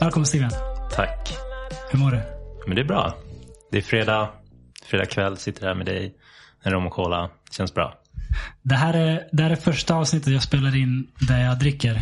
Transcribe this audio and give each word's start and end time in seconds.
Välkommen 0.00 0.26
Steven. 0.26 0.50
Tack. 0.92 1.36
Hur 1.90 1.98
mår 1.98 2.10
du? 2.10 2.20
Men 2.66 2.76
det 2.76 2.82
är 2.82 2.84
bra. 2.84 3.14
Det 3.70 3.78
är 3.78 3.82
fredag. 3.82 4.28
Fredag 4.82 5.06
kväll. 5.06 5.36
Sitter 5.36 5.66
här 5.66 5.74
med 5.74 5.86
dig. 5.86 6.14
En 6.62 6.72
rom 6.72 6.86
och 6.86 6.92
cola. 6.92 7.30
Känns 7.50 7.74
bra. 7.74 7.94
Det 8.62 8.74
här, 8.74 8.94
är, 8.94 9.28
det 9.32 9.42
här 9.42 9.50
är 9.50 9.56
första 9.56 9.94
avsnittet 9.94 10.32
jag 10.32 10.42
spelar 10.42 10.76
in 10.76 11.06
där 11.28 11.44
jag 11.44 11.58
dricker. 11.58 12.00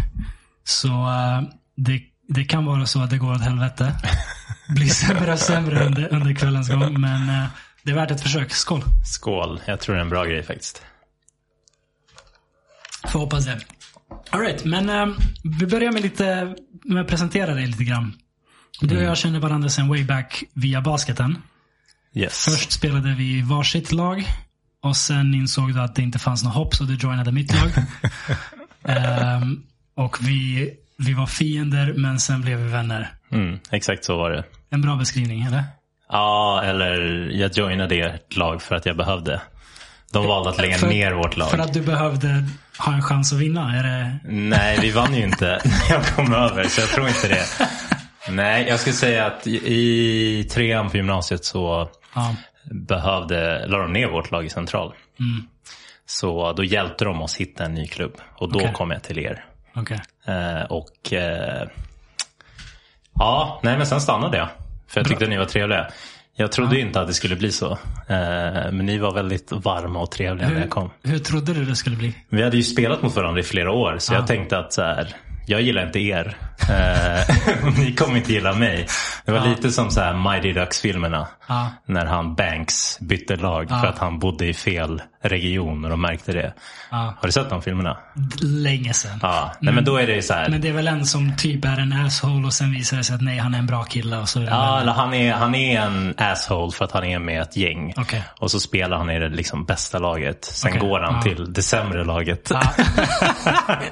Så 0.69 0.89
uh, 0.89 1.43
det, 1.77 2.01
det 2.29 2.45
kan 2.45 2.65
vara 2.65 2.87
så 2.87 3.03
att 3.03 3.11
det 3.11 3.19
går 3.19 3.33
åt 3.33 3.43
helvete. 3.43 3.95
Blir 4.69 4.89
sämre 4.89 5.33
och 5.33 5.39
sämre 5.39 5.87
under, 5.87 6.13
under 6.13 6.35
kvällens 6.35 6.69
gång. 6.69 7.01
Men 7.01 7.29
uh, 7.29 7.45
det 7.83 7.91
är 7.91 7.95
värt 7.95 8.11
ett 8.11 8.21
försök. 8.21 8.53
Skål. 8.53 8.83
Skål. 9.05 9.61
Jag 9.67 9.81
tror 9.81 9.95
det 9.95 10.01
är 10.01 10.05
en 10.05 10.11
bra 10.11 10.25
grej 10.25 10.43
faktiskt. 10.43 10.83
Får 13.09 13.19
hoppas 13.19 13.45
det. 13.45 13.61
Alright, 14.31 14.65
men 14.65 14.91
uh, 14.91 15.17
vi 15.61 15.67
börjar 15.67 15.93
med 15.93 16.03
lite 16.03 16.55
med 16.85 17.03
att 17.03 17.09
presentera 17.09 17.55
dig 17.55 17.67
lite 17.67 17.85
grann. 17.85 18.15
Du 18.81 18.97
och 18.97 19.03
jag 19.03 19.17
känner 19.17 19.41
varandra 19.41 19.69
sedan 19.69 19.89
way 19.89 20.05
back 20.05 20.45
via 20.55 20.81
basketen. 20.81 21.43
Yes. 22.15 22.45
Först 22.45 22.73
spelade 22.73 23.15
vi 23.15 23.43
varsitt 23.43 23.93
lag. 23.93 24.25
Och 24.83 24.97
sen 24.97 25.35
insåg 25.35 25.75
du 25.75 25.81
att 25.81 25.95
det 25.95 26.03
inte 26.03 26.19
fanns 26.19 26.45
något 26.45 26.55
hopp 26.55 26.75
så 26.75 26.85
du 26.85 26.95
joinade 26.95 27.33
mitt 27.33 27.55
lag. 27.55 27.71
Ehm, 28.89 29.63
och 29.97 30.17
vi, 30.21 30.71
vi 30.99 31.13
var 31.15 31.27
fiender 31.27 31.93
men 31.97 32.21
sen 32.21 32.41
blev 32.43 32.59
vi 32.59 32.69
vänner. 32.69 33.09
Mm, 33.33 33.59
exakt 33.71 34.05
så 34.05 34.17
var 34.17 34.31
det. 34.31 34.45
En 34.71 34.81
bra 34.83 34.97
beskrivning, 34.97 35.43
eller? 35.43 35.63
Ja, 36.09 36.63
eller 36.65 37.01
jag 37.33 37.53
joinade 37.59 37.95
ert 37.97 38.37
lag 38.37 38.63
för 38.63 38.75
att 38.75 38.87
jag 38.87 38.97
behövde. 38.97 39.41
De 40.13 40.27
valde 40.27 40.51
att 40.51 40.59
lägga 40.61 40.77
För- 40.79 40.87
ner 40.89 41.13
vårt 41.13 41.37
lag. 41.37 41.51
För 41.51 41.59
att 41.59 41.73
du 41.73 41.81
behövde 41.83 42.45
ha 42.79 42.95
en 42.95 43.03
chans 43.03 43.33
att 43.33 43.39
vinna? 43.39 43.77
Är 43.79 43.83
det... 43.83 44.19
Nej, 44.33 44.79
vi 44.83 44.91
vann 44.91 45.15
ju 45.15 45.25
inte 45.25 45.61
när 45.65 45.91
jag 45.97 46.07
kom 46.07 46.35
över, 46.35 46.65
så 46.65 46.81
jag 46.81 46.89
tror 46.91 47.09
inte 47.09 47.29
det. 47.29 47.45
Nej, 48.31 48.67
jag 48.69 48.81
skulle 48.81 48.95
säga 48.97 49.27
att 49.27 49.47
i- 49.47 50.45
trean 50.45 50.91
på 50.91 50.97
gymnasiet 50.97 51.45
så 51.45 51.89
Ja. 52.15 52.35
behövde, 52.71 53.67
la 53.67 53.79
de 53.79 53.93
ner 53.93 54.07
vårt 54.09 54.31
lag 54.31 54.45
i 54.47 54.51
central. 54.51 54.93
Så 56.07 56.53
då 56.53 56.65
hjälpte 56.65 57.05
de 57.05 57.23
oss 57.23 57.37
hitta 57.37 57.65
en 57.65 57.75
ny 57.75 57.87
klubb. 57.87 58.13
Och 58.37 58.53
då 58.53 58.59
Okej. 58.59 58.73
kom 58.73 58.91
jag 58.91 59.03
till 59.03 59.19
er. 59.19 59.45
Okej. 59.77 60.01
Eh, 60.27 60.63
och 60.63 61.13
eh, 61.13 61.69
ja, 63.15 63.61
nej 63.63 63.77
men 63.77 63.87
sen 63.87 64.01
stannade 64.01 64.37
jag. 64.37 64.49
För 64.89 65.01
jag 65.01 65.09
tyckte 65.09 65.27
ni 65.27 65.37
var 65.37 65.45
trevliga. 65.45 65.87
Jag 66.39 66.53
trodde 66.53 66.81
inte 66.81 67.01
att 67.01 67.07
det 67.07 67.15
skulle 67.15 67.37
bli 67.37 67.53
så. 67.53 67.73
Eh, 67.73 68.73
men 68.73 68.87
ni 68.87 68.99
var 68.99 69.15
väldigt 69.15 69.53
varma 69.53 70.01
och 70.01 70.11
trevliga 70.11 70.49
när 70.49 70.61
jag 70.61 70.71
kom. 70.71 70.91
Hur, 71.03 71.11
hur 71.11 71.19
trodde 71.19 71.55
du 71.55 71.65
det 71.65 71.77
skulle 71.77 71.97
bli? 71.97 72.15
Vi 72.29 72.43
hade 72.43 72.57
ju 72.57 72.63
spelat 72.63 73.03
mot 73.03 73.17
varandra 73.17 73.41
i 73.41 73.45
flera 73.45 73.73
år. 73.73 73.97
Så 73.99 74.15
jag 74.15 74.27
tänkte 74.27 74.59
att 74.59 74.73
så 74.73 74.83
här, 74.83 75.15
jag 75.47 75.63
gillar 75.63 75.87
inte 75.87 75.99
er. 75.99 76.37
Ni 77.79 77.95
kommer 77.95 78.17
inte 78.17 78.33
gilla 78.33 78.53
mig. 78.53 78.87
Det 79.25 79.33
var 79.33 79.49
lite 79.49 79.71
som 79.71 79.91
så 79.91 80.01
här 80.01 80.33
Mighty 80.33 80.53
Ducks-filmerna. 80.53 81.27
Ja. 81.49 81.73
När 81.87 82.07
han 82.07 82.35
Banks 82.35 82.99
bytte 83.01 83.37
lag 83.37 83.69
för 83.69 83.87
att 83.87 83.99
han 83.99 84.19
bodde 84.19 84.47
i 84.47 84.55
fel 84.55 85.03
region 85.29 85.85
och 85.93 85.99
märkte 85.99 86.33
det. 86.33 86.53
Ja. 86.91 86.97
Har 86.97 87.27
du 87.27 87.33
sett 87.33 87.51
de 87.51 87.63
filmerna? 87.63 87.97
Länge 88.43 88.93
sedan. 88.93 89.19
Ja, 89.23 89.53
nej 89.61 89.75
men 89.75 89.85
då 89.85 89.97
är 89.97 90.07
det 90.07 90.23
så 90.23 90.35
här. 90.35 90.49
Men 90.49 90.61
det 90.61 90.69
är 90.69 90.73
väl 90.73 90.89
en 90.89 91.07
som 91.07 91.37
typ 91.37 91.65
är 91.65 91.79
en 91.79 91.93
asshole 91.93 92.47
och 92.47 92.53
sen 92.53 92.73
visar 92.73 92.97
det 92.97 93.05
sig 93.05 93.15
att 93.15 93.23
nej, 93.23 93.39
han 93.39 93.55
är 93.55 93.59
en 93.59 93.67
bra 93.67 93.83
kille. 93.85 94.17
Och 94.19 94.29
så 94.29 94.43
Ja, 94.43 94.81
eller 94.81 94.93
han 94.93 95.15
är, 95.15 95.33
han 95.33 95.55
är 95.55 95.81
en 95.81 96.15
asshole 96.19 96.73
för 96.73 96.85
att 96.85 96.93
han 96.93 97.05
är 97.05 97.19
med 97.19 97.43
ett 97.43 97.57
gäng. 97.57 97.95
Okej. 97.97 98.23
Och 98.41 98.51
så 98.51 98.61
spelar 98.61 98.97
han 98.97 99.11
i 99.11 99.19
det 99.19 99.29
liksom 99.29 99.65
bästa 99.65 99.99
laget. 99.99 100.45
Sen 100.45 100.71
Okej, 100.77 100.89
går 100.89 101.01
han 101.01 101.15
ja. 101.15 101.23
till 101.23 101.53
det 101.53 101.63
sämre 101.63 102.05
laget. 102.05 102.51
Ja. 102.51 102.63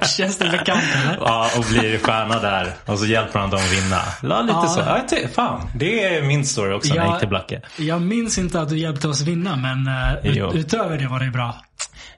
Känns 0.17 0.37
det 0.37 0.49
bekant 0.49 0.83
eller? 1.03 1.17
Ja, 1.19 1.49
och 1.57 1.63
blir 1.65 1.97
stjärna 1.99 2.39
där. 2.39 2.73
Och 2.85 2.99
så 2.99 3.05
hjälper 3.05 3.39
han 3.39 3.49
dem 3.49 3.59
att 3.59 3.71
vinna. 3.73 4.01
Ja, 4.35 4.41
lite 4.41 4.53
Ja. 4.57 4.67
så. 4.67 4.79
Ja, 4.79 4.99
ty- 5.09 5.27
fan, 5.27 5.69
det 5.75 6.03
är 6.03 6.21
min 6.23 6.45
story 6.45 6.73
också 6.73 6.93
när 6.93 7.01
jag 7.01 7.11
gick 7.11 7.19
till 7.19 7.29
Blacke. 7.29 7.61
jag 7.77 8.01
minns 8.01 8.37
inte 8.37 8.61
att 8.61 8.69
du 8.69 8.77
hjälpte 8.77 9.07
oss 9.07 9.21
vinna, 9.21 9.55
men 9.55 9.87
uh, 10.27 10.55
utöver 10.55 10.97
det 10.97 11.07
var 11.07 11.19
det 11.19 11.24
bra. 11.31 11.55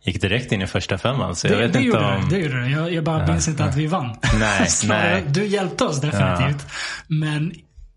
Gick 0.03 0.22
direkt 0.22 0.51
in 0.51 0.62
i 0.62 0.68
första 0.68 0.97
femman. 0.97 1.35
Så 1.35 1.47
jag 1.47 1.53
Det, 1.57 1.62
vet 1.62 1.73
det, 1.73 1.81
inte 1.81 1.97
om... 1.97 2.29
det 2.29 2.38
gjorde 2.38 2.62
du. 2.63 2.72
Jag, 2.72 2.94
jag 2.94 3.03
bara 3.03 3.28
minns 3.28 3.47
inte 3.47 3.63
att 3.66 3.75
vi 3.75 3.88
vann. 3.88 4.16
Nej, 4.40 4.68
nej. 4.88 5.23
Du 5.28 5.45
hjälpte 5.45 5.84
oss 5.85 6.01
definitivt. 6.01 6.66
Men 7.07 7.53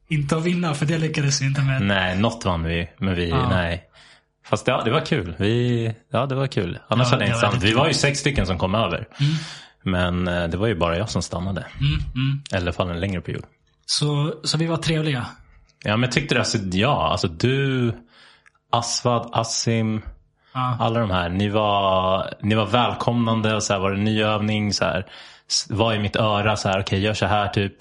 inte 0.09 0.37
att 0.37 0.45
vinna, 0.45 0.75
för 0.75 0.87
det 0.87 0.99
lyckades 0.99 1.43
vi 1.43 1.47
inte 1.47 1.61
med. 1.63 1.83
Nej, 1.83 2.19
något 2.19 2.45
vann 2.45 2.63
vi. 2.65 2.91
Men 2.99 3.15
vi, 3.15 3.29
Ja. 3.29 3.49
nej. 3.49 3.85
Fast 4.47 4.67
ja, 4.67 4.83
det 4.85 4.91
var 4.91 5.01
kul. 5.07 5.35
Vi, 5.39 5.95
ja, 6.13 6.27
det 6.27 6.35
var 6.35 6.47
kul. 6.47 6.79
Annars 6.89 7.07
Ja, 7.07 7.11
hade 7.13 7.25
jag 7.25 7.31
det 7.31 7.37
inte 7.37 7.39
stannat. 7.49 7.63
Vi 7.63 7.73
var 7.73 7.87
ju 7.89 7.95
sex 7.95 8.19
stycken 8.19 8.47
som 8.47 8.59
kom 8.59 8.75
över. 8.75 9.09
Men 9.85 10.29
eh, 10.29 10.45
det 10.49 10.57
var 10.57 10.67
ju 10.67 10.75
bara 10.75 10.99
jag 10.99 11.09
som 11.11 11.23
stannade. 11.23 11.67
Mm, 11.81 11.93
mm. 12.15 12.43
I 12.53 12.57
alla 12.57 12.73
fall 12.73 12.91
en 12.91 13.01
längre 13.01 13.21
period. 13.21 13.45
Så, 13.87 14.35
så 14.45 14.59
vi 14.59 14.67
var 14.67 14.77
trevliga. 14.77 15.27
Ja, 15.85 15.91
men 15.97 16.03
jag 16.03 16.13
tyckte 16.13 16.35
det, 16.35 16.39
alltså, 16.41 16.59
ja, 16.73 17.09
alltså 17.11 17.29
du, 17.29 17.93
Asvad, 18.73 19.31
Assim, 19.33 20.03
Ja. 20.53 20.77
alla 20.81 21.01
de 21.01 21.11
här. 21.11 21.29
Ni 21.29 21.49
var, 21.49 22.35
ni 22.43 22.55
var 22.55 22.67
välkomnande 22.67 23.55
och 23.55 23.63
så 23.63 23.73
här, 23.73 23.81
var 23.81 23.91
det 23.91 23.97
en 23.97 24.05
ny 24.05 24.23
övning, 24.23 24.73
så 24.73 24.85
här, 24.85 25.07
var 25.69 25.95
i 25.95 25.99
mitt 25.99 26.17
öra 26.17 26.57
så 26.57 26.69
här, 26.69 26.81
okej 26.81 27.01
gör 27.01 27.15
så 27.15 27.27
här 27.27 27.49
typ. 27.49 27.75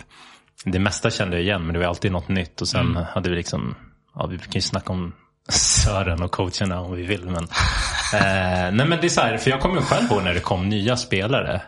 Det 0.64 0.80
mesta 0.80 1.10
kände 1.10 1.36
jag 1.36 1.44
igen, 1.44 1.64
men 1.64 1.74
det 1.74 1.80
var 1.80 1.86
alltid 1.86 2.12
något 2.12 2.28
nytt 2.28 2.62
och 2.62 2.68
sen 2.68 2.96
hade 3.14 3.30
vi 3.30 3.36
liksom, 3.36 3.76
ja 4.16 4.26
vi 4.26 4.38
kan 4.38 4.50
ju 4.54 4.62
snacka 4.62 4.94
om 4.94 5.14
Sören 5.50 6.22
och 6.22 6.32
coacherna 6.32 6.82
om 6.82 6.96
vi 6.96 7.04
vill. 7.04 7.26
Men, 7.26 7.44
eh, 8.14 8.72
nej 8.72 8.86
men 8.86 8.90
det 8.90 9.08
är 9.08 9.10
så 9.10 9.22
här, 9.22 9.38
för 9.38 9.50
jag 9.50 9.62
kommer 9.62 9.76
ju 9.76 9.82
själv 9.82 10.12
ihåg 10.12 10.24
när 10.24 10.34
det 10.34 10.40
kom 10.40 10.70
nya 10.70 10.98
spelare. 10.98 11.62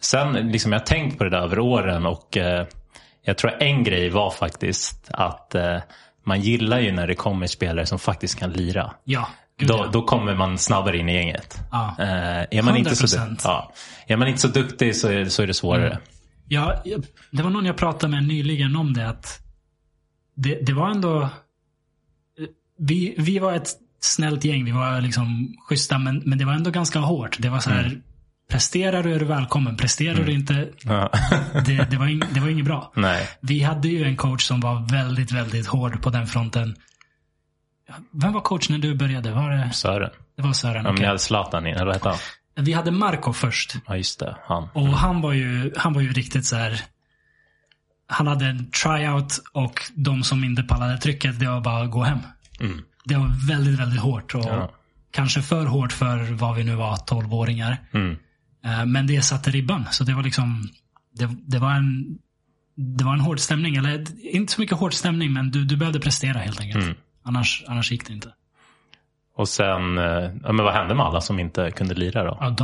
Sen 0.00 0.32
liksom 0.32 0.72
jag 0.72 0.78
har 0.78 0.86
tänkt 0.86 1.18
på 1.18 1.24
det 1.24 1.30
där 1.30 1.42
över 1.42 1.58
åren 1.58 2.06
och 2.06 2.36
eh, 2.36 2.66
jag 3.24 3.38
tror 3.38 3.62
en 3.62 3.84
grej 3.84 4.10
var 4.10 4.30
faktiskt 4.30 5.10
att 5.10 5.54
eh, 5.54 5.78
man 6.24 6.40
gillar 6.40 6.80
ju 6.80 6.92
när 6.92 7.06
det 7.06 7.14
kommer 7.14 7.46
spelare 7.46 7.86
som 7.86 7.98
faktiskt 7.98 8.38
kan 8.38 8.50
lira. 8.50 8.92
Ja. 9.04 9.28
Då, 9.66 9.74
ja. 9.74 9.90
då 9.92 10.02
kommer 10.02 10.34
man 10.34 10.58
snabbare 10.58 10.98
in 10.98 11.08
i 11.08 11.14
gänget. 11.14 11.58
Ja. 11.70 11.96
Eh, 11.98 12.58
är, 12.58 12.62
man 12.62 12.76
inte 12.76 12.96
så, 12.96 13.06
100%. 13.06 13.40
ja, 13.44 13.72
är 14.06 14.16
man 14.16 14.28
inte 14.28 14.40
så 14.40 14.48
duktig 14.48 14.96
så 14.96 15.08
är, 15.08 15.24
så 15.24 15.42
är 15.42 15.46
det 15.46 15.54
svårare. 15.54 15.98
Ja, 16.48 16.82
jag- 16.84 17.04
det 17.30 17.42
var 17.42 17.50
någon 17.50 17.64
jag 17.66 17.76
pratade 17.76 18.10
med 18.10 18.24
nyligen 18.28 18.76
om 18.76 18.92
det. 18.94 19.08
att 19.08 19.38
Det, 20.34 20.54
det 20.66 20.72
var 20.72 20.90
ändå... 20.90 21.28
Vi, 22.78 23.14
vi 23.18 23.38
var 23.38 23.52
ett 23.52 23.68
snällt 24.00 24.44
gäng. 24.44 24.64
Vi 24.64 24.70
var 24.70 25.00
liksom 25.00 25.54
schyssta, 25.68 25.98
men, 25.98 26.22
men 26.24 26.38
det 26.38 26.44
var 26.44 26.52
ändå 26.52 26.70
ganska 26.70 26.98
hårt. 26.98 27.36
Det 27.40 27.48
var 27.48 27.60
så 27.60 27.70
här, 27.70 28.00
presterar 28.50 29.02
du 29.02 29.14
är 29.14 29.18
du 29.18 29.24
välkommen. 29.24 29.76
Presterar 29.76 30.24
du 30.24 30.32
inte, 30.32 30.68
Ja. 30.84 31.10
det, 31.66 31.90
det, 31.90 31.96
var 31.96 32.06
in, 32.06 32.24
det 32.34 32.40
var 32.40 32.48
inget 32.48 32.64
bra. 32.64 32.92
Nej. 32.96 33.28
Vi 33.40 33.62
hade 33.62 33.88
ju 33.88 34.04
en 34.04 34.16
coach 34.16 34.42
som 34.42 34.60
var 34.60 34.88
väldigt, 34.92 35.32
väldigt 35.32 35.66
hård 35.66 36.02
på 36.02 36.10
den 36.10 36.26
fronten. 36.26 36.76
Vem 38.10 38.32
var 38.32 38.40
coach 38.40 38.68
när 38.68 38.78
du 38.78 38.94
började? 38.94 39.30
Var 39.32 39.50
det, 39.50 39.72
Sören. 39.72 40.10
det 40.36 40.42
var 40.42 40.52
Sören? 40.52 40.84
Ja, 40.84 40.92
men 40.92 41.00
jag 41.00 41.08
hade 41.08 41.18
Zlatan 41.18 41.66
in, 41.66 41.74
eller 41.74 41.86
vad 41.86 41.94
hette 41.94 42.08
han? 42.08 42.18
Vi 42.64 42.72
hade 42.72 42.90
Marco 42.90 43.32
först. 43.32 43.74
Ja 43.86 43.96
just 43.96 44.20
det, 44.20 44.36
han. 44.44 44.68
Och 44.72 44.88
han 44.88 45.20
var 45.20 45.32
ju, 45.32 45.72
han 45.76 45.92
var 45.92 46.00
ju 46.00 46.12
riktigt 46.12 46.46
så 46.46 46.56
här. 46.56 46.80
Han 48.06 48.26
hade 48.26 48.46
en 48.46 48.70
tryout 48.70 49.40
och 49.52 49.80
de 49.94 50.22
som 50.22 50.44
inte 50.44 50.62
pallade 50.62 50.98
trycket, 50.98 51.40
det 51.40 51.46
var 51.46 51.60
bara 51.60 51.82
att 51.84 51.90
gå 51.90 52.02
hem. 52.02 52.18
Mm. 52.60 52.80
Det 53.04 53.16
var 53.16 53.48
väldigt, 53.48 53.80
väldigt 53.80 54.00
hårt. 54.00 54.34
Och 54.34 54.44
Ja. 54.44 54.70
Kanske 55.10 55.42
för 55.42 55.66
hårt 55.66 55.92
för 55.92 56.18
vad 56.32 56.56
vi 56.56 56.64
nu 56.64 56.74
var, 56.74 56.96
12-åringar. 56.96 57.76
Mm. 57.94 58.16
Eh, 58.64 58.86
Men 58.86 59.06
det 59.06 59.22
satte 59.22 59.50
ribban. 59.50 59.84
Så 59.90 60.04
det 60.04 60.14
var 60.14 60.22
liksom, 60.22 60.68
det, 61.14 61.28
det 61.46 61.58
var 61.58 61.70
en 61.72 62.18
det 62.76 63.04
var 63.04 63.12
en 63.12 63.20
hård 63.20 63.40
stämning. 63.40 63.76
Eller 63.76 64.06
inte 64.34 64.52
så 64.52 64.60
mycket 64.60 64.78
hård 64.78 64.94
stämning, 64.94 65.32
men 65.32 65.50
du, 65.50 65.64
du 65.64 65.76
behövde 65.76 66.00
prestera 66.00 66.38
helt 66.38 66.60
enkelt. 66.60 66.84
Annars, 67.22 67.64
annars 67.68 67.92
gick 67.92 68.06
det 68.06 68.12
inte. 68.12 68.34
Och 69.36 69.48
sen, 69.48 69.98
eh, 69.98 70.04
ja, 70.42 70.52
men 70.52 70.56
vad 70.64 70.74
hände 70.74 70.94
med 70.94 71.06
alla 71.06 71.20
som 71.20 71.38
inte 71.38 71.70
kunde 71.70 71.94
lira 71.94 72.24
då? 72.24 72.38
Ja, 72.40 72.50
de, 72.50 72.56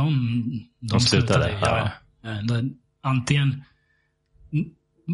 de, 0.79 0.87
De 0.87 0.99
slutade, 0.99 1.59
Ja. 1.61 1.89
Eh, 2.29 2.37
de- 2.47 2.73
Antingen... 3.03 3.63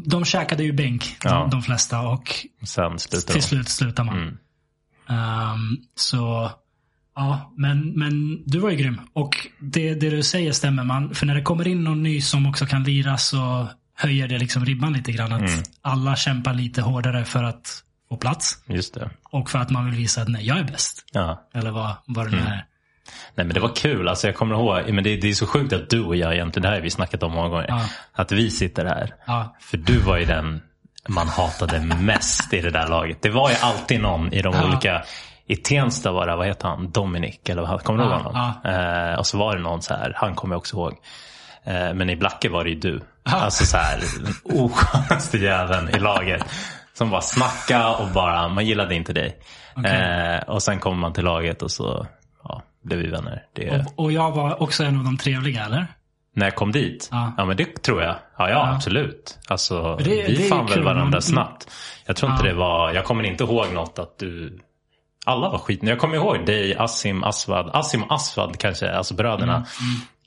De 0.05 0.25
käkade 0.25 0.63
ju 0.63 0.73
bänk, 0.73 1.17
Ja. 1.23 1.31
de, 1.39 1.49
de 1.49 1.61
flesta. 1.61 1.99
Och 2.01 2.29
Sen 2.63 2.99
slutade 2.99 3.25
till 3.25 3.35
de. 3.35 3.41
slut 3.41 3.69
slutar 3.69 4.03
man. 4.03 4.17
Mm. 4.17 4.37
Ehm, 5.09 5.77
så, 5.95 6.51
ja, 7.15 7.53
men, 7.57 7.87
men 7.99 8.43
du 8.45 8.59
var 8.59 8.69
ju 8.69 8.75
grym. 8.75 9.01
Och 9.13 9.47
det, 9.59 9.93
det 9.93 10.09
du 10.09 10.23
säger 10.23 10.51
stämmer. 10.51 10.83
Man, 10.83 11.15
för 11.15 11.25
när 11.25 11.35
det 11.35 11.41
kommer 11.41 11.67
in 11.67 11.83
någon 11.83 12.03
ny 12.03 12.21
som 12.21 12.45
också 12.45 12.65
kan 12.65 12.83
lira 12.83 13.17
så 13.17 13.67
höjer 13.95 14.27
det 14.27 14.37
liksom 14.39 14.65
ribban 14.65 14.93
lite 14.93 15.11
grann. 15.11 15.31
Att 15.33 15.41
Mm. 15.41 15.63
alla 15.81 16.15
kämpar 16.15 16.53
lite 16.53 16.81
hårdare 16.81 17.25
för 17.25 17.43
att 17.43 17.83
få 18.09 18.17
plats. 18.17 18.57
Just 18.65 18.93
det. 18.93 19.09
Och 19.31 19.49
för 19.49 19.59
att 19.59 19.69
man 19.69 19.85
vill 19.85 19.95
visa 19.95 20.21
att 20.21 20.27
nej, 20.27 20.47
jag 20.47 20.57
är 20.57 20.63
bäst. 20.63 21.05
Ja. 21.11 21.43
Eller 21.53 21.71
vad, 21.71 21.95
vad 22.05 22.25
det 22.25 22.31
nu 22.31 22.37
Mm. 22.37 22.51
är. 22.51 22.65
Nej 23.35 23.45
men 23.45 23.49
det 23.53 23.59
var 23.59 23.75
kul. 23.75 24.07
Alltså 24.07 24.27
jag 24.27 24.35
kommer 24.35 24.55
ihåg, 24.55 24.93
men 24.93 25.03
det, 25.03 25.15
det 25.17 25.29
är 25.29 25.33
så 25.33 25.47
sjukt 25.47 25.73
att 25.73 25.89
du 25.89 26.03
och 26.03 26.15
jag 26.15 26.33
egentligen, 26.33 26.61
det 26.61 26.67
här 26.67 26.75
har 26.75 26.81
vi 26.81 26.89
snackat 26.89 27.23
om 27.23 27.31
många 27.31 27.49
gånger. 27.49 27.65
Ja. 27.69 27.81
Att 28.13 28.31
vi 28.31 28.49
sitter 28.51 28.85
här. 28.85 29.13
Ja. 29.27 29.55
För 29.59 29.77
du 29.77 29.99
var 29.99 30.17
ju 30.17 30.25
den 30.25 30.61
man 31.07 31.27
hatade 31.27 31.79
mest 31.79 32.53
i 32.53 32.61
det 32.61 32.69
där 32.71 32.87
laget. 32.87 33.21
Det 33.21 33.29
var 33.29 33.49
ju 33.49 33.55
alltid 33.61 34.01
någon 34.01 34.33
i 34.33 34.41
de 34.41 34.53
Ja. 34.55 34.65
olika, 34.67 35.03
i 35.47 35.55
Tensta 35.55 36.11
var 36.11 36.27
det, 36.27 36.35
vad 36.35 36.47
heter 36.47 36.67
han, 36.67 36.91
Dominic 36.91 37.39
eller 37.49 37.61
vad, 37.61 37.83
kommer 37.83 38.03
du 38.03 38.09
ihåg 38.09 38.21
honom? 38.21 38.53
Eh, 38.65 39.19
och 39.19 39.25
så 39.27 39.37
var 39.37 39.55
det 39.55 39.61
någon 39.61 39.81
så 39.81 39.93
här, 39.93 40.13
han 40.15 40.35
kommer 40.35 40.53
jag 40.55 40.59
också 40.59 40.75
ihåg. 40.77 40.93
Eh, 41.63 41.93
men 41.93 42.09
i 42.09 42.15
Blacke 42.15 42.49
var 42.49 42.63
det 42.63 42.69
ju 42.69 42.79
du. 42.79 43.01
Alltså 43.23 43.65
så 43.65 43.77
här, 43.77 43.99
oskönaste 44.43 45.37
jäveln 45.37 45.89
i 45.89 45.99
laget. 45.99 46.43
Som 46.97 47.09
bara 47.09 47.21
snacka 47.21 47.89
och 47.95 48.07
bara, 48.13 48.47
man 48.47 48.65
gillade 48.65 48.95
inte 48.95 49.13
dig. 49.13 49.37
Okej. 49.75 49.91
Eh, 49.91 50.49
och 50.49 50.63
sen 50.63 50.79
kommer 50.79 50.97
man 50.97 51.13
till 51.13 51.23
laget 51.23 51.61
och 51.61 51.71
så 51.71 52.07
ja, 52.43 52.61
blev 52.83 52.99
vi 52.99 53.07
vänner. 53.07 53.43
Det, 53.53 53.69
Och, 53.95 54.03
och 54.05 54.11
jag 54.11 54.31
var 54.31 54.63
också 54.63 54.83
en 54.83 54.97
av 54.97 55.03
de 55.03 55.17
trevliga, 55.17 55.65
eller? 55.65 55.87
När 56.35 56.45
jag 56.45 56.55
kom 56.55 56.71
dit? 56.71 57.09
Ja. 57.11 57.45
men 57.45 57.57
det 57.57 57.83
tror 57.83 58.01
jag. 58.01 58.15
Ja, 58.37 58.49
ja, 58.49 58.73
absolut. 58.75 59.37
Alltså, 59.47 59.95
Det- 59.95 60.03
vi 60.27 60.35
det 60.35 60.43
fann 60.43 60.65
väl 60.65 60.83
varandra 60.83 61.11
Man- 61.11 61.21
snabbt. 61.21 61.71
Jag 62.05 62.15
tror 62.15 62.31
inte 62.31 62.47
Ja. 62.47 62.53
det 62.53 62.57
var, 62.59 62.93
jag 62.93 63.05
kommer 63.05 63.23
inte 63.23 63.43
ihåg 63.43 63.73
något 63.73 63.99
att 63.99 64.17
du 64.19 64.59
alla 65.25 65.49
var 65.49 65.57
skit. 65.57 65.79
Jag 65.83 65.99
kommer 65.99 66.15
ihåg 66.15 66.45
dig, 66.45 66.75
Asim, 66.77 67.23
Asvad. 67.23 67.69
Asim 67.73 68.03
och 68.03 68.11
Asvad 68.15 68.57
kanske, 68.59 68.91
alltså 68.91 69.13
bröderna. 69.13 69.53
Mm, 69.55 69.65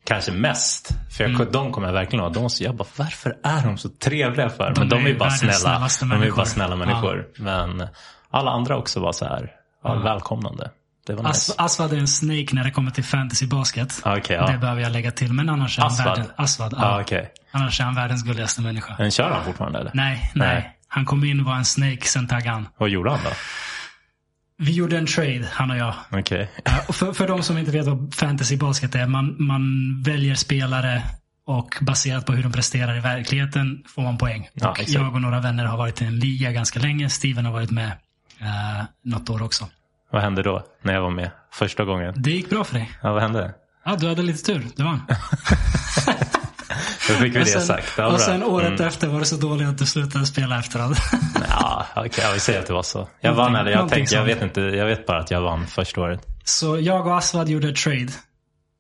Kanske 0.08 0.32
mest. 0.32 0.88
För 1.16 1.24
jag, 1.28 1.52
de 1.52 1.72
kommer 1.72 1.86
jag 1.88 1.94
verkligen 1.94 2.24
ihåg. 2.24 2.32
De, 2.34 2.50
så- 2.50 2.64
jag 2.64 2.76
bara, 2.76 2.88
varför 2.96 3.36
är 3.44 3.62
de 3.62 3.78
så 3.78 3.88
trevliga 3.88 4.48
för? 4.50 4.74
Men 4.76 4.88
de 4.88 4.96
är 4.98 5.04
är 5.04 5.08
ju 5.08 5.18
bara 5.18 5.30
snälla. 5.30 5.88
De 6.00 6.22
är 6.22 6.30
bara 6.30 6.46
snälla 6.46 6.72
Ja. 6.72 6.76
människor. 6.76 7.26
Men 7.38 7.88
alla 8.30 8.50
andra 8.50 8.76
också 8.76 9.00
var 9.00 9.12
så 9.12 9.24
här, 9.24 9.50
ja, 9.84 9.94
välkomnande. 9.94 10.70
Det 11.06 11.14
var 11.14 11.22
nice. 11.22 11.52
As, 11.52 11.54
Asvad 11.58 11.92
är 11.92 11.96
en 11.98 12.08
snake 12.08 12.46
när 12.52 12.64
det 12.64 12.70
kommer 12.70 12.90
till 12.90 13.04
fantasy 13.04 13.46
basket. 13.46 14.02
Ja, 14.04 14.16
okej, 14.18 14.36
ja. 14.36 14.46
Det 14.52 14.58
behöver 14.58 14.82
jag 14.82 14.92
lägga 14.92 15.10
till. 15.10 15.32
Men 15.32 15.48
annars 15.48 15.78
är 15.78 15.82
han, 15.82 15.92
Asvad? 15.92 16.06
världen, 16.06 16.32
Asvad, 16.36 16.72
Ja, 16.76 16.78
ja. 16.82 17.00
okej. 17.00 17.30
annars 17.50 17.80
är 17.80 17.84
han 17.84 17.94
världens 17.94 18.22
gulligaste 18.24 18.60
människa. 18.62 18.94
Men 18.98 19.10
kör 19.10 19.30
han 19.30 19.44
fortfarande 19.44 19.78
eller? 19.78 19.90
Nej, 19.94 20.30
nej, 20.34 20.48
Nej. 20.54 20.74
Han 20.88 21.04
kom 21.04 21.24
in 21.24 21.40
och 21.40 21.46
var 21.46 21.54
en 21.54 21.64
snake, 21.64 22.00
sen 22.06 22.26
taggade 22.28 22.50
han. 22.50 22.68
Vad 22.78 22.88
gjorde 22.88 23.10
han 23.10 23.20
då? 23.24 23.30
Vi 24.60 24.72
gjorde 24.72 24.98
en 24.98 25.06
trade, 25.06 25.48
han 25.52 25.70
och 25.70 25.76
jag. 25.76 25.94
Okej. 26.12 26.50
Ja, 26.64 26.72
och 26.88 26.94
för, 26.94 27.12
för 27.12 27.28
de 27.28 27.42
som 27.42 27.58
inte 27.58 27.70
vet 27.70 27.86
vad 27.86 28.14
fantasy 28.14 28.56
basket 28.56 28.94
är. 28.94 29.06
Man, 29.06 29.36
man 29.38 29.62
väljer 30.02 30.34
spelare 30.34 31.02
och 31.46 31.78
baserat 31.80 32.26
på 32.26 32.32
hur 32.32 32.42
de 32.42 32.52
presterar 32.52 32.96
i 32.96 33.00
verkligheten 33.00 33.84
får 33.86 34.02
man 34.02 34.18
poäng. 34.18 34.48
Ja, 34.54 34.70
och 34.70 34.82
jag 34.86 35.14
och 35.14 35.20
några 35.20 35.40
vänner 35.40 35.64
har 35.64 35.78
varit 35.78 36.02
i 36.02 36.04
en 36.04 36.18
liga 36.18 36.52
ganska 36.52 36.80
länge. 36.80 37.10
Steven 37.10 37.44
har 37.44 37.52
varit 37.52 37.70
med 37.70 37.92
uh, 38.42 38.84
något 39.04 39.30
år 39.30 39.42
också. 39.42 39.68
Vad 40.10 40.22
hände 40.22 40.42
då? 40.42 40.62
När 40.82 40.94
jag 40.94 41.02
var 41.02 41.10
med 41.10 41.30
första 41.52 41.84
gången? 41.84 42.14
Det 42.16 42.30
gick 42.30 42.50
bra 42.50 42.64
för 42.64 42.74
dig. 42.74 42.90
Ja, 43.02 43.12
vad 43.12 43.22
hände? 43.22 43.54
Ja, 43.84 43.96
du 43.96 44.08
hade 44.08 44.22
lite 44.22 44.44
tur. 44.44 44.66
Du 44.76 44.82
vann. 44.84 45.02
Då 47.08 47.14
fick 47.14 47.34
vi 47.36 47.40
Och 47.40 47.44
det 47.44 47.50
sen, 47.50 47.62
sagt. 47.62 47.98
Och 47.98 48.20
sen 48.20 48.42
året 48.42 48.66
Mm. 48.68 48.86
efter 48.88 49.08
var 49.08 49.18
det 49.20 49.24
så 49.26 49.36
dåligt 49.36 49.68
att 49.68 49.78
du 49.78 49.86
slutade 49.86 50.26
spela 50.26 50.58
efteråt. 50.58 50.98
Ja, 51.50 51.86
okej. 51.96 52.24
jag 52.24 52.32
vill 52.32 52.40
säga 52.40 52.58
att 52.60 52.66
det 52.66 52.72
var 52.72 52.82
så. 52.82 52.98
Jag 53.20 53.30
Någonting- 53.30 53.52
vann 53.54 53.60
eller 53.66 53.70
jag 53.70 53.88
tänkte, 53.88 54.14
jag 54.14 54.24
vet 54.24 54.42
inte. 54.42 54.60
Jag 54.60 54.86
vet 54.86 55.06
bara 55.06 55.18
att 55.18 55.30
jag 55.30 55.40
vann 55.40 55.66
första 55.66 56.00
året. 56.00 56.20
Så 56.44 56.78
jag 56.80 57.06
och 57.06 57.18
Asvad 57.18 57.48
gjorde 57.48 57.68
ett 57.68 57.76
trade. 57.76 58.08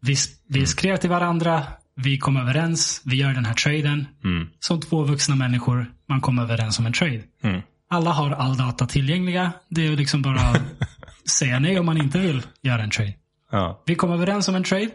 Vi, 0.00 0.16
vi 0.48 0.66
skrev 0.66 0.96
till 0.96 1.10
varandra. 1.10 1.62
Vi 1.96 2.18
kom 2.18 2.36
överens. 2.36 3.02
Vi 3.04 3.16
gör 3.16 3.32
den 3.32 3.44
här 3.44 3.54
traden. 3.54 4.06
Mm. 4.24 4.48
Som 4.60 4.80
två 4.80 5.02
vuxna 5.04 5.34
människor. 5.34 5.86
Man 6.08 6.20
kom 6.20 6.38
överens 6.38 6.78
om 6.78 6.86
en 6.86 6.92
trade. 6.92 7.22
Mm. 7.44 7.60
Alla 7.90 8.10
har 8.10 8.30
all 8.30 8.56
data 8.56 8.86
tillgängliga. 8.86 9.52
Det 9.68 9.86
är 9.86 9.90
liksom 9.96 10.22
bara 10.22 10.40
att 10.40 10.60
säga 11.30 11.58
nej 11.58 11.78
om 11.78 11.86
man 11.86 11.96
inte 11.98 12.18
vill 12.18 12.42
göra 12.62 12.82
en 12.82 12.90
trade. 12.90 13.14
Ja. 13.52 13.82
Vi 13.86 13.94
kom 13.94 14.12
överens 14.12 14.48
om 14.48 14.54
en 14.54 14.64
trade. 14.64 14.88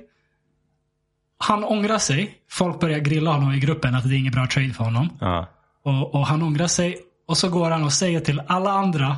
Han 1.48 1.64
ångrar 1.64 1.98
sig. 1.98 2.38
Folk 2.50 2.80
börjar 2.80 3.00
grilla 3.00 3.32
honom 3.32 3.54
i 3.54 3.60
gruppen 3.60 3.96
att 3.96 4.04
det 4.04 4.16
är 4.16 4.20
ingen 4.20 4.34
bra 4.34 4.48
trade 4.48 4.74
för 4.74 4.84
honom. 4.84 5.10
Ja. 5.22 5.50
Och, 5.86 6.16
och 6.16 6.28
han 6.28 6.44
ångrar 6.44 6.68
sig. 6.68 6.98
Och 7.28 7.38
så 7.38 7.50
går 7.50 7.72
han 7.72 7.84
och 7.84 7.94
säger 7.94 8.20
till 8.20 8.42
alla 8.48 8.72
andra. 8.72 9.18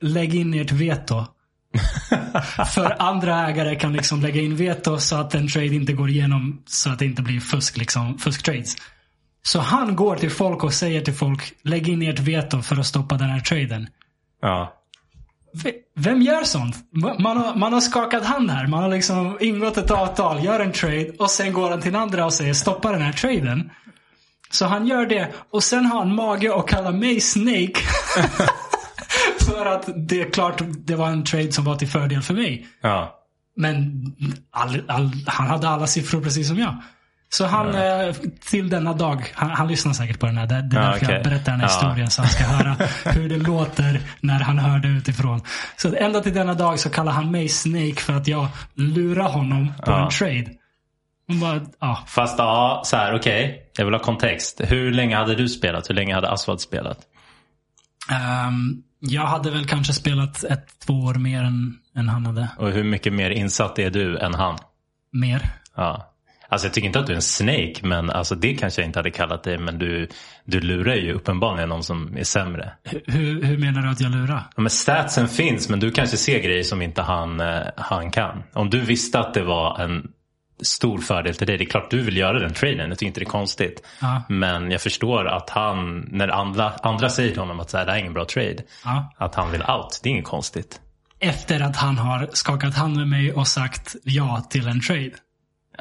Lägg 0.00 0.34
in 0.34 0.54
ert 0.54 0.72
veto. 0.72 1.24
För 2.74 3.02
andra 3.02 3.48
ägare 3.48 3.74
kan 3.74 3.92
liksom 3.92 4.20
lägga 4.20 4.40
in 4.40 4.56
veto 4.56 4.98
så 4.98 5.16
att 5.16 5.34
en 5.34 5.48
trade 5.48 5.66
inte 5.66 5.92
går 5.92 6.10
igenom. 6.10 6.62
Så 6.66 6.90
att 6.90 6.98
det 6.98 7.04
inte 7.04 7.22
blir 7.22 7.40
fusk, 7.40 7.76
liksom, 7.76 8.18
fusktrades. 8.18 8.76
Så 9.42 9.60
han 9.60 9.96
går 9.96 10.16
till 10.16 10.30
folk 10.30 10.64
och 10.64 10.72
säger 10.72 11.00
till 11.00 11.14
folk. 11.14 11.52
Lägg 11.62 11.88
in 11.88 12.02
ert 12.02 12.18
veto 12.18 12.62
för 12.62 12.76
att 12.76 12.86
stoppa 12.86 13.16
den 13.16 13.30
här 13.30 13.40
traden. 13.40 13.88
Ja. 14.42 14.79
Vem 15.96 16.22
gör 16.22 16.44
sånt? 16.44 16.76
Man 17.18 17.36
har, 17.36 17.54
man 17.54 17.72
har 17.72 17.80
skakat 17.80 18.24
hand 18.24 18.50
här. 18.50 18.66
Man 18.66 18.82
har 18.82 18.90
liksom 18.90 19.38
ingått 19.40 19.76
ett 19.76 19.90
avtal, 19.90 20.44
gör 20.44 20.60
en 20.60 20.72
trade 20.72 21.10
och 21.18 21.30
sen 21.30 21.52
går 21.52 21.70
han 21.70 21.80
till 21.80 21.92
den 21.92 22.02
andra 22.02 22.24
och 22.24 22.32
säger 22.32 22.54
stoppa 22.54 22.92
den 22.92 23.02
här 23.02 23.12
traden. 23.12 23.70
Så 24.50 24.66
han 24.66 24.86
gör 24.86 25.06
det 25.06 25.32
och 25.50 25.62
sen 25.62 25.86
har 25.86 25.98
han 25.98 26.14
mage 26.14 26.54
att 26.54 26.66
kalla 26.66 26.90
mig 26.90 27.20
Snake. 27.20 27.74
för 29.38 29.66
att 29.66 29.88
det 30.08 30.20
är 30.20 30.30
klart 30.30 30.62
det 30.66 30.94
var 30.94 31.08
en 31.08 31.24
trade 31.24 31.52
som 31.52 31.64
var 31.64 31.76
till 31.76 31.88
fördel 31.88 32.22
för 32.22 32.34
mig. 32.34 32.66
Ja. 32.80 33.16
Men 33.56 34.04
all, 34.50 34.82
all, 34.88 35.10
han 35.26 35.46
hade 35.46 35.68
alla 35.68 35.86
siffror 35.86 36.20
precis 36.20 36.48
som 36.48 36.58
jag. 36.58 36.82
Så 37.32 37.46
han, 37.46 37.74
eh, 37.74 38.14
till 38.50 38.68
denna 38.68 38.92
dag, 38.92 39.32
han, 39.34 39.50
han 39.50 39.68
lyssnar 39.68 39.92
säkert 39.92 40.18
på 40.20 40.26
den 40.26 40.38
här. 40.38 40.46
Det, 40.46 40.54
det 40.62 40.76
är 40.76 40.80
därför 40.82 41.04
jag 41.06 41.20
okej. 41.20 41.22
berättar 41.30 41.52
den 41.52 41.60
här 41.60 41.68
Ja. 41.68 41.74
historien. 41.74 42.10
Så 42.10 42.22
han 42.22 42.30
ska 42.30 42.44
höra 42.44 42.76
hur 43.04 43.28
det 43.28 43.36
låter 43.36 44.00
när 44.20 44.40
han 44.40 44.58
hör 44.58 44.78
det 44.78 44.88
utifrån. 44.88 45.40
Så 45.76 45.96
ända 45.96 46.20
till 46.20 46.34
denna 46.34 46.54
dag 46.54 46.78
så 46.78 46.90
kallar 46.90 47.12
han 47.12 47.30
mig 47.30 47.48
Snake 47.48 47.94
för 47.96 48.12
att 48.12 48.28
jag 48.28 48.48
lurar 48.74 49.28
honom 49.28 49.72
på 49.84 49.90
Ja. 49.90 50.04
en 50.04 50.10
trade. 50.10 50.46
Bara, 51.40 51.60
ja. 51.80 52.04
Fast 52.06 52.38
ja, 52.38 52.82
så 52.84 52.96
här, 52.96 53.14
okej. 53.14 53.70
Jag 53.76 53.84
vill 53.84 53.94
ha 53.94 54.00
kontext. 54.00 54.60
Hur 54.64 54.92
länge 54.92 55.16
hade 55.16 55.34
du 55.34 55.48
spelat? 55.48 55.90
Hur 55.90 55.94
länge 55.94 56.14
hade 56.14 56.30
Aswad 56.30 56.60
spelat? 56.60 56.98
Ehm, 58.10 58.82
jag 59.00 59.22
hade 59.26 59.50
väl 59.50 59.66
kanske 59.66 59.92
spelat 59.92 60.44
ett, 60.44 60.66
två 60.86 60.92
år 60.92 61.14
mer 61.14 61.42
än, 61.42 61.78
än 61.96 62.08
han 62.08 62.26
hade. 62.26 62.48
Och 62.58 62.70
hur 62.70 62.84
mycket 62.84 63.12
mer 63.12 63.30
insatt 63.30 63.78
är 63.78 63.90
du 63.90 64.18
än 64.18 64.34
han? 64.34 64.58
Mer. 65.12 65.50
Ja. 65.76 66.06
Alltså 66.50 66.66
jag 66.66 66.74
tycker 66.74 66.86
inte 66.86 66.98
att 66.98 67.06
du 67.06 67.12
är 67.12 67.16
en 67.16 67.22
snake, 67.22 67.74
men 67.82 68.10
alltså 68.10 68.34
det 68.34 68.54
kanske 68.54 68.80
jag 68.82 68.88
inte 68.88 68.98
hade 68.98 69.10
kallat 69.10 69.42
dig. 69.42 69.58
Men 69.58 69.78
du, 69.78 70.08
du 70.44 70.60
lurar 70.60 70.94
ju 70.94 71.12
uppenbarligen 71.12 71.68
någon 71.68 71.84
som 71.84 72.16
är 72.16 72.24
sämre. 72.24 72.72
Hur, 73.06 73.42
hur 73.42 73.58
menar 73.58 73.82
du 73.82 73.88
att 73.90 74.00
jag 74.00 74.10
lurar? 74.12 74.42
Ja, 74.56 74.62
men 74.62 74.70
statsen 74.70 75.28
finns, 75.28 75.68
men 75.68 75.80
du 75.80 75.90
kanske 75.90 76.16
ser 76.16 76.38
grejer 76.38 76.62
som 76.62 76.82
inte 76.82 77.02
han, 77.02 77.40
eh, 77.40 77.60
han 77.76 78.10
kan. 78.10 78.42
Om 78.52 78.70
du 78.70 78.80
visste 78.80 79.18
att 79.18 79.34
det 79.34 79.42
var 79.42 79.78
en 79.80 80.08
stor 80.62 80.98
fördel 80.98 81.34
till 81.34 81.46
dig, 81.46 81.58
det 81.58 81.64
är 81.64 81.66
klart 81.66 81.90
du 81.90 82.02
vill 82.02 82.16
göra 82.16 82.38
den 82.38 82.52
traden. 82.54 82.88
Jag 82.88 82.98
tycker 82.98 83.06
inte 83.06 83.20
det 83.20 83.24
är 83.24 83.30
konstigt. 83.30 83.82
Ja. 84.00 84.22
Men 84.28 84.70
jag 84.70 84.80
förstår 84.80 85.28
att 85.28 85.50
han, 85.50 86.08
när 86.10 86.28
andra, 86.28 86.72
andra 86.82 87.08
säger 87.08 87.30
till 87.30 87.40
honom 87.40 87.60
att 87.60 87.70
så 87.70 87.76
här, 87.78 87.84
det 87.84 87.90
här 87.90 87.98
är 87.98 88.00
ingen 88.00 88.14
bra 88.14 88.24
trade, 88.24 88.56
Ja. 88.84 89.12
att 89.18 89.34
han 89.34 89.50
vill 89.50 89.62
out. 89.62 90.00
Det 90.02 90.08
är 90.08 90.10
inget 90.10 90.24
konstigt. 90.24 90.80
Efter 91.20 91.60
att 91.60 91.76
han 91.76 91.98
har 91.98 92.28
skakat 92.32 92.76
hand 92.76 92.96
med 92.96 93.08
mig 93.08 93.32
och 93.32 93.46
sagt 93.46 93.96
ja 94.04 94.46
till 94.50 94.68
en 94.68 94.80
trade. 94.80 95.10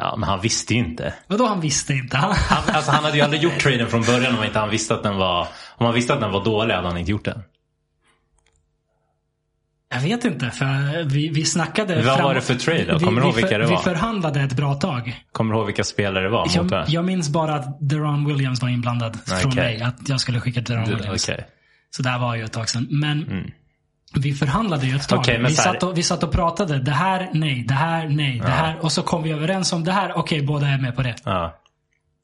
Ja, 0.01 0.15
men 0.17 0.29
han 0.29 0.41
visste 0.41 0.73
ju 0.73 0.79
inte. 0.79 1.13
Vadå 1.27 1.45
han 1.47 1.61
visste 1.61 1.93
inte? 1.93 2.17
Han, 2.17 2.35
alltså, 2.75 2.91
han 2.91 3.03
hade 3.03 3.17
ju 3.17 3.23
aldrig 3.23 3.41
gjort 3.41 3.59
traden 3.59 3.87
från 3.87 4.01
början 4.01 4.37
om 4.37 4.43
inte 4.43 4.59
han 4.59 4.69
visste 4.69 4.93
att 4.93 5.03
den 5.03 5.17
var, 5.17 5.47
om 5.77 5.85
han 5.85 5.95
visste 5.95 6.13
att 6.13 6.19
den 6.21 6.31
var 6.31 6.43
dålig 6.45 6.73
hade 6.75 6.87
han 6.87 6.97
inte 6.97 7.11
gjort 7.11 7.25
den. 7.25 7.41
jag 9.93 10.01
vet 10.01 10.25
inte, 10.25 10.49
för 10.51 11.03
vi, 11.03 11.29
vi 11.29 11.45
snackade 11.45 12.01
Vad 12.01 12.21
var 12.21 12.33
det 12.33 12.41
för 12.41 12.55
trade 12.55 12.85
då? 12.85 12.97
Vi- 12.97 13.05
Kommer 13.05 13.21
du 13.21 13.27
vi 13.27 13.31
ihåg 13.33 13.35
vilka 13.35 13.57
det 13.57 13.65
Vi 13.65 13.71
var? 13.71 13.81
förhandlade 13.81 14.41
ett 14.41 14.53
bra 14.53 14.73
tag. 14.75 15.23
Kommer 15.31 15.53
du 15.53 15.57
ihåg 15.59 15.65
vilka 15.65 15.83
spelare 15.83 16.23
det 16.23 16.29
var? 16.29 16.47
Jag, 16.55 16.63
varandra? 16.63 16.85
jag 16.87 17.05
minns 17.05 17.29
bara 17.29 17.55
att 17.55 17.77
Deron 17.89 18.25
Williams 18.25 18.61
var 18.61 18.69
inblandad 18.69 19.17
från 19.25 19.51
Okej. 19.51 19.63
mig. 19.63 19.81
Att 19.81 20.09
jag 20.09 20.19
skulle 20.19 20.39
skicka 20.39 20.61
Deron 20.61 20.85
Williams. 20.89 21.29
Okej. 21.29 21.45
Så 21.91 22.03
det 22.03 22.09
här 22.09 22.19
var 22.19 22.35
ju 22.35 22.43
ett 22.43 22.53
tag 22.53 22.69
sedan. 22.69 22.87
Men 22.89 23.51
vi 24.15 24.33
förhandlade 24.33 24.85
ju 24.85 24.95
ett 24.95 25.09
tag. 25.09 25.25
Men 25.27 25.45
vi, 25.45 25.55
satt 25.55 25.83
och, 25.83 25.97
vi 25.97 26.03
satt 26.03 26.23
och 26.23 26.31
pratade. 26.31 26.79
Det 26.79 26.91
här, 26.91 27.29
nej. 27.33 27.63
Det 27.67 27.73
här, 27.73 28.07
nej. 28.07 28.39
Det 28.39 28.49
här. 28.49 28.79
Och 28.81 28.91
så 28.91 29.03
kom 29.03 29.23
vi 29.23 29.31
överens 29.31 29.73
om 29.73 29.83
det 29.83 29.91
här. 29.91 30.17
Okej, 30.17 30.41
båda 30.41 30.67
är 30.67 30.77
med 30.77 30.95
på 30.95 31.01
det. 31.01 31.15
Ja. 31.25 31.59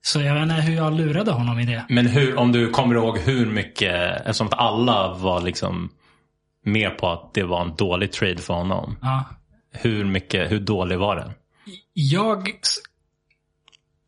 Så 0.02 0.22
jag 0.22 0.34
vet 0.34 0.44
inte 0.44 0.56
hur 0.56 0.76
jag 0.76 0.94
lurade 0.94 1.32
honom 1.32 1.60
i 1.60 1.66
det. 1.66 1.86
Men 1.90 2.08
hur, 2.08 2.36
om 2.40 2.52
du 2.52 2.70
kommer 2.70 2.96
ihåg 2.96 3.18
hur 3.20 3.46
mycket, 3.46 4.16
eftersom 4.18 4.48
att 4.48 4.60
alla 4.60 5.14
var 5.14 5.42
liksom 5.42 5.90
med 6.66 6.98
på 6.98 7.10
att 7.10 7.34
det 7.34 7.44
var 7.44 7.62
en 7.62 7.76
dålig 7.76 8.12
trade 8.12 8.38
för 8.38 8.54
honom. 8.54 8.98
Ja. 9.02 9.24
Hur 9.72 10.06
mycket, 10.06 10.52
hur 10.52 10.60
dålig 10.60 11.00
var 11.00 11.16
den? 11.16 11.32
Jag... 11.94 12.50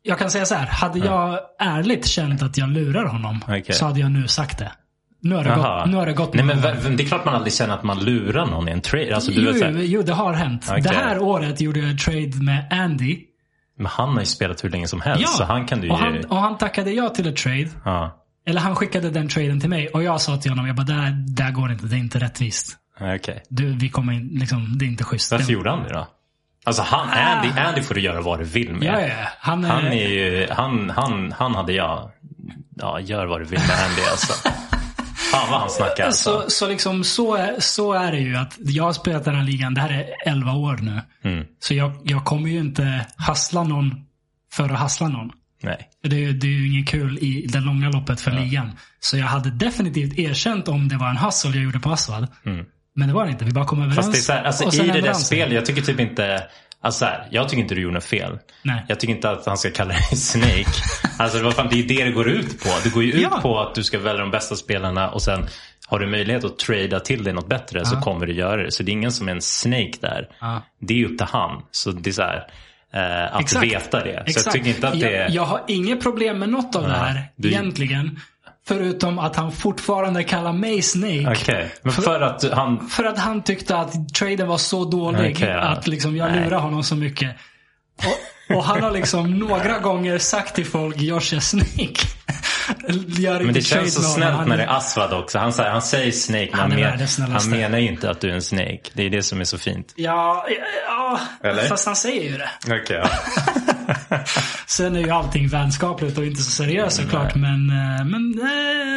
Jag 0.02 0.18
kan 0.18 0.30
säga 0.30 0.46
så 0.46 0.54
här. 0.54 0.66
Hade 0.66 0.98
jag 0.98 1.40
ärligt 1.58 2.06
känt 2.06 2.42
att 2.42 2.58
jag 2.58 2.68
lurar 2.68 3.04
honom 3.04 3.40
Okej. 3.42 3.72
så 3.72 3.84
hade 3.86 4.00
jag 4.00 4.10
nu 4.10 4.28
sagt 4.28 4.58
det. 4.58 4.72
Nu 5.20 5.34
har 5.34 5.44
det, 5.44 5.50
Jaha. 5.50 5.80
gått, 5.80 5.90
nu 5.90 5.96
har 5.96 6.06
det 6.06 6.12
gått 6.12 6.34
Nej 6.34 6.44
men 6.44 6.60
det 6.96 7.02
är 7.02 7.06
klart 7.08 7.24
man 7.24 7.34
aldrig 7.34 7.52
känner 7.54 7.74
att 7.74 7.82
man 7.82 7.98
lurar 8.04 8.46
någon 8.46 8.68
i 8.68 8.72
en 8.72 8.80
trade. 8.80 9.14
Alltså, 9.14 9.30
du 9.30 9.40
Jo, 9.46 9.52
vet, 9.52 9.62
här, 9.62 9.70
jo, 9.70 10.02
det 10.02 10.12
har 10.12 10.32
hänt. 10.32 10.66
Okej. 10.70 10.82
Det 10.82 10.88
här 10.94 11.18
året 11.18 11.60
gjorde 11.60 11.80
jag 11.80 11.90
en 11.90 11.98
trade 11.98 12.32
med 12.42 12.66
Andy. 12.70 13.18
men 13.76 13.86
han 13.86 14.08
har 14.08 14.20
ju 14.20 14.26
spelat 14.26 14.64
hur 14.64 14.70
länge 14.70 14.88
som 14.88 15.00
helst. 15.00 15.22
Ja, 15.22 15.28
Så 15.28 15.44
han 15.44 15.66
kan 15.66 15.80
du 15.80 15.90
och, 15.90 15.98
han, 15.98 16.24
och 16.24 16.36
han 16.36 16.58
tackade 16.58 16.90
ja 16.92 17.08
till 17.08 17.28
ett 17.28 17.36
trade. 17.36 17.68
Ja, 17.84 18.24
Eller 18.46 18.60
han 18.60 18.76
skickade 18.76 19.10
den 19.10 19.28
traden 19.28 19.60
till 19.60 19.70
mig 19.70 19.88
och 19.88 20.02
jag 20.02 20.20
sa 20.20 20.36
till 20.36 20.50
honom, 20.50 20.66
jag 20.66 20.76
bara, 20.76 20.82
det 20.86 20.92
här, 20.92 21.10
det 21.36 21.42
här 21.42 21.52
går 21.52 21.70
inte, 21.72 21.86
det 21.86 21.96
är 21.96 21.98
inte 21.98 22.18
rättvist. 22.18 22.76
okej. 23.00 23.42
Du, 23.48 23.72
vi 23.72 23.88
kommer 23.88 24.12
in, 24.12 24.28
liksom, 24.32 24.78
det 24.78 24.84
är 24.84 24.86
inte 24.86 25.04
schysst. 25.04 25.32
Varför 25.32 25.46
Det- 25.46 25.52
gjorde 25.52 25.70
han 25.70 25.82
det 25.82 25.92
då? 25.94 26.06
Alltså 26.64 26.82
han, 26.82 27.08
Andy, 27.10 27.60
Andy 27.60 27.82
får 27.82 27.94
du 27.94 28.00
göra 28.00 28.20
vad 28.20 28.38
du 28.38 28.44
vill 28.44 28.72
med. 28.72 28.82
Ja, 28.88 29.00
ja. 29.00 29.14
Han 29.40 29.64
är, 29.64 29.68
Han 29.68 29.84
är 29.86 30.08
ju, 30.08 30.46
han, 30.50 30.90
han, 30.90 31.32
han 31.38 31.54
hade 31.54 31.72
jag, 31.72 32.10
ja 32.76 33.00
gör 33.00 33.26
vad 33.26 33.40
du 33.40 33.44
vill 33.44 33.58
med 33.60 33.76
Andy 33.88 34.02
alltså. 34.10 34.48
Fan 35.40 35.50
vad 35.50 35.60
han 35.60 35.70
snackar 35.70 36.06
alltså. 36.06 36.40
så, 36.42 36.50
så, 36.50 36.68
liksom, 36.68 37.04
så, 37.04 37.34
är, 37.34 37.60
så 37.60 37.92
är 37.92 38.12
det 38.12 38.18
ju. 38.18 38.36
att 38.36 38.56
Jag 38.58 38.84
har 38.84 38.92
spelat 38.92 39.24
den 39.24 39.34
här 39.34 39.44
ligan, 39.44 39.74
det 39.74 39.80
här 39.80 39.90
är 39.90 40.30
11 40.32 40.52
år 40.52 40.78
nu. 40.82 41.00
Mm. 41.30 41.44
Så 41.60 41.74
jag, 41.74 41.92
jag 42.04 42.24
kommer 42.24 42.48
ju 42.48 42.58
inte 42.58 43.06
hassla 43.16 43.62
någon 43.62 43.94
för 44.52 44.64
att 44.64 44.78
hassla 44.78 45.08
någon. 45.08 45.30
Nej. 45.62 45.88
Det, 46.02 46.24
är- 46.24 46.32
det 46.32 46.46
är 46.46 46.50
ju 46.50 46.72
inget 46.74 46.88
kul 46.88 47.18
i 47.18 47.46
det 47.48 47.60
långa 47.60 47.90
loppet 47.90 48.20
för 48.20 48.30
ligan. 48.30 48.70
Så 49.00 49.16
jag 49.16 49.26
hade 49.26 49.50
definitivt 49.50 50.18
erkänt 50.18 50.68
om 50.68 50.88
det 50.88 50.96
var 50.96 51.08
en 51.08 51.16
hustle 51.16 51.50
jag 51.50 51.64
gjorde 51.64 51.80
på 51.80 51.90
Aswad. 51.92 52.28
Men 52.94 53.08
det 53.08 53.14
var 53.14 53.24
det 53.24 53.30
inte. 53.30 53.44
Vi 53.44 53.52
bara 53.52 53.64
kom 53.64 53.78
överens. 53.82 53.98
Mm. 53.98 54.12
Fast 54.12 54.26
det 54.28 54.32
är 54.34 54.36
så 54.36 54.40
här, 54.40 54.44
alltså, 54.64 54.84
i 54.84 54.86
det 54.88 55.00
där 55.00 55.12
spelet, 55.12 55.54
jag 55.54 55.66
tycker 55.66 55.82
typ 55.82 56.00
inte, 56.00 56.42
alltså 56.82 56.98
så 56.98 57.04
här, 57.04 57.28
jag 57.30 57.48
tycker 57.48 57.62
inte 57.62 57.74
du 57.74 57.80
gjorde 57.80 57.94
något 57.94 58.04
fel. 58.04 58.38
Nej. 58.62 58.84
Jag 58.88 59.00
tycker 59.00 59.14
inte 59.14 59.30
att 59.30 59.46
han 59.46 59.58
ska 59.58 59.70
kalla 59.70 59.94
dig 59.94 60.02
Snake. 60.16 60.64
Alltså 61.18 61.42
vad 61.42 61.54
fan, 61.54 61.66
det 61.70 61.74
är 61.76 61.82
ju 61.82 61.86
det 61.86 62.04
det 62.04 62.10
går 62.10 62.28
ut 62.28 62.60
på. 62.62 62.68
Det 62.84 62.94
går 62.94 63.02
ju 63.04 63.12
ut 63.12 63.22
Ja. 63.22 63.38
på 63.42 63.60
att 63.60 63.74
du 63.74 63.84
ska 63.84 63.98
välja 63.98 64.20
de 64.20 64.30
bästa 64.30 64.56
spelarna 64.56 65.10
och 65.10 65.22
sen 65.22 65.46
har 65.86 65.98
du 65.98 66.06
möjlighet 66.06 66.44
att 66.44 66.58
trada 66.58 67.00
till 67.00 67.24
dig 67.24 67.32
något 67.32 67.48
bättre 67.48 67.84
så 67.84 67.96
kommer 67.96 68.26
du 68.26 68.32
göra 68.32 68.62
det. 68.62 68.72
Så 68.72 68.82
det 68.82 68.90
är 68.90 68.92
ingen 68.92 69.12
som 69.12 69.28
är 69.28 69.32
en 69.32 69.42
Snake 69.42 69.92
där. 70.00 70.28
Ja. 70.40 70.62
Det 70.80 71.00
är 71.00 71.04
upp 71.04 71.18
till 71.18 71.26
han. 71.30 71.62
Så 71.70 71.90
det 71.90 72.10
är 72.10 72.12
så 72.12 72.22
här, 72.22 72.46
eh, 72.94 73.34
att 73.34 73.40
Exakt. 73.40 73.64
veta 73.64 74.04
det. 74.04 74.14
Så 74.26 74.30
Exakt. 74.30 74.46
jag 74.46 74.52
tycker 74.54 74.68
inte 74.70 74.88
att 74.88 75.00
det 75.00 75.10
jag, 75.10 75.12
är... 75.12 75.30
jag 75.30 75.44
har 75.44 75.60
inget 75.68 76.02
problem 76.02 76.38
med 76.38 76.48
något 76.48 76.76
av 76.76 76.82
det 76.82 76.92
här 76.94 77.22
du- 77.36 77.48
egentligen. 77.48 78.20
Förutom 78.68 79.18
att 79.18 79.36
han 79.36 79.52
fortfortande 79.52 80.24
kallar 80.24 80.52
mig 80.52 80.82
Snake. 80.82 81.30
Okej, 81.40 81.70
men 81.82 81.92
för 81.92 82.20
att 82.20 82.40
du- 82.40 82.50
han... 82.52 82.88
För 82.88 83.04
att 83.04 83.18
han 83.18 83.42
tyckte 83.42 83.76
att 83.76 84.14
traden 84.14 84.48
var 84.48 84.58
så 84.58 84.84
dålig 84.84 85.32
Okej, 85.36 85.48
ja. 85.48 85.58
att 85.60 85.86
liksom 85.86 86.16
jag 86.16 86.30
Nej. 86.32 86.44
lurar 86.44 86.58
honom 86.58 86.82
så 86.82 86.96
mycket. 86.96 87.36
Och, 88.48 88.56
och 88.56 88.64
han 88.64 88.82
har 88.82 88.90
liksom 88.90 89.38
några 89.38 89.78
gånger 89.78 90.18
sagt 90.18 90.54
till 90.54 90.66
folk 90.66 90.96
Josh 91.00 91.34
är 91.34 91.40
Snake. 91.40 91.94
Gör 93.06 93.40
Men 93.44 93.54
det 93.54 93.62
känns 93.62 93.94
så 93.94 94.02
snällt 94.02 94.32
honom. 94.36 94.48
när 94.48 94.56
Han- 94.58 94.66
det 94.66 94.72
är 94.72 94.76
Aswad 94.76 95.12
också. 95.12 95.38
Han, 95.38 95.52
säger, 95.52 95.70
han 95.70 95.82
säger 95.82 96.12
Snake 96.12 96.48
men 96.50 96.60
Han 96.60 96.70
han, 96.72 97.08
men, 97.18 97.30
han 97.32 97.50
menar 97.50 97.78
ju 97.78 97.88
inte 97.88 98.10
att 98.10 98.20
du 98.20 98.30
är 98.30 98.34
en 98.34 98.42
Snake. 98.42 98.80
Det 98.92 99.02
är 99.02 99.10
det 99.10 99.22
som 99.22 99.40
är 99.40 99.44
så 99.44 99.58
fint. 99.58 99.92
Ja, 99.96 100.46
ja, 100.88 101.20
Eller? 101.42 101.62
fast 101.62 101.86
han 101.86 101.96
säger 101.96 102.30
ju 102.30 102.38
det. 102.38 102.50
Okej, 102.66 103.00
ja. 103.02 103.08
Sen 104.66 104.96
är 104.96 105.00
ju 105.00 105.10
allting 105.10 105.48
vänskapligt 105.48 106.18
och 106.18 106.24
inte 106.26 106.42
så 106.42 106.50
seriöst 106.50 106.96
såklart. 106.96 107.34
Men, 107.34 107.70
eh, 107.70 108.04
men, 108.04 108.40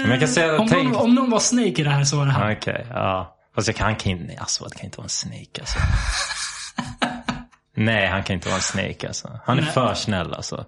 eh, 0.06 0.10
jag 0.12 0.20
kan 0.20 0.28
säga- 0.30 0.60
om, 0.60 0.68
tänk- 0.68 0.84
någon, 0.94 0.96
om 1.02 1.16
någon 1.16 1.30
var 1.30 1.40
Snake 1.40 1.68
i 1.82 1.84
det 1.84 1.90
här 1.90 2.04
så 2.04 2.18
var 2.18 2.26
det 2.26 2.32
han. 2.32 2.52
Okej, 2.52 2.88
ja. 2.90 3.38
Fast 3.56 3.68
jag 3.68 3.76
kan, 3.76 3.86
han 3.86 3.96
kan 3.96 4.12
inte, 4.12 4.42
Aswad 4.42 4.74
kan 4.74 4.86
inte 4.86 4.98
vara 4.98 5.06
en 5.06 5.10
Snake 5.10 5.60
alltså. 5.60 5.80
Nej, 7.78 8.08
han 8.08 8.24
kan 8.24 8.34
inte 8.34 8.48
vara 8.48 8.56
en 8.56 8.62
Snake 8.62 9.08
alltså. 9.08 9.40
Han 9.46 9.58
är 9.58 9.62
Nej. 9.62 9.72
för 9.72 9.94
snäll 9.94 10.34
alltså. 10.34 10.66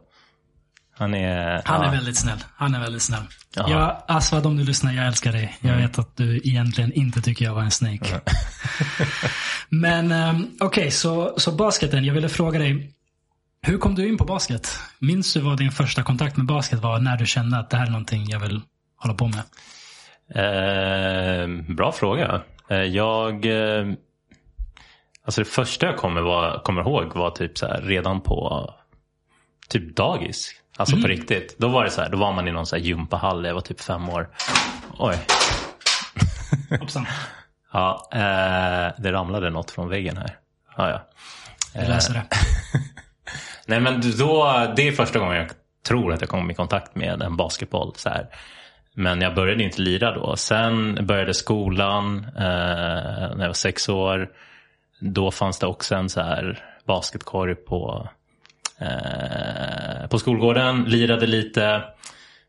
Han 0.98 1.14
är... 1.14 1.62
Han 1.66 1.82
ja. 1.82 1.88
är 1.88 1.92
väldigt 1.92 2.18
snäll. 2.18 2.44
Han 2.56 2.76
är 2.76 2.80
väldigt 2.80 3.02
snäll. 3.02 3.24
Jaha. 3.56 3.70
Ja, 3.70 4.06
Aswad 4.08 4.46
om 4.46 4.58
du 4.58 4.64
lyssnar, 4.64 4.94
jag 4.94 5.08
älskar 5.08 5.32
dig. 5.32 5.58
Jag 5.62 5.76
vet 5.76 6.00
att 6.00 6.18
du 6.18 6.38
egentligen 6.38 6.94
inte 6.94 7.22
tycker 7.22 7.46
jag 7.46 7.54
var 7.54 7.62
en 7.62 7.72
snake. 7.72 8.20
Men 9.70 10.12
um, 10.12 10.52
okej, 10.60 10.92
så, 10.92 11.34
så 11.38 11.52
basketen. 11.52 12.06
Jag 12.06 12.14
ville 12.14 12.30
fråga 12.30 12.60
dig. 12.60 12.94
Hur 13.66 13.78
kom 13.78 13.96
du 13.96 14.08
in 14.08 14.18
på 14.18 14.26
basket? 14.26 14.80
Minns 15.00 15.34
du 15.34 15.40
vad 15.40 15.58
din 15.58 15.72
första 15.72 16.04
kontakt 16.04 16.38
med 16.38 16.46
basket 16.46 16.80
var 16.80 17.00
när 17.00 17.18
du 17.18 17.26
kände 17.26 17.58
att 17.58 17.70
det 17.70 17.78
här 17.78 17.86
är 17.86 17.90
någonting 17.90 18.26
jag 18.30 18.40
vill 18.40 18.62
hålla 18.96 19.14
på 19.14 19.28
med? 19.28 19.44
Eh, 20.36 21.76
bra 21.76 21.92
fråga. 21.92 22.42
Eh, 22.70 22.78
jag... 22.78 23.46
Eh, 23.46 23.94
alltså 25.26 25.42
det 25.42 25.46
första 25.46 25.86
jag 25.86 25.98
kommer, 25.98 26.22
var, 26.22 26.60
kommer 26.64 26.82
ihåg 26.82 27.16
var 27.16 27.30
typ 27.30 27.58
så 27.58 27.68
här, 27.68 27.82
redan 27.82 28.22
på 28.22 28.70
typ 29.70 29.96
dagis. 29.96 30.52
Alltså 30.78 31.02
på 31.02 31.08
riktigt. 31.08 31.56
Då 31.58 31.68
var 31.68 31.84
det 31.84 31.92
så 31.92 32.02
här, 32.02 32.10
då 32.10 32.18
var 32.18 32.34
man 32.34 32.48
i 32.48 32.52
någon 32.52 32.66
så 32.66 32.76
här 32.76 32.84
gympahall. 32.84 33.46
Jag 33.46 33.54
var 33.54 33.62
typ 33.62 33.82
fem 33.82 34.10
år. 34.10 34.30
Oj. 34.98 35.20
Hoppsan. 36.80 37.06
Ja, 37.76 38.10
eh, 38.12 39.02
det 39.02 39.12
ramlade 39.12 39.50
något 39.50 39.72
från 39.72 39.90
väggen 39.90 40.18
här. 40.18 40.38
Ja, 40.78 40.90
ja. 40.90 41.10
Jag 41.74 41.90
läser 41.90 42.14
det. 42.14 42.24
Nej 43.66 43.80
men 43.80 44.02
då, 44.18 44.46
det 44.76 44.88
är 44.88 44.92
första 44.92 45.20
gången 45.20 45.36
jag 45.36 45.50
tror 45.88 46.14
att 46.14 46.22
jag 46.22 46.30
kom 46.30 46.52
i 46.52 46.54
kontakt 46.54 46.96
med 46.96 47.22
en 47.22 47.38
basketboll. 47.38 47.94
Så 47.96 48.10
här. 48.10 48.28
Men 48.94 49.22
jag 49.22 49.36
började 49.36 49.64
inte 49.64 49.82
lira 49.82 50.16
då. 50.16 50.36
Sen 50.36 51.06
började 51.06 51.34
skolan 51.34 52.26
eh, 52.36 52.44
när 53.36 53.40
jag 53.40 53.48
var 53.48 53.54
sex 53.54 53.90
år. 53.90 54.30
Då 55.00 55.32
fanns 55.32 55.60
det 55.60 55.68
också 55.68 55.96
en 55.96 56.10
så 56.10 56.22
här 56.22 56.60
basketkorg 56.86 57.56
på, 57.56 58.10
eh, 58.80 60.08
på 60.10 60.20
skolgården. 60.20 60.84
Lirade 60.84 61.28
lite. 61.28 61.84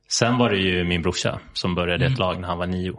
Sen 0.09 0.39
var 0.39 0.51
det 0.51 0.57
ju 0.57 0.85
min 0.85 1.03
brorsa 1.03 1.41
som 1.53 1.75
började 1.75 2.05
i 2.05 2.13
ett 2.13 2.19
lag 2.19 2.41
när 2.41 2.49
han 2.49 2.59
var 2.59 2.67
nio. 2.67 2.99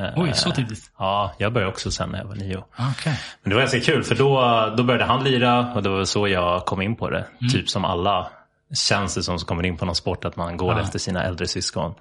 Eh, 0.00 0.12
Oj, 0.16 0.32
så 0.34 0.50
tidigt. 0.50 0.90
Ja, 0.98 1.32
jag 1.38 1.52
började 1.52 1.72
också 1.72 1.90
sen 1.90 2.08
när 2.10 2.18
jag 2.18 2.26
var 2.26 2.34
nio. 2.34 2.64
Okej. 2.78 3.20
Men 3.42 3.50
det 3.50 3.54
var 3.54 3.60
ganska 3.62 3.80
kul 3.80 4.02
för 4.04 4.14
då, 4.14 4.34
då 4.76 4.82
började 4.82 5.04
han 5.04 5.24
lira 5.24 5.72
och 5.74 5.82
det 5.82 5.88
var 5.88 6.04
så 6.04 6.28
jag 6.28 6.66
kom 6.66 6.82
in 6.82 6.96
på 6.96 7.10
det. 7.10 7.26
Typ 7.52 7.68
som 7.68 7.84
alla 7.84 8.30
känns 8.74 9.14
det 9.14 9.22
som 9.22 9.38
som 9.38 9.46
kommer 9.46 9.66
in 9.66 9.76
på 9.76 9.84
någon 9.84 9.94
sport 9.94 10.24
att 10.24 10.36
man 10.36 10.56
går 10.56 10.72
Ja. 10.74 10.80
efter 10.80 10.98
sina 10.98 11.22
äldre 11.24 11.46
syskon. 11.46 11.94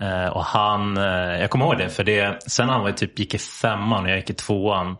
Eh, 0.00 0.26
och 0.26 0.44
han, 0.44 0.96
eh, 0.96 1.04
jag 1.40 1.50
kommer 1.50 1.64
ihåg 1.66 1.78
det 1.78 1.88
för 1.88 2.04
det, 2.04 2.42
sen 2.50 2.68
han 2.68 2.82
var 2.82 2.92
typ, 2.92 3.18
gick 3.18 3.34
i 3.34 3.38
femman 3.38 4.04
och 4.04 4.10
jag 4.10 4.16
gick 4.16 4.30
i 4.30 4.34
tvåan. 4.34 4.96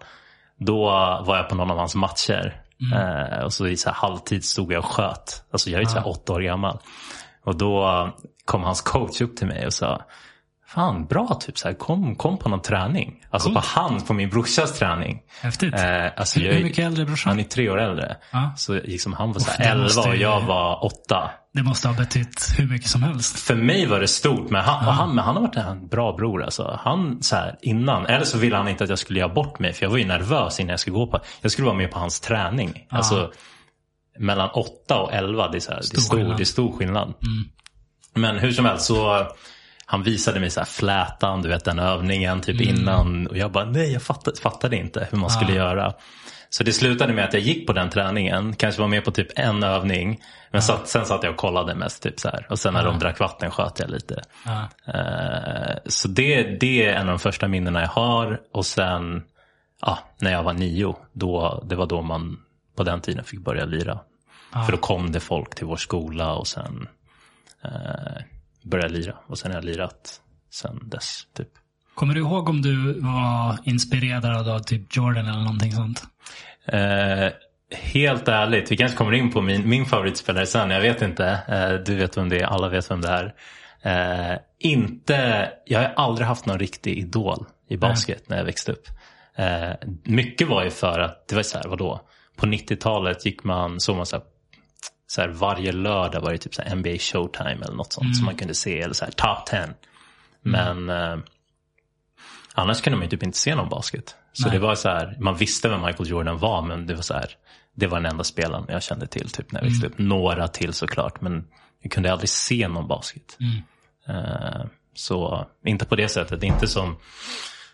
Då 0.59 0.85
var 1.27 1.37
jag 1.37 1.49
på 1.49 1.55
någon 1.55 1.71
av 1.71 1.79
hans 1.79 1.95
matcher. 1.95 2.61
Eh, 2.95 3.45
och 3.45 3.53
så 3.53 3.67
i 3.67 3.77
så 3.77 3.89
här 3.91 3.97
halvtid 3.97 4.45
stod 4.45 4.73
jag 4.73 4.79
och 4.79 4.85
sköt. 4.91 5.45
Alltså 5.53 5.71
jag 5.71 5.83
är 5.83 5.85
ju 5.89 5.91
här 5.95 6.09
åtta 6.09 6.33
år 6.33 6.41
gammal. 6.41 6.79
Och 7.45 7.57
då 7.57 8.09
kom 8.45 8.63
hans 8.63 8.81
coach 8.81 9.21
upp 9.21 9.37
till 9.37 9.47
mig 9.47 9.67
och 9.67 9.73
sa 9.73 10.03
Fan 10.75 11.07
bra 11.07 11.39
typ 11.41 11.59
så 11.59 11.69
här, 11.69 11.75
kom, 11.75 12.17
kom 12.17 12.39
på 12.39 12.49
någon 12.49 12.63
träning. 12.63 13.25
Alltså 13.31 13.49
Coolt. 13.49 13.75
på 13.75 13.81
hans, 13.81 14.05
på 14.05 14.13
min 14.15 14.31
brorsas 14.31 14.79
träning. 14.79 15.21
Häftigt. 15.41 15.75
Eh, 15.75 16.07
alltså 16.17 16.41
hur, 16.41 16.47
jag, 16.47 16.55
hur 16.55 16.65
mycket 16.65 16.87
äldre 16.87 17.03
är 17.03 17.07
brorsan? 17.07 17.31
Han 17.31 17.41
är 17.41 17.45
tre 17.45 17.71
år 17.71 17.81
äldre. 17.81 18.17
Ja. 18.31 18.53
Så 18.57 18.75
liksom 18.75 19.13
han 19.13 19.33
var 19.33 19.41
så 19.41 19.51
här 19.51 19.71
11 19.71 19.83
måste 19.83 20.09
och 20.09 20.17
jag 20.17 20.41
var 20.41 20.85
8. 20.85 21.31
Det 21.55 21.63
måste 21.63 21.89
ha 21.89 21.95
betytt 21.95 22.55
hur 22.59 22.69
mycket 22.69 22.89
som 22.89 23.03
helst. 23.03 23.39
För 23.39 23.55
mig 23.55 23.87
var 23.87 24.01
det 24.01 24.09
stort, 24.09 24.51
men 24.51 24.65
han, 24.65 24.87
och 24.87 24.95
han, 24.95 25.15
men 25.15 25.25
han 25.25 25.35
har 25.35 25.43
varit 25.43 25.57
en 25.57 25.89
bra 25.89 26.13
bror. 26.13 26.43
Alltså. 26.43 26.81
Han 26.83 27.23
så 27.23 27.37
här, 27.37 27.59
innan, 27.63 28.07
eller 28.07 28.25
så 28.25 28.39
ville 28.39 28.57
han 28.57 28.69
inte 28.69 28.85
att 28.85 28.91
jag 28.91 28.99
skulle 28.99 29.21
göra 29.21 29.35
bort 29.35 29.59
mig. 29.59 29.73
För 29.73 29.85
jag 29.85 29.91
var 29.91 29.99
ju 29.99 30.05
nervös 30.05 30.61
innan 30.61 30.71
jag 30.71 30.81
skulle 30.81 30.95
gå 30.95 31.07
på. 31.07 31.21
Jag 31.41 31.53
skulle 31.53 31.67
vara 31.67 31.77
med 31.77 31.91
på 31.91 31.99
hans 31.99 32.21
träning. 32.21 32.87
Alltså, 32.91 33.33
mellan 34.19 34.51
8 34.51 35.01
och 35.01 35.13
11, 35.13 35.49
det 35.49 35.59
är, 35.59 35.61
så 35.61 35.71
här, 35.71 35.79
det 35.79 35.81
är, 35.81 35.87
Stor 35.87 36.01
stor, 36.01 36.17
skillnad. 36.17 36.37
det 36.37 36.43
är 36.43 36.45
stor 36.45 36.73
skillnad. 36.73 37.15
Men 38.15 38.39
hur 38.39 38.53
som 38.53 38.65
helst 38.65 38.85
så 38.87 39.27
han 39.91 40.03
visade 40.03 40.41
mig 40.41 40.51
så 40.51 40.61
här 40.61 40.67
flätan, 40.67 41.43
du 41.43 41.49
vet 41.49 41.65
den 41.65 41.79
övningen 41.79 42.41
typ 42.41 42.61
innan. 42.61 43.27
Och 43.27 43.37
jag 43.37 43.53
bara 43.53 43.65
nej 43.65 43.93
jag 43.93 44.03
fattade, 44.03 44.41
fattade 44.41 44.77
inte 44.77 45.09
hur 45.11 45.19
man 45.19 45.31
skulle 45.31 45.53
göra. 45.53 45.95
Så 46.51 46.65
det 46.65 46.73
slutade 46.73 47.13
med 47.13 47.25
att 47.25 47.33
jag 47.33 47.43
gick 47.43 47.67
på 47.67 47.73
den 47.73 47.91
träningen, 47.91 48.57
kanske 48.57 48.81
var 48.81 48.89
med 48.89 49.05
på 49.05 49.11
typ 49.11 49.29
en 49.37 49.63
övning. 49.63 50.21
Men 50.51 50.63
satt, 50.63 50.89
sen 50.89 51.07
satt 51.07 51.23
jag 51.23 51.31
och 51.31 51.37
kollade 51.37 51.75
mest. 51.75 52.03
Typ 52.03 52.21
så 52.21 52.29
här. 52.29 52.47
Och 52.51 52.59
sen 52.59 52.75
när 52.75 52.85
de 52.85 52.99
drack 52.99 53.19
vatten 53.19 53.51
sköt 53.51 53.81
jag 53.81 53.91
lite. 53.91 54.23
Ja. 54.45 54.69
Eh, 54.95 55.77
så 55.87 56.09
det, 56.09 56.43
det 56.61 56.87
är 56.87 56.93
en 56.93 57.01
av 57.01 57.07
de 57.07 57.19
första 57.19 57.49
minnena 57.49 57.81
jag 57.81 57.89
har. 57.89 58.41
Och 58.53 58.67
sen 58.67 59.23
ja, 59.83 59.99
när 60.21 60.33
jag 60.33 60.43
var 60.43 60.53
nio, 60.53 60.97
då, 61.13 61.65
det 61.69 61.77
var 61.77 61.87
då 61.87 62.03
man 62.03 62.39
på 62.77 62.83
den 62.83 63.01
tiden 63.01 63.25
fick 63.25 63.41
börja 63.41 63.65
lira. 63.65 63.99
För 64.67 64.73
då 64.73 64.79
kom 64.79 65.13
det 65.13 65.21
folk 65.21 65.55
till 65.55 65.67
vår 65.67 65.77
skola 65.77 66.35
och 66.35 66.47
sen 66.47 66.89
eh, 67.65 68.23
började 68.63 68.95
lira. 68.95 69.15
Och 69.27 69.39
sen 69.39 69.51
har 69.51 69.59
jag 69.59 69.65
lirat 69.65 70.21
sen 70.51 70.89
dess. 70.89 71.23
Typ. 71.37 71.49
Kommer 71.95 72.15
du 72.15 72.21
ihåg 72.21 72.49
om 72.49 72.63
du 72.63 73.01
var 73.01 73.59
inspirerad 73.65 74.49
av 74.49 74.59
typ 74.59 74.97
Jordan 74.97 75.27
eller 75.27 75.41
någonting 75.41 75.73
sånt? 75.73 76.03
Eh, 76.67 77.33
helt 77.71 78.29
ärligt, 78.29 78.73
vi 78.73 78.77
kanske 78.77 78.97
kommer 78.97 79.13
in 79.13 79.31
på 79.31 79.41
min, 79.41 79.69
min 79.69 79.87
favoritspelare 79.87 80.47
sen. 80.47 80.71
Jag 80.71 80.81
vet 80.81 81.03
inte. 81.03 81.27
Eh, 81.49 81.73
du 81.87 81.97
vet 81.97 82.17
vem 82.17 82.29
det 82.29 82.41
är, 82.41 82.47
alla 82.47 82.69
vet 82.69 82.91
vem 82.91 83.01
det 83.01 83.09
är. 83.09 83.35
Eh, 83.83 84.39
inte, 84.59 85.51
jag 85.67 85.81
har 85.81 85.93
aldrig 85.97 86.27
haft 86.27 86.47
någon 86.47 86.59
riktig 86.59 86.99
idol 86.99 87.47
i 87.69 87.77
basket 87.77 88.29
när 88.29 88.37
jag 88.37 88.45
växte 88.45 88.73
upp. 88.73 88.87
Eh, 89.37 89.71
mycket 90.05 90.49
var 90.49 90.65
ju 90.65 90.71
för 90.71 91.01
att, 91.01 91.29
det 91.29 91.37
var 91.37 91.43
så 91.43 91.59
här, 91.59 91.69
vadå? 91.69 92.01
På 92.37 92.47
90-talet 92.47 93.27
gick 93.27 93.45
man, 93.45 93.81
såg 93.81 93.97
man 93.97 94.07
så 94.07 94.17
här, 94.17 94.25
så 95.11 95.21
här, 95.21 95.29
varje 95.29 95.73
lördag 95.73 96.21
var 96.21 96.33
det 96.33 96.39
typ 96.39 96.55
så 96.55 96.63
här 96.63 96.77
NBA 96.77 96.99
Showtime 96.99 97.65
eller 97.65 97.75
något 97.75 97.93
sånt 97.93 98.17
som 98.17 98.25
man 98.25 98.37
kunde 98.37 98.55
se. 98.55 98.81
Eller 98.81 98.95
så 98.95 99.05
här, 99.05 99.13
Top 99.13 99.47
10. 99.47 99.69
Men 100.43 100.91
eh, 100.91 101.17
annars 102.55 102.81
kunde 102.81 102.97
man 102.97 103.05
ju 103.07 103.11
typ 103.11 103.23
inte 103.23 103.39
se 103.39 103.55
någon 103.55 103.69
basket. 103.69 104.17
Så 104.33 104.43
Nej. 104.49 104.53
det 104.53 104.59
var 104.59 104.75
så 104.75 104.89
här, 104.89 105.17
man 105.21 105.37
visste 105.37 105.69
vem 105.69 105.81
Michael 105.83 106.09
Jordan 106.11 106.39
var 106.39 106.63
men 106.63 106.87
det 106.87 106.95
var 106.95 107.03
så 107.03 107.15
här, 107.15 107.31
det 107.77 107.87
var 107.87 108.01
den 108.01 108.11
enda 108.13 108.25
spelaren 108.25 108.65
jag 108.69 108.83
kände 108.83 109.07
till 109.07 109.31
typ 109.31 109.53
när 109.53 109.61
jag 109.61 109.69
växte 109.69 109.87
upp. 109.87 109.99
Några 109.99 110.49
till 110.49 110.73
såklart 110.73 111.21
men 111.21 111.45
jag 111.83 111.93
kunde 111.93 112.13
aldrig 112.13 112.29
se 112.29 112.69
någon 112.69 112.89
basket. 112.89 113.39
Eh, 114.09 114.65
så 114.95 115.47
inte 115.67 115.85
på 115.85 115.97
det 115.97 116.09
sättet, 116.09 116.43
inte 116.43 116.67
som 116.69 116.97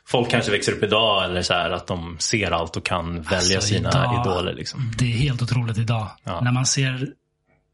folk 0.06 0.30
kanske 0.30 0.50
växer 0.50 0.72
upp 0.72 0.82
idag 0.82 1.24
eller 1.24 1.42
så 1.42 1.54
här 1.54 1.70
att 1.70 1.86
de 1.86 2.16
ser 2.18 2.50
allt 2.50 2.76
och 2.76 2.84
kan 2.84 3.22
välja 3.22 3.36
Alltså, 3.36 3.60
sina 3.60 3.88
idag- 3.88 4.22
idoler. 4.26 4.54
Liksom. 4.54 4.92
Det 4.98 5.04
är 5.04 5.16
helt 5.16 5.42
otroligt 5.42 5.78
idag. 5.78 6.10
Ja. 6.24 6.40
När 6.40 6.52
man 6.52 6.66
ser 6.66 7.08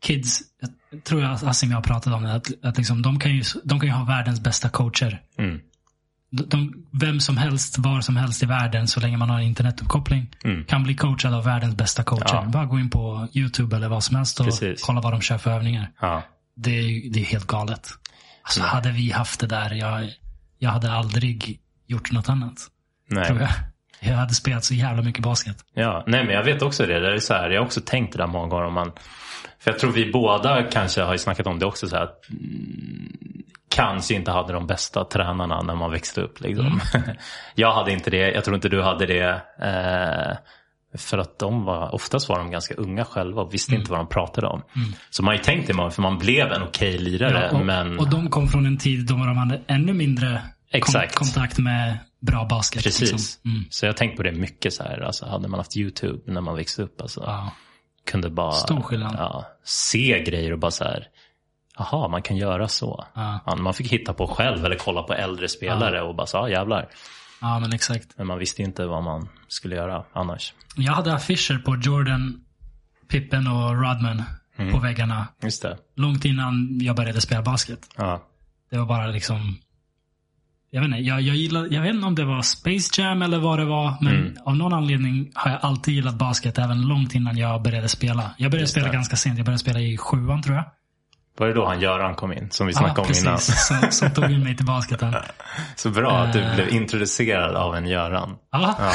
kids, 0.03 0.41
jag 0.91 1.05
tror 1.05 1.23
jag 1.23 1.31
Assim 1.33 1.73
har 1.73 1.83
pratat 1.83 2.15
om 2.15 2.23
det, 2.23 2.35
att, 2.35 2.47
att 2.63 2.77
liksom, 2.79 3.03
de, 3.03 3.19
kan 3.19 3.33
ju, 3.37 3.43
de 3.65 3.81
kan 3.81 3.89
ju 3.89 3.95
ha 3.95 4.05
världens 4.05 4.41
bästa 4.41 4.69
coacher. 4.69 5.21
Mm. 5.39 5.61
De, 6.31 6.43
de, 6.49 6.87
vem 6.93 7.21
som 7.21 7.37
helst, 7.37 7.79
var 7.79 8.01
som 8.01 8.17
helst 8.17 8.43
i 8.43 8.47
världen, 8.47 8.89
så 8.89 9.01
länge 9.01 9.17
man 9.17 9.31
har 9.31 9.41
internetuppkoppling, 9.41 10.31
Mm. 10.45 10.65
kan 10.65 10.83
bli 10.83 10.95
coachad 10.95 11.35
av 11.35 11.45
världens 11.45 11.77
bästa 11.77 12.03
coacher. 12.05 12.35
Ja. 12.35 12.45
Bara 12.53 12.65
gå 12.67 12.79
in 12.79 12.91
på 12.91 13.29
YouTube 13.35 13.77
eller 13.77 13.89
vad 13.89 14.05
som 14.05 14.17
helst 14.17 14.41
och 14.41 14.47
Precis. 14.47 14.83
kolla 14.83 15.01
vad 15.01 15.13
de 15.13 15.21
kör 15.21 15.39
för 15.39 15.51
övningar. 15.51 15.91
Ja. 16.01 16.23
Det 16.57 16.71
är, 16.71 17.13
det 17.13 17.21
är 17.21 17.25
helt 17.25 17.47
galet. 17.47 17.89
Alltså, 18.43 18.61
Nej. 18.61 18.69
hade 18.71 18.93
vi 18.93 19.11
haft 19.11 19.41
det 19.41 19.47
där, 19.47 19.75
jag, 19.75 20.11
jag 20.59 20.71
hade 20.71 20.93
aldrig 20.93 21.61
gjort 21.87 22.13
något 22.13 22.29
annat. 22.29 22.55
Nej. 23.11 23.25
Tror 23.27 23.41
jag. 23.41 23.51
Jag 24.01 24.17
hade 24.17 24.35
spelat 24.35 24.65
så 24.65 24.75
jävla 24.75 25.03
mycket 25.03 25.23
basket. 25.23 25.57
Ja, 25.75 26.05
nej 26.07 26.25
men 26.27 26.35
jag 26.35 26.45
vet 26.45 26.63
också 26.63 26.87
det. 26.87 27.01
det 27.01 27.15
är 27.15 27.19
så 27.19 27.35
här, 27.35 27.51
jag 27.51 27.61
har 27.61 27.67
också 27.67 27.81
tänkt 27.81 28.13
det 28.13 28.19
där 28.19 28.27
många 28.27 28.49
gånger. 28.49 28.65
Om 28.67 28.75
man, 28.75 28.93
för 29.63 29.71
jag 29.71 29.79
tror 29.79 29.93
vi 29.93 30.13
båda 30.13 30.63
kanske 30.63 31.03
har 31.03 31.17
snackat 31.17 31.47
om 31.47 31.59
det 31.59 31.67
också. 31.67 31.89
Så 31.89 31.97
här, 31.97 32.03
att, 32.03 32.31
mm, 32.31 33.13
kanske 33.75 34.15
inte 34.15 34.31
hade 34.31 34.53
de 34.53 34.67
bästa 34.67 35.05
tränarna 35.05 35.63
när 35.63 35.75
man 35.75 35.91
växte 35.91 36.21
upp. 36.21 36.41
Liksom. 36.41 36.81
jag 37.55 37.73
hade 37.73 37.93
inte 37.93 38.11
det. 38.11 38.31
Jag 38.31 38.45
tror 38.45 38.55
inte 38.55 38.69
du 38.69 38.83
hade 38.83 39.07
det. 39.07 39.43
Eh, 39.63 40.37
för 40.99 41.19
att 41.19 41.39
de 41.39 41.65
var, 41.65 41.95
oftast 41.95 42.29
var 42.29 42.39
de 42.39 42.51
ganska 42.51 42.75
unga 42.75 43.05
själva 43.05 43.43
och 43.43 43.55
visste 43.55 43.75
inte 43.75 43.91
vad 43.91 44.01
de 44.01 44.09
pratade 44.09 44.47
om. 44.47 44.63
Så 45.11 45.23
man 45.23 45.29
har 45.29 45.37
ju 45.37 45.43
tänkt 45.43 45.67
det, 45.67 45.91
för 45.91 46.03
man 46.03 46.19
blev 46.19 46.53
en 46.53 46.63
okej 46.63 46.99
lirare. 46.99 47.49
Ja, 47.53 47.59
och, 47.59 47.67
men 47.67 47.99
och 47.99 48.11
de 48.11 48.31
kom 48.31 48.49
från 48.49 48.67
en 48.67 48.79
tid 48.79 49.07
då 49.07 49.15
de 49.15 49.37
hade 49.37 49.61
ännu 49.67 49.93
mindre 49.93 50.43
Exakt. 50.73 51.15
Kon 51.15 51.27
kontakt 51.27 51.59
med 51.59 51.99
bra 52.21 52.47
basket. 52.51 52.83
precis. 52.85 53.13
Liksom. 53.13 53.51
Mm. 53.51 53.65
Så 53.71 53.87
jag 53.87 53.93
har 53.93 53.97
tänkt 53.97 54.17
på 54.17 54.23
det 54.23 54.33
mycket. 54.33 54.73
Så 54.73 54.83
här, 54.83 55.01
alltså, 55.01 55.27
hade 55.27 55.49
man 55.49 55.61
haft 55.61 55.77
YouTube 55.77 56.33
när 56.33 56.41
man 56.41 56.57
växte 56.57 56.83
upp. 56.83 57.01
Alltså, 57.01 57.23
Ja. 57.27 57.53
Kunde 58.07 58.31
bara 58.31 58.53
Stor 58.53 58.81
skillnad. 58.81 59.15
Ja, 59.19 59.45
se 59.65 60.23
grejer 60.25 60.53
och 60.53 60.59
bara 60.59 60.71
så 60.71 60.85
här. 60.85 61.07
Jaha, 61.79 62.09
man 62.09 62.23
kan 62.23 62.37
göra 62.37 62.69
så. 62.69 63.05
Ja. 63.15 63.41
Ja, 63.47 63.57
man 63.57 63.75
fick 63.75 63.93
hitta 63.93 64.13
på 64.15 64.27
själv 64.27 64.65
eller 64.65 64.77
kolla 64.77 65.03
på 65.03 65.15
äldre 65.15 65.49
spelare 65.49 66.03
och 66.03 66.15
bara 66.15 66.27
så, 66.27 66.37
ja 66.37 66.49
jävlar. 66.49 66.89
ja, 67.41 67.59
men 67.59 67.73
exakt. 67.73 68.09
Men 68.17 68.27
man 68.27 68.39
visste 68.39 68.63
inte 68.63 68.87
vad 68.87 69.03
man 69.03 69.29
skulle 69.49 69.77
göra 69.77 70.05
annars. 70.13 70.55
Jag 70.77 70.93
hade 70.93 71.15
affischer 71.15 71.59
på 71.59 71.77
Jordan, 71.77 72.45
Pippen 73.09 73.47
och 73.47 73.83
Rodman 73.83 74.23
Mm. 74.59 74.73
på 74.73 74.79
väggarna. 74.81 75.27
Just 75.43 75.63
det. 75.63 75.79
Långt 75.97 76.25
innan 76.25 76.79
jag 76.83 76.97
började 76.97 77.21
spela 77.21 77.43
basket. 77.43 77.79
Ja, 77.97 78.23
Det 78.71 78.79
var 78.79 78.87
bara 78.87 79.07
liksom... 79.07 79.57
Jag 80.75 80.81
vet 80.81 80.87
inte, 80.89 80.99
jag, 80.99 81.21
jag, 81.21 81.37
gillar, 81.37 81.69
jag 81.71 81.83
vet 81.83 81.95
inte 81.95 82.07
om 82.07 82.15
det 82.15 82.25
var 82.25 82.43
Space 82.43 83.01
Jam 83.03 83.23
eller 83.23 83.39
vad 83.39 83.59
det 83.59 83.65
var. 83.65 83.95
Men 84.01 84.17
Mm. 84.17 84.35
av 84.45 84.57
någon 84.57 84.73
anledning 84.73 85.31
har 85.35 85.51
jag 85.51 85.61
alltid 85.63 85.95
gillat 85.95 86.15
basket 86.15 86.59
även 86.59 86.81
långt 86.89 87.15
innan 87.15 87.37
jag 87.37 87.63
började 87.63 87.89
spela. 87.89 88.31
Jag 88.39 88.51
började 88.51 88.63
Just 88.63 88.73
spela 88.73 88.87
det. 88.87 88.93
ganska 88.93 89.17
sent. 89.17 89.39
Jag 89.39 89.47
började 89.47 89.59
spela 89.59 89.81
i 89.81 89.97
sjuan 89.99 90.43
tror 90.43 90.57
jag. 90.57 90.65
var 91.39 91.47
det 91.49 91.55
då 91.55 91.67
han 91.67 91.81
Göran 91.81 92.15
kom 92.15 92.33
in? 92.33 92.51
Som 92.51 92.67
vi 92.67 92.73
Ja, 92.73 92.79
snackade 92.79 93.01
om 93.01 93.07
precis. 93.07 93.25
innan. 93.25 93.39
Som, 93.39 93.91
som 93.91 94.11
tog 94.11 94.31
in 94.31 94.45
mig 94.45 94.57
till 94.57 94.67
basketen. 94.67 95.15
Så 95.77 95.91
bra 95.91 96.11
att 96.19 96.33
du 96.33 96.41
Eh. 96.41 96.55
blev 96.55 96.69
introducerad 96.75 97.55
av 97.57 97.77
en 97.77 97.87
Göran. 97.87 98.37
Ja. 98.53 98.77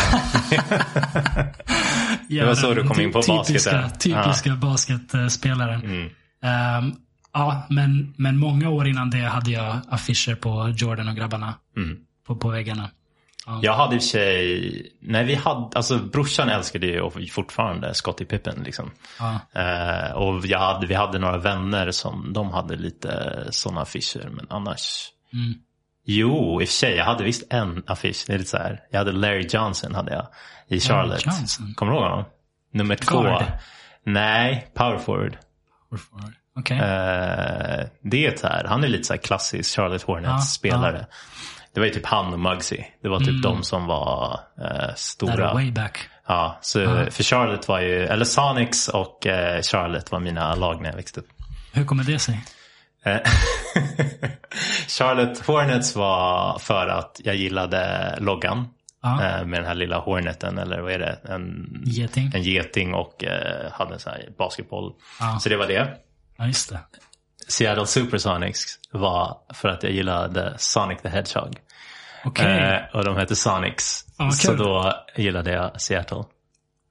Det 2.30 2.44
var 2.46 2.56
så 2.56 2.74
du 2.74 2.84
kom 2.88 3.02
in 3.02 3.12
på 3.12 3.22
typiska, 3.22 3.72
basket, 3.82 4.00
Typiska 4.00 4.56
basketspelare. 4.56 5.74
Mm. 5.76 6.10
Ehm, 6.44 6.92
ja, 7.34 7.66
men, 7.70 8.14
men 8.18 8.38
många 8.38 8.70
år 8.70 8.88
innan 8.88 9.10
det 9.10 9.22
hade 9.26 9.52
jag 9.52 9.78
affischer 9.90 10.36
på 10.36 10.74
Jordan 10.78 11.08
och 11.10 11.16
grabbarna. 11.16 11.54
Mm. 11.78 11.98
På, 12.28 12.36
på 12.36 12.50
väggarna. 12.50 12.90
Jag 13.62 13.74
hade 13.74 13.96
i 13.96 13.98
och 13.98 14.02
för 14.02 14.08
sig, 14.08 14.92
nej 15.00 15.26
vi 15.26 15.36
hade, 15.36 15.78
alltså 15.78 15.98
brorsan 15.98 16.50
älskade 16.50 16.88
ju 16.88 17.02
och 17.02 17.14
fortfarande 17.32 17.94
Scottie 17.94 18.28
Pippen 18.28 18.64
liksom. 18.64 18.92
Ja. 19.20 19.40
Eh, 19.62 20.12
och 20.12 20.46
jag 20.46 20.60
hade, 20.60 20.88
vi 20.88 20.94
hade 20.94 21.20
några 21.20 21.38
vänner 21.38 21.92
som 21.92 22.34
de 22.34 22.52
hade 22.52 22.76
lite 22.76 23.44
sådana 23.50 23.82
affischer. 23.82 24.30
Men 24.30 24.48
annars. 24.50 25.10
Mm. 25.34 25.54
Jo, 26.06 26.62
i 26.62 26.66
och 26.66 26.68
för 26.68 26.74
sig. 26.74 26.96
Jag 26.96 27.06
hade 27.06 27.24
visst 27.24 27.54
en 27.54 27.84
affisch. 27.88 28.24
Det 28.28 28.34
är 28.34 28.38
lite 28.38 28.50
så 28.50 28.58
här. 28.58 28.80
Jag 28.92 28.98
hade 29.00 29.12
Larry 29.12 29.48
Johnson 29.50 29.96
hade 29.96 30.14
jag. 30.14 30.28
I 30.68 30.80
Charlotte. 30.80 31.26
Kommer 31.76 31.92
du 31.92 31.98
ihåg 31.98 32.10
honom? 32.10 32.26
Nummer 32.74 32.96
två. 32.96 33.22
Guard. 33.22 33.44
Nej, 34.04 34.72
power 34.74 34.98
forward. 34.98 35.38
Okej. 36.56 36.78
Eh, 36.78 37.86
det 38.02 38.26
är 38.26 38.48
här. 38.48 38.66
Han 38.68 38.84
är 38.84 38.88
lite 38.88 39.04
så 39.04 39.14
här 39.14 39.22
klassisk 39.22 39.76
Charlotte 39.76 40.04
Ja, 40.08 40.14
Hornets-spelare. 40.14 41.06
Det 41.78 41.82
var 41.82 41.88
ju 41.88 41.94
typ 41.94 42.06
han 42.06 42.34
och 42.34 42.40
Muggsy. 42.40 42.78
Det 43.02 43.10
var 43.10 43.20
typ 43.20 43.28
Mm. 43.30 43.42
de 43.42 43.64
som 43.64 43.86
var 43.86 44.40
eh, 44.62 44.96
stora. 44.96 45.54
way 45.54 45.72
back. 45.72 46.00
Ja, 46.28 46.58
så 46.62 46.80
för 47.12 47.24
Charlotte 47.24 47.68
var 47.68 47.80
ju, 47.80 48.06
eller 48.06 48.26
Sonics 48.26 48.88
och 48.88 49.28
eh, 49.28 49.62
Charlotte 49.62 50.12
var 50.12 50.20
mina 50.20 50.56
lag 50.56 50.82
när 50.82 50.90
jag 50.90 50.96
växte 50.96 51.20
upp. 51.20 51.28
Hur 51.74 51.86
kommer 51.86 52.04
det 52.04 52.20
sig? 52.20 52.46
Eh, 53.06 53.18
Charlotte 54.88 55.40
Hornets 55.46 55.96
var 55.96 56.60
för 56.60 56.88
att 56.88 57.22
jag 57.24 57.36
gillade 57.36 58.16
loggan. 58.20 58.68
Ja. 59.04 59.24
eh, 59.24 59.46
Med 59.46 59.60
den 59.60 59.68
här 59.68 59.76
lilla 59.76 60.00
horneten 60.00 60.58
eller 60.58 60.80
vad 60.82 60.92
är 60.92 61.00
det? 61.00 61.20
En, 61.30 61.82
Geting? 61.86 62.32
en 62.36 62.44
geting 62.44 62.94
och 62.94 63.24
eh, 63.24 63.72
hade 63.72 63.94
en 63.94 64.00
sån 64.00 64.12
här 64.14 64.30
basketboll. 64.38 64.94
Ja. 65.20 65.40
Så 65.42 65.50
det 65.50 65.58
var 65.58 65.68
det. 65.68 65.98
Ja, 66.38 66.46
just 66.48 66.70
det. 66.70 66.80
Seattle 67.48 67.86
Supersonics 67.88 68.64
var 68.92 69.38
för 69.54 69.70
att 69.70 69.84
jag 69.84 69.92
gillade 69.92 70.54
Sonic 70.58 71.02
the 71.02 71.10
Hedgehog. 71.10 71.58
Okej. 72.28 72.46
Eh, 72.92 72.96
och 72.96 73.06
de 73.06 73.16
hette 73.18 73.36
Sonics. 73.36 74.06
Ja, 74.18 74.32
så 74.32 74.48
kul. 74.48 74.58
då 74.58 74.94
gillade 75.16 75.52
jag 75.52 75.82
Seattle. 75.82 76.24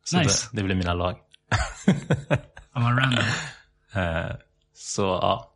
Så 0.04 0.18
Nice. 0.18 0.48
det, 0.52 0.56
det 0.56 0.62
blev 0.64 0.76
mina 0.76 0.94
lag. 0.94 1.16
Han 2.72 2.84
var 2.84 2.92
random. 2.92 3.24
Eh, 3.94 4.36
så 4.74 5.02
ja, 5.02 5.52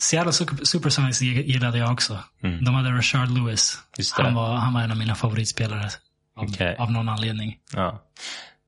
Seattle 0.00 0.32
Super- 0.32 0.64
Supersonics 0.64 1.22
gillade 1.22 1.78
jag 1.78 1.92
också. 1.92 2.18
De 2.40 2.74
hade 2.74 2.90
Rashard 2.90 3.30
Lewis. 3.30 3.78
Mm. 4.18 4.26
Han 4.26 4.34
var, 4.34 4.54
han 4.56 4.74
var 4.74 4.80
en 4.82 4.90
av 4.90 4.96
mina 4.96 5.14
favoritspelare. 5.14 5.90
Av, 6.36 6.44
Okej. 6.44 6.76
av 6.78 6.92
någon 6.92 7.08
anledning. 7.08 7.56
ja. 7.72 8.02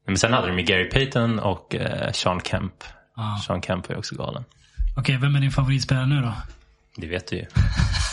Men 0.06 0.18
sen 0.18 0.32
hade 0.32 0.46
de 0.46 0.58
ju 0.58 0.64
Gary 0.64 0.90
Payton 0.90 1.38
och 1.38 1.74
eh, 1.74 2.12
Sean 2.12 2.40
Kemp. 2.40 2.72
Ja. 3.16 3.40
Sean 3.46 3.62
Kemp 3.62 3.88
var 3.88 3.94
ju 3.94 3.98
också 3.98 4.14
galen. 4.16 4.44
Okej, 4.96 5.16
vem 5.16 5.36
är 5.36 5.40
din 5.40 5.50
favoritspelare 5.50 6.06
nu 6.06 6.20
då? 6.22 6.32
Det 6.96 7.06
vet 7.06 7.26
du 7.26 7.36
ju. 7.36 7.46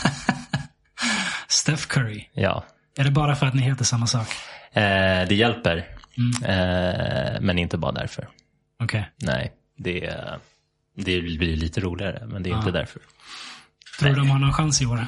Steph 1.66 1.86
Curry. 1.86 2.28
Ja. 2.32 2.64
Är 2.98 3.04
det 3.04 3.10
bara 3.10 3.34
för 3.34 3.46
att 3.46 3.54
ni 3.54 3.62
heter 3.62 3.84
samma 3.84 4.06
sak? 4.06 4.26
Eh, 4.72 5.28
det 5.28 5.34
hjälper. 5.34 5.76
Eh, 6.44 7.40
men 7.40 7.58
inte 7.58 7.78
bara 7.78 7.92
därför. 7.92 8.28
Okej. 8.82 9.10
Nej, 9.16 9.52
det, 9.78 10.14
det 10.96 11.20
blir 11.20 11.56
lite 11.56 11.80
roligare. 11.80 12.26
Men 12.26 12.42
det 12.42 12.50
är 12.50 12.56
inte 12.56 12.70
därför. 12.70 13.02
Tror 13.98 14.08
du 14.08 14.14
de 14.14 14.30
har 14.30 14.38
någon 14.38 14.52
chans 14.52 14.82
i 14.82 14.86
år? 14.86 15.06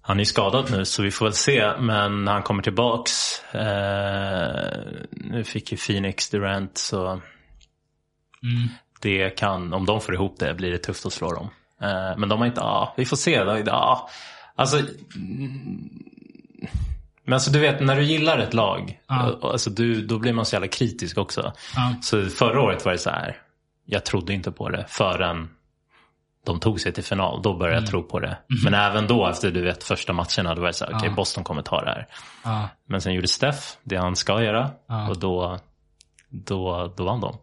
Han 0.00 0.20
är 0.20 0.24
skadad 0.24 0.70
nu 0.70 0.84
så 0.84 1.02
vi 1.02 1.10
får 1.10 1.26
väl 1.26 1.32
se. 1.34 1.72
Men 1.78 2.26
han 2.28 2.42
kommer 2.42 2.62
tillbaks. 2.62 3.44
Eh, 3.54 4.78
nu 5.10 5.44
fick 5.44 5.72
ju 5.72 5.78
Phoenix 5.78 6.30
Durant 6.30 6.78
så 6.78 7.20
Mm. 8.42 8.68
det 9.00 9.30
kan, 9.30 9.72
om 9.72 9.86
de 9.86 10.00
får 10.00 10.14
ihop 10.14 10.36
det 10.38 10.54
blir 10.54 10.70
det 10.70 10.78
tufft 10.78 11.06
att 11.06 11.12
slå 11.12 11.32
dem. 11.32 11.50
Eh, 11.82 12.16
men 12.18 12.28
de 12.28 12.38
har 12.38 12.46
inte, 12.46 12.60
ja 12.60 12.94
vi 12.96 13.04
får 13.04 13.16
se. 13.16 13.44
De, 13.44 13.62
alltså, 14.60 14.78
mm, 15.16 15.90
men 17.24 17.34
alltså 17.34 17.50
du 17.50 17.58
vet 17.58 17.80
när 17.80 17.96
du 17.96 18.02
gillar 18.02 18.38
ett 18.38 18.54
lag. 18.54 19.00
Ja. 19.06 19.38
Alltså, 19.42 19.70
du, 19.70 20.06
då 20.06 20.18
blir 20.18 20.32
man 20.32 20.44
så 20.44 20.54
jävla 20.54 20.68
kritisk 20.68 21.18
också. 21.18 21.52
Ja. 21.76 21.94
Så 22.02 22.26
förra 22.26 22.60
året 22.60 22.84
var 22.84 22.92
det 22.92 22.98
så 22.98 23.10
här. 23.10 23.36
Jag 23.84 24.04
trodde 24.04 24.32
inte 24.32 24.52
på 24.52 24.68
det 24.68 24.84
förrän 24.88 25.48
de 26.46 26.60
tog 26.60 26.80
sig 26.80 26.92
till 26.92 27.04
final. 27.04 27.42
Då 27.42 27.56
började 27.56 27.80
jag 27.80 27.90
tro 27.90 28.02
på 28.02 28.20
det. 28.20 28.38
Men 28.64 28.74
även 28.74 29.06
då 29.06 29.28
efter 29.28 29.50
du 29.50 29.62
vet 29.62 29.84
första 29.84 30.12
matcherna. 30.12 30.54
Då 30.54 30.60
var 30.60 30.68
det 30.68 30.72
så 30.72 30.84
här, 30.84 30.94
okej 30.94 31.08
Ja. 31.08 31.14
Boston 31.14 31.44
kommer 31.44 31.62
ta 31.62 31.84
det 31.84 31.90
här. 31.90 32.06
Ja. 32.44 32.68
Men 32.86 33.00
sen 33.00 33.14
gjorde 33.14 33.28
Steph 33.28 33.62
det 33.82 33.96
han 33.96 34.16
ska 34.16 34.42
göra. 34.42 34.70
Ja. 34.88 35.08
Och 35.08 35.18
då, 35.18 35.58
då, 36.28 36.94
då 36.96 37.04
vann 37.04 37.20
de. 37.20 37.36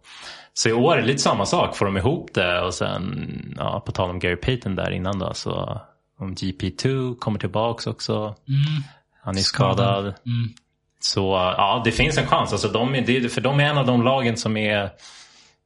Så 0.53 0.69
i 0.69 0.73
år 0.73 0.93
är 0.97 1.01
det 1.01 1.07
lite 1.07 1.21
samma 1.21 1.45
sak. 1.45 1.75
Får 1.75 1.85
de 1.85 1.97
ihop 1.97 2.29
det 2.33 2.61
och 2.61 2.73
sen, 2.73 3.55
ja, 3.57 3.79
på 3.85 3.91
tal 3.91 4.09
om 4.09 4.19
Gary 4.19 4.35
Payton 4.35 4.75
där 4.75 4.91
innan 4.91 5.19
då. 5.19 5.33
Så 5.33 5.81
om 6.19 6.35
GP2 6.35 7.15
kommer 7.19 7.39
tillbaks 7.39 7.87
också. 7.87 8.13
Mm. 8.47 8.83
Han 9.23 9.37
är 9.37 9.41
Skadad. 9.41 10.05
Mm. 10.05 10.53
Så 10.99 11.53
ja, 11.57 11.81
det 11.85 11.91
finns 11.91 12.17
en 12.17 12.27
chans. 12.27 12.51
Alltså, 12.51 12.67
de 12.67 12.95
är, 12.95 13.29
för 13.29 13.41
de 13.41 13.59
är 13.59 13.63
en 13.63 13.77
av 13.77 13.85
de 13.85 14.03
lagen 14.03 14.37
som 14.37 14.57
är... 14.57 14.89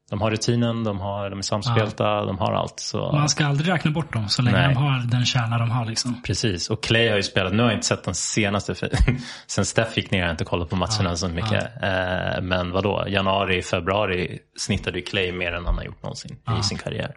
De 0.10 0.22
har 0.22 0.32
rutinen, 0.32 0.84
de, 0.84 1.00
har, 1.00 1.30
de 1.30 1.40
är 1.40 1.44
samspelta, 1.44 2.26
de 2.26 2.38
har 2.38 2.54
allt. 2.54 2.80
Så, 2.80 3.12
Man 3.12 3.30
ska 3.30 3.46
aldrig 3.46 3.74
räkna 3.74 3.92
bort 3.92 4.14
dem 4.14 4.30
så 4.30 4.42
länge 4.42 4.58
Nej. 4.58 4.68
de 4.68 4.76
har 4.76 5.12
den 5.12 5.26
kärna 5.26 5.58
de 5.58 5.72
har. 5.72 5.86
Liksom. 5.86 6.22
Precis, 6.22 6.70
och 6.70 6.84
Clay 6.84 7.10
har 7.10 7.16
ju 7.16 7.24
spelat, 7.24 7.54
nu 7.54 7.64
har 7.64 7.70
jag 7.70 7.78
inte 7.78 7.88
sett 7.88 8.04
den 8.04 8.16
senaste, 8.16 8.76
sen 9.48 9.66
Steph 9.66 9.98
gick 9.98 10.12
ner 10.12 10.20
har 10.20 10.28
jag 10.28 10.34
inte 10.34 10.46
kollat 10.46 10.70
på 10.70 10.76
matcherna 10.76 11.16
så 11.16 11.28
mycket. 11.28 11.64
Eh, 11.84 12.42
men 12.42 12.72
vadå, 12.72 13.06
januari, 13.08 13.62
februari 13.62 14.40
snittade 14.58 15.00
ju 15.00 15.06
Clay 15.06 15.32
mer 15.32 15.52
än 15.52 15.66
han 15.66 15.76
har 15.76 15.84
gjort 15.84 16.04
någonsin 16.04 16.38
i 16.60 16.64
sin 16.64 16.78
karriär. 16.78 17.16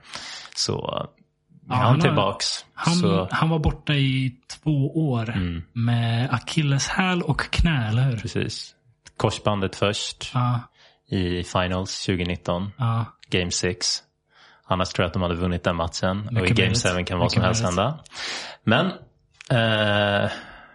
Så 0.57 1.07
är 1.71 1.75
han 1.75 2.01
tillbaks. 2.01 2.65
Han, 2.75 2.95
Så, 2.95 3.29
han 3.31 3.49
var 3.49 3.59
borta 3.59 3.95
i 3.95 4.35
två 4.63 5.11
år 5.11 5.31
Mm. 5.31 5.63
med 5.73 6.35
akilleshäl 6.35 7.23
och 7.23 7.41
knä, 7.51 7.89
eller 7.89 8.03
hur? 8.03 8.17
precis. 8.17 8.75
Korsbandet 9.17 9.77
först 9.77 10.31
Ja, 10.35 10.61
i 11.09 11.43
finals 11.43 12.05
2019. 12.07 12.71
ja. 12.79 13.05
Game 13.31 13.51
6. 13.51 14.03
Annars 14.67 14.89
tror 14.89 15.03
jag 15.05 15.07
att 15.09 15.13
de 15.13 15.23
hade 15.23 15.35
vunnit 15.35 15.65
den 15.65 15.77
matchen. 15.77 16.27
och 16.27 16.33
i 16.33 16.35
Mycket 16.35 16.57
Game 16.57 16.69
möjligt. 16.69 16.83
7 16.99 17.05
kan 17.05 17.19
vad 17.19 17.25
Mycket 17.25 17.33
som 17.33 17.43
helst 17.43 17.65
hända. 17.65 17.99
Men 18.65 18.87
eh, 19.51 20.31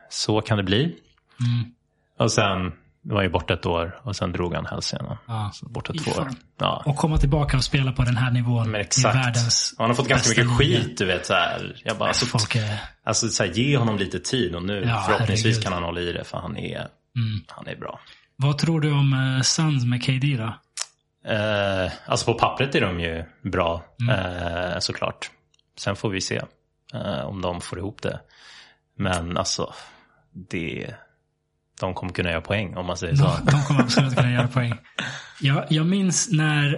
så 0.10 0.42
kan 0.42 0.58
det 0.58 0.64
bli. 0.64 0.84
Mm. 0.84 1.72
Och 2.20 2.32
sen 2.32 2.72
var 3.14 3.22
ju 3.24 3.30
borta 3.30 3.54
ett 3.54 3.66
år 3.66 4.00
och 4.04 4.16
sen 4.16 4.32
drog 4.32 4.54
han 4.56 4.66
hälsenan. 4.66 5.18
Ja. 5.28 5.52
Så 5.54 5.70
borta 5.70 5.94
två 5.94 6.12
år. 6.12 6.30
Ja. 6.60 6.84
Och 6.86 6.96
komma 6.96 7.18
tillbaka 7.18 7.58
och 7.58 7.64
spela 7.64 7.92
på 7.92 8.02
den 8.02 8.18
här 8.18 8.32
nivån 8.32 8.72
Men 8.72 8.82
i 8.82 8.84
exakt. 8.84 9.16
världens 9.16 9.74
Och 9.78 9.84
han 9.84 9.90
har 9.90 9.96
fått 9.96 10.08
ganska 10.08 10.30
mycket 10.30 10.46
liga. 10.68 10.80
skit, 10.82 10.98
du 10.98 11.06
vet. 11.06 11.26
Så 11.26 11.34
här. 11.34 11.82
Jag 11.86 11.98
bara, 11.98 12.08
alltså, 12.10 12.26
Folk 12.26 12.56
är... 12.56 12.80
alltså, 13.04 13.28
så 13.28 13.44
här, 13.44 13.52
ge 13.52 13.78
honom 13.78 13.98
lite 13.98 14.20
tid 14.20 14.56
och 14.56 14.64
nu 14.64 14.84
Ja, 14.88 15.04
förhoppningsvis 15.08 15.46
herregud. 15.46 15.64
kan 15.64 15.74
han 15.74 15.84
hålla 15.84 16.02
i 16.02 16.12
det 16.12 16.24
för 16.24 16.38
han 16.38 16.58
är, 16.58 16.88
Mm. 17.16 17.44
han 17.48 17.68
är 17.68 17.76
bra. 17.76 18.00
Vad 18.36 18.58
tror 18.58 18.82
du 18.82 18.92
om 18.92 19.14
uh, 19.14 19.42
Suns 19.42 19.86
med 19.86 20.06
KD 20.06 20.38
då? 20.38 20.54
Eh, 21.34 21.92
alltså 22.06 22.26
på 22.26 22.34
pappret 22.40 22.76
är 22.76 22.82
de 22.82 23.00
ju 23.00 23.24
bra 23.52 23.84
Mm. 24.02 24.16
eh, 24.72 24.80
såklart. 24.80 25.32
Sen 25.78 25.96
får 25.96 26.10
vi 26.10 26.22
se 26.22 26.42
eh, 26.94 27.20
om 27.26 27.42
de 27.42 27.62
får 27.62 27.80
ihop 27.80 28.02
det. 28.02 28.20
Men 28.98 29.38
alltså, 29.38 29.74
det, 30.50 30.96
de 31.80 31.94
kommer 31.94 32.14
kunna 32.14 32.30
göra 32.32 32.42
poäng 32.42 32.76
om 32.78 32.86
man 32.86 32.98
säger 32.98 33.16
så. 33.16 33.24
De, 33.24 33.52
de 33.52 33.62
kommer 33.64 33.82
absolut 33.82 34.16
kunna 34.16 34.32
göra 34.32 34.48
poäng. 34.48 34.74
Jag, 35.42 35.66
jag 35.70 35.86
minns 35.86 36.30
när 36.32 36.78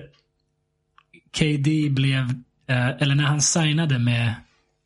KD 1.38 1.90
blev, 1.90 2.24
eh, 2.70 2.88
eller 2.90 3.16
när 3.16 3.24
han 3.24 3.42
signade 3.42 4.00
med 4.00 4.34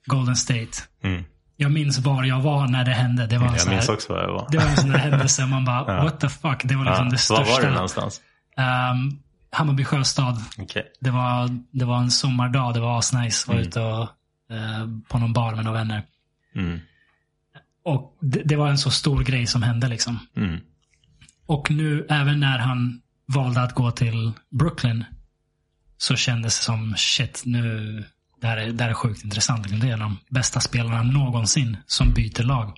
Golden 0.06 0.36
State. 0.36 0.72
Mm. 1.04 1.24
Jag 1.58 1.72
minns 1.72 2.00
var 2.00 2.24
jag 2.24 2.42
var 2.42 2.68
när 2.68 2.86
det 2.86 2.92
hände. 2.92 3.28
Det 3.28 3.38
var 3.38 3.48
en, 3.48 3.52
Jag 3.54 3.62
sån 3.62 3.70
här, 3.70 3.78
minns 3.78 3.90
också 3.90 4.14
vad 4.14 4.24
jag 4.24 4.28
var. 4.34 4.48
det 4.52 4.58
var 4.58 4.66
en 4.66 4.78
sån 4.78 4.90
där 4.90 4.98
händelse. 4.98 5.46
Man 5.46 5.66
bara, 5.66 5.96
Ja. 5.98 6.04
what 6.04 6.20
the 6.20 6.30
fuck. 6.30 6.62
Det 6.64 6.76
var 6.76 6.86
liksom 6.86 7.06
Ja, 7.06 7.10
det 7.10 7.10
var 7.12 7.18
största. 7.18 7.52
var 7.62 7.62
du 7.62 7.74
någonstans? 7.74 8.22
Um, 8.58 9.20
Hammarby 9.52 9.84
sjöstad. 9.86 10.42
Okej. 10.58 10.84
Det 11.00 11.10
var, 11.12 11.50
det 11.72 11.86
var 11.86 11.98
en 11.98 12.12
sommardag. 12.12 12.74
Det 12.74 12.80
var 12.80 12.98
asnice. 13.00 13.48
Var 13.48 13.56
Mm. 13.56 13.68
ute 13.68 13.80
och, 13.80 14.02
eh, 14.52 14.88
på 15.10 15.18
någon 15.20 15.34
bar 15.34 15.56
med 15.56 15.66
några 15.66 15.78
vänner. 15.78 16.04
Mm. 16.56 16.80
Och 17.86 18.18
det, 18.22 18.42
det 18.46 18.56
var 18.56 18.70
en 18.70 18.78
så 18.78 18.92
stor 18.92 19.24
grej 19.24 19.48
som 19.48 19.64
hände 19.64 19.88
liksom. 19.88 20.20
Mm. 20.38 20.60
Och 21.48 21.72
nu, 21.72 22.06
även 22.10 22.40
när 22.40 22.58
han 22.60 23.02
valde 23.28 23.62
att 23.62 23.74
gå 23.74 23.92
till 23.92 24.32
Brooklyn, 24.52 25.04
så 25.98 26.16
kändes 26.16 26.60
det 26.60 26.64
som 26.64 26.94
shit, 26.98 27.42
nu, 27.46 28.04
det 28.42 28.48
här 28.48 28.58
är, 28.58 28.72
det 28.72 28.84
här 28.84 28.90
är 28.90 28.94
sjukt 28.94 29.24
intressant. 29.24 29.62
liksom. 29.64 29.80
Det 29.80 29.90
är 29.90 29.94
en 29.94 30.02
av 30.02 30.10
de 30.10 30.18
bästa 30.36 30.60
spelarna 30.60 31.04
någonsin 31.04 31.78
som 31.86 32.14
byter 32.14 32.44
lag. 32.44 32.78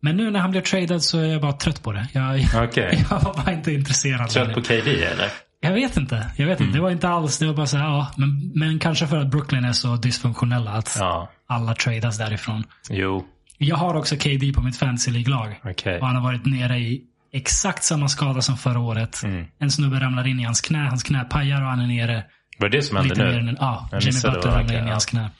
Men 0.00 0.16
nu 0.16 0.30
när 0.30 0.40
han 0.40 0.50
blev 0.50 0.62
tradad 0.62 1.02
så 1.02 1.18
är 1.18 1.24
jag 1.26 1.40
bara 1.40 1.52
trött 1.52 1.82
på 1.82 1.92
det. 1.92 2.08
Jag, 2.12 2.44
Okej. 2.68 3.06
jag 3.10 3.20
var 3.20 3.34
bara 3.36 3.52
inte 3.52 3.72
intresserad. 3.72 4.28
Trött 4.30 4.54
på. 4.54 4.62
KD 4.62 5.04
eller? 5.04 5.30
Jag 5.60 5.72
vet 5.72 5.96
inte. 5.96 6.30
Jag 6.36 6.46
vet 6.46 6.60
inte. 6.60 6.72
Det 6.72 6.80
var 6.82 6.90
inte 6.90 7.08
alls, 7.08 7.38
det 7.38 7.46
var 7.46 7.54
bara 7.54 7.66
så 7.66 7.76
här, 7.76 7.84
ja. 7.84 8.12
Men, 8.16 8.52
men 8.54 8.78
kanske 8.78 9.06
för 9.06 9.16
att 9.16 9.30
Brooklyn 9.30 9.64
är 9.64 9.72
så 9.72 9.96
dysfunktionella 9.96 10.70
att 10.70 10.96
Ja, 10.98 11.30
alla 11.46 11.74
tradas 11.74 12.18
därifrån. 12.18 12.64
jo, 12.90 13.26
Jag 13.58 13.76
har 13.76 13.94
också 13.94 14.16
KD 14.16 14.52
på 14.52 14.62
mitt 14.62 14.76
fantasy 14.76 15.10
League-lag. 15.10 15.60
okej. 15.64 15.98
Och 16.00 16.06
han 16.06 16.16
har 16.16 16.22
varit 16.22 16.46
nere 16.46 16.78
i 16.78 17.00
exakt 17.32 17.84
samma 17.84 18.08
skada 18.08 18.42
som 18.42 18.56
förra 18.56 18.80
året. 18.80 19.22
Mm. 19.24 19.44
En 19.60 19.70
snubbe 19.70 20.00
ramlar 20.00 20.26
in 20.26 20.40
i 20.40 20.44
hans 20.44 20.60
knä, 20.60 20.78
hans 20.88 21.02
knä 21.02 21.24
pajar 21.24 21.62
och 21.62 21.68
han 21.68 21.80
är 21.80 21.86
nere 21.86 22.24
Var 22.58 22.68
det 22.68 22.76
det 22.78 22.82
som 22.82 22.96
hände 22.96 23.14
nu? 23.14 23.38
än. 23.48 23.56
Ja, 23.60 23.88
Jag 23.92 24.02
Jimmy 24.02 24.20
Butler 24.20 24.40
ramlar 24.42 24.60
in 24.60 24.66
okej, 24.66 24.86
i 24.86 24.90
hans 24.90 25.06
knä. 25.06 25.30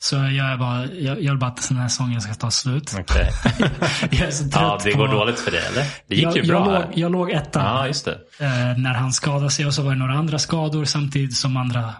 Så 0.00 0.16
jag, 0.16 0.36
är 0.36 0.56
bara, 0.56 0.86
jag, 0.86 1.22
jag 1.22 1.30
vill 1.32 1.38
bara 1.38 1.50
att 1.50 1.68
den 1.68 1.78
här 1.78 1.88
säsongen 1.88 2.20
ska 2.20 2.34
ta 2.34 2.50
slut. 2.50 2.96
Okej. 3.00 3.30
jag 4.10 4.20
är 4.20 4.30
så 4.30 4.42
trött 4.42 4.52
Ja, 4.54 4.80
det 4.84 4.92
på... 4.92 4.98
går 4.98 5.08
dåligt 5.08 5.40
för 5.40 5.50
det 5.50 5.60
eller? 5.66 5.84
Det 6.08 6.14
gick 6.14 6.24
jag, 6.24 6.36
ju 6.36 6.42
bra 6.42 6.58
jag, 6.58 6.82
låg, 6.82 6.98
jag 6.98 7.12
låg 7.12 7.30
etta 7.30 7.60
Ja, 7.60 7.86
eh, 7.88 8.78
när 8.78 8.94
han 8.94 9.12
skadade 9.12 9.50
sig 9.50 9.66
och 9.66 9.74
så 9.74 9.82
var 9.82 9.90
det 9.92 9.98
några 9.98 10.14
andra 10.14 10.38
skador 10.38 10.84
samtidigt 10.84 11.36
som 11.36 11.56
andra, 11.56 11.94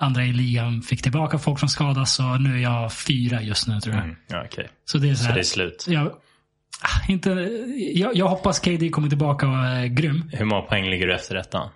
andra 0.00 0.24
i 0.24 0.32
ligan 0.32 0.82
fick 0.82 1.02
tillbaka 1.02 1.38
folk 1.38 1.58
som 1.58 1.68
skadas. 1.68 2.14
Så 2.14 2.22
nu 2.36 2.56
är 2.56 2.62
jag 2.62 2.92
fyra 2.92 3.42
just 3.42 3.68
nu 3.68 3.80
tror 3.80 3.94
jag. 3.94 4.04
Mm. 4.04 4.16
Ja, 4.28 4.42
okej. 4.46 4.68
Så 4.84 4.98
det 4.98 5.10
är 5.10 5.14
så 5.14 5.22
Så 5.22 5.28
här, 5.28 5.34
det 5.34 5.40
är 5.40 5.44
slut. 5.44 5.84
jag, 5.88 6.06
ah, 6.06 7.06
inte, 7.08 7.30
jag, 7.94 8.16
jag 8.16 8.28
hoppas 8.28 8.58
KD 8.60 8.88
kommer 8.88 9.08
tillbaka 9.08 9.48
och 9.48 9.56
är 9.56 9.86
grym. 9.86 10.30
Hur 10.32 10.44
många 10.44 10.62
poäng 10.62 10.90
ligger 10.90 11.06
du 11.06 11.14
efter 11.14 11.34
ettan? 11.34 11.68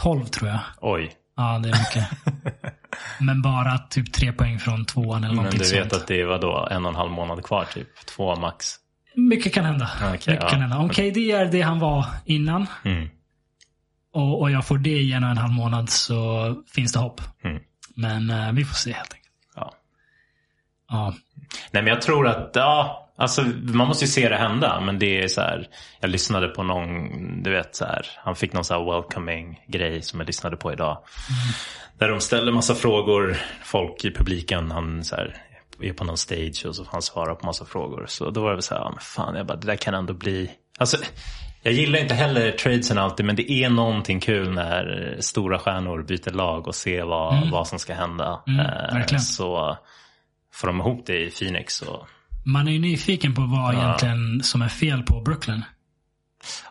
12 0.00 0.24
tror 0.24 0.48
jag. 0.50 0.60
Oj. 0.80 1.12
Ja, 1.36 1.58
det 1.58 1.68
är 1.68 1.72
mycket. 1.78 2.08
Men 3.20 3.42
bara 3.42 3.78
typ 3.78 4.12
tre 4.12 4.32
poäng 4.32 4.58
från 4.58 4.84
tvåan 4.84 5.16
eller 5.24 5.26
Men 5.34 5.36
någonting 5.36 5.60
du 5.60 5.64
vet 5.74 5.90
sånt. 5.90 6.02
att 6.02 6.06
det 6.08 6.24
var 6.24 6.38
då 6.38 6.68
en 6.70 6.84
och 6.84 6.90
en 6.90 6.96
halv 6.96 7.10
månad 7.10 7.44
kvar 7.44 7.64
typ. 7.74 7.88
Två 8.06 8.36
max. 8.36 8.66
Mycket 9.14 9.54
kan 9.54 9.64
hända. 9.64 9.90
Okej, 9.96 10.12
mycket 10.12 10.38
ja. 10.42 10.48
kan 10.48 10.60
hända. 10.60 10.78
Om 10.78 10.88
KD 10.88 11.32
är 11.32 11.46
det 11.46 11.60
han 11.62 11.78
var 11.78 12.06
innan 12.24 12.66
Mm. 12.84 13.08
Och, 14.16 14.40
och 14.40 14.50
jag 14.50 14.66
får 14.66 14.78
det 14.78 14.90
i 14.90 15.12
en 15.12 15.22
halv 15.22 15.52
månad 15.52 15.90
så 15.90 16.54
finns 16.74 16.92
det 16.92 16.98
hopp. 16.98 17.20
Mm. 17.44 17.62
Men 17.94 18.30
eh, 18.30 18.52
vi 18.52 18.64
får 18.64 18.74
se 18.74 18.92
helt 18.92 19.14
enkelt. 19.14 19.32
Ja. 19.56 19.72
Ja. 20.88 21.14
Nej 21.70 21.82
men 21.82 21.86
jag 21.86 22.02
tror 22.02 22.28
att, 22.28 22.50
ja, 22.54 23.08
alltså 23.18 23.42
man 23.62 23.88
måste 23.88 24.04
ju 24.04 24.08
se 24.08 24.28
det 24.28 24.36
hända. 24.36 24.80
Men 24.80 24.98
det 24.98 25.22
är 25.22 25.28
så 25.28 25.40
här, 25.40 25.68
jag 26.00 26.10
lyssnade 26.10 26.48
på 26.48 26.62
någon, 26.62 27.42
du 27.42 27.50
vet 27.50 27.76
så 27.76 27.84
här, 27.84 28.06
han 28.24 28.36
fick 28.36 28.52
någon 28.52 28.64
så 28.64 28.74
här 28.74 28.92
welcoming 28.92 29.60
grej 29.68 30.02
som 30.02 30.20
jag 30.20 30.26
lyssnade 30.26 30.56
på 30.56 30.72
idag. 30.72 30.98
Där 31.98 32.08
de 32.08 32.20
ställer 32.20 32.52
massa 32.52 32.74
frågor, 32.74 33.36
folk 33.64 34.04
i 34.04 34.14
publiken, 34.14 34.70
han 34.70 35.04
så 35.04 35.16
här, 35.16 35.36
är 35.80 35.92
på 35.92 36.04
någon 36.04 36.18
stage 36.18 36.64
och 36.66 36.76
så 36.76 36.84
får 36.84 36.92
han 36.92 37.02
svara 37.02 37.34
på 37.34 37.46
massa 37.46 37.64
frågor. 37.64 38.06
Så 38.08 38.30
då 38.30 38.42
var 38.42 38.48
det 38.48 38.56
väl 38.56 38.62
så 38.62 38.74
här, 38.74 38.80
ja, 38.80 38.90
men 38.90 39.00
fan, 39.00 39.34
jag 39.36 39.46
bara, 39.46 39.56
det 39.56 39.66
där 39.66 39.76
kan 39.76 39.94
ändå 39.94 40.14
bli, 40.14 40.50
alltså 40.78 40.96
jag 41.66 41.74
gillar 41.74 41.98
inte 41.98 42.14
heller 42.14 42.52
tradesen 42.52 42.98
alltid 42.98 43.26
men 43.26 43.36
det 43.36 43.50
är 43.52 43.70
någonting 43.70 44.20
kul 44.20 44.50
när 44.52 45.16
stora 45.20 45.58
stjärnor 45.58 46.02
byter 46.02 46.30
lag 46.30 46.68
och 46.68 46.74
ser 46.74 47.02
vad, 47.04 47.50
vad 47.50 47.68
som 47.68 47.78
ska 47.78 47.94
hända. 47.94 48.42
Mm, 48.46 48.60
Eh. 49.10 49.16
Så 49.18 49.78
får 50.52 50.66
de 50.68 50.80
ihop 50.80 51.06
det 51.06 51.18
i 51.26 51.30
Phoenix 51.30 51.74
så 51.74 52.06
Man 52.44 52.68
är 52.68 52.72
ju 52.72 52.78
nyfiken 52.78 53.34
på 53.34 53.40
vad 53.42 53.74
egentligen 53.74 54.42
som 54.42 54.62
är 54.62 54.68
fel 54.68 55.02
på 55.02 55.20
Brooklyn. 55.20 55.64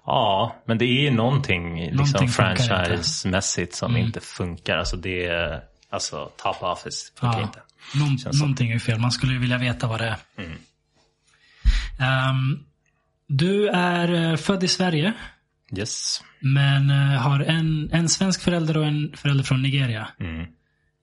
Ja, 0.06 0.56
men 0.66 0.78
det 0.78 0.86
är 0.86 1.02
ju 1.02 1.12
någonting, 1.12 1.76
liksom 1.80 1.98
Någonting 1.98 2.28
franchise-mässigt 2.30 3.74
som 3.76 3.92
Mm. 3.92 4.06
inte 4.06 4.20
funkar. 4.20 4.78
Alltså 4.78 4.98
det 4.98 5.26
är, 5.26 5.62
alltså 5.90 6.30
top 6.38 6.64
office 6.64 7.12
funkar 7.20 7.40
Ja. 7.40 7.44
inte. 7.46 7.60
Någon, 7.96 8.40
någonting 8.40 8.72
är 8.72 8.80
fel. 8.80 9.00
Man 9.00 9.12
skulle 9.12 9.34
ju 9.34 9.40
vilja 9.40 9.58
veta 9.58 9.88
vad 9.88 10.00
det 10.02 10.06
är. 10.08 10.18
Mm. 10.38 10.58
Du 13.28 13.68
är 13.70 14.32
eh, 14.32 14.36
född 14.38 14.64
i 14.64 14.68
Sverige, 14.68 15.14
Yes. 15.78 16.24
men 16.40 16.90
eh, 16.90 17.22
har 17.22 17.40
en, 17.40 17.90
en 17.92 18.10
svensk 18.10 18.42
förälder 18.42 18.78
och 18.78 18.86
en 18.86 19.14
förälder 19.18 19.44
från 19.44 19.62
Nigeria. 19.62 20.08
Mm. 20.20 20.46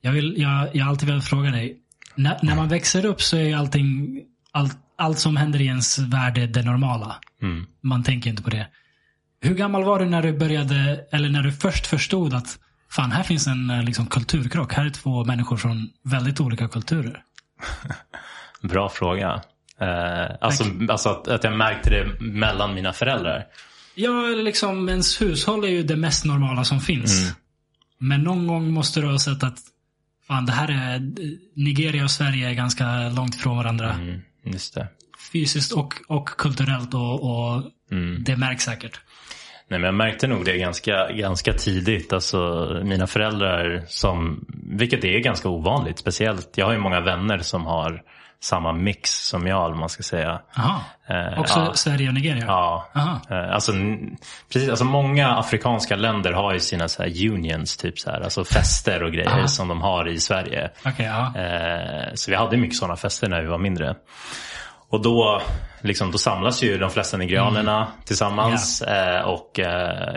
Jag, 0.01 0.13
vill, 0.13 0.35
jag, 0.37 0.77
jag 0.77 0.85
har 0.85 0.91
alltid 0.91 1.09
velat 1.09 1.25
fråga 1.25 1.51
dig. 1.51 1.79
När, 2.15 2.39
när 2.43 2.57
man 2.57 2.69
växer 2.69 3.05
upp 3.05 3.23
så 3.23 3.37
är 3.37 3.43
ju 3.43 3.55
allting, 3.55 4.19
allt, 4.53 4.79
allt 4.99 5.19
som 5.19 5.37
händer 5.37 5.61
i 5.61 5.67
ens 5.67 5.99
värld 5.99 6.39
är 6.39 6.47
det 6.47 6.63
normala. 6.63 7.17
Mm. 7.43 7.67
Man 7.81 8.03
tänker 8.03 8.31
inte 8.31 8.43
på 8.43 8.51
det. 8.51 8.67
Hur 9.41 9.55
gammal 9.55 9.85
var 9.85 9.99
du 9.99 10.05
när 10.05 10.23
du 10.23 10.33
började, 10.39 11.07
eller 11.13 11.29
när 11.29 11.43
du 11.43 11.53
först 11.53 11.87
förstod 11.87 12.35
att 12.35 12.59
fan, 12.91 13.13
här 13.13 13.23
finns 13.23 13.47
en 13.47 13.71
eh, 13.71 13.83
liksom, 13.83 14.07
kulturkrock. 14.07 14.75
Här 14.75 14.87
är 14.87 14.91
två 14.91 15.25
människor 15.25 15.57
från 15.57 15.91
väldigt 16.05 16.41
olika 16.41 16.69
kulturer. 16.69 17.23
Bra 18.63 18.89
fråga. 18.89 19.43
Eh, 19.81 20.37
alltså 20.41 20.65
alltså 20.89 21.09
att, 21.09 21.29
att 21.29 21.45
jag 21.45 21.57
märkte 21.57 21.91
det 21.91 22.21
mellan 22.21 22.75
mina 22.75 22.93
föräldrar. 22.93 23.47
Ja, 23.95 24.27
eller 24.27 24.43
liksom 24.43 24.89
ens 24.89 25.21
hushåll 25.23 25.65
är 25.65 25.69
ju 25.69 25.83
det 25.83 25.97
mest 25.97 26.25
normala 26.25 26.65
som 26.65 26.81
finns. 26.81 27.23
Mm. 27.23 27.35
Men 27.99 28.23
någon 28.23 28.47
gång 28.47 28.71
måste 28.71 29.01
du 29.01 29.07
ha 29.07 29.19
sett 29.19 29.43
att 29.43 29.59
fan, 30.29 30.47
det 30.47 30.53
här 30.53 30.69
är, 30.69 31.01
Nigeria 31.57 32.05
och 32.05 32.11
Sverige 32.11 32.49
är 32.49 32.55
ganska 32.55 33.09
långt 33.09 33.37
från 33.37 33.57
varandra. 33.57 33.93
Mm. 33.93 34.21
Just 34.45 34.75
det. 34.75 34.89
Fysiskt 35.33 35.73
och, 35.73 35.95
och 36.09 36.29
kulturellt 36.29 36.95
och, 36.95 37.23
och 37.23 37.63
Mm. 37.93 38.25
det 38.25 38.37
märks 38.37 38.65
säkert. 38.65 39.01
Nej, 39.69 39.81
men 39.81 39.87
jag 39.87 39.95
märkte 39.95 40.27
nog 40.27 40.45
det 40.45 40.59
ganska, 40.59 41.13
ganska 41.13 41.53
tidigt. 41.53 42.13
Alltså, 42.13 42.69
mina 42.85 43.07
föräldrar, 43.07 43.85
som, 43.89 44.45
vilket 44.67 45.05
är 45.05 45.19
ganska 45.19 45.49
ovanligt. 45.49 45.99
Speciellt, 45.99 46.51
jag 46.55 46.67
har 46.67 46.73
ju 46.73 46.79
många 46.79 47.01
vänner 47.01 47.39
som 47.39 47.67
har 47.67 48.03
samma 48.43 48.73
mix 48.73 49.11
som 49.11 49.47
jag, 49.47 49.73
om 49.73 49.79
man 49.79 49.89
ska 49.89 50.03
säga. 50.03 50.41
Aha. 50.57 50.81
Eh, 51.07 51.41
Också 51.41 51.61
ja. 51.61 51.75
Sverige 51.75 52.09
och 52.09 52.15
Nigeria? 52.15 52.45
Ja. 52.47 52.87
Eh, 53.31 53.55
Alltså, 53.55 53.73
precis, 54.53 54.71
alltså 54.71 54.85
många 54.85 55.37
afrikanska 55.37 55.97
länder 55.97 56.33
har 56.33 56.53
ju 56.53 56.61
sina 56.61 56.89
så 56.89 57.03
här 57.03 57.31
unions, 57.31 57.77
typ 57.77 57.99
så 57.99 58.11
här, 58.11 58.21
alltså 58.21 58.45
fester 58.45 59.03
och 59.03 59.13
grejer 59.13 59.39
Aha. 59.39 59.47
som 59.47 59.69
de 59.69 59.81
har 59.81 60.09
i 60.09 60.19
Sverige. 60.19 60.71
Ja. 60.99 61.33
Eh, 61.41 62.15
så 62.15 62.31
vi 62.31 62.37
hade 62.37 62.57
mycket 62.57 62.77
sådana 62.77 62.97
fester 62.97 63.29
när 63.29 63.41
vi 63.41 63.47
var 63.49 63.59
mindre. 63.59 63.95
Och 64.89 65.03
då, 65.03 65.43
liksom, 65.81 66.11
då 66.11 66.19
samlas 66.19 66.63
ju 66.63 66.79
de 66.79 66.91
flesta 66.91 67.17
nigerianerna 67.17 67.89
tillsammans. 68.05 68.83
Eh, 68.83 69.21
och 69.21 69.61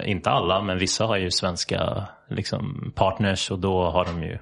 inte 0.06 0.30
alla, 0.30 0.62
men 0.62 0.78
vissa 0.78 1.06
har 1.06 1.18
ju 1.18 1.32
svenska 1.32 2.04
liksom, 2.30 2.94
partners 2.96 3.52
och 3.52 3.60
då 3.60 3.90
har 3.92 4.06
de 4.06 4.24
ju 4.24 4.38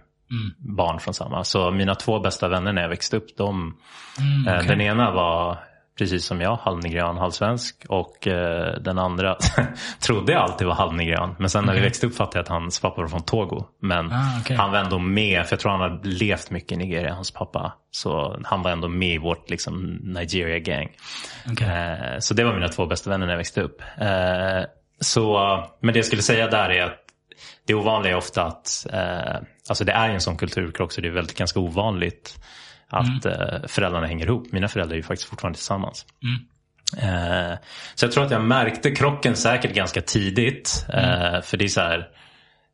barn 0.78 1.00
från 1.00 1.14
samma. 1.14 1.44
Så 1.44 1.72
mina 1.72 1.96
två 1.96 2.20
bästa 2.20 2.48
vänner 2.48 2.74
när 2.74 2.82
jag 2.82 2.90
växte 2.90 3.18
upp, 3.18 3.38
de, 3.38 3.78
Mm, 4.20 4.48
eh, 4.48 4.56
okej. 4.56 4.68
den 4.68 4.82
ena 4.82 5.12
var 5.12 5.58
precis 5.98 6.26
som 6.26 6.42
jag, 6.42 6.56
halvnigerian, 6.56 7.18
halvsvensk. 7.18 7.86
Och 7.90 8.28
eh, 8.28 8.74
den 8.82 8.98
andra 9.00 9.38
trodde 10.00 10.32
jag 10.34 10.42
alltid 10.42 10.68
var 10.68 10.74
halvnigerian. 10.76 11.36
Men 11.40 11.50
sen 11.50 11.64
när 11.66 11.74
vi 11.74 11.80
Okej. 11.80 11.88
växte 11.88 12.08
upp 12.08 12.16
fattade 12.16 12.38
jag 12.38 12.44
att 12.44 12.50
hans 12.50 12.80
pappa 12.82 13.02
var 13.02 13.08
från 13.08 13.22
Togo. 13.24 13.66
Men 13.82 14.12
Ah, 14.12 14.40
okej. 14.42 14.58
han 14.58 14.72
var 14.72 14.80
ändå 14.80 15.00
med, 15.00 15.46
för 15.46 15.54
jag 15.54 15.60
tror 15.60 15.72
han 15.72 15.82
hade 15.82 16.10
levt 16.10 16.52
mycket 16.52 16.72
i 16.72 16.76
Nigeria, 16.76 17.14
hans 17.14 17.32
pappa. 17.32 17.74
Så 17.92 18.40
han 18.44 18.62
var 18.62 18.72
ändå 18.72 18.88
med 18.88 19.14
i 19.14 19.18
vårt 19.18 19.50
liksom, 19.50 19.84
Nigeria-gang. 20.04 20.90
Okej. 21.52 21.68
Eh, 21.68 22.20
så 22.20 22.34
det 22.34 22.44
var 22.44 22.54
mina 22.54 22.68
två 22.68 22.86
bästa 22.86 23.10
vänner 23.10 23.26
när 23.26 23.34
jag 23.34 23.38
växte 23.38 23.62
upp. 23.62 23.82
Eh, 23.98 24.64
så, 25.00 25.40
men 25.82 25.94
det 25.94 25.98
jag 26.00 26.06
skulle 26.06 26.22
säga 26.22 26.48
där 26.48 26.70
är 26.70 26.84
att 26.84 27.00
det 27.68 27.74
ovanliga 27.74 28.14
är 28.14 28.18
ofta 28.18 28.44
att, 28.44 28.86
alltså 29.70 29.84
det 29.84 29.92
är 29.92 30.10
en 30.10 30.22
sån 30.22 30.38
kulturkrock 30.38 30.92
så 30.92 31.02
det 31.02 31.08
är 31.08 31.12
väldigt 31.12 31.38
ganska 31.38 31.60
ovanligt 31.60 32.40
att 32.88 33.26
eh, 33.26 33.68
föräldrarna 33.68 34.08
hänger 34.08 34.26
ihop. 34.26 34.52
Mina 34.52 34.68
föräldrar 34.68 34.94
är 34.94 34.98
ju 34.98 35.04
faktiskt 35.04 35.30
fortfarande 35.30 35.58
tillsammans. 35.58 36.06
Eh, 36.98 37.58
så 37.96 38.06
jag 38.06 38.12
tror 38.12 38.26
att 38.26 38.32
jag 38.32 38.44
märkte 38.44 38.92
krocken 38.92 39.36
säkert 39.36 39.74
ganska 39.74 40.02
tidigt. 40.02 40.86
Eh, 40.90 41.42
för 41.42 41.58
det 41.58 41.66
är 41.66 41.68
så 41.68 41.82
här, 41.82 42.08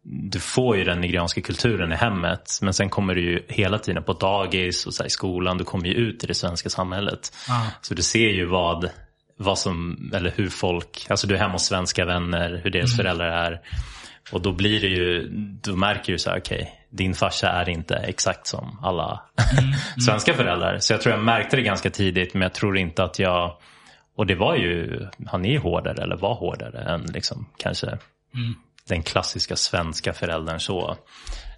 du 0.03 0.39
får 0.39 0.77
ju 0.77 0.83
den 0.83 1.01
nigerianska 1.01 1.41
kulturen 1.41 1.91
i 1.91 1.95
hemmet. 1.95 2.59
Men 2.61 2.73
sen 2.73 2.89
kommer 2.89 3.15
du 3.15 3.21
ju 3.21 3.43
hela 3.47 3.79
tiden 3.79 4.03
på 4.03 4.13
dagis 4.13 4.85
och 4.85 4.93
så 4.93 5.05
i 5.05 5.09
skolan. 5.09 5.57
Du 5.57 5.63
kommer 5.63 5.85
ju 5.85 5.93
ut 5.93 6.23
i 6.23 6.27
det 6.27 6.33
svenska 6.33 6.69
samhället. 6.69 7.33
Ah. 7.49 7.65
Så 7.81 7.93
du 7.93 8.01
ser 8.01 8.29
ju 8.29 8.45
vad, 8.45 8.89
vad 9.37 9.59
som, 9.59 10.11
eller 10.15 10.31
hur 10.35 10.49
folk, 10.49 11.05
alltså 11.09 11.27
du 11.27 11.35
är 11.35 11.39
hemma 11.39 11.53
hos 11.53 11.65
svenska 11.65 12.05
vänner, 12.05 12.61
hur 12.63 12.69
deras 12.69 12.95
föräldrar 12.95 13.27
är. 13.27 13.61
Och 14.31 14.41
då 14.41 14.51
blir 14.51 14.81
det 14.81 14.87
ju, 14.87 15.27
då 15.63 15.75
märker 15.75 16.13
du 16.13 16.19
så 16.19 16.29
här, 16.29 16.39
okej, 16.39 16.73
din 16.89 17.13
farsa 17.13 17.49
är 17.49 17.69
inte 17.69 17.95
exakt 17.95 18.47
som 18.47 18.79
alla 18.83 19.21
svenska 20.05 20.33
föräldrar. 20.33 20.77
Så 20.79 20.93
jag 20.93 21.01
tror 21.01 21.15
jag 21.15 21.23
märkte 21.23 21.55
det 21.55 21.61
ganska 21.61 21.89
tidigt, 21.89 22.33
men 22.33 22.41
jag 22.41 22.53
tror 22.53 22.77
inte 22.77 23.03
att 23.03 23.19
jag, 23.19 23.57
och 24.15 24.25
det 24.25 24.35
var 24.35 24.55
ju, 24.55 25.07
han 25.27 25.45
är 25.45 25.51
ju 25.51 25.59
hårdare, 25.59 26.03
eller 26.03 26.15
var 26.15 26.35
hårdare 26.35 26.79
än 26.93 27.01
liksom 27.01 27.45
kanske 27.57 27.97
den 28.87 29.03
klassiska 29.03 29.55
svenska 29.55 30.13
föräldern 30.13 30.59
så. 30.59 30.97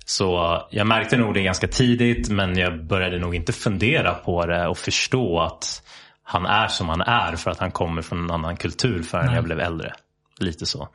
Så 0.06 0.62
jag 0.72 0.88
märkte 0.88 1.18
nog 1.18 1.34
det 1.34 1.42
ganska 1.42 1.68
tidigt 1.68 2.30
men 2.30 2.58
jag 2.58 2.86
började 2.86 3.20
nog 3.20 3.36
inte 3.36 3.54
fundera 3.54 4.14
på 4.14 4.46
det 4.46 4.68
och 4.68 4.78
förstå 4.78 5.40
att 5.40 5.84
han 6.24 6.46
är 6.46 6.68
som 6.68 6.90
han 6.90 7.02
är 7.02 7.36
för 7.36 7.52
att 7.52 7.60
han 7.60 7.72
kommer 7.72 8.02
från 8.02 8.24
en 8.24 8.32
annan 8.32 8.58
kultur 8.58 9.04
förrän 9.04 9.34
jag 9.34 9.44
blev 9.44 9.60
äldre. 9.60 9.94
Lite 10.40 10.66
så. 10.66 10.90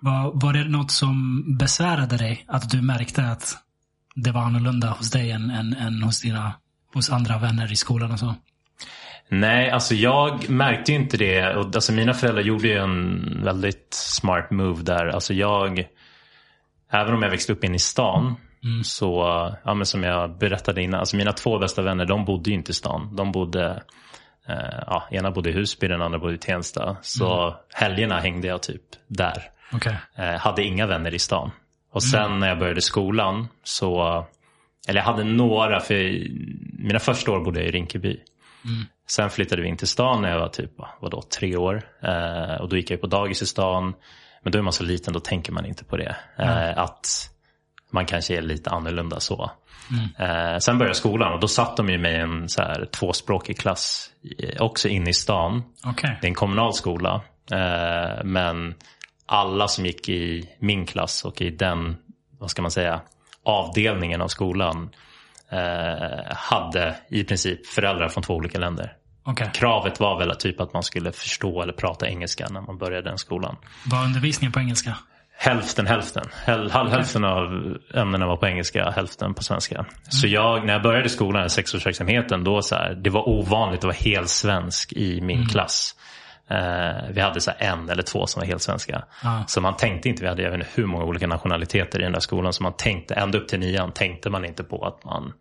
Var, 0.00 0.30
var 0.34 0.52
det 0.52 0.64
något 0.64 0.90
som 0.90 1.44
besvärade 1.58 2.16
dig? 2.16 2.44
Att 2.48 2.70
du 2.70 2.82
märkte 2.82 3.24
att 3.24 3.56
det 4.14 4.32
var 4.32 4.40
annorlunda 4.40 4.88
hos 4.88 5.10
dig 5.10 5.30
än, 5.30 5.50
än, 5.50 5.74
än 5.74 6.02
hos, 6.02 6.20
dina, 6.20 6.52
hos 6.94 7.10
andra 7.10 7.38
vänner 7.38 7.72
i 7.72 7.76
skolan 7.76 8.12
och 8.12 8.18
så? 8.18 8.34
Nej, 9.28 9.70
alltså 9.70 9.94
jag 9.94 10.50
märkte 10.50 10.92
inte 10.92 11.16
det. 11.16 11.56
Och, 11.56 11.64
alltså 11.64 11.92
mina 11.92 12.14
föräldrar 12.14 12.42
gjorde 12.42 12.68
ju 12.68 12.76
en 12.76 13.44
väldigt 13.44 13.94
smart 13.94 14.50
move 14.50 14.82
där. 14.82 15.06
Alltså 15.06 15.34
jag, 15.34 15.84
även 16.90 17.14
om 17.14 17.22
jag 17.22 17.30
växte 17.30 17.52
upp 17.52 17.64
in 17.64 17.74
i 17.74 17.78
stan, 17.78 18.36
så, 18.84 19.20
ja, 19.64 19.74
men 19.74 19.86
som 19.86 20.02
jag 20.02 20.38
berättade 20.38 20.82
innan, 20.82 21.00
alltså 21.00 21.16
mina 21.16 21.32
två 21.32 21.58
bästa 21.58 21.82
vänner 21.82 22.06
de 22.06 22.24
bodde 22.24 22.50
ju 22.50 22.56
inte 22.56 22.70
i 22.70 22.74
stan. 22.74 23.16
De 23.16 23.32
bodde, 23.32 23.82
eh, 24.48 24.78
ja, 24.86 25.08
ena 25.10 25.30
bodde 25.30 25.50
i 25.50 25.52
Husby, 25.52 25.88
den 25.88 26.02
andra 26.02 26.18
bodde 26.18 26.34
i 26.34 26.38
Tensta. 26.38 26.96
Så 27.02 27.56
helgerna 27.74 28.18
hängde 28.18 28.48
jag 28.48 28.62
typ 28.62 28.82
där. 29.08 29.42
Okej. 29.72 29.96
Eh, 30.16 30.34
hade 30.34 30.64
inga 30.64 30.86
vänner 30.86 31.14
i 31.14 31.18
stan. 31.18 31.50
Och 31.92 32.02
sen 32.02 32.38
när 32.38 32.48
jag 32.48 32.58
började 32.58 32.82
skolan 32.82 33.48
så, 33.64 34.24
eller 34.88 35.00
jag 35.00 35.06
hade 35.06 35.24
några, 35.24 35.80
för 35.80 36.26
mina 36.78 36.98
första 36.98 37.32
år 37.32 37.44
bodde 37.44 37.60
jag 37.60 37.68
i 37.68 37.72
Rinkeby. 37.72 38.20
Sen 39.08 39.30
flyttade 39.30 39.62
vi 39.62 39.68
in 39.68 39.76
till 39.76 39.88
stan 39.88 40.22
när 40.22 40.30
jag 40.30 40.40
var 40.40 40.48
typ, 40.48 40.70
vadå, 41.00 41.22
tre 41.22 41.56
år. 41.56 41.82
Eh, 42.02 42.60
och 42.60 42.68
då 42.68 42.76
gick 42.76 42.90
jag 42.90 43.00
på 43.00 43.06
dagis 43.06 43.42
i 43.42 43.46
stan. 43.46 43.94
Men 44.42 44.52
då 44.52 44.58
är 44.58 44.62
man 44.62 44.72
så 44.72 44.84
liten, 44.84 45.12
då 45.12 45.20
tänker 45.20 45.52
man 45.52 45.66
inte 45.66 45.84
på 45.84 45.96
det. 45.96 46.16
Eh, 46.38 46.78
att 46.78 47.30
man 47.90 48.06
kanske 48.06 48.36
är 48.36 48.42
lite 48.42 48.70
annorlunda 48.70 49.20
så. 49.20 49.50
Eh, 50.18 50.58
sen 50.58 50.78
började 50.78 50.94
skolan 50.94 51.32
och 51.32 51.40
då 51.40 51.48
satt 51.48 51.76
de 51.76 51.88
ju 51.88 51.98
med 51.98 52.12
i 52.12 52.16
en 52.16 52.48
så 52.48 52.62
här, 52.62 52.84
tvåspråkig 52.84 53.58
klass. 53.58 54.10
Också 54.58 54.88
inne 54.88 55.10
i 55.10 55.14
stan. 55.14 55.62
Okej. 55.84 56.18
Det 56.20 56.26
är 56.26 56.28
en 56.28 56.34
kommunal 56.34 56.74
skola. 56.74 57.20
Eh, 57.52 58.24
men 58.24 58.74
alla 59.30 59.68
som 59.68 59.86
gick 59.86 60.08
i 60.08 60.48
min 60.58 60.86
klass 60.86 61.24
och 61.24 61.42
i 61.42 61.50
den, 61.50 61.96
vad 62.38 62.50
ska 62.50 62.62
man 62.62 62.70
säga, 62.70 63.00
avdelningen 63.44 64.20
av 64.20 64.28
skolan 64.28 64.90
eh, 65.50 66.34
hade 66.34 66.96
i 67.08 67.24
princip 67.24 67.66
föräldrar 67.66 68.08
från 68.08 68.22
två 68.22 68.34
olika 68.34 68.58
länder. 68.58 68.96
Okej. 69.24 69.50
Kravet 69.54 70.00
var 70.00 70.18
väl 70.18 70.30
att 70.30 70.40
typ 70.40 70.60
att 70.60 70.72
man 70.72 70.82
skulle 70.82 71.12
förstå 71.12 71.62
eller 71.62 71.72
prata 71.72 72.08
engelska 72.08 72.46
när 72.50 72.60
man 72.60 72.78
började 72.78 73.08
den 73.08 73.18
skolan. 73.18 73.56
Var 73.86 74.04
undervisningen 74.04 74.52
på 74.52 74.60
engelska? 74.60 74.96
Hälften 75.38 75.86
hälften. 75.86 76.24
Häl, 76.44 76.70
halv, 76.70 76.90
Hälften 76.90 77.24
av 77.24 77.76
ämnena 77.94 78.26
var 78.26 78.36
på 78.36 78.46
engelska, 78.46 78.90
hälften 78.90 79.34
på 79.34 79.42
svenska. 79.42 79.86
Så 80.08 80.26
jag, 80.26 80.66
när 80.66 80.72
jag 80.72 80.82
började 80.82 81.08
skolan, 81.08 81.50
sexårsverksamheten, 81.50 82.44
då 82.44 82.62
så 82.62 82.74
här, 82.74 82.94
det 82.94 83.10
var 83.10 83.28
ovanligt 83.28 83.78
att 83.78 83.84
vara 83.84 83.94
helt 83.94 84.28
svensk 84.28 84.92
i 84.92 85.20
min 85.20 85.48
klass. 85.48 85.94
Eh, 86.50 87.10
vi 87.10 87.20
hade 87.20 87.40
så 87.40 87.50
en 87.58 87.88
eller 87.88 88.02
två 88.02 88.26
som 88.26 88.40
var 88.40 88.46
helt 88.46 88.62
svenska. 88.62 89.04
Ja. 89.22 89.44
Så 89.46 89.60
man 89.60 89.76
tänkte 89.76 90.08
inte, 90.08 90.22
vi 90.22 90.28
hade 90.28 90.42
jag 90.42 90.50
vet 90.50 90.60
inte 90.60 90.70
hur 90.74 90.86
många 90.86 91.04
olika 91.04 91.26
nationaliteter 91.26 91.98
i 91.98 92.02
den 92.02 92.12
där 92.12 92.20
skolan. 92.20 92.52
Så 92.52 92.62
man 92.62 92.72
tänkte, 92.72 93.14
ända 93.14 93.38
upp 93.38 93.48
till 93.48 93.60
nian 93.60 93.92
tänkte 93.92 94.30
man 94.30 94.44
inte 94.44 94.64
på 94.64 94.86
att, 94.86 95.04
man, 95.04 95.32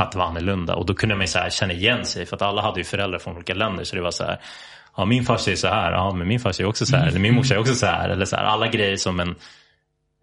att 0.00 0.12
det 0.12 0.18
var 0.18 0.24
annorlunda. 0.24 0.74
Och 0.74 0.86
då 0.86 0.94
kunde 0.94 1.14
man 1.14 1.22
ju 1.22 1.28
så 1.28 1.38
känna 1.50 1.72
igen 1.72 2.04
sig. 2.04 2.26
För 2.26 2.36
att 2.36 2.42
alla 2.42 2.62
hade 2.62 2.80
ju 2.80 2.84
föräldrar 2.84 3.18
från 3.18 3.36
olika 3.36 3.54
länder. 3.54 3.84
Så 3.84 3.96
det 3.96 4.02
var 4.02 4.10
så 4.10 4.24
här, 4.24 4.40
ja 4.96 5.04
min 5.04 5.24
farsa 5.24 5.50
är 5.50 5.56
så 5.56 5.68
här, 5.68 5.92
ja 5.92 6.12
men 6.14 6.28
min 6.28 6.40
farsa 6.40 6.62
är 6.62 6.66
också 6.66 6.86
så 6.86 6.96
här. 6.96 7.06
Eller 7.06 7.20
min 7.20 7.34
morsa 7.34 7.54
är 7.54 7.58
också 7.58 7.74
så 7.74 7.86
här. 7.86 8.08
Eller 8.08 8.24
så 8.24 8.36
här, 8.36 8.44
alla 8.44 8.68
grejer 8.68 8.96
som 8.96 9.20
en 9.20 9.34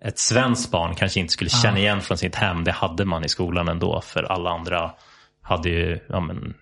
ett 0.02 0.20
svenskt 0.20 0.72
barn 0.72 0.96
kanske 0.96 1.20
inte 1.20 1.34
skulle 1.34 1.50
känna 1.50 1.80
igen 1.80 2.02
från 2.02 2.18
sitt 2.18 2.36
hem. 2.36 2.64
Det 2.64 2.72
hade 2.72 3.06
man 3.06 3.26
i 3.26 3.30
skolan 3.30 3.68
ändå. 3.68 4.02
För 4.02 4.24
alla 4.24 4.50
andra 4.50 4.92
hade 5.42 5.70
ju 5.70 6.00
ja, 6.10 6.20
men, 6.20 6.54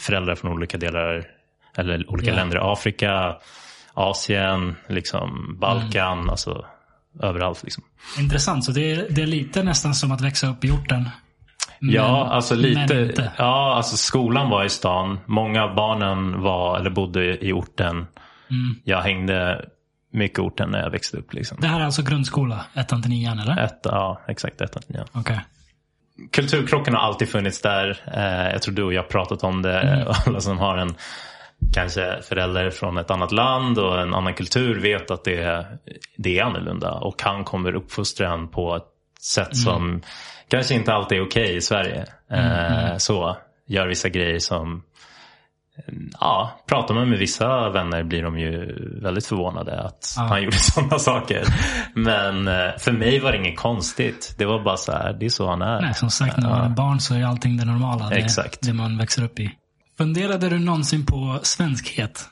föräldrar 0.00 0.34
från 0.34 0.52
olika 0.52 0.78
delar 0.78 1.35
eller 1.78 2.10
olika 2.10 2.30
Ja. 2.30 2.36
länder. 2.36 2.72
Afrika, 2.72 3.36
Asien, 3.94 4.76
liksom 4.88 5.56
Balkan, 5.60 6.30
alltså 6.30 6.64
överallt. 7.22 7.62
Liksom. 7.62 7.84
Intressant. 8.18 8.64
Så 8.64 8.72
det 8.72 8.92
är, 8.92 9.06
det 9.10 9.22
är 9.22 9.26
lite 9.26 9.62
nästan 9.62 9.94
som 9.94 10.12
att 10.12 10.20
växa 10.20 10.46
upp 10.48 10.64
i 10.64 10.70
orten. 10.70 11.08
Men- 11.80 11.94
ja, 11.94 12.26
alltså 12.26 12.54
lite. 12.54 13.32
Ja, 13.38 13.74
alltså 13.74 13.96
skolan 13.96 14.50
var 14.50 14.64
i 14.64 14.68
stan. 14.68 15.18
Många 15.26 15.64
av 15.64 15.74
barnen 15.74 16.40
var 16.42 16.78
eller 16.78 16.90
bodde 16.90 17.46
i 17.46 17.52
orten. 17.52 17.96
Mm. 18.50 18.76
Jag 18.84 19.00
hängde 19.02 19.64
mycket 20.12 20.38
i 20.38 20.42
orten 20.42 20.70
när 20.70 20.82
jag 20.82 20.90
växte 20.90 21.16
upp. 21.16 21.32
Liksom. 21.34 21.58
Det 21.60 21.66
här 21.66 21.80
är 21.80 21.84
alltså 21.84 22.02
grundskola, 22.02 22.64
ettan 22.74 23.02
till 23.02 23.10
nian 23.10 23.38
eller? 23.38 23.64
Ett, 23.64 23.80
ja, 23.84 24.20
exakt. 24.28 24.60
Ett, 24.60 24.76
ja. 24.86 25.04
Okej. 25.12 25.40
kulturkrocken 26.32 26.94
har 26.94 27.00
alltid 27.00 27.28
funnits 27.28 27.62
där. 27.62 28.00
Eh, 28.14 28.52
jag 28.52 28.62
tror 28.62 28.74
du 28.74 28.82
och 28.82 28.92
jag 28.94 29.02
har 29.02 29.08
pratat 29.08 29.44
om 29.44 29.62
det. 29.62 30.06
Alla 30.26 30.40
som 30.40 30.58
har 30.58 30.76
en 30.78 30.94
kanske 31.72 32.22
förälder 32.22 32.70
från 32.70 32.98
ett 32.98 33.10
annat 33.10 33.32
land 33.32 33.78
och 33.78 34.00
en 34.00 34.14
annan 34.14 34.34
kultur 34.34 34.80
vet 34.80 35.10
att 35.10 35.24
det, 35.24 35.66
det 36.16 36.38
är 36.38 36.42
annorlunda. 36.44 36.92
Och 36.92 37.22
han 37.22 37.44
kommer 37.44 37.74
uppfostra 37.74 38.32
en 38.32 38.48
på 38.48 38.76
ett 38.76 38.86
sätt 39.20 39.56
som 39.56 40.00
kanske 40.48 40.74
inte 40.74 40.92
alltid 40.94 41.18
är 41.18 41.26
okej 41.26 41.56
i 41.56 41.60
Sverige. 41.60 42.04
Eh, 42.30 42.96
Så 42.96 43.36
gör 43.66 43.86
vissa 43.86 44.08
grejer 44.08 44.38
som 44.38 44.82
Ja, 46.20 46.60
pratar 46.68 46.94
man 46.94 47.10
med 47.10 47.18
vissa 47.18 47.70
vänner 47.70 48.02
blir 48.02 48.22
de 48.22 48.38
ju 48.38 48.74
väldigt 49.02 49.26
förvånade 49.26 49.80
att 49.80 50.14
Ja. 50.16 50.22
han 50.22 50.42
gjorde 50.42 50.56
sådana 50.58 50.98
saker. 50.98 51.44
Men 51.94 52.48
eh, 52.48 52.76
för 52.78 52.92
mig 52.92 53.20
var 53.20 53.32
det 53.32 53.38
inget 53.38 53.58
konstigt. 53.58 54.34
Det 54.38 54.44
var 54.44 54.64
bara 54.64 54.76
så 54.76 54.92
här, 54.92 55.12
det 55.12 55.26
är 55.26 55.30
så 55.30 55.48
han 55.48 55.62
är. 55.62 55.80
Nej, 55.80 55.94
som 55.94 56.10
sagt, 56.10 56.36
när 56.36 56.48
man 56.48 56.64
är 56.70 56.74
barn 56.76 57.00
så 57.00 57.14
är 57.14 57.24
allting 57.24 57.56
det 57.56 57.64
normala. 57.64 58.08
Det, 58.08 58.16
Exakt. 58.16 58.58
det 58.62 58.72
man 58.72 58.98
växer 58.98 59.24
upp 59.24 59.38
i. 59.40 59.50
Funderade 59.98 60.48
du 60.48 60.58
någonsin 60.58 61.06
på 61.06 61.40
svenskhet? 61.42 62.28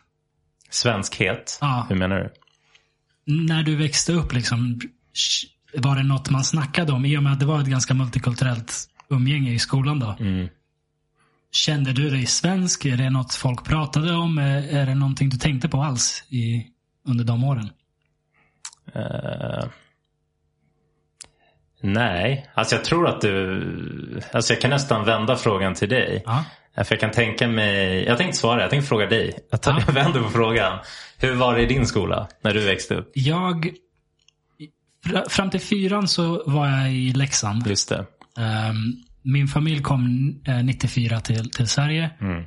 Svenskhet? 0.70 1.59
Ja. 1.61 1.87
Hur 1.88 1.96
menar 1.96 2.16
du? 2.16 2.33
När 3.46 3.62
du 3.62 3.77
växte 3.77 4.12
upp, 4.12 4.33
liksom, 4.33 4.81
var 5.77 5.96
det 5.96 6.03
något 6.03 6.31
man 6.31 6.44
snackade 6.44 6.92
om? 6.92 7.05
I 7.05 7.18
och 7.18 7.22
med 7.22 7.33
att 7.33 7.40
det 7.40 7.46
var 7.46 7.61
ett 7.61 7.66
ganska 7.66 7.94
multikulturellt 7.94 8.88
umgänge 9.09 9.53
i 9.53 9.59
skolan 9.59 10.00
då. 10.00 10.16
Mm. 10.20 10.48
Kände 11.53 11.92
du 11.92 12.11
dig 12.11 12.27
svensk? 12.27 12.85
Är 12.85 12.96
det 12.96 13.11
något 13.11 13.35
folk 13.35 13.64
pratade 13.64 14.14
om? 14.14 14.38
Är, 14.38 14.87
det 14.87 14.94
någonting 14.94 15.29
du 15.29 15.37
tänkte 15.37 15.68
på 15.68 15.83
alls 15.83 16.24
i, 16.29 16.66
under 17.09 17.24
de 17.24 17.44
åren? 17.44 17.70
Eh, 18.94 19.64
nej, 21.81 22.50
alltså 22.55 22.74
jag 22.77 22.85
tror 22.85 23.09
att 23.09 23.20
du... 23.20 24.20
Alltså 24.33 24.53
jag 24.53 24.61
kan 24.61 24.70
nästan 24.70 25.05
vända 25.05 25.37
frågan 25.37 25.74
till 25.74 25.88
dig. 25.88 26.22
Ja. 26.27 26.44
Eh, 26.77 26.85
För 26.85 26.95
jag 26.95 27.01
kan 27.01 27.11
tänka 27.11 27.49
mig... 27.49 28.05
Jag 28.05 28.19
tänkte 28.19 28.37
svara, 28.39 28.61
jag 28.61 28.71
tänkte 28.71 28.89
fråga 28.89 29.07
dig. 29.07 29.39
Jag, 29.51 29.63
tar, 29.63 29.73
Ja. 29.73 29.81
jag 29.87 29.93
vänder 29.95 30.21
på 30.23 30.31
frågan. 30.31 30.79
Hur 31.19 31.35
var 31.35 31.55
det 31.57 31.63
i 31.63 31.67
din 31.67 31.87
skola 31.87 32.29
när 32.45 32.55
du 32.55 32.61
växte 32.67 32.95
upp? 32.95 33.11
Jag, 33.15 33.71
Fra- 35.07 35.29
Fram 35.29 35.51
till 35.51 35.61
fyran 35.61 36.09
så 36.09 36.43
var 36.47 36.69
jag 36.69 36.93
i 36.93 37.13
Leksand. 37.13 37.67
Just 37.67 37.89
det. 37.89 38.07
Ehm, 38.39 38.93
min 39.23 39.49
familj 39.49 39.83
kom 39.83 40.35
eh, 40.47 40.65
94 40.65 41.21
till, 41.21 41.51
till 41.51 41.69
Sverige. 41.69 42.11
Mm. 42.21 42.45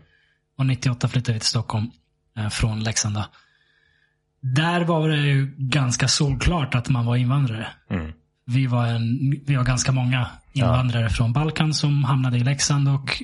Och 0.58 0.66
98 0.66 1.08
flyttade 1.08 1.34
vi 1.34 1.40
till 1.40 1.50
Stockholm 1.50 1.92
eh, 2.38 2.50
från 2.50 2.84
Leksand. 2.84 3.18
Där 4.42 4.82
var 4.82 5.10
det 5.10 5.18
ju 5.18 5.54
ganska 5.58 6.08
solklart 6.08 6.76
att 6.76 6.90
man 6.90 7.06
var 7.06 7.16
invandrare. 7.16 7.68
Mm. 7.90 8.12
Vi 8.46 8.68
var, 8.68 8.86
en, 8.88 9.20
vi 9.48 9.56
var 9.56 9.64
ganska 9.64 9.92
många 9.92 10.28
invandrare 10.54 11.10
från 11.10 11.34
Balkan 11.34 11.74
som 11.74 12.04
hamnade 12.04 12.38
i 12.38 12.44
Leksand. 12.44 12.90
Och 12.90 13.24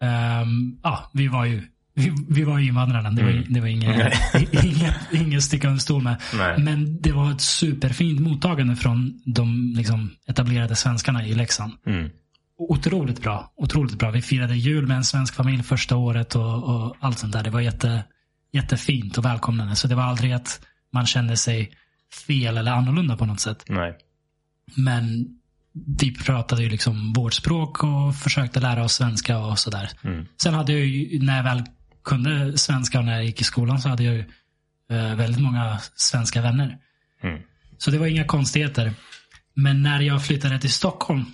ehm, 0.00 0.78
ja, 0.82 1.10
vi 1.14 1.28
var 1.28 1.44
ju 1.44 1.62
vi, 1.94 2.12
vi 2.28 2.44
var 2.44 2.58
ju 2.58 2.66
invandrarna. 2.68 3.10
Det 3.10 3.22
var, 3.22 3.30
Mm. 3.30 3.44
det 3.52 3.60
var 3.60 3.66
inget, 3.68 4.12
inget, 4.64 4.94
inget 5.12 5.42
sticka 5.42 5.68
under 5.68 5.80
stol 5.80 6.02
med. 6.02 6.16
Nej. 6.34 6.58
Men 6.58 7.00
det 7.00 7.12
var 7.12 7.30
ett 7.30 7.40
superfint 7.40 8.20
mottagande 8.20 8.76
från 8.76 9.20
de 9.24 9.72
liksom, 9.76 10.10
etablerade 10.26 10.76
svenskarna 10.76 11.26
i 11.26 11.34
Leksand. 11.34 11.72
Mm. 11.86 12.10
Otroligt 12.58 13.22
bra. 13.22 13.52
Otroligt 13.56 13.98
bra. 13.98 14.10
Vi 14.10 14.22
firade 14.22 14.56
jul 14.56 14.86
med 14.86 14.96
en 14.96 15.04
svensk 15.04 15.34
familj 15.34 15.62
första 15.62 15.96
året 15.96 16.34
och, 16.34 16.64
och 16.64 16.96
allt 17.00 17.18
sånt 17.18 17.32
där. 17.32 17.42
Det 17.42 17.50
var 17.50 17.60
jätte, 17.60 18.04
jättefint 18.52 19.18
och 19.18 19.24
välkomnande. 19.24 19.76
Så 19.76 19.88
det 19.88 19.94
var 19.94 20.02
aldrig 20.02 20.32
att 20.32 20.60
man 20.92 21.06
kände 21.06 21.36
sig 21.36 21.72
fel 22.26 22.58
eller 22.58 22.72
annorlunda 22.72 23.16
på 23.16 23.26
något 23.26 23.40
sätt. 23.40 23.64
Nej. 23.68 23.96
Men 24.74 25.26
vi 25.72 26.14
pratade 26.14 26.62
ju 26.62 26.68
liksom 26.68 27.12
vårt 27.12 27.34
språk 27.34 27.84
och 27.84 28.16
försökte 28.16 28.60
lära 28.60 28.84
oss 28.84 28.92
svenska 28.92 29.38
och 29.38 29.58
sådär. 29.58 29.90
Mm. 30.04 30.26
Sen 30.42 30.54
hade 30.54 30.72
jag 30.72 30.86
ju, 30.86 31.22
när 31.22 31.36
jag 31.36 31.44
väl 31.44 31.62
kunde 32.04 32.58
svenska 32.58 32.98
och 32.98 33.04
när 33.04 33.12
jag 33.12 33.24
gick 33.24 33.40
i 33.40 33.44
skolan 33.44 33.80
så 33.80 33.88
hade 33.88 34.02
jag 34.04 34.14
ju 34.14 34.24
eh, 34.90 35.14
väldigt 35.14 35.42
många 35.42 35.78
svenska 35.96 36.42
vänner. 36.42 36.78
Mm. 37.22 37.40
Så 37.78 37.90
det 37.90 37.98
var 37.98 38.06
inga 38.06 38.24
konstigheter. 38.24 38.92
Men 39.54 39.82
när 39.82 40.00
jag 40.00 40.26
flyttade 40.26 40.60
till 40.60 40.72
Stockholm 40.72 41.24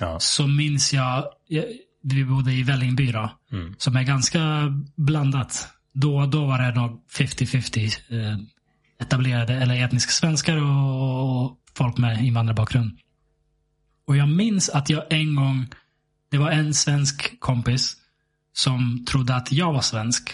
Ja. 0.00 0.16
så 0.20 0.46
minns 0.46 0.92
jag, 0.92 1.24
jag 1.48 1.64
vi 2.02 2.24
bodde 2.24 2.52
i 2.52 2.62
Vällingby 2.62 3.12
då, 3.12 3.30
Mm. 3.52 3.74
som 3.78 3.96
är 3.96 4.02
ganska 4.02 4.40
blandat. 4.96 5.68
Då, 5.92 6.26
då 6.26 6.46
var 6.46 6.58
det 6.58 6.74
nog 6.74 7.00
50-50 7.18 7.98
eh, 8.08 8.38
etablerade 9.00 9.54
eller 9.54 9.84
etniska 9.84 10.10
svenskar 10.10 10.56
och, 10.56 11.44
och 11.44 11.56
folk 11.74 11.98
med 11.98 12.24
invandrarbakgrund. 12.24 12.98
Och 14.10 14.16
jag 14.16 14.28
minns 14.28 14.68
att 14.68 14.90
jag 14.90 15.04
en 15.10 15.34
gång, 15.34 15.66
det 16.30 16.38
var 16.38 16.50
en 16.50 16.74
svensk 16.74 17.40
kompis 17.40 17.96
som 18.52 19.04
trodde 19.08 19.34
att 19.34 19.52
jag 19.52 19.72
var 19.72 19.80
svensk. 19.80 20.30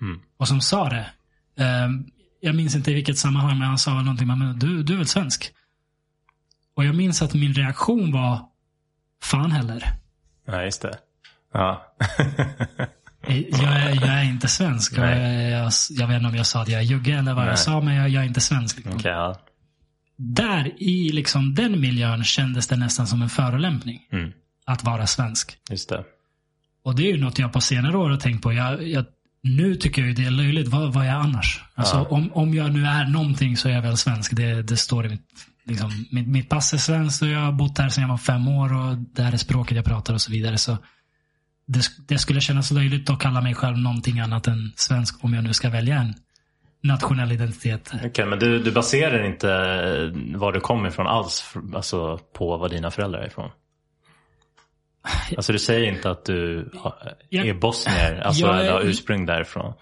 Mm. 0.00 0.20
Och 0.36 0.48
som 0.48 0.60
sa 0.60 0.88
det. 0.88 1.06
Eh, 1.58 1.88
jag 2.40 2.54
minns 2.54 2.74
inte 2.74 2.90
i 2.90 2.94
vilket 2.94 3.18
sammanhang, 3.18 3.58
men 3.58 3.68
han 3.68 3.78
sa 3.78 4.02
någonting. 4.02 4.26
Men 4.26 4.58
du, 4.58 4.82
du 4.82 4.92
är 4.92 4.96
väl 4.96 5.06
svensk? 5.06 5.50
Och 6.76 6.84
jag 6.84 6.94
minns 6.94 7.22
att 7.22 7.34
min 7.34 7.54
reaktion 7.54 8.12
var, 8.12 8.40
fan 9.22 9.52
heller. 9.52 9.84
Ja, 10.46 10.62
just 10.62 10.82
det. 10.82 10.98
Ja. 11.52 11.94
Jag 13.26 13.62
är, 13.62 13.94
jag 13.94 14.08
är 14.08 14.24
inte 14.24 14.48
svensk. 14.48 14.98
Jag, 14.98 15.50
jag, 15.50 15.72
jag 15.90 16.06
vet 16.06 16.16
inte 16.16 16.28
om 16.28 16.36
jag 16.36 16.46
sa 16.46 16.62
att 16.62 16.68
jag 16.68 16.80
är 16.80 16.84
jugge 16.84 17.12
eller 17.12 17.34
vad 17.34 17.44
Nej. 17.44 17.50
jag 17.50 17.58
sa, 17.58 17.80
men 17.80 17.94
jag, 17.94 18.08
jag 18.08 18.22
är 18.22 18.26
inte 18.26 18.40
svensk. 18.40 18.76
Liksom. 18.76 18.96
Okej, 18.96 19.12
ja. 19.12 19.36
Där 20.24 20.82
i 20.82 21.12
liksom 21.12 21.54
den 21.54 21.80
miljön 21.80 22.24
kändes 22.24 22.66
det 22.66 22.76
nästan 22.76 23.06
som 23.06 23.22
en 23.22 23.28
förolämpning. 23.28 24.00
Mm. 24.12 24.30
Att 24.66 24.84
vara 24.84 25.06
svensk. 25.06 25.56
Just 25.70 25.88
det. 25.88 26.04
Och 26.84 26.96
det 26.96 27.02
är 27.02 27.12
ju 27.12 27.20
något 27.20 27.38
jag 27.38 27.52
på 27.52 27.60
senare 27.60 27.96
år 27.96 28.10
har 28.10 28.16
tänkt 28.16 28.42
på. 28.42 28.52
Jag, 28.52 28.88
jag, 28.88 29.04
nu 29.42 29.74
tycker 29.74 30.02
jag 30.02 30.08
ju 30.08 30.14
det 30.14 30.24
är 30.24 30.30
löjligt. 30.30 30.68
Vad, 30.68 30.92
vad 30.92 31.04
är 31.04 31.08
jag 31.08 31.20
annars? 31.20 31.60
Alltså, 31.74 31.96
Ja. 31.96 32.06
om, 32.16 32.32
om 32.32 32.54
jag 32.54 32.72
nu 32.72 32.86
är 32.86 33.04
någonting 33.04 33.56
så 33.56 33.68
är 33.68 33.72
jag 33.72 33.82
väl 33.82 33.96
svensk. 33.96 34.36
Det, 34.36 34.62
det 34.62 34.76
står 34.76 35.06
i 35.06 35.08
mitt, 35.08 35.26
liksom, 35.64 36.06
mitt, 36.10 36.28
mitt 36.28 36.48
pass 36.48 36.72
är 36.72 36.78
svenskt 36.78 37.22
och 37.22 37.28
jag 37.28 37.38
har 37.40 37.52
bott 37.52 37.78
här 37.78 37.88
sedan 37.88 38.02
jag 38.02 38.08
var 38.08 38.16
fem 38.18 38.48
år 38.48 38.72
och 38.72 38.96
det 38.98 39.22
här 39.22 39.32
är 39.32 39.36
språket 39.36 39.76
jag 39.76 39.84
pratar 39.84 40.14
och 40.14 40.20
så 40.20 40.30
vidare. 40.32 40.58
Så 40.58 40.78
det, 41.66 41.82
det 42.08 42.18
skulle 42.18 42.40
kännas 42.40 42.70
löjligt 42.70 43.10
att 43.10 43.18
kalla 43.20 43.40
mig 43.40 43.54
själv 43.54 43.78
någonting 43.78 44.20
annat 44.20 44.46
än 44.46 44.72
svensk 44.76 45.24
om 45.24 45.34
jag 45.34 45.44
nu 45.44 45.52
ska 45.52 45.70
välja 45.70 45.98
en 46.00 46.14
nationell 46.82 47.32
identitet. 47.32 47.92
Okej, 48.04 48.26
men 48.26 48.38
du, 48.38 48.58
du 48.62 48.72
baserar 48.72 49.26
inte 49.26 49.46
var 50.38 50.52
du 50.52 50.60
kommer 50.60 50.88
ifrån 50.88 51.06
alls 51.06 51.54
alltså, 51.74 52.18
på 52.18 52.56
vad 52.56 52.70
dina 52.70 52.90
föräldrar 52.90 53.20
är 53.20 53.26
ifrån? 53.26 53.50
Alltså 55.36 55.52
du 55.52 55.58
säger 55.58 55.92
inte 55.94 56.10
att 56.10 56.24
du 56.24 56.70
Jag- 57.28 57.46
är 57.46 57.54
bosnier, 57.54 58.20
alltså 58.20 58.42
Jag 58.46 58.66
är- 58.66 58.72
har 58.72 58.80
ursprung 58.80 59.26
därifrån? 59.26 59.74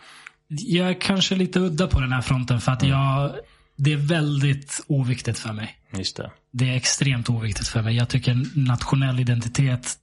Jag 0.48 0.88
är 0.90 1.00
kanske 1.00 1.34
lite 1.34 1.58
udda 1.60 1.86
på 1.86 2.00
den 2.00 2.12
här 2.12 2.20
fronten 2.20 2.60
för 2.60 2.72
att 2.72 2.82
jag, 2.82 3.32
det 3.76 3.92
är 3.92 3.96
väldigt 3.96 4.84
oviktigt 4.86 5.38
för 5.38 5.52
mig. 5.52 5.76
Just 5.96 6.16
det. 6.16 6.30
Det 6.52 6.68
är 6.70 6.76
extremt 6.76 7.30
oviktigt 7.30 7.68
för 7.68 7.82
mig. 7.82 7.96
Jag 7.96 8.08
tycker 8.08 8.36
nationell 8.66 9.20
identitet, 9.20 9.94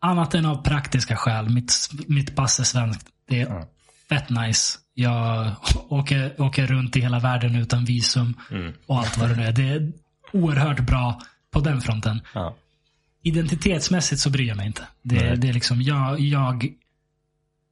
annat 0.00 0.34
än 0.34 0.46
av 0.46 0.62
praktiska 0.62 1.16
skäl, 1.16 1.48
mitt, 1.48 1.72
mitt 2.06 2.36
pass 2.36 2.60
är 2.60 2.64
svenskt. 2.64 3.06
Det 3.28 3.40
är 3.40 3.46
Mm. 3.46 3.62
Fett 4.08 4.30
nice. 4.30 4.78
Jag 4.94 5.52
åker, 5.88 6.40
åker 6.40 6.66
runt 6.66 6.96
i 6.96 7.00
hela 7.00 7.18
världen 7.20 7.54
utan 7.56 7.84
visum 7.84 8.34
Mm. 8.50 8.72
och 8.86 8.98
allt 8.98 9.18
vad 9.18 9.28
det 9.28 9.36
nu 9.36 9.42
är. 9.42 9.52
Det 9.52 9.68
är 9.68 9.92
oerhört 10.32 10.80
bra 10.80 11.20
på 11.50 11.60
den 11.60 11.80
fronten. 11.80 12.20
Ja. 12.34 12.56
Identitetsmässigt 13.22 14.20
så 14.20 14.30
bryr 14.30 14.48
jag 14.48 14.56
mig 14.56 14.66
inte. 14.66 14.82
Det, 15.02 15.34
det 15.34 15.48
är 15.48 15.52
liksom, 15.52 15.82
jag, 15.82 16.20
jag, 16.20 16.68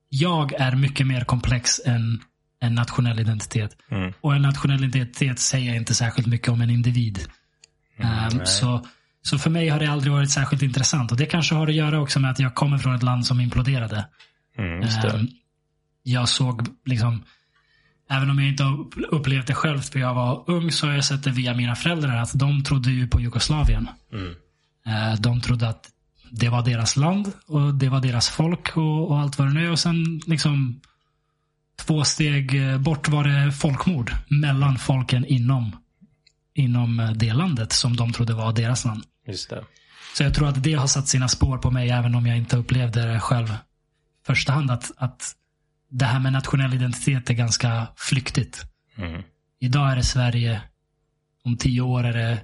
jag 0.08 0.52
är 0.52 0.76
mycket 0.76 1.06
mer 1.06 1.24
komplex 1.24 1.80
än 1.86 2.20
en 2.60 2.74
nationell 2.74 3.20
identitet. 3.20 3.76
Mm. 3.90 4.12
Och 4.20 4.34
en 4.34 4.42
nationell 4.42 4.84
identitet 4.84 5.38
säger 5.38 5.74
inte 5.74 5.94
särskilt 5.94 6.28
mycket 6.28 6.48
om 6.48 6.60
en 6.60 6.70
individ. 6.70 7.18
Nej. 7.98 8.46
så, 8.46 8.86
så 9.22 9.38
för 9.38 9.50
mig 9.50 9.68
har 9.68 9.78
det 9.78 9.86
aldrig 9.86 10.12
varit 10.12 10.30
särskilt 10.30 10.62
intressant. 10.62 11.12
Och 11.12 11.18
det 11.18 11.26
kanske 11.26 11.54
har 11.54 11.66
att 11.66 11.74
göra 11.74 12.00
också 12.00 12.20
med 12.20 12.30
att 12.30 12.38
jag 12.38 12.54
kommer 12.54 12.78
från 12.78 12.94
ett 12.94 13.02
land 13.02 13.26
som 13.26 13.40
imploderade. 13.40 14.06
Mm. 14.58 14.82
Ehm, 14.82 15.28
jag 16.06 16.28
såg 16.28 16.68
liksom, 16.84 17.22
även 18.10 18.30
om 18.30 18.38
jag 18.38 18.48
inte 18.48 18.62
har 18.62 18.86
upplevt 19.10 19.46
det 19.46 19.54
själv 19.54 19.80
för 19.80 19.98
jag 19.98 20.14
var 20.14 20.44
ung, 20.50 20.72
så 20.72 20.86
har 20.86 20.94
jag 20.94 21.04
sett 21.04 21.24
det 21.24 21.30
via 21.30 21.54
mina 21.54 21.74
föräldrar 21.74 22.16
att 22.16 22.38
de 22.38 22.64
trodde 22.64 22.90
ju 22.90 23.08
på 23.08 23.20
Jugoslavien. 23.20 23.88
Mm. 24.12 24.34
Eh, 24.86 25.20
De 25.20 25.40
trodde 25.40 25.68
att 25.68 25.90
det 26.30 26.48
var 26.48 26.62
deras 26.64 26.96
land 26.96 27.32
och 27.46 27.74
det 27.74 27.88
var 27.88 28.00
deras 28.00 28.28
folk 28.28 28.76
och, 28.76 29.10
och 29.10 29.18
allt 29.18 29.38
vad 29.38 29.48
det 29.48 29.54
nu 29.54 29.66
är. 29.66 29.70
Och 29.70 29.78
sen 29.78 30.20
liksom 30.26 30.80
två 31.86 32.04
steg 32.04 32.70
eh, 32.70 32.78
bort 32.78 33.08
var 33.08 33.24
det 33.24 33.52
folkmord 33.52 34.12
mellan 34.28 34.78
folken 34.78 35.24
inom, 35.24 35.76
inom 36.54 37.00
eh, 37.00 37.10
det 37.10 37.32
landet 37.32 37.72
som 37.72 37.96
de 37.96 38.12
trodde 38.12 38.34
var 38.34 38.52
deras 38.52 38.84
land. 38.84 39.04
Just 39.26 39.50
det. 39.50 39.64
Så 40.16 40.22
jag 40.22 40.34
tror 40.34 40.48
att 40.48 40.62
det 40.62 40.74
har 40.74 40.86
satt 40.86 41.08
sina 41.08 41.28
spår 41.28 41.58
på 41.58 41.70
mig 41.70 41.90
även 41.90 42.14
om 42.14 42.26
jag 42.26 42.36
inte 42.36 42.56
upplevde 42.56 43.12
det 43.12 43.20
själv 43.20 43.56
första 44.26 44.52
hand. 44.52 44.70
Att, 44.70 44.92
att 44.96 45.32
det 45.94 46.04
här 46.04 46.20
med 46.20 46.32
nationell 46.32 46.74
identitet 46.74 47.30
är 47.30 47.34
ganska 47.34 47.86
flyktigt. 47.96 48.62
Mm. 48.96 49.22
Idag 49.60 49.92
är 49.92 49.96
det 49.96 50.02
Sverige. 50.02 50.60
Om 51.44 51.56
tio 51.56 51.80
år 51.80 52.04
är 52.04 52.12
det 52.12 52.38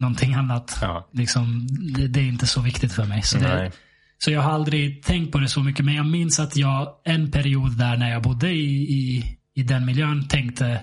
någonting 0.00 0.34
annat. 0.34 0.78
Ja. 0.80 1.08
Liksom, 1.12 1.66
det, 1.96 2.08
det 2.08 2.20
är 2.20 2.24
inte 2.24 2.46
så 2.46 2.60
viktigt 2.60 2.92
för 2.92 3.04
mig. 3.04 3.22
Så, 3.22 3.38
det, 3.38 3.72
så 4.18 4.30
jag 4.30 4.40
har 4.40 4.52
aldrig 4.52 5.02
tänkt 5.02 5.32
på 5.32 5.38
det 5.38 5.48
så 5.48 5.62
mycket. 5.62 5.84
Men 5.84 5.94
jag 5.94 6.06
minns 6.06 6.40
att 6.40 6.56
jag 6.56 6.94
en 7.04 7.30
period 7.30 7.78
där 7.78 7.96
när 7.96 8.10
jag 8.10 8.22
bodde 8.22 8.50
i, 8.50 8.82
i, 8.82 9.36
i 9.54 9.62
den 9.62 9.86
miljön 9.86 10.28
tänkte 10.28 10.82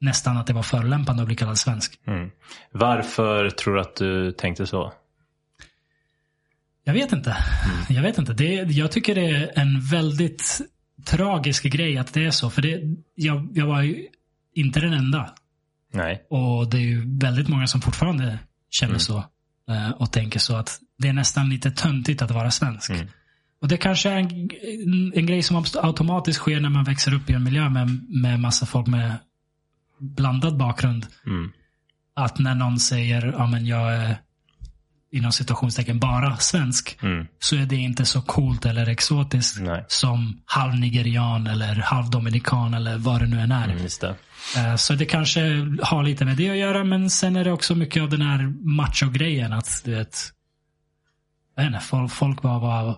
nästan 0.00 0.36
att 0.36 0.46
det 0.46 0.52
var 0.52 0.62
förolämpande 0.62 1.22
att 1.22 1.26
bli 1.26 1.36
kallad 1.36 1.58
svensk. 1.58 2.00
Mm. 2.06 2.30
Varför 2.72 3.50
tror 3.50 3.74
du 3.74 3.80
att 3.80 3.96
du 3.96 4.32
tänkte 4.32 4.66
så? 4.66 4.92
Jag 6.84 6.92
vet 6.92 7.12
inte. 7.12 7.36
Jag 7.88 8.02
vet 8.02 8.18
inte. 8.18 8.32
Det, 8.32 8.54
jag 8.54 8.92
tycker 8.92 9.14
det 9.14 9.26
är 9.26 9.58
en 9.58 9.80
väldigt 9.80 10.60
tragisk 11.08 11.64
grej 11.64 11.98
att 11.98 12.12
det 12.14 12.24
är 12.24 12.30
så. 12.30 12.50
För 12.50 12.62
det, 12.62 12.82
jag, 13.14 13.48
jag 13.54 13.66
var 13.66 13.82
ju 13.82 14.06
inte 14.54 14.80
den 14.80 14.92
enda. 14.92 15.34
Nej. 15.92 16.26
Och 16.30 16.70
det 16.70 16.76
är 16.76 16.80
ju 16.82 17.18
väldigt 17.18 17.48
många 17.48 17.66
som 17.66 17.80
fortfarande 17.80 18.38
känner 18.70 18.98
så. 18.98 19.24
eh, 19.68 19.90
Och 19.90 20.12
tänker 20.12 20.38
så 20.38 20.56
att 20.56 20.78
det 20.98 21.08
är 21.08 21.12
nästan 21.12 21.48
lite 21.48 21.70
töntigt 21.70 22.22
att 22.22 22.30
vara 22.30 22.50
svensk. 22.50 22.90
Mm. 22.90 23.06
Och 23.60 23.68
det 23.68 23.76
kanske 23.76 24.10
är 24.10 24.16
en, 24.16 25.12
en 25.14 25.26
grej 25.26 25.42
som 25.42 25.64
automatiskt 25.82 26.38
sker 26.38 26.60
när 26.60 26.68
man 26.68 26.84
växer 26.84 27.14
upp 27.14 27.30
i 27.30 27.32
en 27.32 27.44
miljö 27.44 27.68
med, 27.68 28.06
med 28.08 28.40
massa 28.40 28.66
folk 28.66 28.86
med 28.86 29.14
blandad 30.00 30.56
bakgrund. 30.56 31.06
Mm. 31.26 31.52
Att 32.14 32.38
när 32.38 32.54
någon 32.54 32.78
säger, 32.78 33.34
ja 33.38 33.46
men 33.46 33.66
jag 33.66 33.94
är 33.94 34.16
inom 35.12 35.32
situationstecken 35.32 35.98
bara 35.98 36.36
svensk. 36.36 36.98
Mm. 37.02 37.26
Så 37.38 37.56
är 37.56 37.66
det 37.66 37.76
inte 37.76 38.04
så 38.04 38.22
coolt 38.22 38.66
eller 38.66 38.88
exotiskt 38.88 39.60
Nej. 39.60 39.84
som 39.88 40.40
halv 40.44 40.74
nigerian 40.74 41.46
eller 41.46 41.74
halv 41.74 42.10
dominikan 42.10 42.74
eller 42.74 42.98
vad 42.98 43.20
det 43.20 43.26
nu 43.26 43.40
än 43.40 43.52
är. 43.52 43.64
Mm, 43.68 43.86
det. 44.00 44.14
Eh, 44.60 44.76
Så 44.76 44.94
det 44.94 45.04
kanske 45.04 45.40
har 45.82 46.02
lite 46.02 46.24
med 46.24 46.36
det 46.36 46.50
att 46.50 46.56
göra, 46.56 46.84
men 46.84 47.10
sen 47.10 47.36
är 47.36 47.44
det 47.44 47.52
också 47.52 47.74
mycket 47.74 48.02
av 48.02 48.08
den 48.10 48.22
här 48.22 48.52
macho-grejen. 48.76 49.52
Att 49.52 49.82
du 49.84 49.94
vet, 49.94 50.16
jag 51.56 51.62
vet 51.64 51.72
inte, 51.72 51.84
folk, 51.84 52.12
folk 52.12 52.42
var, 52.42 52.60
var, 52.60 52.96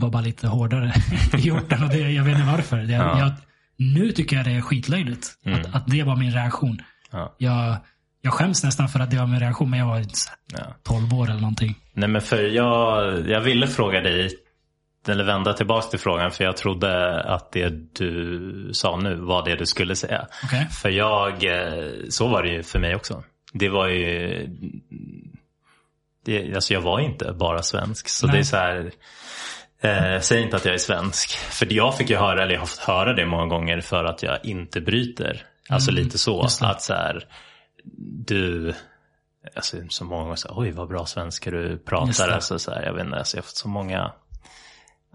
var 0.00 0.10
bara 0.10 0.22
lite 0.22 0.48
hårdare 0.48 0.92
i 1.38 1.50
orten 1.50 1.82
och 1.82 1.88
det, 1.88 1.98
jag 2.10 2.24
vet 2.24 2.34
inte 2.38 2.52
varför. 2.52 2.78
Jag, 2.78 2.90
Ja. 3.06 3.18
jag, 3.18 3.32
nu 3.76 4.12
tycker 4.12 4.36
jag 4.36 4.44
det 4.44 4.50
är 4.52 4.60
skitlöjligt 4.60 5.26
Mm. 5.44 5.60
att, 5.60 5.74
att 5.74 5.86
det 5.86 6.02
var 6.02 6.16
min 6.16 6.32
reaktion. 6.32 6.82
Ja. 7.10 7.34
Jag, 7.38 7.76
Jag 8.22 8.32
skäms 8.32 8.64
nästan 8.64 8.88
för 8.88 9.00
att 9.00 9.10
det 9.10 9.16
var 9.16 9.26
min 9.26 9.40
reaktion, 9.40 9.70
men 9.70 9.78
jag 9.78 9.86
var 9.86 9.98
inte 9.98 10.16
så 10.18 10.30
här 10.30 10.38
Ja. 10.52 10.74
12 10.82 11.14
år 11.14 11.30
eller 11.30 11.40
någonting. 11.40 11.74
Nej 11.92 12.08
men 12.08 12.22
för 12.22 12.42
jag, 12.42 13.28
jag 13.28 13.40
ville 13.40 13.66
fråga 13.66 14.00
dig, 14.00 14.30
eller 15.08 15.24
vända 15.24 15.52
tillbaka 15.52 15.86
till 15.86 15.98
frågan 15.98 16.30
för 16.30 16.44
jag 16.44 16.56
trodde 16.56 17.20
att 17.22 17.52
det 17.52 17.94
du 17.98 18.70
sa 18.72 18.96
nu 18.96 19.14
var 19.14 19.44
det 19.44 19.56
du 19.56 19.66
skulle 19.66 19.96
säga. 19.96 20.26
Okej. 20.44 20.66
För 20.82 20.88
jag, 20.88 21.44
eh, 21.44 21.92
så 22.08 22.28
var 22.28 22.42
det 22.42 22.48
ju 22.48 22.62
för 22.62 22.78
mig 22.78 22.94
också. 22.94 23.22
Det 23.52 23.68
var 23.68 23.88
ju, 23.88 24.46
det, 26.24 26.54
alltså 26.54 26.74
jag 26.74 26.80
var 26.80 27.00
inte 27.00 27.32
bara 27.32 27.62
svensk. 27.62 28.08
Så 28.08 28.26
Nej. 28.26 28.36
det 28.36 28.40
är 28.40 28.44
så 28.44 28.56
här, 28.56 28.90
eh, 29.80 30.20
säg 30.20 30.42
inte 30.42 30.56
att 30.56 30.64
jag 30.64 30.74
är 30.74 30.78
svensk. 30.78 31.30
För 31.30 31.72
jag 31.72 31.96
fick 31.96 32.10
ju 32.10 32.16
höra, 32.16 32.42
eller 32.42 32.54
jag 32.54 32.60
har 32.60 32.66
fått 32.66 32.84
höra 32.84 33.12
det 33.12 33.26
många 33.26 33.46
gånger 33.46 33.80
för 33.80 34.04
att 34.04 34.22
jag 34.22 34.38
inte 34.44 34.80
bryter. 34.80 35.42
Alltså 35.68 35.90
lite 35.90 36.18
så. 36.18 36.34
Mm, 36.34 36.42
just 36.44 36.60
det. 36.60 36.66
Att 36.66 36.82
så 36.82 36.94
här, 36.94 37.24
du, 38.26 38.74
alltså 39.56 39.76
så 39.88 40.04
många 40.04 40.22
gånger 40.22 40.36
så 40.36 40.48
här, 40.48 40.60
oj 40.60 40.70
vad 40.70 40.88
bra 40.88 41.06
svenska 41.06 41.50
du 41.50 41.78
pratar. 41.78 42.28
Alltså, 42.28 42.58
så 42.58 42.70
här, 42.70 42.82
jag 42.82 42.92
vet 42.92 43.04
inte, 43.04 43.18
alltså, 43.18 43.36
jag 43.36 43.42
har 43.42 43.46
fått 43.46 43.56
så 43.56 43.68
många, 43.68 44.12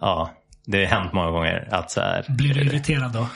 ja. 0.01 0.32
Det 0.66 0.86
har 0.86 1.01
hänt 1.01 1.13
många 1.13 1.32
gånger 1.32 1.68
att 1.72 1.91
så 1.91 2.01
här, 2.01 2.26
Blir 2.30 2.53
du 2.53 2.61
irriterad 2.61 3.13
då? 3.13 3.28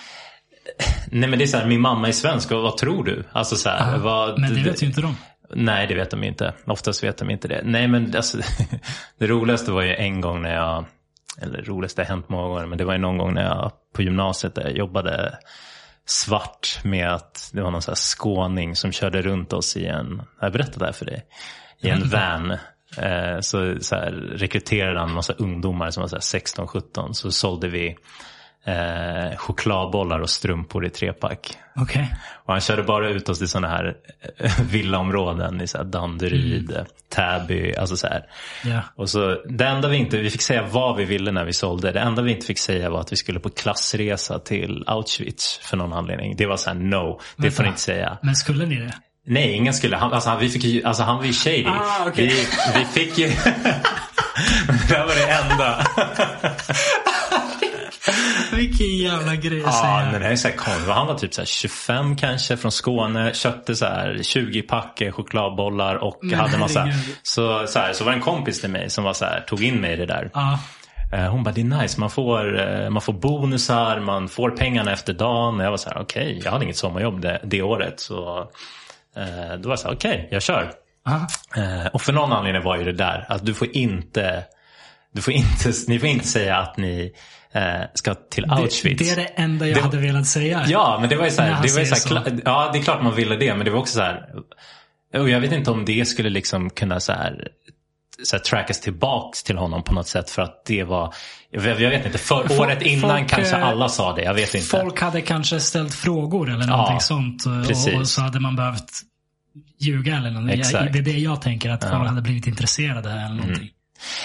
Nej 1.11 1.29
men 1.29 1.39
det 1.39 1.45
är 1.45 1.47
så 1.47 1.57
här, 1.57 1.67
min 1.67 1.81
mamma 1.81 2.07
är 2.07 2.11
svensk 2.11 2.51
och 2.51 2.61
vad 2.61 2.77
tror 2.77 3.03
du? 3.03 3.23
Alltså 3.31 3.55
så 3.55 3.69
här, 3.69 3.97
vad, 3.97 4.39
Men 4.39 4.53
det 4.53 4.61
vet 4.61 4.83
ju 4.83 4.87
inte 4.87 5.01
de. 5.01 5.15
Nej 5.55 5.87
det 5.87 5.95
vet 5.95 6.11
de 6.11 6.23
inte. 6.23 6.53
Oftast 6.65 7.03
vet 7.03 7.17
de 7.17 7.29
inte 7.29 7.47
det. 7.47 7.61
Nej 7.63 7.87
men 7.87 8.15
alltså, 8.15 8.37
det 9.19 9.27
roligaste 9.27 9.71
var 9.71 9.81
ju 9.81 9.95
en 9.95 10.21
gång 10.21 10.41
när 10.41 10.53
jag, 10.53 10.85
eller 11.41 11.61
roligaste 11.61 12.01
har 12.01 12.07
hänt 12.07 12.29
många 12.29 12.47
gånger, 12.47 12.65
men 12.65 12.77
det 12.77 12.85
var 12.85 12.93
ju 12.93 12.99
någon 12.99 13.17
gång 13.17 13.33
när 13.33 13.43
jag 13.43 13.71
på 13.95 14.01
gymnasiet 14.01 14.55
där 14.55 14.63
jag 14.63 14.77
jobbade 14.77 15.37
svart 16.09 16.79
med 16.83 17.13
att 17.13 17.49
det 17.53 17.61
var 17.61 17.71
någon 17.71 17.81
så 17.81 17.91
här 17.91 17.95
skåning 17.95 18.75
som 18.75 18.91
körde 18.91 19.21
runt 19.21 19.53
oss 19.53 19.77
i 19.77 19.85
en, 19.85 20.21
jag 20.41 20.51
berättade 20.51 20.79
det 20.79 20.85
här 20.85 20.93
för 20.93 21.05
dig, 21.05 21.25
i 21.79 21.89
en 21.89 22.09
van. 22.09 22.51
Eh, 22.97 23.39
så, 23.39 23.75
så 23.81 23.95
här, 23.95 24.11
rekryterade 24.11 24.99
han 24.99 25.09
en 25.09 25.15
massa 25.15 25.33
ungdomar 25.33 25.91
som 25.91 26.01
var 26.01 26.07
så 26.07 26.15
här 26.15 26.39
16-17 26.39 27.13
så 27.13 27.31
sålde 27.31 27.67
vi 27.67 27.97
eh, 28.69 29.37
chokladbollar 29.37 30.19
och 30.19 30.29
strumpor 30.29 30.85
i 30.85 30.89
trepack. 30.89 31.57
Okej. 31.75 32.15
Och 32.45 32.53
han 32.53 32.61
körde 32.61 32.83
bara 32.83 33.09
ut 33.09 33.29
oss 33.29 33.37
till 33.37 33.47
sådana 33.47 33.67
här 33.67 33.95
eh, 34.37 34.61
villaområden 34.71 35.61
i 35.61 35.67
så 35.67 35.77
här 35.77 35.85
Danderyd, 35.85 36.85
Täby, 37.09 37.75
alltså 37.75 37.97
så 37.97 38.07
här. 38.07 38.23
Ja. 38.65 38.81
Och 38.95 39.09
så, 39.09 39.41
det 39.45 39.65
enda 39.65 39.87
vi 39.87 39.97
inte, 39.97 40.17
vi 40.17 40.29
fick 40.29 40.41
säga 40.41 40.63
vad 40.71 40.97
vi 40.97 41.05
ville 41.05 41.31
när 41.31 41.45
vi 41.45 41.53
sålde. 41.53 41.91
Det 41.91 41.99
enda 41.99 42.21
vi 42.21 42.31
inte 42.31 42.45
fick 42.45 42.59
säga 42.59 42.89
var 42.89 42.99
att 42.99 43.11
vi 43.11 43.15
skulle 43.15 43.39
på 43.39 43.49
klassresa 43.49 44.39
till 44.39 44.83
Auschwitz 44.87 45.59
för 45.63 45.77
någon 45.77 45.93
anledning. 45.93 46.35
Det 46.35 46.45
var 46.45 46.57
så 46.57 46.69
här 46.69 46.77
no, 46.77 47.19
det 47.35 47.43
Vänta. 47.43 47.55
får 47.55 47.63
ni 47.63 47.69
inte 47.69 47.81
säga. 47.81 48.17
Men 48.21 48.35
skulle 48.35 48.65
ni 48.65 48.75
det? 48.75 48.93
Nej, 49.25 49.51
ingen 49.51 49.73
skulle. 49.73 49.97
Han, 49.97 50.13
alltså, 50.13 50.29
han, 50.29 50.39
vi 50.39 50.49
fick 50.49 50.63
ju, 50.63 50.83
alltså, 50.83 51.03
han 51.03 51.17
var 51.17 51.25
ju 51.25 51.33
shady. 51.33 51.65
Ah, 51.65 52.05
okej. 52.07 52.27
vi, 52.27 52.47
vi 52.79 52.85
fick 52.85 53.17
ju... 53.17 53.27
det 54.87 54.95
här 54.95 55.05
var 55.05 55.15
det 55.15 55.31
enda. 55.31 55.85
Vilken 58.59 58.97
jävla 58.97 59.35
grej 59.35 59.59
att 59.59 59.65
Ja, 59.65 59.71
säga. 59.71 60.09
men 60.11 60.21
det 60.21 60.27
är 60.27 60.35
så 60.35 60.47
här 60.47 60.55
konstigt. 60.55 60.87
Han 60.89 61.07
var 61.07 61.15
typ 61.15 61.33
så 61.33 61.41
här 61.41 61.45
25 61.45 62.15
kanske 62.17 62.57
från 62.57 62.71
Skåne. 62.71 63.33
Köpte 63.33 63.75
så 63.75 63.85
här 63.85 64.19
20 64.23 64.61
pack 64.61 65.01
chokladbollar 65.11 65.95
och 65.95 66.19
Men 66.21 66.39
hade 66.39 66.57
massa. 66.57 66.79
herregud. 66.79 67.15
Så, 67.23 67.67
så, 67.67 67.79
här, 67.79 67.93
så 67.93 68.03
var 68.03 68.11
det 68.11 68.17
en 68.17 68.21
kompis 68.23 68.61
till 68.61 68.69
mig 68.69 68.89
som 68.89 69.03
var 69.03 69.13
så 69.13 69.25
här, 69.25 69.41
tog 69.41 69.63
in 69.63 69.75
mig 69.81 69.93
i 69.93 69.95
det 69.95 70.05
där. 70.05 70.29
Ja. 70.33 70.59
Eh, 71.13 71.25
Hon 71.31 71.43
bara, 71.43 71.51
det 71.51 71.61
är 71.61 71.81
nice. 71.81 71.99
Man 71.99 72.09
får, 72.09 72.59
eh, 72.83 72.89
man 72.89 73.01
får 73.01 73.13
bonusar, 73.13 73.99
man 73.99 74.29
får 74.29 74.49
pengarna 74.49 74.91
efter 74.91 75.13
dagen. 75.13 75.59
Och 75.59 75.65
jag 75.65 75.69
var 75.71 75.77
så 75.77 75.89
här, 75.89 76.01
okej, 76.01 76.41
jag 76.43 76.51
hade 76.51 76.63
inget 76.63 76.77
sommarjobb 76.77 77.21
det, 77.21 77.39
det 77.43 77.61
året. 77.61 77.99
Så 77.99 78.39
eh, 79.17 79.57
då 79.59 79.69
var 79.69 79.71
jag 79.71 79.79
så 79.79 79.87
här, 79.87 79.95
okej, 79.95 80.27
jag 80.31 80.41
kör. 80.41 80.71
Ja. 81.05 81.27
Eh, 81.61 81.85
och 81.93 82.01
för 82.01 82.13
någon 82.13 82.31
anledning 82.33 82.63
var 82.63 82.77
ju 82.77 82.83
det 82.83 82.93
där 82.93 83.25
att 83.29 83.45
du 83.45 83.53
får 83.53 83.67
inte, 83.77 84.43
du 85.13 85.21
får 85.21 85.33
inte, 85.33 85.71
ni 85.87 85.99
får 85.99 86.09
inte 86.09 86.27
säga 86.27 86.57
att 86.57 86.77
ni 86.77 87.13
ska 87.93 88.15
till 88.15 88.43
Det, 88.43 88.53
Auschwitz. 88.53 88.99
det 89.03 89.09
är 89.09 89.15
det 89.15 89.25
enda 89.25 89.67
jag 89.67 89.77
Det- 89.77 89.81
hade 89.81 89.97
velat 89.97 90.27
säga. 90.27 90.65
Ja, 90.67 90.97
men 90.99 91.09
det 91.09 91.15
var 91.15 91.25
ju 91.25 91.31
så 91.31 91.41
här, 91.41 91.61
det 91.63 91.73
var 91.73 91.79
ju 91.79 91.85
så 91.85 92.09
här, 92.15 92.21
kla- 92.25 92.41
ja 92.45 92.69
det 92.73 92.79
är 92.79 92.83
klart 92.83 93.03
man 93.03 93.15
ville 93.15 93.35
det, 93.35 93.55
men 93.55 93.65
det 93.65 93.71
var 93.71 93.79
också 93.79 93.93
så 93.93 94.01
här, 94.01 94.25
och 95.17 95.29
jag 95.29 95.39
vet 95.39 95.51
inte 95.51 95.71
om 95.71 95.85
det 95.85 96.05
skulle 96.07 96.29
liksom 96.29 96.69
kunna 96.69 96.99
så 96.99 97.11
här, 97.13 97.47
så 98.23 98.35
här 98.35 98.43
trackas 98.43 98.79
tillbaks 98.79 99.43
till 99.43 99.57
honom 99.57 99.83
på 99.83 99.93
något 99.93 100.07
sätt 100.07 100.29
för 100.29 100.41
att 100.41 100.65
det 100.65 100.83
var, 100.83 101.13
jag 101.51 101.61
vet, 101.61 102.05
inte, 102.05 102.17
för 102.17 102.47
Folk- 102.47 102.51
året 102.51 102.81
innan 102.81 103.17
folk, 103.17 103.29
kanske 103.29 103.55
eh, 103.55 103.67
alla 103.67 103.89
sa 103.89 104.15
det, 104.15 104.21
jag 104.23 104.33
vet 104.33 104.55
inte. 104.55 104.67
Folk 104.67 105.01
hade 105.01 105.21
kanske 105.21 105.59
ställt 105.59 105.93
frågor 105.93 106.49
eller 106.49 106.67
någonting 106.67 106.99
sånt. 106.99 107.45
och- 107.45 107.67
precis. 107.67 107.95
Och 107.99 108.07
så 108.07 108.21
hade 108.21 108.39
man 108.39 108.55
behövt 108.55 108.91
ljuga 109.79 110.17
eller 110.17 110.31
någonting. 110.31 110.59
Exakt. 110.59 110.93
Det 110.93 110.99
är 110.99 111.03
det 111.03 111.17
jag 111.19 111.41
tänker, 111.41 111.69
att 111.69 111.83
folk 111.89 112.07
hade 112.09 112.21
blivit 112.21 112.47
intresserade 112.47 113.11
eller 113.11 113.35
någonting. 113.35 113.69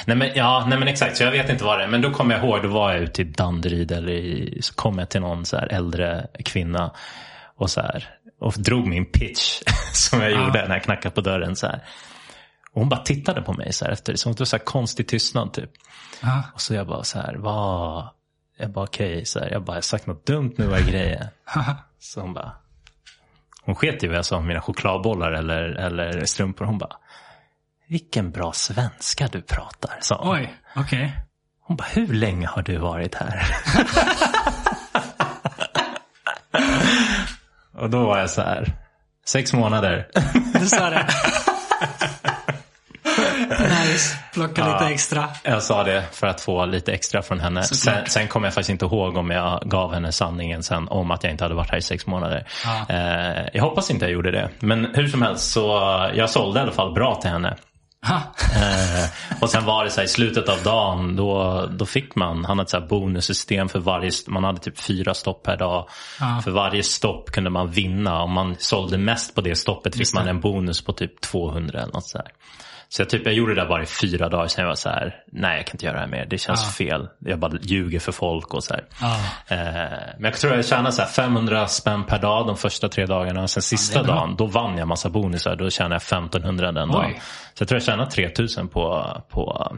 Nej 0.06 0.16
men, 0.16 0.30
ja, 0.34 0.64
nej 0.68 0.78
men 0.78 0.88
exakt, 0.88 1.16
så 1.16 1.24
jag 1.24 1.30
vet 1.30 1.50
inte 1.50 1.64
vad 1.64 1.78
det 1.78 1.84
är. 1.84 1.88
Men 1.88 2.02
då 2.02 2.10
kommer 2.10 2.34
jag 2.34 2.44
ihåg, 2.44 2.62
då 2.62 2.68
var 2.68 2.92
jag 2.92 3.02
ute 3.02 3.22
i 3.22 3.24
Danderyd 3.24 3.92
eller 3.92 4.12
i, 4.12 4.58
så 4.62 4.74
kom 4.74 4.98
jag 4.98 5.08
till 5.08 5.20
någon 5.20 5.46
så 5.46 5.56
här 5.56 5.72
äldre 5.72 6.26
kvinna 6.44 6.92
och 7.56 7.70
så 7.70 7.80
här 7.80 8.08
och 8.40 8.54
drog 8.56 8.86
min 8.86 9.06
pitch 9.06 9.62
som 9.92 10.20
jag 10.20 10.30
gjorde 10.30 10.68
när 10.68 10.74
jag 10.74 10.82
knackade 10.82 11.14
på 11.14 11.20
dörren 11.20 11.56
så 11.56 11.66
här. 11.66 11.82
Och 12.72 12.80
hon 12.80 12.88
bara 12.88 13.00
tittade 13.00 13.42
på 13.42 13.52
mig 13.52 13.72
så 13.72 13.84
här 13.84 13.92
efter, 13.92 14.14
som 14.14 14.32
att 14.32 14.38
det 14.38 14.40
var 14.40 14.46
så 14.46 14.56
här 14.56 14.64
konstig 14.64 15.08
tystnad 15.08 15.52
typ. 15.52 15.70
Ja. 16.22 16.42
Och 16.54 16.60
så 16.60 16.74
jag 16.74 16.86
bara 16.86 17.02
så 17.02 17.18
här, 17.18 17.34
vad? 17.34 18.08
Jag 18.58 18.70
bara 18.70 18.84
okej, 18.84 19.24
så 19.24 19.40
här, 19.40 19.50
jag 19.50 19.62
bara, 19.62 19.72
jag 19.72 19.76
har 19.76 19.82
sagt 19.82 20.06
något 20.06 20.26
dumt 20.26 20.54
nu, 20.56 20.66
vad 20.66 20.78
är 20.78 20.90
grejen? 20.90 21.26
Så 21.98 22.20
hon 22.20 22.34
bara, 22.34 22.52
hon 23.62 23.74
sket 23.74 24.02
i 24.02 24.06
vad 24.06 24.16
jag 24.16 24.24
sa 24.24 24.36
om 24.36 24.46
mina 24.46 24.60
chokladbollar 24.60 25.32
eller, 25.32 25.62
eller 25.62 26.24
strumpor. 26.24 26.64
Hon 26.64 26.78
bara, 26.78 26.96
vilken 27.88 28.30
bra 28.30 28.52
svenska 28.52 29.28
du 29.32 29.42
pratar, 29.42 29.98
sa 30.00 30.24
hon. 30.24 30.36
Oj, 30.36 30.54
okej. 30.76 31.12
Hon 31.66 31.76
bara, 31.76 31.88
hur 31.92 32.14
länge 32.14 32.46
har 32.46 32.62
du 32.62 32.78
varit 32.78 33.14
här? 33.14 33.46
Och 37.78 37.90
då 37.90 38.04
var 38.06 38.18
jag 38.18 38.30
så 38.30 38.42
här, 38.42 38.72
sex 39.26 39.52
månader. 39.52 40.08
Du 40.60 40.66
sa 40.66 40.90
det. 40.90 41.06
nice. 43.84 44.18
Plocka 44.32 44.72
lite 44.72 44.94
extra. 44.94 45.28
Jag 45.42 45.62
sa 45.62 45.84
det 45.84 46.04
för 46.12 46.26
att 46.26 46.40
få 46.40 46.66
lite 46.66 46.92
extra 46.92 47.22
från 47.22 47.40
henne. 47.40 47.62
Sen, 47.62 48.06
sen 48.06 48.28
kommer 48.28 48.46
jag 48.46 48.54
faktiskt 48.54 48.70
inte 48.70 48.84
ihåg 48.84 49.16
om 49.16 49.30
jag 49.30 49.62
gav 49.64 49.94
henne 49.94 50.12
sanningen 50.12 50.62
sen 50.62 50.88
om 50.88 51.10
att 51.10 51.24
jag 51.24 51.32
inte 51.32 51.44
hade 51.44 51.54
varit 51.54 51.70
här 51.70 51.78
i 51.78 51.82
sex 51.82 52.06
månader. 52.06 52.46
Ja. 52.64 52.86
Eh, 52.88 53.48
jag 53.52 53.62
hoppas 53.62 53.90
inte 53.90 54.04
jag 54.04 54.12
gjorde 54.12 54.30
det. 54.30 54.50
Men 54.60 54.88
hur 54.94 55.08
som 55.08 55.22
helst 55.22 55.52
så 55.52 55.68
jag 56.14 56.30
sålde 56.30 56.60
i 56.60 56.62
alla 56.62 56.72
fall 56.72 56.92
bra 56.94 57.14
till 57.14 57.30
henne. 57.30 57.56
Eh, 58.54 59.40
och 59.40 59.50
sen 59.50 59.64
var 59.64 59.84
det 59.84 59.90
så 59.90 60.00
här 60.00 60.04
i 60.04 60.08
slutet 60.08 60.48
av 60.48 60.62
dagen 60.62 61.16
då, 61.16 61.66
då 61.72 61.86
fick 61.86 62.14
man, 62.14 62.44
han 62.44 62.58
hade 62.58 62.62
ett 62.62 62.70
så 62.70 62.78
här 62.80 62.86
bonussystem 62.86 63.68
för 63.68 63.78
varje, 63.78 64.10
man 64.26 64.44
hade 64.44 64.58
typ 64.60 64.78
fyra 64.78 65.14
stopp 65.14 65.42
per 65.42 65.56
dag. 65.56 65.88
Ja. 66.20 66.40
För 66.44 66.50
varje 66.50 66.82
stopp 66.82 67.30
kunde 67.30 67.50
man 67.50 67.70
vinna. 67.70 68.22
Om 68.22 68.32
man 68.32 68.56
sålde 68.58 68.98
mest 68.98 69.34
på 69.34 69.40
det 69.40 69.56
stoppet 69.56 69.94
fick 69.94 70.00
Just 70.00 70.14
man 70.14 70.24
det. 70.24 70.30
en 70.30 70.40
bonus 70.40 70.84
på 70.84 70.92
typ 70.92 71.20
200 71.20 71.78
eller 71.82 71.92
något 71.92 72.06
så 72.06 72.18
här. 72.18 72.28
Så 72.96 73.02
jag, 73.02 73.10
typ, 73.10 73.24
jag 73.26 73.34
gjorde 73.34 73.54
det 73.54 73.60
där 73.60 73.68
bara 73.68 73.82
i 73.82 73.86
fyra 73.86 74.28
dagar, 74.28 74.46
sen 74.46 74.62
jag 74.62 74.68
var 74.68 74.74
så 74.74 74.88
här, 74.88 75.14
nej 75.32 75.56
jag 75.56 75.66
kan 75.66 75.74
inte 75.74 75.86
göra 75.86 75.94
det 75.94 76.00
här 76.00 76.08
mer, 76.08 76.26
det 76.30 76.38
känns 76.38 76.64
Ja. 76.64 76.70
fel. 76.86 77.08
Jag 77.18 77.38
bara 77.38 77.52
ljuger 77.62 78.00
för 78.00 78.12
folk 78.12 78.54
och 78.54 78.64
så 78.64 78.74
här. 78.74 78.84
Ja. 79.00 79.14
Eh, 79.56 79.58
men 80.18 80.24
jag 80.24 80.34
tror 80.34 80.54
jag 80.54 80.66
tjänade 80.66 80.92
så 80.92 81.02
här 81.02 81.08
500 81.08 81.66
spänn 81.66 82.04
per 82.04 82.18
dag 82.18 82.46
de 82.46 82.56
första 82.56 82.88
tre 82.88 83.06
dagarna. 83.06 83.48
Sen 83.48 83.62
sista 83.62 84.02
bra. 84.02 84.14
dagen, 84.14 84.34
då 84.38 84.46
vann 84.46 84.78
jag 84.78 84.88
massa 84.88 85.08
bonusar. 85.10 85.56
Då 85.56 85.70
tjänade 85.70 85.94
jag 85.94 86.02
1500 86.02 86.72
den 86.72 86.90
Oj. 86.90 86.94
dagen. 86.94 87.12
Så 87.54 87.62
jag 87.62 87.68
tror 87.68 87.76
jag 87.76 87.82
tjänade 87.84 88.10
3000 88.10 88.68
på, 88.68 89.06
på, 89.30 89.76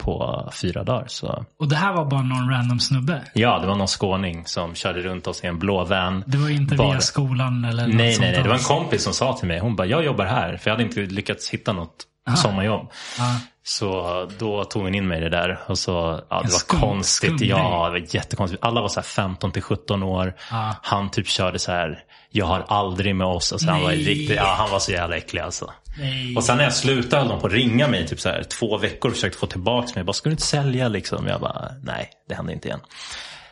på 0.00 0.48
fyra 0.62 0.84
dagar. 0.84 1.04
Så. 1.06 1.44
Och 1.58 1.68
det 1.68 1.76
här 1.76 1.92
var 1.92 2.04
bara 2.04 2.22
någon 2.22 2.50
random 2.50 2.80
snubbe? 2.80 3.22
Ja, 3.34 3.58
det 3.58 3.66
var 3.66 3.76
någon 3.76 3.88
skåning 3.88 4.46
som 4.46 4.74
körde 4.74 5.00
runt 5.00 5.26
oss 5.26 5.44
i 5.44 5.46
en 5.46 5.58
blå 5.58 5.84
van. 5.84 6.24
Det 6.26 6.38
var 6.38 6.48
inte 6.50 6.74
Bara- 6.74 6.90
via 6.90 7.00
skolan 7.00 7.64
eller 7.64 7.86
något 7.86 7.94
Nej, 7.96 8.16
nej, 8.20 8.32
nej. 8.32 8.42
Det 8.42 8.48
var 8.48 8.56
en 8.56 8.62
kompis 8.62 9.02
som 9.04 9.12
sa 9.12 9.32
till 9.36 9.48
mig. 9.48 9.58
Hon 9.58 9.76
bara, 9.76 9.86
jag 9.86 10.04
jobbar 10.04 10.24
här. 10.24 10.56
För 10.56 10.70
jag 10.70 10.74
hade 10.76 10.84
inte 10.84 11.00
lyckats 11.00 11.50
hitta 11.50 11.72
något 11.72 12.06
Aha. 12.28 12.36
sommarjobb. 12.36 12.90
Ja. 13.18 13.36
Så 13.64 14.28
då 14.38 14.64
tog 14.64 14.82
hon 14.82 14.94
in 14.94 15.08
mig 15.08 15.18
i 15.18 15.20
det 15.20 15.28
där. 15.28 15.58
Och 15.66 15.78
så, 15.78 15.90
ja, 16.30 16.36
det 16.42 16.52
var 16.52 16.58
skum- 16.58 16.80
konstigt. 16.80 17.36
skum 17.38 17.48
Ja, 17.48 17.84
det 17.86 18.00
var 18.00 18.06
jättekonstigt. 18.14 18.64
Alla 18.64 18.80
var 18.80 18.88
så 18.88 19.00
här 19.00 19.04
15 19.04 19.52
till 19.52 19.62
17 19.62 20.02
år. 20.02 20.34
Ja. 20.50 20.74
Han 20.82 21.10
typ 21.10 21.26
körde 21.28 21.58
så 21.58 21.72
här, 21.72 21.98
jag 22.30 22.46
har 22.46 22.64
aldrig 22.68 23.16
med 23.16 23.26
oss. 23.26 23.52
Alltså, 23.52 23.70
han, 23.70 23.82
var 23.82 23.90
riktigt, 23.90 24.36
ja, 24.36 24.54
han 24.58 24.70
var 24.70 24.78
så 24.78 24.92
jävla 24.92 25.16
äcklig 25.16 25.40
alltså. 25.40 25.72
Nej. 25.98 26.36
Och 26.36 26.44
sen 26.44 26.56
när 26.56 26.64
jag 26.64 26.72
slutade 26.72 27.22
höll 27.22 27.28
de 27.30 27.40
på 27.40 27.46
att 27.46 27.52
ringa 27.52 27.88
mig 27.88 28.06
typ 28.08 28.20
så 28.20 28.28
här, 28.28 28.42
två 28.42 28.78
veckor 28.78 29.10
och 29.10 29.14
försökte 29.14 29.38
få 29.38 29.46
tillbaka 29.46 29.86
mig. 29.86 29.92
Jag 29.96 30.06
bara, 30.06 30.12
ska 30.12 30.28
du 30.28 30.32
inte 30.32 30.46
sälja 30.46 30.88
liksom? 30.88 31.26
Jag 31.26 31.40
bara, 31.40 31.68
nej, 31.82 32.10
det 32.28 32.34
händer 32.34 32.52
inte 32.52 32.68
igen. 32.68 32.80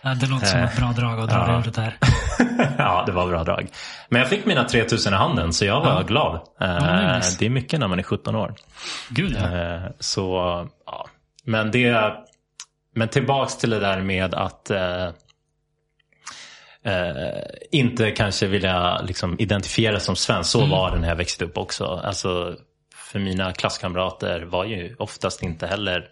Ja, 0.03 0.15
det 0.15 0.27
låter 0.27 0.47
som 0.47 0.61
ett 0.61 0.77
bra 0.77 0.93
drag 0.93 1.21
att 1.21 1.29
dra 1.31 1.37
Ja. 1.49 1.59
ur 1.67 1.73
det 1.75 1.81
här. 1.81 1.97
ja, 2.79 3.03
det 3.07 3.13
var 3.13 3.27
bra 3.29 3.45
drag. 3.45 3.69
Men 4.09 4.21
jag 4.21 4.29
fick 4.31 4.45
mina 4.47 4.65
3000 4.65 5.13
i 5.13 5.17
handen 5.17 5.53
så 5.53 5.65
jag 5.65 5.81
var 5.81 5.91
Ja. 5.95 6.03
glad. 6.03 6.35
Eh, 6.35 6.41
det 6.61 6.65
är 6.67 7.17
nice. 7.17 7.37
det 7.39 7.47
är 7.47 7.51
mycket 7.51 7.81
när 7.81 7.89
man 7.89 7.99
är 7.99 8.03
17 8.03 8.35
år. 8.37 8.55
Gud 9.09 9.37
ja. 9.41 9.59
Eh, 9.59 9.81
Så, 9.99 10.25
ja. 10.87 11.07
Men 11.45 11.71
det, 11.71 12.15
men 12.95 13.09
tillbaks 13.09 13.57
till 13.57 13.71
det 13.71 13.81
där 13.81 14.01
med 14.01 14.35
att, 14.35 14.71
eh, 14.71 15.05
eh, 16.85 17.43
inte 17.73 18.11
kanske 18.11 18.47
vilja 18.47 19.01
liksom, 19.03 19.37
identifiera 19.39 20.01
som 20.01 20.17
svensk. 20.17 20.51
Så 20.51 20.59
Mm. 20.59 20.71
var 20.71 20.91
det 20.91 20.99
när 20.99 21.09
jag 21.09 21.17
växte 21.17 21.45
upp 21.45 21.59
också. 21.59 21.85
Alltså, 22.05 22.57
för 22.95 23.19
mina 23.19 23.53
klasskamrater 23.53 24.41
var 24.43 24.65
ju 24.65 24.95
oftast 24.99 25.43
inte 25.43 25.67
heller 25.67 26.09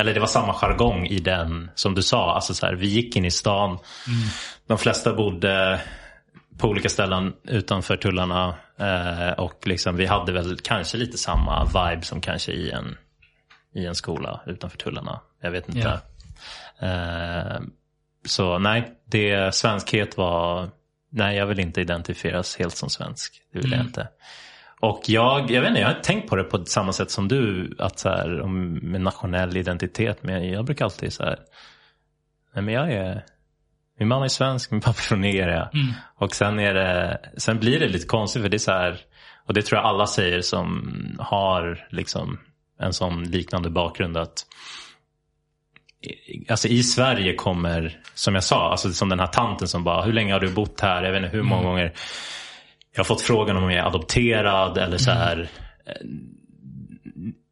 eller 0.00 0.14
det 0.14 0.20
var 0.20 0.26
samma 0.26 0.54
jargong 0.54 1.06
i 1.06 1.18
den 1.18 1.70
som 1.74 1.94
du 1.94 2.02
sa. 2.02 2.34
Alltså 2.34 2.54
så 2.54 2.66
här, 2.66 2.74
vi 2.74 2.86
gick 2.86 3.16
in 3.16 3.24
i 3.24 3.30
stan. 3.30 3.78
De 4.66 4.78
flesta 4.78 5.14
bodde 5.14 5.80
på 6.58 6.68
olika 6.68 6.88
ställen 6.88 7.32
utanför 7.44 7.96
tullarna. 7.96 8.54
Eh, 8.78 9.30
och 9.30 9.66
liksom, 9.66 9.96
vi 9.96 10.06
hade 10.06 10.32
väl 10.32 10.58
kanske 10.62 10.96
lite 10.96 11.18
samma 11.18 11.64
vibe 11.64 12.02
som 12.02 12.20
kanske 12.20 12.52
i 12.52 12.70
en, 12.70 12.96
i 13.74 13.86
en 13.86 13.94
skola 13.94 14.40
utanför 14.46 14.78
tullarna. 14.78 15.20
Jag 15.42 15.50
vet 15.50 15.68
inte. 15.68 16.00
Eh, 16.78 17.60
så 18.26 18.58
nej, 18.58 18.92
det, 19.06 19.54
svenskhet 19.54 20.16
var... 20.16 20.70
Nej, 21.12 21.36
jag 21.36 21.46
vill 21.46 21.60
inte 21.60 21.80
identifieras 21.80 22.56
helt 22.56 22.76
som 22.76 22.90
svensk. 22.90 23.42
Det 23.52 23.58
vill 23.58 23.72
jag 23.72 23.80
inte. 23.80 24.08
Och 24.80 25.02
jag, 25.06 25.50
jag 25.50 25.60
vet 25.60 25.68
inte, 25.68 25.80
jag 25.80 25.88
har 25.88 26.00
tänkt 26.00 26.28
på 26.28 26.36
det 26.36 26.44
på 26.44 26.64
samma 26.64 26.92
sätt 26.92 27.10
som 27.10 27.28
du. 27.28 27.74
Att 27.78 27.98
så 27.98 28.08
här, 28.08 28.40
om, 28.40 28.74
med 28.74 29.00
nationell 29.00 29.56
identitet. 29.56 30.22
Men 30.22 30.48
jag 30.48 30.64
brukar 30.64 30.84
alltid 30.84 31.12
så 31.12 31.22
här. 31.22 31.38
Nej 32.54 32.64
men 32.64 32.74
jag 32.74 32.92
är. 32.92 33.24
Min 33.98 34.08
mamma 34.08 34.24
är 34.24 34.28
svensk, 34.28 34.70
min 34.70 34.80
pappa 34.80 34.98
är 34.98 35.02
från 35.02 35.20
Nigeria. 35.20 35.70
Och 36.16 36.34
sen 36.34 36.58
är 36.58 36.74
det. 36.74 37.20
Sen 37.36 37.58
blir 37.58 37.80
det 37.80 37.88
lite 37.88 38.06
konstigt 38.06 38.42
för 38.42 38.48
det 38.48 38.56
är 38.56 38.58
så 38.58 38.72
här. 38.72 39.00
Och 39.46 39.54
det 39.54 39.62
tror 39.62 39.78
jag 39.78 39.86
alla 39.86 40.06
säger 40.06 40.40
som 40.40 40.92
har 41.18 41.86
liksom 41.90 42.38
en 42.78 42.92
sån 42.92 43.24
liknande 43.24 43.70
bakgrund. 43.70 44.16
att 44.16 44.46
Alltså 46.48 46.68
i 46.68 46.82
Sverige 46.82 47.34
kommer, 47.34 48.00
som 48.14 48.34
jag 48.34 48.44
sa, 48.44 48.70
alltså 48.70 48.92
som 48.92 49.08
den 49.08 49.20
här 49.20 49.26
tanten 49.26 49.68
som 49.68 49.84
bara, 49.84 50.02
hur 50.02 50.12
länge 50.12 50.32
har 50.32 50.40
du 50.40 50.52
bott 50.52 50.80
här? 50.80 51.02
Jag 51.02 51.12
vet 51.12 51.22
inte 51.24 51.36
hur 51.36 51.42
många 51.42 51.62
gånger 51.62 51.92
jag 52.92 52.98
har 52.98 53.04
fått 53.04 53.20
frågan 53.20 53.56
om 53.56 53.70
jag 53.70 53.80
är 53.80 53.86
adopterad 53.86 54.78
eller 54.78 54.98
så 54.98 55.10
här. 55.10 55.48
eh, 55.86 55.92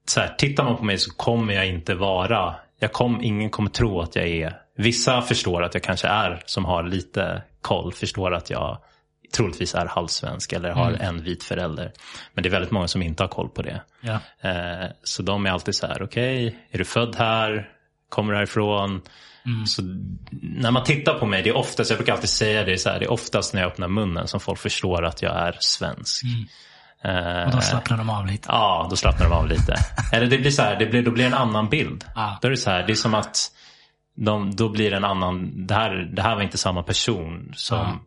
Så 0.04 0.20
här, 0.20 0.34
tittar 0.38 0.64
man 0.64 0.76
på 0.76 0.84
mig 0.84 0.98
så 0.98 1.10
kommer 1.14 1.54
jag 1.54 1.66
inte 1.68 1.94
vara, 1.94 2.54
jag 2.78 2.92
kom, 2.92 3.22
ingen 3.22 3.50
kommer 3.50 3.70
tro 3.70 4.00
att 4.00 4.16
jag 4.16 4.28
är, 4.28 4.56
vissa 4.76 5.22
förstår 5.22 5.62
att 5.62 5.74
jag 5.74 5.82
kanske 5.82 6.08
är, 6.08 6.42
som 6.46 6.64
har 6.64 6.82
lite 6.82 7.42
koll, 7.62 7.92
förstår 7.92 8.34
att 8.34 8.50
jag 8.50 8.78
troligtvis 9.34 9.74
är 9.74 9.86
halvsvensk 9.86 10.52
eller 10.52 10.70
har 10.70 10.92
en 10.92 11.22
vit 11.22 11.44
förälder. 11.44 11.92
Men 12.34 12.42
det 12.42 12.48
är 12.48 12.50
väldigt 12.50 12.70
många 12.70 12.88
som 12.88 13.02
inte 13.02 13.22
har 13.22 13.28
koll 13.28 13.48
på 13.48 13.62
det. 13.62 13.80
Ja. 14.00 14.18
Eh, 14.50 14.86
så 15.02 15.22
de 15.22 15.46
är 15.46 15.50
alltid 15.50 15.74
så 15.74 15.86
här, 15.86 16.02
okej, 16.02 16.56
är 16.70 16.78
du 16.78 16.84
född 16.84 17.16
här? 17.16 17.68
Kommer 18.08 18.32
du 18.32 18.36
härifrån? 18.38 19.02
Så 19.66 19.82
när 20.42 20.70
man 20.70 20.84
tittar 20.84 21.18
på 21.18 21.26
mig, 21.26 21.42
det 21.42 21.48
är 21.50 21.56
oftast, 21.56 21.90
jag 21.90 21.98
brukar 21.98 22.12
alltid 22.12 22.30
säga 22.30 22.64
det, 22.64 22.78
så 22.78 22.88
här, 22.90 22.98
det 22.98 23.04
är 23.04 23.10
oftast 23.12 23.54
när 23.54 23.60
jag 23.62 23.70
öppnar 23.72 23.88
munnen 23.88 24.28
som 24.28 24.40
folk 24.40 24.58
förstår 24.58 25.04
att 25.04 25.22
jag 25.22 25.36
är 25.36 25.56
svensk. 25.60 26.22
Eh, 27.04 27.44
Och 27.44 27.50
då 27.52 27.60
slappnar 27.60 27.98
de 27.98 28.10
av 28.10 28.26
lite. 28.26 28.48
Ja, 28.52 28.86
då 28.90 28.96
slappnar 28.96 29.28
de 29.28 29.32
av 29.34 29.48
lite. 29.48 29.74
Eller 30.12 30.26
det 30.26 30.38
blir 30.38 30.50
så 30.50 30.62
här, 30.62 30.76
det 30.78 30.86
blir, 30.86 31.02
då 31.02 31.10
blir 31.10 31.24
det 31.24 31.28
en 31.28 31.34
annan 31.42 31.68
bild. 31.68 32.04
Ja. 32.14 32.38
Då 32.42 32.46
är 32.48 32.50
det 32.50 32.56
så 32.56 32.70
här, 32.70 32.86
det 32.86 32.92
är 32.92 32.94
som 32.94 33.14
att 33.14 33.36
de, 34.16 34.56
då 34.56 34.68
blir 34.68 34.90
det 34.90 34.96
en 34.96 35.04
annan, 35.04 35.66
det 35.66 35.74
här, 35.74 36.10
det 36.12 36.22
här 36.22 36.34
var 36.34 36.42
inte 36.42 36.58
samma 36.58 36.82
person 36.82 37.52
som 37.56 37.78
Ja. 37.78 37.98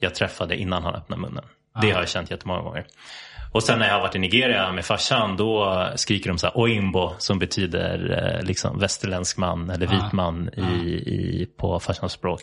jag 0.00 0.14
träffade 0.14 0.56
innan 0.56 0.82
han 0.82 0.94
öppnade 0.94 1.22
munnen. 1.22 1.44
Det 1.80 1.90
har 1.90 2.00
jag 2.00 2.08
känt 2.08 2.30
jättemånga 2.30 2.60
gånger. 2.60 2.86
Och 3.52 3.62
sen 3.62 3.78
när 3.78 3.86
jag 3.86 3.94
har 3.94 4.00
varit 4.00 4.14
i 4.14 4.18
Nigeria 4.18 4.72
med 4.72 4.84
farsan 4.84 5.36
då 5.36 5.86
skriker 5.96 6.28
de 6.28 6.38
så 6.38 6.46
här 6.46 6.58
oimbo 6.58 7.14
som 7.18 7.38
betyder 7.38 8.24
eh, 8.38 8.46
liksom 8.46 8.78
västerländsk 8.78 9.36
man 9.36 9.70
eller 9.70 9.86
vit 9.86 10.12
man 10.12 10.48
i, 10.48 10.62
i, 11.06 11.48
på 11.58 11.80
farsans 11.80 12.12
språk. 12.12 12.42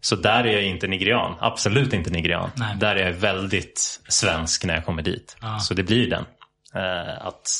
Så 0.00 0.16
där 0.16 0.44
är 0.44 0.52
jag 0.52 0.64
inte 0.64 0.86
nigerian, 0.86 1.34
absolut 1.40 1.92
inte 1.92 2.10
nigerian. 2.10 2.50
Nej. 2.56 2.76
Där 2.76 2.96
är 2.96 3.06
jag 3.06 3.12
väldigt 3.12 4.00
svensk 4.08 4.64
när 4.64 4.74
jag 4.74 4.84
kommer 4.84 5.02
dit. 5.02 5.36
Så 5.60 5.74
det 5.74 5.82
blir 5.82 6.10
den. 6.10 6.24
Eh, 6.74 7.26
att 7.26 7.50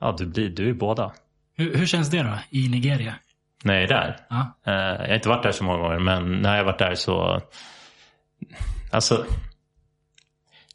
ja, 0.00 0.14
du, 0.18 0.26
blir, 0.26 0.48
du 0.48 0.68
är 0.68 0.74
båda. 0.74 1.12
Hur, 1.56 1.76
hur 1.76 1.86
känns 1.86 2.10
det 2.10 2.22
då 2.22 2.38
i 2.50 2.68
Nigeria? 2.68 3.14
När 3.64 3.74
jag 3.74 3.82
är 3.82 3.88
där. 3.88 4.16
Ja. 4.28 4.56
Eh, 4.66 4.74
jag 4.74 5.08
har 5.08 5.14
inte 5.14 5.28
varit 5.28 5.42
där 5.42 5.52
så 5.52 5.64
många 5.64 5.78
gånger 5.78 5.98
men 5.98 6.32
när 6.42 6.50
jag 6.50 6.64
har 6.64 6.64
varit 6.64 6.78
där 6.78 6.94
så 6.94 7.40
Alltså 8.90 9.26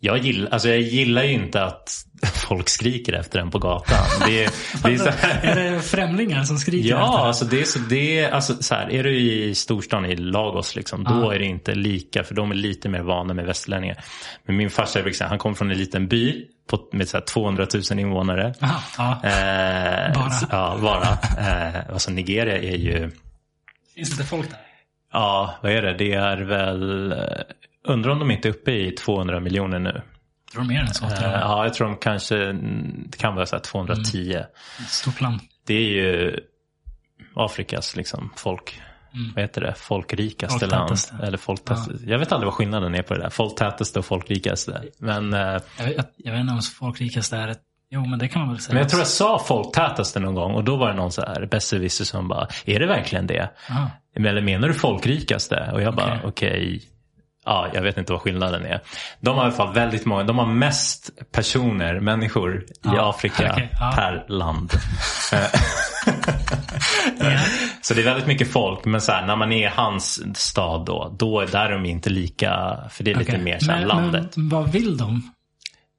jag 0.03 0.17
gillar, 0.17 0.51
alltså 0.51 0.69
jag 0.69 0.79
gillar 0.81 1.23
ju 1.23 1.31
inte 1.31 1.63
att 1.63 2.05
folk 2.47 2.69
skriker 2.69 3.13
efter 3.13 3.39
en 3.39 3.51
på 3.51 3.59
gatan. 3.59 3.97
Det, 4.27 4.43
är- 4.43 4.51
det 4.83 4.93
är 4.93 4.97
så 4.97 5.09
här, 5.09 5.39
Är 5.57 5.71
det 5.71 5.79
främlingar 5.81 6.43
som 6.43 6.57
skriker 6.57 6.89
efter 6.89 6.97
Ja, 7.01 7.17
det? 7.17 7.27
alltså 7.27 7.45
det 7.45 7.61
är 7.61 7.65
så, 7.65 7.79
det 7.79 8.19
är, 8.19 8.31
alltså 8.31 8.63
så 8.63 8.75
här, 8.75 8.91
är 8.91 9.03
du 9.03 9.19
i 9.19 9.55
storstan 9.55 10.05
i 10.05 10.15
Lagos 10.15 10.75
liksom, 10.75 11.03
då 11.03 11.31
är 11.31 11.39
det 11.39 11.45
inte 11.45 11.75
lika, 11.75 12.23
för 12.23 12.35
de 12.35 12.51
är 12.51 12.55
lite 12.55 12.89
mer 12.89 13.01
vana 13.01 13.33
med 13.33 13.45
västlänningar. 13.45 13.97
Men 14.45 14.55
min 14.57 14.69
farsa, 14.69 14.99
han 15.21 15.37
kommer 15.37 15.55
från 15.55 15.71
en 15.71 15.77
liten 15.77 16.07
by 16.07 16.45
på, 16.69 16.79
med 16.91 17.07
så 17.09 17.17
här 17.17 17.25
200 17.25 17.67
000 17.91 17.99
invånare. 17.99 18.53
Aha, 18.61 18.81
ja. 19.23 19.29
Eh, 19.29 20.13
Bara. 20.13 20.31
Ja, 20.51 20.77
bara. 20.81 21.17
Eh, 21.47 21.89
alltså 21.93 22.11
Nigeria 22.11 22.57
är 22.57 22.77
ju, 22.77 23.11
Finns 23.95 24.09
det 24.09 24.13
inte 24.13 24.23
folk 24.23 24.49
där? 24.49 24.59
ja, 25.13 25.55
vad 25.63 25.71
är 25.71 25.81
det? 25.81 25.93
Det 25.97 26.13
är 26.13 26.37
väl, 26.37 27.11
eh, 27.11 27.17
undrar 27.87 28.11
om 28.11 28.19
de 28.19 28.31
inte 28.31 28.47
är 28.47 28.49
uppe 28.49 28.71
i 28.71 28.91
200 28.91 29.39
miljoner 29.39 29.79
nu. 29.79 30.01
Tror 30.51 30.61
du 30.61 30.67
mer 30.67 30.79
än 30.81 30.93
så? 30.93 31.05
Eh, 31.05 31.11
jag. 31.21 31.31
ja, 31.31 31.63
jag 31.63 31.73
tror 31.73 31.87
de 31.87 31.97
kanske, 31.97 32.43
mm, 32.49 33.03
det 33.09 33.17
kan 33.17 33.35
vara 33.35 33.45
så 33.45 33.55
här 33.55 33.63
210. 33.63 34.39
Stort 34.87 35.21
land. 35.21 35.39
Det 35.67 35.73
är 35.73 35.89
ju 35.89 36.39
Afrikas 37.35 37.95
liksom 37.95 38.33
folk. 38.37 38.81
Vad 39.35 39.41
heter 39.43 39.61
det? 39.61 39.73
Folkrikaste 39.77 40.67
land. 40.67 40.91
Eller 41.23 41.37
folktätaste. 41.37 41.93
Jag 42.05 42.19
vet 42.19 42.31
aldrig 42.31 42.45
vad 42.45 42.53
skillnaden 42.53 42.95
är 42.95 43.01
på 43.01 43.13
det 43.13 43.19
där. 43.21 43.29
Folktätaste 43.29 43.99
och 43.99 44.05
folkrikaste. 44.05 44.83
Men, 44.99 45.33
eh, 45.33 45.39
Jag 45.77 45.85
vet, 45.85 46.13
jag 46.17 46.31
vet 46.31 46.41
inte 46.41 46.53
om 46.53 46.61
folkrikaste 46.61 47.37
är 47.37 47.47
ett... 47.47 47.61
Jo, 47.93 48.05
men 48.05 48.19
det 48.19 48.27
kan 48.27 48.41
man 48.41 48.49
väl 48.51 48.59
säga. 48.59 48.73
men 48.73 48.81
jag 48.81 48.89
tror 48.89 48.99
jag 48.99 49.07
sa 49.07 49.39
folktätaste 49.39 50.19
någon 50.19 50.35
gång 50.35 50.53
och 50.53 50.63
då 50.63 50.77
var 50.77 50.87
det 50.89 50.95
någon 50.95 51.11
så 51.11 51.21
här 51.21 51.45
besserwisser 51.45 52.05
som 52.05 52.27
bara, 52.27 52.47
är 52.65 52.79
det 52.79 52.87
verkligen 52.87 53.27
det? 53.27 53.49
Aha. 53.69 53.89
Eller 54.15 54.41
menar 54.41 54.67
du 54.67 54.73
folkrikaste? 54.73 55.69
Och 55.73 55.81
jag 55.81 55.95
bara, 55.95 56.19
Okej. 56.23 56.29
okej. 56.29 56.81
Ja, 57.45 57.67
jag 57.73 57.81
vet 57.81 57.97
inte 57.97 58.11
vad 58.11 58.21
skillnaden 58.21 58.65
är. 58.65 58.79
De 59.19 59.35
har 59.35 59.43
i 59.43 59.45
alla 59.45 59.55
fall 59.55 59.73
väldigt 59.73 60.05
många, 60.05 60.23
de 60.23 60.37
har 60.37 60.45
mest 60.45 61.09
personer, 61.31 61.99
människor 61.99 62.55
i 62.63 62.65
Ja, 62.81 63.09
Afrika 63.09 63.49
okej, 63.53 63.69
ja. 63.79 63.91
per 63.95 64.25
land. 64.27 64.71
Ja. 67.19 67.39
Så 67.81 67.93
det 67.93 68.01
är 68.01 68.05
väldigt 68.05 68.27
mycket 68.27 68.51
folk, 68.51 68.85
men 68.85 69.01
så 69.01 69.11
här, 69.11 69.25
när 69.27 69.35
man 69.35 69.51
är 69.51 69.65
i 69.67 69.71
hans 69.75 70.37
stad 70.39 70.85
då, 70.85 71.15
då 71.19 71.39
är 71.39 71.47
där 71.47 71.71
de 71.71 71.85
inte 71.85 72.09
lika, 72.09 72.77
för 72.89 73.03
det 73.03 73.11
är 73.11 73.15
lite 73.15 73.31
Okej. 73.31 73.43
mer 73.43 73.59
så 73.59 73.71
här 73.71 73.79
men, 73.79 73.87
landet. 73.87 74.37
Men 74.37 74.49
vad 74.49 74.71
vill 74.71 74.97
de? 74.97 75.31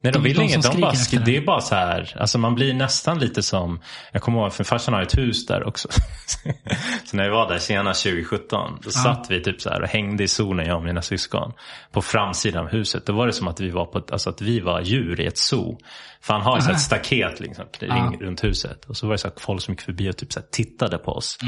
Nej, 0.02 0.12
de 0.12 0.22
vill 0.22 0.36
de 0.36 0.42
inget. 0.42 0.54
De 0.62 0.80
bara, 0.80 0.90
det 1.24 1.36
är 1.36 1.40
bara 1.46 1.60
så 1.60 1.74
här, 1.74 2.16
alltså 2.20 2.38
man 2.38 2.54
blir 2.54 2.74
nästan 2.74 3.18
lite 3.18 3.42
som, 3.42 3.80
jag 4.12 4.22
kommer 4.22 4.38
ihåg, 4.38 4.52
för 4.52 4.64
farsan 4.64 4.94
har 4.94 5.02
ett 5.02 5.18
hus 5.18 5.46
där 5.46 5.64
också. 5.66 5.88
så 7.04 7.16
när 7.16 7.24
vi 7.24 7.30
var 7.30 7.48
där 7.48 7.58
senast 7.58 8.02
2017, 8.02 8.78
då 8.82 8.90
satt 8.90 9.26
vi 9.30 9.42
typ 9.42 9.60
så 9.60 9.70
här 9.70 9.82
och 9.82 9.88
hängde 9.88 10.24
i 10.24 10.28
solen, 10.28 10.66
jag 10.66 10.76
och 10.76 10.84
mina 10.84 11.02
syskon, 11.02 11.52
på 11.92 12.02
framsidan 12.02 12.64
av 12.66 12.70
huset. 12.72 13.06
Då 13.06 13.12
var 13.12 13.26
det 13.26 13.32
som 13.32 13.48
att 13.48 13.60
vi 13.60 13.70
var, 13.70 13.84
på, 13.86 13.98
ett- 13.98 14.10
alltså 14.12 14.30
att 14.30 14.40
vi 14.40 14.60
var 14.60 14.80
djur 14.80 15.20
i 15.20 15.26
ett 15.26 15.38
zoo. 15.38 15.78
För 16.20 16.34
han 16.34 16.42
har 16.42 16.56
ju 16.56 16.62
så 16.62 16.70
ett 16.70 16.80
staket 16.80 17.40
liksom, 17.40 17.64
kring, 17.78 17.90
runt 18.20 18.44
huset. 18.44 18.84
Och 18.84 18.96
så 18.96 19.06
var 19.06 19.14
det 19.14 19.18
så 19.18 19.30
folk 19.36 19.62
som 19.62 19.72
gick 19.74 19.80
förbi 19.80 20.10
och 20.10 20.16
typ 20.16 20.32
så 20.32 20.40
tittade 20.50 20.98
på 20.98 21.12
oss. 21.12 21.38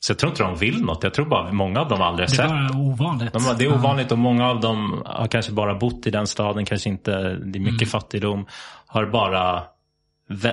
Så 0.00 0.10
jag 0.10 0.18
tror 0.18 0.30
inte 0.32 0.42
de 0.42 0.56
vill 0.56 0.84
något. 0.84 1.02
Jag 1.02 1.14
tror 1.14 1.26
bara 1.26 1.52
många 1.52 1.80
av 1.80 1.88
dem 1.88 2.02
aldrig 2.02 2.28
har 2.28 2.36
Det 2.36 2.42
är 2.42 2.48
sett 2.48 2.74
bara 2.74 2.82
ovanligt. 2.82 3.32
de, 3.32 3.54
det 3.58 3.64
är 3.64 3.72
ovanligt 3.74 4.12
och 4.12 4.18
många 4.18 4.48
av 4.48 4.60
dem 4.60 5.02
har 5.06 5.26
kanske 5.28 5.52
bara 5.52 5.74
bott 5.74 6.06
i 6.06 6.10
den 6.10 6.26
staden, 6.26 6.64
kanske 6.64 6.88
inte, 6.88 7.10
det 7.20 7.58
är 7.58 7.60
mycket 7.60 7.82
Mm. 7.82 7.86
fattigdom. 7.88 8.46
Har 8.86 9.06
bara, 9.06 9.62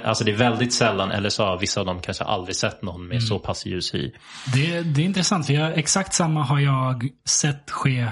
alltså 0.03 0.23
det 0.23 0.31
är 0.31 0.35
väldigt 0.37 0.73
sällan, 0.73 1.11
eller 1.11 1.29
så 1.29 1.45
har 1.45 1.59
vissa 1.59 1.79
av 1.79 1.85
dem 1.85 1.99
kanske 2.01 2.23
aldrig 2.23 2.55
sett 2.55 2.81
någon 2.81 2.95
Mm. 2.95 3.07
med 3.07 3.23
så 3.23 3.39
pass 3.39 3.65
ljus 3.65 3.93
hy. 3.93 4.11
Det, 4.53 4.81
det 4.81 5.01
är 5.01 5.05
intressant, 5.05 5.45
för 5.45 5.53
jag, 5.53 5.77
exakt 5.77 6.13
samma 6.13 6.43
har 6.43 6.59
jag 6.59 7.07
sett 7.27 7.71
ske 7.71 8.07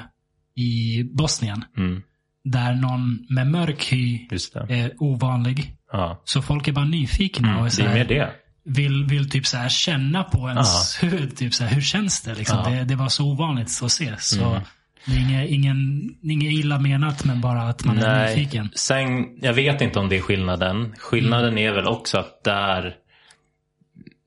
i 0.55 1.03
Bosnien. 1.03 1.65
Mm, 1.77 2.01
Där 2.43 2.73
någon 2.75 3.25
med 3.29 3.47
mörk 3.47 3.83
hy 3.91 4.27
är 4.69 4.91
ovanlig. 4.99 5.75
Ja. 5.91 6.21
Så 6.23 6.41
folk 6.41 6.67
är 6.67 6.71
bara 6.71 6.85
nyfikna 6.85 7.59
och 7.59 7.65
är 7.65 7.69
så 7.69 7.81
Det 7.81 7.87
är 7.87 7.89
här, 7.91 7.97
mer 7.97 8.05
det. 8.05 8.31
Vill, 8.65 9.05
vill 9.05 9.29
typ 9.29 9.45
så 9.47 9.57
här 9.57 9.69
känna 9.69 10.23
på 10.23 10.49
ens 10.49 11.03
huvud. 11.03 11.37
Typ 11.37 11.53
så 11.53 11.63
här, 11.63 11.75
hur 11.75 11.81
känns 11.81 12.21
det? 12.21 12.35
Liksom? 12.35 12.57
Ja. 12.65 12.69
Det, 12.69 12.83
det 12.83 12.95
var 12.95 13.09
så 13.09 13.25
ovanligt 13.25 13.79
att 13.83 13.91
se. 13.91 14.15
Så 14.17 14.61
det 15.05 15.11
är 15.11 15.19
inget, 15.19 15.49
ingen, 15.49 16.09
inget 16.23 16.51
illa 16.51 16.79
menat, 16.79 17.25
men 17.25 17.41
bara 17.41 17.61
att 17.61 17.85
man 17.85 17.97
är 17.99 18.27
nyfiken. 18.35 18.69
Sen, 18.75 19.37
jag 19.41 19.53
vet 19.53 19.81
inte 19.81 19.99
om 19.99 20.09
det 20.09 20.17
är 20.17 20.21
skillnaden. 20.21 20.93
Skillnaden 20.97 21.49
Mm. 21.51 21.69
är 21.69 21.71
väl 21.75 21.87
också 21.87 22.17
att 22.17 22.43
där, 22.43 22.95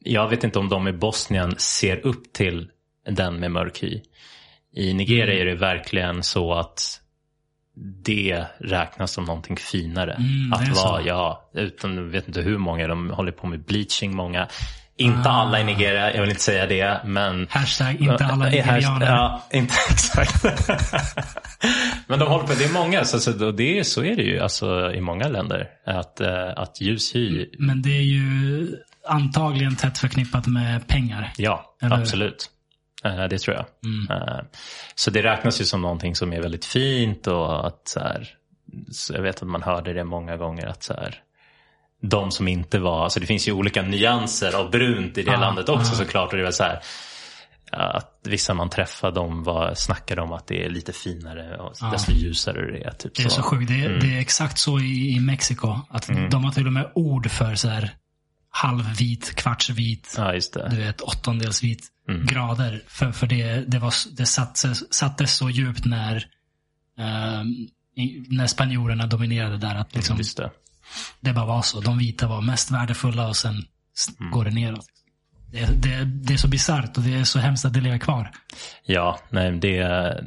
jag 0.05 0.29
vet 0.29 0.45
inte 0.45 0.59
om 0.59 0.69
de 0.69 0.89
i 0.89 0.93
Bosnien 0.93 1.55
ser 1.59 2.07
upp 2.07 2.33
till 2.33 2.69
den 3.11 3.41
med 3.41 3.51
mörk 3.51 3.83
hy. 3.83 4.01
I 4.77 4.95
Nigeria 4.95 5.35
Mm. 5.35 5.41
är 5.43 5.45
det 5.53 5.61
verkligen 5.61 6.23
så 6.23 6.55
att 6.55 7.01
det 8.05 8.45
räknas 8.59 9.13
som 9.13 9.25
någonting 9.25 9.57
finare. 9.57 10.13
Mm, 10.13 10.53
att 10.53 10.77
vara, 10.77 11.03
ja, 11.03 11.51
utan 11.55 11.97
jag 11.97 12.03
vet 12.03 12.29
inte 12.29 12.41
hur 12.41 12.59
många, 12.59 12.89
de 12.89 13.11
håller 13.11 13.33
på 13.33 13.47
med 13.47 13.61
bleaching 13.61 14.17
många. 14.17 14.49
Inte 14.99 15.31
alla 15.31 15.61
i 15.61 15.65
Nigeria, 15.65 16.15
jag 16.15 16.21
vill 16.21 16.31
inte 16.31 16.43
säga 16.43 16.67
det. 16.67 17.01
Men... 17.05 17.47
Hashtag 17.51 18.01
inte 18.01 18.25
alla 18.25 18.45
nigerianer. 18.51 19.07
Ja, 19.07 19.43
inte 19.53 19.75
exakt. 19.91 20.45
men 22.07 22.19
de 22.19 22.29
håller 22.29 22.47
på, 22.47 22.55
det 22.55 22.65
är 22.65 22.73
många, 22.73 23.05
så, 23.05 23.21
så, 23.21 23.51
det, 23.51 23.87
så 23.87 24.05
är 24.05 24.17
det 24.17 24.23
ju 24.23 24.41
alltså, 24.41 24.93
i 24.95 25.01
många 25.01 25.29
länder. 25.29 25.69
Att, 25.87 26.21
eh, 26.21 26.49
att 26.57 26.81
ljus 26.81 27.15
hy. 27.15 27.47
Men 27.59 27.83
det 27.83 27.97
är 27.97 28.03
ju 28.03 28.69
antagligen 29.09 29.77
tätt 29.77 29.99
förknippat 29.99 30.47
med 30.47 30.89
pengar. 30.89 31.33
Ja, 31.37 31.77
absolut. 31.81 32.51
Eh, 33.05 33.25
Det 33.25 33.39
tror 33.39 33.57
jag. 33.57 33.67
Mm. 33.85 34.11
Eh, 34.23 34.41
Så 34.95 35.11
det 35.11 35.23
räknas 35.23 35.61
ju 35.61 35.65
som 35.65 35.83
någonting 35.83 36.17
som 36.17 36.33
är 36.33 36.43
väldigt 36.43 36.65
fint 36.65 37.27
och 37.27 37.67
att 37.67 37.89
så 37.89 38.01
här, 38.01 38.29
så 38.93 39.15
jag 39.15 39.23
vet 39.23 39.43
att 39.43 39.49
man 39.49 39.63
hörde 39.63 39.93
det 39.93 40.05
många 40.05 40.37
gånger 40.37 40.67
att 40.67 40.83
så 40.83 40.95
här, 40.95 41.15
de 42.03 42.31
som 42.31 42.49
inte 42.49 42.79
var, 42.79 43.05
alltså 43.05 43.21
det 43.21 43.27
finns 43.27 43.49
ju 43.49 43.53
olika 43.53 43.83
nyanser 43.83 44.57
av 44.57 44.71
brunt 44.71 45.19
i 45.19 45.23
det 45.23 45.31
Ja, 45.33 45.41
landet 45.41 45.69
också 45.69 45.93
ja. 45.93 45.99
såklart. 45.99 46.31
Och 46.33 46.37
det 46.39 46.45
var 46.45 46.51
så 46.51 46.63
här, 46.63 46.81
att 47.73 48.21
vissa 48.25 48.55
man 48.55 48.71
träffade 48.71 49.15
de 49.15 49.43
var, 49.45 49.75
snackade 49.75 50.23
om 50.23 50.33
att 50.33 50.47
det 50.47 50.65
är 50.65 50.71
lite 50.71 50.93
finare 50.93 51.57
och 51.57 51.73
Ja. 51.81 51.87
desto 51.91 52.13
ljusare 52.13 52.73
det 52.73 52.85
är. 52.85 52.91
Typ 52.91 53.15
Det 53.15 53.23
är 53.25 53.29
så 53.29 53.43
sjukt. 53.43 53.69
Det, 53.69 53.75
är- 53.85 53.87
Mm. 53.87 54.01
det 54.01 54.17
är 54.17 54.21
exakt 54.21 54.59
så 54.59 54.79
i, 54.81 55.15
i 55.17 55.21
Mexiko. 55.21 55.81
Att 55.91 56.07
De 56.31 56.45
har 56.45 56.53
till 56.53 56.67
och 56.67 56.73
med 56.73 56.91
ord 56.95 57.31
för 57.31 57.55
så 57.55 57.69
här 57.69 57.91
halvvit, 58.63 59.35
kvartsvit, 59.37 60.15
Ja, 60.17 60.33
du 60.71 60.77
vet 60.77 61.01
åttondelsvit 61.01 61.93
Mm. 62.09 62.27
grader. 62.27 62.83
För, 62.89 63.13
för 63.13 63.27
det, 63.27 63.55
det, 63.71 63.79
var, 63.79 63.95
det 64.17 64.27
sattes, 64.27 64.93
sattes 64.95 65.37
så 65.37 65.51
djupt 65.51 65.85
när, 65.85 66.17
i, 67.97 68.25
när 68.29 68.47
spanjorerna 68.47 69.07
dominerade 69.07 69.59
där. 69.59 69.75
Att 69.75 69.95
liksom, 69.95 70.17
det. 70.37 70.51
det 71.21 71.33
bara 71.33 71.47
var 71.47 71.63
så. 71.63 71.81
De 71.81 71.99
vita 71.99 72.27
var 72.27 72.41
mest 72.43 72.71
värdefulla 72.71 73.29
och 73.29 73.37
sen 73.37 73.65
Mm. 74.21 74.31
går 74.31 74.45
det 74.45 74.51
neråt. 74.51 74.87
Det, 75.53 75.83
det, 75.83 76.05
det 76.05 76.33
är 76.35 76.37
så 76.39 76.49
bisarrt 76.49 76.97
och 76.97 77.03
det 77.03 77.15
är 77.15 77.25
så 77.25 77.39
hemskt 77.39 77.65
att 77.65 77.73
det 77.73 77.81
lever 77.81 77.99
kvar. 77.99 78.31
Ja, 78.85 79.19
nej, 79.31 79.59
det, 79.59 79.75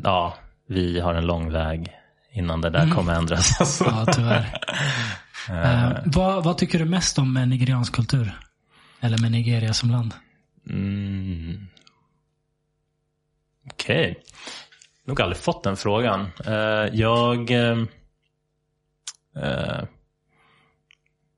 ja, 0.04 0.38
vi 0.70 1.00
har 1.00 1.14
en 1.14 1.26
lång 1.26 1.52
väg 1.52 1.88
innan 2.34 2.62
det 2.62 2.70
där 2.70 2.84
Mm. 2.84 2.96
kommer 2.96 3.14
ändras. 3.14 3.60
Alltså. 3.60 3.84
Ja, 4.06 4.06
tyvärr. 4.14 4.58
Uh, 5.50 5.98
vad, 6.06 6.44
vad 6.44 6.58
tycker 6.58 6.80
du 6.80 6.86
mest 6.86 7.20
om 7.20 7.34
med 7.34 7.48
nigeriansk 7.48 7.94
kultur? 7.96 8.40
Eller 9.00 9.18
med 9.18 9.32
Nigeria 9.32 9.74
som 9.74 9.92
land? 9.92 10.14
Mm. 10.70 11.68
Okej. 13.72 14.24
Nog 15.06 15.22
aldrig 15.22 15.38
fått 15.38 15.64
den 15.64 15.78
frågan. 15.78 16.28
Uh, 16.48 16.96
jag... 16.96 17.52
Uh, 17.52 17.84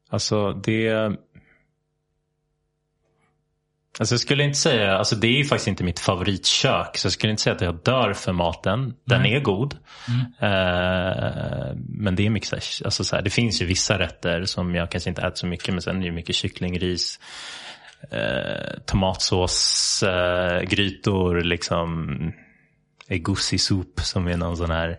alltså 0.10 0.54
det... 0.54 1.12
Alltså 4.00 4.14
jag 4.14 4.20
skulle 4.20 4.44
inte 4.44 4.58
säga, 4.58 4.98
alltså 4.98 5.16
det 5.16 5.28
är 5.28 5.38
ju 5.38 5.46
faktiskt 5.46 5.68
inte 5.68 5.84
mitt 5.84 6.00
favoritkök. 6.00 6.98
Så 6.98 7.06
jag 7.06 7.12
skulle 7.12 7.32
inte 7.32 7.44
säga 7.44 7.56
att 7.56 7.62
jag 7.62 7.84
dör 7.84 8.14
för 8.14 8.34
maten. 8.34 8.94
Den 9.06 9.22
Nej. 9.22 9.36
är 9.36 9.40
god. 9.40 9.78
Mm. 10.08 10.22
Eh, 10.22 11.76
men 11.78 12.16
det 12.16 12.26
är 12.26 12.30
mycket 12.30 12.50
så 12.50 12.86
alltså 12.86 13.04
så 13.04 13.16
här, 13.16 13.24
det 13.24 13.30
finns 13.30 13.62
ju 13.62 13.66
vissa 13.66 14.00
rätter 14.00 14.46
som 14.46 14.76
jag 14.76 14.92
kanske 14.92 15.10
inte 15.10 15.22
äter 15.22 15.36
så 15.36 15.48
mycket. 15.48 15.74
Men 15.74 15.82
sen 15.82 15.96
är 15.96 16.00
det 16.00 16.06
ju 16.06 16.12
mycket 16.12 16.36
kyckling, 16.36 16.80
ris, 16.80 17.20
eh, 18.12 18.80
tomatsås, 18.86 20.04
eh, 20.04 20.62
grytor, 20.62 21.42
liksom 21.42 22.18
egusi-soup 23.08 24.00
som 24.00 24.28
är 24.28 24.38
någon 24.38 24.58
sån 24.58 24.72
här 24.72 24.98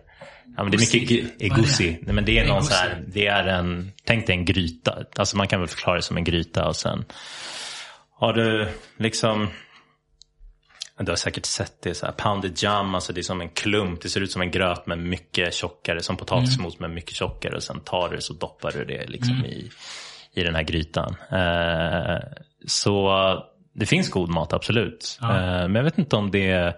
Ja, 0.57 0.63
men 0.63 0.71
det 0.71 0.77
är 0.77 0.99
mycket 0.99 1.41
Egusi? 1.41 1.87
är. 1.87 1.97
Nej, 2.01 2.15
men 2.15 2.25
det 2.25 2.39
är 2.39 2.47
någon 2.47 2.63
så 2.63 2.73
här, 2.73 3.03
det 3.07 3.27
är 3.27 3.47
en, 3.47 3.91
tänk 4.05 4.27
dig 4.27 4.35
en 4.35 4.45
gryta. 4.45 4.97
Alltså 5.15 5.37
man 5.37 5.47
kan 5.47 5.59
väl 5.59 5.69
förklara 5.69 5.95
det 5.95 6.01
som 6.01 6.17
en 6.17 6.23
gryta 6.23 6.67
och 6.67 6.75
sen 6.75 7.05
har 8.23 8.33
du 8.33 8.67
liksom 8.97 9.47
du 10.97 11.11
har 11.11 11.15
säkert 11.15 11.45
sett 11.45 11.81
det 11.81 11.93
så 11.93 12.05
här, 12.05 12.13
pounded 12.13 12.63
jam, 12.63 12.95
alltså 12.95 13.13
det 13.13 13.21
är 13.21 13.23
som 13.23 13.41
en 13.41 13.49
klump. 13.49 14.01
Det 14.01 14.09
ser 14.09 14.21
ut 14.21 14.31
som 14.31 14.41
en 14.41 14.51
gröt 14.51 14.85
med 14.85 14.97
mycket 14.97 15.53
tjockare, 15.53 16.01
som 16.01 16.17
potatismos 16.17 16.79
med 16.79 16.89
mycket 16.89 17.15
tjockare. 17.15 17.55
Och 17.55 17.63
sen 17.63 17.79
tar 17.79 18.09
du 18.09 18.15
det 18.15 18.21
så 18.21 18.33
doppar 18.33 18.71
du 18.71 18.85
det 18.85 19.07
liksom 19.07 19.45
i, 19.45 19.69
i 20.33 20.43
den 20.43 20.55
här 20.55 20.63
grytan. 20.63 21.15
Eh, 21.31 22.19
så 22.67 23.13
det 23.73 23.85
finns 23.85 24.09
god 24.09 24.29
mat, 24.29 24.53
absolut. 24.53 25.17
Ja. 25.21 25.27
Eh, 25.27 25.67
men 25.67 25.75
jag 25.75 25.83
vet 25.83 25.97
inte 25.97 26.15
om 26.15 26.31
det 26.31 26.75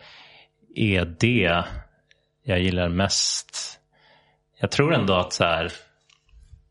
är 0.76 1.06
det 1.06 1.64
jag 2.44 2.60
gillar 2.60 2.90
mest. 2.90 3.80
Jag 4.60 4.72
tror 4.72 4.94
ändå 4.94 5.14
att 5.14 5.34
så 5.34 5.44
här, 5.44 5.72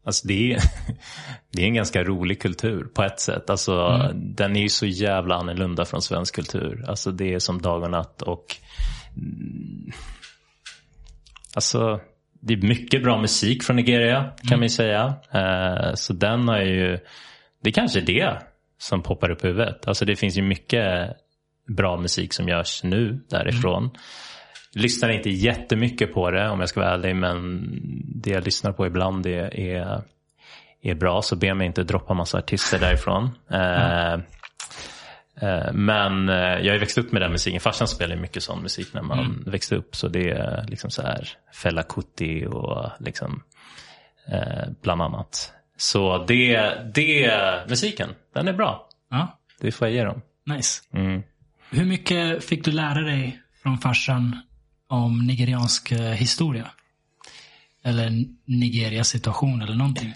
Alltså 0.04 0.28
det, 0.28 0.52
är, 0.52 0.60
det 1.50 1.62
är 1.62 1.66
en 1.66 1.74
ganska 1.74 2.04
rolig 2.04 2.42
kultur 2.42 2.84
på 2.84 3.02
ett 3.02 3.20
sätt. 3.20 3.50
Alltså, 3.50 3.98
Den 4.14 4.56
är 4.56 4.60
ju 4.60 4.68
så 4.68 4.86
jävla 4.86 5.34
annorlunda 5.34 5.84
från 5.84 6.02
svensk 6.02 6.34
kultur. 6.34 6.84
Alltså 6.88 7.10
det 7.10 7.34
är 7.34 7.38
som 7.38 7.62
dag 7.62 7.82
och 7.82 7.90
natt. 7.90 8.22
Och, 8.22 8.56
mm, 9.16 9.92
alltså, 11.54 12.00
det 12.40 12.54
är 12.54 12.58
mycket 12.58 13.02
bra 13.02 13.20
musik 13.20 13.62
från 13.62 13.76
Nigeria 13.76 14.32
kan 14.48 14.58
man 14.58 14.64
ju 14.64 14.68
säga. 14.68 15.14
Eh, 15.30 15.94
så 15.94 16.12
den 16.12 16.48
har 16.48 16.60
ju, 16.60 16.98
det 17.62 17.70
är 17.70 17.72
kanske 17.72 18.00
det 18.00 18.38
som 18.78 19.02
poppar 19.02 19.30
upp 19.30 19.44
i 19.44 19.46
huvudet. 19.46 19.88
Alltså 19.88 20.04
det 20.04 20.16
finns 20.16 20.38
ju 20.38 20.42
mycket 20.42 21.16
bra 21.68 21.96
musik 21.96 22.32
som 22.32 22.48
görs 22.48 22.82
nu 22.84 23.20
därifrån. 23.30 23.90
Lyssnar 24.74 25.08
inte 25.10 25.30
jättemycket 25.30 26.14
på 26.14 26.30
det 26.30 26.48
om 26.48 26.60
jag 26.60 26.68
ska 26.68 26.80
vara 26.80 26.90
ärlig. 26.94 27.16
Men 27.16 27.64
det 28.14 28.30
jag 28.30 28.44
lyssnar 28.44 28.72
på 28.72 28.86
ibland 28.86 29.26
är, 29.26 29.60
är, 29.60 30.02
är 30.82 30.94
bra. 30.94 31.22
Så 31.22 31.36
be 31.36 31.54
mig 31.54 31.66
inte 31.66 31.82
droppa 31.82 32.14
massa 32.14 32.38
artister 32.38 32.78
därifrån. 32.78 33.30
Eh, 33.50 34.12
eh, 35.40 35.72
men 35.72 36.28
eh, 36.28 36.34
jag 36.36 36.72
har 36.72 36.78
växt 36.78 36.98
upp 36.98 37.12
med 37.12 37.22
den 37.22 37.32
musiken. 37.32 37.60
Farsan 37.60 37.88
spelade 37.88 38.20
mycket 38.20 38.42
sån 38.42 38.62
musik 38.62 38.94
när 38.94 39.02
man 39.02 39.42
växte 39.46 39.76
upp. 39.76 39.96
Så 39.96 40.08
det 40.08 40.30
är 40.30 40.66
liksom 40.68 40.90
så 40.90 41.02
här 41.02 41.28
Fela 41.62 41.82
Kuti 41.82 42.46
och 42.46 42.90
liksom 43.00 43.42
eh, 44.32 44.68
bland 44.82 45.02
annat. 45.02 45.52
Så 45.76 46.24
det, 46.24 46.72
det, 46.94 47.32
musiken, 47.68 48.08
den 48.34 48.48
är 48.48 48.52
bra. 48.52 48.88
Ja, 49.10 49.38
Det 49.60 49.72
får 49.72 49.88
jag 49.88 49.94
ge 49.94 50.04
dem. 50.04 50.22
nice. 50.46 50.82
Mm. 50.94 51.22
Hur 51.70 51.84
mycket 51.84 52.44
fick 52.44 52.64
du 52.64 52.72
lära 52.72 53.00
dig 53.00 53.40
från 53.62 53.78
farsan 53.78 54.40
om 54.94 55.26
nigeriansk 55.26 55.92
eh, 55.92 56.00
historia? 56.00 56.70
Eller 57.84 58.24
Nigerias 58.44 59.08
situation 59.08 59.62
eller 59.62 59.74
någonting? 59.74 60.12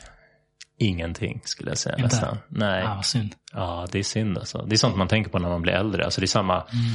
Ingenting 0.79 1.41
skulle 1.45 1.71
jag 1.71 1.79
säga 1.79 1.95
Inte? 1.97 2.07
nästan. 2.07 2.39
Nej. 2.49 2.85
Ah, 2.85 3.03
synd. 3.03 3.35
Ja, 3.53 3.87
det 3.93 3.99
är 3.99 4.03
synd 4.03 4.39
alltså. 4.39 4.59
Det 4.67 4.75
är 4.75 4.77
sånt 4.77 4.97
man 4.97 5.09
tänker 5.09 5.31
på 5.31 5.39
när 5.39 5.49
man 5.49 5.63
blir 5.63 5.73
äldre. 5.73 6.05
Alltså 6.05 6.21
det 6.21 6.25
är 6.25 6.29
samma. 6.29 6.55
Mm. 6.55 6.93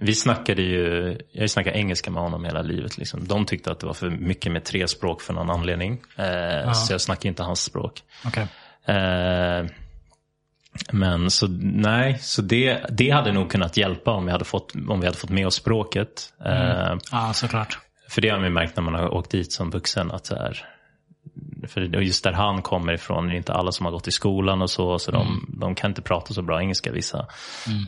Vi 0.00 0.14
snackade 0.14 0.62
ju, 0.62 1.18
jag 1.32 1.50
snackat 1.50 1.74
engelska 1.74 2.10
med 2.10 2.22
honom 2.22 2.44
hela 2.44 2.62
livet. 2.62 2.98
Liksom. 2.98 3.26
De 3.28 3.44
tyckte 3.46 3.72
att 3.72 3.80
det 3.80 3.86
var 3.86 3.94
för 3.94 4.10
mycket 4.10 4.52
med 4.52 4.64
tre 4.64 4.88
språk 4.88 5.22
för 5.22 5.34
någon 5.34 5.50
anledning. 5.50 5.92
Eh, 6.16 6.72
Så 6.72 6.92
jag 6.92 7.00
snackar 7.00 7.28
inte 7.28 7.42
hans 7.42 7.60
språk. 7.60 8.02
Okej. 8.26 8.46
Eh, 8.84 9.66
men 10.92 11.30
så 11.30 11.46
nej, 11.60 12.18
så 12.18 12.42
det, 12.42 12.86
det 12.90 13.10
hade 13.10 13.32
nog 13.32 13.50
kunnat 13.50 13.76
hjälpa 13.76 14.10
om 14.10 14.24
vi 14.24 14.32
hade 14.32 14.44
fått, 14.44 14.72
om 14.88 15.00
vi 15.00 15.06
hade 15.06 15.18
fått 15.18 15.30
med 15.30 15.46
oss 15.46 15.54
språket. 15.54 16.32
Eh, 16.44 16.96
Ja, 17.12 17.32
såklart. 17.34 17.78
för 18.08 18.20
det 18.20 18.28
har 18.28 18.38
man 18.40 18.52
märkt 18.52 18.76
när 18.76 18.82
man 18.84 18.94
har 18.94 19.14
åkt 19.14 19.30
dit 19.30 19.52
som 19.52 19.70
vuxen. 19.70 20.10
att 20.10 20.26
så 20.26 20.34
här, 20.36 20.64
För 21.68 21.80
just 21.80 22.24
där 22.24 22.32
han 22.32 22.62
kommer 22.62 22.92
ifrån 22.92 23.26
är 23.26 23.30
det 23.30 23.36
inte 23.36 23.52
alla 23.52 23.72
som 23.72 23.86
har 23.86 23.92
gått 23.92 24.08
i 24.08 24.10
skolan 24.10 24.62
och 24.62 24.70
så. 24.70 24.98
Så 24.98 25.10
de, 25.10 25.46
de 25.60 25.74
kan 25.74 25.90
inte 25.90 26.02
prata 26.02 26.34
så 26.34 26.42
bra 26.42 26.60
engelska 26.60 26.92
vissa. 26.92 27.26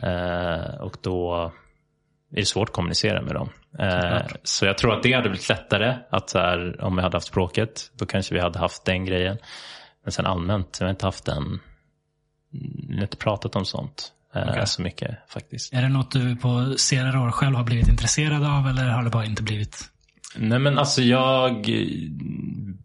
Eh, 0.03 0.75
och 0.81 0.97
då 1.01 1.51
är 2.31 2.35
det 2.39 2.45
svårt 2.45 2.69
att 2.69 2.75
kommunicera 2.75 3.21
med 3.21 3.33
dem. 3.35 3.49
Eh, 3.79 4.21
så 4.43 4.65
jag 4.65 4.77
tror 4.77 4.93
att 4.93 5.03
det 5.03 5.13
hade 5.13 5.29
blivit 5.29 5.49
lättare. 5.49 5.95
Att 6.09 6.29
så 6.29 6.39
här, 6.39 6.81
om 6.83 6.95
vi 6.95 7.01
hade 7.01 7.15
haft 7.15 7.27
språket, 7.27 7.91
då 7.99 8.05
kanske 8.05 8.33
vi 8.33 8.39
hade 8.41 8.59
haft 8.59 8.85
den 8.85 9.05
grejen. 9.05 9.37
Men 10.03 10.11
sen 10.11 10.25
allmänt, 10.25 10.77
jag 10.79 10.87
har 10.87 10.91
inte 10.91 11.05
haft 11.05 11.25
den, 11.25 11.59
inte 13.01 13.17
pratat 13.17 13.55
om 13.55 13.65
sånt 13.65 14.11
eh, 14.35 14.49
Okej. 14.49 14.67
så 14.67 14.81
mycket 14.81 15.17
faktiskt. 15.29 15.73
Är 15.73 15.81
det 15.81 15.89
något 15.89 16.11
du 16.11 16.35
på 16.35 16.73
senare 16.77 17.19
år 17.19 17.31
själv 17.31 17.55
har 17.55 17.63
blivit 17.63 17.87
intresserad 17.87 18.43
av 18.43 18.67
eller 18.67 18.89
har 18.89 19.03
det 19.03 19.09
bara 19.09 19.25
inte 19.25 19.43
blivit? 19.43 19.89
Nej 20.35 20.59
men 20.59 20.77
alltså 20.77 21.01
jag 21.01 21.69
eh, 21.69 21.87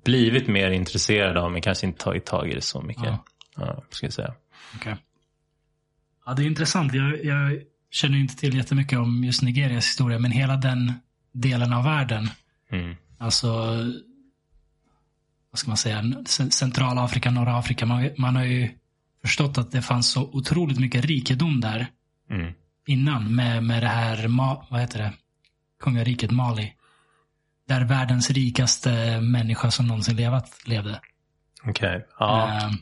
blivit 0.04 0.48
mer 0.48 0.70
intresserad 0.70 1.36
av 1.36 1.52
men 1.52 1.62
kanske 1.62 1.86
inte 1.86 1.98
tagit 2.04 2.24
tag 2.26 2.50
i 2.50 2.54
det 2.54 2.60
så 2.60 2.80
mycket. 2.82 3.04
Ja. 3.04 3.24
Ja, 3.56 3.82
ska 3.90 4.06
jag 4.06 4.12
säga. 4.12 4.34
Okej. 4.74 4.96
Ja, 6.26 6.34
det 6.34 6.42
är 6.42 6.46
intressant. 6.46 6.94
Jag, 6.94 7.24
jag 7.24 7.60
känner 7.90 8.18
inte 8.18 8.36
till 8.36 8.56
jättemycket 8.56 8.98
om 8.98 9.24
just 9.24 9.42
Nigerias 9.42 9.86
historia, 9.86 10.18
men 10.18 10.30
hela 10.30 10.56
den 10.56 10.92
delen 11.32 11.72
av 11.72 11.84
världen. 11.84 12.28
Mm. 12.72 12.96
Alltså, 13.18 13.48
vad 15.50 15.58
ska 15.58 15.68
man 15.68 15.76
säga, 15.76 16.04
C- 16.26 16.50
Centralafrika, 16.50 17.30
norra 17.30 17.58
Afrika. 17.58 17.86
Man, 17.86 18.10
man 18.18 18.36
har 18.36 18.44
ju 18.44 18.68
förstått 19.26 19.58
att 19.58 19.70
det 19.70 19.82
fanns 19.82 20.10
så 20.12 20.22
otroligt 20.22 20.78
mycket 20.78 21.04
rikedom 21.04 21.60
där 21.60 21.86
Mm. 22.30 22.52
innan 22.86 23.34
med, 23.34 23.62
med 23.62 23.82
det 23.82 23.88
här, 23.88 24.28
vad 24.70 24.80
heter 24.80 24.98
det, 24.98 25.12
kungariket 25.80 26.30
Mali. 26.30 26.72
Där 27.68 27.84
världens 27.84 28.30
rikaste 28.30 29.20
människa 29.20 29.70
som 29.70 29.86
någonsin 29.86 30.16
levat 30.16 30.62
levde. 30.66 31.00
Okej. 31.64 32.06
Ja. 32.18 32.50
Ehm, 32.50 32.72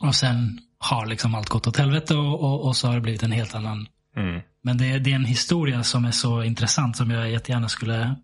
och 0.00 0.14
sen 0.14 0.58
har 0.78 1.06
liksom 1.06 1.34
allt 1.34 1.48
gått 1.48 1.66
åt 1.66 1.76
helvete 1.76 2.14
och, 2.14 2.40
och, 2.40 2.66
och 2.66 2.76
så 2.76 2.86
har 2.88 2.94
det 2.94 3.00
blivit 3.00 3.22
en 3.22 3.32
helt 3.32 3.54
annan. 3.54 3.86
Mm. 4.16 4.40
Men 4.62 4.78
det, 4.78 4.98
det 4.98 5.10
är 5.10 5.14
en 5.14 5.24
historia 5.24 5.82
som 5.82 6.04
är 6.04 6.10
så 6.10 6.42
intressant 6.42 6.96
som 6.96 7.10
jag 7.10 7.30
jättegärna 7.30 7.68
skulle 7.68 8.16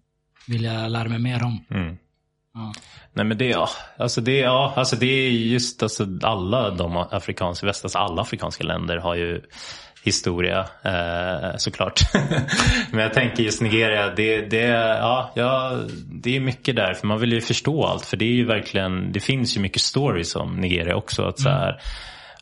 vilja 0.46 0.88
lära 0.88 1.08
mig 1.08 1.18
mer 1.18 1.42
om. 1.44 1.64
Mm. 1.70 1.96
Nej 3.12 3.26
men 3.26 3.38
det, 3.38 3.46
ja, 3.46 3.68
alltså 3.96 4.20
det, 4.20 4.38
ja, 4.38 4.72
alltså 4.76 4.96
det 4.96 5.06
är 5.06 5.30
just 5.30 5.82
alltså 5.82 6.06
alla 6.22 6.70
de 6.70 6.96
afrikanska, 6.96 7.66
väst, 7.66 7.84
alltså 7.84 7.98
alla 7.98 8.22
afrikanska 8.22 8.64
länder 8.64 8.96
har 8.96 9.14
ju 9.14 9.40
historia 10.04 10.66
eh, 10.82 11.56
såklart. 11.56 12.00
men 12.90 13.00
jag 13.00 13.14
tänker 13.14 13.42
just 13.42 13.62
Nigeria, 13.62 14.14
det, 14.16 14.40
det, 14.40 14.66
ja, 15.00 15.32
ja, 15.34 15.80
det 16.04 16.36
är 16.36 16.40
mycket 16.40 16.76
där. 16.76 16.94
För 16.94 17.06
man 17.06 17.20
vill 17.20 17.32
ju 17.32 17.40
förstå 17.40 17.84
allt. 17.84 18.06
För 18.06 18.16
det 18.16 18.24
är 18.24 18.34
ju 18.34 18.44
verkligen, 18.44 19.12
det 19.12 19.20
finns 19.20 19.56
ju 19.56 19.60
mycket 19.60 19.82
stories 19.82 20.36
om 20.36 20.56
Nigeria 20.56 20.96
också. 20.96 21.22
Att 21.22 21.40
så 21.40 21.48
här, 21.48 21.80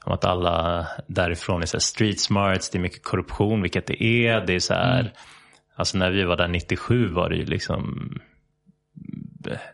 om 0.05 0.13
att 0.13 0.25
alla 0.25 0.87
därifrån 1.07 1.63
är 1.63 1.67
så 1.67 1.81
street 1.81 2.21
smarts, 2.21 2.71
det 2.71 2.79
är 2.79 2.83
mycket 2.83 3.03
korruption, 3.03 3.63
vilket 3.63 3.87
det 3.87 4.03
är. 4.05 4.47
Det 4.47 4.55
är 4.55 4.61
så 4.61 4.75
här, 4.75 5.13
Alltså 5.81 5.99
när 5.99 6.11
vi 6.11 6.25
var 6.25 6.37
där 6.37 6.49
97 6.49 7.09
var 7.09 7.29
det 7.29 7.37
ju 7.37 7.45
liksom 7.45 8.15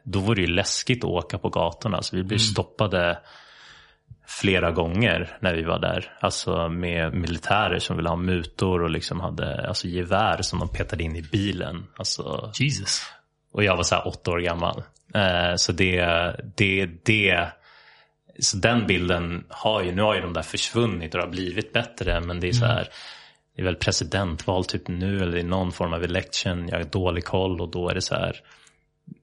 då 0.02 0.18
var 0.18 0.34
det 0.34 0.40
ju 0.40 0.46
läskigt 0.46 1.04
att 1.04 1.10
åka 1.10 1.38
på 1.38 1.48
gatorna. 1.48 2.02
Så 2.02 2.16
vi 2.16 2.22
blev 2.22 2.38
stoppade 2.38 3.18
flera 4.26 4.70
gånger 4.70 5.36
när 5.40 5.54
vi 5.54 5.62
var 5.62 5.78
där. 5.78 6.12
Alltså 6.20 6.68
med 6.68 7.14
militärer 7.14 7.78
som 7.78 7.96
ville 7.96 8.08
ha 8.08 8.16
mutor 8.16 8.82
och 8.82 8.90
liksom 8.90 9.20
hade 9.20 9.68
alltså 9.68 9.88
gevär 9.88 10.42
som 10.42 10.58
de 10.58 10.68
petade 10.68 11.04
in 11.04 11.16
i 11.16 11.22
bilen. 11.22 11.86
Alltså, 11.96 12.52
Jesus. 12.58 13.02
och 13.52 13.64
jag 13.64 13.76
var 13.76 13.82
så 13.82 13.94
här 13.94 14.08
åtta 14.08 14.30
år 14.30 14.38
gammal. 14.38 14.82
Eh, 15.14 15.54
så 15.56 15.72
det, 15.72 16.04
det, 16.56 16.86
det, 17.04 17.48
så 18.40 18.56
den 18.56 18.86
bilden 18.86 19.44
har 19.48 19.82
ju, 19.82 19.94
nu 19.94 20.02
har 20.02 20.14
ju 20.14 20.20
de 20.20 20.32
där 20.32 20.42
försvunnit 20.42 21.14
och 21.14 21.20
det 21.20 21.26
har 21.26 21.32
blivit 21.32 21.72
bättre. 21.72 22.20
Men 22.20 22.40
det 22.40 22.48
är 22.48 22.52
så 22.52 22.66
här, 22.66 22.88
det 23.56 23.62
är 23.62 23.64
väl 23.64 23.76
presidentval 23.76 24.64
typ 24.64 24.88
nu 24.88 25.22
eller 25.22 25.38
i 25.38 25.42
någon 25.42 25.72
form 25.72 25.92
av 25.92 26.04
election. 26.04 26.68
Jag 26.68 26.76
har 26.76 26.84
dålig 26.84 27.24
koll 27.24 27.60
och 27.60 27.70
då 27.70 27.88
är 27.88 27.94
det 27.94 28.02
så 28.02 28.14
här, 28.14 28.40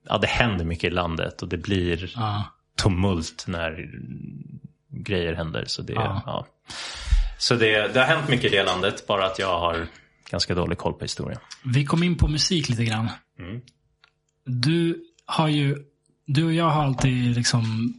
ja 0.09 0.17
det 0.17 0.27
händer 0.27 0.65
mycket 0.65 0.84
i 0.84 0.89
landet 0.89 1.41
och 1.41 1.47
det 1.49 1.57
blir 1.57 2.11
Ja. 2.15 2.43
tumult 2.77 3.45
när 3.47 3.89
grejer 4.89 5.34
händer. 5.34 5.63
Så, 5.67 5.81
det, 5.81 5.93
Ja. 5.93 6.21
ja. 6.25 6.47
så 7.38 7.55
det, 7.55 7.93
det 7.93 7.99
har 7.99 8.07
hänt 8.07 8.29
mycket 8.29 8.53
i 8.53 8.55
det 8.55 8.63
landet, 8.63 9.07
bara 9.07 9.25
att 9.25 9.39
jag 9.39 9.59
har 9.59 9.88
ganska 10.29 10.55
dålig 10.55 10.77
koll 10.77 10.93
på 10.93 11.03
historien. 11.05 11.39
Vi 11.65 11.86
kom 11.86 12.03
in 12.03 12.15
på 12.17 12.27
musik 12.27 12.69
lite 12.69 12.86
grann. 12.86 13.09
Mm. 13.39 13.61
Du 14.45 15.03
har 15.25 15.47
ju, 15.47 15.77
du 16.25 16.45
och 16.45 16.53
jag 16.53 16.69
har 16.69 16.84
alltid 16.84 17.36
liksom 17.36 17.93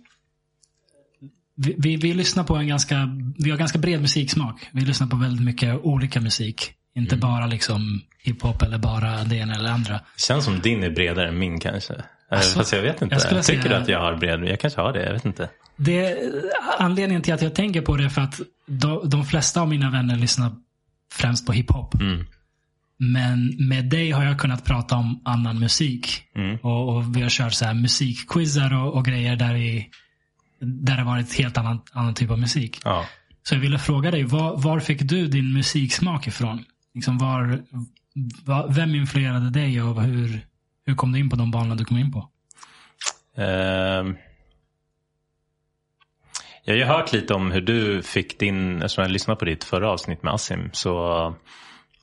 vi, 1.56 1.74
vi, 1.78 1.96
vi 1.96 2.14
lyssnar 2.14 2.44
på 2.44 2.56
en 2.56 2.68
ganska, 2.68 3.08
vi 3.38 3.50
har 3.50 3.58
ganska 3.58 3.78
bred 3.78 4.00
musiksmak. 4.00 4.68
Vi 4.72 4.80
lyssnar 4.80 5.06
på 5.06 5.16
väldigt 5.16 5.44
mycket 5.44 5.80
olika 5.82 6.20
musik. 6.20 6.72
Inte 6.94 7.16
bara 7.16 7.46
liksom 7.46 8.00
hiphop 8.24 8.62
eller 8.62 8.78
bara 8.78 9.24
det 9.24 9.36
ena 9.36 9.54
eller 9.54 9.64
det 9.64 9.72
andra. 9.74 10.00
Känns 10.16 10.44
som 10.44 10.60
din 10.60 10.82
är 10.82 10.90
bredare 10.90 11.28
än 11.28 11.38
min 11.38 11.60
kanske. 11.60 11.94
Alltså, 12.30 12.58
Fast 12.58 12.72
jag 12.72 12.82
vet 12.82 13.02
inte. 13.02 13.14
jag 13.14 13.44
tycker 13.44 13.62
säga- 13.62 13.78
att 13.78 13.88
jag 13.88 14.00
har 14.00 14.16
bred, 14.16 14.44
jag 14.44 14.60
kanske 14.60 14.80
har 14.80 14.92
det, 14.92 15.04
jag 15.04 15.12
vet 15.12 15.24
inte. 15.24 15.48
Det, 15.76 16.18
anledningen 16.78 17.22
till 17.22 17.34
att 17.34 17.42
jag 17.42 17.54
tänker 17.54 17.80
på 17.80 17.96
det 17.96 18.04
är 18.04 18.08
för 18.08 18.20
att 18.22 18.40
de, 18.66 19.08
de 19.08 19.24
flesta 19.24 19.60
av 19.60 19.68
mina 19.68 19.90
vänner 19.90 20.16
lyssnar 20.16 20.52
främst 21.12 21.46
på 21.46 21.52
hiphop. 21.52 21.94
Mm. 21.94 22.26
Men 22.98 23.56
med 23.68 23.84
dig 23.84 24.10
har 24.10 24.24
jag 24.24 24.38
kunnat 24.40 24.64
prata 24.64 24.96
om 24.96 25.22
annan 25.24 25.58
musik. 25.60 26.22
Mm. 26.36 26.56
Och, 26.56 26.96
och 26.96 27.16
vi 27.16 27.22
har 27.22 27.28
kört 27.30 27.52
så 27.52 27.64
här 27.64 27.74
musikquizar 27.74 28.74
och, 28.74 28.94
och 28.94 29.04
grejer 29.04 29.36
där, 29.36 29.54
vi, 29.54 29.88
där 30.60 30.96
det 30.96 31.04
varit 31.04 31.38
helt 31.38 31.58
annan, 31.58 31.80
annan 31.92 32.14
typ 32.14 32.30
av 32.30 32.38
musik. 32.38 32.80
Ja. 32.84 33.06
Så 33.42 33.54
jag 33.54 33.60
ville 33.60 33.78
fråga 33.78 34.10
dig, 34.10 34.22
var, 34.24 34.56
var 34.62 34.80
fick 34.80 35.02
du 35.02 35.26
din 35.26 35.52
musiksmak 35.52 36.26
ifrån? 36.26 36.64
Liksom 36.94 37.18
var, 37.18 37.62
var, 38.44 38.68
vem 38.68 38.94
influerade 38.94 39.50
dig 39.50 39.82
och 39.82 40.02
hur, 40.02 40.40
hur 40.86 40.94
kom 40.94 41.12
du 41.12 41.18
in 41.18 41.30
på 41.30 41.36
de 41.36 41.50
banorna 41.50 41.74
du 41.74 41.84
kom 41.84 41.98
in 41.98 42.12
på? 42.12 42.28
Ehm. 43.36 44.16
Jag 46.64 46.74
har 46.74 46.78
ju 46.78 46.84
hört 46.84 47.12
lite 47.12 47.34
om 47.34 47.50
hur 47.50 47.60
du 47.60 48.02
fick 48.02 48.38
din, 48.38 48.76
eftersom 48.76 49.02
jag 49.02 49.10
lyssnade 49.10 49.38
på 49.38 49.44
ditt 49.44 49.64
förra 49.64 49.90
avsnitt 49.90 50.22
med 50.22 50.34
Asim, 50.34 50.70
så 50.72 51.34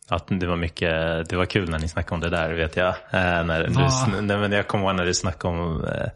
att 0.09 0.27
det 0.27 0.47
var 0.47 0.55
mycket, 0.55 1.29
det 1.29 1.35
var 1.35 1.45
kul 1.45 1.69
när 1.69 1.79
ni 1.79 1.87
snackade 1.87 2.15
om 2.15 2.21
det 2.21 2.29
där 2.29 2.53
vet 2.53 2.75
jag. 2.75 2.89
Eh, 2.89 3.43
när 3.45 3.63
du, 3.63 4.21
nej, 4.21 4.37
men 4.37 4.51
jag 4.51 4.67
kommer 4.67 4.85
ihåg 4.85 4.95
när 4.95 5.05
du 5.05 5.13
snackade 5.13 5.57
om 5.57 5.83
eh, 5.83 6.07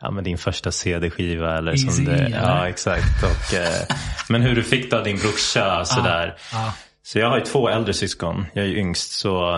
ja, 0.00 0.10
men 0.10 0.24
din 0.24 0.38
första 0.38 0.72
CD-skiva 0.72 1.58
eller 1.58 1.76
som 1.76 1.88
Easy 1.88 2.04
det, 2.04 2.12
E, 2.12 2.24
eller? 2.24 2.36
Ja 2.36 2.68
exakt. 2.68 3.22
Och, 3.22 3.54
eh, 3.54 3.96
men 4.28 4.42
hur 4.42 4.54
du 4.54 4.62
fick 4.62 4.90
det 4.90 4.98
av 4.98 5.04
din 5.04 5.16
brorsa 5.16 5.84
sådär. 5.84 6.36
Ja. 6.52 6.74
Så 7.08 7.18
jag 7.18 7.30
har 7.30 7.38
ju 7.38 7.44
två 7.44 7.68
äldre 7.68 7.94
syskon. 7.94 8.46
Jag 8.52 8.64
är 8.64 8.68
ju 8.68 8.78
yngst. 8.78 9.12
Så, 9.12 9.54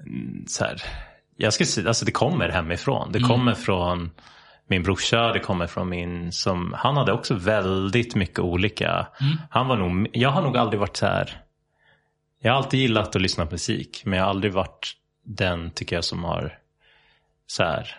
mm, 0.00 0.44
så 0.46 0.64
här, 0.64 0.82
jag 1.36 1.52
ska 1.52 1.64
säga, 1.64 1.88
alltså 1.88 2.04
det 2.04 2.12
kommer 2.12 2.48
hemifrån. 2.48 3.12
Det 3.12 3.20
kommer 3.20 3.54
från 3.54 4.10
min 4.68 4.82
brorsa, 4.82 5.32
det 5.32 5.38
kommer 5.38 5.66
från 5.66 5.88
min, 5.88 6.32
som, 6.32 6.74
han 6.78 6.96
hade 6.96 7.12
också 7.12 7.34
väldigt 7.34 8.14
mycket 8.14 8.38
olika. 8.38 9.06
Han 9.50 9.68
var 9.68 9.76
nog, 9.76 10.08
jag 10.12 10.30
har 10.30 10.42
nog 10.42 10.56
aldrig 10.56 10.80
varit 10.80 10.96
så 10.96 11.06
här, 11.06 11.40
jag 12.40 12.52
har 12.52 12.56
alltid 12.56 12.80
gillat 12.80 13.16
att 13.16 13.22
lyssna 13.22 13.46
på 13.46 13.52
musik. 13.52 14.02
Men 14.04 14.18
jag 14.18 14.24
har 14.24 14.30
aldrig 14.30 14.52
varit 14.52 14.92
den, 15.24 15.70
tycker 15.70 15.96
jag, 15.96 16.04
som 16.04 16.24
har 16.24 16.58
så 17.46 17.62
här, 17.62 17.96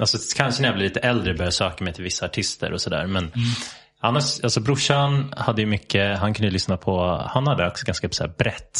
alltså 0.00 0.18
kanske 0.36 0.62
när 0.62 0.68
jag 0.68 0.76
blir 0.76 0.88
lite 0.88 1.00
äldre 1.00 1.32
börjar 1.32 1.46
jag 1.46 1.54
söka 1.54 1.84
mig 1.84 1.92
till 1.92 2.04
vissa 2.04 2.26
artister 2.26 2.72
och 2.72 2.80
sådär. 2.80 3.06
Men 3.06 3.32
Annars, 4.00 4.40
alltså 4.40 4.60
brorsan 4.60 5.32
hade 5.36 5.62
ju 5.62 5.66
mycket, 5.66 6.18
han 6.18 6.34
kunde 6.34 6.46
ju 6.46 6.52
lyssna 6.52 6.76
på, 6.76 7.22
han 7.26 7.46
hade 7.46 7.66
också 7.66 7.86
ganska 7.86 8.08
så 8.10 8.24
här 8.24 8.34
brett. 8.38 8.78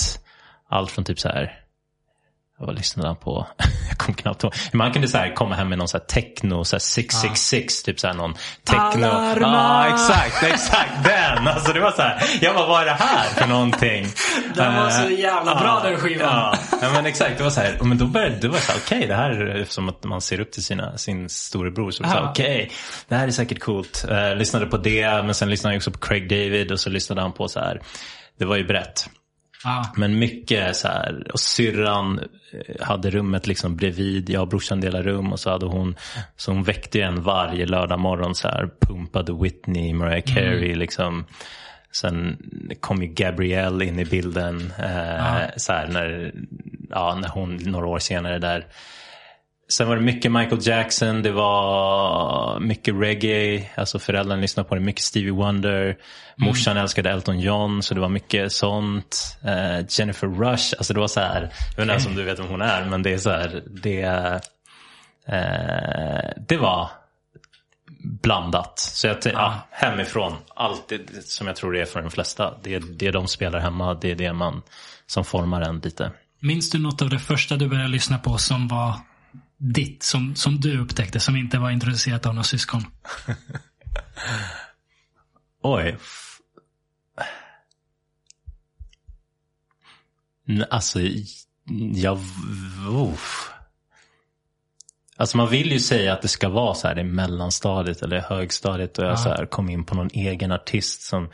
Allt 0.69 0.91
från 0.91 1.05
typ 1.05 1.21
så 1.21 1.29
här, 1.29 1.61
vad 2.61 2.75
lyssnade 2.77 3.09
han 3.09 3.17
på? 3.17 3.47
Jag 3.89 3.99
kommer 3.99 4.19
knappt 4.19 4.43
ihåg. 4.43 4.55
Men 4.73 4.81
han 4.81 4.93
kunde 4.93 5.09
så 5.09 5.19
här 5.19 5.35
komma 5.35 5.55
hem 5.55 5.69
med 5.69 5.79
någon 5.79 5.89
så 5.89 5.99
här 5.99 6.05
techno, 6.05 6.65
så 6.65 6.77
här 6.77 6.81
666, 6.81 7.83
typ 7.83 8.01
så 8.01 8.07
här 8.07 8.15
någon 8.15 8.35
techno. 8.65 9.07
Alarma! 9.07 9.87
Ja, 9.89 9.95
exakt, 9.95 10.43
exakt 10.43 11.05
den. 11.05 11.49
Alltså 11.49 11.73
det 11.73 11.81
var 11.81 11.91
så 11.91 12.03
här, 12.03 12.23
jag 12.41 12.55
bara, 12.55 12.67
vad 12.67 12.81
är 12.81 12.85
det 12.85 12.93
här 13.01 13.25
för 13.25 13.47
någonting? 13.49 14.07
Den 14.55 14.75
var 14.75 14.91
så 14.91 15.03
Eh, 15.09 15.21
jävla 15.21 15.55
bra, 15.55 15.81
ja, 15.85 15.91
den 15.91 15.99
skivan. 16.01 16.29
Ja, 16.35 16.55
ja 16.83 16.91
men 16.93 17.07
exakt, 17.07 17.39
det 17.39 17.45
var 17.45 17.51
så 17.51 17.61
här, 17.61 17.79
men 17.83 17.99
då 17.99 18.05
började 18.07 18.37
det 18.37 18.49
var 18.49 18.59
så 18.59 18.73
här, 18.73 18.79
okej 18.85 19.07
det 19.07 19.15
här 19.15 19.31
är 19.31 19.65
som 19.65 19.89
att 19.89 20.05
man 20.05 20.21
ser 20.21 20.41
upp 20.41 20.53
till 20.53 20.65
sina, 20.65 20.99
sin 20.99 21.29
storebror. 21.29 21.91
Så, 21.91 22.03
så 22.03 22.09
här, 22.09 22.17
Ja. 22.21 22.31
okej, 22.31 22.71
det 23.09 23.15
här 23.15 23.27
är 23.27 23.31
säkert 23.31 23.61
coolt. 23.61 24.05
Eh, 24.11 24.35
lyssnade 24.37 24.67
på 24.67 24.77
det, 24.77 25.23
men 25.25 25.35
sen 25.35 25.51
lyssnade 25.51 25.75
jag 25.75 25.79
också 25.79 25.91
på 25.91 25.99
Craig 25.99 26.29
David 26.29 26.73
och 26.73 26.81
så 26.81 26.91
lyssnade 26.91 27.21
han 27.23 27.33
på 27.33 27.49
så 27.49 27.61
här, 27.61 27.81
det 28.39 28.45
var 28.45 28.57
ju 28.57 28.65
brett. 28.67 29.09
Men 29.97 30.19
mycket 30.19 30.77
så 30.77 30.89
här, 30.89 31.27
och 31.33 31.41
syrran 31.41 32.19
eh, 32.53 32.87
hade 32.87 33.11
rummet 33.11 33.47
liksom 33.47 33.77
bredvid, 33.77 34.31
jag 34.31 34.43
och 34.43 34.49
brorsan 34.49 34.81
delade 34.81 35.05
rum 35.05 35.33
och 35.33 35.41
så 35.41 35.51
hade 35.51 35.67
hon, 35.67 35.97
så 36.37 36.53
hon 36.53 36.63
väckte 36.63 37.01
en 37.01 37.23
varje 37.23 37.67
lördag 37.67 38.01
morgon 38.01 38.35
så 38.35 38.49
här, 38.49 38.71
pumpade 38.81 39.33
Whitney, 39.33 39.95
Mariah 39.95 40.25
Carey 40.35 40.75
liksom. 40.75 41.25
Sen 41.93 42.39
kom 42.81 43.03
ju 43.03 43.09
Gabrielle 43.09 43.85
in 43.85 43.99
i 43.99 44.05
bilden, 44.05 44.73
eh, 44.79 45.47
så 45.57 45.73
här, 45.73 45.89
när, 45.89 46.33
ja, 46.91 47.19
när 47.21 47.29
hon 47.29 47.57
några 47.57 47.87
år 47.87 47.99
senare 47.99 48.39
där. 48.39 48.67
Sen 49.71 49.89
var 49.89 49.97
det 49.97 50.03
mycket 50.03 50.33
Michael 50.33 50.67
Jackson, 50.67 51.23
det 51.23 51.31
var 51.31 52.61
mycket 52.61 52.95
reggae, 52.95 53.71
alltså 53.77 53.99
föräldrarna 53.99 54.41
lyssnade 54.41 54.69
på 54.69 54.75
det, 54.75 54.81
mycket 54.81 55.03
Stevie 55.03 55.33
Wonder. 55.33 55.97
Morsan 56.37 56.77
älskade 56.77 57.11
Elton 57.11 57.41
John, 57.41 57.83
så 57.83 57.95
det 57.95 58.01
var 58.01 58.09
mycket 58.09 58.53
sånt. 58.53 59.39
Eh, 59.45 59.87
Jennifer 59.89 60.27
Rush, 60.27 60.75
alltså 60.79 60.95
det 60.95 61.01
var 61.01 61.09
så 61.09 61.21
här, 61.21 61.53
jag 61.77 61.87
vet 61.87 61.97
inte 61.97 62.09
om 62.09 62.17
du 62.17 62.23
vet 62.23 62.39
vem 62.39 62.47
hon 62.47 62.63
är, 62.63 62.85
men 62.85 63.03
det 63.03 63.13
är 63.13 63.19
så 63.19 63.31
här, 63.31 63.63
det, 63.83 64.03
eh, 65.27 66.31
det 66.49 66.57
var 66.57 66.91
blandat. 68.23 68.79
Så 68.79 69.07
jag 69.07 69.17
ja, 69.25 69.55
hemifrån, 69.71 70.35
allt 70.55 70.89
det, 70.89 71.27
som 71.27 71.47
jag 71.47 71.57
tror 71.57 71.73
det 71.73 71.81
är 71.81 71.87
för 71.87 72.03
de 72.03 72.11
flesta, 72.11 72.55
det, 72.63 72.79
det 72.79 73.11
de 73.11 73.29
spelar 73.29 73.59
hemma, 73.59 73.95
det 73.95 74.11
är 74.11 74.15
det 74.15 74.33
man 74.33 74.63
som 75.07 75.25
formar 75.25 75.61
en 75.61 75.79
lite. 75.79 76.11
Minns 76.41 76.71
du 76.71 76.79
något 76.79 77.03
av 77.03 77.11
det 77.11 77.19
första 77.19 77.57
du 77.57 77.69
började 77.69 77.89
lyssna 77.89 78.19
på 78.19 78.39
som 78.39 78.69
var 78.69 78.95
ditt, 79.59 80.03
som, 80.03 80.37
som 80.37 80.61
du 80.61 80.79
upptäckte, 80.79 81.21
som 81.21 81.37
inte 81.37 81.59
var 81.59 81.71
introducerat 81.71 82.27
av 82.27 82.35
några 82.35 82.45
syskon? 82.45 82.85
Oj. 85.63 85.97
Alltså, 90.71 91.01
jag... 91.95 92.19
Uff. 92.91 93.51
Alltså 95.17 95.37
man 95.37 95.51
vill 95.51 95.73
ju 95.73 95.81
säga 95.81 96.13
att 96.13 96.23
det 96.23 96.29
ska 96.29 96.49
vara 96.49 96.75
så 96.75 96.89
här 96.89 96.99
i 96.99 97.05
mellanstadiet 97.05 98.03
eller 98.03 98.21
högstadiet 98.21 98.99
och 98.99 99.05
jag 99.05 99.19
så 99.19 99.29
här 99.29 99.47
kom 99.47 99.71
in 99.71 99.85
på 99.85 99.95
någon 99.95 100.11
egen 100.13 100.53
artist 100.53 101.03
som... 101.03 101.31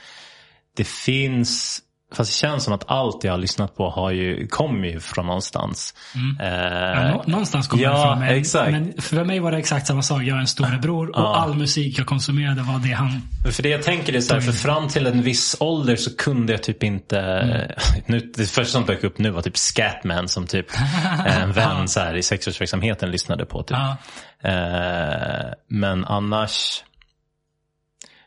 Det 0.76 0.86
finns 0.86 1.82
Fast 2.12 2.30
det 2.30 2.34
känns 2.48 2.64
som 2.64 2.72
att 2.74 2.84
allt 2.90 3.24
jag 3.24 3.32
har 3.32 3.38
lyssnat 3.38 3.76
på 3.76 3.90
har 3.90 4.10
ju, 4.10 4.46
kommer 4.46 4.88
ju 4.88 5.00
från 5.00 5.26
någonstans. 5.26 5.94
Eh, 6.40 6.46
Ja, 6.48 7.10
nå- 7.12 7.24
någonstans 7.26 7.68
kommer 7.68 7.82
ja, 7.84 7.90
det 7.92 7.98
ifrån. 8.00 8.18
Men, 8.18 8.28
exakt. 8.38 8.70
men 8.72 8.92
för 9.02 9.24
mig 9.24 9.40
var 9.40 9.52
det 9.52 9.58
exakt 9.58 9.86
samma 9.86 10.02
sak. 10.02 10.22
Jag 10.22 10.36
är 10.36 10.40
en 10.40 10.46
storebror 10.46 11.08
och 11.08 11.14
Ja. 11.22 11.36
all 11.36 11.54
musik 11.54 11.98
jag 11.98 12.06
konsumerade 12.06 12.62
var 12.62 12.78
det 12.78 12.92
han... 12.92 13.22
För 13.52 13.62
det 13.62 13.68
jag 13.68 13.82
tänker 13.82 14.16
är 14.16 14.20
så 14.20 14.34
här, 14.34 14.40
för 14.40 14.52
fram 14.52 14.88
till 14.88 15.06
en 15.06 15.22
viss 15.22 15.56
ålder 15.60 15.96
så 15.96 16.16
kunde 16.16 16.52
jag 16.52 16.62
typ 16.62 16.82
inte... 16.82 17.74
Nu, 18.06 18.20
det 18.36 18.46
första 18.46 18.72
som 18.72 18.84
dök 18.86 19.04
upp 19.04 19.18
nu 19.18 19.30
var 19.30 19.42
typ 19.42 19.56
Scatman 19.56 20.28
som 20.28 20.46
typ 20.46 20.66
en 21.26 21.52
vän 21.52 21.88
så 21.88 22.00
här, 22.00 22.16
i 22.16 22.22
sexårsverksamheten 22.22 23.10
lyssnade 23.10 23.46
på. 23.46 23.62
Typ. 23.62 23.76
Ja. 23.76 23.96
Eh, 24.50 25.52
men 25.68 26.04
annars... 26.04 26.84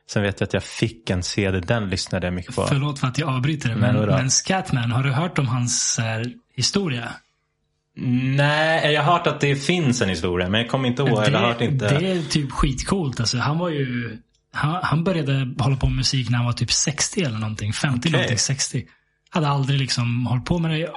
Sen 0.09 0.23
vet 0.23 0.39
jag 0.39 0.47
att 0.47 0.53
jag 0.53 0.63
fick 0.63 1.09
en 1.09 1.23
CD, 1.23 1.59
den 1.59 1.89
lyssnade 1.89 2.27
jag 2.27 2.33
mycket 2.33 2.55
på. 2.55 2.67
Förlåt 2.67 2.99
för 2.99 3.07
att 3.07 3.17
jag 3.17 3.29
avbryter 3.29 3.69
det. 3.69 3.75
Men 3.75 3.95
Men, 3.95 4.31
Scatman, 4.31 4.91
har 4.91 5.03
du 5.03 5.11
hört 5.11 5.39
om 5.39 5.47
hans 5.47 5.99
eh, 5.99 6.21
historia? 6.55 7.09
Nej, 7.99 8.93
jag 8.93 9.03
har 9.03 9.13
hört 9.13 9.27
att 9.27 9.39
det 9.41 9.55
finns 9.55 10.01
en 10.01 10.09
historia 10.09 10.49
men 10.49 10.61
jag 10.61 10.69
kommer 10.69 10.87
inte 10.87 11.03
ihåg. 11.03 11.23
eller 11.23 11.39
har 11.39 11.47
hört 11.47 11.61
inte. 11.61 11.99
det 11.99 12.11
är 12.11 12.21
typ 12.21 12.51
skitcoolt. 12.51 13.19
Alltså, 13.19 13.37
han 13.37 13.57
var 13.57 13.69
ju... 13.69 14.17
Han, 14.53 14.79
han 14.83 15.03
började 15.03 15.53
hålla 15.63 15.75
på 15.75 15.87
med 15.87 15.95
musik 15.95 16.29
när 16.29 16.37
han 16.37 16.45
var 16.45 16.53
typ 16.53 16.71
60 16.71 17.21
eller 17.21 17.37
någonting. 17.37 17.73
50 17.73 17.99
Okej. 17.99 18.11
någonting, 18.11 18.37
60. 18.37 18.85
Hade 19.29 19.47
aldrig 19.47 19.79
liksom 19.79 20.25
hållit 20.27 20.45
på 20.45 20.59
med 20.59 20.71
det. 20.71 20.77
Jag- 20.77 20.91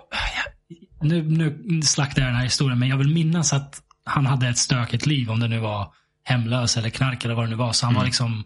Nu, 1.02 1.22
nu 1.64 1.82
slaktar 1.82 2.22
jag 2.22 2.28
den 2.28 2.36
här 2.36 2.44
historien, 2.44 2.78
men 2.78 2.88
jag 2.88 2.96
vill 2.96 3.14
minnas 3.14 3.52
att 3.52 3.82
han 4.04 4.26
hade 4.26 4.48
ett 4.48 4.58
stökigt 4.58 5.06
liv. 5.06 5.30
Om 5.30 5.40
det 5.40 5.48
nu 5.48 5.58
var 5.58 5.92
hemlös 6.24 6.76
eller 6.76 6.90
knark 6.90 7.24
eller 7.24 7.34
vad 7.34 7.44
det 7.44 7.50
nu 7.50 7.56
var. 7.56 7.72
Så 7.72 7.86
han 7.86 7.94
var 7.94 8.04
liksom... 8.04 8.44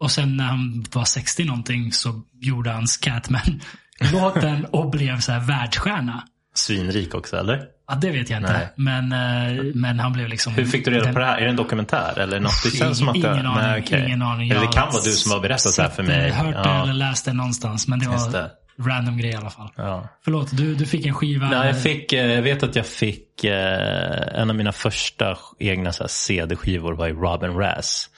Och 0.00 0.10
sen 0.10 0.36
när 0.36 0.44
han 0.44 0.84
var 0.92 1.04
60 1.04 1.44
någonting 1.44 1.92
så 1.92 2.22
gjorde 2.40 2.70
han 2.70 2.86
Scatman-låten 2.86 4.64
och 4.70 4.90
blev 4.90 5.20
så 5.20 5.32
här 5.32 5.40
världsstjärna. 5.40 6.24
Svinrik 6.54 7.14
också 7.14 7.36
eller? 7.36 7.62
Ja, 7.88 7.94
det 7.94 8.10
vet 8.10 8.30
jag 8.30 8.38
inte. 8.40 8.52
Nej. 8.52 8.68
Men, 8.76 9.12
eh, 9.58 9.64
men 9.74 10.00
han 10.00 10.12
blev 10.12 10.28
liksom... 10.28 10.54
Hur 10.54 10.64
fick 10.64 10.84
du 10.84 10.90
reda 10.90 11.04
den- 11.04 11.14
på 11.14 11.20
det 11.20 11.26
här? 11.26 11.38
Är 11.38 11.44
det 11.44 11.50
en 11.50 11.56
dokumentär 11.56 12.18
eller 12.18 12.40
något? 12.40 12.62
Det 12.64 12.70
känns 12.70 12.98
som 12.98 13.08
att 13.08 13.14
det... 13.14 13.18
Ingen 13.20 13.46
aning. 13.46 13.64
Nej, 13.70 13.82
okej. 13.86 14.04
Ingen 14.06 14.22
aning. 14.22 14.50
Eller 14.50 14.60
det 14.60 14.64
Jag 14.66 14.72
kan 14.72 14.92
vara 14.92 15.02
du 15.02 15.10
som 15.10 15.32
har 15.32 15.40
berättat 15.40 15.76
det 15.76 15.82
här 15.82 15.88
för 15.90 16.02
det, 16.02 16.08
mig. 16.08 16.30
Hört 16.30 16.54
det 16.54 16.60
Ja. 16.64 16.82
eller 16.82 16.92
läst 16.92 17.24
det 17.24 17.32
någonstans. 17.32 17.88
Men 17.88 17.98
det 17.98 18.08
var 18.08 18.32
det. 18.32 18.50
random 18.78 19.18
grej 19.18 19.30
i 19.30 19.34
alla 19.34 19.50
fall. 19.50 19.68
Ja. 19.76 20.08
Förlåt, 20.24 20.56
du, 20.56 20.74
du 20.74 20.86
fick 20.86 21.06
en 21.06 21.14
skiva. 21.14 21.48
Nej, 21.50 21.66
jag, 21.66 21.82
fick, 21.82 22.12
eh, 22.12 22.26
jag 22.26 22.42
vet 22.42 22.62
att 22.62 22.76
jag 22.76 22.86
fick 22.86 23.44
eh, 23.44 24.40
en 24.40 24.50
av 24.50 24.56
mina 24.56 24.72
första 24.72 25.36
egna 25.58 25.92
så 25.92 26.02
här, 26.02 26.08
CD-skivor 26.08 26.92
var 26.92 27.08
i 27.08 27.12
Robin 27.12 27.52
Razz. 27.56 28.08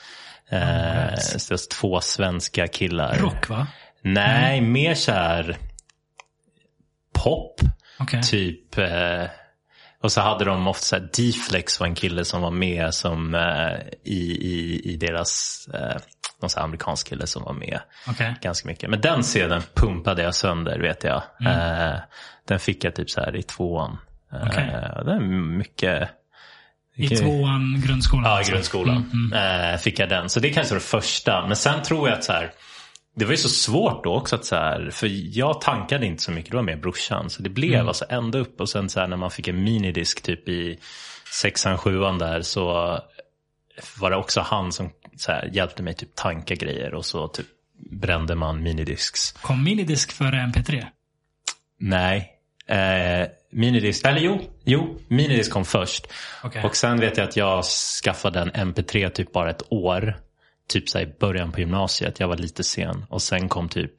Eh, 0.53 1.15
så 1.17 1.55
det 1.55 1.71
två 1.71 2.01
svenska 2.01 2.69
killar. 2.69 3.17
Rock 3.19 3.49
va? 3.49 3.67
Nej, 4.03 4.61
mer 4.61 4.95
så 4.95 5.13
här 5.13 5.57
pop. 7.13 7.61
Okej. 7.99 8.23
Typ. 8.23 8.79
Eh, 8.79 9.25
och 10.03 10.13
så 10.13 10.21
hade 10.21 10.45
de 10.45 10.69
ofta 10.69 10.83
så 10.83 10.97
här, 10.97 11.09
D-Flex 11.17 11.81
var 11.81 11.87
en 11.87 11.95
kille 11.95 12.25
som 12.25 12.43
var 12.43 12.51
med 12.51 12.95
som 12.95 13.35
eh, 13.35 13.79
i, 14.05 14.39
i, 14.41 14.81
i 14.93 14.97
deras, 14.97 15.69
eh, 15.75 15.97
någon 16.41 16.51
så 16.51 16.61
amerikansk 16.61 17.09
kille 17.09 17.27
som 17.27 17.43
var 17.43 17.53
med 17.53 17.81
Okej. 18.09 18.35
ganska 18.41 18.69
mycket. 18.69 18.91
Men 18.91 19.01
den 19.01 19.25
sedan 19.25 19.63
pumpade 19.75 20.23
jag 20.23 20.35
sönder 20.35 20.79
vet 20.79 21.05
jag. 21.05 21.23
Eh, 21.47 21.99
den 22.49 22.59
fick 22.59 22.85
jag 22.85 22.95
typ 22.95 23.11
så 23.11 23.21
här 23.21 23.37
i 23.37 23.43
tvåan. 23.43 23.99
Eh, 24.33 24.47
Okej. 24.47 24.67
Det 25.05 25.13
är 25.13 25.21
mycket. 25.31 26.09
I 26.97 27.09
tvåan 27.09 27.83
grundskolan? 27.87 28.25
Ja, 28.25 28.39
alltså. 28.39 28.53
grundskolan 28.53 29.33
eh, 29.35 29.79
fick 29.79 29.99
jag 29.99 30.09
den. 30.09 30.29
Så 30.31 30.41
det 30.41 30.49
är 30.49 30.53
kanske 30.53 30.75
det 30.75 30.81
första. 30.81 31.47
Men 31.47 31.57
sen 31.57 31.83
tror 31.83 32.09
jag 32.09 32.19
att 32.19 32.25
så 32.25 32.33
här, 32.33 32.53
det 33.17 33.25
var 33.25 33.33
ju 33.33 33.39
så 33.39 33.49
svårt 33.49 34.05
då 34.05 34.15
också 34.15 34.37
att 34.37 34.45
så 34.45 34.57
här, 34.57 34.91
för 34.93 35.09
jag 35.39 35.61
tankade 35.61 36.07
inte 36.07 36.23
så 36.23 36.31
mycket, 36.31 36.51
det 36.51 36.57
var 36.57 36.65
mer 36.65 36.77
brorsan. 36.77 37.31
Så 37.31 37.43
det 37.43 37.51
blev 37.51 37.89
alltså 37.89 38.05
ända 38.09 38.39
upp 38.39 38.61
och 38.61 38.69
sen 38.69 38.89
så 38.89 39.01
här 39.01 39.09
när 39.09 39.17
man 39.17 39.31
fick 39.31 39.49
en 39.49 39.65
minidisk 39.65 40.23
typ 40.23 40.49
i 40.49 40.79
sexan, 41.33 41.79
sjuan 41.79 42.19
där 42.19 42.43
så 42.43 42.99
var 43.99 44.11
det 44.11 44.17
också 44.17 44.41
han 44.41 44.73
som 44.73 44.91
så 45.17 45.33
här, 45.33 45.51
hjälpte 45.53 45.83
mig 45.83 45.95
typ 45.95 46.15
tanka 46.15 46.55
grejer 46.55 46.95
och 46.95 47.05
så 47.05 47.29
typ 47.29 47.47
brände 47.91 48.35
man 48.35 48.63
minidisks. 48.63 49.33
Kom 49.33 49.65
minidisk 49.65 50.13
före 50.13 50.37
MP3? 50.37 50.87
Nej, 51.79 52.33
eh, 52.67 53.29
minidisk, 53.51 54.07
eller 54.07 54.21
jo, 54.21 54.41
jo, 54.65 54.99
minidisk 55.09 55.53
kom 55.53 55.65
först. 55.65 56.07
Okej. 56.45 56.65
Och 56.65 56.77
sen 56.77 57.01
vet 57.01 57.17
jag 57.17 57.29
att 57.29 57.37
jag 57.37 57.65
skaffade 58.05 58.41
en 58.41 58.51
MP3 58.51 59.09
typ 59.09 59.33
bara 59.33 59.51
ett 59.51 59.63
år. 59.71 60.17
Typ 60.69 60.89
så 60.89 60.99
i 60.99 61.07
början 61.21 61.53
på 61.53 61.61
gymnasiet. 61.61 62.21
Jag 62.21 62.29
var 62.29 62.37
lite 62.37 62.65
sen. 62.65 63.05
Och 63.09 63.23
sen 63.23 63.49
kom 63.49 63.69
typ, 63.69 63.93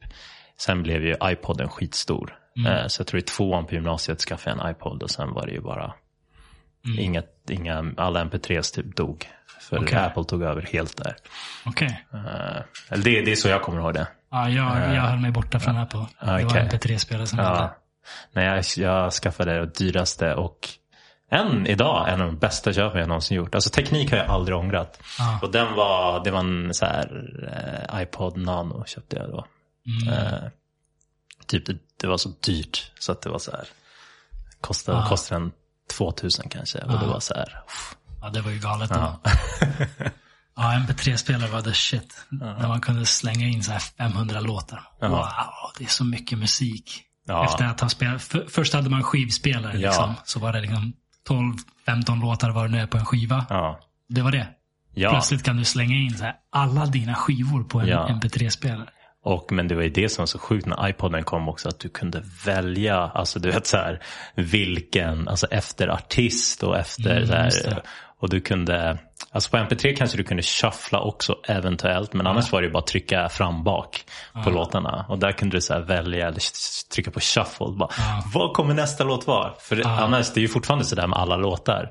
sen 0.58 0.82
blev 0.82 1.04
ju 1.04 1.16
iPoden 1.22 1.68
skitstor. 1.68 2.38
Eh, 2.66 2.86
så 2.86 3.00
jag 3.00 3.06
tror 3.06 3.18
i 3.18 3.22
tvåan 3.22 3.66
på 3.66 3.74
gymnasiet 3.74 4.20
skaffade 4.20 4.56
jag 4.56 4.66
en 4.66 4.70
iPod 4.70 5.02
och 5.02 5.10
sen 5.10 5.32
var 5.32 5.46
det 5.46 5.52
ju 5.52 5.60
bara 5.60 5.94
inget, 6.98 7.50
inga, 7.50 7.92
alla 7.96 8.24
MP3s 8.24 8.74
typ 8.74 8.96
dog. 8.96 9.28
För 9.60 9.82
Okej. 9.82 9.98
Apple 9.98 10.24
tog 10.24 10.42
över 10.42 10.62
helt 10.62 10.96
där. 10.96 11.16
Okej. 11.66 12.04
Eh, 12.12 12.62
det, 12.96 13.22
det 13.22 13.32
är 13.32 13.36
så 13.36 13.48
jag 13.48 13.62
kommer 13.62 13.80
ihåg 13.80 13.94
det. 13.94 14.06
Ja, 14.30 14.48
jag, 14.48 14.94
jag 14.94 15.02
höll 15.02 15.20
mig 15.20 15.30
borta 15.30 15.60
från 15.60 15.76
Apple. 15.76 16.06
Det 16.20 16.26
var 16.26 16.44
okej. 16.44 16.68
MP3-spelare 16.72 17.26
som. 17.26 17.38
Ja. 17.38 17.76
Nej, 18.32 18.44
jag, 18.46 18.64
jag 18.76 19.12
skaffade 19.12 19.52
det 19.60 19.66
dyraste 19.66 20.34
och 20.34 20.68
än 21.30 21.66
idag 21.66 22.08
en 22.08 22.20
av 22.20 22.26
de 22.26 22.38
bästa 22.38 22.72
köpen 22.72 23.00
jag 23.00 23.08
någonsin 23.08 23.36
gjort. 23.36 23.54
Alltså 23.54 23.70
teknik 23.70 24.10
har 24.10 24.18
jag 24.18 24.26
aldrig 24.26 24.56
ångrat. 24.56 25.00
Ja. 25.18 25.38
Och 25.42 25.52
den 25.52 25.74
var, 25.74 26.24
det 26.24 26.30
var 26.30 26.40
en 26.40 26.74
så 26.74 26.86
här 26.86 27.34
eh, 27.92 28.02
iPod 28.02 28.36
Nano 28.36 28.84
köpte 28.86 29.16
jag 29.16 29.30
då. 29.30 29.46
Mm. 29.86 30.14
Eh, 30.34 30.42
typ 31.46 31.66
det, 31.66 31.76
det 32.00 32.06
var 32.06 32.16
så 32.16 32.28
dyrt 32.28 32.92
så 33.00 33.12
att 33.12 33.22
det 33.22 33.30
var 33.30 33.38
så 33.38 33.50
här. 33.50 33.64
Kostade, 34.60 34.98
Ja. 34.98 35.08
kostade 35.08 35.40
en 35.40 35.52
2000 35.96 36.48
kanske. 36.48 36.78
Och 36.78 36.98
det 37.00 37.06
var 37.06 37.20
så 37.20 37.34
här. 37.34 37.62
uff. 37.66 37.96
Ja, 38.20 38.30
det 38.30 38.40
var 38.40 38.50
ju 38.50 38.58
galet. 38.58 38.90
Ja, 38.90 39.20
ja 40.56 40.62
MP3-spelare 40.88 41.50
var 41.50 41.62
the 41.62 41.72
shit. 41.74 42.26
När 42.30 42.68
man 42.68 42.80
kunde 42.80 43.06
slänga 43.06 43.46
in 43.46 43.64
så 43.64 43.72
här 43.72 43.78
500 43.78 44.40
låtar. 44.40 44.82
Ja. 45.00 45.08
Wow, 45.08 45.72
det 45.78 45.84
är 45.84 45.88
så 45.88 46.04
mycket 46.04 46.38
musik. 46.38 47.02
Ja. 47.26 47.44
Efter 47.44 47.64
att 47.64 47.80
ha 47.80 47.88
spelat. 47.88 48.22
För, 48.22 48.46
först 48.48 48.74
hade 48.74 48.90
man 48.90 49.02
skivspelare. 49.02 49.78
Ja. 49.78 49.88
Liksom, 49.88 50.14
så 50.24 50.40
var 50.40 50.52
det 50.52 50.60
liksom 50.60 50.92
12-15 51.28 52.20
låtar 52.20 52.50
var 52.50 52.68
det 52.68 52.70
nu 52.72 52.78
är 52.80 52.86
på 52.86 52.98
en 52.98 53.04
skiva. 53.04 53.46
Ja. 53.50 53.80
Det 54.08 54.22
var 54.22 54.32
det. 54.32 54.46
Ja. 54.94 55.10
Plötsligt 55.10 55.42
kan 55.42 55.56
du 55.56 55.64
slänga 55.64 55.96
in 55.96 56.14
så 56.14 56.24
här 56.24 56.34
alla 56.50 56.86
dina 56.86 57.14
skivor 57.14 57.64
på 57.64 57.80
en 57.80 57.88
Ja. 57.88 58.08
MP3-spelare. 58.08 58.88
Och, 59.24 59.52
men 59.52 59.68
det 59.68 59.74
var 59.74 59.82
ju 59.82 59.90
det 59.90 60.08
som 60.08 60.22
var 60.22 60.26
så 60.26 60.38
sjukt 60.38 60.66
när 60.66 60.88
iPoden 60.88 61.24
kom 61.24 61.48
också. 61.48 61.68
Att 61.68 61.80
du 61.80 61.88
kunde 61.88 62.22
välja, 62.46 62.96
alltså 62.96 63.38
du 63.38 63.50
vet 63.50 63.66
så 63.66 63.76
här, 63.76 64.02
vilken, 64.34 65.28
alltså 65.28 65.46
efter 65.46 65.88
artist 65.88 66.62
och 66.62 66.78
efter 66.78 67.16
Mm, 67.16 67.26
så 67.50 67.70
här. 67.70 67.82
Och 68.20 68.28
du 68.30 68.40
kunde, 68.40 68.98
alltså 69.34 69.50
på 69.50 69.56
MP3 69.56 69.96
kanske 69.96 70.16
du 70.16 70.24
kunde 70.24 70.42
shuffla 70.42 71.00
också 71.00 71.36
eventuellt. 71.48 72.12
Men 72.12 72.26
annars 72.26 72.52
var 72.52 72.62
det 72.62 72.70
bara 72.70 72.78
att 72.78 72.86
trycka 72.86 73.28
fram 73.28 73.64
bak 73.64 74.04
på 74.44 74.50
låtarna. 74.50 75.06
Och 75.08 75.18
där 75.18 75.32
kunde 75.32 75.56
du 75.56 75.60
så 75.60 75.80
välja 75.80 76.26
eller 76.28 76.40
trycka 76.94 77.10
på 77.10 77.20
shuffle. 77.20 77.66
Bara, 77.78 77.90
Vad 78.34 78.52
kommer 78.56 78.74
nästa 78.74 79.04
låt 79.04 79.26
vara? 79.26 79.52
För 79.60 79.76
det, 79.76 79.84
annars, 79.86 80.32
det 80.32 80.40
är 80.40 80.42
ju 80.42 80.48
fortfarande 80.48 80.84
sådär 80.84 81.06
med 81.06 81.18
alla 81.18 81.36
låtar. 81.36 81.90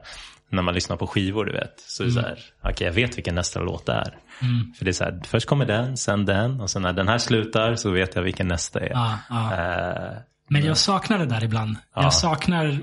När 0.50 0.62
man 0.62 0.74
lyssnar 0.74 0.98
på 0.98 1.08
skivor 1.08 1.46
du 1.46 1.52
vet. 1.52 1.74
Så 1.80 2.04
är 2.04 2.08
det 2.08 2.14
så 2.14 2.20
här, 2.22 2.40
okej 2.64 2.88
jag 2.88 2.94
vet 2.94 3.18
vilken 3.18 3.36
nästa 3.36 3.60
låt 3.60 3.90
är. 3.90 4.18
För 4.78 4.86
det 4.86 4.92
är 4.92 4.94
så 4.94 5.04
här, 5.04 5.22
först 5.26 5.48
kommer 5.48 5.66
den, 5.66 5.98
sen 5.98 6.26
den. 6.26 6.62
Och 6.62 6.70
sen 6.70 6.82
när 6.82 6.94
den 6.94 7.08
här 7.08 7.18
slutar 7.18 7.76
så 7.76 7.92
vet 7.92 8.16
jag 8.16 8.24
vilken 8.24 8.48
nästa 8.48 8.80
är. 8.80 8.90
Ja, 8.90 9.18
ja. 9.30 9.54
Eh, 9.54 10.18
Men 10.50 10.66
jag 10.66 10.78
saknar 10.78 11.18
det 11.20 11.26
där 11.26 11.44
ibland. 11.44 11.78
Jag 11.96 12.14
saknar 12.14 12.78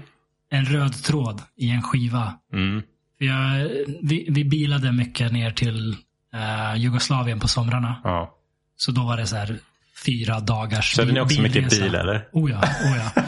en 0.51 0.65
röd 0.65 1.03
tråd 1.05 1.43
i 1.57 1.71
en 1.71 1.83
skiva. 1.83 2.33
mm, 2.53 2.83
Jag, 3.23 3.69
vi, 4.03 4.27
vi 4.31 4.45
bilade 4.45 4.93
mycket 4.93 5.33
ner 5.33 5.51
till 5.51 5.97
eh, 6.35 6.77
Jugoslavien 6.77 7.41
på 7.41 7.49
somrarna. 7.49 8.01
ja. 8.05 8.37
Så 8.77 8.93
då 8.93 9.03
var 9.03 9.17
det 9.17 9.27
så 9.27 9.37
här 9.37 9.59
fyra 10.07 10.41
dagars 10.41 10.95
Körde 10.97 11.13
ni 11.13 11.21
också 11.21 11.41
mycket 11.43 11.55
bilresa. 11.55 11.83
bil 11.85 11.95
eller? 11.95 12.29
Oh 12.33 12.51
ja, 12.51 12.59
oh 12.59 12.97
ja. 12.97 13.23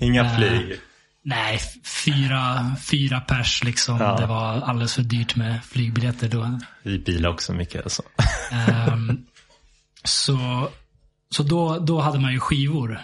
Inga 0.06 0.36
flyg. 0.36 0.78
Nej, 1.22 1.54
f- 1.56 1.86
fyra, 2.04 2.70
fyra 2.90 3.20
pers 3.20 3.64
liksom. 3.64 3.98
Ja. 4.00 4.16
Det 4.20 4.26
var 4.26 4.60
alldeles 4.60 4.94
för 4.94 5.02
dyrt 5.02 5.36
med 5.36 5.64
flygbiljetter 5.64 6.28
då. 6.28 6.60
Vi 6.82 6.98
bilar 6.98 7.30
också 7.30 7.52
mycket. 7.52 7.82
Alltså. 7.82 8.02
Ehm, 8.52 9.18
så 10.04 10.68
så 11.30 11.42
då, 11.42 11.78
då 11.78 12.00
hade 12.00 12.18
man 12.18 12.32
ju 12.32 12.40
skivor. 12.40 13.00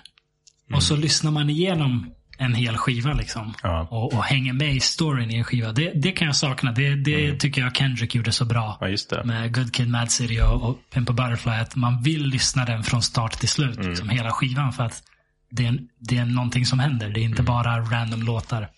Och 0.75 0.83
så 0.83 0.97
lyssnar 0.97 1.31
man 1.31 1.51
igenom 1.51 2.11
en 2.45 2.55
hel 2.55 2.77
skiva 2.77 3.13
liksom. 3.13 3.55
Ja. 3.63 3.87
Och, 3.91 4.15
och 4.15 4.25
hänger 4.25 4.53
med 4.53 4.75
i 4.75 4.81
storyn 4.81 5.31
i 5.31 5.35
en 5.37 5.45
skiva. 5.45 5.73
Det, 5.73 5.93
det 5.95 6.13
kan 6.13 6.27
jag 6.27 6.37
sakna. 6.37 6.73
Det, 6.73 6.95
det 6.95 7.37
tycker 7.41 7.61
jag 7.63 7.77
Kendrick 7.77 8.15
gjorde 8.15 8.33
så 8.33 8.45
bra. 8.45 8.79
Ja 8.81 8.89
just 8.89 9.11
det. 9.11 9.25
Med 9.25 9.55
Good 9.55 9.75
Kid, 9.75 9.89
Mad 9.91 10.11
City 10.11 10.41
och, 10.41 10.63
och 10.63 10.79
Pimp 10.95 11.11
a 11.11 11.13
Butterfly. 11.13 11.53
Att 11.53 11.77
man 11.77 12.03
vill 12.03 12.27
lyssna 12.27 12.65
den 12.65 12.83
från 12.83 13.03
start 13.03 13.33
till 13.33 13.49
slut. 13.49 13.77
Mm. 13.77 13.89
Liksom 13.91 14.09
hela 14.09 14.31
skivan. 14.31 14.73
För 14.73 14.85
att 14.85 15.03
det 15.51 15.67
är, 15.67 15.79
det 15.99 16.19
är 16.19 16.25
någonting 16.25 16.67
som 16.67 16.79
händer. 16.79 17.07
Det 17.09 17.13
är 17.21 17.23
Mm. 17.23 17.31
inte 17.31 17.43
bara 17.43 17.81
random 17.81 18.23
låtar. 18.23 18.69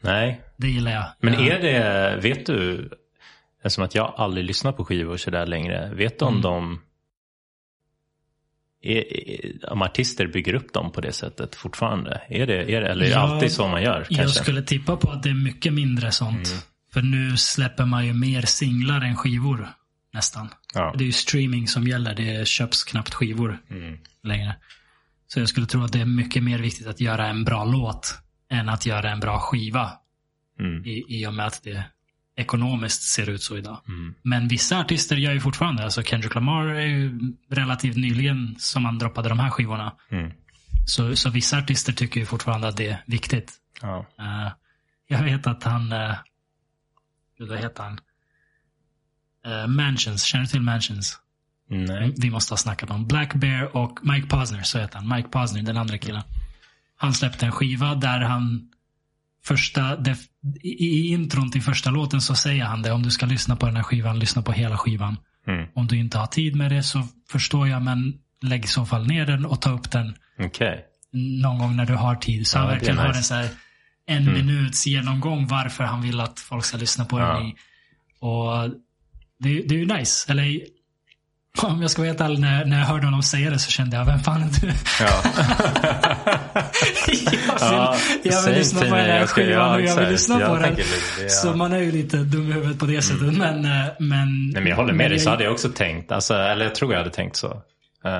Nej. 0.00 0.40
Det 0.56 0.68
gillar 0.68 0.90
jag. 0.92 1.04
Men 1.20 1.34
är 1.34 1.58
det, 1.58 2.18
vet 2.22 2.46
du, 2.46 2.90
eftersom 3.64 3.84
att 3.84 3.94
jag 3.94 4.14
aldrig 4.16 4.46
lyssnar 4.46 4.72
på 4.72 4.84
skivor 4.84 5.16
sådär 5.16 5.46
längre. 5.46 5.90
Vet 5.94 6.18
du 6.18 6.24
om 6.24 6.32
Mm. 6.34 6.42
de 6.42 6.80
är, 8.86 9.16
är, 9.30 9.72
om 9.72 9.82
artister 9.82 10.26
bygger 10.26 10.54
upp 10.54 10.72
dem 10.72 10.92
på 10.92 11.00
det 11.00 11.12
sättet 11.12 11.54
fortfarande? 11.54 12.20
Är 12.28 12.46
det, 12.46 12.74
är 12.74 12.80
det, 12.80 12.88
eller 12.88 13.04
är 13.04 13.08
det 13.08 13.14
Ja, 13.14 13.18
alltid 13.18 13.52
så 13.52 13.68
man 13.68 13.82
gör? 13.82 13.96
Kanske? 13.96 14.22
Jag 14.22 14.30
skulle 14.30 14.62
tippa 14.62 14.96
på 14.96 15.10
att 15.10 15.22
det 15.22 15.30
är 15.30 15.34
mycket 15.34 15.72
mindre 15.72 16.12
sånt. 16.12 16.48
Mm. 16.48 16.60
För 16.92 17.02
nu 17.02 17.36
släpper 17.36 17.84
man 17.84 18.06
ju 18.06 18.12
mer 18.14 18.42
singlar 18.42 19.00
än 19.00 19.16
skivor. 19.16 19.68
Nästan. 20.12 20.48
Ja. 20.74 20.94
Det 20.98 21.04
är 21.04 21.06
ju 21.06 21.12
streaming 21.12 21.68
som 21.68 21.86
gäller. 21.86 22.14
Det 22.14 22.48
köps 22.48 22.84
knappt 22.84 23.14
skivor 23.14 23.58
Mm. 23.70 23.98
längre. 24.22 24.56
Så 25.26 25.40
jag 25.40 25.48
skulle 25.48 25.66
tro 25.66 25.84
att 25.84 25.92
det 25.92 26.00
är 26.00 26.04
mycket 26.04 26.42
mer 26.42 26.58
viktigt 26.58 26.86
att 26.86 27.00
göra 27.00 27.26
en 27.26 27.44
bra 27.44 27.64
låt 27.64 28.18
än 28.50 28.68
att 28.68 28.86
göra 28.86 29.10
en 29.10 29.20
bra 29.20 29.38
skiva. 29.38 29.92
Mm. 30.60 30.84
I, 30.84 31.04
i 31.08 31.26
och 31.26 31.34
med 31.34 31.46
att 31.46 31.60
det 31.64 31.84
ekonomiskt 32.36 33.02
ser 33.02 33.30
ut 33.30 33.42
så 33.42 33.56
idag. 33.56 33.80
Mm. 33.88 34.14
Men 34.22 34.48
vissa 34.48 34.78
artister 34.80 35.16
gör 35.16 35.32
ju 35.32 35.40
fortfarande. 35.40 35.84
Alltså 35.84 36.02
Kendrick 36.02 36.34
Lamar 36.34 36.66
är 36.66 36.86
ju 36.86 37.18
relativt 37.50 37.96
nyligen 37.96 38.54
som 38.58 38.84
han 38.84 38.98
droppade 38.98 39.28
de 39.28 39.38
här 39.38 39.50
skivorna. 39.50 39.92
Mm. 40.10 40.32
Så, 40.86 41.16
så 41.16 41.30
vissa 41.30 41.58
artister 41.58 41.92
tycker 41.92 42.20
ju 42.20 42.26
fortfarande 42.26 42.68
att 42.68 42.76
det 42.76 42.88
är 42.88 43.02
viktigt. 43.06 43.52
Ja. 43.82 44.06
Eh, 44.18 44.52
jag 45.08 45.22
vet 45.22 45.46
att 45.46 45.62
han, 45.62 45.92
uh, 45.92 46.14
vad 47.38 47.58
heter 47.58 47.82
han? 47.82 48.00
Eh, 49.46 49.66
Mansions, 49.66 50.22
känner 50.24 50.44
du 50.44 50.50
till 50.50 50.62
Mansions? 50.62 51.18
Nej. 51.68 52.14
Vi 52.16 52.30
måste 52.30 52.52
ha 52.52 52.56
snackat 52.56 52.90
om. 52.90 53.06
Black 53.06 53.34
Bear 53.34 53.76
och 53.76 53.98
Mike 54.02 54.28
Posner, 54.28 54.62
så 54.62 54.78
heter 54.78 54.98
han. 54.98 55.16
Mike 55.16 55.28
Posner, 55.28 55.62
den 55.62 55.76
andra 55.76 55.98
killen. 55.98 56.22
Han 56.96 57.14
släppte 57.14 57.46
en 57.46 57.52
skiva 57.52 57.94
där 57.94 58.20
han 58.20 58.68
första, 59.46 59.96
det, 59.96 60.16
i, 60.62 60.84
i 60.84 61.08
intron 61.12 61.50
till 61.50 61.62
första 61.62 61.90
låten 61.90 62.20
så 62.20 62.34
säger 62.34 62.64
han 62.64 62.82
det. 62.82 62.92
Om 62.92 63.02
du 63.02 63.10
ska 63.10 63.26
lyssna 63.26 63.56
på 63.56 63.66
den 63.66 63.76
här 63.76 63.82
skivan, 63.82 64.18
lyssna 64.18 64.42
på 64.42 64.52
hela 64.52 64.76
skivan. 64.76 65.16
Mm. 65.46 65.66
Om 65.74 65.86
du 65.86 65.96
inte 65.98 66.18
har 66.18 66.26
tid 66.26 66.56
med 66.56 66.70
det 66.70 66.82
så 66.82 67.02
förstår 67.30 67.68
jag, 67.68 67.82
men 67.82 68.14
lägg 68.42 68.64
i 68.64 68.68
så 68.68 68.86
fall 68.86 69.06
ner 69.06 69.26
den 69.26 69.46
och 69.46 69.60
ta 69.62 69.70
upp 69.70 69.90
den 69.90 70.14
Okej. 70.38 70.84
någon 71.42 71.58
gång 71.58 71.76
när 71.76 71.86
du 71.86 71.94
har 71.94 72.14
tid. 72.16 72.46
Så 72.46 72.56
Ja, 72.58 72.60
han 72.60 72.70
verkligen 72.70 72.98
har 72.98 73.08
nice. 73.08 73.18
en 73.18 73.24
så 73.24 73.34
här 73.34 73.48
en 74.06 74.24
minuts 74.32 74.86
genomgång 74.86 75.46
varför 75.46 75.84
han 75.84 76.02
vill 76.02 76.20
att 76.20 76.40
folk 76.40 76.64
ska 76.64 76.76
lyssna 76.76 77.04
på 77.04 77.18
Ja. 77.20 77.26
den. 77.38 77.46
I. 77.46 77.54
Och 78.20 78.70
det, 79.38 79.62
det 79.68 79.74
är 79.74 79.78
ju 79.78 79.86
nice. 79.86 80.32
Eller 80.32 80.60
om 81.62 81.82
jag 81.82 81.90
ska 81.90 82.02
vara 82.02 82.08
helt 82.08 82.20
ärlig, 82.20 82.38
när, 82.40 82.64
när 82.64 82.78
jag 82.78 82.86
hörde 82.86 83.04
honom 83.06 83.22
säga 83.22 83.50
det 83.50 83.58
så 83.58 83.70
kände 83.70 83.96
jag, 83.96 84.04
vem 84.04 84.18
fan 84.20 84.42
är 84.42 84.48
du? 84.60 84.72
Ja. 85.00 85.22
jag 87.60 87.96
vill, 88.22 88.32
jag 88.32 88.42
vill 88.42 88.42
same 88.42 88.56
lyssna 88.58 88.80
på 88.80 88.86
den 88.86 88.94
här 89.06 89.26
skivan 89.26 89.74
och 89.74 89.80
jag 89.82 89.96
vill 89.96 90.08
lyssna 90.08 90.40
på 90.40 90.54
den. 90.54 90.64
Mm. 90.64 90.76
Så 91.28 91.56
man 91.56 91.72
är 91.72 91.78
ju 91.78 91.92
lite 91.92 92.16
dum 92.16 92.50
i 92.50 92.52
huvudet 92.52 92.78
på 92.78 92.86
det 92.86 93.02
sättet. 93.02 93.36
Men, 93.38 93.64
eh, 93.64 93.86
men, 93.98 94.28
Nej, 94.52 94.62
men 94.62 94.66
jag 94.66 94.76
håller 94.76 94.92
med 94.92 95.10
dig, 95.10 95.18
så 95.18 95.30
hade 95.30 95.44
jag 95.44 95.52
också 95.52 95.68
tänkt. 95.68 96.12
Alltså, 96.12 96.34
eller 96.34 96.64
jag 96.64 96.74
tror 96.74 96.92
jag 96.92 96.98
hade 96.98 97.10
tänkt 97.10 97.36
så. 97.36 97.62
Eh, 98.04 98.12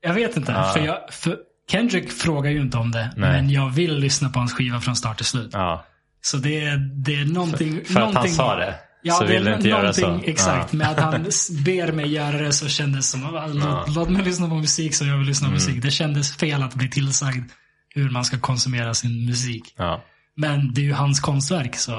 Jag 0.00 0.14
vet 0.14 0.36
inte. 0.36 0.52
Ja. 0.52 0.64
För, 0.72 0.80
jag, 0.80 0.98
för 1.10 1.36
Kendrick 1.70 2.12
frågar 2.12 2.50
ju 2.50 2.60
inte 2.60 2.76
om 2.76 2.90
det. 2.90 3.10
Nej. 3.16 3.30
Men 3.30 3.50
jag 3.50 3.70
vill 3.70 3.98
lyssna 3.98 4.28
på 4.28 4.38
hans 4.38 4.52
skiva 4.54 4.80
från 4.80 4.96
start 4.96 5.16
till 5.16 5.26
slut. 5.26 5.50
ja. 5.52 5.84
Så 6.22 6.36
det, 6.36 6.64
är- 6.64 6.76
det 7.04 7.14
är 7.14 7.24
någonting. 7.24 7.80
För 7.84 7.92
att 7.94 8.00
han 8.04 8.14
någonting, 8.14 8.34
sa 8.34 8.56
det. 8.56 8.74
Ja, 9.02 9.14
så 9.14 9.24
det 9.24 9.32
vill 9.32 9.46
är 9.46 9.56
inte 9.56 9.68
göra 9.68 9.92
så. 9.92 10.20
exakt. 10.24 10.72
Ja. 10.72 10.76
Med 10.78 10.88
att 10.90 11.00
han 11.00 11.12
ber 11.64 11.92
mig 11.92 12.12
göra 12.12 12.38
det 12.38 12.52
så 12.52 12.68
kändes 12.68 13.10
som, 13.10 13.24
"Ah, 13.36 13.46
låt, 13.46 13.94
låt 13.94 14.08
mig 14.10 14.22
lyssna 14.24 14.48
på 14.48 14.54
musik 14.54 14.94
så 14.94 15.04
jag 15.06 15.18
vill 15.18 15.26
lyssna 15.26 15.46
på 15.46 15.50
Mm. 15.50 15.54
musik. 15.66 15.82
Det 15.82 15.90
kändes 15.90 16.36
fel 16.36 16.62
att 16.62 16.74
bli 16.74 16.90
tillsagd 16.90 17.50
hur 17.94 18.10
man 18.10 18.24
ska 18.24 18.38
konsumera 18.38 18.94
sin 18.94 19.26
musik. 19.26 19.74
Ja. 19.76 20.04
Men 20.36 20.74
det 20.74 20.80
är 20.80 20.84
ju 20.84 20.92
hans 20.92 21.20
konstverk 21.20 21.76
så 21.76 21.92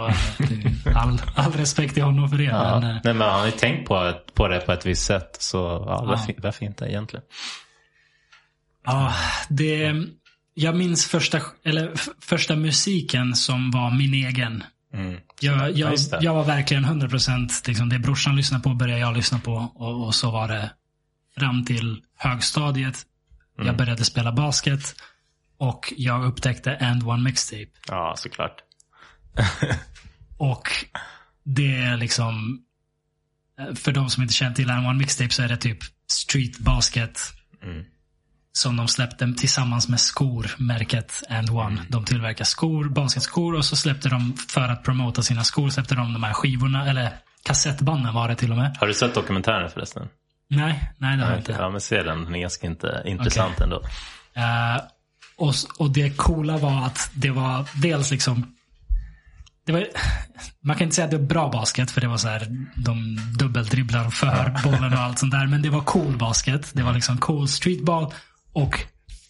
all, 0.95 1.21
all 1.35 1.51
respekt 1.53 1.93
till 1.93 2.03
honom 2.03 2.29
för 2.29 2.37
det. 2.37 2.43
Ja. 2.43 2.79
Men, 2.79 2.89
eh, 2.95 3.01
Nej, 3.03 3.13
men 3.13 3.21
han 3.29 3.39
har 3.39 3.45
ju 3.45 3.51
tänkt 3.51 3.87
på, 3.87 4.13
på 4.33 4.47
det 4.47 4.59
på 4.59 4.71
ett 4.71 4.85
visst 4.85 5.05
sätt. 5.05 5.37
Så 5.39 5.57
ja, 5.57 5.85
Ja. 5.87 6.05
varför, 6.05 6.35
varför 6.37 6.65
inte 6.65 6.85
egentligen? 6.85 7.23
Ja, 8.85 9.13
det... 9.49 9.93
Jag 10.53 10.75
minns 10.75 11.05
första, 11.05 11.39
eller, 11.65 11.91
första 12.21 12.55
musiken 12.55 13.35
som 13.35 13.71
var 13.71 13.91
min 13.91 14.13
egen. 14.13 14.63
Mm. 14.93 15.17
Jag, 15.43 15.71
Ja, 15.77 15.93
jag, 16.11 16.23
jag 16.23 16.33
var 16.33 16.43
verkligen 16.43 16.85
100% 16.85 17.67
liksom 17.67 17.89
det 17.89 17.99
brorsan 17.99 18.35
lyssnade 18.35 18.63
på 18.63 18.69
började 18.73 18.99
jag 19.01 19.15
lyssna 19.17 19.39
på. 19.39 19.53
Och, 19.75 20.05
och 20.05 20.15
så 20.15 20.31
var 20.31 20.47
det 20.47 20.71
fram 21.37 21.65
till 21.65 22.03
högstadiet. 22.17 22.95
Mm. 23.57 23.67
Jag 23.67 23.77
började 23.77 24.05
spela 24.05 24.31
basket. 24.31 24.95
Och 25.57 25.93
jag 25.97 26.25
upptäckte 26.25 26.77
And 26.77 27.03
One 27.07 27.23
Mixtape. 27.23 27.67
Ja, 27.87 28.13
såklart. 28.17 28.55
Och 30.37 30.67
det 31.43 31.75
är 31.75 31.97
liksom... 31.97 32.61
eh, 33.59 33.73
För 33.75 33.91
de 33.91 34.09
som 34.09 34.23
inte 34.23 34.33
känner 34.33 34.55
till 34.55 34.69
And 34.69 34.87
One 34.87 34.97
Mixtape 34.99 35.29
så 35.29 35.43
är 35.43 35.47
det 35.47 35.57
typ 35.57 35.77
street 36.11 36.57
basket. 36.59 37.19
Mm. 37.63 37.83
Som 38.53 38.77
de 38.77 38.87
släppte 38.87 39.33
tillsammans 39.37 39.87
med 39.87 39.99
skor, 39.99 40.51
märket 40.57 41.23
And 41.29 41.49
One. 41.49 41.71
Mm. 41.71 41.85
De 41.89 42.05
tillverkar 42.05 42.45
skor, 42.45 42.89
basketskor 42.89 43.55
och 43.55 43.65
så 43.65 43.75
släppte 43.75 44.09
de, 44.09 44.37
för 44.49 44.61
att 44.61 44.83
promota 44.83 45.21
sina 45.21 45.43
skor, 45.43 45.69
släppte 45.69 45.95
de 45.95 46.13
de 46.13 46.23
här 46.23 46.33
skivorna, 46.33 46.89
eller 46.89 47.13
kassettbanden 47.43 48.13
var 48.13 48.27
det 48.27 48.35
till 48.35 48.51
och 48.51 48.57
med. 48.57 48.77
Har 48.79 48.87
du 48.87 48.93
sett 48.93 49.15
dokumentären 49.15 49.69
förresten? 49.69 50.07
Nej, 50.47 50.93
nej 50.97 51.17
det 51.17 51.23
har 51.23 51.31
jag 51.31 51.39
inte. 51.39 51.51
Ja, 51.51 51.69
men 51.69 51.81
se 51.81 52.03
den. 52.03 52.23
Den 52.23 52.35
är 52.35 52.39
ganska 52.39 52.67
inte, 52.67 53.01
intressant 53.05 53.59
ändå. 53.59 53.81
Eh, 54.33 54.81
och, 55.37 55.53
och 55.79 55.91
det 55.91 56.17
coola 56.17 56.57
var 56.57 56.85
att 56.85 57.11
det 57.13 57.29
var 57.29 57.65
dels 57.81 58.11
liksom 58.11 58.55
var, 59.71 59.87
man 60.63 60.75
kan 60.75 60.83
inte 60.83 60.95
säga 60.95 61.05
att 61.05 61.11
det 61.11 61.17
var 61.17 61.25
bra 61.25 61.49
basket 61.49 61.91
för 61.91 62.01
det 62.01 62.07
var 62.07 62.17
så 62.17 62.27
här 62.27 62.47
de 62.75 63.17
dubbeldribblar 63.39 64.09
för 64.09 64.63
bollen 64.63 64.93
och 64.93 64.99
allt 64.99 65.19
sånt 65.19 65.31
där. 65.31 65.47
Men 65.47 65.61
det 65.61 65.69
var 65.69 65.81
cool 65.81 66.17
basket. 66.17 66.71
Det 66.73 66.83
var 66.83 66.93
liksom 66.93 67.17
cool 67.17 67.47
streetball 67.47 68.13
och 68.53 68.79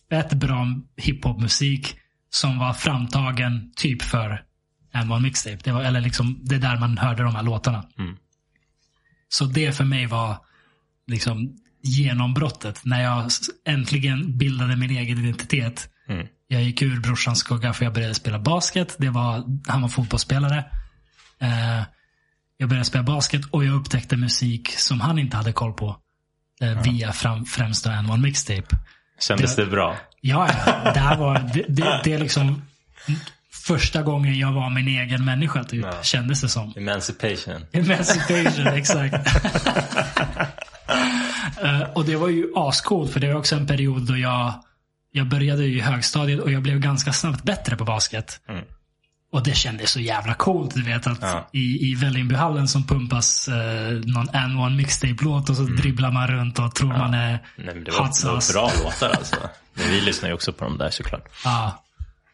fett 0.09 0.34
bra 0.34 0.67
hiphopmusik 0.97 1.97
som 2.30 2.59
var 2.59 2.74
framtagen 2.74 3.72
typ 3.76 4.01
för 4.01 4.43
en 4.91 5.11
one 5.11 5.22
mixtape. 5.22 5.59
Det 5.63 5.72
var, 5.72 5.82
eller 5.82 6.01
liksom, 6.01 6.39
det 6.43 6.55
är 6.55 6.59
där 6.59 6.80
man 6.80 6.97
hörde 6.97 7.24
de 7.24 7.36
här 7.36 7.43
låtarna. 7.43 7.86
Mm. 7.97 8.17
Så 9.30 9.45
det 9.45 9.78
för 9.78 9.84
mig 9.84 10.05
var 10.05 10.38
liksom 11.07 11.57
genombrottet 11.84 12.82
när 12.86 13.03
jag 13.03 13.30
äntligen 13.65 14.38
bildade 14.38 14.76
min 14.76 14.89
egen 14.91 15.17
identitet. 15.17 15.89
Mm. 16.07 16.28
Jag 16.47 16.63
gick 16.63 16.82
ur 16.82 16.99
brorsans 16.99 17.39
skugga 17.39 17.74
för 17.74 17.86
jag 17.86 17.93
började 17.93 18.13
spela 18.13 18.39
basket. 18.39 18.95
Det 18.99 19.09
var, 19.09 19.43
han 19.67 19.82
var 19.82 19.89
fotbollsspelare. 19.89 20.65
Eh, 21.39 21.84
jag 22.57 22.69
började 22.69 22.86
spela 22.86 23.03
basket 23.03 23.41
och 23.51 23.65
jag 23.65 23.76
upptäckte 23.76 24.17
musik 24.17 24.69
som 24.69 25.01
han 25.01 25.19
inte 25.19 25.38
hade 25.38 25.53
koll 25.53 25.74
på. 25.74 25.97
Eh, 26.61 26.82
Via 26.82 27.11
fram, 27.11 27.45
främst 27.45 27.86
en 27.86 28.09
one 28.09 28.24
mixtape. 28.24 28.78
Kändes 29.28 29.55
Det- 29.55 29.65
det 29.65 29.72
bra? 29.72 29.97
Ja, 30.22 30.49
ja. 30.65 30.91
Det 30.93 30.99
här 30.99 31.17
var, 31.17 31.39
det, 31.53 31.65
det, 31.67 32.01
det 32.03 32.13
är 32.13 32.19
liksom 32.19 32.61
första 33.67 34.01
gången 34.01 34.39
jag 34.39 34.51
var 34.51 34.69
min 34.69 34.88
egen 34.88 35.26
människa 35.26 35.63
typ. 35.63 35.86
Ja. 35.86 35.93
Kändes 36.01 36.41
det 36.41 36.49
som. 36.49 36.74
Emancipation. 36.78 37.65
Emancipation, 37.72 38.67
exakt. 38.74 39.15
Eh, 41.63 41.82
och 41.93 42.05
det 42.05 42.15
var 42.15 42.30
ju 42.30 42.47
ascoolt 42.55 43.11
för 43.13 43.19
det 43.19 43.28
var 43.28 43.36
också 43.39 43.55
en 43.55 43.67
period 43.67 44.01
då 44.07 44.17
jag, 44.17 44.53
jag 45.11 45.28
började 45.28 45.63
i 45.65 45.80
högstadiet 45.80 46.39
och 46.39 46.51
jag 46.51 46.61
blev 46.61 46.80
ganska 46.80 47.13
snabbt 47.13 47.43
bättre 47.43 47.76
på 47.76 47.84
basket. 47.86 48.39
Mm. 48.49 48.63
Och 49.32 49.43
det 49.43 49.55
kändes 49.55 49.91
så 49.91 49.99
jävla 49.99 50.34
coolt. 50.34 50.75
Du 50.75 50.84
vet 50.84 51.07
att 51.07 51.17
Ja. 51.21 51.49
i, 51.51 51.91
i 51.91 51.95
Vällingbyhallen 51.95 52.67
som 52.67 52.88
pumpas 52.88 53.47
eh, 53.47 53.53
någon 54.05 54.29
N 54.34 54.57
one 54.59 54.75
mixtape-låt 54.75 55.49
och 55.49 55.55
så 55.55 55.63
dribblar 55.63 56.11
man 56.11 56.27
runt 56.27 56.59
och 56.59 56.75
tror 56.75 56.89
man 56.89 57.13
är 57.13 57.27
Mm. 57.29 57.39
Nej, 57.55 57.75
men 57.75 57.84
det 57.84 57.91
var, 57.91 58.38
det 58.39 58.53
bra 58.53 58.71
låtar 58.84 59.09
alltså. 59.09 59.36
Men 59.73 59.89
vi 59.89 60.01
lyssnar 60.01 60.29
ju 60.29 60.36
också 60.36 60.53
på 60.53 60.63
dem 60.65 60.77
där 60.77 60.89
såklart. 60.89 61.25
Ja. 61.43 61.84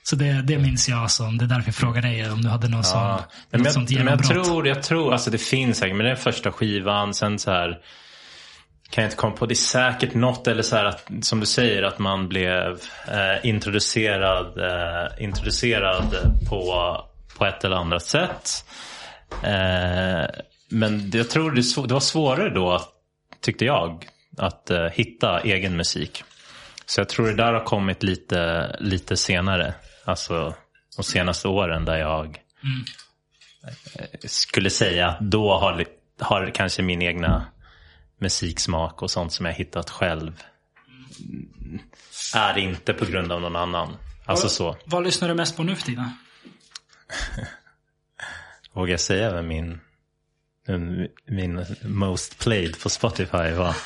Så 0.04 0.16
det, 0.16 0.41
det 0.41 0.58
minns 0.58 0.89
jag 0.89 1.12
som. 1.12 1.38
Det 1.38 1.45
är 1.45 1.48
därför 1.50 1.68
jag 1.68 1.76
frågar 1.76 2.02
dig 2.02 2.32
om 2.32 2.41
du 2.41 2.50
hade 2.50 2.68
någon 2.68 2.84
sån, 2.84 3.00
Ja. 3.02 3.26
Men 3.52 3.60
något 3.60 3.66
jag, 3.66 3.74
sånt 3.74 3.89
men 3.89 3.98
jag 3.98 4.06
genombrott. 4.06 4.45
tror, 4.48 4.68
jag 4.68 4.84
tror, 4.84 5.14
alltså 5.14 5.32
det 5.32 5.38
finns 5.38 5.78
säkert, 5.78 5.95
men 5.98 6.06
det 6.06 6.12
är 6.12 6.16
första 6.16 6.52
skivan, 6.52 7.14
sen 7.14 7.39
så 7.39 7.52
här 7.52 7.78
kan 8.90 9.04
jag 9.04 9.08
inte 9.08 9.18
komma 9.18 9.36
på, 9.36 9.46
det 9.46 9.54
är 9.54 9.56
säkert 9.56 10.14
något 10.14 10.48
eller 10.48 10.64
så 10.64 10.76
här 10.76 10.86
att, 10.86 11.12
som 11.22 11.40
du 11.40 11.46
säger, 11.46 11.84
att 11.84 12.00
man 12.00 12.28
blev 12.28 12.80
eh, 13.08 13.50
introducerad, 13.50 14.58
eh, 14.58 15.24
introducerad 15.24 16.16
på, 16.50 16.96
på 17.38 17.46
ett 17.46 17.64
eller 17.64 17.76
annat 17.76 18.04
sätt. 18.04 18.66
Eh, 19.44 20.26
men 20.70 21.12
jag 21.14 21.30
tror 21.30 21.52
det, 21.52 21.88
det 21.88 21.94
var 21.94 22.00
svårare 22.00 22.50
då, 22.50 22.82
tyckte 23.42 23.66
jag, 23.66 24.08
att 24.38 24.70
eh, 24.70 24.86
hitta 24.86 25.42
egen 25.42 25.78
musik. 25.78 26.24
Så 26.86 27.02
jag 27.02 27.10
tror 27.10 27.28
det 27.28 27.36
där 27.36 27.54
har 27.54 27.64
kommit 27.64 28.04
lite, 28.04 28.72
lite 28.80 29.18
senare. 29.18 29.74
Alltså 30.06 30.54
de 30.98 31.04
senaste 31.04 31.48
åren 31.48 31.86
där 31.86 31.98
jag 31.98 32.26
eh, 33.96 34.06
skulle 34.26 34.70
säga 34.70 35.08
att 35.08 35.20
då 35.20 35.58
har, 35.58 35.86
har 36.20 36.52
kanske 36.54 36.82
min 36.82 37.02
egna 37.02 37.46
musiksmak 38.20 39.01
och 39.01 39.11
sånt 39.11 39.34
som 39.34 39.45
jag 39.45 39.53
hittat 39.53 39.89
själv 39.89 40.43
är 42.36 42.57
inte 42.57 42.93
på 42.93 43.05
grund 43.05 43.32
av 43.32 43.41
någon 43.41 43.55
annan. 43.55 43.97
Alltså 44.26 44.49
så. 44.49 44.78
Vad 44.86 45.03
lyssnar 45.03 45.28
du 45.28 45.34
mest 45.34 45.57
på 45.57 45.63
nu 45.63 45.76
för 45.76 45.86
tiden? 45.86 46.11
Vågar 48.74 48.91
jag 48.91 48.99
säga 48.99 49.34
vem 49.34 49.47
min, 49.47 49.80
min 51.26 51.65
most 51.84 52.39
played 52.39 52.82
på 52.84 52.89
Spotify 52.89 53.51
var? 53.51 53.76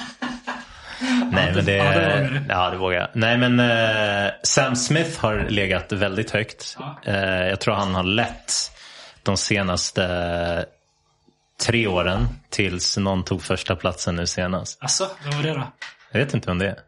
Nej, 1.31 1.53
men 1.55 1.65
det, 1.65 1.75
Ja, 1.75 1.91
det 1.91 2.45
ja, 2.49 2.69
det 2.69 2.77
vågar 2.77 2.99
jag. 2.99 3.09
Nej, 3.13 3.37
men 3.37 3.59
eh, 3.59 4.31
Sam 4.43 4.75
Smith 4.75 5.19
har 5.19 5.49
legat 5.49 5.91
väldigt 5.91 6.31
högt. 6.31 6.77
Eh, 7.05 7.47
jag 7.47 7.59
tror 7.59 7.73
han 7.73 7.95
har 7.95 8.03
lett 8.03 8.53
de 9.23 9.37
senaste 9.37 10.65
tre 11.61 11.87
åren 11.87 12.27
tills 12.49 12.97
någon 12.97 13.23
tog 13.23 13.43
första 13.43 13.75
platsen 13.75 14.15
nu 14.15 14.27
senast. 14.27 14.81
Alltså, 14.81 15.09
vad 15.25 15.35
var 15.35 15.43
det 15.43 15.53
då? 15.53 15.71
Jag 16.11 16.19
vet 16.19 16.33
inte 16.33 16.47
vem 16.47 16.59
det 16.59 16.67
är. 16.67 16.79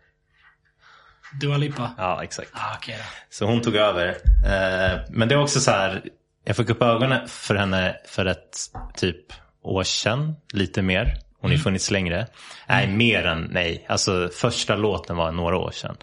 Dua 1.41 1.57
Lipa? 1.57 1.91
Ja, 1.97 2.23
exakt. 2.23 2.51
Ah, 2.53 2.77
då. 2.87 2.93
Så 3.29 3.45
hon 3.45 3.61
tog 3.61 3.75
över. 3.75 4.07
Eh, 4.45 4.99
men 5.09 5.27
det 5.27 5.35
är 5.35 5.39
också 5.39 5.59
så 5.59 5.71
här, 5.71 6.03
jag 6.45 6.55
fick 6.55 6.69
upp 6.69 6.81
ögonen 6.81 7.27
för 7.27 7.55
henne 7.55 7.97
för 8.05 8.25
ett 8.25 8.57
typ 8.95 9.25
år 9.61 9.83
sedan, 9.83 10.35
lite 10.53 10.81
mer. 10.81 11.17
Hon 11.39 11.51
har 11.51 11.57
ju 11.57 11.63
funnits 11.63 11.91
längre. 11.91 12.27
Nej, 12.67 12.87
mer 12.87 13.25
än, 13.25 13.49
nej. 13.51 13.85
Alltså 13.89 14.29
första 14.33 14.75
låten 14.75 15.15
var 15.15 15.31
några 15.31 15.57
år 15.57 15.71
sedan. 15.71 15.97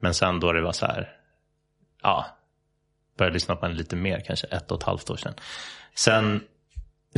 Men 0.00 0.14
sen 0.14 0.40
då 0.40 0.52
det 0.52 0.62
var 0.62 0.72
så 0.72 0.86
här, 0.86 1.08
ja, 2.02 2.26
började 3.18 3.34
lyssna 3.34 3.56
på 3.56 3.66
henne 3.66 3.78
lite 3.78 3.96
mer, 3.96 4.22
kanske 4.26 4.46
ett 4.46 4.70
och 4.70 4.80
ett 4.80 4.86
halvt 4.86 5.10
år 5.10 5.16
sedan. 5.16 5.34
Sen 5.94 6.40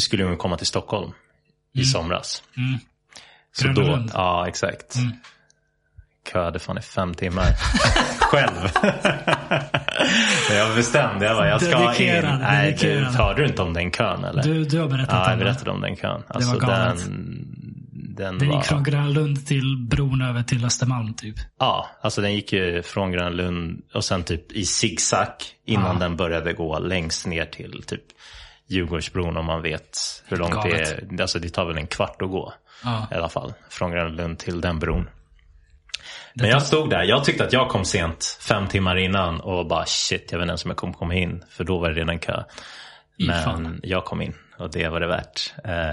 skulle 0.00 0.24
hon 0.24 0.36
komma 0.36 0.56
till 0.56 0.66
Stockholm 0.66 1.12
i 1.74 1.84
somras. 1.84 2.42
Mm. 2.56 2.78
Så 3.52 3.68
då, 3.68 4.06
ja 4.12 4.48
exakt. 4.48 4.96
Köade 6.32 6.58
fan 6.58 6.78
i 6.78 6.80
fem 6.80 7.14
timmar. 7.14 7.46
Själv. 8.20 8.70
Jag 10.50 10.74
bestämde, 10.76 11.26
jag 11.26 11.36
bara, 11.36 11.48
jag 11.48 11.62
ska 11.62 11.78
in. 11.80 11.86
Dedikerad, 11.86 12.40
Nej, 12.40 12.76
du, 12.80 13.04
hörde 13.04 13.42
du 13.42 13.48
inte 13.48 13.62
om 13.62 13.72
den 13.72 13.90
kön 13.90 14.24
eller? 14.24 14.42
Du, 14.42 14.64
du 14.64 14.80
har 14.80 14.88
berättat 14.88 15.14
ja, 15.14 15.24
jag 15.24 15.32
om 15.32 15.38
det. 15.38 15.44
berättade 15.44 15.70
om 15.70 15.80
den 15.80 15.96
kön. 15.96 16.22
Alltså, 16.28 16.52
var 16.52 16.60
galet. 16.60 17.04
den, 17.04 17.44
den 18.16 18.38
Den 18.38 18.48
var, 18.48 18.56
gick 18.56 18.64
från 18.64 18.82
Grönlund 18.84 19.46
till 19.46 19.86
bron 19.90 20.22
över 20.22 20.42
till 20.42 20.64
Östermalm 20.64 21.14
typ. 21.14 21.36
Ja, 21.58 21.90
alltså 22.02 22.20
den 22.20 22.34
gick 22.34 22.52
ju 22.52 22.82
från 22.82 23.12
Grönlund 23.12 23.82
och 23.94 24.04
sen 24.04 24.24
typ 24.24 24.52
i 24.52 24.64
zigzag 24.64 25.28
innan 25.66 25.92
Ja. 25.96 25.98
den 26.00 26.16
började 26.16 26.52
gå 26.52 26.78
längst 26.78 27.26
ner 27.26 27.44
till 27.46 27.82
typ 27.86 28.04
Djurgårdsbron 28.68 29.36
om 29.36 29.46
man 29.46 29.62
vet 29.62 29.98
hur 30.26 30.36
långt 30.36 30.62
det 30.62 30.80
är. 30.80 31.20
Alltså 31.20 31.38
det 31.38 31.48
tar 31.48 31.64
väl 31.64 31.76
en 31.78 31.86
kvart 31.86 32.22
att 32.22 32.30
gå 32.30 32.54
Ja. 32.84 33.08
i 33.10 33.14
alla 33.14 33.28
fall. 33.28 33.52
Från 33.68 33.90
Grönlund 33.90 34.38
till 34.38 34.60
den 34.60 34.78
bron. 34.78 35.08
Men 36.34 36.50
jag 36.50 36.62
stod 36.62 36.90
där, 36.90 37.02
jag 37.02 37.24
tyckte 37.24 37.44
att 37.44 37.52
jag 37.52 37.68
kom 37.68 37.84
sent 37.84 38.38
fem 38.40 38.68
timmar 38.68 38.96
innan 38.96 39.40
och 39.40 39.66
bara 39.66 39.84
shit, 39.86 40.32
jag 40.32 40.38
vet 40.38 40.44
inte 40.44 40.50
ens 40.50 40.64
om 40.64 40.70
jag 40.70 40.76
kommer 40.76 40.94
komma 40.94 41.14
in. 41.14 41.44
För 41.50 41.64
då 41.64 41.78
var 41.78 41.90
det 41.90 41.94
redan 42.00 42.18
kö. 42.18 42.42
Men 43.18 43.80
jag 43.82 44.04
kom 44.04 44.22
in 44.22 44.34
och 44.58 44.70
det 44.70 44.88
var 44.88 45.00
det 45.00 45.06
värt. 45.06 45.54
Eh, 45.64 45.92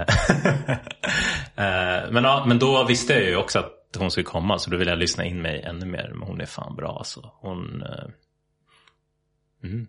eh, 1.66 2.10
men, 2.10 2.24
ja, 2.24 2.44
men 2.46 2.58
då 2.58 2.84
visste 2.84 3.12
jag 3.12 3.22
ju 3.22 3.36
också 3.36 3.58
att 3.58 3.96
hon 3.98 4.10
skulle 4.10 4.24
komma 4.24 4.58
så 4.58 4.70
då 4.70 4.76
ville 4.76 4.90
jag 4.90 4.98
lyssna 4.98 5.24
in 5.24 5.42
mig 5.42 5.62
ännu 5.62 5.86
mer. 5.86 6.10
Men 6.14 6.28
hon 6.28 6.40
är 6.40 6.46
fan 6.46 6.76
bra 6.76 6.98
alltså. 6.98 7.30
Hon, 7.34 7.82
eh, 7.82 8.04
mm, 9.64 9.86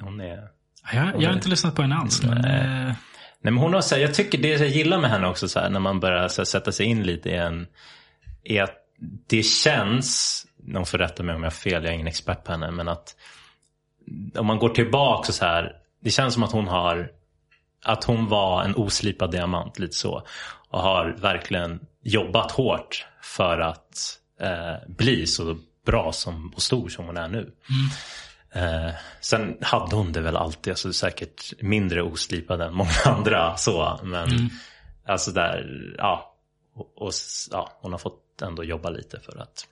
hon 0.00 0.20
är... 0.20 0.48
Jag, 0.92 1.22
jag 1.22 1.28
har 1.28 1.36
inte 1.36 1.48
lyssnat 1.48 1.74
på 1.74 1.82
henne 1.82 1.96
alls. 1.96 2.22
Men, 2.22 2.44
eh, 2.44 2.94
Nej 3.40 3.52
men 3.52 3.62
hon 3.62 3.74
har 3.74 3.80
så 3.80 3.94
här, 3.94 4.02
jag 4.02 4.14
tycker 4.14 4.38
det 4.38 4.48
jag 4.48 4.68
gillar 4.68 4.98
med 4.98 5.10
henne 5.10 5.26
också 5.26 5.48
så 5.48 5.60
här, 5.60 5.70
när 5.70 5.80
man 5.80 6.00
börjar 6.00 6.28
så 6.28 6.40
här, 6.40 6.46
sätta 6.46 6.72
sig 6.72 6.86
in 6.86 7.02
lite 7.02 7.28
i 7.28 7.36
en, 7.36 7.66
är 8.44 8.62
att 8.62 8.76
det 9.26 9.42
känns, 9.42 10.42
någon 10.64 10.86
får 10.86 10.98
rätta 10.98 11.22
mig 11.22 11.34
om 11.34 11.42
jag 11.42 11.50
har 11.50 11.54
fel, 11.54 11.84
jag 11.84 11.90
är 11.90 11.94
ingen 11.94 12.06
expert 12.06 12.44
på 12.44 12.52
henne, 12.52 12.70
men 12.70 12.88
att 12.88 13.16
om 14.34 14.46
man 14.46 14.58
går 14.58 14.68
tillbaka 14.68 15.32
så 15.32 15.44
här, 15.44 15.72
det 16.00 16.10
känns 16.10 16.34
som 16.34 16.42
att 16.42 16.52
hon 16.52 16.68
har, 16.68 17.10
att 17.84 18.04
hon 18.04 18.28
var 18.28 18.62
en 18.62 18.76
oslipad 18.76 19.30
diamant 19.30 19.78
lite 19.78 19.96
så. 19.96 20.26
Och 20.68 20.80
har 20.80 21.16
verkligen 21.20 21.80
jobbat 22.02 22.50
hårt 22.50 23.06
för 23.22 23.58
att 23.58 24.18
eh, 24.40 24.88
bli 24.88 25.26
så 25.26 25.56
bra 25.86 26.12
som, 26.12 26.52
och 26.54 26.62
stor 26.62 26.88
som 26.88 27.04
hon 27.04 27.16
är 27.16 27.28
nu. 27.28 27.52
Eh, 28.56 28.90
sen 29.20 29.56
hade 29.60 29.96
hon 29.96 30.12
det 30.12 30.20
väl 30.20 30.36
alltid, 30.36 30.70
alltså 30.70 30.92
säkert 30.92 31.62
mindre 31.62 32.02
oslipad 32.02 32.60
än 32.60 32.74
många 32.74 32.90
andra 33.04 33.56
så. 33.56 34.00
Men 34.02 34.50
alltså 35.06 35.30
där, 35.30 35.94
ja. 35.98 36.32
Och, 36.74 37.02
och, 37.02 37.12
ja. 37.50 37.78
Hon 37.80 37.92
har 37.92 37.98
fått 37.98 38.42
ändå 38.42 38.64
jobba 38.64 38.90
lite 38.90 39.20
för 39.20 39.42
att 39.42 39.66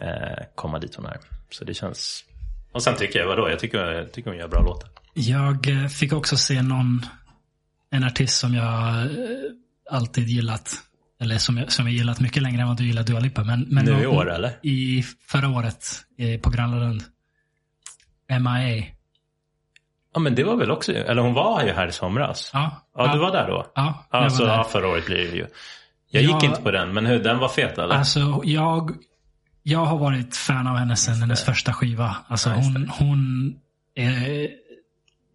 eh, 0.00 0.44
komma 0.54 0.78
dit 0.78 0.94
hon 0.94 1.06
är. 1.06 1.18
Så 1.50 1.64
det 1.64 1.74
känns... 1.74 2.24
Och 2.72 2.82
sen 2.82 2.96
tycker 2.96 3.18
jag, 3.18 3.26
vadå, 3.26 3.50
jag 3.50 3.58
tycker, 3.58 3.78
jag 3.78 4.12
tycker 4.12 4.30
hon 4.30 4.38
gör 4.38 4.48
bra 4.48 4.62
låtar. 4.62 4.90
jag 5.14 5.68
eh, 5.68 5.86
fick 5.88 6.12
också 6.12 6.36
se 6.36 6.62
någon, 6.62 7.06
en 7.90 8.04
artist 8.04 8.38
som 8.38 8.54
jag 8.54 9.02
eh, 9.02 9.08
alltid 9.90 10.28
gillat. 10.28 10.74
Eller 11.20 11.38
som 11.38 11.56
jag, 11.56 11.72
som 11.72 11.86
jag 11.86 11.94
gillat 11.94 12.20
mycket 12.20 12.42
längre 12.42 12.62
än 12.62 12.68
vad 12.68 12.76
du 12.76 12.86
gillar 12.86 13.02
Dua 13.02 13.20
Lipa. 13.20 13.44
Men, 13.44 13.60
men 13.60 13.84
Nu 13.84 14.02
i 14.02 14.06
år 14.06 14.32
eller? 14.32 14.58
I 14.62 15.04
förra 15.26 15.48
året 15.48 15.86
eh, 16.18 16.40
på 16.40 16.50
Grönlund. 16.50 17.02
MIA. 18.28 18.84
Ja 20.14 20.20
men 20.20 20.34
det 20.34 20.44
var 20.44 20.56
väl 20.56 20.70
också, 20.70 20.92
eller 20.92 21.22
hon 21.22 21.34
var 21.34 21.62
ju 21.64 21.72
här 21.72 21.86
i 21.86 21.92
somras. 21.92 22.50
Ja, 22.52 22.86
Ja, 22.96 23.12
du 23.12 23.18
var 23.18 23.32
där 23.32 23.48
då? 23.48 23.66
Ja, 23.74 24.06
Ja, 24.12 24.22
jag 24.22 24.32
så 24.32 24.42
var 24.42 24.50
där. 24.50 24.56
ja, 24.56 24.64
förra 24.64 24.88
året 24.88 25.06
blir 25.06 25.16
det 25.30 25.36
ju. 25.36 25.46
Jag 26.10 26.22
Ja. 26.22 26.34
gick 26.34 26.42
inte 26.42 26.62
på 26.62 26.70
den, 26.70 26.94
men 26.94 27.06
hur, 27.06 27.18
den 27.18 27.38
var 27.38 27.48
fet 27.48 27.78
eller? 27.78 27.94
Alltså, 27.94 28.40
jag, 28.44 28.90
jag 29.62 29.84
har 29.84 29.98
varit 29.98 30.36
fan 30.36 30.66
av 30.66 30.76
henne 30.76 30.96
sedan 30.96 31.14
hennes 31.14 31.44
första 31.44 31.72
skiva. 31.72 32.16
Alltså, 32.28 32.48
Ja, 32.50 32.54
hon, 32.56 32.88
hon 32.98 33.48
eh, 33.96 34.50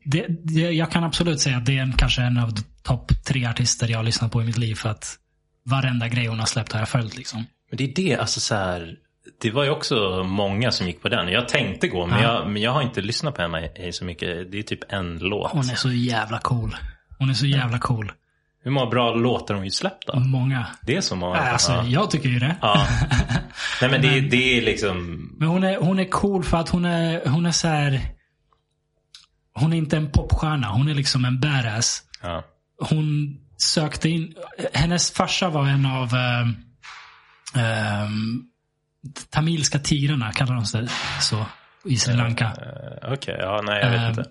det, 0.05 0.25
det, 0.43 0.61
jag 0.61 0.91
kan 0.91 1.03
absolut 1.03 1.39
säga 1.39 1.57
att 1.57 1.65
det 1.65 1.77
är 1.77 1.81
en, 1.81 1.93
kanske 1.93 2.21
en 2.21 2.37
av 2.37 2.51
topp 2.83 3.11
tre 3.25 3.45
artister 3.45 3.87
jag 3.87 3.97
har 3.99 4.03
lyssnat 4.03 4.31
på 4.31 4.41
i 4.41 4.45
mitt 4.45 4.57
liv. 4.57 4.75
För 4.75 4.89
att 4.89 5.15
varenda 5.63 6.07
grej 6.07 6.27
hon 6.27 6.39
har 6.39 6.45
släppt 6.45 6.71
har 6.71 6.79
jag 6.79 6.89
följt. 6.89 7.17
Liksom. 7.17 7.45
Men 7.69 7.77
det 7.77 7.83
är 7.83 7.95
det, 7.95 8.15
alltså 8.15 8.39
så 8.39 8.55
här. 8.55 8.95
Det 9.41 9.51
var 9.51 9.63
ju 9.63 9.69
också 9.69 10.23
många 10.23 10.71
som 10.71 10.87
gick 10.87 11.01
på 11.01 11.09
den. 11.09 11.27
Jag 11.27 11.47
tänkte 11.47 11.87
gå, 11.87 12.05
men, 12.05 12.21
Ja. 12.21 12.33
jag, 12.33 12.47
men 12.49 12.61
jag 12.61 12.71
har 12.71 12.81
inte 12.81 13.01
lyssnat 13.01 13.35
på 13.35 13.41
henne 13.41 13.69
i 13.75 13.91
så 13.91 14.05
mycket. 14.05 14.51
Det 14.51 14.59
är 14.59 14.63
typ 14.63 14.93
en 14.93 15.17
låt. 15.19 15.51
Hon 15.51 15.69
är 15.69 15.75
så 15.75 15.91
jävla 15.91 16.39
cool. 16.39 16.75
Hon 17.19 17.29
är 17.29 17.33
så 17.33 17.45
jävla 17.45 17.79
cool. 17.79 18.11
Hur 18.63 18.71
många 18.71 18.85
bra 18.89 19.15
låtar 19.15 19.53
har 19.53 19.61
hon 19.61 19.71
släppt 19.71 20.07
då? 20.07 20.19
Många. 20.19 20.65
Det 20.81 20.95
är 20.95 21.01
så 21.01 21.15
många. 21.15 21.37
Alltså, 21.37 21.71
ja. 21.71 21.83
jag 21.85 22.11
tycker 22.11 22.29
ju 22.29 22.39
det. 22.39 22.55
ja. 22.61 22.87
Nej 23.81 23.91
men 23.91 24.01
det, 24.01 24.19
det 24.21 24.57
är 24.57 24.61
liksom, 24.61 25.29
Men 25.39 25.47
hon 25.47 25.63
är, 25.63 25.77
hon 25.77 25.99
är 25.99 26.05
cool 26.05 26.43
för 26.43 26.57
att 26.57 26.69
hon 26.69 26.85
är, 26.85 27.29
hon 27.29 27.45
är 27.45 27.51
så 27.51 27.67
här. 27.67 28.01
Hon 29.53 29.73
är 29.73 29.77
inte 29.77 29.97
en 29.97 30.11
popstjärna. 30.11 30.67
Hon 30.67 30.87
är 30.87 30.93
liksom 30.93 31.25
en 31.25 31.39
badass. 31.39 32.03
ja. 32.23 32.43
hon 32.89 33.37
sökte 33.57 34.09
in, 34.09 34.33
hennes 34.73 35.11
farsa 35.11 35.49
var 35.49 35.67
en 35.67 35.85
av 35.85 36.13
ehm, 36.13 36.55
ehm, 37.55 38.43
Tamilska 39.29 39.79
tigrarna, 39.79 40.31
kallar 40.31 40.55
de 40.55 40.65
sig 40.65 40.87
så, 41.21 41.45
i 41.85 41.97
Sri 41.97 42.13
Lanka. 42.13 42.45
Eh, 42.45 43.13
Okej, 43.13 43.35
ja 43.39 43.61
nej 43.65 43.79
jag 43.83 43.89
vet 43.91 44.01
Ehm, 44.01 44.09
inte. 44.09 44.25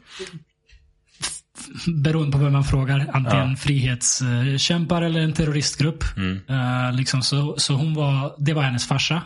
Beroende 2.03 2.33
på 2.33 2.39
vem 2.45 2.53
man 2.53 2.65
frågar. 2.65 3.07
Antingen 3.13 3.57
frihetskämpar 3.57 5.03
eller 5.03 5.21
en 5.21 5.33
terroristgrupp. 5.33 6.05
Mm. 6.17 6.41
Eh, 6.49 6.93
liksom 6.93 7.23
så, 7.23 7.55
så 7.59 7.75
hon 7.75 7.95
var, 7.95 8.35
det 8.39 8.53
var 8.55 8.63
hennes 8.63 8.89
farsa. 8.89 9.23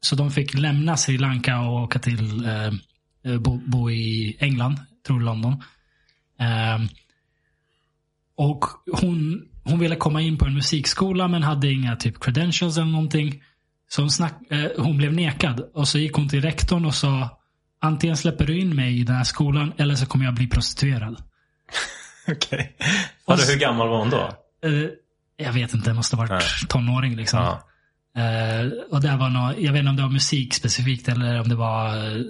Så 0.00 0.16
de 0.16 0.30
fick 0.30 0.54
lämna 0.54 0.96
Sri 0.96 1.18
Lanka 1.18 1.60
och 1.60 1.82
åka 1.82 1.98
till, 1.98 2.44
eh, 2.44 2.66
eh, 3.24 3.38
bo, 3.38 3.60
bo 3.66 3.90
i 3.90 4.36
England, 4.40 4.76
tror 5.06 5.20
London. 5.20 5.62
Ehm, 6.38 6.88
och 8.36 8.64
hon, 8.92 9.42
hon 9.64 9.78
ville 9.78 9.96
komma 9.96 10.20
in 10.20 10.38
på 10.38 10.46
en 10.46 10.54
musikskola 10.54 11.28
men 11.28 11.42
hade 11.42 11.72
inga 11.72 11.96
typ 11.96 12.20
credentials 12.24 12.76
eller 12.76 12.86
någonting. 12.90 13.42
Så 13.88 14.02
hon, 14.02 14.10
snack, 14.10 14.34
eh, 14.50 14.66
hon 14.78 14.96
blev 14.96 15.12
nekad. 15.12 15.60
Och 15.74 15.88
så 15.88 15.98
gick 15.98 16.12
hon 16.12 16.28
till 16.28 16.42
rektorn 16.42 16.84
och 16.84 16.94
sa 16.94 17.40
antingen 17.80 18.16
släpper 18.16 18.46
du 18.46 18.58
in 18.60 18.76
mig 18.76 19.00
i 19.00 19.04
den 19.04 19.16
här 19.16 19.24
skolan 19.24 19.72
eller 19.76 19.94
så 19.94 20.06
kommer 20.06 20.24
jag 20.24 20.34
bli 20.34 20.46
prostituerad. 20.48 21.22
Okej. 22.28 22.76
Vadå, 23.26 23.42
hur 23.42 23.58
gammal 23.58 23.88
var 23.88 23.98
hon 23.98 24.10
då? 24.10 24.32
Eh, 24.64 24.72
jag 25.36 25.52
vet 25.52 25.74
inte, 25.74 25.90
det 25.90 25.94
måste 25.94 26.16
ha 26.16 26.22
varit 26.26 26.30
Nej. 26.30 26.68
tonåring 26.68 27.16
liksom. 27.16 27.38
Ja. 27.40 27.64
Eh, 28.22 28.66
och 28.90 29.00
det 29.00 29.16
var 29.16 29.28
nå 29.30 29.54
jag 29.58 29.72
vet 29.72 29.80
inte 29.80 29.90
om 29.90 29.96
det 29.96 30.02
var 30.02 30.10
musik 30.10 30.54
specifikt 30.54 31.08
eller 31.08 31.40
om 31.40 31.48
det 31.48 31.54
var 31.54 31.96
eh, 31.96 32.22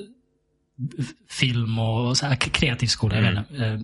film 1.31 1.79
och 1.79 2.17
så 2.17 2.27
här, 2.27 2.37
kreativ 2.37 2.87
skola. 2.87 3.15
Jag 3.17 3.25
Mm. 3.25 3.35
vet 3.43 3.51
inte. 3.51 3.67
Eh, 3.67 3.79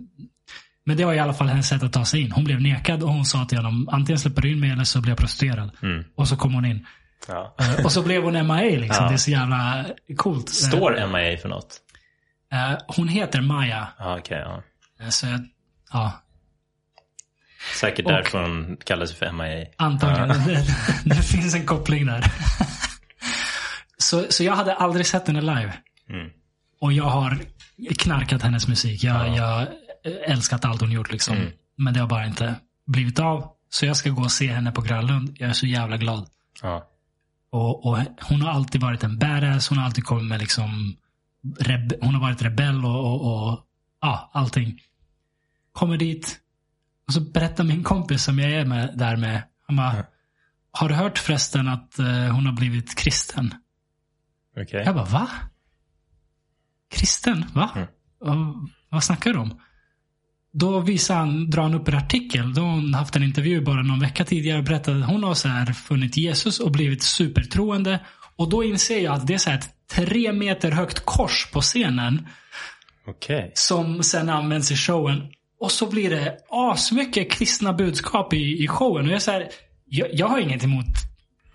men 0.84 0.96
det 0.96 1.04
var 1.04 1.14
i 1.14 1.18
alla 1.18 1.34
fall 1.34 1.48
hennes 1.48 1.68
sätt 1.68 1.82
att 1.82 1.92
ta 1.92 2.04
sig 2.04 2.20
in. 2.20 2.32
Hon 2.32 2.44
blev 2.44 2.60
nekad 2.60 3.02
och 3.02 3.12
hon 3.12 3.24
sa 3.24 3.44
till 3.44 3.58
honom 3.58 3.88
antingen 3.92 4.18
släpper 4.18 4.42
du 4.42 4.52
in 4.52 4.60
mig 4.60 4.70
eller 4.70 4.84
så 4.84 5.00
blir 5.00 5.10
jag 5.10 5.18
prostituerad. 5.18 5.70
Mm. 5.82 6.04
Och 6.14 6.28
så 6.28 6.36
kom 6.36 6.54
hon 6.54 6.64
in. 6.64 6.86
Ja. 7.28 7.54
Eh, 7.60 7.84
och 7.84 7.92
så 7.92 8.02
blev 8.02 8.22
hon 8.22 8.32
MIA 8.46 8.78
liksom. 8.80 9.04
Ja. 9.04 9.08
Det 9.08 9.14
är 9.14 9.18
så 9.18 9.30
jävla 9.30 9.86
coolt. 10.16 10.48
Eh, 10.48 10.52
Står 10.52 11.06
MIA 11.06 11.38
för 11.38 11.48
något? 11.48 11.76
eh, 12.52 12.78
hon 12.96 13.08
heter 13.08 13.40
Maya. 13.40 13.88
Ja, 13.98 14.18
okej. 14.18 14.38
ja. 14.98 15.10
Så 15.10 15.26
ja, 15.92 16.12
Säkert 17.80 18.06
Och- 18.06 18.12
därför 18.12 18.42
hon 18.42 18.76
kallar 18.84 19.06
sig 19.06 19.16
för 19.16 19.32
MIA. 19.32 19.66
Antagligen. 19.76 20.28
Det, 20.46 20.64
det 21.04 21.22
finns 21.22 21.54
en 21.54 21.66
koppling 21.66 22.06
där. 22.06 22.24
så, 23.98 24.24
så 24.28 24.44
jag 24.44 24.52
hade 24.52 24.74
aldrig 24.74 25.06
sett 25.06 25.26
henne 25.26 25.40
live. 25.40 25.72
Mm. 26.10 26.30
Och 26.80 26.92
jag 26.92 27.04
har 27.04 27.38
knarkat 27.98 28.42
hennes 28.42 28.68
musik. 28.68 29.04
Jag 29.04 29.36
jag 29.36 29.66
älskat 30.24 30.64
allt 30.64 30.80
hon 30.80 30.90
gjort. 30.92 31.12
Liksom. 31.12 31.36
Mm. 31.36 31.48
Men 31.76 31.94
det 31.94 32.00
har 32.00 32.06
bara 32.08 32.26
inte 32.26 32.54
blivit 32.86 33.18
av. 33.18 33.52
Så 33.70 33.86
jag 33.86 33.96
ska 33.96 34.10
gå 34.10 34.22
och 34.22 34.32
se 34.32 34.46
henne 34.46 34.72
på 34.72 34.80
Grönlund. 34.80 35.36
Jag 35.38 35.50
är 35.50 35.54
så 35.54 35.66
jävla 35.66 35.96
glad. 35.96 36.28
Ja. 36.62 36.89
Och, 37.50 37.86
och 37.86 37.98
hon 38.20 38.42
har 38.42 38.50
alltid 38.50 38.80
varit 38.80 39.04
en 39.04 39.18
badass. 39.18 39.68
Hon 39.68 39.78
har 39.78 39.84
alltid 39.84 40.04
kommit 40.04 40.24
med 40.24 40.40
liksom 40.40 40.96
rebe- 41.58 41.98
hon 42.00 42.14
har 42.14 42.20
varit 42.20 42.42
rebell 42.42 42.84
och, 42.84 43.04
och, 43.04 43.50
och 43.50 43.60
ja, 44.00 44.30
allting. 44.32 44.80
Kommer 45.72 45.96
dit. 45.96 46.40
Och 47.06 47.12
så 47.12 47.20
berättar 47.20 47.64
min 47.64 47.84
kompis 47.84 48.24
som 48.24 48.38
jag 48.38 48.50
är 48.50 48.64
med 48.64 48.98
där 48.98 49.16
med. 49.16 49.42
Han 49.66 49.76
bara, 49.76 50.04
har 50.72 50.88
du 50.88 50.94
hört 50.94 51.18
förresten 51.18 51.68
att 51.68 51.98
eh, 51.98 52.06
hon 52.06 52.46
har 52.46 52.52
blivit 52.52 52.98
kristen? 52.98 53.54
Okej. 54.56 54.82
Jag 54.84 54.94
bara, 54.94 55.04
va? 55.04 55.28
Kristen? 56.90 57.44
Va? 57.54 57.70
Mm. 57.74 57.88
Och, 58.20 58.68
vad 58.88 59.04
snackar 59.04 59.32
du 59.32 59.38
om? 59.38 59.60
Då 60.52 60.80
visar 60.80 61.14
han, 61.14 61.50
drar 61.50 61.62
han 61.62 61.74
upp 61.74 61.88
en 61.88 61.94
artikel. 61.94 62.54
Då 62.54 62.60
har 62.60 62.70
hon 62.70 62.94
haft 62.94 63.16
en 63.16 63.22
intervju 63.22 63.60
bara 63.60 63.82
någon 63.82 64.00
vecka 64.00 64.24
tidigare 64.24 64.58
och 64.58 64.64
berättade 64.64 65.04
att 65.04 65.10
hon 65.10 65.24
har 65.24 65.34
så 65.34 65.48
här 65.48 65.72
funnit 65.72 66.16
Jesus 66.16 66.60
och 66.60 66.70
blivit 66.70 67.02
supertroende. 67.02 68.00
Och 68.36 68.50
då 68.50 68.64
inser 68.64 69.00
jag 69.00 69.14
att 69.14 69.26
det 69.26 69.34
är 69.34 69.38
så 69.38 69.50
här 69.50 69.58
ett 69.58 69.68
tre 69.94 70.32
meter 70.32 70.70
högt 70.70 71.00
kors 71.04 71.50
på 71.52 71.60
scenen 71.60 72.26
Okej. 73.06 73.52
som 73.54 74.02
sen 74.02 74.28
används 74.28 74.70
i 74.70 74.76
showen. 74.76 75.22
Och 75.60 75.72
så 75.72 75.86
blir 75.86 76.10
det 76.10 76.36
asmycket 76.50 77.32
kristna 77.32 77.72
budskap 77.72 78.34
i, 78.34 78.64
i 78.64 78.68
showen. 78.68 79.04
Och 79.04 79.10
jag, 79.10 79.16
är 79.16 79.20
så 79.20 79.30
här, 79.30 79.48
jag, 79.86 80.08
jag 80.12 80.26
har 80.26 80.38
inget 80.38 80.64
emot 80.64 81.09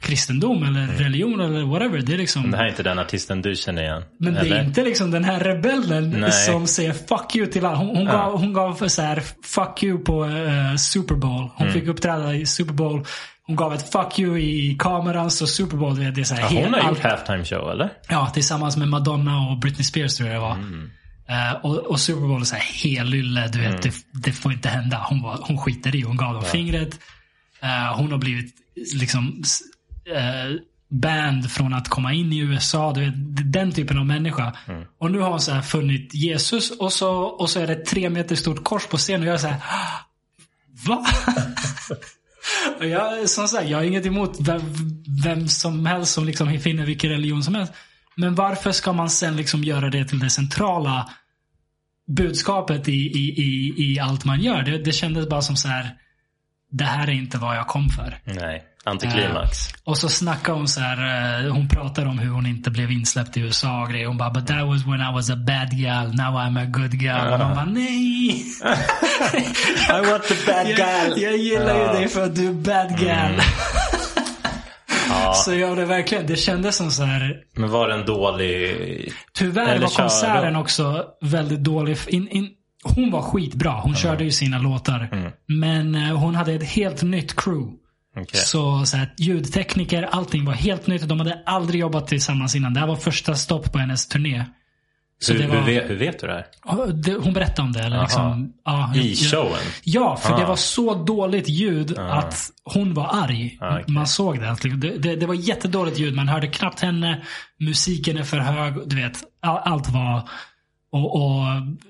kristendom 0.05 0.63
eller 0.63 0.87
religion 0.87 1.39
eller 1.41 1.63
whatever. 1.65 2.01
Det 2.01 2.13
är 2.13 2.17
liksom... 2.17 2.39
Mm. 2.41 2.51
Det 2.51 2.57
här 2.57 2.65
är 2.65 2.69
inte 2.69 2.83
den 2.83 2.99
artisten 2.99 3.41
du 3.41 3.55
känner 3.55 3.81
igen? 3.83 4.03
Men 4.19 4.33
det 4.33 4.39
eller? 4.39 4.55
är 4.55 4.63
inte 4.63 4.83
liksom 4.83 5.11
den 5.11 5.23
här 5.23 5.39
rebellen 5.39 6.09
Nej. 6.09 6.31
som 6.31 6.67
säger 6.67 6.93
fuck 6.93 7.35
you 7.35 7.47
till 7.47 7.65
alla. 7.65 7.77
Hon, 7.77 7.95
hon, 7.95 8.05
gav, 8.05 8.39
hon 8.39 8.53
gav 8.53 8.73
för 8.73 8.87
så 8.87 9.01
här 9.01 9.23
fuck 9.43 9.83
you 9.83 9.97
på 10.03 10.25
eh, 10.25 10.75
Super 10.75 11.15
Bowl. 11.15 11.39
Mm. 11.39 11.49
Hon 11.55 11.71
fick 11.71 11.87
uppträda 11.87 12.35
i 12.35 12.45
Super 12.45 12.73
Bowl. 12.73 13.05
Hon 13.47 13.55
gav 13.55 13.73
ett 13.73 13.91
fuck 13.91 14.19
you 14.19 14.39
i 14.39 14.75
kameran. 14.79 15.31
Så 15.31 15.47
Super 15.47 15.77
Bowl, 15.77 15.95
det 16.13 16.21
är 16.21 16.23
så 16.23 16.35
här 16.35 16.41
Ja, 16.41 16.47
helt- 16.47 16.65
hon 16.65 16.73
har 16.81 16.89
gjort 16.89 17.03
halftime 17.03 17.45
show 17.45 17.71
eller? 17.71 17.89
Ja, 18.09 18.27
tillsammans 18.33 18.77
med 18.77 18.87
Madonna 18.87 19.37
och 19.51 19.59
Britney 19.59 19.83
Spears 19.83 20.15
tror 20.17 20.29
jag 20.29 20.35
det 20.35 20.41
var. 20.41 20.53
Mm. 20.55 20.89
Eh, 21.29 21.53
och, 21.65 21.77
och 21.77 21.99
Super 21.99 22.21
Bowl 22.21 22.41
är 22.41 22.45
så 22.45 22.55
här 22.55 22.63
helylle, 22.63 23.47
du 23.47 23.59
vet, 23.59 23.69
Mm. 23.69 23.81
det, 23.83 23.93
det 24.13 24.31
får 24.31 24.53
inte 24.53 24.69
hända. 24.69 25.05
Hon, 25.09 25.21
var, 25.21 25.39
hon 25.41 25.57
skiter 25.57 25.95
i, 25.95 26.01
hon 26.01 26.17
gav 26.17 26.33
dem 26.33 26.43
fingret. 26.43 26.99
Eh, 27.61 27.97
hon 27.97 28.11
har 28.11 28.17
blivit 28.17 28.55
liksom 28.95 29.43
eh, 30.13 30.59
banned 30.89 31.51
från 31.51 31.73
att 31.73 31.89
komma 31.89 32.13
in 32.13 32.33
i 32.33 32.37
USA. 32.37 32.93
Du 32.93 33.01
vet, 33.01 33.13
den 33.53 33.71
typen 33.71 33.97
av 33.97 34.05
människa. 34.05 34.55
Mm. 34.67 34.83
Och 34.97 35.11
nu 35.11 35.19
har 35.19 35.29
hon 35.29 35.41
så 35.41 35.61
funnit 35.61 36.13
Jesus 36.13 36.71
och 36.71 36.93
så, 36.93 37.13
och 37.13 37.49
så 37.49 37.59
är 37.59 37.67
det 37.67 37.73
ett 37.73 37.85
tre 37.85 38.09
meter 38.09 38.35
stort 38.35 38.63
kors 38.63 38.87
på 38.87 38.97
scenen 38.97 39.21
och 39.21 39.27
jag 39.27 39.33
är 39.33 39.37
så 39.37 39.47
här, 39.47 39.61
Va? 40.87 41.05
Och 42.79 42.85
jag, 42.85 43.29
som 43.29 43.47
sagt, 43.47 43.69
jag 43.69 43.77
har 43.77 43.85
inget 43.85 44.05
emot 44.05 44.37
vem, 44.39 44.61
vem 45.23 45.47
som 45.47 45.85
helst 45.85 46.13
som 46.13 46.25
liksom 46.25 46.59
finner 46.59 46.85
vilken 46.85 47.09
religion 47.09 47.43
som 47.43 47.55
helst. 47.55 47.73
Men 48.15 48.35
varför 48.35 48.71
ska 48.71 48.93
man 48.93 49.09
sen 49.09 49.37
liksom 49.37 49.63
göra 49.63 49.89
det 49.89 50.05
till 50.05 50.19
det 50.19 50.29
centrala 50.29 51.09
budskapet 52.07 52.89
i, 52.89 52.91
i, 52.91 53.41
i, 53.41 53.73
i 53.77 53.99
allt 53.99 54.25
man 54.25 54.41
gör? 54.41 54.63
Det, 54.63 54.77
det 54.77 54.91
kändes 54.91 55.29
bara 55.29 55.41
som 55.41 55.55
så 55.55 55.67
här. 55.67 55.97
Det 56.71 56.83
här 56.83 57.07
är 57.07 57.11
inte 57.11 57.37
vad 57.37 57.57
jag 57.57 57.67
kom 57.67 57.89
för. 57.89 58.19
Nej. 58.23 58.63
Antiklimax. 58.85 59.57
Och 59.83 59.97
så 59.97 60.09
snackar 60.09 60.53
hon 60.53 60.67
så 60.67 60.81
här. 60.81 61.45
eh, 61.45 61.53
Hon 61.53 61.69
pratar 61.69 62.05
om 62.05 62.19
hur 62.19 62.29
hon 62.29 62.45
inte 62.45 62.71
blev 62.71 62.91
insläppt 62.91 63.37
i 63.37 63.39
USA 63.39 63.81
och 63.83 63.89
grejer. 63.89 64.07
Hon 64.07 64.17
bara, 64.17 64.29
but 64.31 64.47
that 64.47 64.67
was 64.67 64.85
when 64.85 65.01
I 65.01 65.13
was 65.13 65.29
a 65.29 65.35
bad 65.35 65.69
gal. 65.71 66.07
Now 66.15 66.35
I'm 66.39 66.61
a 66.61 66.65
good 66.65 66.91
gal. 66.99 67.33
Och 67.33 67.39
man 67.39 67.55
bara, 67.55 67.65
nej. 67.65 68.29
I 69.89 70.09
want 70.11 70.23
the 70.27 70.35
bad 70.51 70.67
Jag, 70.67 71.17
jag 71.17 71.37
gillar 71.37 71.79
ju 71.79 71.99
dig 71.99 72.07
för 72.07 72.23
att 72.23 72.35
du 72.35 72.47
är 72.47 72.53
bad 72.53 72.89
gal. 72.99 73.09
Mm. 73.33 73.39
Ja, 75.09 75.33
Så 75.33 75.53
jag 75.53 75.77
det 75.77 75.85
verkligen, 75.85 76.27
det 76.27 76.35
kändes 76.35 76.75
som 76.75 76.91
så 76.91 77.03
här. 77.03 77.35
men 77.55 77.71
var 77.71 77.87
det 77.87 77.93
en 77.93 78.05
dålig... 78.05 79.11
Tyvärr 79.33 79.67
Eller 79.67 79.81
var 79.81 79.87
konserten 79.97 80.53
då. 80.53 80.59
också 80.59 81.03
väldigt 81.21 81.59
dålig. 81.63 81.97
In, 82.07 82.27
in, 82.27 82.49
hon 82.83 83.11
var 83.11 83.21
skitbra. 83.21 83.71
Hon 83.71 83.95
körde 83.95 84.23
ju 84.23 84.31
sina 84.31 84.57
låtar. 84.59 85.09
Mm. 85.11 85.31
Men 85.47 85.95
eh, 85.95 86.17
hon 86.17 86.35
hade 86.35 86.53
ett 86.53 86.63
helt 86.69 87.01
nytt 87.03 87.35
crew. 87.35 87.71
Okej. 88.15 88.39
Så, 88.41 88.85
så 88.85 88.97
här, 88.97 89.13
ljudtekniker, 89.17 90.03
allting 90.03 90.45
var 90.45 90.53
helt 90.53 90.87
nytt. 90.87 91.07
De 91.09 91.19
hade 91.19 91.43
aldrig 91.45 91.81
jobbat 91.81 92.07
tillsammans 92.07 92.55
innan. 92.55 92.73
Det 92.73 92.79
här 92.79 92.87
var 92.87 92.95
första 92.95 93.35
stopp 93.35 93.71
på 93.71 93.77
hennes 93.79 94.07
turné. 94.07 94.45
Så 95.19 95.33
Hur, 95.33 95.39
det 95.39 95.47
var, 95.47 95.55
hur, 95.55 95.65
vet, 95.65 95.89
hur 95.89 95.95
vet 95.95 96.19
du 96.19 96.27
det 96.27 96.33
här? 96.33 96.93
Det, 96.93 97.13
hon 97.13 97.33
berättade 97.33 97.61
om 97.61 97.71
det. 97.71 97.79
Eller 97.79 97.95
Aha. 97.95 98.03
liksom, 98.03 98.53
ja, 98.65 98.95
I 98.95 99.15
showen? 99.15 99.59
Ja, 99.83 100.15
för 100.15 100.37
det 100.37 100.43
Ah. 100.43 100.47
var 100.47 100.55
så 100.55 100.93
dåligt 101.05 101.49
ljud 101.49 101.97
att 101.97 102.49
hon 102.63 102.93
var 102.93 103.09
arg. 103.23 103.57
Ah, 103.61 103.73
okej. 103.79 103.93
Man 103.93 104.07
såg 104.07 104.39
det. 104.39 104.49
Alltså, 104.49 104.67
det, 104.67 104.97
det. 104.97 105.15
Det 105.15 105.25
var 105.25 105.33
jättedåligt 105.33 105.99
ljud. 105.99 106.15
Man 106.15 106.27
hörde 106.27 106.47
knappt 106.47 106.79
henne. 106.79 107.23
Musiken 107.59 108.17
är 108.17 108.23
för 108.23 108.37
hög. 108.37 108.73
Du 108.85 108.95
vet, 108.95 109.17
all, 109.41 109.57
allt 109.73 109.89
var... 109.89 110.29
Och, 110.91 111.15
och 111.25 111.41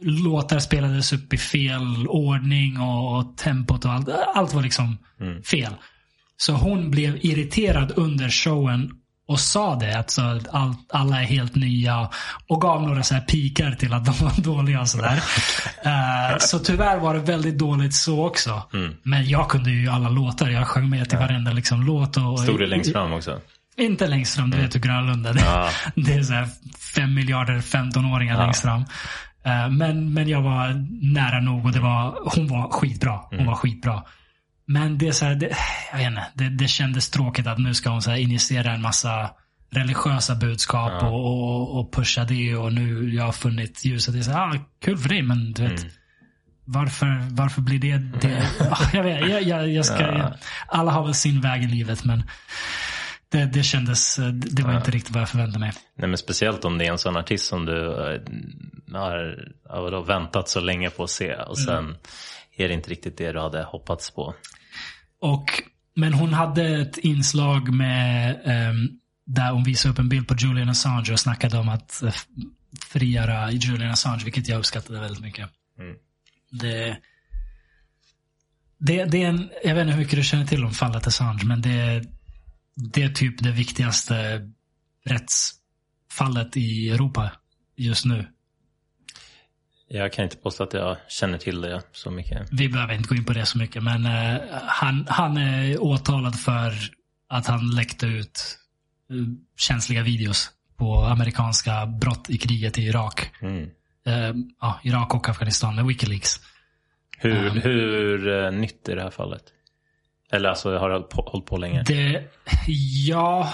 låtar 0.02 0.60
spelades 0.60 1.14
upp 1.14 1.34
i 1.34 1.38
fel 1.38 2.08
ordning 2.08 2.80
och, 2.80 3.18
och 3.18 3.38
tempot 3.38 3.86
och 3.86 3.92
allt. 3.92 4.10
Allt 4.36 4.54
var 4.54 4.62
liksom 4.62 4.98
fel. 5.46 5.74
Så 6.38 6.54
hon 6.54 6.92
blev 6.92 7.18
irriterad 7.26 7.92
under 7.96 8.30
showen 8.30 8.92
och 9.28 9.40
sa 9.40 9.76
det. 9.76 10.00
Att 10.00 10.10
så, 10.10 10.22
att 10.22 10.48
all, 10.54 10.74
alla 10.90 11.22
är 11.22 11.26
helt 11.26 11.56
nya. 11.56 12.10
Och 12.48 12.62
gav 12.62 12.82
några 12.84 13.04
så 13.04 13.14
här 13.14 13.22
pikar 13.22 13.72
till 13.72 13.94
att 13.94 14.06
de 14.20 14.26
var 14.26 14.42
dåliga 14.42 14.82
och 14.82 14.90
sådär. 14.90 15.24
Eh, 15.86 16.38
så 16.40 16.60
tyvärr 16.60 17.00
var 17.00 17.14
det 17.14 17.20
väldigt 17.20 17.58
dåligt 17.58 17.94
så 17.94 18.26
också. 18.28 18.64
Men 19.04 19.30
jag 19.30 19.50
kunde 19.50 19.72
ju 19.72 19.90
alla 19.90 20.10
låtar. 20.10 20.50
Jag 20.50 20.68
sjöng 20.68 20.90
med 20.90 21.10
till 21.10 21.18
varenda 21.18 21.52
liksom, 21.52 21.84
låt. 21.84 22.18
Och, 22.18 22.40
Stod 22.40 22.60
det 22.60 22.66
längst 22.68 22.92
fram 22.92 23.14
också? 23.14 23.40
Inte 23.78 24.08
längst 24.08 24.36
fram, 24.36 24.52
du 24.52 24.58
vet 24.58 24.76
hur 24.76 24.80
Grönlund 24.80 25.28
är. 25.28 25.34
Det, 25.34 25.42
Ja. 25.46 25.70
det 25.96 26.14
är 26.14 26.24
så 26.24 26.34
här 26.34 26.48
fem 26.96 27.14
miljarder 27.14 27.54
15-åringar 27.60 28.38
längst 28.46 28.62
fram. 28.62 28.82
Eh, 29.46 29.70
Men, 29.70 30.14
men 30.14 30.28
jag 30.30 30.42
var 30.42 30.88
nära 31.14 31.40
nog 31.42 31.66
och 31.66 31.72
det 31.72 31.80
var, 31.80 32.18
hon 32.36 32.48
var 32.48 32.70
skitbra. 32.70 33.20
Hon 33.30 33.46
var 33.46 33.56
skitbra. 33.56 34.04
Men 34.66 34.98
det 34.98 35.08
är 35.08 35.12
så 35.12 35.26
här, 35.26 35.36
det, 35.36 35.58
jag 35.92 35.98
vet 35.98 36.08
inte, 36.08 36.26
det, 36.34 36.50
det 36.50 36.68
kändes 36.68 37.10
tråkigt 37.10 37.48
att 37.48 37.58
nu 37.58 37.74
ska 37.74 37.90
hon 37.90 38.02
så 38.02 38.12
här 38.12 38.18
injicera 38.18 38.72
en 38.72 38.82
massa 38.82 39.30
religiösa 39.70 40.36
budskap 40.36 41.04
och, 41.04 41.26
och, 41.26 41.80
och 41.80 41.94
pusha 41.94 42.24
det 42.24 42.56
och 42.56 42.74
nu 42.74 43.16
jag 43.16 43.24
har 43.24 43.32
funnit 43.32 43.86
ljuset. 43.86 44.14
Det 44.14 44.20
är 44.20 44.24
så 44.24 44.32
här, 44.32 44.48
ah, 44.48 44.60
kul 44.82 44.98
för 44.98 45.10
dig 45.10 45.22
men 45.22 45.54
du 45.54 45.68
vet. 45.68 45.86
Varför, 46.68 47.28
varför 47.32 47.62
blir 47.62 47.80
det 47.80 47.98
det? 47.98 48.50
Ah, 48.72 48.90
jag 48.94 49.04
vet, 49.04 49.30
jag, 49.30 49.44
jag, 49.44 49.70
jag 49.70 49.86
ska, 49.86 50.32
alla 50.68 50.92
har 50.92 51.04
väl 51.04 51.14
sin 51.14 51.42
väg 51.42 51.64
i 51.64 51.68
livet 51.68 52.04
men 52.04 52.24
det, 53.30 53.46
det 53.46 53.64
kändes, 53.64 54.16
det 54.34 54.64
var 54.64 54.78
inte 54.78 54.92
riktigt 54.92 55.14
vad 55.14 55.22
jag 55.22 55.30
förväntade 55.30 55.60
mig. 55.60 55.72
Nej 55.98 56.10
men 56.10 56.18
speciellt 56.18 56.66
om 56.66 56.78
det 56.78 56.86
är 56.86 56.92
en 56.92 56.98
sån 56.98 57.18
artist 57.18 57.46
som 57.46 57.66
du 57.66 57.86
eh, 57.86 58.22
har, 58.94 59.48
har 59.70 60.04
väntat 60.04 60.50
så 60.50 60.60
länge 60.60 60.90
på 60.90 61.04
att 61.04 61.10
se 61.10 61.34
och 61.34 61.60
sen 61.60 61.90
är 61.90 61.96
det 62.58 62.74
inte 62.74 62.90
riktigt 62.90 63.18
det 63.18 63.32
du 63.32 63.40
hade 63.40 63.64
hoppats 63.64 64.12
på. 64.12 64.36
Och, 65.20 65.64
men 65.96 66.14
hon 66.14 66.34
hade 66.34 66.82
ett 66.82 66.98
inslag 66.98 67.74
med 67.74 68.42
ehm, 68.46 68.90
där 69.26 69.52
hon 69.52 69.64
visade 69.64 69.92
upp 69.92 70.00
en 70.00 70.10
bild 70.10 70.28
på 70.28 70.36
Julian 70.36 70.70
Assange 70.70 71.12
och 71.12 71.20
snackade 71.20 71.58
om 71.58 71.70
att 71.70 72.04
eh, 72.04 72.14
frigöra 72.86 73.52
Julian 73.52 73.92
Assange, 73.92 74.24
vilket 74.24 74.48
jag 74.48 74.58
uppskattade 74.58 75.00
väldigt 75.00 75.24
mycket. 75.24 75.50
Mm. 75.80 75.96
Det, 76.52 76.98
det, 78.78 79.06
det 79.06 79.24
är 79.24 79.28
en, 79.28 79.50
jag 79.64 79.76
vet 79.76 79.82
inte 79.82 79.94
hur 79.94 80.04
mycket 80.04 80.18
du 80.18 80.24
känner 80.24 80.46
till 80.46 80.64
om 80.64 80.72
fallet 80.72 81.08
Assange, 81.08 81.46
men 81.46 81.62
det, 81.62 82.04
det 82.76 83.04
är 83.04 83.10
typ 83.10 83.44
det 83.44 83.52
viktigaste 83.52 84.42
rättsfallet 85.06 86.58
i 86.58 86.90
Europa 86.90 87.32
just 87.76 88.06
nu. 88.06 88.28
Jag 89.96 90.14
kan 90.14 90.24
inte 90.24 90.38
påstå 90.38 90.64
att 90.64 90.74
jag 90.74 90.98
känner 91.08 91.38
till 91.38 91.62
det 91.62 91.82
så 91.92 92.12
mycket. 92.12 92.48
Vi 92.52 92.70
behöver 92.70 92.94
inte 92.94 93.10
gå 93.10 93.16
in 93.16 93.26
på 93.26 93.34
det 93.34 93.46
så 93.46 93.58
mycket, 93.58 93.84
men 93.84 94.06
eh, 94.06 94.42
han, 94.52 95.06
han 95.10 95.38
är 95.38 95.84
åtalad 95.84 96.40
för 96.40 96.74
att 97.30 97.48
han 97.48 97.70
läckte 97.76 98.06
ut 98.06 98.58
eh, 99.10 99.16
känsliga 99.58 100.04
videos 100.04 100.52
på 100.78 100.96
amerikanska 100.96 101.86
brott 101.86 102.30
i 102.30 102.38
kriget 102.38 102.78
i 102.78 102.82
Irak. 102.82 103.32
Mm. 103.42 103.70
Eh, 104.06 104.36
ja, 104.62 104.80
Irak 104.84 105.16
och 105.16 105.30
Afghanistan 105.30 105.76
med 105.76 105.86
Wikileaks. 105.86 106.40
Hur, 107.18 107.48
Um. 107.48 107.62
hur 107.62 108.44
eh, 108.44 108.52
nytt 108.52 108.90
är 108.90 108.96
det 108.96 109.02
här 109.02 109.10
fallet? 109.10 109.44
Eller 110.32 110.50
alltså 110.50 110.78
har 110.78 110.90
det 110.90 111.00
på, 111.00 111.22
hållit 111.22 111.46
på 111.46 111.58
länge? 111.58 111.84
Det, 111.84 112.24
ja, 113.08 113.54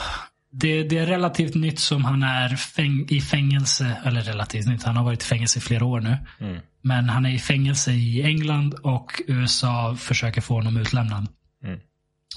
det, 0.51 0.83
det 0.83 0.97
är 0.97 1.05
relativt 1.05 1.55
nytt 1.55 1.79
som 1.79 2.05
han 2.05 2.23
är 2.23 2.55
fäng, 2.55 3.05
i 3.09 3.21
fängelse. 3.21 3.97
Eller 4.05 4.21
relativt 4.21 4.67
nytt, 4.67 4.83
han 4.83 4.97
har 4.97 5.03
varit 5.03 5.23
i 5.23 5.25
fängelse 5.25 5.59
i 5.59 5.61
flera 5.61 5.85
år 5.85 6.01
nu. 6.01 6.17
Mm. 6.39 6.61
Men 6.81 7.09
han 7.09 7.25
är 7.25 7.29
i 7.29 7.39
fängelse 7.39 7.91
i 7.91 8.23
England 8.23 8.73
och 8.73 9.21
USA 9.27 9.95
försöker 9.95 10.41
få 10.41 10.53
honom 10.53 10.77
utlämnad. 10.77 11.27
Mm. 11.63 11.79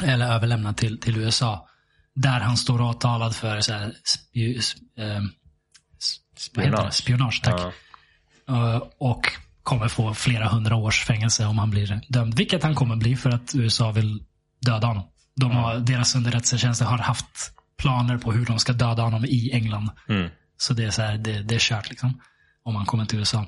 Eller 0.03 0.33
överlämnad 0.33 0.77
till, 0.77 1.01
till 1.01 1.17
USA. 1.17 1.69
Där 2.15 2.41
han 2.41 2.57
står 2.57 2.81
åtalad 2.81 3.37
för 3.37 3.61
så 3.61 3.73
här, 3.73 3.93
spi, 4.05 4.61
sp, 4.69 4.79
eh? 4.99 5.23
Spionage. 6.37 6.95
Spionage. 6.95 7.41
Tack. 7.45 7.61
Ja. 8.47 8.75
Eh, 8.75 8.83
och 8.99 9.27
kommer 9.63 9.89
få 9.89 10.15
flera 10.15 10.49
hundra 10.49 10.77
års 10.77 11.05
fängelse 11.05 11.47
om 11.47 11.59
han 11.59 11.71
blir 11.71 12.01
dömd. 12.09 12.35
Vilket 12.35 12.63
han 12.63 12.75
kommer 12.75 12.97
bli 12.97 13.17
för 13.17 13.31
att 13.31 13.55
USA 13.55 13.93
vill 13.93 14.25
döda 14.61 14.87
honom. 14.87 15.05
De 15.37 15.51
har, 15.51 15.79
Deras 15.79 16.15
underrättelsetjänster 16.15 16.85
har 16.85 16.99
haft 16.99 17.54
planer 17.77 18.19
på 18.19 18.33
hur 18.33 18.47
de 18.47 18.59
ska 18.59 18.73
döda 18.73 19.03
honom 19.03 19.25
i 19.25 19.51
England. 19.53 19.91
Mm. 20.09 20.31
Så 20.57 20.75
det 20.75 20.85
är, 20.85 20.91
så 20.91 21.03
här, 21.03 21.19
det, 21.19 21.43
det 21.43 21.55
är 21.55 21.59
kört 21.59 21.91
liksom. 21.91 22.21
Om 22.63 22.75
han 22.77 22.87
kommer 22.87 23.05
till 23.05 23.19
USA. 23.19 23.47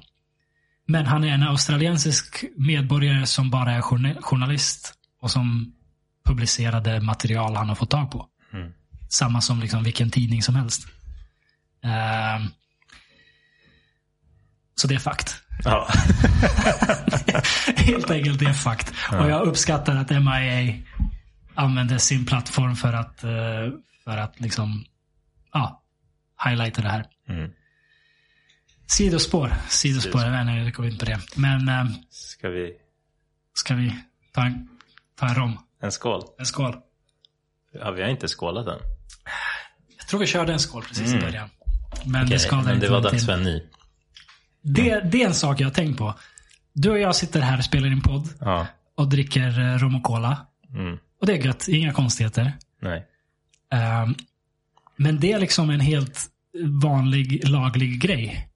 Men 0.86 1.06
han 1.06 1.24
är 1.24 1.28
en 1.28 1.42
australiensisk 1.42 2.44
medborgare 2.56 3.26
som 3.26 3.50
bara 3.50 3.72
är 3.72 3.80
journa- 3.80 4.22
journalist. 4.22 4.92
Och 5.20 5.30
som 5.30 5.72
publicerade 6.24 7.00
material 7.00 7.56
han 7.56 7.68
har 7.68 7.74
fått 7.74 7.90
tag 7.90 8.10
på. 8.10 8.26
Mm. 8.52 8.72
Samma 9.08 9.40
som 9.40 9.60
liksom 9.60 9.82
vilken 9.82 10.10
tidning 10.10 10.42
som 10.42 10.54
helst. 10.54 10.86
Ehm, 11.82 12.48
så 14.74 14.88
det 14.88 14.94
är 14.94 14.98
fakt. 14.98 15.42
Ja. 15.64 15.88
Helt 17.76 18.10
enkelt, 18.10 18.38
det 18.38 18.46
är 18.46 18.52
fakt. 18.52 18.92
Och 19.12 19.30
jag 19.30 19.46
uppskattar 19.46 19.96
att 19.96 20.10
MIA 20.10 20.74
använder 21.54 21.98
sin 21.98 22.26
plattform 22.26 22.76
för 22.76 22.92
att, 22.92 23.24
eh, 23.24 23.30
för 24.06 24.16
att 24.16 24.40
liksom, 24.40 24.84
ja, 25.52 25.82
highlighta 26.44 26.82
det 26.82 26.88
här. 26.88 27.06
Mm. 27.28 27.50
Sidospår. 28.86 29.52
Sidospår, 29.68 30.30
vet 30.30 30.40
inte, 30.40 30.52
jag 30.52 30.74
kommer 30.74 30.88
inte 30.90 31.04
på 31.06 31.10
det. 31.12 31.20
Men 31.36 31.68
eh, 31.68 31.86
Ska 32.10 32.48
vi... 32.48 32.72
ska 33.54 33.74
vi 33.74 33.96
ta 34.32 34.42
en, 34.46 34.68
ta 35.18 35.28
en 35.28 35.34
rom? 35.34 35.58
En 35.82 35.92
skål? 35.92 36.22
En 36.38 36.46
skål. 36.46 36.76
Ja, 37.72 37.90
vi 37.90 38.02
har 38.02 38.08
inte 38.08 38.28
skålat 38.28 38.66
än. 38.66 38.78
Jag 39.98 40.08
tror 40.08 40.20
vi 40.20 40.26
körde 40.26 40.52
en 40.52 40.58
skål 40.58 40.82
precis 40.82 41.14
i 41.14 41.18
början. 41.18 41.48
Men 42.04 42.20
det 42.20 42.26
Okej, 42.26 42.38
skadar 42.38 42.74
inte 42.74 42.86
det 42.86 42.92
var 42.92 43.02
dags 43.02 43.26
för 43.26 43.32
en 43.32 43.42
ny. 43.42 43.62
Det, 44.62 45.00
det 45.00 45.22
är 45.22 45.26
en 45.26 45.34
sak 45.34 45.60
jag 45.60 45.66
har 45.66 45.72
tänkt 45.74 45.98
på. 45.98 46.14
Du 46.72 46.90
och 46.90 46.98
jag 46.98 47.16
sitter 47.16 47.40
här 47.40 47.58
och 47.58 47.64
spelar 47.64 47.86
in 47.86 48.00
podd 48.02 48.28
Ja. 48.40 48.66
och 48.94 49.08
dricker 49.08 49.60
eh, 49.60 49.78
rom 49.78 49.94
och 49.94 50.02
cola. 50.02 50.46
Mm. 50.74 50.98
Och 51.20 51.26
det 51.26 51.32
är 51.32 51.46
gött, 51.46 51.68
inga 51.68 51.92
konstigheter. 51.92 52.52
Nej. 52.82 53.06
Ehm, 53.70 54.14
men 54.96 55.20
det 55.20 55.32
är 55.32 55.38
liksom 55.38 55.70
en 55.70 55.80
helt 55.80 56.26
vanlig, 56.82 57.48
laglig 57.48 58.00
grej. 58.00 58.48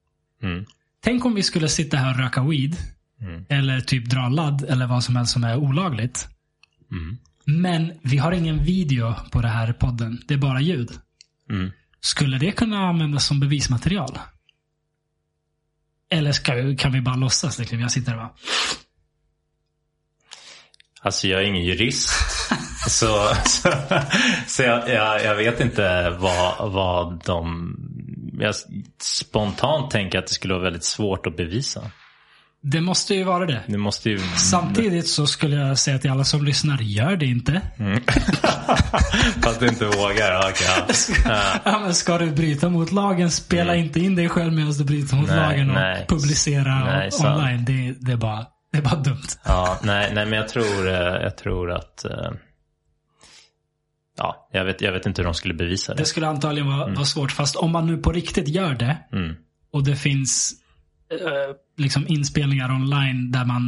Mm. 0.43 0.66
Tänk 1.01 1.24
om 1.24 1.35
vi 1.35 1.43
skulle 1.43 1.69
sitta 1.69 1.97
här 1.97 2.11
och 2.11 2.19
röka 2.19 2.43
weed. 2.43 2.77
Mm. 3.20 3.45
Eller 3.49 3.81
typ 3.81 4.11
dra 4.11 4.28
ladd 4.28 4.65
eller 4.69 4.87
vad 4.87 5.05
som 5.05 5.16
helst 5.16 5.32
som 5.32 5.45
är 5.45 5.57
olagligt. 5.57 6.28
Mm. 6.91 7.19
Men 7.45 7.93
vi 8.03 8.16
har 8.19 8.32
ingen 8.32 8.65
video 8.65 9.15
på 9.32 9.41
det 9.41 9.49
här 9.49 9.73
podden. 9.73 10.23
Det 10.27 10.35
är 10.35 10.39
bara 10.39 10.61
ljud. 10.61 10.91
Mm. 11.51 11.70
Skulle 12.01 12.39
det 12.39 12.53
kunna 12.53 12.89
användas 12.89 13.27
som 13.27 13.41
bevismaterial? 13.41 14.19
Eller 16.11 16.32
ska, 16.32 16.77
kan 16.77 16.93
vi 16.93 17.01
bara 17.01 17.16
låtsas? 17.16 17.59
Liksom? 17.59 17.81
Jag 17.81 17.93
sitter 17.93 18.12
och 18.12 18.19
bara, 18.19 18.35
Alltså 21.03 21.28
jag 21.28 21.41
är 21.41 21.45
ingen 21.45 21.65
jurist. 21.65 22.11
så 22.89 23.35
så, 23.44 23.73
så 24.47 24.62
jag, 24.62 24.89
jag, 24.89 25.24
jag 25.24 25.35
vet 25.35 25.61
inte 25.61 26.11
vad, 26.19 26.73
vad 26.73 27.24
de... 27.24 27.74
Jag 28.40 28.55
spontant 29.02 29.90
tänker 29.90 30.19
att 30.19 30.27
det 30.27 30.32
skulle 30.32 30.55
vara 30.55 30.65
väldigt 30.65 30.85
svårt 30.85 31.27
att 31.27 31.36
bevisa. 31.36 31.81
det 32.62 32.81
måste 32.81 33.15
ju 33.15 33.24
vara 33.24 33.47
det. 33.47 33.61
Det 33.66 33.78
måste 33.78 34.11
ju... 34.11 34.19
Samtidigt 34.36 35.09
så 35.09 35.27
skulle 35.27 35.57
jag 35.57 35.78
säga 35.78 35.98
till 35.98 36.11
alla 36.11 36.24
som 36.24 36.44
lyssnar, 36.44 36.78
gör 36.78 37.16
det 37.16 37.27
inte. 37.27 37.61
Fast 39.43 39.61
du 39.61 39.66
inte 39.69 39.85
vågar. 39.85 40.48
Okej, 40.51 40.66
ja. 41.24 41.43
Ja, 41.65 41.78
men 41.78 41.94
ska 41.94 42.19
du 42.19 42.31
bryta 42.31 42.69
mot 42.69 42.93
lagen, 42.93 43.31
spela 43.31 43.77
inte 43.77 44.01
in 44.01 44.16
dig 44.16 44.28
själv 44.28 44.52
medan 44.52 44.73
du 44.73 44.85
bryter 44.85 45.16
mot 45.16 45.28
Mm. 45.31 45.36
Nej, 45.43 45.48
lagen 45.51 45.69
och 45.70 45.74
nej. 45.77 46.07
publicera 46.09 46.85
Nej, 46.85 47.11
online. 47.20 47.65
Det, 47.65 47.94
det, 48.01 48.12
är 48.12 48.16
bara, 48.16 48.47
det 48.73 48.78
är 48.78 48.82
bara 48.82 48.97
dumt. 48.97 49.28
Ja, 49.44 49.78
nej, 49.82 50.11
nej 50.15 50.27
men 50.27 50.39
jag 50.39 50.48
tror, 50.48 50.89
eh, 50.89 51.23
jag 51.23 51.36
tror 51.36 51.73
att... 51.73 52.05
Ja, 54.23 54.49
jag 54.53 54.65
vet, 54.65 54.81
jag 54.81 54.93
vet 54.93 55.07
inte 55.07 55.23
hur 55.23 55.25
de 55.25 55.35
skulle 55.35 55.55
bevisa 55.55 55.95
det. 55.95 56.03
Det 56.03 56.07
skulle 56.07 56.27
antagligen 56.27 56.69
vara, 56.69 56.87
vara 56.87 57.05
svårt. 57.05 57.33
Fast 57.33 57.57
om 57.57 57.71
man 57.73 57.87
nu 57.87 57.97
på 57.97 58.13
riktigt 58.13 58.49
gör 58.49 58.75
det 58.75 58.97
Mm. 59.13 59.35
och 59.73 59.85
det 59.85 59.97
finns 59.97 60.53
eh, 61.13 61.55
liksom 61.77 62.05
inspelningar 62.09 62.71
online 62.71 63.31
där 63.33 63.45
man 63.45 63.63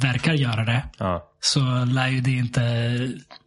verkar 0.00 0.32
göra 0.32 0.64
det. 0.64 0.82
Ja. 0.98 1.28
Så 1.40 1.60
lär 1.84 2.08
ju 2.08 2.20
det 2.20 2.30
inte 2.30 2.60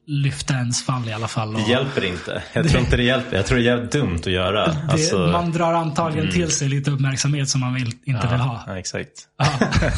lyfta 0.08 0.54
ens 0.54 0.86
fall 0.86 1.10
i 1.10 1.14
alla 1.14 1.28
fall. 1.28 1.54
Det 1.54 1.62
hjälper 1.62 2.04
inte. 2.06 2.44
Jag 2.54 2.70
tror 2.70 2.82
inte 2.84 2.98
det 2.98 3.04
hjälper. 3.04 3.38
Jag 3.38 3.46
tror 3.46 3.58
det 3.58 3.64
är 3.64 3.66
jävligt 3.66 3.92
dumt 3.92 4.16
att 4.20 4.26
göra. 4.26 4.68
det, 4.68 4.88
Alltså, 4.90 5.18
Man 5.18 5.52
drar 5.52 5.74
antagligen 5.74 6.32
till 6.32 6.52
sig 6.52 6.70
lite 6.70 6.92
uppmärksamhet 6.92 7.50
som 7.50 7.62
man 7.62 7.74
vill, 7.74 7.92
inte 8.04 8.28
vill 8.28 8.40
ha. 8.40 8.64
Ja, 8.68 8.78
exakt. 8.80 9.10
Ja, 9.38 9.48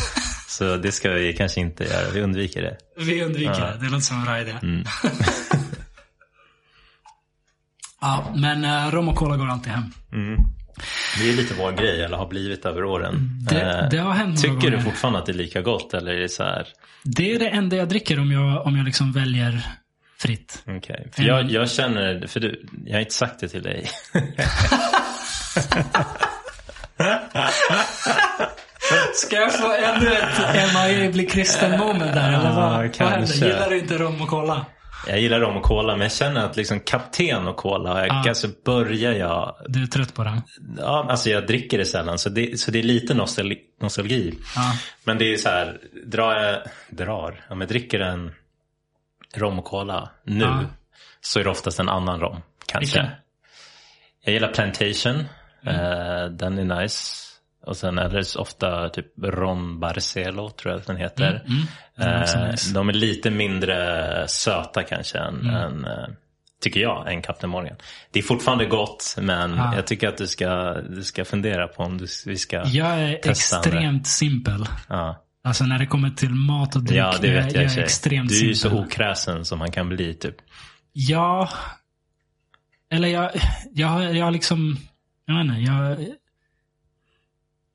Så 0.48 0.78
det 0.78 0.92
ska 0.92 1.12
vi 1.12 1.34
kanske 1.34 1.60
inte 1.62 1.84
göra. 1.84 2.10
Vi 2.14 2.22
undviker 2.22 2.62
det. 2.62 2.78
vi 3.06 3.24
undviker 3.24 3.62
det. 3.62 3.78
Det 3.82 3.86
låter 3.86 4.00
som 4.06 4.18
en 4.18 4.26
bra 4.26 4.40
idé. 4.40 4.54
Mm. 4.62 4.82
ja, 8.02 8.34
men 8.36 8.66
uh, 8.66 8.92
rom 8.92 9.10
och 9.10 9.16
cola 9.16 9.38
går 9.38 9.48
alltid 9.48 9.72
hem. 9.74 9.84
Det 11.20 11.30
är 11.30 11.34
lite 11.34 11.54
vår 11.54 11.72
grej, 11.72 12.04
eller 12.04 12.18
har 12.18 12.28
blivit 12.28 12.66
över 12.66 12.84
åren. 12.84 13.30
Det- 13.50 13.62
Eh, 13.62 13.90
det 13.90 13.98
har 13.98 14.12
hänt 14.14 14.42
Tycker 14.42 14.72
du 14.72 14.82
fortfarande 14.82 15.20
att 15.20 15.26
det 15.26 15.32
är 15.32 15.38
lika 15.38 15.62
gott? 15.62 15.94
Eller 15.94 16.12
är 16.12 16.20
det 16.20 16.30
så 16.30 16.44
här? 16.44 16.68
Det 17.04 17.36
är 17.36 17.40
det 17.40 17.50
enda 17.50 17.76
jag 17.76 17.90
dricker 17.90 18.20
om 18.20 18.32
jag, 18.32 18.66
om 18.66 18.78
jag 18.78 18.86
liksom 18.86 19.12
väljer 19.12 19.62
fritt. 20.20 20.64
Okej. 20.68 21.08
För 21.16 21.24
jag, 21.24 21.52
jag 21.52 21.70
känner, 21.72 22.28
för 22.28 22.40
du, 22.40 22.66
jag 22.86 22.94
har 22.94 23.00
inte 23.00 23.14
sagt 23.14 23.40
det 23.40 23.48
till 23.48 23.64
dig. 23.64 23.86
Ska 29.14 29.36
jag 29.36 29.54
få 29.54 29.72
ännu 29.74 30.12
ett 30.14 30.74
MIA 30.74 31.12
bli 31.12 31.26
kristen 31.26 31.80
moment 31.80 32.14
där? 32.14 32.28
Eller 32.34 32.52
vad, 32.54 32.56
vad 32.56 32.94
kanske. 32.94 33.06
händer? 33.06 33.48
Gillar 33.48 33.70
du 33.70 33.80
inte 33.80 33.98
rom 33.98 34.22
och 34.22 34.28
cola? 34.28 34.66
Jag 35.08 35.20
gillar 35.20 35.40
rom 35.40 35.58
och 35.58 35.64
cola, 35.64 35.94
men 35.96 36.02
jag 36.02 36.12
känner 36.12 36.46
att 36.46 36.58
liksom 36.58 36.80
kapten 36.80 37.48
och 37.48 37.58
cola, 37.58 38.00
jag, 38.00 38.08
Ja. 38.08 38.30
alltså 38.30 38.48
börjar 38.66 39.12
jag 39.12 39.56
Du 39.68 39.84
är 39.84 39.88
trött 39.88 40.14
på 40.14 40.24
den? 40.24 40.42
Ja, 40.78 41.08
alltså 41.10 41.30
jag 41.30 41.48
dricker 41.48 41.78
det 41.78 41.86
sällan 41.86 42.18
så 42.20 42.30
det, 42.30 42.60
så 42.60 42.72
det 42.72 42.80
är 42.80 42.84
lite 42.84 43.14
nostalgi. 43.14 43.60
nostalgi. 43.82 44.34
Ja. 44.56 44.74
Men 45.04 45.18
det 45.18 45.34
är 45.34 45.38
så 45.38 45.50
här, 45.50 45.78
drar 46.06 46.36
jag, 46.36 46.62
drar, 46.90 47.46
om 47.50 47.62
jag 47.62 47.70
dricker 47.70 48.00
en 48.00 48.34
rom 49.36 49.60
och 49.60 49.66
cola 49.66 50.10
nu 50.24 50.44
Ja. 50.46 50.60
så 51.22 51.40
är 51.40 51.44
det 51.44 51.50
oftast 51.50 51.80
en 51.80 51.90
annan 51.90 52.20
rom. 52.20 52.42
Kanske. 52.66 53.00
Vilken? 53.00 53.16
Jag 54.24 54.34
gillar 54.34 54.54
Plantation, 54.54 55.24
Mm. 55.66 55.76
eh, 55.76 56.26
den 56.30 56.72
är 56.72 56.82
nice. 56.82 57.27
Och 57.68 57.78
sen 57.78 57.98
är 58.00 58.10
det 58.10 58.36
ofta 58.36 58.90
typ 58.90 59.06
Ron 59.24 59.80
Barcelo 59.80 60.50
tror 60.50 60.72
jag 60.74 60.80
att 60.82 60.88
den 60.88 60.98
heter. 60.98 61.44
Mm, 61.48 61.62
Den 61.98 62.08
är 62.10 62.22
också 62.22 62.38
Eh, 62.38 62.48
nice. 62.52 62.74
De 62.74 62.90
är 62.90 62.94
lite 62.94 63.30
mindre 63.30 64.28
söta 64.28 64.84
kanske 64.84 65.18
än, 65.18 65.40
Mm. 65.42 65.56
än 65.56 65.86
eh, 65.86 66.08
tycker 66.62 66.80
jag, 66.80 67.14
än 67.14 67.22
Captain 67.22 67.50
Morgan. 67.50 67.76
Det 68.12 68.20
är 68.20 68.24
fortfarande 68.24 68.66
gott 68.66 69.16
men 69.22 69.56
Ja. 69.56 69.76
jag 69.76 69.88
tycker 69.88 70.08
att 70.08 70.18
du 70.18 70.28
ska, 70.28 70.74
du 70.74 71.04
ska 71.04 71.26
fundera 71.26 71.68
på 71.68 71.84
om 71.84 71.98
du, 71.98 72.06
vi 72.26 72.38
ska 72.38 72.64
Jag 72.68 72.88
är 73.00 73.14
testa 73.18 73.58
extremt 73.60 74.08
simpel. 74.08 74.66
Ja. 74.90 75.24
Alltså 75.44 75.64
när 75.66 75.80
det 75.80 75.86
kommer 75.86 76.10
till 76.10 76.30
mat 76.36 76.76
och 76.76 76.84
dryck. 76.84 76.98
ja, 77.00 77.14
det 77.22 77.32
vet 77.32 77.54
jag, 77.54 77.64
jag, 77.64 77.72
för 77.74 77.80
är 77.80 77.84
extremt 77.84 78.30
Du 78.30 78.40
är 78.40 78.44
ju 78.44 78.56
så 78.56 78.70
simpel. 78.70 78.86
okräsen 78.86 79.46
som 79.46 79.60
man 79.60 79.72
kan 79.72 79.90
bli 79.90 80.14
typ. 80.14 80.36
Ja. 80.94 81.50
Eller 82.92 83.08
jag, 83.08 83.32
jag, 83.74 84.16
jag 84.16 84.34
liksom, 84.34 84.78
jag 85.26 85.36
vet 85.36 85.46
inte, 85.46 85.72
jag, 85.72 85.98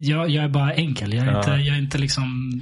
jag, 0.05 0.31
jag 0.31 0.45
är 0.45 0.49
bara 0.49 0.73
enkel. 0.75 1.15
Jag 1.15 1.27
är, 1.27 1.31
Ja. 1.33 1.39
inte, 1.39 1.51
jag 1.51 1.77
är 1.77 1.81
inte 1.81 1.99
liksom, 1.99 2.61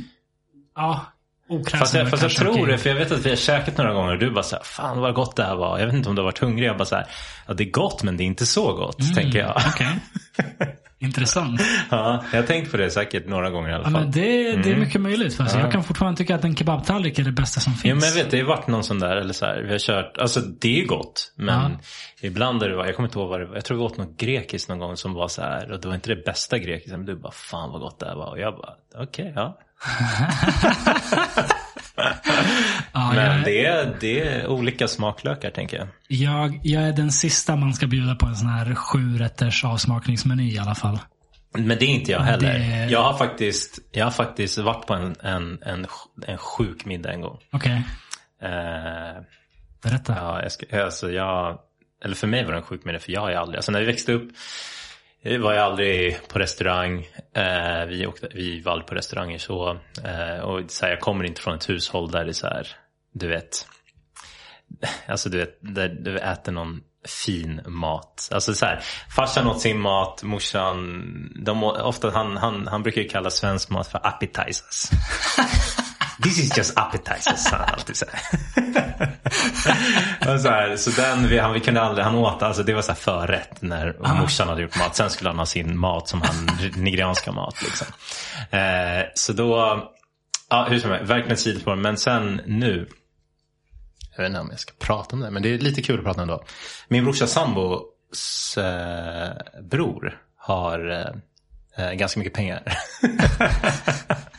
ja, 0.77 1.07
okräsen. 1.49 1.79
Fast 1.81 1.95
jag, 1.95 2.11
fast 2.11 2.23
jag 2.23 2.33
tror 2.33 2.67
det, 2.67 2.79
för 2.79 2.89
jag 2.91 2.97
vet 2.97 3.13
att 3.13 3.27
vi 3.27 3.29
har 3.29 3.37
käkat 3.37 3.79
några 3.79 3.93
gånger 3.93 4.13
och 4.13 4.19
du 4.19 4.31
bara 4.31 4.43
såhär, 4.43 4.65
fan 4.65 5.01
vad 5.01 5.15
gott 5.15 5.37
det 5.37 5.45
här 5.45 5.57
var. 5.57 5.79
Jag 5.79 5.87
vet 5.87 5.95
inte 5.95 6.09
om 6.09 6.15
du 6.15 6.21
har 6.23 6.25
varit 6.25 6.39
hungrig. 6.39 6.69
Jag 6.69 6.77
bara 6.79 6.85
såhär, 6.85 7.07
ja 7.47 7.55
det 7.55 7.65
är 7.65 7.71
gott 7.71 8.03
men 8.03 8.17
det 8.17 8.23
är 8.23 8.27
inte 8.27 8.47
så 8.47 8.73
gott, 8.73 9.15
tänker 9.15 9.39
jag. 9.39 9.61
Mm, 9.61 9.71
Okej. 9.75 10.67
Intressant. 11.03 11.61
Ja, 11.91 12.25
jag 12.33 12.41
har 12.41 12.47
tänkt 12.47 12.71
på 12.71 12.77
det 12.77 12.91
säkert 12.91 13.27
några 13.29 13.51
gånger 13.51 13.69
i 13.71 13.73
alla 13.73 13.85
Ja, 13.85 13.91
fall. 13.91 14.01
men 14.03 14.11
det, 14.11 14.57
det 14.57 14.71
är 14.71 14.77
mycket 14.77 15.01
möjligt. 15.01 15.35
För 15.35 15.43
alltså, 15.43 15.59
Ja. 15.59 15.63
Jag 15.65 15.73
kan 15.73 15.85
fortfarande 15.85 16.17
tycka 16.19 16.35
att 16.35 16.45
en 16.45 16.57
kebabtallrik 16.57 17.19
är 17.19 17.23
det 17.25 17.33
bästa 17.33 17.61
som 17.61 17.73
finns. 17.75 17.85
Ja 17.85 17.95
men 17.95 18.05
jag 18.05 18.15
vet, 18.25 18.31
det 18.31 18.39
har 18.41 18.47
varit 18.47 18.67
någon 18.67 18.85
sån 18.85 18.99
där, 18.99 19.17
eller 19.17 19.33
så 19.33 19.47
här, 19.47 19.63
vi 19.63 19.71
har 19.73 19.79
kört, 19.79 20.19
alltså 20.19 20.41
det 20.41 20.81
är 20.83 20.87
gott. 20.87 21.33
Men 21.37 21.71
Ja. 21.73 21.79
ibland 22.21 22.63
är 22.63 22.69
det, 22.69 22.75
jag 22.87 22.97
kommer 22.97 23.09
inte 23.09 23.19
ihåg 23.19 23.29
vad 23.29 23.41
det 23.41 23.47
var, 23.47 23.55
jag 23.55 23.65
tror 23.65 23.77
vi 23.79 23.83
åt 23.85 23.97
något 23.97 24.17
grekiskt 24.17 24.69
någon 24.69 24.79
gång 24.79 24.97
som 24.97 25.15
var 25.15 25.29
så 25.29 25.43
här 25.43 25.71
och 25.73 25.81
det 25.81 25.89
var 25.89 25.95
inte 25.95 26.15
det 26.15 26.25
bästa 26.25 26.59
grekiskt. 26.59 26.91
Men 26.97 27.07
du 27.07 27.17
bara, 27.17 27.33
fan 27.33 27.71
vad 27.73 27.81
gott 27.81 27.99
det 28.01 28.07
här 28.07 28.17
var. 28.17 28.31
Och 28.31 28.39
jag 28.41 28.55
bara, 28.57 28.73
okej, 29.03 29.33
ja. 29.37 29.59
ja, 32.93 33.13
Men 33.15 33.37
jag, 33.37 33.45
det 33.45 33.67
är, 33.67 33.97
det 34.01 34.21
är 34.29 34.47
olika 34.47 34.89
smaklökar 34.89 35.51
tänker 35.51 35.77
jag. 35.79 35.89
jag, 36.09 36.61
jag 36.63 36.83
är 36.83 36.93
den 36.93 37.13
sista 37.13 37.57
man 37.57 37.75
ska 37.75 37.87
bjuda 37.87 38.15
på 38.15 38.27
en 38.27 38.37
sån 38.37 38.49
här 38.49 38.75
sju 38.75 39.19
rätters 39.19 39.65
avsmakningsmeny 39.65 40.55
i 40.55 40.59
alla 40.59 40.75
fall. 40.75 40.99
Men 41.55 41.69
det 41.69 41.85
är 41.85 41.89
inte 41.89 42.13
jag 42.13 42.21
heller. 42.21 42.59
Det- 42.59 42.87
Jag, 42.91 43.03
har 43.03 43.19
faktiskt, 43.19 43.79
jag 43.93 44.05
har 44.07 44.11
faktiskt 44.11 44.59
varit 44.59 44.87
på 44.87 44.95
en, 44.95 45.15
en, 45.23 45.59
en, 45.63 45.87
en 46.27 46.39
sjuk 46.39 46.85
middag 46.85 47.13
en 47.13 47.21
gång. 47.21 47.39
Okej, 47.53 47.83
Eh, 48.43 49.23
berätta. 49.83 50.15
ja, 50.17 50.43
jag 50.43 50.53
ska, 50.53 50.85
alltså 50.85 51.11
jag, 51.11 51.59
eller 52.05 52.15
för 52.15 52.27
mig 52.27 52.45
var 52.45 52.53
det 52.53 52.59
en 52.59 52.65
sjuk 52.65 52.85
middag 52.85 52.99
för 52.99 53.13
jag 53.13 53.21
har 53.21 53.31
ju 53.31 53.37
aldrig, 53.37 53.57
alltså 53.57 53.73
när 53.73 53.81
vi 53.81 53.87
växte 53.87 54.13
upp 54.13 54.29
vi 55.23 55.37
var 55.37 55.53
ju 55.53 55.59
aldrig 55.59 56.29
på 56.29 56.39
restaurang. 56.39 57.09
Eh, 57.35 57.87
vi, 57.87 58.07
åkte, 58.07 58.29
vi 58.35 58.61
var 58.61 58.73
aldrig 58.73 58.87
på 58.87 58.95
restauranger 58.95 59.39
så. 59.39 59.79
Eh, 60.05 60.41
och 60.41 60.71
så 60.71 60.85
här, 60.85 60.93
jag 60.93 61.01
kommer 61.01 61.25
inte 61.25 61.41
från 61.41 61.55
ett 61.55 61.69
hushåll 61.69 62.11
där 62.11 62.25
det 62.25 62.31
är 62.31 62.33
så 62.33 62.47
här, 62.47 62.69
du 63.13 63.29
vet. 63.29 63.67
alltså 65.07 65.29
du 65.29 65.39
vet, 65.39 65.59
där 65.61 65.89
du 65.89 66.19
äter 66.19 66.53
någon 66.53 66.81
fin 67.25 67.61
mat. 67.67 68.29
Alltså 68.33 68.55
så 68.55 68.67
här, 68.67 68.81
farsan 69.17 69.47
åt 69.47 69.61
sin 69.61 69.81
mat, 69.81 70.23
morsan, 70.23 71.05
de, 71.45 71.65
ofta, 71.65 72.11
han, 72.11 72.37
han, 72.37 72.67
han 72.67 72.83
brukar 72.83 73.01
ju 73.01 73.09
kalla 73.09 73.31
svensk 73.31 73.71
mat 73.71 73.89
för 73.89 74.07
appetizers. 74.07 74.91
This 76.23 76.39
is 76.39 76.57
just 76.57 76.79
appetizers, 76.79 77.47
han 77.47 77.61
alltid 77.75 77.97
så 77.97 78.05
här. 78.13 78.21
Så, 80.39 80.49
här, 80.49 80.77
så 80.77 80.91
den, 80.91 81.29
vi, 81.29 81.39
han, 81.39 81.53
vi 81.53 81.61
kunde 81.61 81.81
aldrig, 81.81 82.05
han 82.05 82.15
åt, 82.15 82.43
alltså 82.43 82.63
det 82.63 82.75
var 82.75 82.83
så 82.83 82.93
här 82.93 82.97
förrätt 82.97 83.63
när 83.63 83.97
morsan 84.21 84.49
hade 84.49 84.63
gjort 84.63 84.79
mat. 84.79 84.97
Sen 84.97 85.11
skulle 85.11 85.31
han 85.31 85.39
ha 85.39 85.47
sin 85.47 85.79
mat 85.79 86.09
som 86.09 86.23
han, 86.23 86.49
nigerianska 86.77 87.33
mat 87.33 87.63
liksom. 87.63 87.87
Eh, 88.51 89.05
så 89.15 89.33
då, 89.33 89.83
ja 90.51 90.67
hur 90.71 90.79
som 90.79 90.91
helst, 90.91 91.11
verkligen 91.11 91.33
ett 91.33 91.41
sidospår. 91.41 91.77
Men 91.77 91.97
sen 91.97 92.41
nu, 92.47 92.89
jag 94.17 94.23
vet 94.23 94.29
inte 94.29 94.41
om 94.41 94.49
jag 94.51 94.61
ska 94.61 94.73
prata 94.79 95.17
om 95.17 95.21
det, 95.21 95.31
men 95.31 95.43
det 95.43 95.55
är 95.55 95.59
lite 95.59 95.83
kul 95.83 95.99
att 95.99 96.05
prata 96.05 96.23
ändå. 96.23 96.45
Min 96.89 97.05
brorsa 97.05 97.27
sambos 97.27 98.57
eh, 98.59 99.33
bror 99.63 100.19
har 100.37 100.91
eh, 100.91 101.87
eh, 101.87 101.93
ganska 101.93 102.21
mycket 102.21 102.35
pengar. 102.35 102.63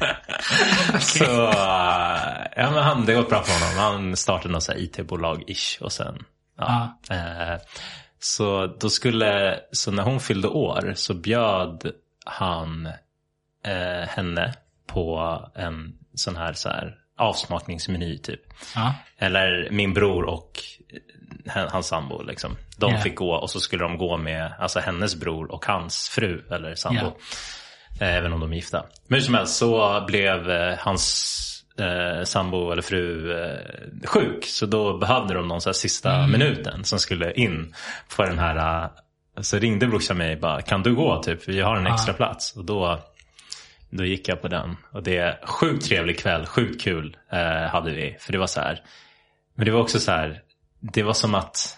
Så 1.00 1.24
eh, 1.24 2.46
ja, 2.56 2.70
men 2.70 2.82
han, 2.82 3.06
det 3.06 3.14
går 3.14 3.22
bra 3.22 3.42
för 3.42 3.52
honom. 3.52 3.78
Han 3.78 4.16
startade 4.16 4.52
något 4.52 4.68
IT-bolag-ish 4.68 5.82
och 5.82 5.92
sen 5.92 6.24
ja. 6.58 6.98
Eh, 7.10 7.60
så 8.20 8.66
då 8.66 8.90
skulle, 8.90 9.60
så 9.72 9.90
när 9.90 10.02
hon 10.02 10.20
fyllde 10.20 10.48
år 10.48 10.92
så 10.96 11.14
bjöd 11.14 11.92
han 12.24 12.86
eh, 13.66 14.08
henne 14.08 14.54
på 14.86 15.38
en 15.54 15.92
sån 16.14 16.36
här, 16.36 16.52
så 16.52 16.68
här 16.68 16.96
avsmakningsmeny 17.18 18.18
typ. 18.18 18.40
Ja. 18.74 18.94
Eller 19.18 19.68
min 19.70 19.94
bror 19.94 20.24
och 20.24 20.52
hen- 21.46 21.68
hans 21.72 21.86
sambo 21.86 22.22
liksom. 22.22 22.56
De 22.76 22.92
Ja. 22.92 23.00
fick 23.00 23.14
gå 23.16 23.32
och 23.34 23.50
så 23.50 23.60
skulle 23.60 23.84
de 23.84 23.98
gå 23.98 24.16
med 24.16 24.52
alltså 24.58 24.80
hennes 24.80 25.14
bror 25.16 25.50
och 25.52 25.64
hans 25.66 26.08
fru 26.08 26.44
eller 26.50 26.74
sambo. 26.74 27.00
Ja. 27.04 27.16
Eh, 28.00 28.16
Även 28.16 28.32
om 28.32 28.40
de 28.40 28.52
är 28.52 28.56
gifta. 28.56 28.84
Men 29.08 29.18
hur 29.18 29.24
som 29.24 29.34
helst 29.34 29.56
så 29.56 30.04
blev 30.06 30.50
eh, 30.50 30.74
hans 30.78 31.36
eh, 31.78 32.24
sambo 32.24 32.70
eller 32.72 32.82
fru 32.82 33.32
eh, 33.44 33.58
sjuk. 34.08 34.44
Så 34.44 34.66
då 34.66 34.98
behövde 34.98 35.34
de 35.34 35.48
någon 35.48 35.60
så 35.60 35.72
sista 35.72 36.14
Mm. 36.14 36.30
minuten 36.30 36.84
som 36.84 36.98
skulle 36.98 37.32
in 37.32 37.74
på 38.16 38.22
den 38.22 38.38
här. 38.38 38.82
Eh, 38.84 38.88
så 39.42 39.58
ringde 39.58 39.86
brorsan 39.86 40.18
mig 40.18 40.36
bara, 40.36 40.62
kan 40.62 40.82
du 40.82 40.94
gå 40.94 41.22
typ? 41.22 41.48
Vi 41.48 41.60
har 41.60 41.76
en 41.76 41.86
extra 41.86 42.14
plats. 42.14 42.56
Och 42.56 42.64
då, 42.64 42.98
då 43.90 44.04
gick 44.04 44.28
jag 44.28 44.42
på 44.42 44.48
den. 44.48 44.76
Och 44.92 45.02
det 45.02 45.16
är 45.16 45.40
sjukt 45.46 45.84
trevlig 45.86 46.18
kväll, 46.18 46.46
sjukt 46.46 46.82
kul 46.82 47.16
eh, 47.32 47.38
hade 47.70 47.90
vi. 47.90 48.16
För 48.20 48.32
det 48.32 48.38
var 48.38 48.46
så 48.46 48.60
här. 48.60 48.80
Men 49.54 49.64
det 49.66 49.70
var 49.72 49.80
också 49.80 49.98
så 49.98 50.12
här. 50.12 50.42
Det 50.80 51.02
var 51.02 51.12
som 51.12 51.34
att 51.34 51.76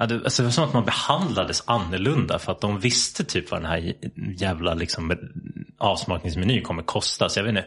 Ja, 0.00 0.06
det, 0.06 0.14
alltså 0.14 0.42
det 0.42 0.46
var 0.46 0.52
som 0.52 0.64
att 0.64 0.72
man 0.72 0.84
behandlades 0.84 1.62
annorlunda 1.66 2.38
för 2.38 2.52
att 2.52 2.60
de 2.60 2.80
visste 2.80 3.24
typ 3.24 3.50
vad 3.50 3.62
den 3.62 3.70
här 3.70 3.94
jävla 4.36 4.74
liksom, 4.74 5.12
avsmakningsmenyn 5.78 6.62
kommer 6.62 6.82
kosta. 6.82 7.28
Så 7.28 7.38
jag 7.38 7.44
vet 7.44 7.50
inte 7.50 7.66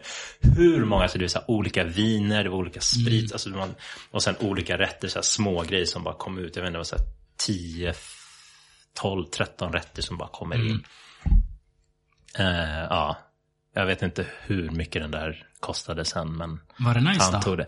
hur 0.56 0.84
många, 0.84 1.08
så 1.08 1.18
det 1.18 1.24
är 1.24 1.28
så 1.28 1.38
här, 1.38 1.50
olika 1.50 1.84
viner, 1.84 2.44
det 2.44 2.50
var 2.50 2.58
olika 2.58 2.80
sprit 2.80 3.32
alltså 3.32 3.48
man, 3.48 3.74
och 4.10 4.22
sen 4.22 4.34
olika 4.40 4.78
rätter, 4.78 5.08
så 5.08 5.18
här, 5.18 5.22
små 5.22 5.62
grejer 5.62 5.86
som 5.86 6.04
bara 6.04 6.14
kom 6.14 6.38
ut. 6.38 6.56
Jag 6.56 6.62
vet 6.62 6.68
inte, 6.68 6.74
det 6.74 6.78
var 6.78 6.84
så 6.84 6.96
här 6.96 7.04
10, 7.36 7.94
12, 8.94 9.24
13 9.24 9.72
rätter 9.72 10.02
som 10.02 10.18
bara 10.18 10.28
kommer 10.28 10.56
in. 10.66 10.84
Eh, 12.38 12.84
ja, 12.90 13.18
jag 13.74 13.86
vet 13.86 14.02
inte 14.02 14.26
hur 14.46 14.70
mycket 14.70 15.02
den 15.02 15.10
där 15.10 15.46
kostade 15.60 16.04
sen 16.04 16.36
men 16.36 16.60
Var 16.78 16.94
det 16.94 17.00
nice 17.00 17.22
han 17.22 17.32
då? 17.32 17.40
tog 17.40 17.58
det. 17.58 17.66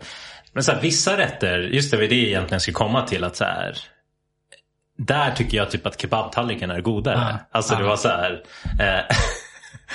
Men 0.53 0.63
så 0.63 0.71
här, 0.71 0.81
vissa 0.81 1.17
rätter, 1.17 1.59
just 1.59 1.91
det 1.91 1.97
var 1.97 2.03
det 2.03 2.15
jag 2.15 2.27
egentligen 2.27 2.61
skulle 2.61 2.75
komma 2.75 3.07
till 3.07 3.23
att 3.23 3.35
så 3.35 3.43
här. 3.43 3.77
Där 4.97 5.31
tycker 5.31 5.57
jag 5.57 5.71
typ 5.71 5.85
att 5.85 6.01
kebabtallriken 6.01 6.71
är 6.71 6.81
godare. 6.81 7.27
Ja. 7.31 7.37
Alltså 7.51 7.75
det 7.75 7.81
Ja. 7.83 7.87
var 7.89 7.95
så 7.97 8.07
här. 8.07 8.41
Eh, 8.79 9.15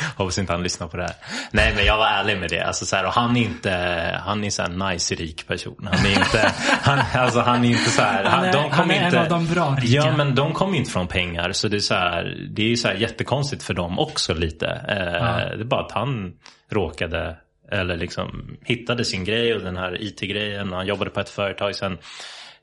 hoppas 0.17 0.39
inte 0.39 0.53
han 0.53 0.63
lyssnar 0.63 0.89
på 0.89 0.97
det 0.97 1.03
här. 1.03 1.13
Nej 1.51 1.73
men 1.77 1.85
jag 1.85 1.97
var 1.97 2.07
ärlig 2.07 2.39
med 2.39 2.51
det. 2.51 2.61
Alltså 2.61 2.87
så 2.87 2.97
här, 2.97 3.07
och 3.07 3.13
han 3.13 3.37
är 3.37 3.41
inte, 3.43 3.71
han 4.25 4.45
är 4.45 4.51
så 4.51 4.63
här 4.63 4.91
nice 4.93 5.15
rik 5.15 5.47
person. 5.49 5.89
Han 5.93 6.07
är 6.07 6.11
inte, 6.11 6.53
han, 6.83 6.99
alltså 7.15 7.41
han 7.41 7.65
är 7.65 7.69
inte 7.69 7.91
så 7.91 8.03
här. 8.03 8.25
Han 8.25 8.45
är- 8.45 8.53
de 8.53 8.63
kom 8.63 8.71
han 8.73 8.91
är 8.91 8.95
en 8.95 9.05
inte, 9.05 9.21
av 9.21 9.29
de 9.29 9.47
bra 9.47 9.77
rika. 9.81 9.93
Ja 9.97 10.17
men 10.17 10.35
de 10.35 10.53
kommer 10.53 10.79
inte 10.79 10.91
från 10.91 11.07
pengar. 11.07 11.53
Så 11.53 11.69
det 11.69 11.77
är 11.77 11.81
så 11.81 11.95
här, 11.95 12.47
det 12.51 12.73
är 12.73 12.77
så 12.77 12.89
här 12.89 12.95
jättekonstigt 12.95 13.63
för 13.63 13.75
dem 13.75 13.99
också 13.99 14.35
lite. 14.35 14.67
Eh, 14.67 15.57
Det 15.57 15.63
är 15.63 15.65
bara 15.65 15.85
att 15.85 15.93
han 15.93 16.33
råkade 16.73 17.37
eller 17.73 17.97
liksom 17.97 18.57
hittade 18.65 19.05
sin 19.05 19.25
grej 19.25 19.55
och 19.55 19.61
den 19.63 19.77
här 19.77 20.03
IT-grejen. 20.03 20.71
och 20.71 20.77
Han 20.77 20.87
jobbade 20.87 21.11
på 21.11 21.21
ett 21.21 21.29
företag 21.29 21.75
sen. 21.77 21.99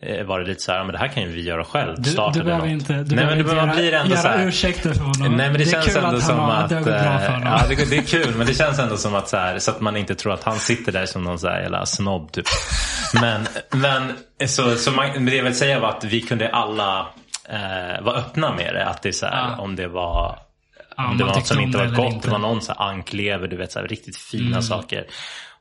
eh, 0.04 0.26
Var 0.26 0.40
det 0.40 0.46
lite 0.46 0.62
så 0.62 0.72
här, 0.72 0.84
men 0.84 0.94
det 0.94 0.98
här 1.00 1.08
kan 1.08 1.24
ju 1.24 1.30
vi 1.30 1.42
göra 1.42 1.64
själv. 1.66 1.96
Du, 2.02 2.16
du 2.34 2.44
behöver 2.44 2.68
inte, 2.68 2.94
du 2.94 2.98
Nej 2.98 3.06
behöver 3.16 3.36
men 3.36 3.46
det 3.46 3.56
man 3.56 3.68
göra, 3.68 3.76
blir 3.76 3.94
ändå 3.94 4.10
göra 4.12 4.22
så 4.22 4.28
här. 4.28 4.48
ursäkter 4.48 4.94
för 4.94 5.04
honom. 5.04 5.38
Nej 5.38 5.50
men 5.50 5.54
det, 5.54 5.64
är 5.64 5.66
känns 5.72 5.96
ändå 5.96 6.18
att, 6.18 6.24
som 6.24 6.40
har- 6.40 6.54
att... 6.54 6.70
det 6.70 6.76
har 6.76 6.82
gått 6.84 6.94
bra 6.94 7.20
för 7.20 7.26
eh, 7.26 7.32
honom. 7.32 7.48
ja, 7.48 7.76
det, 7.76 7.90
det 7.90 7.98
är 7.98 8.02
kul 8.02 8.36
men 8.36 8.48
det 8.48 8.54
känns 8.54 8.80
ändå 8.80 8.98
som 8.98 9.16
att 9.16 9.30
så, 9.30 9.38
här, 9.38 9.60
så 9.60 9.72
att 9.72 9.82
man 9.82 9.98
inte 9.98 10.16
tror 10.16 10.34
att 10.34 10.44
han 10.44 10.60
sitter 10.60 10.92
där 10.92 11.06
som 11.06 11.24
någon 11.24 11.40
så 11.40 11.48
här 11.48 11.62
jävla 11.62 11.86
snobb 11.86 12.32
typ. 12.32 12.46
Men, 13.22 13.48
men 13.72 14.14
så, 14.48 14.76
så 14.76 14.92
man, 14.92 15.26
det 15.26 15.36
jag 15.36 15.44
vill 15.44 15.56
säga 15.56 15.80
var 15.80 15.90
att 15.90 16.04
vi 16.04 16.22
kunde 16.22 16.50
alla 16.50 17.08
eh, 17.50 18.04
vara 18.04 18.16
öppna 18.18 18.56
med 18.56 18.74
det. 18.74 18.86
Att 18.86 19.02
det 19.02 19.10
är 19.10 19.14
så 19.14 19.26
här, 19.26 19.50
Ja. 19.58 19.64
om 19.64 19.76
det 19.76 19.88
var 19.88 20.40
Ja, 21.00 21.04
om 21.06 21.12
om 21.12 21.18
det 21.18 21.24
var 21.24 21.34
något 21.36 21.48
som 21.48 21.58
om 21.58 21.64
inte 21.64 21.78
det 21.78 21.88
var 21.88 21.96
gott. 21.96 22.14
inte. 22.14 22.28
Det 22.28 22.32
var 22.32 22.40
någon 22.40 22.62
så 22.62 22.74
här 22.78 22.90
anklever, 22.90 23.48
du 23.48 23.58
vet 23.58 23.72
så 23.72 23.80
här, 23.80 23.88
riktigt 23.88 24.18
fina 24.18 24.48
Mm. 24.48 24.62
saker. 24.62 25.06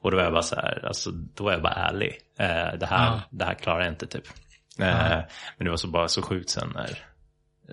Och 0.07 0.11
då 0.13 0.17
var 0.17 0.25
jag 0.25 0.33
bara 0.33 0.43
så 0.43 0.55
här, 0.57 0.85
alltså, 0.87 1.11
då 1.11 1.45
var 1.45 1.53
jag 1.53 1.63
bara 1.63 1.73
ärlig. 1.75 2.19
Eh, 2.39 2.79
det, 2.79 2.87
här, 2.87 3.07
Ja. 3.07 3.21
det 3.31 3.45
här 3.45 3.55
klarar 3.55 3.81
jag 3.81 3.89
inte 3.93 4.07
typ. 4.07 4.25
Eh, 4.79 4.87
Men 5.59 5.65
det 5.65 5.71
var 5.71 5.77
så 5.77 5.89
bara 5.89 6.09
så 6.09 6.23
sjukt 6.23 6.51
sen 6.51 6.73
när, 6.75 6.99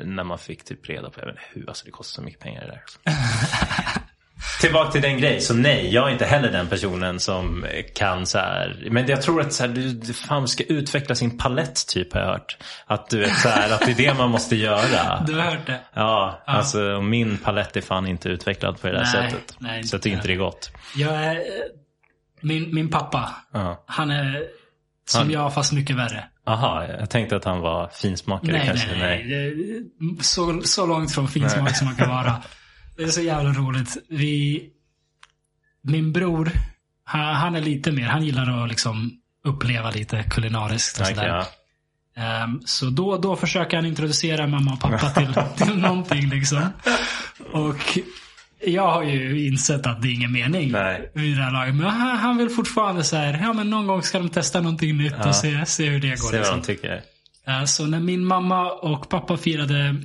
när 0.06 0.24
man 0.24 0.38
fick 0.38 0.66
typ 0.66 0.90
reda 0.90 1.10
på, 1.10 1.20
jag 1.20 1.26
vet 1.26 1.36
inte 1.36 1.46
hur, 1.54 1.70
alltså 1.70 1.86
det 1.86 1.92
kostar 1.92 2.22
så 2.22 2.26
mycket 2.26 2.40
pengar 2.42 2.62
det 2.62 2.68
där. 2.68 2.82
Tillbaka 4.62 4.92
till 4.92 5.02
den 5.02 5.18
grej, 5.20 5.42
så 5.42 5.54
nej, 5.54 5.94
jag 5.94 6.08
är 6.08 6.12
inte 6.12 6.26
heller 6.26 6.52
den 6.52 6.68
personen 6.68 7.20
som 7.20 7.66
kan 7.96 8.26
så 8.26 8.38
här. 8.38 8.88
Men 8.92 9.08
jag 9.08 9.22
tror 9.22 9.42
att 9.42 9.54
så 9.54 9.64
här, 9.64 9.70
du, 9.74 10.14
fan 10.14 10.48
ska 10.48 10.64
utveckla 10.64 11.16
sin 11.16 11.38
palett 11.38 11.88
typ 11.88 12.14
har 12.14 12.22
jag 12.22 12.28
hört. 12.28 12.58
Att 12.86 13.10
du 13.10 13.20
vet 13.20 13.38
så 13.38 13.50
här, 13.50 13.74
att 13.74 13.82
det 13.86 13.92
är 13.92 13.96
det 13.96 14.14
man 14.14 14.30
måste 14.30 14.56
göra. 14.56 15.24
Du 15.28 15.34
har 15.36 15.42
hört 15.52 15.66
det? 15.66 15.80
Ja, 15.94 16.44
alltså 16.46 16.82
och 16.84 17.04
min 17.04 17.38
palett 17.38 17.78
är 17.78 17.82
fan 17.82 18.08
inte 18.08 18.30
utvecklad 18.30 18.82
på 18.82 18.88
det 18.88 18.94
där 18.94 19.00
Nej, 19.14 19.32
sättet. 19.32 19.56
nej, 19.60 19.84
så 19.84 19.96
jag 19.96 20.02
tycker 20.02 20.16
inte 20.16 20.28
det 20.28 20.34
är 20.34 20.38
gott. 20.38 20.72
Jag 20.96 21.14
är, 21.14 21.42
min, 22.44 22.76
min 22.76 22.90
pappa, 22.90 23.36
Ja. 23.54 23.84
han 23.88 24.12
är 24.12 24.44
som 25.08 25.22
Han- 25.22 25.32
jag 25.32 25.54
fast 25.54 25.72
mycket 25.74 25.96
värre. 25.96 26.26
Aha, 26.46 26.86
jag 27.00 27.10
tänkte 27.10 27.36
att 27.36 27.46
han 27.46 27.60
var 27.60 27.88
finsmakare 27.88 28.52
Nej, 28.52 28.68
kanske. 28.68 28.88
nej, 28.98 29.26
nej. 29.28 30.22
Så, 30.22 30.62
så 30.62 30.86
långt 30.86 31.12
från 31.12 31.28
finsmak 31.28 31.76
som 31.78 31.88
man 31.88 31.96
kan 31.96 32.10
vara. 32.10 32.36
Det 32.98 33.04
är 33.04 33.08
så 33.08 33.22
jävla 33.22 33.50
roligt. 33.52 33.98
Vi, 34.10 34.64
min 35.82 36.14
bror, 36.14 36.52
han, 37.06 37.36
han 37.36 37.56
är 37.56 37.62
lite 37.62 37.92
mer, 37.92 38.04
han 38.08 38.24
gillar 38.26 38.64
att 38.64 38.70
liksom 38.70 39.12
uppleva 39.46 39.92
lite 39.92 40.24
kulinariskt. 40.24 41.00
Och 41.02 41.08
sådär. 41.08 41.28
ja. 41.28 41.46
Ehm, 42.24 42.62
så 42.66 42.86
då, 42.90 43.18
då 43.18 43.36
försöker 43.36 43.78
han 43.78 43.86
introducera 43.86 44.48
mamma 44.48 44.74
och 44.74 44.80
pappa 44.80 45.10
till, 45.10 45.34
till 45.66 45.78
någonting 45.78 46.30
liksom. 46.30 46.70
Och 47.54 47.98
jag 48.66 48.92
har 48.92 49.04
ju 49.04 49.48
insett 49.48 49.88
att 49.88 50.02
det 50.02 50.08
är 50.08 50.14
ingen 50.14 50.32
mening 50.32 50.72
Nej. 50.72 51.12
vid 51.14 51.38
det 51.38 51.44
här 51.44 51.52
laget. 51.52 51.76
Men 51.76 51.86
han, 51.86 52.18
han 52.18 52.38
vill 52.38 52.50
fortfarande 52.50 53.04
så 53.04 53.16
här, 53.16 53.40
ja 53.42 53.54
men 53.54 53.70
någon 53.70 53.88
gång 53.88 54.04
ska 54.04 54.20
de 54.20 54.30
testa 54.30 54.62
någonting 54.62 54.98
nytt 54.98 55.26
och 55.26 55.36
se, 55.36 55.66
se 55.66 55.90
hur 55.90 56.00
det 56.00 56.10
går. 56.10 56.16
Se 56.16 56.24
vad 56.24 56.34
liksom. 56.34 56.60
de 56.60 56.66
tycker. 56.66 57.02
Eh, 57.48 57.64
Så 57.66 57.86
när 57.86 58.00
min 58.00 58.26
mamma 58.26 58.72
och 58.72 59.10
pappa 59.10 59.38
firade 59.38 59.96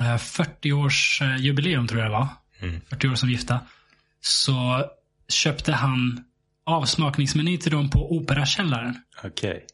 eh, 0.00 0.16
40 0.16 0.72
års 0.72 1.22
eh, 1.22 1.36
jubileum 1.36 1.86
tror 1.86 2.00
jag 2.00 2.10
det 2.10 2.16
var. 2.16 2.28
Mm. 2.60 2.80
40 2.90 3.08
år 3.08 3.14
som 3.14 3.30
gifta. 3.30 3.60
Så 4.20 4.84
köpte 5.28 5.72
han 5.72 6.24
avsmakningsmeny 6.66 7.58
till 7.58 7.72
dem 7.72 7.90
på 7.90 8.16
Operakällaren. 8.16 8.96
Okej. 9.24 9.66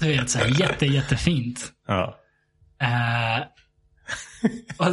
Du 0.00 0.08
vet, 0.08 0.30
så 0.30 0.38
här, 0.38 0.60
jätte, 0.60 0.86
jättefint. 0.86 1.72
Ja. 1.86 2.18
Eh, 2.82 3.44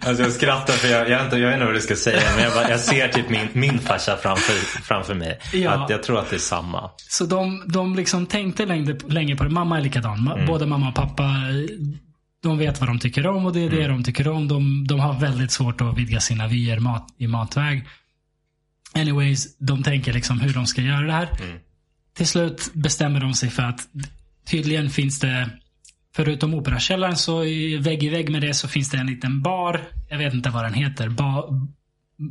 Alltså 0.00 0.22
jag 0.22 0.32
skrattar 0.32 0.72
för 0.72 0.88
jag, 0.88 1.10
jag, 1.10 1.16
vet 1.16 1.24
inte, 1.24 1.36
jag 1.36 1.46
vet 1.46 1.54
inte 1.54 1.66
vad 1.66 1.74
du 1.74 1.80
ska 1.80 1.96
säga. 1.96 2.20
Men 2.36 2.44
jag, 2.44 2.54
bara, 2.54 2.70
jag 2.70 2.80
ser 2.80 3.08
typ 3.08 3.30
min, 3.30 3.48
min 3.52 3.78
farsa 3.78 4.16
framför, 4.16 4.54
framför 4.82 5.14
mig. 5.14 5.38
Ja. 5.52 5.70
Att 5.70 5.90
jag 5.90 6.02
tror 6.02 6.18
att 6.18 6.30
det 6.30 6.36
är 6.36 6.40
samma. 6.40 6.90
så 7.08 7.26
de, 7.26 7.64
de 7.66 7.96
liksom 7.96 8.26
tänkte 8.26 8.66
länge, 8.66 8.96
länge 9.08 9.36
på 9.36 9.44
det. 9.44 9.50
Mamma 9.50 9.78
är 9.78 9.82
likadan. 9.82 10.28
Mm. 10.32 10.46
Både 10.46 10.66
mamma 10.66 10.88
och 10.88 10.94
pappa, 10.94 11.30
de 12.42 12.58
vet 12.58 12.80
vad 12.80 12.88
de 12.88 12.98
tycker 12.98 13.26
om 13.26 13.46
och 13.46 13.52
det 13.52 13.60
är 13.64 13.70
det 13.70 13.76
Mm. 13.84 13.90
de 13.96 14.04
tycker 14.04 14.28
om. 14.28 14.48
De, 14.48 14.86
de 14.88 15.00
har 15.00 15.20
väldigt 15.20 15.52
svårt 15.52 15.80
att 15.80 15.98
vidga 15.98 16.20
sina 16.20 16.46
vyer 16.48 16.78
mat, 16.78 17.06
i 17.18 17.26
matväg. 17.26 17.86
Anyways, 18.94 19.58
de 19.58 19.82
tänker 19.82 20.12
liksom 20.12 20.40
hur 20.40 20.54
de 20.54 20.66
ska 20.66 20.80
göra 20.80 21.06
det 21.06 21.12
här. 21.12 21.28
Mm. 21.42 21.58
Till 22.16 22.26
slut 22.26 22.70
bestämmer 22.74 23.20
de 23.20 23.34
sig 23.34 23.50
för 23.50 23.62
att 23.62 23.80
tydligen 24.50 24.90
finns 24.90 25.20
det, 25.20 25.50
förutom 26.16 26.54
Operakällaren 26.54 27.16
så 27.16 27.44
i 27.44 27.76
vägg 27.76 28.02
i 28.02 28.08
vägg 28.08 28.30
med 28.30 28.42
det 28.42 28.54
så 28.54 28.68
finns 28.68 28.90
det 28.90 28.98
en 28.98 29.06
liten 29.06 29.42
bar. 29.42 29.80
Jag 30.08 30.18
vet 30.18 30.34
inte 30.34 30.50
vad 30.50 30.64
den 30.64 30.74
heter. 30.74 31.08
Ba, 31.08 31.44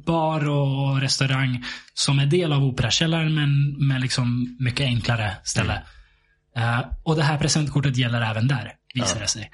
bar 0.06 0.50
och 0.50 1.02
restaurang 1.02 1.64
som 1.94 2.20
är 2.20 2.26
del 2.26 2.54
av 2.54 2.64
Operakällaren 2.64 3.36
men 3.36 3.78
med 3.88 4.02
liksom 4.02 4.58
mycket 4.60 4.86
enklare 4.86 5.38
ställe. 5.44 5.82
Eh, 6.56 6.80
och 7.04 7.16
det 7.16 7.24
här 7.24 7.38
presentkortet 7.38 7.98
gäller 7.98 8.22
även 8.22 8.48
där, 8.48 8.74
visar 8.94 9.20
det 9.20 9.28
sig. 9.28 9.52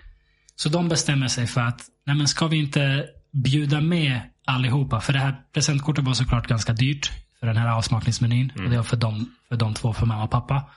Så 0.55 0.69
de 0.69 0.89
bestämmer 0.89 1.27
sig 1.27 1.47
för 1.47 1.61
att, 1.61 1.81
nej 2.05 2.15
men 2.15 2.27
ska 2.27 2.47
vi 2.47 2.57
inte 2.57 3.05
bjuda 3.31 3.81
med 3.81 4.21
allihopa? 4.45 4.99
För 4.99 5.13
det 5.13 5.19
här 5.19 5.35
presentkortet 5.53 6.05
var 6.05 6.13
såklart 6.13 6.47
ganska 6.47 6.73
dyrt 6.73 7.11
för 7.39 7.47
den 7.47 7.57
här 7.57 7.67
avsmakningsmenyn. 7.69 8.51
Och 8.55 8.69
det 8.69 8.77
var 8.77 8.83
för 8.83 8.97
de, 8.97 9.31
för 9.49 9.55
de 9.55 9.73
två, 9.73 9.93
för 9.93 10.05
mamma 10.05 10.23
och 10.23 10.31
pappa. 10.31 10.69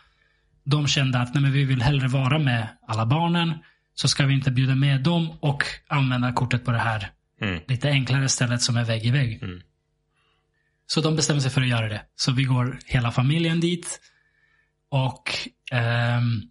De 0.64 0.86
kände 0.86 1.18
att 1.18 1.34
nej 1.34 1.42
men 1.42 1.52
vi 1.52 1.64
vill 1.64 1.82
hellre 1.82 2.08
vara 2.08 2.38
med 2.38 2.68
alla 2.88 3.06
barnen. 3.06 3.54
Så 3.94 4.08
ska 4.08 4.26
vi 4.26 4.34
inte 4.34 4.50
bjuda 4.50 4.74
med 4.74 5.00
dem 5.02 5.30
och 5.40 5.64
använda 5.88 6.32
kortet 6.32 6.64
på 6.64 6.70
det 6.72 6.78
här 6.78 7.10
Mm. 7.42 7.60
lite 7.68 7.88
enklare 7.88 8.28
stället 8.28 8.62
som 8.62 8.76
är 8.76 8.84
vägg 8.84 9.06
i 9.06 9.10
vägg. 9.10 9.42
Mm. 9.42 9.60
Så 10.86 11.00
de 11.00 11.16
bestämmer 11.16 11.40
sig 11.40 11.50
för 11.50 11.60
att 11.60 11.68
göra 11.68 11.88
det. 11.88 12.02
Så 12.16 12.32
vi 12.32 12.44
går 12.44 12.78
hela 12.86 13.10
familjen 13.10 13.60
dit. 13.60 14.00
Och 14.90 15.22
ehm, 15.72 16.42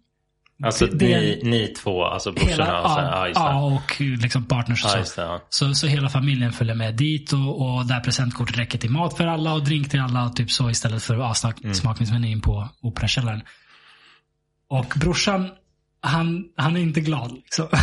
Alltså 0.64 0.86
det- 0.86 1.06
ni, 1.20 1.40
ni 1.44 1.66
två, 1.68 2.04
alltså 2.04 2.32
brorsorna. 2.32 2.64
hela, 2.64 2.80
och 2.82 2.90
så, 2.90 3.00
ja, 3.00 3.28
ja, 3.34 3.60
och 3.60 4.00
liksom 4.00 4.44
partners 4.44 4.84
och 4.84 4.90
Ja, 4.94 5.04
så. 5.04 5.20
ja. 5.20 5.40
Så, 5.48 5.74
så 5.74 5.86
hela 5.86 6.08
familjen 6.08 6.52
följer 6.52 6.74
med 6.74 6.94
dit 6.94 7.32
och, 7.32 7.60
och 7.76 7.86
där 7.86 8.00
presentkortet 8.00 8.58
räcker 8.58 8.78
till 8.78 8.90
mat 8.90 9.16
för 9.16 9.26
alla 9.26 9.52
och 9.52 9.64
drink 9.64 9.90
till 9.90 10.00
alla 10.00 10.24
och 10.24 10.36
typ 10.36 10.50
så 10.50 10.70
istället 10.70 11.02
för 11.02 11.16
avsmakningsmenyn 11.16 12.40
på 12.40 12.68
Operakällaren. 12.80 13.42
Och 14.70 14.94
brorsan, 14.96 15.48
han, 16.02 16.44
han 16.56 16.76
är 16.76 16.80
inte 16.80 17.00
glad. 17.00 17.32
Liksom. 17.32 17.68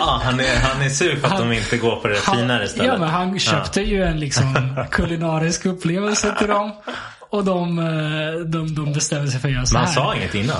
Ah, 0.00 0.20
han, 0.24 0.40
är, 0.40 0.60
han 0.60 0.82
är 0.82 0.88
sur 0.88 1.16
för 1.16 1.26
att 1.26 1.32
Han- 1.32 1.48
de 1.50 1.56
inte 1.56 1.76
går 1.78 1.96
på 1.96 2.08
det 2.08 2.18
Han, 2.24 2.36
finare 2.36 2.68
stället. 2.68 2.86
ja, 2.86 2.98
men 2.98 3.08
han 3.08 3.38
köpte 3.38 3.80
ju 3.80 4.02
en 4.02 4.20
liksom 4.20 4.76
kulinarisk 4.90 5.66
upplevelse 5.66 6.34
till 6.38 6.46
dem. 6.48 6.72
Och 7.30 7.44
de, 7.44 7.78
eh, 7.78 7.84
de, 8.50 8.74
de 8.74 8.92
bestämde 8.92 9.30
sig 9.30 9.40
för 9.40 9.48
att 9.48 9.54
göra 9.54 9.66
så 9.66 9.74
Men 9.74 9.80
här. 9.86 9.86
han 9.86 9.94
sa 9.94 10.14
inget 10.16 10.34
innan. 10.34 10.56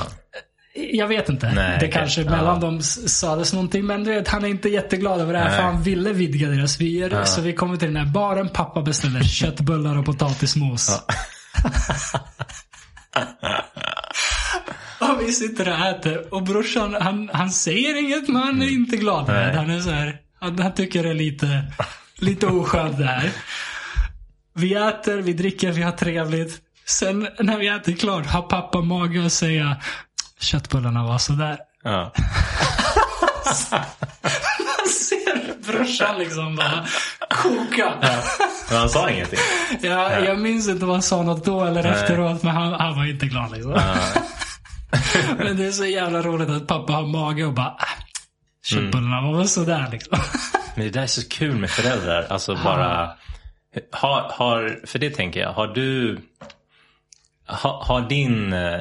Jag 0.92 1.06
vet 1.08 1.28
inte. 1.28 1.52
Nej, 1.54 1.76
det 1.80 1.88
kanske 1.88 2.22
Ja. 2.22 2.30
mellan 2.30 2.60
dem 2.60 2.82
sades 2.82 3.52
någonting. 3.52 3.86
Men 3.86 4.04
du 4.04 4.14
vet, 4.14 4.28
han 4.28 4.44
är 4.44 4.48
inte 4.48 4.68
jätteglad 4.68 5.20
över 5.20 5.32
det 5.32 5.38
här. 5.38 5.46
Nej. 5.48 5.56
För 5.56 5.62
han 5.62 5.82
ville 5.82 6.12
vidga 6.12 6.48
deras 6.48 6.80
vyer. 6.80 7.24
Så 7.24 7.40
vi 7.40 7.52
kommer 7.52 7.76
till 7.76 7.88
den 7.94 8.06
här 8.06 8.12
baren. 8.12 8.48
Pappa 8.48 8.82
beställer 8.82 9.22
köttbullar 9.22 9.98
och 9.98 10.04
potatismos. 10.06 11.02
Och 14.98 15.20
vi 15.20 15.32
sitter 15.32 15.68
och 15.68 15.78
äter. 15.86 16.34
Och 16.34 16.42
brorsan, 16.42 16.94
han, 17.00 17.30
han 17.32 17.50
säger 17.50 17.96
inget 18.00 18.28
men 18.28 18.42
han 18.42 18.62
är 18.62 18.68
inte 18.72 18.96
glad. 18.96 19.28
Nej. 19.28 19.56
Han 19.56 19.70
är 19.70 19.80
så 19.80 19.90
här, 19.90 20.16
han, 20.40 20.58
han 20.58 20.74
tycker 20.74 21.02
det 21.02 21.10
är 21.10 21.14
lite, 21.14 21.62
lite 22.18 22.46
oskönt 22.46 22.98
det 22.98 23.04
här. 23.04 23.30
Vi 24.54 24.74
äter, 24.74 25.16
vi 25.16 25.32
dricker, 25.32 25.72
vi 25.72 25.82
har 25.82 25.92
trevligt. 25.92 26.60
Sen 26.86 27.28
när 27.38 27.58
vi 27.58 27.68
äter 27.68 27.92
klart 27.92 28.26
har 28.26 28.42
pappa 28.42 28.80
mage 28.80 29.26
att 29.26 29.32
säga 29.32 29.76
köttbullarna 30.40 31.04
var 31.04 31.18
sådär. 31.18 31.58
Ja. 31.84 32.12
Man 33.44 34.88
ser 34.88 35.62
brorsan 35.72 36.18
liksom 36.18 36.56
bara 36.56 36.86
koka. 37.30 37.92
Men 38.68 38.78
han 38.78 38.90
sa 38.90 39.10
ingenting. 39.10 39.38
Jag, 39.80 40.24
jag 40.24 40.38
minns 40.38 40.68
inte 40.68 40.84
om 40.84 40.90
han 40.90 41.02
sa 41.02 41.22
något 41.22 41.44
då 41.44 41.64
eller 41.64 41.82
Nej. 41.82 41.92
efteråt, 41.92 42.42
men 42.42 42.54
han, 42.54 42.72
han 42.72 42.96
var 42.96 43.04
inte 43.04 43.26
glad 43.26 43.52
liksom. 43.52 43.80
men 45.38 45.56
det 45.56 45.66
är 45.66 45.70
så 45.70 45.84
jävla 45.86 46.22
roligt 46.22 46.48
att 46.50 46.66
pappa 46.66 46.92
har 46.92 47.06
mage 47.06 47.44
och 47.44 47.52
bara, 47.52 47.76
köttbullarna 48.64 49.20
var 49.20 49.38
väl 49.38 49.48
sådär 49.48 49.88
liksom. 49.92 50.18
Men 50.76 50.84
det 50.84 50.90
där 50.90 51.02
är 51.02 51.06
så 51.06 51.28
kul 51.28 51.56
med 51.56 51.70
föräldrar. 51.70 52.26
Alltså 52.30 52.54
bara... 52.64 53.16
Har, 53.92 54.20
har, 54.32 54.80
för 54.86 54.98
det 54.98 55.10
tänker 55.10 55.40
jag. 55.40 55.52
Har 55.52 55.66
du... 55.66 56.18
Har, 57.46 57.84
har 57.84 58.08
din... 58.08 58.52
eh, 58.52 58.80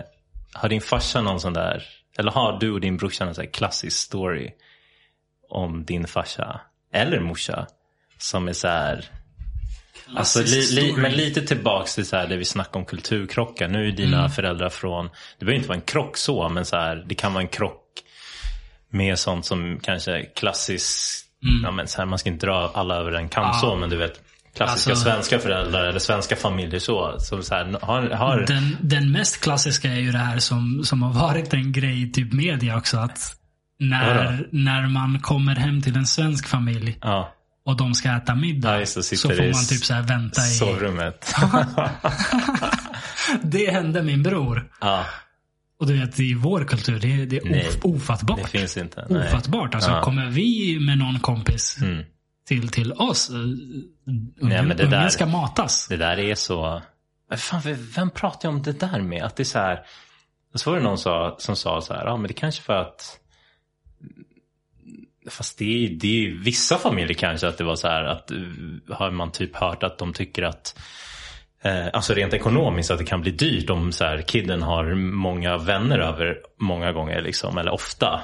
Har 0.53 0.69
din 0.69 0.81
farsa 0.81 1.21
någon 1.21 1.39
sån 1.39 1.53
där... 1.53 1.83
Eller 2.17 2.31
har 2.31 2.59
du 2.59 2.71
och 2.71 2.81
din 2.81 2.97
brorsa 2.97 3.25
någon 3.25 3.35
sån 3.35 3.47
klassisk 3.47 3.97
story 3.97 4.51
om 5.49 5.85
din 5.85 6.07
farsa? 6.07 6.61
Eller 6.93 7.19
morsa? 7.19 7.67
Som 8.17 8.47
är 8.47 8.53
så 8.53 8.67
här... 8.67 9.05
Alltså, 10.15 10.39
li, 10.39 10.45
Klassisk 10.45 10.71
li, 10.73 10.87
story. 10.87 11.01
men 11.01 11.11
lite 11.11 11.41
tillbaks 11.41 11.95
till 11.95 12.05
så 12.05 12.15
här, 12.17 12.27
det 12.27 12.37
vi 12.37 12.45
snackade 12.45 12.77
om 12.77 12.85
kulturkrockar. 12.85 13.67
Nu 13.67 13.87
är 13.87 13.91
dina 13.91 14.17
Mm. 14.19 14.31
föräldrar 14.31 14.69
från, 14.69 15.09
det 15.39 15.45
behöver 15.45 15.57
inte 15.57 15.67
vara 15.69 15.75
en 15.77 15.81
krock 15.85 16.17
så, 16.17 16.49
men 16.49 16.65
så 16.65 16.75
här, 16.75 16.95
det 17.07 17.15
kan 17.15 17.33
vara 17.33 17.41
en 17.41 17.47
krock 17.47 17.81
med 18.89 19.19
sånt 19.19 19.45
som 19.45 19.79
kanske 19.83 20.25
klassiskt, 20.25 21.25
ja, 21.63 21.71
men 21.71 21.87
så 21.87 21.97
här, 21.97 22.05
man 22.05 22.19
ska 22.19 22.29
inte 22.29 22.45
dra 22.45 22.71
alla 22.73 22.95
över 22.95 23.11
en 23.11 23.29
kam 23.29 23.43
Mm. 23.43 23.53
Ja. 23.55 23.59
så, 23.61 23.75
men 23.75 23.89
du 23.89 23.95
vet 23.97 24.21
klassiska 24.55 24.91
Alltså- 24.91 25.03
svenska 25.05 25.39
föräldrar 25.39 25.85
eller 25.85 25.99
svenska 25.99 26.35
familjer 26.35 26.79
så. 26.79 27.15
Som 27.19 27.43
så 27.43 27.55
här, 27.55 27.77
har, 27.81 28.01
har, 28.09 28.45
Den, 28.47 28.77
den 28.81 29.11
mest 29.11 29.41
klassiska 29.43 29.87
är 29.91 29.99
ju 29.99 30.11
det 30.11 30.17
här 30.17 30.39
som, 30.39 30.81
som 30.83 31.01
har 31.03 31.13
varit 31.13 31.53
en 31.53 31.71
grej 31.71 32.03
i 32.03 32.11
typ 32.11 32.33
media 32.33 32.77
också. 32.77 32.97
Att 32.97 33.19
när, 33.79 34.47
när 34.51 34.87
man 34.87 35.19
kommer 35.19 35.55
hem 35.55 35.81
till 35.81 35.95
en 35.95 36.05
svensk 36.07 36.47
familj 36.47 36.97
ja, 37.01 37.34
och 37.65 37.77
de 37.77 37.93
ska 37.93 38.09
äta 38.11 38.35
middag. 38.35 38.79
Ja, 38.79 38.85
så 38.85 39.03
sitter 39.03 39.29
får 39.35 39.43
man 39.53 39.65
typ 39.65 39.85
så 39.85 39.93
här 39.93 40.01
vänta 40.01 40.41
i... 40.41 40.45
sovrummet. 40.45 41.33
Det 43.41 43.71
hände 43.71 44.03
min 44.03 44.23
bror. 44.23 44.71
ja, 44.81 45.05
Och 45.79 45.87
du 45.87 45.99
vet, 45.99 46.19
i 46.19 46.33
vår 46.33 46.63
kultur, 46.65 46.99
det, 46.99 47.21
är- 47.21 47.25
det 47.25 47.37
är 47.37 47.49
Nej, 47.49 47.67
of, 47.67 47.75
ofattbart. 47.85 48.39
det 48.43 48.47
finns 48.59 48.77
inte. 48.77 49.05
Nej. 49.09 49.27
Ofattbart. 49.27 49.75
Alltså, 49.75 49.91
Ja. 49.91 50.01
kommer 50.01 50.25
vi 50.25 50.79
med 50.79 50.97
någon 50.97 51.19
kompis 51.19 51.77
Mm. 51.81 52.03
till, 52.47 52.69
till 52.69 52.93
oss, 52.93 53.29
eh, 53.29 53.35
ungen, 53.35 54.67
men 54.67 54.77
det 54.77 54.83
ungen 54.83 55.11
ska 55.11 55.25
matas. 55.25 55.87
Det 55.87 55.97
där 55.97 56.19
är 56.19 56.35
så... 56.35 56.81
Fan, 57.37 57.61
vem- 57.95 58.09
pratar 58.09 58.49
jag 58.49 58.55
om 58.55 58.63
det 58.63 58.79
där 58.79 59.01
med? 59.01 59.23
Att 59.23 59.35
det 59.35 59.43
är 59.43 59.45
så 59.45 59.59
här... 59.59 59.79
Så 60.55 60.69
var 60.71 60.77
det 60.77 60.83
någon 60.83 60.97
sa, 60.97 61.35
som 61.39 61.55
sa 61.55 61.81
så 61.81 61.93
här, 61.93 62.05
ja 62.05 62.17
men 62.17 62.27
det 62.27 62.33
kanske 62.33 62.61
för 62.61 62.73
att... 62.73 63.19
Fast 65.29 65.57
det 65.57 65.85
är, 65.85 65.89
det 65.89 66.25
är 66.25 66.31
vissa 66.31 66.77
familjer 66.77 67.13
kanske 67.13 67.47
att 67.47 67.57
det 67.57 67.63
var 67.63 67.75
så 67.75 67.87
här 67.87 68.03
att 68.03 68.31
uh, 68.31 68.49
har 68.89 69.11
man 69.11 69.31
typ 69.31 69.55
hört 69.55 69.83
att 69.83 69.97
de 69.97 70.13
tycker 70.13 70.43
att 70.43 70.79
eh, 71.63 71.87
Alltså 71.93 72.13
rent 72.13 72.33
ekonomiskt 72.33 72.91
att 72.91 72.97
det 72.97 73.05
kan 73.05 73.21
bli 73.21 73.31
dyrt 73.31 73.69
om 73.69 73.91
så 73.91 74.03
här, 74.05 74.21
kidden 74.21 74.61
har 74.61 74.93
många 74.95 75.57
vänner 75.57 75.99
över 75.99 76.37
många 76.59 76.91
gånger 76.91 77.21
liksom, 77.21 77.57
eller 77.57 77.71
ofta. 77.71 78.21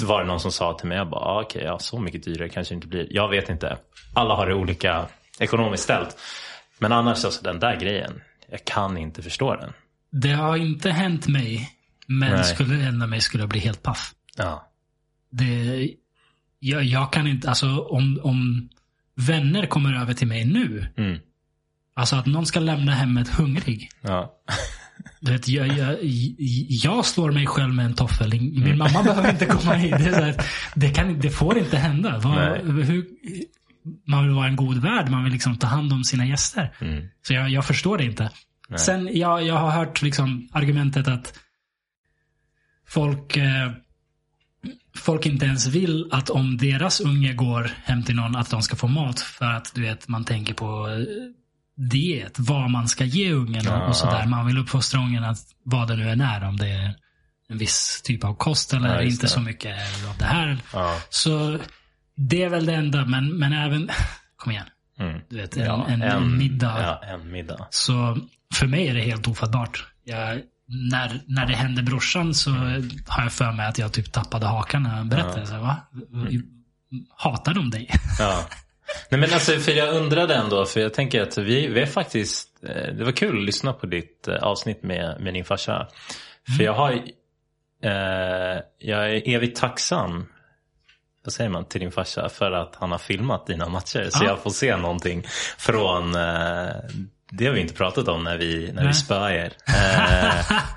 T- 0.00 0.06
Var 0.06 0.20
det 0.20 0.26
någon 0.26 0.40
som 0.40 0.52
sa 0.52 0.78
till 0.78 0.88
mig, 0.88 0.98
jag 0.98 1.10
bara, 1.10 1.20
ah, 1.20 1.42
okej, 1.42 1.62
ja, 1.64 1.78
så 1.78 2.00
mycket 2.00 2.24
dyrare 2.24 2.48
kanske 2.48 2.74
det 2.74 2.76
inte 2.76 2.88
blir. 2.88 3.06
Jag 3.10 3.28
vet 3.28 3.48
inte. 3.48 3.78
Alla 4.14 4.34
har 4.34 4.46
det 4.46 4.54
olika 4.54 5.06
ekonomiskt 5.40 5.82
ställt. 5.84 6.16
Men 6.78 6.92
annars, 6.92 7.24
alltså 7.24 7.44
den 7.44 7.60
där 7.60 7.80
grejen, 7.80 8.20
jag 8.50 8.64
kan 8.64 8.98
inte 8.98 9.22
förstå 9.22 9.54
den. 9.54 9.72
Det 10.12 10.32
har 10.32 10.56
inte 10.56 10.90
hänt 10.90 11.28
mig. 11.28 11.70
Men 12.06 12.30
Nej. 12.32 12.44
skulle 12.44 12.74
det 12.74 12.82
hända 12.82 13.06
mig 13.06 13.20
skulle 13.20 13.42
jag 13.42 13.50
bli 13.50 13.60
helt 13.60 13.82
paff. 13.82 14.12
Ja. 14.36 14.72
Det, 15.30 15.90
jag, 16.68 16.84
jag 16.84 17.12
kan 17.12 17.26
inte, 17.26 17.48
alltså 17.48 17.78
om, 17.78 18.20
om 18.22 18.68
vänner 19.14 19.66
kommer 19.66 20.00
över 20.00 20.14
till 20.14 20.26
mig 20.26 20.44
nu. 20.44 20.86
Mm. 20.96 21.18
Alltså 21.94 22.16
att 22.16 22.26
någon 22.26 22.46
ska 22.46 22.60
lämna 22.60 22.92
hemmet 22.92 23.28
hungrig. 23.28 23.88
Ja. 24.00 24.32
Du 25.20 25.32
vet, 25.32 25.48
jag, 25.48 25.66
jag, 25.68 25.96
jag 26.68 27.04
slår 27.06 27.32
mig 27.32 27.46
själv 27.46 27.74
med 27.74 27.86
en 27.86 27.94
toffel. 27.94 28.30
Min 28.30 28.62
Mm. 28.62 28.78
mamma 28.78 29.02
behöver 29.02 29.30
inte 29.30 29.46
komma 29.46 29.74
hit. 29.74 29.90
Det, 29.90 30.14
här, 30.16 30.34
det, 30.74 30.90
kan, 30.90 31.20
det 31.20 31.30
får 31.30 31.58
inte 31.58 31.76
hända. 31.78 32.18
Nej. 32.24 32.60
hur, 32.84 33.06
man 34.06 34.24
vill 34.26 34.34
vara 34.34 34.46
en 34.46 34.56
god 34.56 34.78
värd. 34.78 35.08
Man 35.10 35.24
vill 35.24 35.32
liksom 35.32 35.56
ta 35.56 35.66
hand 35.66 35.92
om 35.92 36.04
sina 36.04 36.26
gäster. 36.26 36.74
Mm. 36.80 37.08
Så 37.22 37.34
jag, 37.34 37.50
jag 37.50 37.64
förstår 37.66 37.98
det 37.98 38.04
inte. 38.04 38.30
Nej. 38.68 38.78
Sen, 38.78 39.10
jag, 39.18 39.42
jag 39.46 39.54
har 39.54 39.70
hört 39.70 40.02
liksom 40.02 40.48
argumentet 40.52 41.08
att 41.08 41.38
folk, 42.88 43.36
eh, 43.36 43.70
folk 44.96 45.26
inte 45.26 45.46
ens 45.46 45.66
vill 45.66 46.08
att 46.12 46.30
om 46.30 46.56
deras 46.56 47.00
unge 47.00 47.32
går 47.32 47.70
hem 47.84 48.02
till 48.02 48.14
någon 48.16 48.36
att 48.36 48.50
de 48.50 48.62
ska 48.62 48.76
få 48.76 48.88
mat. 48.88 49.20
För 49.20 49.44
att 49.52 49.72
du 49.74 49.82
vet, 49.82 50.08
man 50.08 50.24
tänker 50.24 50.54
på 50.54 50.88
eh, 50.88 51.04
diet. 51.90 52.38
Vad 52.38 52.70
man 52.70 52.88
ska 52.88 53.04
ge 53.04 53.32
ungen 53.32 53.66
och, 53.68 53.72
Ja, 53.72 53.86
och 53.88 53.96
sådär. 53.96 54.26
Man 54.26 54.46
vill 54.46 54.58
uppfostra 54.58 55.00
ungen 55.00 55.24
att 55.24 55.38
vad 55.64 55.88
det 55.88 55.96
nu 55.96 56.10
än 56.10 56.20
är. 56.20 56.44
Om 56.44 56.56
det 56.56 56.68
är 56.68 56.94
en 57.48 57.58
viss 57.58 58.02
typ 58.04 58.24
av 58.24 58.34
kost 58.34 58.74
eller 58.74 58.94
Ja, 58.94 59.02
inte 59.02 59.24
det. 59.26 59.28
så 59.30 59.40
mycket 59.40 59.76
av 60.10 60.18
det 60.18 60.24
här. 60.24 60.58
Ja. 60.72 60.98
Så 61.10 61.58
det 62.16 62.42
är 62.42 62.48
väl 62.48 62.66
det 62.66 62.74
enda. 62.74 63.04
Men, 63.04 63.38
men 63.38 63.52
även, 63.52 63.90
kom 64.36 64.52
igen. 64.52 64.66
Mm. 64.98 65.20
Du 65.28 65.36
vet, 65.36 65.56
en, 65.56 65.80
en, 65.80 66.02
en 66.02 66.38
middag. 66.38 66.98
En 67.02 67.30
middag. 67.32 67.66
Så 67.70 68.18
för 68.54 68.66
mig 68.66 68.88
är 68.88 68.94
det 68.94 69.00
helt 69.00 69.28
ofattbart. 69.28 69.86
Jag, 70.04 70.40
när, 70.68 71.20
när 71.26 71.46
det 71.46 71.54
hände 71.54 71.82
brorsan 71.82 72.34
så 72.34 72.50
har 73.06 73.22
jag 73.22 73.32
för 73.32 73.52
mig 73.52 73.66
att 73.66 73.78
jag 73.78 73.92
typ 73.92 74.12
tappade 74.12 74.46
hakan 74.46 74.82
när 74.82 74.90
han 74.90 75.08
berättade. 75.08 75.40
Ja. 75.40 75.46
Så, 75.46 75.58
va? 75.58 75.76
Hatar 77.16 77.54
de 77.54 77.70
dig? 77.70 77.90
Ja. 78.18 78.44
Nej 79.10 79.20
men 79.20 79.32
alltså 79.32 79.52
för 79.52 79.72
jag 79.72 79.94
undrade 79.96 80.34
ändå 80.34 80.64
för 80.64 80.80
jag 80.80 80.94
tänker 80.94 81.22
att 81.22 81.38
vi, 81.38 81.66
vi 81.66 81.80
är 81.80 81.86
faktiskt 81.86 82.48
eh, 82.62 82.94
Det 82.94 83.04
var 83.04 83.12
kul 83.12 83.38
att 83.38 83.44
lyssna 83.44 83.72
på 83.72 83.86
ditt 83.86 84.28
eh, 84.28 84.34
avsnitt 84.34 84.82
med, 84.82 85.20
med 85.20 85.34
din 85.34 85.44
farsa. 85.44 85.88
För 86.56 86.64
jag 86.64 86.72
har 86.74 86.92
eh, 87.82 88.60
Jag 88.78 89.10
är 89.10 89.28
evigt 89.28 89.60
tacksam 89.60 90.26
vad 91.24 91.32
säger 91.32 91.50
man, 91.50 91.64
till 91.64 91.80
din 91.80 91.92
farsa 91.92 92.28
för 92.28 92.52
att 92.52 92.76
han 92.76 92.90
har 92.90 92.98
filmat 92.98 93.46
dina 93.46 93.68
matcher. 93.68 94.08
Så 94.10 94.24
Ja. 94.24 94.28
jag 94.28 94.42
får 94.42 94.50
se 94.50 94.76
någonting 94.76 95.24
från, 95.58 96.14
eh, 96.14 96.66
det 97.30 97.46
har 97.46 97.52
vi 97.52 97.60
inte 97.60 97.74
pratat 97.74 98.08
om 98.08 98.24
när 98.24 98.38
vi, 98.38 98.72
när 98.72 98.86
vi 98.86 98.94
spöade 98.94 99.34
er. 99.34 99.52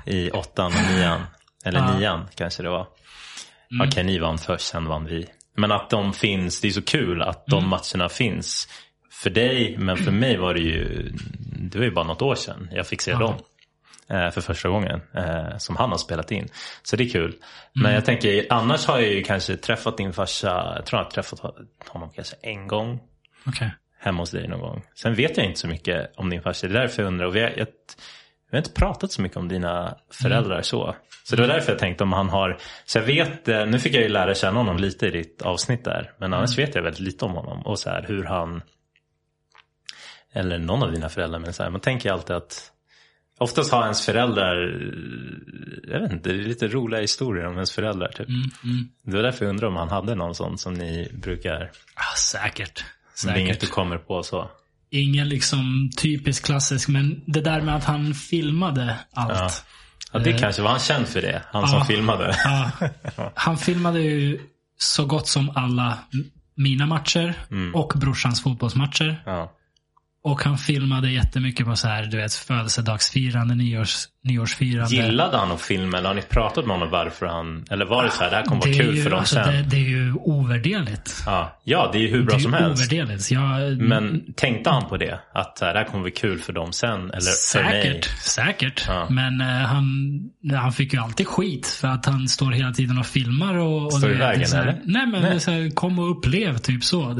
Eh, 0.05 0.13
I 0.15 0.31
åttan 0.31 0.65
och 0.65 0.91
nian. 0.95 1.21
Eller 1.65 1.79
Ja. 1.79 1.97
nian 1.97 2.27
kanske 2.35 2.63
det 2.63 2.69
var. 2.69 2.87
Mm. 3.71 3.87
Okej, 3.87 4.03
ni 4.03 4.19
vann 4.19 4.37
först, 4.37 4.65
sen 4.67 4.85
vann 4.85 5.05
vi. 5.05 5.25
Men 5.57 5.71
att 5.71 5.89
de 5.89 6.13
finns, 6.13 6.61
det 6.61 6.67
är 6.67 6.71
så 6.71 6.81
kul 6.81 7.21
att 7.21 7.45
de 7.47 7.57
Mm. 7.57 7.69
matcherna 7.69 8.09
finns. 8.09 8.67
För 9.11 9.29
dig, 9.29 9.77
men 9.77 9.97
för 9.97 10.11
mig 10.11 10.37
var 10.37 10.53
det 10.53 10.59
ju, 10.59 11.09
det 11.71 11.77
var 11.77 11.85
ju 11.85 11.91
bara 11.91 12.05
något 12.05 12.21
år 12.21 12.35
sedan 12.35 12.69
jag 12.71 12.87
fick 12.87 13.01
se 13.01 13.13
dem. 13.13 13.35
Eh, 14.09 14.29
för 14.31 14.41
första 14.41 14.69
gången. 14.69 15.01
Eh, 15.15 15.57
som 15.57 15.75
han 15.75 15.89
har 15.89 15.97
spelat 15.97 16.31
in. 16.31 16.47
Så 16.83 16.95
det 16.95 17.03
är 17.03 17.09
kul. 17.09 17.35
Men 17.73 17.83
Mm. 17.85 17.95
jag 17.95 18.05
tänker, 18.05 18.45
annars 18.49 18.85
har 18.85 18.99
jag 18.99 19.09
ju 19.11 19.23
kanske 19.23 19.57
träffat 19.57 19.97
din 19.97 20.13
farsa, 20.13 20.73
jag 20.75 20.85
tror 20.85 20.99
jag 20.99 21.05
har 21.05 21.11
träffat 21.11 21.39
honom 21.87 22.09
kanske 22.15 22.35
en 22.41 22.67
gång. 22.67 22.99
Okej. 23.47 23.71
Hemma 23.99 24.21
hos 24.21 24.31
dig 24.31 24.47
någon 24.47 24.59
gång. 24.59 24.83
Sen 24.95 25.15
vet 25.15 25.37
jag 25.37 25.45
inte 25.45 25.59
så 25.59 25.67
mycket 25.67 26.11
om 26.15 26.29
din 26.29 26.41
farsa. 26.41 26.67
Det 26.67 26.73
är 26.73 26.81
därför 26.81 27.01
jag 27.01 27.07
undrar. 27.07 27.27
Och 27.27 27.35
vi, 27.35 27.41
har, 27.41 27.49
jag, 27.57 27.67
vi 28.51 28.51
har 28.51 28.57
inte 28.57 28.71
pratat 28.71 29.11
så 29.11 29.21
mycket 29.21 29.37
om 29.37 29.47
dina 29.47 29.97
föräldrar 30.21 30.61
så. 30.61 30.95
Så 31.23 31.35
det 31.35 31.41
var 31.41 31.49
därför 31.49 31.71
jag 31.71 31.79
tänkte 31.79 32.03
om 32.03 32.13
han 32.13 32.29
har, 32.29 32.57
så 32.85 32.97
jag 32.97 33.03
vet, 33.03 33.47
eh, 33.47 33.65
nu 33.65 33.79
fick 33.79 33.93
jag 33.95 34.03
ju 34.03 34.09
lära 34.09 34.35
känna 34.35 34.57
honom 34.57 34.77
lite 34.77 35.07
i 35.07 35.11
ditt 35.11 35.41
avsnitt 35.41 35.83
där. 35.83 36.11
Men 36.17 36.33
annars 36.33 36.57
vet 36.57 36.75
jag 36.75 36.83
väldigt 36.83 36.99
lite 36.99 37.25
om 37.25 37.31
honom. 37.31 37.61
Och 37.65 37.79
så 37.79 37.89
här 37.89 38.05
hur 38.07 38.23
han, 38.23 38.61
eller 40.33 40.59
någon 40.59 40.83
av 40.83 40.91
dina 40.91 41.09
föräldrar, 41.09 41.39
men 41.39 41.53
så 41.53 41.63
här, 41.63 41.69
man 41.69 41.81
tänker 41.81 42.11
alltid 42.11 42.35
att 42.35 42.71
Oftast 43.39 43.71
har 43.71 43.83
ens 43.83 44.05
föräldrar, 44.05 44.55
jag 45.87 45.99
vet 45.99 46.11
inte, 46.11 46.29
det 46.29 46.35
är 46.35 46.43
lite 46.43 46.67
roliga 46.67 47.01
historier 47.01 47.45
om 47.45 47.53
ens 47.53 47.71
föräldrar 47.71 48.07
typ. 48.07 48.27
Mm, 48.29 48.41
mm. 48.63 48.89
Det 49.03 49.15
var 49.15 49.23
därför 49.23 49.45
jag 49.45 49.49
undrar 49.49 49.67
om 49.67 49.75
han 49.75 49.89
hade 49.89 50.15
någon 50.15 50.35
sån 50.35 50.57
som 50.57 50.73
ni 50.73 51.09
brukar, 51.13 51.71
Ah, 51.95 52.15
säkert. 52.17 52.85
Är 53.27 53.35
inget 53.35 53.59
du 53.59 53.65
Säkert. 53.65 53.75
kommer 53.75 53.97
på 53.97 54.23
så. 54.23 54.49
Ingen 54.91 55.29
liksom 55.29 55.89
typisk 55.97 56.45
klassisk, 56.45 56.87
men 56.87 57.21
det 57.27 57.41
där 57.41 57.61
med 57.61 57.75
att 57.75 57.83
han 57.83 58.13
filmade 58.13 58.99
allt. 59.13 59.65
Ja, 60.13 60.19
det 60.19 60.33
kanske 60.33 60.61
var 60.61 60.69
han 60.69 60.79
känd 60.79 61.07
för 61.07 61.21
det, 61.21 61.41
han 61.51 61.67
som 61.67 61.77
Ja. 61.79 61.85
filmade. 61.85 62.35
Ja, 63.15 63.31
han 63.35 63.57
filmade 63.57 63.99
ju 64.01 64.39
så 64.77 65.05
gott 65.05 65.27
som 65.27 65.49
alla 65.55 65.97
mina 66.55 66.85
matcher 66.85 67.33
Mm. 67.51 67.75
och 67.75 67.93
brorsans 67.95 68.43
fotbollsmatcher. 68.43 69.23
Ja. 69.25 69.51
Och 70.31 70.43
han 70.43 70.57
filmade 70.57 71.11
jättemycket 71.11 71.65
på 71.65 71.75
så 71.75 71.87
här, 71.87 72.05
du 72.05 72.17
vet, 72.17 72.33
födelsedagsfirande, 72.33 73.55
nyårs, 73.55 74.05
nyårsfirande. 74.23 74.95
Gillade 74.95 75.37
han 75.37 75.51
att 75.51 75.61
filma 75.61 75.97
eller 75.97 76.07
har 76.07 76.15
ni 76.15 76.21
pratat 76.21 76.65
med 76.65 76.75
honom 76.75 76.89
varför 76.91 77.25
han, 77.25 77.65
eller 77.69 77.85
var 77.85 78.03
det 78.03 78.11
så 78.11 78.23
här, 78.23 78.29
det 78.29 78.35
här 78.35 78.43
kommer 78.43 78.61
vara 78.61 78.71
Det 78.71 78.77
kul 78.79 78.95
ju, 78.95 79.03
för 79.03 79.09
dem 79.09 79.19
alltså, 79.19 79.35
sen? 79.35 79.53
Det, 79.53 79.61
det 79.61 79.77
är 79.77 79.89
ju 79.89 80.13
ovärderligt. 80.13 81.23
Ja. 81.25 81.59
ja, 81.63 81.89
det 81.93 81.97
är 81.97 82.01
ju 82.01 82.07
hur 82.07 82.23
bra 82.23 82.35
det 82.35 82.41
som 82.43 82.53
helst. 82.53 82.91
ovärderligt. 82.91 83.31
Jag, 83.31 83.77
Men 83.77 84.33
tänkte 84.35 84.69
han 84.69 84.89
på 84.89 84.97
det? 84.97 85.19
Att 85.33 85.55
det 85.55 85.65
här 85.65 85.83
kommer 85.83 86.03
bli 86.03 86.11
kul 86.11 86.39
för 86.39 86.53
dem 86.53 86.71
sen? 86.73 86.99
Eller 86.99 87.53
för 87.53 87.63
mig? 87.63 87.83
Säkert, 87.83 88.05
säkert. 88.19 88.85
Ja. 88.87 89.07
Men 89.09 89.41
eh, 89.41 89.47
han, 89.47 89.85
han 90.61 90.71
fick 90.71 90.93
ju 90.93 90.99
alltid 90.99 91.27
skit 91.27 91.67
för 91.67 91.87
att 91.87 92.05
han 92.05 92.27
står 92.27 92.51
hela 92.51 92.71
tiden 92.71 92.97
och 92.97 93.05
filmar. 93.05 93.55
Och, 93.55 93.85
och 93.85 93.93
Står 93.93 94.11
i 94.11 94.13
vägen, 94.13 94.49
det 94.51 94.57
eller? 94.57 94.81
Nej 94.85 95.07
men 95.07 95.21
Nej. 95.21 95.33
Det 95.33 95.39
så 95.39 95.51
här, 95.51 95.69
kom 95.75 95.99
och 95.99 96.11
upplev 96.17 96.57
typ 96.57 96.83
så. 96.83 97.01
Va- 97.01 97.13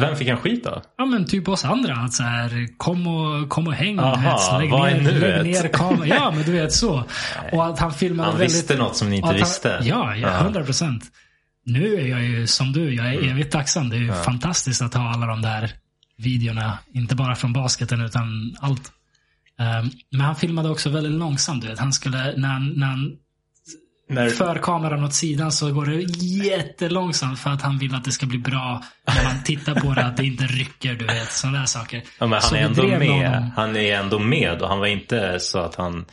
Vem 0.00 0.16
fick 0.16 0.28
han 0.28 0.38
skit 0.38 0.64
då? 0.64 0.82
Ja 0.98 1.04
men 1.04 1.24
typ 1.26 1.48
oss 1.48 1.64
andra. 1.64 1.94
Att 1.94 2.12
så 2.12 2.22
här, 2.22 2.68
kom, 2.76 3.06
och, 3.06 3.48
kom 3.48 3.66
och 3.66 3.74
häng. 3.74 3.98
Aha, 3.98 4.16
vet. 4.60 4.70
Lägg, 4.72 5.02
ner, 5.04 5.20
lägg 5.20 5.44
ner 5.46 5.68
kameran. 5.68 6.08
Ja 6.08 6.30
men 6.36 6.42
du 6.44 6.52
vet 6.52 6.72
så. 6.72 7.04
Och 7.52 7.66
att 7.66 7.78
han 7.78 7.92
filmade 7.92 8.28
Han 8.30 8.38
väldigt... 8.38 8.56
visste 8.56 8.76
något 8.76 8.96
som 8.96 9.10
ni 9.10 9.16
inte 9.16 9.26
han- 9.26 9.36
visste? 9.36 9.78
Ja, 9.82 10.16
ja, 10.16 10.38
100 10.40 10.64
procent. 10.64 11.04
Nu 11.66 11.94
är 11.94 12.06
jag 12.06 12.22
ju 12.24 12.46
som 12.46 12.72
du. 12.72 12.94
Jag 12.94 13.06
är 13.06 13.18
Mm. 13.18 13.30
evigt 13.30 13.52
tacksam. 13.52 13.88
Det 13.88 13.96
är 13.96 14.00
ju 14.00 14.12
fantastiskt 14.12 14.82
att 14.82 14.94
ha 14.94 15.10
alla 15.14 15.26
de 15.26 15.42
där 15.42 15.70
videorna. 16.16 16.78
Inte 16.94 17.14
bara 17.16 17.34
från 17.34 17.52
basketen 17.52 18.00
utan 18.00 18.56
allt. 18.60 18.92
Ehm, 19.58 19.90
men 20.10 20.20
han 20.20 20.36
filmade 20.36 20.68
också 20.70 20.90
väldigt 20.90 21.12
långsamt. 21.12 21.62
Du 21.62 21.68
vet. 21.68 21.78
Han 21.78 21.92
skulle, 21.92 22.34
när 22.36 22.48
han, 22.48 22.72
när 22.76 22.86
han 22.86 23.12
När, 24.10 24.28
för 24.30 24.54
kameran 24.54 25.04
åt 25.04 25.14
sidan 25.14 25.52
så 25.52 25.72
går 25.72 25.86
det 25.86 26.02
jättelångsamt 26.46 27.38
för 27.38 27.50
att 27.50 27.62
han 27.62 27.78
vill 27.78 27.94
att 27.94 28.04
det 28.04 28.10
ska 28.12 28.26
bli 28.26 28.38
bra 28.38 28.82
när 29.06 29.24
man 29.24 29.42
tittar 29.44 29.74
på 29.74 29.94
det. 29.94 30.04
Att 30.04 30.16
det 30.16 30.24
inte 30.26 30.44
rycker, 30.44 30.94
du 30.94 31.06
vet. 31.06 31.32
Sådana 31.32 31.58
där 31.58 31.66
saker. 31.66 32.02
ja, 32.18 32.26
men 32.26 32.40
Så 32.42 32.54
han 32.56 32.64
är 32.64 32.68
ändå 32.68 32.82
med 32.86 33.08
honom. 33.08 33.50
Han 33.56 33.76
är 33.76 33.96
ändå 33.96 34.18
med 34.18 34.62
och 34.62 34.68
han 34.68 34.78
var 34.78 34.86
inte 34.86 35.40
så 35.40 35.58
att 35.58 35.74
han 35.74 36.04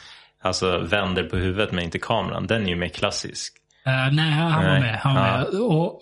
alltså, 0.43 0.79
vänder 0.79 1.23
på 1.23 1.37
huvudet 1.37 1.71
men 1.71 1.83
inte 1.83 1.99
kameran. 1.99 2.47
Den 2.47 2.63
är 2.65 2.69
ju 2.69 2.75
mer 2.75 2.89
klassisk. 2.89 3.53
Eh, 3.85 4.13
nej, 4.13 4.31
han 4.31 4.63
var 4.63 4.71
Nej. 4.71 4.81
med. 4.81 4.99
Han 4.99 5.15
var 5.15 5.27
Ja. 5.27 5.37
med. 5.37 5.45
Och, 5.59 6.01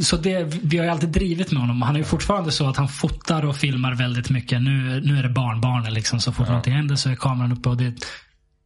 så 0.00 0.16
det, 0.16 0.44
vi 0.62 0.78
har 0.78 0.84
ju 0.84 0.90
alltid 0.90 1.08
drivit 1.08 1.50
med 1.52 1.60
honom. 1.60 1.82
Han 1.82 1.94
är 1.94 1.98
ju 1.98 2.04
fortfarande 2.04 2.50
så 2.52 2.68
att 2.68 2.76
han 2.76 2.88
fotar 2.88 3.44
och 3.44 3.56
filmar 3.56 3.94
väldigt 3.94 4.30
mycket. 4.30 4.62
Nu, 4.62 5.00
nu 5.04 5.18
är 5.18 5.22
det 5.22 5.28
barnbarnen. 5.28 5.94
Liksom. 5.94 6.20
Så 6.20 6.32
fort 6.32 6.48
någonting 6.48 6.72
händer 6.74 6.96
så 6.96 7.10
är 7.10 7.14
kameran 7.14 7.52
uppe 7.52 7.68
och 7.68 7.76
det 7.76 7.84
är 7.84 7.94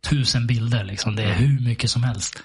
tusen 0.09 0.47
bilder. 0.47 0.85
Liksom. 0.85 1.17
Det 1.17 1.23
är 1.23 1.33
hur 1.33 1.61
mycket 1.61 1.91
som 1.91 2.03
helst. 2.03 2.43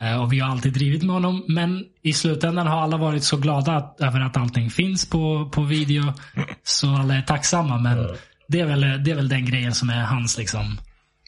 Eh, 0.00 0.22
Och 0.22 0.32
vi 0.32 0.40
har 0.40 0.50
alltid 0.50 0.72
drivit 0.72 1.02
med 1.02 1.14
honom. 1.14 1.44
Men 1.48 1.84
i 2.02 2.12
slutändan 2.12 2.66
har 2.66 2.80
alla 2.80 2.96
varit 2.96 3.24
så 3.24 3.36
glada 3.36 3.72
att, 3.72 4.00
över 4.00 4.20
att 4.20 4.36
allting 4.36 4.70
finns 4.70 5.10
på, 5.10 5.50
på 5.52 5.62
video. 5.62 6.02
Så 6.64 6.94
alla 6.96 7.14
är 7.14 7.22
tacksamma. 7.22 7.78
Men 7.78 8.16
det, 8.48 8.60
är 8.60 8.66
väl, 8.66 8.80
det 8.80 9.10
är 9.10 9.14
väl 9.14 9.28
den 9.28 9.46
grejen 9.46 9.74
som 9.74 9.90
är 9.90 10.02
hans 10.02 10.38
liksom. 10.38 10.78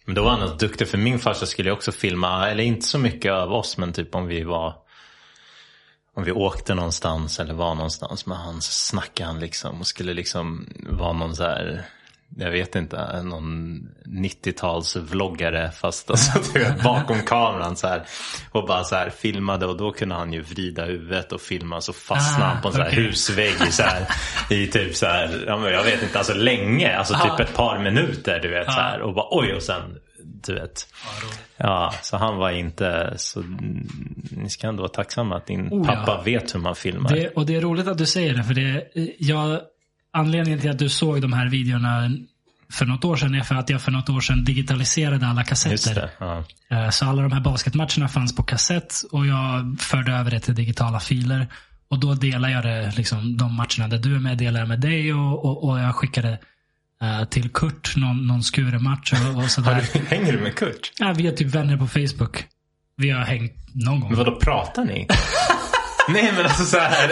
Men 0.05 0.15
då 0.15 0.25
var 0.25 0.31
han 0.31 0.43
alltså 0.43 0.57
duktig 0.57 0.89
för 0.89 0.99
min 0.99 1.19
farsa 1.19 1.47
skulle 1.47 1.73
också 1.73 1.93
filma, 1.93 2.49
eller 2.49 2.65
inte 2.65 2.87
så 2.87 2.99
mycket 2.99 3.33
av 3.33 3.53
oss 3.53 3.79
men 3.79 3.93
typ 3.93 4.15
om 4.15 4.27
vi 4.27 4.43
var 4.45 4.75
om 6.17 6.25
vi 6.25 6.33
åkte 6.33 6.75
någonstans 6.75 7.41
eller 7.41 7.55
var 7.55 7.75
någonstans 7.75 8.27
med 8.27 8.39
han 8.39 8.63
så 8.63 8.73
snackade 8.73 9.31
han 9.31 9.41
liksom 9.41 9.81
och 9.81 9.87
skulle 9.87 10.15
liksom 10.15 10.69
vara 10.91 11.13
någon 11.13 11.37
så 11.37 11.43
här 11.43 11.85
jag 12.37 12.51
vet 12.51 12.77
inte, 12.77 13.23
någon 13.23 13.81
90-tals 14.07 14.97
vloggare 14.97 15.71
fast 15.71 16.11
alltså, 16.11 16.59
vet, 16.59 16.83
bakom 16.85 17.23
kameran 17.23 17.77
så 17.77 17.87
här 17.89 18.03
och 18.51 18.67
bara 18.67 18.85
så 18.85 18.95
här 18.97 19.11
filmade 19.11 19.67
och 19.67 19.77
då 19.77 19.93
kunde 19.93 20.15
han 20.15 20.33
ju 20.33 20.43
vrida 20.43 20.85
huvudet 20.85 21.33
och 21.33 21.41
filma 21.41 21.81
så 21.81 21.93
fastnade 21.93 22.45
Ah, 22.45 22.49
han 22.55 22.63
på 22.63 22.69
en 22.69 22.75
så 22.75 22.83
här 22.83 22.91
husvägg 22.91 23.73
så 23.73 23.83
här, 23.83 24.07
i 24.51 24.67
typ 24.67 24.97
så 24.97 25.07
här, 25.07 25.45
ja, 25.47 25.71
jag 25.71 25.85
vet 25.85 26.03
inte, 26.03 26.19
alltså 26.19 26.35
länge, 26.35 26.97
alltså 26.97 27.15
typ 27.15 27.33
Ah. 27.33 27.43
ett 27.43 27.55
par 27.55 27.79
minuter 27.79 28.41
du 28.41 28.49
vet 28.49 28.67
så 28.67 28.81
här 28.81 29.01
och 29.01 29.15
bara 29.15 29.27
oj 29.31 29.55
och 29.55 29.63
sen 29.63 29.99
du 30.47 30.55
vet. 30.55 30.87
Ja, 31.57 31.95
så 32.03 32.17
han 32.17 32.37
var 32.37 32.51
inte 32.51 33.15
så, 33.17 33.43
ni 34.31 34.51
ska 34.51 34.67
ändå 34.67 34.83
vara 34.83 34.93
tacksamma 34.93 35.37
att 35.37 35.47
din 35.47 35.69
Oh, 35.69 35.87
ja. 35.87 35.95
pappa 35.95 36.23
vet 36.23 36.55
hur 36.55 36.61
man 36.61 36.75
filmar. 36.77 37.11
Det, 37.11 37.29
och 37.29 37.47
det 37.47 37.57
är 37.57 37.61
roligt 37.61 37.89
att 37.89 37.99
du 37.99 38.07
säger 38.07 38.35
det. 38.35 38.45
För 38.45 38.55
det, 38.55 38.85
jag, 39.19 39.61
anledningen 40.19 40.61
till 40.61 40.71
att 40.71 40.79
du 40.79 40.89
såg 40.89 41.23
de 41.23 41.33
här 41.33 41.49
videorna 41.49 42.11
för 42.73 42.85
något 42.87 43.05
år 43.05 43.17
sedan 43.17 43.35
är 43.35 43.43
för 43.43 43.55
att 43.55 43.71
jag 43.71 43.83
för 43.83 43.91
något 43.93 44.09
år 44.09 44.21
sedan 44.21 44.45
digitaliserade 44.45 45.27
alla 45.27 45.45
kassetter. 45.45 46.11
Ja. 46.19 46.45
Eh, 46.71 46.91
Så 46.91 47.05
alla 47.07 47.23
de 47.23 47.33
här 47.33 47.41
basketmatcherna 47.41 48.09
fanns 48.09 48.37
på 48.37 48.43
kassett 48.43 48.95
och 49.13 49.27
jag 49.27 49.77
förde 49.81 50.13
över 50.13 50.31
det 50.31 50.41
till 50.41 50.55
digitala 50.55 51.01
filer. 51.01 51.47
Och 51.91 51.99
då 52.01 52.15
delar 52.15 52.49
jag 52.49 52.63
det, 52.65 52.93
liksom, 52.97 53.37
de 53.37 53.55
matcherna 53.55 53.89
där 53.89 53.99
du 53.99 54.15
är 54.15 54.19
med, 54.19 54.39
delar 54.39 54.61
jag 54.61 54.69
med 54.69 54.81
dig 54.81 55.15
och, 55.15 55.45
och, 55.45 55.69
och 55.69 55.79
jag 55.81 55.95
skickade 55.95 56.39
eh, 57.03 57.25
till 57.25 57.49
Kurt 57.51 57.97
någon, 57.97 58.27
någon 58.27 58.43
Skure-match 58.43 59.13
och, 59.13 59.29
och 59.29 59.43
Har 59.43 59.49
sådär. 59.49 59.85
du, 59.93 59.99
hänger 60.17 60.33
du 60.33 60.39
med 60.39 60.55
Kurt? 60.57 60.93
Ja, 60.99 61.13
vi 61.17 61.27
är 61.27 61.33
typ 61.33 61.55
vänner 61.55 61.77
på 61.77 61.87
Facebook. 61.89 62.45
Vi 62.97 63.11
har 63.11 63.21
hängt 63.25 63.53
någon 63.75 64.01
gång. 64.01 64.09
Men 64.11 64.19
vadå, 64.19 64.37
pratar 64.41 64.85
ni? 64.85 65.07
Nej 66.09 66.33
men 66.37 66.45
alltså 66.45 66.65
så 66.65 66.79
här. 66.79 67.11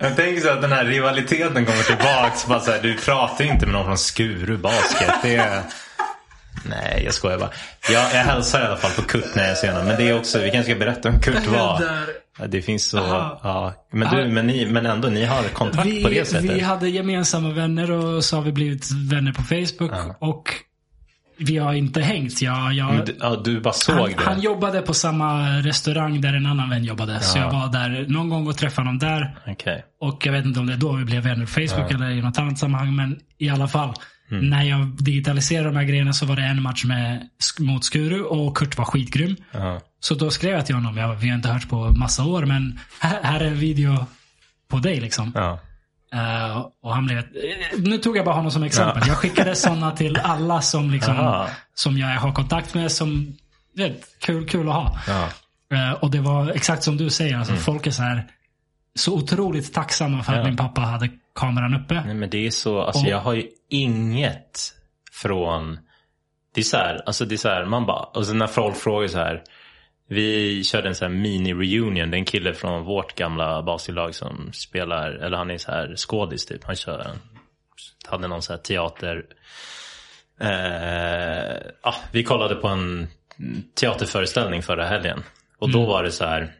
Jag 0.00 0.16
tänker 0.16 0.40
så 0.40 0.50
att 0.50 0.62
den 0.62 0.72
här 0.72 0.84
rivaliteten 0.84 1.66
kommer 1.66 1.82
tillbaks. 1.82 2.46
Bara 2.46 2.60
så 2.60 2.70
här, 2.70 2.82
du 2.82 2.96
pratar 2.96 3.44
ju 3.44 3.50
inte 3.50 3.66
med 3.66 3.72
någon 3.72 3.84
från 3.84 3.98
Skuru 3.98 4.56
Basket. 4.56 5.14
Det 5.22 5.36
är... 5.36 5.62
Nej, 6.64 7.02
jag 7.04 7.14
skojar 7.14 7.38
bara. 7.38 7.50
Jag, 7.90 8.02
jag 8.02 8.24
hälsar 8.24 8.62
i 8.62 8.64
alla 8.64 8.76
fall 8.76 8.90
på 8.90 9.02
Kurt 9.02 9.34
när 9.34 9.48
jag 9.48 9.58
ser 9.58 9.72
honom. 9.72 9.86
Men 9.86 9.96
det 9.96 10.08
är 10.08 10.18
också, 10.18 10.38
vi 10.38 10.50
kanske 10.50 10.72
ska 10.72 10.78
berätta 10.78 11.08
om 11.08 11.20
Kurt 11.20 11.46
var. 11.46 11.82
Det 12.46 12.62
finns 12.62 12.88
så, 12.88 12.98
Aha. 12.98 13.40
ja. 13.42 13.86
Men, 13.92 14.16
du, 14.16 14.28
men, 14.28 14.46
ni, 14.46 14.66
men 14.66 14.86
ändå, 14.86 15.08
ni 15.08 15.24
har 15.24 15.42
kontakt 15.42 15.86
vi, 15.86 16.02
på 16.02 16.08
det 16.08 16.24
sättet. 16.24 16.50
Vi 16.50 16.60
hade 16.60 16.88
gemensamma 16.88 17.50
vänner 17.50 17.90
och 17.90 18.24
så 18.24 18.36
har 18.36 18.42
vi 18.42 18.52
blivit 18.52 18.90
vänner 19.12 19.32
på 19.32 19.42
Facebook. 19.42 20.16
Och 20.18 20.50
vi 21.38 21.58
har 21.58 21.74
inte 21.74 22.00
hängt. 22.00 22.42
Jag, 22.42 22.72
jag, 22.72 23.06
du, 23.06 23.16
ja, 23.20 23.40
du 23.44 23.60
bara 23.60 23.74
såg 23.74 23.96
han, 23.96 24.10
det. 24.10 24.22
han 24.24 24.40
jobbade 24.40 24.82
på 24.82 24.94
samma 24.94 25.48
restaurang 25.48 26.20
där 26.20 26.34
en 26.34 26.46
annan 26.46 26.70
vän 26.70 26.84
jobbade. 26.84 27.20
Så 27.20 27.38
jag 27.38 27.52
var 27.52 27.72
där 27.72 28.06
någon 28.08 28.28
gång 28.28 28.46
och 28.46 28.56
träffade 28.56 28.88
honom 28.88 28.98
där. 28.98 29.36
Okej. 29.46 29.84
Och 30.00 30.26
jag 30.26 30.32
vet 30.32 30.44
inte 30.44 30.60
om 30.60 30.66
det 30.66 30.72
är 30.72 30.76
då 30.76 30.92
vi 30.92 31.04
blev 31.04 31.22
vänner 31.22 31.44
på 31.44 31.50
Facebook 31.50 31.90
eller 31.90 32.10
i 32.10 32.22
något 32.22 32.38
annat 32.38 32.58
sammanhang. 32.58 32.96
Men 32.96 33.18
i 33.38 33.48
alla 33.48 33.68
fall. 33.68 33.94
Mm. 34.30 34.50
När 34.50 34.62
jag 34.62 34.86
digitaliserade 34.98 35.68
de 35.68 35.76
här 35.76 35.84
grejerna 35.84 36.12
så 36.12 36.26
var 36.26 36.36
det 36.36 36.42
en 36.42 36.62
match 36.62 36.84
med, 36.84 37.28
mot 37.58 37.84
Skuru 37.84 38.22
och 38.22 38.56
Kurt 38.56 38.78
var 38.78 38.84
skitgrym. 38.84 39.36
Ja. 39.52 39.80
Så 40.00 40.14
då 40.14 40.30
skrev 40.30 40.52
jag 40.52 40.66
till 40.66 40.74
honom. 40.74 40.96
Jag, 40.96 41.14
vi 41.14 41.28
har 41.28 41.36
inte 41.36 41.48
hört 41.48 41.68
på 41.68 41.90
massa 41.90 42.24
år 42.24 42.44
men 42.44 42.78
här, 43.00 43.18
här 43.22 43.40
är 43.40 43.46
en 43.46 43.58
video 43.58 44.06
på 44.68 44.78
dig 44.78 45.00
liksom. 45.00 45.32
Ja. 46.10 46.46
Eh, 46.50 46.66
och 46.82 46.94
han 46.94 47.06
blev, 47.06 47.18
eh, 47.18 47.24
nu 47.78 47.98
tog 47.98 48.16
jag 48.16 48.24
bara 48.24 48.34
honom 48.34 48.50
som 48.50 48.62
exempel. 48.62 49.02
Jag 49.08 49.16
skickade 49.16 49.54
sådana 49.54 49.90
till 49.90 50.16
alla 50.16 50.60
som, 50.60 50.90
liksom, 50.90 51.16
Aha. 51.16 51.48
som 51.74 51.98
jag 51.98 52.06
har 52.08 52.32
kontakt 52.32 52.74
med. 52.74 52.92
Som, 52.92 53.36
vet, 53.74 54.06
kul, 54.20 54.48
kul 54.48 54.68
att 54.68 54.74
ha. 54.74 54.98
Ja. 55.08 55.28
Eh, 55.76 55.92
och 55.92 56.10
det 56.10 56.20
var 56.20 56.50
exakt 56.50 56.82
som 56.82 56.96
du 56.96 57.10
säger. 57.10 57.36
Alltså, 57.38 57.54
Folk 57.56 57.86
är 57.86 57.90
så 57.90 58.02
här 58.02 58.26
så 58.94 59.14
otroligt 59.14 59.74
tacksamma 59.74 60.22
för 60.22 60.32
att 60.32 60.36
Mm. 60.38 60.44
Ja. 60.46 60.50
min 60.50 60.56
pappa 60.56 60.80
hade 60.80 61.10
kameran 61.34 61.74
uppe. 61.74 62.02
Nej 62.06 62.14
men 62.14 62.30
det 62.30 62.46
är 62.46 62.50
så, 62.50 62.80
alltså 62.82 63.02
Och- 63.04 63.10
jag 63.10 63.20
har 63.20 63.32
ju 63.34 63.46
inget 63.70 64.72
från, 65.12 65.78
det 66.54 66.60
är 66.60 66.64
så 66.64 66.76
här, 66.76 67.02
alltså 67.06 67.24
det 67.24 67.34
är 67.34 67.36
så 67.36 67.48
här, 67.48 67.64
man 67.64 67.86
bara, 67.86 68.02
och 68.02 68.26
sen 68.26 68.38
när 68.38 68.46
folk 68.46 68.76
frågar 68.76 69.08
så 69.08 69.18
här, 69.18 69.42
vi 70.08 70.64
körde 70.64 70.88
en 70.88 70.94
sån 70.94 71.12
här 71.12 71.18
mini-reunion, 71.18 72.10
det 72.10 72.16
är 72.16 72.18
en 72.18 72.24
kille 72.24 72.54
från 72.54 72.84
vårt 72.84 73.14
gamla 73.14 73.62
basketlag 73.62 74.14
som 74.14 74.50
spelar, 74.52 75.10
eller 75.10 75.36
han 75.36 75.50
är 75.50 75.58
så 75.58 75.70
här 75.70 75.96
skådis 75.96 76.46
typ, 76.46 76.64
han 76.64 76.76
kör, 76.76 77.06
hade 78.06 78.28
någon 78.28 78.42
så 78.42 78.52
här 78.52 78.60
teater, 78.60 79.24
eh, 80.40 81.70
ja, 81.82 81.94
vi 82.12 82.24
kollade 82.24 82.54
på 82.54 82.68
en 82.68 83.08
teaterföreställning 83.74 84.62
förra 84.62 84.86
helgen. 84.86 85.22
Och 85.58 85.70
då 85.70 85.86
var 85.86 86.02
det 86.02 86.12
så 86.12 86.24
här, 86.24 86.52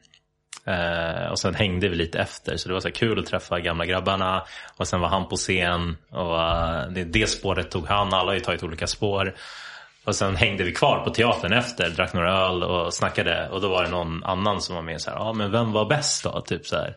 Eh, 0.66 1.31
och 1.31 1.39
sen 1.39 1.55
hängde 1.55 1.89
vi 1.89 1.97
lite 1.97 2.18
efter 2.18 2.56
så 2.56 2.68
det 2.68 2.74
var 2.74 2.81
så 2.81 2.90
kul 2.90 3.18
att 3.18 3.27
träffa 3.27 3.60
gamla 3.60 3.86
grabbarna. 3.86 4.43
Och 4.77 4.89
sen 4.89 5.01
var 5.01 5.09
han 5.09 5.28
på 5.28 5.36
scen 5.36 5.97
och 6.10 6.43
eh, 6.43 6.89
det, 6.89 7.05
det 7.05 7.27
spåret 7.27 7.70
tog 7.70 7.86
han. 7.86 8.14
Alla 8.14 8.31
har 8.31 8.35
ju 8.35 8.40
tagit 8.40 8.62
olika 8.62 8.86
spår. 8.86 9.35
Och 10.06 10.14
sen 10.14 10.36
hängde 10.36 10.64
vi 10.64 10.72
kvar 10.72 11.00
på 11.04 11.10
teatern 11.10 11.52
efter, 11.52 11.90
drack 11.90 12.12
några 12.12 12.32
öl 12.46 12.62
och 12.62 12.94
snackade. 12.94 13.48
Och 13.48 13.60
då 13.60 13.68
var 13.68 13.82
det 13.84 13.90
någon 13.90 14.24
annan 14.24 14.60
som 14.60 14.74
var 14.74 14.82
med 14.82 15.00
så 15.00 15.10
här, 15.10 15.16
ja 15.16 15.22
ah, 15.24 15.32
men 15.32 15.50
vem 15.50 15.72
var 15.72 15.84
bäst 15.88 16.24
då? 16.24 16.40
Typ 16.40 16.66
så 16.66 16.76
här. 16.76 16.94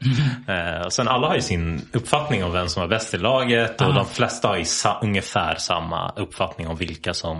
Eh, 0.47 0.85
och 0.85 0.93
sen 0.93 1.07
alla 1.07 1.27
har 1.27 1.35
ju 1.35 1.41
sin 1.41 1.89
uppfattning 1.93 2.43
om 2.43 2.51
vem 2.51 2.67
som 2.69 2.81
var 2.81 2.87
bäst 2.87 3.13
i 3.13 3.17
laget. 3.17 3.81
Och 3.81 3.87
Ah. 3.87 3.91
de 3.91 4.05
flesta 4.05 4.47
har 4.47 4.57
ju 4.57 4.65
sa- 4.65 4.99
ungefär 5.03 5.55
samma 5.55 6.09
uppfattning 6.15 6.67
om 6.67 6.75
vilka 6.75 7.13
som 7.13 7.37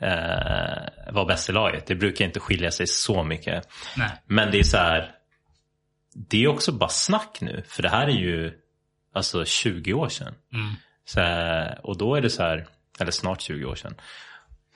eh, 0.00 1.12
var 1.12 1.24
bäst 1.26 1.48
i 1.48 1.52
laget. 1.52 1.86
Det 1.86 1.94
brukar 1.94 2.24
inte 2.24 2.40
skilja 2.40 2.70
sig 2.70 2.86
så 2.86 3.22
mycket. 3.24 3.68
Nej. 3.96 4.10
Men 4.26 4.50
det 4.50 4.58
är 4.58 4.64
så 4.64 4.76
här. 4.76 5.10
Det 6.14 6.44
är 6.44 6.48
också 6.48 6.72
bara 6.72 6.88
snack 6.90 7.38
nu. 7.40 7.62
För 7.68 7.82
det 7.82 7.88
här 7.88 8.06
är 8.06 8.10
ju 8.10 8.52
alltså 9.14 9.44
20 9.44 9.92
år 9.92 10.08
sedan. 10.08 10.34
Mm. 10.54 10.74
Så 11.04 11.20
och 11.88 11.98
då 11.98 12.14
är 12.14 12.20
det 12.20 12.30
så 12.30 12.42
här, 12.42 12.66
eller 13.00 13.12
snart 13.12 13.40
20 13.40 13.64
år 13.64 13.74
sedan. 13.74 13.94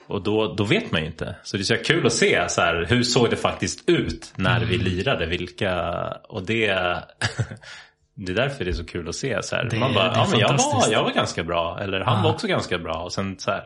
Och 0.07 0.23
då, 0.23 0.53
då 0.55 0.63
vet 0.63 0.91
man 0.91 1.01
ju 1.01 1.07
inte. 1.07 1.35
Så 1.43 1.57
det 1.57 1.61
är 1.61 1.65
så 1.65 1.77
kul 1.77 2.05
att 2.05 2.13
se 2.13 2.49
så 2.49 2.61
här, 2.61 2.85
hur 2.89 3.03
såg 3.03 3.29
det 3.29 3.35
faktiskt 3.35 3.89
ut 3.89 4.33
när 4.35 4.59
vi 4.65 4.75
Mm. 4.75 4.87
lirade. 4.87 5.25
Vilka, 5.25 5.91
och 6.29 6.45
det, 6.45 6.65
det 8.15 8.31
är 8.31 8.35
därför 8.35 8.65
det 8.65 8.71
är 8.71 8.73
så 8.73 8.85
kul 8.85 9.09
att 9.09 9.15
se. 9.15 9.43
Så 9.43 9.55
här. 9.55 9.63
Det- 9.69 9.77
man 9.79 9.93
bara, 9.93 10.03
det 10.03 10.09
är 10.15 10.15
ja 10.17 10.27
men 10.31 10.39
jag 10.39 10.57
var, 10.57 10.91
jag 10.91 11.03
var 11.03 11.11
ganska 11.11 11.43
bra. 11.43 11.79
Eller 11.81 11.99
han 12.01 12.17
Ja. 12.17 12.23
var 12.23 12.31
också 12.33 12.47
ganska 12.47 12.77
bra. 12.77 12.93
Och 13.03 13.13
sen 13.13 13.35
så 13.39 13.51
här 13.51 13.63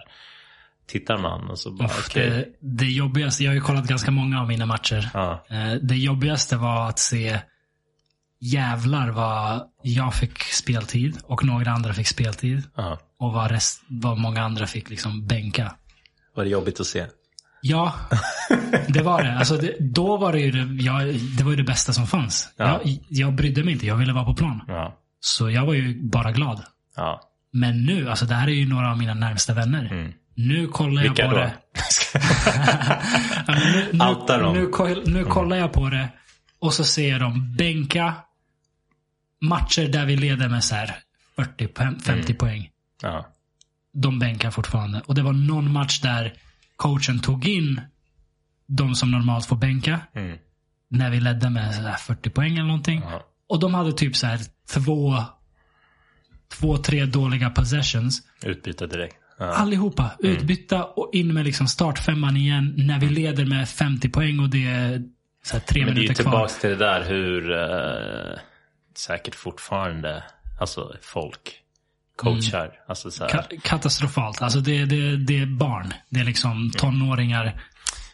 tittar 0.88 1.18
man 1.18 1.50
och 1.50 1.60
så 1.60 1.72
bara 1.72 1.86
Uff, 1.86 2.06
okej. 2.10 2.30
det, 2.30 2.46
det 2.78 2.86
jobbigaste, 2.92 3.44
jag 3.44 3.52
har 3.52 3.56
ju 3.56 3.62
kollat 3.62 3.88
ganska 3.88 4.12
många 4.12 4.42
av 4.42 4.48
mina 4.48 4.66
matcher. 4.66 5.10
Ja, 5.14 5.46
Eh, 5.50 5.74
Det 5.82 5.96
jobbigaste 5.96 6.56
var 6.58 6.90
att 6.90 7.00
se 7.00 7.40
jävlar 8.42 9.10
vad 9.10 9.62
jag 9.82 10.14
fick 10.14 10.40
speltid 10.44 11.18
och 11.24 11.44
några 11.46 11.72
andra 11.72 11.94
fick 11.94 12.08
speltid. 12.08 12.64
ja. 12.76 13.00
Och 13.20 13.34
vad, 13.34 13.52
rest, 13.52 13.82
vad 13.90 14.18
många 14.18 14.42
andra 14.44 14.68
fick 14.68 14.90
liksom 14.90 15.28
bänka. 15.28 15.76
Var 16.36 16.44
det 16.44 16.50
jobbigt 16.50 16.80
att 16.80 16.88
se? 16.88 17.06
Ja, 17.62 17.94
det 18.88 19.02
var 19.02 19.24
det. 19.24 19.34
Alltså 19.38 19.58
det, 19.58 19.76
då 19.80 20.18
var 20.18 20.32
det 20.34 20.40
ju 20.40 20.52
det, 20.52 20.84
jag, 20.84 21.16
det 21.38 21.44
var 21.44 21.52
ju 21.52 21.58
det 21.58 21.64
bästa 21.64 21.94
som 21.94 22.08
fanns. 22.08 22.50
Ja. 22.58 22.82
Jag, 22.84 22.98
jag 23.10 23.34
brydde 23.36 23.64
mig 23.64 23.74
inte, 23.74 23.88
jag 23.88 23.96
ville 23.96 24.14
vara 24.14 24.26
på 24.26 24.34
plan. 24.36 24.62
Ja, 24.68 24.98
Så 25.20 25.50
jag 25.50 25.66
var 25.66 25.74
ju 25.74 26.02
bara 26.10 26.32
glad. 26.32 26.64
ja. 26.96 27.22
Men 27.52 27.86
nu, 27.86 28.10
alltså 28.10 28.26
det 28.26 28.34
här 28.36 28.48
är 28.48 28.52
ju 28.52 28.70
några 28.70 28.92
av 28.92 28.98
mina 28.98 29.14
närmsta 29.14 29.54
vänner. 29.54 29.86
Mm. 29.92 30.14
Nu 30.36 30.68
kollar 30.68 31.04
jag 31.04 31.10
Vilka 31.10 31.26
på 31.30 31.32
då? 31.36 31.38
det. 31.38 31.54
Ja, 33.48 33.56
nu, 33.56 33.88
nu, 33.94 34.06
Outa 34.06 34.38
dem. 34.38 34.54
nu, 34.54 35.04
nu 35.06 35.24
kollar 35.26 35.58
jag 35.58 35.74
på 35.74 35.90
det 35.90 36.10
och 36.60 36.74
så 36.74 36.84
ser 36.84 37.10
jag 37.10 37.20
dem 37.22 37.56
bänka 37.58 38.14
matcher 39.42 39.88
där 39.88 40.06
vi 40.06 40.16
leder 40.16 40.50
med 40.50 40.64
så 40.64 40.76
här 40.76 40.96
40, 41.36 41.68
Mm. 41.80 42.00
50 42.00 42.34
poäng. 42.34 42.70
Ja, 43.02 43.28
De 44.02 44.20
bänkar 44.20 44.52
fortfarande. 44.52 45.02
Och 45.06 45.16
det 45.16 45.22
var 45.22 45.34
någon 45.34 45.72
match 45.72 46.00
där 46.00 46.34
coachen 46.76 47.20
tog 47.20 47.48
in 47.48 47.82
de 48.68 48.96
som 48.96 49.12
normalt 49.12 49.46
får 49.46 49.56
bänka. 49.56 50.00
mm. 50.16 50.38
När 50.92 51.10
vi 51.10 51.20
ledde 51.20 51.50
med 51.50 51.76
så 51.76 51.82
här 51.82 51.96
40 51.96 52.30
poäng 52.30 52.54
eller 52.54 52.68
någonting. 52.68 53.02
ja. 53.06 53.26
Och 53.50 53.60
de 53.60 53.74
hade 53.74 53.94
typ 53.94 54.16
så 54.16 54.28
här 54.28 54.40
två, 54.74 55.24
två, 56.60 56.78
tre 56.78 57.06
dåliga 57.06 57.50
possessions. 57.50 58.22
Utbyta 58.44 58.88
direkt. 58.88 59.16
Ja. 59.38 59.46
Allihopa 59.46 60.12
utbytta 60.20 60.84
och 60.84 61.10
in 61.14 61.34
med 61.34 61.46
liksom 61.46 61.68
startfemman 61.68 62.38
igen 62.38 62.74
när 62.78 63.00
vi 63.00 63.10
leder 63.10 63.46
med 63.46 63.70
50 63.70 64.10
poäng 64.10 64.40
och 64.40 64.50
det 64.50 64.66
är 64.68 65.04
så 65.44 65.54
här 65.54 65.60
tre 65.60 65.86
Men 65.86 65.96
det 65.96 66.00
är 66.00 66.02
ju 66.02 66.08
minuter 66.08 66.24
kvar. 66.24 66.32
tillbaka 66.32 66.54
till 66.54 66.70
det 66.70 66.76
där 66.76 67.04
hur 67.04 67.52
eh, 67.52 68.40
säkert 68.98 69.36
fortfarande 69.36 70.24
alltså 70.60 70.96
folk 71.02 71.54
coachar. 72.20 72.72
Alltså 72.88 73.12
så 73.12 73.24
här, 73.24 73.32
Ka- 73.32 73.60
katastrofalt. 73.64 74.42
Alltså 74.42 74.60
det, 74.60 74.86
det, 74.86 75.18
det 75.18 75.40
är 75.40 75.46
barn. 75.46 75.94
Det 76.10 76.20
är 76.20 76.24
liksom 76.26 76.72
tonåringar 76.78 77.62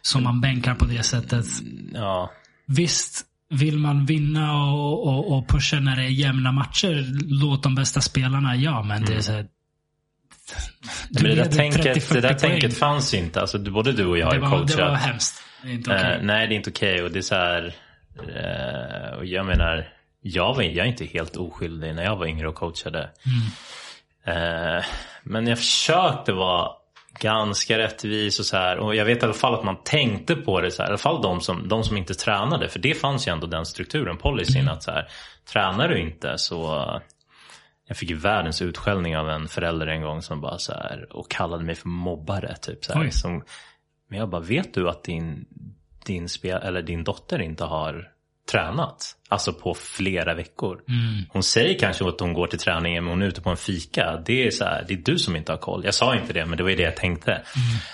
som 0.02 0.24
man 0.24 0.42
bänkar 0.42 0.76
på 0.76 0.86
det 0.86 1.04
sättet. 1.04 1.46
ja, 1.94 2.32
Visst, 2.68 3.26
vill 3.50 3.78
man 3.78 4.06
vinna 4.06 4.64
och, 4.64 5.08
och, 5.08 5.38
och 5.38 5.48
pusha 5.50 5.80
när 5.80 5.96
det 5.96 6.04
är 6.04 6.10
jämna 6.10 6.52
matcher, 6.52 7.06
låt 7.42 7.64
de 7.64 7.76
bästa 7.76 8.02
spelarna, 8.02 8.56
ja. 8.56 8.84
Men 8.84 9.06
det 9.06 9.14
är 9.16 9.22
så 9.22 9.32
här, 9.32 9.46
men 11.10 11.24
det 11.24 11.36
där, 11.36 11.46
tänket, 11.46 11.86
30-40 11.98 12.14
det 12.14 12.22
där 12.22 12.30
poäng. 12.34 12.52
tänket 12.52 12.78
fanns 12.78 13.14
ju 13.14 13.18
inte. 13.18 13.42
Alltså, 13.42 13.58
du- 13.58 13.72
både 13.72 13.92
du 13.92 14.06
och 14.06 14.18
jag 14.18 14.36
är 14.36 14.40
var, 14.40 14.50
coachar. 14.50 14.78
det 14.78 14.84
var 14.86 14.96
hemskt. 14.96 15.42
Det 15.64 15.70
är 15.70 15.74
inte. 15.74 15.94
Eh, 15.96 16.22
nej, 16.24 16.48
det 16.48 16.54
är 16.54 16.58
inte 16.58 16.70
okej. 16.70 17.04
Och 17.04 17.12
det 17.12 17.20
är 17.20 17.22
så 17.22 17.36
här. 17.36 17.76
eh, 18.36 19.18
och 19.18 19.26
jag 19.26 19.46
menar, 19.46 19.88
jag, 20.22 20.54
var, 20.56 20.64
jag 20.64 20.78
är 20.86 20.90
inte 20.90 21.06
helt 21.06 21.36
oskyldig 21.38 21.96
när 21.96 22.04
jag 22.04 22.16
var 22.16 22.26
yngre 22.28 22.48
och 22.48 22.56
coachade. 22.56 23.10
Eh, 24.26 24.86
men 25.24 25.48
jag 25.48 25.58
försökte 25.58 26.34
vara 26.34 26.72
ganska 27.20 27.78
rättvis 27.78 28.40
och 28.40 28.46
så 28.46 28.58
här. 28.58 28.78
Och 28.78 28.96
jag 28.96 29.06
vet 29.06 29.24
i 29.24 29.26
alla 29.26 29.34
fall 29.34 29.54
att 29.54 29.64
man 29.64 29.84
tänkte 29.84 30.36
på 30.36 30.62
det 30.62 30.72
så 30.72 30.82
här. 30.82 30.90
I 30.90 30.92
alla 30.92 30.98
fall 30.98 31.22
de 31.22 31.42
som, 31.42 31.68
de 31.68 31.84
som 31.84 31.98
inte 31.98 32.14
tränade. 32.14 32.70
För 32.70 32.80
det 32.80 32.94
fanns 32.94 33.28
ju 33.28 33.32
ändå 33.32 33.48
den 33.48 33.66
strukturen, 33.66 34.18
policyn. 34.18 34.70
Att 34.70 34.84
så 34.84 34.92
här, 34.92 35.08
tränar 35.46 35.88
du 35.88 36.00
inte 36.00 36.38
så 36.38 36.86
jag 37.88 37.98
fick 37.98 38.10
ju 38.10 38.16
världens 38.16 38.62
utskällning 38.62 39.18
av 39.18 39.30
en 39.30 39.48
förälder 39.48 39.88
en 39.88 40.02
gång 40.02 40.22
som 40.22 40.42
bara 40.42 40.58
så 40.58 40.74
här 40.74 41.08
och 41.10 41.32
kallade 41.32 41.64
mig 41.64 41.76
för 41.76 41.88
mobbare. 41.88 42.56
Typ, 42.56 42.86
så 42.86 42.94
här, 42.94 43.10
som, 43.10 43.44
men 44.10 44.20
jag 44.20 44.30
bara, 44.30 44.42
vet 44.42 44.74
du 44.74 44.90
att 44.90 45.04
din, 45.04 45.46
din, 46.06 46.30
spel, 46.30 46.62
eller 46.64 46.82
din 46.82 47.04
dotter 47.04 47.42
inte 47.42 47.64
har 47.64 48.12
tränat? 48.52 49.16
Alltså 49.30 49.54
på 49.54 49.74
flera 49.74 50.34
veckor. 50.34 50.82
Mm. 50.88 51.24
Hon 51.30 51.44
säger 51.44 51.80
kanske 51.80 52.08
att 52.08 52.20
hon 52.20 52.34
går 52.34 52.48
till 52.48 52.60
träningen 52.60 53.04
men 53.04 53.14
hon 53.14 53.22
är 53.22 53.28
ute 53.28 53.42
på 53.42 53.50
en 53.50 53.58
fika. 53.58 54.24
Det 54.26 54.48
är, 54.48 54.52
så 54.52 54.64
här, 54.64 54.86
det 54.88 54.94
är 54.94 54.98
du 54.98 55.18
som 55.18 55.36
inte 55.36 55.52
har 55.52 55.58
koll. 55.58 55.86
Jag 55.86 55.94
sa 55.94 56.16
inte 56.16 56.34
det 56.34 56.46
men 56.46 56.58
det 56.58 56.64
var 56.64 56.72
det 56.72 56.84
jag 56.84 56.96
tänkte. 56.96 57.42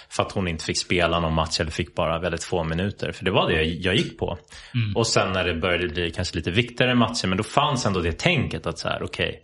För 0.10 0.24
att 0.24 0.32
hon 0.32 0.48
inte 0.48 0.66
fick 0.66 0.78
spela 0.78 1.20
någon 1.20 1.34
match 1.34 1.60
eller 1.60 1.72
fick 1.72 1.96
bara 1.96 2.20
väldigt 2.20 2.44
få 2.44 2.64
minuter. 2.64 3.12
För 3.12 3.26
det 3.26 3.32
var 3.32 3.50
det 3.50 3.56
jag, 3.56 3.66
jag 3.66 3.96
gick 3.96 4.20
på. 4.20 4.38
Och 4.96 5.08
sen 5.08 5.32
när 5.32 5.44
det 5.44 5.54
började 5.54 5.88
bli 5.88 6.12
kanske 6.12 6.36
lite 6.36 6.52
viktigare 6.52 6.96
matcher 6.96 7.28
men 7.28 7.38
då 7.38 7.44
fanns 7.44 7.86
ändå 7.86 8.00
det 8.00 8.20
tänket 8.20 8.66
att 8.66 8.80
så 8.80 8.88
här, 8.88 9.04
okej. 9.04 9.42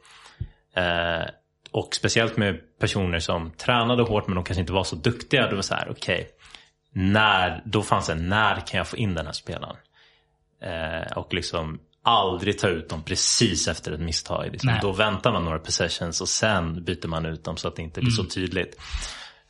Eh, 0.76 1.28
och 1.72 1.96
speciellt 1.96 2.38
med 2.38 2.60
personer 2.80 3.20
som 3.20 3.52
tränade 3.52 4.04
hårt 4.04 4.28
men 4.28 4.36
de 4.36 4.44
kanske 4.44 4.62
inte 4.62 4.74
var 4.74 4.84
så 4.84 4.96
duktiga. 4.96 5.48
Det 5.48 5.56
var 5.56 5.62
så 5.62 5.76
här, 5.76 5.90
okej. 5.90 6.28
när, 6.94 7.62
då 7.66 7.82
fanns 7.82 8.08
det, 8.08 8.16
när 8.16 8.56
kan 8.56 8.78
jag 8.78 8.88
få 8.88 8.98
in 8.98 9.14
den 9.14 9.26
här 9.26 9.34
spelaren? 9.34 9.76
Eh, 10.62 11.18
och 11.18 11.34
liksom 11.34 11.80
aldrig 12.04 12.60
ta 12.60 12.68
ut 12.68 12.90
dem 12.90 13.04
precis 13.04 13.68
efter 13.68 13.92
ett 13.92 14.00
misstag. 14.00 14.50
Liksom, 14.52 14.70
Nej. 14.70 14.80
då 14.82 14.92
väntar 14.92 15.32
man 15.32 15.46
några 15.46 15.60
possessions 15.60 16.22
och 16.22 16.30
sen 16.30 16.84
byter 16.84 17.08
man 17.08 17.26
ut 17.26 17.44
dem 17.44 17.58
så 17.58 17.68
att 17.68 17.76
det 17.76 17.82
inte 17.82 18.02
blir 18.02 18.12
så 18.12 18.24
tydligt. 18.24 18.80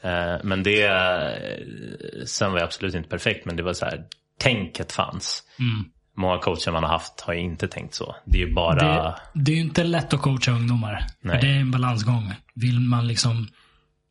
Eh, 0.01 0.35
men 0.43 0.63
det, 0.63 0.83
eh, 0.83 2.25
sen 2.25 2.51
var 2.51 2.59
jag 2.59 2.65
absolut 2.65 2.95
inte 2.95 3.09
perfekt 3.09 3.45
men 3.45 3.55
det 3.55 3.63
var 3.63 3.73
så 3.73 3.85
här, 3.85 4.03
tänket 4.39 4.91
fanns. 4.91 5.43
Mm. 5.59 5.85
Många 6.15 6.37
coacher 6.39 6.71
man 6.71 6.83
har 6.83 6.89
haft 6.89 7.21
har 7.21 7.33
ju 7.33 7.39
inte 7.39 7.67
tänkt 7.67 7.93
så. 7.93 8.15
Det 8.25 8.41
är 8.41 8.47
ju 8.47 8.53
bara... 8.53 9.03
Det, 9.03 9.15
det 9.33 9.51
är 9.51 9.55
ju 9.55 9.61
inte 9.61 9.83
lätt 9.83 10.13
att 10.13 10.21
coacha 10.21 10.51
ungdomar. 10.51 11.07
Nej. 11.21 11.35
För 11.39 11.47
det 11.47 11.53
är 11.53 11.59
en 11.59 11.71
balansgång. 11.71 12.33
Vill 12.55 12.79
man 12.79 13.07
liksom 13.07 13.47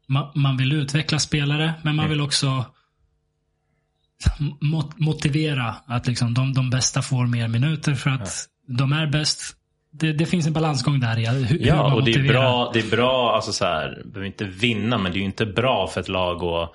man, 0.09 0.33
man 0.35 0.57
vill 0.57 0.73
utveckla 0.73 1.19
spelare, 1.19 1.75
men 1.83 1.93
Mm. 1.93 1.97
man 1.97 2.09
vill 2.09 2.21
också 2.21 2.65
mot, 4.61 4.99
motivera 4.99 5.75
att 5.87 6.07
liksom 6.07 6.35
de, 6.35 6.55
de 6.55 6.71
bästa 6.71 7.03
får 7.03 7.27
mer 7.27 7.49
minuter 7.49 7.95
för 7.95 8.11
att 8.11 8.47
de 8.69 8.93
är 8.93 9.07
bäst. 9.07 9.57
Det, 9.91 10.13
det 10.13 10.27
finns 10.27 10.47
en 10.47 10.53
balansgång 10.53 11.01
där 11.01 11.19
i 11.19 11.27
hur, 11.27 11.45
hur 11.45 11.67
Ja, 11.67 11.77
man 11.83 11.93
och 11.93 12.05
det 12.05 12.13
är 12.13 12.29
bra, 12.29 12.71
det 12.73 12.79
är 12.79 12.91
bra 12.91 13.35
alltså 13.35 13.53
så 13.53 13.65
här, 13.65 14.03
behöver 14.05 14.27
inte 14.27 14.45
vinna, 14.45 14.99
men 14.99 15.13
det 15.13 15.19
är 15.19 15.21
ju 15.21 15.27
inte 15.27 15.47
bra 15.47 15.87
för 15.87 16.01
ett 16.01 16.09
lag 16.09 16.43
att 16.43 16.73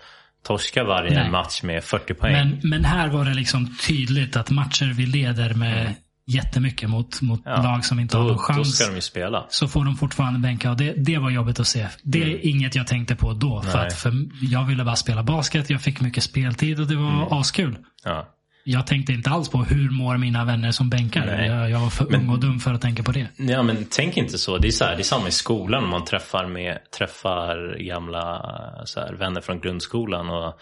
torska 0.47 0.83
varje 0.83 1.19
Nej. 1.19 1.31
match 1.31 1.63
med 1.63 1.83
40 1.83 2.13
poäng. 2.13 2.33
Men, 2.33 2.59
men 2.63 2.85
här 2.85 3.07
var 3.07 3.25
det 3.25 3.33
liksom 3.33 3.75
tydligt 3.87 4.35
att 4.35 4.49
matcher 4.49 4.93
vi 4.93 5.05
leder 5.05 5.53
med 5.53 5.95
jättemycket 6.35 6.89
mot, 6.89 7.21
mot 7.21 7.41
Ja. 7.45 7.61
lag 7.61 7.85
som 7.85 7.99
inte 7.99 8.17
har 8.17 8.23
Då, 8.23 8.27
någon 8.29 8.37
då 8.37 8.43
chans. 8.43 8.75
ska 8.77 8.87
de 8.89 8.95
ju 8.95 9.01
spela. 9.01 9.45
Så 9.49 9.67
får 9.67 9.85
de 9.85 9.95
fortfarande 9.95 10.39
bänka 10.39 10.71
och 10.71 10.77
det, 10.77 10.93
det 10.97 11.17
var 11.17 11.29
jobbigt 11.29 11.59
att 11.59 11.67
se. 11.67 11.87
Det 12.03 12.23
är 12.23 12.45
inget 12.47 12.75
jag 12.75 12.87
tänkte 12.87 13.15
på 13.15 13.33
då. 13.33 13.61
För 13.61 13.71
Mm. 13.77 13.87
Att 13.87 13.93
för 13.93 14.13
jag 14.41 14.65
ville 14.65 14.83
bara 14.83 14.95
spela 14.95 15.23
basket, 15.23 15.69
jag 15.69 15.81
fick 15.81 16.01
mycket 16.01 16.23
speltid 16.23 16.79
och 16.79 16.87
det 16.87 16.95
var 16.95 17.09
Mm. 17.13 17.33
askul. 17.33 17.77
Ja. 18.03 18.27
Jag 18.63 18.87
tänkte 18.87 19.13
inte 19.13 19.29
alls 19.29 19.49
på 19.49 19.63
hur 19.63 19.89
mår 19.89 20.17
mina 20.17 20.45
vänner 20.45 20.71
som 20.71 20.89
bänkar. 20.89 21.27
Jag, 21.45 21.69
jag 21.69 21.79
var 21.79 21.89
för 21.89 22.05
Men- 22.09 22.21
ung 22.21 22.29
och 22.29 22.39
dum 22.39 22.59
för 22.59 22.73
att 22.73 22.81
tänka 22.81 23.03
på 23.03 23.11
det. 23.11 23.27
Ja 23.37 23.63
men 23.63 23.85
tänk 23.89 24.17
inte 24.17 24.37
så. 24.37 24.57
Det 24.57 24.67
är, 24.67 24.71
så 24.71 24.85
här, 24.85 24.95
det 24.95 25.01
är 25.01 25.03
samma 25.03 25.27
i 25.27 25.31
skolan. 25.31 25.89
Man 25.89 26.05
träffar, 26.05 26.47
med, 26.47 26.77
träffar 26.97 27.77
gamla 27.79 28.41
så 28.85 28.99
här, 28.99 29.13
vänner 29.13 29.41
från 29.41 29.59
grundskolan. 29.59 30.29
Och, 30.29 30.53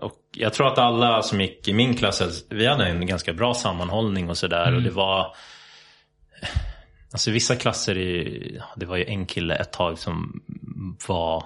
och 0.00 0.16
jag 0.36 0.52
tror 0.52 0.66
att 0.66 0.78
alla 0.78 1.22
som 1.22 1.40
gick 1.40 1.68
i 1.68 1.72
min 1.72 1.96
klass, 1.96 2.44
vi 2.50 2.66
hade 2.66 2.86
en 2.86 3.06
ganska 3.06 3.32
bra 3.32 3.54
sammanhållning 3.54 4.30
och 4.30 4.38
sådär. 4.38 4.74
Och 4.74 4.82
det 4.82 4.90
var 4.90 5.34
Alltså 7.12 7.30
vissa 7.30 7.56
klasser, 7.56 7.98
i, 7.98 8.60
det 8.76 8.86
var 8.86 8.96
ju 8.96 9.04
en 9.04 9.26
kille 9.26 9.54
ett 9.54 9.72
tag 9.72 9.98
som 9.98 10.42
var 11.08 11.44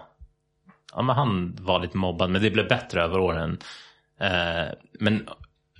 Ja 0.94 1.02
men 1.02 1.16
han 1.16 1.56
var 1.60 1.80
lite 1.80 1.96
mobbad 1.96 2.30
men 2.30 2.42
det 2.42 2.50
blev 2.50 2.68
bättre 2.68 3.02
över 3.02 3.18
åren. 3.18 3.58
Eh, 4.20 4.74
men 5.00 5.28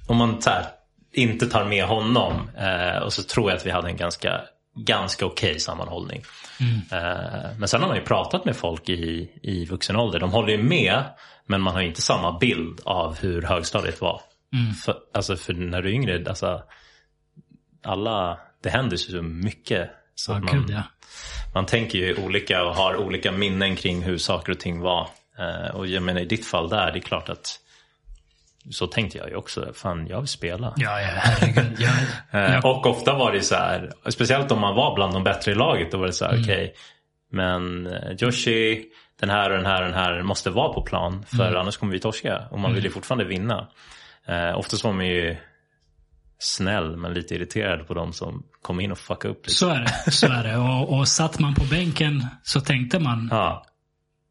om 0.09 0.16
man 0.16 0.43
så 0.43 0.51
här, 0.51 0.65
inte 1.12 1.47
tar 1.47 1.65
med 1.65 1.85
honom 1.85 2.51
eh, 2.59 3.03
och 3.03 3.12
så 3.12 3.23
tror 3.23 3.51
jag 3.51 3.57
att 3.57 3.66
vi 3.66 3.70
hade 3.70 3.89
en 3.89 3.97
ganska, 3.97 4.40
ganska 4.74 5.27
okej 5.27 5.61
sammanhållning. 5.61 6.23
Eh, 6.93 7.57
men 7.59 7.69
sen 7.69 7.81
har 7.81 7.89
man 7.89 7.97
ju 7.97 8.05
pratat 8.05 8.44
med 8.44 8.57
folk 8.57 8.89
i, 8.89 9.32
i 9.43 9.65
vuxen 9.65 9.97
ålder. 9.97 10.20
De 10.20 10.31
håller 10.31 10.53
ju 10.53 10.62
med 10.62 11.03
men 11.47 11.60
man 11.60 11.74
har 11.74 11.81
inte 11.82 12.02
samma 12.02 12.39
bild 12.39 12.81
av 12.85 13.19
hur 13.19 13.43
högstadiet 13.43 14.01
var. 14.01 14.20
För, 14.85 14.94
alltså 15.14 15.36
för 15.36 15.52
när 15.55 15.82
du 15.82 15.89
är 15.89 15.93
yngre, 15.93 16.24
alltså, 16.28 16.62
alla, 17.85 18.39
det 18.62 18.70
händer 18.70 18.97
så 18.97 19.23
mycket. 19.23 19.90
Så 20.14 20.32
Ja, 20.32 20.36
att 20.36 20.44
man, 20.44 20.55
gud 20.55 20.70
ja. 20.70 20.82
man 21.55 21.66
tänker 21.66 21.98
ju 21.98 22.24
olika 22.24 22.64
och 22.64 22.74
har 22.74 22.97
olika 22.97 23.32
minnen 23.32 23.77
kring 23.77 24.02
hur 24.02 24.19
saker 24.19 24.52
och 24.52 24.60
ting 24.60 24.81
var. 24.81 25.09
Eh, 25.39 25.74
och 25.74 25.86
jag 25.86 26.02
menar 26.02 26.20
i 26.20 26.24
ditt 26.24 26.47
fall 26.47 26.69
där, 26.69 26.93
det 26.93 26.98
är 26.98 27.01
klart 27.01 27.28
att 27.28 27.59
så 28.70 28.86
tänkte 28.86 29.19
jag 29.19 29.28
ju 29.28 29.36
också. 29.36 29.73
Fan, 29.74 30.06
jag 30.06 30.19
vill 30.20 30.28
spela. 30.28 30.73
Ja, 30.77 31.01
ja 31.01 31.09
herregud. 31.14 31.77
Jag, 31.81 31.90
Eh, 32.44 32.52
jag, 32.55 32.64
Och 32.64 32.86
ofta 32.86 33.14
var 33.14 33.32
det 33.32 33.40
så 33.40 33.55
här, 33.55 33.93
speciellt 34.10 34.52
om 34.52 34.60
man 34.60 34.74
var 34.74 34.94
bland 34.94 35.12
de 35.12 35.24
bättre 35.24 35.52
i 35.52 35.55
laget, 35.55 35.90
då 35.93 35.98
var 35.98 36.06
det 36.06 36.12
så 36.12 36.24
Mm. 36.24 36.36
här, 36.36 36.44
okej, 36.44 36.74
men 37.31 37.86
eh, 37.86 38.12
Joshi, 38.19 38.85
den 39.23 39.31
här 39.31 39.51
och 39.51 39.57
den 39.57 39.66
här 39.66 39.82
och 39.82 39.89
den 39.89 39.99
här 39.99 40.23
måste 40.23 40.51
vara 40.51 40.73
på 40.73 40.82
plan, 40.82 41.24
för 41.28 41.47
Mm. 41.49 41.61
annars 41.61 41.77
kommer 41.77 41.93
vi 41.93 41.99
torska. 42.01 42.43
Och 42.51 42.59
man 42.61 42.74
vill 42.74 42.85
ju 42.85 42.90
fortfarande 42.90 43.24
vinna. 43.24 43.69
Eh, 44.27 44.59
oftast 44.59 44.85
var 44.85 44.93
man 44.93 45.07
ju 45.07 45.36
snäll, 46.39 46.97
men 46.97 47.15
lite 47.15 47.35
irriterad 47.35 47.86
på 47.86 47.94
de 47.94 48.12
som 48.12 48.43
kom 48.62 48.81
in 48.81 48.93
och 48.93 48.99
fuckade 48.99 49.35
upp. 49.35 49.47
Liksom. 49.47 49.69
så 49.69 49.74
är 49.74 49.81
det. 49.81 50.11
Så 50.11 50.27
är 50.27 50.43
det. 50.44 50.57
Och, 50.57 50.99
och 50.99 51.09
satt 51.09 51.39
man 51.39 51.55
på 51.55 51.65
bänken 51.65 52.27
så 52.43 52.61
tänkte 52.61 52.99
man, 52.99 53.28
Ja, 53.31 53.65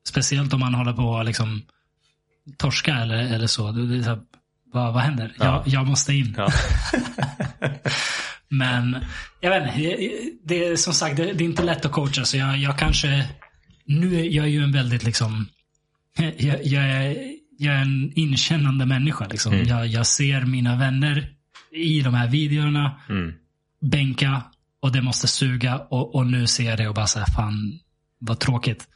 speciellt 0.08 0.54
om 0.54 0.60
man 0.60 0.74
håller 0.74 0.94
på 0.94 1.18
att 1.18 1.26
liksom 1.26 1.62
torska 2.58 2.96
eller, 2.96 3.34
eller 3.36 3.48
så. 3.48 3.72
Det, 3.72 4.04
så 4.04 4.18
vad, 4.74 4.94
vad 4.94 5.04
händer? 5.04 5.34
Ja. 5.40 5.46
Jag, 5.46 5.64
jag 5.68 5.88
måste 5.88 6.14
in. 6.14 6.36
ja. 6.38 6.48
Men 8.50 9.06
jag 9.40 9.50
vet 9.50 9.64
inte, 9.76 9.80
det- 9.90 10.32
det 10.46 10.66
är 10.68 10.76
som 10.76 10.94
sagt, 10.94 11.18
det, 11.18 11.24
det 11.26 11.44
är 11.44 11.46
inte 11.46 11.64
lätt 11.64 11.86
att 11.86 11.92
coacha. 11.92 12.26
Så 12.26 12.38
jag, 12.38 12.58
jag 12.58 12.78
kanske, 12.78 13.26
nu 13.86 14.20
är 14.20 14.24
jag 14.24 14.50
ju 14.50 14.64
en 14.64 14.72
väldigt 14.72 15.04
liksom, 15.04 15.48
jag, 16.38 16.66
jag, 16.66 16.84
är, 16.84 17.18
jag 17.58 17.76
är 17.76 17.82
en 17.82 18.12
inkännande 18.16 18.86
människa. 18.86 19.28
Liksom. 19.28 19.54
Mm. 19.54 19.68
Jag, 19.68 19.88
jag 19.88 20.08
ser 20.08 20.46
mina 20.46 20.76
vänner 20.76 21.30
i 21.72 22.02
de 22.02 22.14
här 22.14 22.28
videorna 22.28 23.00
Mm. 23.10 23.34
bänka 23.82 24.44
och 24.82 24.92
det 24.92 25.02
måste 25.02 25.28
suga 25.28 25.78
och, 25.78 26.16
och 26.16 26.28
nu 26.28 26.48
ser 26.48 26.70
jag 26.70 26.78
det 26.78 26.88
och 26.88 26.96
bara 26.96 27.08
säga 27.08 27.26
fan 27.26 27.80
vad 28.20 28.40
tråkigt. 28.40 28.88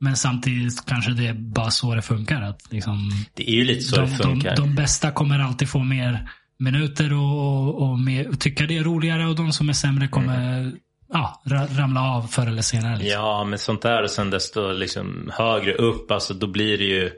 Men 0.00 0.16
samtidigt 0.16 0.86
kanske 0.86 1.10
det 1.10 1.26
är 1.26 1.34
bara 1.34 1.70
så 1.70 1.94
det 1.94 2.02
funkar. 2.02 2.42
Att 2.42 2.72
liksom, 2.72 3.10
Det 3.34 3.50
är 3.50 3.54
ju 3.54 3.64
lite 3.64 3.80
så 3.80 3.96
de, 3.96 4.10
det 4.10 4.16
funkar. 4.16 4.56
De, 4.56 4.62
de 4.62 4.74
bästa 4.74 5.10
kommer 5.10 5.38
alltid 5.38 5.68
få 5.68 5.78
mer 5.84 6.30
minuter 6.58 7.12
och, 7.12 7.38
och, 7.38 7.90
och, 7.90 7.98
mer, 7.98 8.28
och 8.28 8.40
tycka 8.40 8.66
det 8.66 8.76
är 8.76 8.84
roligare 8.84 9.26
och 9.26 9.36
de 9.36 9.52
som 9.52 9.68
är 9.68 9.72
sämre 9.72 10.08
kommer 10.08 10.72
ja, 11.12 11.42
ra- 11.44 11.78
ramla 11.78 12.00
av 12.00 12.22
förr 12.22 12.46
eller 12.46 12.62
senare. 12.62 12.96
Liksom. 12.96 13.12
Mm. 13.12 13.24
Ja, 13.24 13.44
men 13.44 13.58
sånt 13.58 13.82
där 13.82 14.02
och 14.02 14.10
sen 14.10 14.30
desto 14.30 14.72
liksom 14.72 15.30
högre 15.34 15.74
upp, 15.74 16.10
alltså 16.10 16.34
då 16.34 16.46
blir 16.46 16.78
det 16.78 16.84
ju 16.84 17.12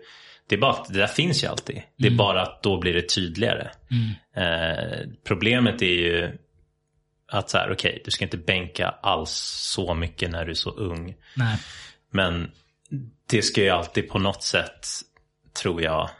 det 0.50 0.56
är 0.56 0.60
bara 0.60 0.72
att 0.72 0.88
det 0.88 0.98
där 0.98 1.06
finns 1.06 1.44
ju 1.44 1.48
alltid. 1.48 1.82
Det 1.96 2.06
är 2.06 2.16
bara 2.16 2.42
att 2.42 2.62
då 2.62 2.80
blir 2.80 2.94
det 2.94 3.08
tydligare. 3.08 3.70
Mm. 3.90 4.10
Eh, 4.36 5.08
problemet 5.24 5.82
är 5.82 5.86
ju 5.86 6.38
att 7.32 7.50
så 7.50 7.58
här, 7.58 7.72
okej, 7.72 8.02
du 8.04 8.10
ska 8.10 8.24
inte 8.24 8.36
bänka 8.36 8.88
alls 9.02 9.30
så 9.74 9.94
mycket 9.94 10.30
när 10.30 10.44
du 10.44 10.50
är 10.50 10.54
så 10.54 10.70
ung. 10.70 11.14
Nej. 11.36 11.58
Men 12.10 12.50
det 13.30 13.42
ska 13.42 13.60
ju 13.60 13.68
alltid 13.68 14.08
på 14.08 14.18
något 14.18 14.42
sätt, 14.42 14.86
tror 15.62 15.82
jag, 15.82 16.10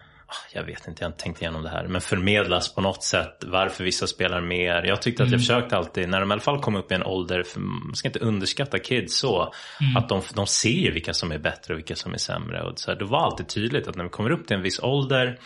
jag 0.53 0.65
vet 0.65 0.89
inte, 0.89 1.03
jag 1.03 1.07
har 1.09 1.13
inte 1.13 1.23
tänkt 1.23 1.43
igenom 1.43 1.63
det 1.63 1.69
här, 1.69 1.87
men 1.87 2.01
förmedlas 2.01 2.75
på 2.75 2.81
något 2.81 3.05
sätt 3.05 3.45
varför 3.47 3.85
vissa 3.85 4.07
spelar 4.07 4.41
mer. 4.41 4.83
Jag 4.83 5.03
tyckte 5.03 5.23
att 5.23 5.31
jag 5.31 5.41
försökte 5.41 5.77
alltid, 5.77 6.09
när 6.09 6.21
de 6.21 6.31
i 6.31 6.33
alla 6.33 6.41
fall 6.41 6.61
kom 6.61 6.77
upp 6.77 6.93
i 6.93 6.95
en 6.95 7.03
ålder, 7.03 7.43
för 7.43 7.61
man 7.61 7.95
ska 7.95 8.09
inte 8.09 8.19
underskatta 8.19 8.79
kids 8.79 9.19
så, 9.19 9.53
att 9.97 10.09
de, 10.09 10.23
de 10.35 10.47
ser 10.47 10.69
ju 10.71 10.91
vilka 10.91 11.15
som 11.15 11.33
är 11.33 11.39
bättre 11.39 11.75
och 11.75 11.79
vilka 11.79 11.97
som 11.97 12.15
är 12.15 12.19
sämre. 12.19 12.63
Och 12.63 12.79
så 12.79 12.91
här, 12.91 12.99
det 12.99 13.05
var 13.05 13.25
alltid 13.25 13.49
tydligt 13.49 13.89
att 13.89 13.97
när 13.97 14.05
vi 14.05 14.11
kommer 14.11 14.31
upp 14.31 14.47
till 14.47 14.57
en 14.57 14.63
viss 14.63 14.81
ålder, 14.81 15.39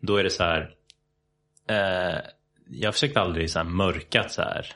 då 0.00 0.16
är 0.16 0.24
det 0.24 0.30
så 0.30 0.42
här, 0.42 0.70
eh, 1.68 2.18
jag 2.70 2.94
försökte 2.94 3.20
aldrig 3.20 3.50
så 3.50 3.58
här 3.58 3.66
mörka 3.66 4.20
att 4.20 4.32
så 4.32 4.42
här, 4.42 4.66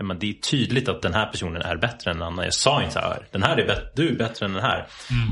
men 0.00 0.18
det 0.18 0.30
är 0.30 0.32
tydligt 0.34 0.88
att 0.88 1.02
den 1.02 1.14
här 1.14 1.26
personen 1.26 1.62
är 1.62 1.76
bättre 1.76 2.10
än 2.10 2.16
en 2.16 2.22
annan. 2.22 2.44
Jag 2.44 2.54
sa 2.54 2.82
inte 2.82 2.92
så 2.92 3.00
här, 3.00 3.26
den 3.30 3.42
här 3.42 3.56
är 3.56 3.66
bättre, 3.66 3.88
du 3.94 4.08
är 4.08 4.16
bättre 4.16 4.46
än 4.46 4.52
den 4.52 4.62
här. 4.62 4.86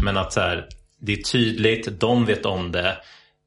Men 0.04 0.16
att 0.16 0.32
så 0.32 0.40
här, 0.40 0.68
det 0.98 1.12
är 1.12 1.22
tydligt, 1.22 2.00
de 2.00 2.24
vet 2.24 2.46
om 2.46 2.72
det. 2.72 2.96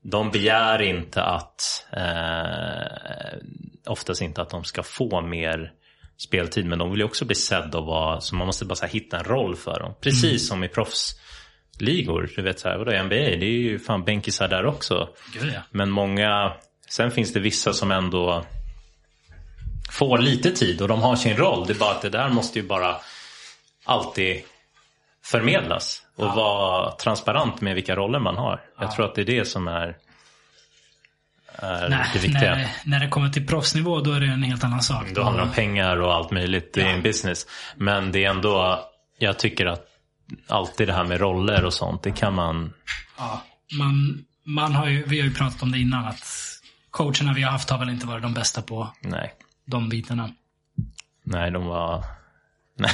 De 0.04 0.32
begär 0.32 0.82
inte 0.82 1.24
att, 1.24 1.86
eh, 1.92 3.38
oftast 3.86 4.22
inte 4.22 4.42
att 4.42 4.50
de 4.50 4.64
ska 4.64 4.84
få 4.84 5.22
mer 5.22 5.72
speltid. 6.18 6.66
Men 6.66 6.80
de 6.80 6.92
vill 6.92 7.00
ju 7.00 7.06
också 7.06 7.26
bli 7.26 7.36
sedda 7.36 7.78
och 7.78 7.86
vara, 7.86 8.22
så 8.22 8.36
man 8.36 8.48
måste 8.48 8.66
bara 8.66 8.76
här, 8.82 8.88
hitta 8.88 9.18
en 9.18 9.24
roll 9.24 9.56
för 9.56 9.80
dem. 9.80 9.94
Precis 10.02 10.48
som 10.48 10.64
i 10.64 10.68
proffsligor. 10.68 12.30
Du 12.36 12.42
vet 12.42 12.60
så 12.60 12.70
här, 12.70 12.78
vadå 12.78 13.04
NBA? 13.04 13.16
Det 13.16 13.46
är 13.46 13.60
ju 13.60 13.80
fan 13.80 14.04
bänkisar 14.04 14.48
där 14.48 14.66
också. 14.66 15.10
Gud, 15.34 15.52
ja. 15.56 15.62
Men 15.72 15.90
många, 15.90 16.54
sen 16.90 17.12
finns 17.12 17.34
det 17.34 17.40
vissa 17.40 17.74
som 17.74 17.92
ändå 17.92 18.46
får 19.92 20.18
lite 20.18 20.52
tid 20.52 20.82
och 20.82 20.88
de 20.88 21.02
har 21.02 21.16
sin 21.16 21.38
roll. 21.38 21.68
Det 21.68 21.74
är 21.74 21.80
bara 21.80 21.92
att 21.92 22.02
det 22.02 22.10
där 22.10 22.30
måste 22.30 22.60
ju 22.60 22.68
bara 22.68 22.98
alltid 23.86 24.42
förmedlas 25.24 26.03
och 26.16 26.28
vara 26.36 26.92
transparent 26.92 27.62
med 27.62 27.76
vilka 27.76 27.96
roller 27.96 28.20
man 28.20 28.38
har. 28.38 28.62
Jag 28.80 28.92
tror 28.92 29.06
att 29.06 29.16
det 29.16 29.22
är 29.22 29.26
det 29.26 29.46
som 29.46 29.68
är, 29.68 29.98
Nej, 31.62 31.90
när, 32.34 32.68
när 32.86 33.00
det 33.00 33.08
kommer 33.08 33.30
till 33.30 33.48
proffsnivå 33.48 34.00
då 34.02 34.12
är 34.12 34.20
det 34.20 34.26
en 34.28 34.44
helt 34.44 34.64
annan 34.64 34.82
sak. 34.82 35.06
Då 35.16 35.24
handlar 35.24 35.44
det 35.44 35.50
om 35.50 35.56
pengar 35.56 35.98
och 36.02 36.14
allt 36.14 36.32
möjligt. 36.32 36.74
Det 36.74 36.82
är 36.82 36.86
Ja. 36.86 36.92
en 36.92 37.02
business. 37.02 37.48
Men 37.76 38.12
det 38.12 38.26
är 38.26 38.30
ändå, 38.30 38.80
jag 39.18 39.40
tycker 39.40 39.66
att 39.66 39.86
alltid 40.48 40.88
det 40.88 40.94
här 40.94 41.04
med 41.04 41.20
roller 41.20 41.66
och 41.66 41.74
sånt, 41.74 42.04
det 42.04 42.12
kan 42.12 42.34
man 42.34 42.74
Ja, 43.18 43.42
man, 43.78 44.26
man 44.46 44.76
har 44.76 44.88
ju, 44.88 45.04
vi 45.06 45.20
har 45.20 45.28
ju 45.28 45.34
pratat 45.34 45.64
om 45.64 45.72
det 45.72 45.80
innan 45.80 46.06
att 46.06 46.24
coacherna 46.90 47.34
vi 47.34 47.42
har 47.44 47.52
haft 47.52 47.70
har 47.70 47.78
väl 47.78 47.90
inte 47.90 48.08
varit 48.08 48.24
de 48.24 48.34
bästa 48.34 48.62
på 48.62 48.88
Nej, 49.02 49.34
de 49.66 49.90
bitarna. 49.90 50.30
nej 51.24 51.52
de 51.52 51.66
var... 51.66 52.04
Nej, 52.76 52.92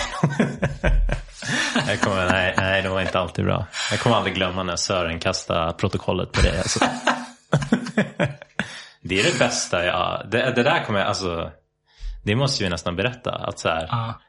jag 1.88 2.02
kommer, 2.02 2.26
nej, 2.32 2.54
nej, 2.58 2.82
de 2.82 2.90
var 2.90 3.02
inte 3.02 3.20
alltid 3.20 3.46
bra. 3.46 3.66
Jag 3.92 4.00
kommer 4.00 4.16
aldrig 4.16 4.36
glömma 4.36 4.64
när 4.64 4.76
Sören 4.76 5.20
kastade 5.20 5.74
protokollet 5.74 6.32
på 6.32 6.42
dig. 6.42 6.58
Alltså. 6.58 6.80
Det 9.02 9.20
är 9.20 9.24
det 9.32 9.40
bästa 9.40 9.86
jag... 9.86 10.26
Det, 10.32 10.54
det 10.56 10.64
där 10.64 10.84
kommer 10.86 11.00
jag... 11.00 11.08
Alltså, 11.08 11.52
det 12.24 12.36
måste 12.36 12.64
vi 12.64 12.70
nästan 12.70 12.96
berätta. 12.96 13.32
Att 13.32 13.60
så 13.60 13.70
här, 13.70 13.88
Ja. 13.92 14.22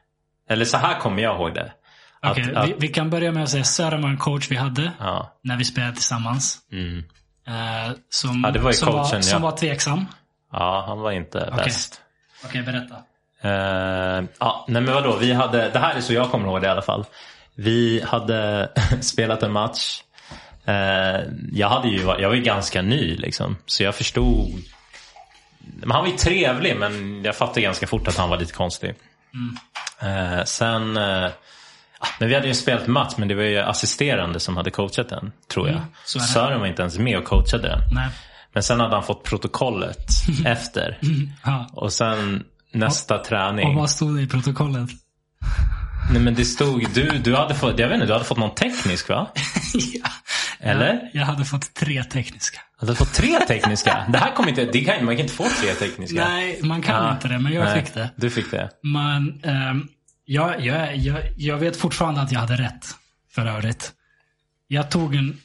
Eller 0.49 0.65
så 0.65 0.77
här 0.77 0.99
kommer 0.99 1.21
jag 1.23 1.35
ihåg 1.35 1.53
det. 1.53 1.73
Att, 2.21 2.31
Okej, 2.31 2.55
att, 2.55 2.69
vi, 2.69 2.75
vi 2.79 2.87
kan 2.87 3.09
börja 3.09 3.31
med 3.31 3.43
att 3.43 3.49
säga 3.49 3.63
Sören 3.63 4.01
var 4.01 4.09
en 4.09 4.17
coach 4.17 4.51
vi 4.51 4.55
hade 4.55 4.91
ja, 4.99 5.39
när 5.43 5.57
vi 5.57 5.65
spelade 5.65 5.93
tillsammans. 5.93 6.57
mm. 6.71 7.03
Eh, 7.47 7.91
som, 8.09 8.41
Ja, 8.45 8.51
det 8.51 8.59
var 8.59 8.71
som, 8.71 8.93
var, 8.93 9.03
coachen, 9.03 9.23
som 9.23 9.43
ja. 9.43 9.49
var 9.49 9.57
tveksam. 9.57 10.05
ja, 10.51 10.83
han 10.87 10.99
var 10.99 11.11
inte 11.11 11.49
Okej. 11.51 11.63
bäst. 11.65 12.01
Okej, 12.45 12.61
berätta. 12.63 12.95
Uh, 13.45 14.23
ja, 14.39 14.65
nej 14.67 14.81
men 14.81 14.93
vadå, 14.93 15.17
vi 15.17 15.33
hade, 15.33 15.69
det 15.69 15.79
här 15.79 15.95
är 15.95 16.01
så 16.01 16.13
jag 16.13 16.31
kommer 16.31 16.47
ihåg 16.47 16.61
det 16.61 16.67
i 16.67 16.69
alla 16.69 16.81
fall. 16.81 17.05
Vi 17.55 18.03
hade 18.07 18.69
spelat 19.01 19.43
en 19.43 19.51
match. 19.51 20.01
Eh, 20.65 21.21
jag, 21.51 21.69
hade 21.69 21.87
ju, 21.87 22.01
jag 22.01 22.29
var 22.29 22.35
ju 22.35 22.41
ganska 22.41 22.81
ny 22.81 23.15
liksom, 23.15 23.57
så 23.65 23.83
jag 23.83 23.95
förstod. 23.95 24.63
Men 25.59 25.91
han 25.91 26.01
var 26.01 26.11
ju 26.11 26.17
trevlig 26.17 26.75
men 26.75 27.23
jag 27.23 27.35
fattade 27.35 27.61
ganska 27.61 27.87
fort 27.87 28.07
att 28.07 28.17
han 28.17 28.29
var 28.29 28.37
lite 28.37 28.53
konstig. 28.53 28.93
Eh, 30.01 30.43
sen, 30.43 30.97
eh, 30.97 31.29
ja, 31.99 32.07
men 32.19 32.29
vi 32.29 32.35
hade 32.35 32.47
ju 32.47 32.53
spelat 32.53 32.87
match 32.87 33.13
men 33.17 33.27
det 33.27 33.35
var 33.35 33.43
ju 33.43 33.59
assisterande 33.59 34.39
som 34.39 34.57
hade 34.57 34.71
coachat 34.71 35.09
den, 35.09 35.31
tror 35.47 35.67
jag. 35.67 35.77
Mm. 35.77 35.87
Sören 36.05 36.59
var 36.59 36.67
inte 36.67 36.81
ens 36.81 36.97
med 36.97 37.17
och 37.17 37.25
coachade 37.25 37.67
den. 37.67 37.79
Nej. 37.91 38.09
Men 38.53 38.63
sen 38.63 38.79
hade 38.79 38.95
han 38.95 39.03
fått 39.03 39.23
protokollet 39.23 40.07
efter. 40.45 40.99
Ja. 41.43 41.69
Och 41.73 41.93
sen 41.93 42.43
nästa 42.71 43.19
Och 43.19 43.25
träning. 43.25 43.75
vad 43.75 43.89
stod 43.89 44.15
det 44.15 44.21
i 44.21 44.27
protokollet? 44.27 44.89
Nej 46.13 46.21
men 46.21 46.33
det 46.35 46.45
stod, 46.45 46.85
du, 46.93 47.09
du 47.17 47.35
hade 47.35 47.55
fått, 47.55 47.79
jag 47.79 47.87
vet 47.87 47.95
inte, 47.95 48.05
du 48.07 48.13
hade 48.13 48.25
fått 48.25 48.37
någon 48.37 48.55
teknisk 48.55 49.09
va? 49.09 49.27
ja. 49.73 50.09
Eller? 50.59 50.93
Jag, 50.93 51.09
jag 51.13 51.25
hade 51.25 51.45
fått 51.45 51.73
tre 51.73 52.03
tekniska. 52.03 52.59
Du 52.79 52.85
hade 52.85 52.95
fått 52.97 53.13
tre 53.13 53.39
tekniska? 53.47 54.05
Det 54.09 54.17
här 54.17 54.35
kommer 54.35 54.49
inte, 54.49 54.65
det 54.65 54.81
kan, 54.81 55.05
man 55.05 55.15
kan 55.15 55.21
inte 55.23 55.33
få 55.35 55.43
tre 55.61 55.73
tekniska. 55.73 56.25
Nej, 56.29 56.59
man 56.63 56.81
kan 56.81 57.03
Ja. 57.05 57.11
inte 57.13 57.27
det, 57.27 57.39
men 57.39 57.53
jag 57.53 57.63
Nej, 57.65 57.85
fick 57.85 57.93
det. 57.93 58.09
Du 58.15 58.29
fick 58.29 58.51
det? 58.51 58.69
Men 58.83 59.41
ehm, 59.43 59.87
jag, 60.25 60.61
jag, 60.65 60.95
jag, 60.95 61.17
jag 61.37 61.57
vet 61.57 61.77
fortfarande 61.77 62.21
att 62.21 62.31
jag 62.31 62.39
hade 62.39 62.55
rätt. 62.55 62.95
För 63.35 63.45
övrigt. 63.45 63.91
Jag 64.67 64.91
tog 64.91 65.15
en... 65.15 65.37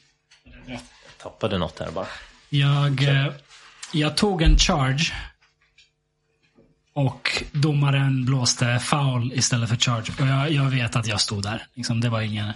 Tappade 1.23 1.57
något 1.57 1.79
här 1.79 1.91
bara. 1.91 2.05
Jag, 2.49 3.03
eh, 3.03 3.27
jag 3.91 4.17
tog 4.17 4.41
en 4.41 4.57
charge. 4.57 5.13
Och 6.97 7.43
domaren 7.51 8.25
blåste 8.25 8.79
foul 8.79 9.33
istället 9.33 9.69
för 9.69 9.75
charge. 9.75 10.11
Och 10.19 10.27
jag, 10.27 10.51
jag 10.51 10.69
vet 10.69 10.95
att 10.95 11.07
jag 11.07 11.21
stod 11.21 11.43
där. 11.43 11.63
Liksom, 11.75 12.01
det 12.01 12.09
var 12.09 12.21
ingen... 12.21 12.53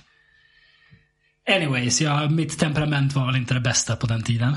Anyways, 1.49 2.01
jag, 2.01 2.31
mitt 2.31 2.59
temperament 2.59 3.13
var 3.13 3.25
väl 3.25 3.35
inte 3.35 3.53
det 3.53 3.59
bästa 3.59 3.95
på 3.95 4.07
den 4.07 4.23
tiden. 4.23 4.55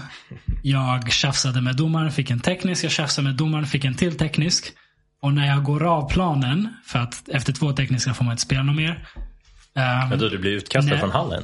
Jag 0.62 1.12
tjafsade 1.12 1.60
med 1.60 1.76
domaren, 1.76 2.12
fick 2.12 2.30
en 2.30 2.40
teknisk. 2.40 2.84
Jag 2.84 2.90
tjafsade 2.90 3.28
med 3.28 3.34
domaren, 3.34 3.66
fick 3.66 3.84
en 3.84 3.94
till 3.94 4.16
teknisk. 4.16 4.72
Och 5.20 5.32
när 5.32 5.46
jag 5.46 5.62
går 5.64 5.84
av 5.84 6.10
planen, 6.10 6.68
för 6.86 6.98
att 6.98 7.28
efter 7.28 7.52
två 7.52 7.72
tekniska 7.72 8.14
får 8.14 8.24
man 8.24 8.32
inte 8.32 8.42
spela 8.42 8.62
något 8.62 8.76
mer. 8.76 9.08
ehm, 9.74 10.08
Men 10.08 10.18
då 10.18 10.28
du 10.28 10.38
blir 10.38 10.52
utkastad 10.52 10.90
Nej. 10.90 11.00
från 11.00 11.10
hallen? 11.10 11.42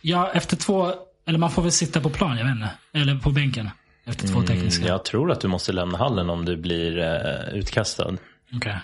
Ja, 0.00 0.30
efter 0.34 0.56
två, 0.56 0.94
eller 1.26 1.38
man 1.38 1.50
får 1.50 1.62
väl 1.62 1.72
sitta 1.72 2.00
på 2.00 2.10
plan, 2.10 2.38
jag 2.38 2.44
vet 2.44 2.54
inte. 2.54 2.70
Eller 2.94 3.18
på 3.18 3.30
bänken. 3.30 3.70
Efter 4.06 4.28
två 4.28 4.42
tekniska. 4.42 4.82
Mm, 4.82 4.92
Jag 4.92 5.04
tror 5.04 5.32
att 5.32 5.40
du 5.40 5.48
måste 5.48 5.72
lämna 5.72 5.98
hallen 5.98 6.30
om 6.30 6.44
du 6.44 6.56
blir 6.56 6.98
eh, 6.98 7.54
utkastad. 7.58 8.16
Okej. 8.56 8.76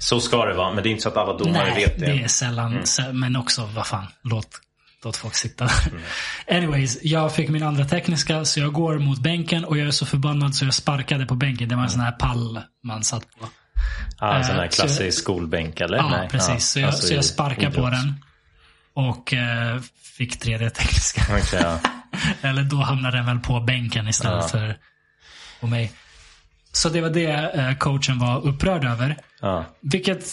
Så 0.00 0.20
ska 0.20 0.44
det 0.44 0.54
vara, 0.54 0.72
men 0.74 0.82
det 0.82 0.88
är 0.88 0.90
inte 0.90 1.02
så 1.02 1.08
att 1.08 1.16
alla 1.16 1.38
domare 1.38 1.64
Nej, 1.64 1.74
vet 1.84 1.98
det. 2.00 2.06
det 2.06 2.22
är 2.24 2.28
sällan. 2.28 2.78
sä- 2.82 3.12
Men 3.12 3.36
också, 3.36 3.68
vad 3.74 3.86
fan. 3.86 4.06
Låt, 4.22 4.48
låt 5.04 5.16
folk 5.16 5.34
sitta. 5.34 5.64
Mm. 5.90 6.02
Anyways, 6.64 6.98
jag 7.02 7.34
fick 7.34 7.48
min 7.48 7.62
andra 7.62 7.84
tekniska, 7.84 8.44
så 8.44 8.60
jag 8.60 8.72
går 8.72 8.98
mot 8.98 9.18
bänken 9.18 9.64
och 9.64 9.78
jag 9.78 9.86
är 9.86 9.90
så 9.90 10.06
förbannad 10.06 10.54
så 10.54 10.64
jag 10.64 10.74
sparkade 10.74 11.26
på 11.26 11.34
bänken. 11.34 11.68
Det 11.68 11.76
var 11.76 11.82
en 11.82 11.90
sån 11.90 12.00
här 12.00 12.12
pall 12.12 12.60
man 12.84 13.04
satt 13.04 13.22
på. 13.40 13.48
Ah, 14.18 14.36
en 14.36 14.44
sån 14.44 14.54
här 14.56 14.62
Eh, 14.64 14.68
klassisk 14.68 15.18
skolbänk 15.18 15.80
eller? 15.80 15.96
Ja, 15.96 16.08
Nej. 16.08 16.28
precis. 16.28 16.68
så 16.70 16.80
jag, 16.80 16.86
alltså 16.86 17.06
så 17.06 17.14
jag 17.14 17.24
sparkade 17.24 17.76
på 17.76 17.90
den. 17.90 18.14
Och 18.94 19.34
eh, 19.34 19.80
fick 20.16 20.38
tredje 20.40 20.70
tekniska. 20.70 21.22
Okej, 21.30 21.60
ja. 21.62 21.78
Eller 22.42 22.62
då 22.62 22.76
hamnade 22.76 23.16
den 23.16 23.26
väl 23.26 23.38
på 23.38 23.60
bänken 23.60 24.08
istället 24.08 24.38
Ja. 24.42 24.48
för 24.48 24.76
på 25.60 25.66
mig. 25.66 25.92
Så 26.72 26.88
det 26.88 27.00
var 27.00 27.10
det 27.10 27.30
eh, 27.54 27.74
coachen 27.76 28.18
var 28.18 28.46
upprörd 28.46 28.84
över. 28.84 29.16
ja. 29.40 29.64
Vilket 29.80 30.24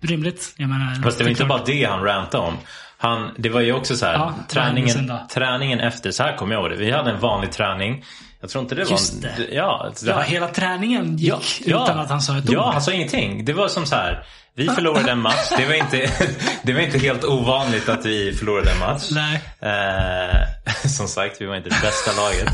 rimligt. 0.00 0.54
Jag 0.56 0.68
menar, 0.68 1.02
Fast 1.02 1.18
det 1.18 1.24
var 1.24 1.30
inte 1.30 1.44
bara 1.44 1.64
det 1.64 1.84
han 1.84 2.04
rantade 2.04 2.44
om. 2.46 2.54
Han, 2.98 3.30
det 3.38 3.48
var 3.48 3.60
ju 3.60 3.72
också 3.72 3.96
så 3.96 4.06
här, 4.06 4.12
Ja, 4.14 4.34
träningen, 4.48 5.12
träningen 5.34 5.80
efter, 5.80 6.10
så 6.10 6.22
här 6.22 6.36
kommer 6.36 6.54
jag 6.54 6.60
ihåg 6.62 6.70
det. 6.70 6.76
Vi 6.84 6.90
hade 6.90 7.10
en 7.10 7.20
vanlig 7.20 7.52
träning. 7.52 8.04
Jag 8.44 8.50
tror 8.50 8.62
inte 8.62 8.74
det 8.74 8.84
var 8.84 8.90
Just 8.90 9.22
det. 9.22 9.48
Ja, 9.50 9.92
det 10.00 10.10
Ja, 10.10 10.20
hela 10.20 10.48
träningen 10.48 11.16
gick 11.16 11.62
utan 11.66 11.98
att 11.98 12.08
han 12.08 12.22
sa 12.22 12.38
ett 12.38 12.48
ord. 12.48 12.54
Ja, 12.54 12.70
han 12.72 12.82
sa 12.82 12.92
ingenting. 12.92 13.44
Det 13.44 13.52
var 13.52 13.68
som 13.68 13.86
så 13.86 13.96
här. 13.96 14.26
Vi 14.54 14.68
förlorade 14.76 15.10
en 15.10 15.20
match. 15.20 15.52
Det 15.56 15.66
var 15.66 15.74
inte, 15.74 16.10
det 16.62 16.72
var 16.72 16.80
inte 16.80 16.98
helt 16.98 17.24
ovanligt 17.24 17.88
att 17.88 18.06
vi 18.06 18.32
förlorade 18.32 18.70
en 18.70 18.78
match. 18.78 19.10
Nej. 19.10 19.40
Eh, 19.60 20.88
som 20.88 21.08
sagt, 21.08 21.40
vi 21.40 21.46
var 21.46 21.56
inte 21.56 21.68
det 21.68 21.80
bästa 21.82 22.10
laget. 22.22 22.52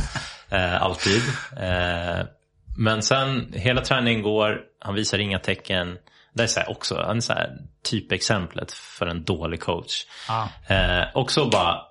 Eh, 0.51 0.83
alltid. 0.83 1.23
Eh, 1.57 2.27
men 2.77 3.03
sen, 3.03 3.53
hela 3.53 3.81
träningen 3.81 4.23
går. 4.23 4.61
Han 4.81 4.95
visar 4.95 5.19
inga 5.19 5.39
tecken. 5.39 5.97
Det 6.35 6.43
är 6.43 6.47
så 6.47 6.61
också, 6.67 7.03
han 7.07 7.17
är 7.17 7.21
så 7.21 7.33
här 7.33 7.51
typexemplet 7.91 8.73
för 8.73 9.07
en 9.07 9.25
dålig 9.25 9.61
coach. 9.61 10.05
Ja. 10.29 10.49
Eh, 10.75 11.05
och 11.15 11.33
så 11.33 11.49
bara, 11.49 11.83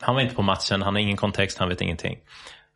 han 0.00 0.14
var 0.14 0.22
inte 0.22 0.34
på 0.34 0.42
matchen, 0.42 0.82
han 0.82 0.94
har 0.94 1.00
ingen 1.00 1.16
kontext, 1.16 1.58
han 1.58 1.68
vet 1.68 1.80
ingenting. 1.80 2.18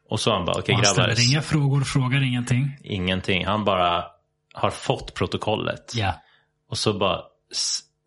Och 0.09 0.21
så 0.21 0.33
han 0.33 0.45
bara, 0.45 0.59
okej 0.59 0.75
han 0.75 0.83
grabbar, 0.85 1.03
ställer 1.03 1.31
inga 1.31 1.43
frågor, 1.43 1.81
frågar 1.81 2.23
ingenting. 2.23 2.79
ingenting. 2.83 3.47
Han 3.47 3.65
bara 3.65 4.05
har 4.55 4.71
fått 4.71 5.15
protokollet. 5.15 5.93
Ja. 5.95 6.15
Och 6.71 6.79
så 6.79 6.93
bara 6.93 7.21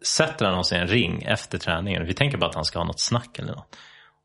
sätter 0.05 0.45
han 0.45 0.57
oss 0.57 0.71
i 0.71 0.75
en 0.75 0.87
ring 0.87 1.23
efter 1.23 1.57
träningen. 1.57 2.05
Vi 2.05 2.13
tänker 2.13 2.37
bara 2.37 2.49
att 2.49 2.55
han 2.55 2.65
ska 2.65 2.79
ha 2.79 2.85
något 2.85 2.99
snack 2.99 3.39
eller 3.39 3.51
något. 3.51 3.75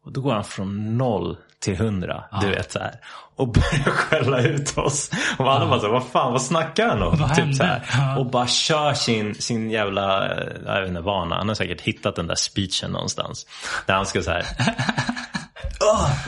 Och 0.05 0.12
då 0.12 0.20
går 0.20 0.35
han 0.35 0.44
från 0.44 0.98
noll 0.98 1.36
till 1.61 1.77
hundra, 1.77 2.24
du 2.40 2.48
vet 2.48 2.73
så 2.73 2.78
här. 2.78 3.01
Och 3.36 3.48
börjar 3.48 3.90
skälla 3.90 4.40
ut 4.40 4.78
oss. 4.78 5.11
Och 5.39 5.53
alla 5.53 5.66
bara 5.66 5.81
så 5.81 5.93
vad 5.93 6.07
fan, 6.07 6.32
vad 6.32 6.43
snackar 6.43 6.89
han 6.89 7.03
om? 7.03 7.16
Vad 7.19 7.28
typ 7.28 7.39
hände? 7.39 7.55
så 7.57 7.62
här. 7.62 7.82
Ja. 7.93 8.19
Och 8.19 8.27
bara 8.27 8.47
kör 8.47 8.94
sin, 8.94 9.35
sin 9.35 9.70
jävla, 9.70 10.28
jag 10.66 10.81
vet 10.81 10.89
inte, 10.89 11.01
vana. 11.01 11.36
Han 11.36 11.48
har 11.48 11.55
säkert 11.55 11.81
hittat 11.81 12.16
den 12.16 12.27
där 12.27 12.35
speechen 12.35 12.90
någonstans. 12.90 13.47
Där 13.86 13.94
han 13.94 14.07
ska 14.07 14.23
så 14.23 14.31
här. 14.31 14.44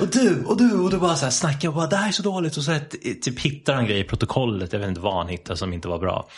Och 0.01 0.09
du, 0.09 0.45
och 0.45 0.57
du, 0.57 0.73
och 0.73 0.91
du 0.91 0.99
bara 0.99 1.17
så 1.17 1.25
här 1.25 1.31
snackar 1.31 1.69
och 1.69 1.75
bara 1.75 1.87
det 1.87 1.97
här 1.97 2.09
är 2.09 2.13
så 2.13 2.23
dåligt. 2.23 2.57
Och 2.57 2.65
så 2.65 2.73
här, 2.73 2.81
typ 3.21 3.41
hittar 3.41 3.75
han 3.75 3.87
grejer 3.87 4.05
i 4.05 4.09
protokollet. 4.09 4.73
Jag 4.73 4.81
vet 4.81 4.89
inte 4.89 5.01
vad 5.01 5.17
han 5.17 5.29
hittar 5.29 5.55
som 5.55 5.73
inte 5.73 5.89
var 5.89 5.99
bra. 5.99 6.29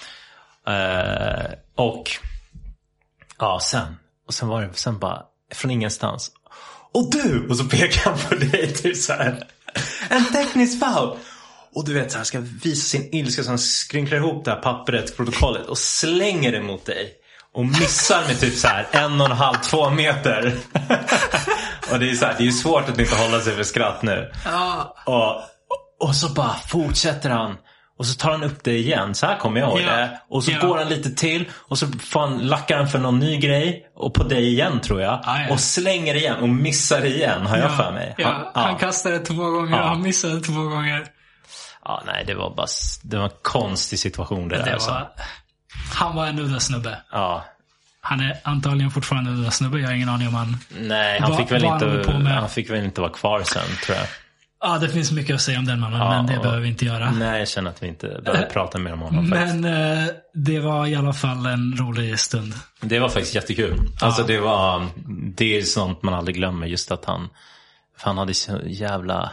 Uh, 0.69 1.53
och 1.75 2.11
ja, 3.39 3.61
sen. 3.63 3.97
Och 4.27 4.35
sen 4.35 4.49
var 4.49 4.63
det, 4.63 4.69
sen 4.75 4.99
bara 4.99 5.23
från 5.55 5.71
ingenstans. 5.71 6.31
Och 6.93 7.11
du! 7.11 7.47
Och 7.49 7.57
så 7.57 7.65
pekar 7.65 8.11
han 8.11 8.19
på 8.29 8.35
dig 8.35 8.75
typ 8.75 8.97
så 8.97 9.13
här. 9.13 9.47
En 10.09 10.33
teknisk 10.33 10.81
foul! 10.81 11.17
Och 11.75 11.85
du 11.85 11.95
vet 11.95 12.13
så 12.13 12.19
här, 12.19 12.25
ska 12.25 12.41
visa 12.41 12.99
sin 12.99 13.15
ilska 13.15 13.43
så 13.43 13.49
han 13.49 13.59
skrynklar 13.59 14.19
ihop 14.19 14.45
det 14.45 14.51
här 14.51 14.61
pappret, 14.61 15.17
protokollet 15.17 15.67
och 15.67 15.79
slänger 15.79 16.53
det 16.53 16.63
mot 16.63 16.87
dig. 16.87 17.13
Och 17.53 17.67
missar 17.67 18.27
med 18.29 18.41
typ 18.41 18.55
så 18.55 18.69
här 18.69 18.87
en 18.93 19.21
och 19.21 19.27
en 19.27 19.37
halv, 19.37 19.57
två 19.57 19.91
meter 19.91 20.55
och 21.93 21.99
det 21.99 22.11
är 22.11 22.15
så 22.15 22.27
här, 22.27 22.35
det 22.39 22.47
är 22.47 22.51
svårt 22.51 22.89
att 22.89 22.99
inte 22.99 23.17
hålla 23.17 23.41
sig 23.41 23.57
för 23.57 23.63
skratt 23.63 24.03
nu. 24.03 24.31
Och, 25.07 25.43
och 26.09 26.15
så 26.17 26.29
bara 26.29 26.55
fortsätter 26.55 27.31
han. 27.31 27.57
Och 27.99 28.07
så 28.07 28.15
tar 28.19 28.31
han 28.31 28.43
upp 28.43 28.65
det 28.65 28.73
igen. 28.79 29.15
Så 29.15 29.27
här 29.27 29.37
kommer 29.39 29.61
jag 29.61 29.69
ihåg 29.69 29.81
Ja. 29.81 29.93
det. 29.97 30.21
Och 30.31 30.45
så 30.45 30.51
Ja. 30.53 30.59
går 30.61 30.79
han 30.79 30.89
lite 30.89 31.11
till. 31.11 31.49
Och 31.69 31.79
så 31.79 31.87
får 31.87 32.21
han, 32.21 32.39
lackar 32.39 32.77
han 32.77 32.89
för 32.89 32.99
någon 32.99 33.19
ny 33.19 33.37
grej. 33.37 33.87
Och 33.97 34.15
på 34.15 34.23
dig 34.25 34.49
igen 34.49 34.81
tror 34.81 35.01
jag. 35.03 35.21
Ja, 35.27 35.41
ja. 35.43 35.53
Och 35.53 35.61
slänger 35.61 36.15
igen. 36.15 36.37
Och 36.41 36.49
missar 36.49 37.05
igen 37.05 37.47
har 37.47 37.57
jag 37.57 37.77
för 37.77 37.93
mig. 37.93 38.15
Ja, 38.19 38.29
Han- 38.29 38.47
han 38.65 38.73
ja. 38.73 38.79
kastade 38.79 39.19
två 39.19 39.43
gånger 39.51 39.77
Ja. 39.77 39.83
och 39.83 39.89
han 39.89 40.03
missade 40.03 40.41
två 40.41 40.63
gånger. 40.63 41.07
ja, 41.85 42.03
nej 42.07 42.25
det 42.27 42.35
var 42.35 42.55
bara 42.55 42.67
det 43.03 43.17
var 43.17 43.25
en 43.25 43.31
konstig 43.43 43.99
situation 43.99 44.49
det, 44.49 44.57
där. 44.57 44.65
Det 44.65 44.73
alltså. 44.73 44.91
var, 44.91 45.11
han 45.95 46.17
var 46.17 46.27
en 46.27 46.39
udda 46.39 46.61
snubbe. 46.61 46.99
Ja. 47.13 47.45
Han 48.01 48.21
är 48.21 48.37
antagligen 48.45 48.91
fortfarande 48.91 49.31
en 49.31 49.37
udda 49.39 49.51
snubbe. 49.51 49.79
Jag 49.81 49.89
har 49.89 49.95
ingen 49.95 50.09
aning 50.09 50.29
om 50.29 50.35
han... 50.35 50.57
Nej, 50.81 51.21
han 51.21 51.31
Vad- 51.31 51.39
fick, 51.41 51.53
väl 51.53 51.63
vad 51.63 51.83
han 51.83 51.99
inte, 51.99 52.19
med. 52.19 52.33
han 52.35 52.49
fick 52.49 52.71
väl 52.71 52.85
inte 52.85 53.01
vara 53.01 53.13
kvar 53.13 53.43
sen 53.43 53.63
tror 53.85 53.99
jag. 53.99 54.07
Ja, 54.63 54.79
det 54.79 54.89
finns 54.89 55.13
mycket 55.13 55.35
att 55.35 55.41
säga 55.41 55.59
om 55.59 55.65
den 55.65 55.81
mannen, 55.81 55.99
Ja, 56.01 56.09
men 56.11 56.27
det 56.27 56.37
och- 56.37 56.43
behöver 56.43 56.63
vi 56.63 56.69
inte 56.69 56.85
göra. 56.85 57.11
Nej, 57.11 57.39
jag 57.39 57.49
känner 57.49 57.71
att 57.71 57.83
vi 57.83 57.87
inte 57.89 58.21
behöver 58.25 58.47
prata 58.47 58.79
mer 58.79 58.93
om 58.93 59.01
honom. 59.01 59.29
Men 59.29 59.65
eh, 59.65 60.05
det 60.35 60.61
var 60.61 60.87
i 60.87 60.95
alla 60.97 61.13
fall 61.13 61.47
en 61.47 61.77
rolig 61.77 62.19
stund. 62.19 62.55
Det 62.81 62.99
var 62.99 63.09
faktiskt 63.09 63.35
jättekul. 63.35 63.81
Alltså 64.01 64.23
det 64.23 64.41
var, 64.41 64.87
det 65.37 65.59
är 65.59 65.63
sånt 65.63 66.03
man 66.03 66.15
aldrig 66.15 66.37
glömmer. 66.37 66.67
Just 66.67 66.91
att 66.91 67.05
han, 67.05 67.29
han 68.01 68.19
hade 68.19 68.35
så 68.35 68.61
jävla 68.67 69.31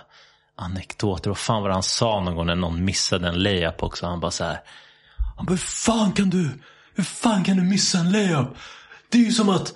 anekdoter. 0.58 1.30
Vad 1.30 1.38
fan 1.38 1.62
var 1.62 1.70
det 1.70 1.76
han 1.76 1.84
sa 1.84 2.20
någon 2.20 2.36
gång 2.36 2.46
när 2.46 2.56
någon 2.56 2.86
missade 2.86 3.28
en 3.28 3.44
layup 3.44 3.84
också. 3.84 4.06
Han 4.08 4.20
bara 4.20 4.32
så 4.32 4.44
här. 4.44 4.58
Han 5.38 5.46
bara, 5.46 5.58
fan 5.58 6.12
kan 6.12 6.30
du, 6.30 6.50
hur 6.98 7.04
fan 7.04 7.44
kan 7.44 7.58
du 7.58 7.64
missa 7.64 7.98
en 7.98 8.12
layup? 8.12 8.48
Det 9.10 9.18
är 9.18 9.24
ju 9.24 9.32
som 9.32 9.50
att 9.50 9.74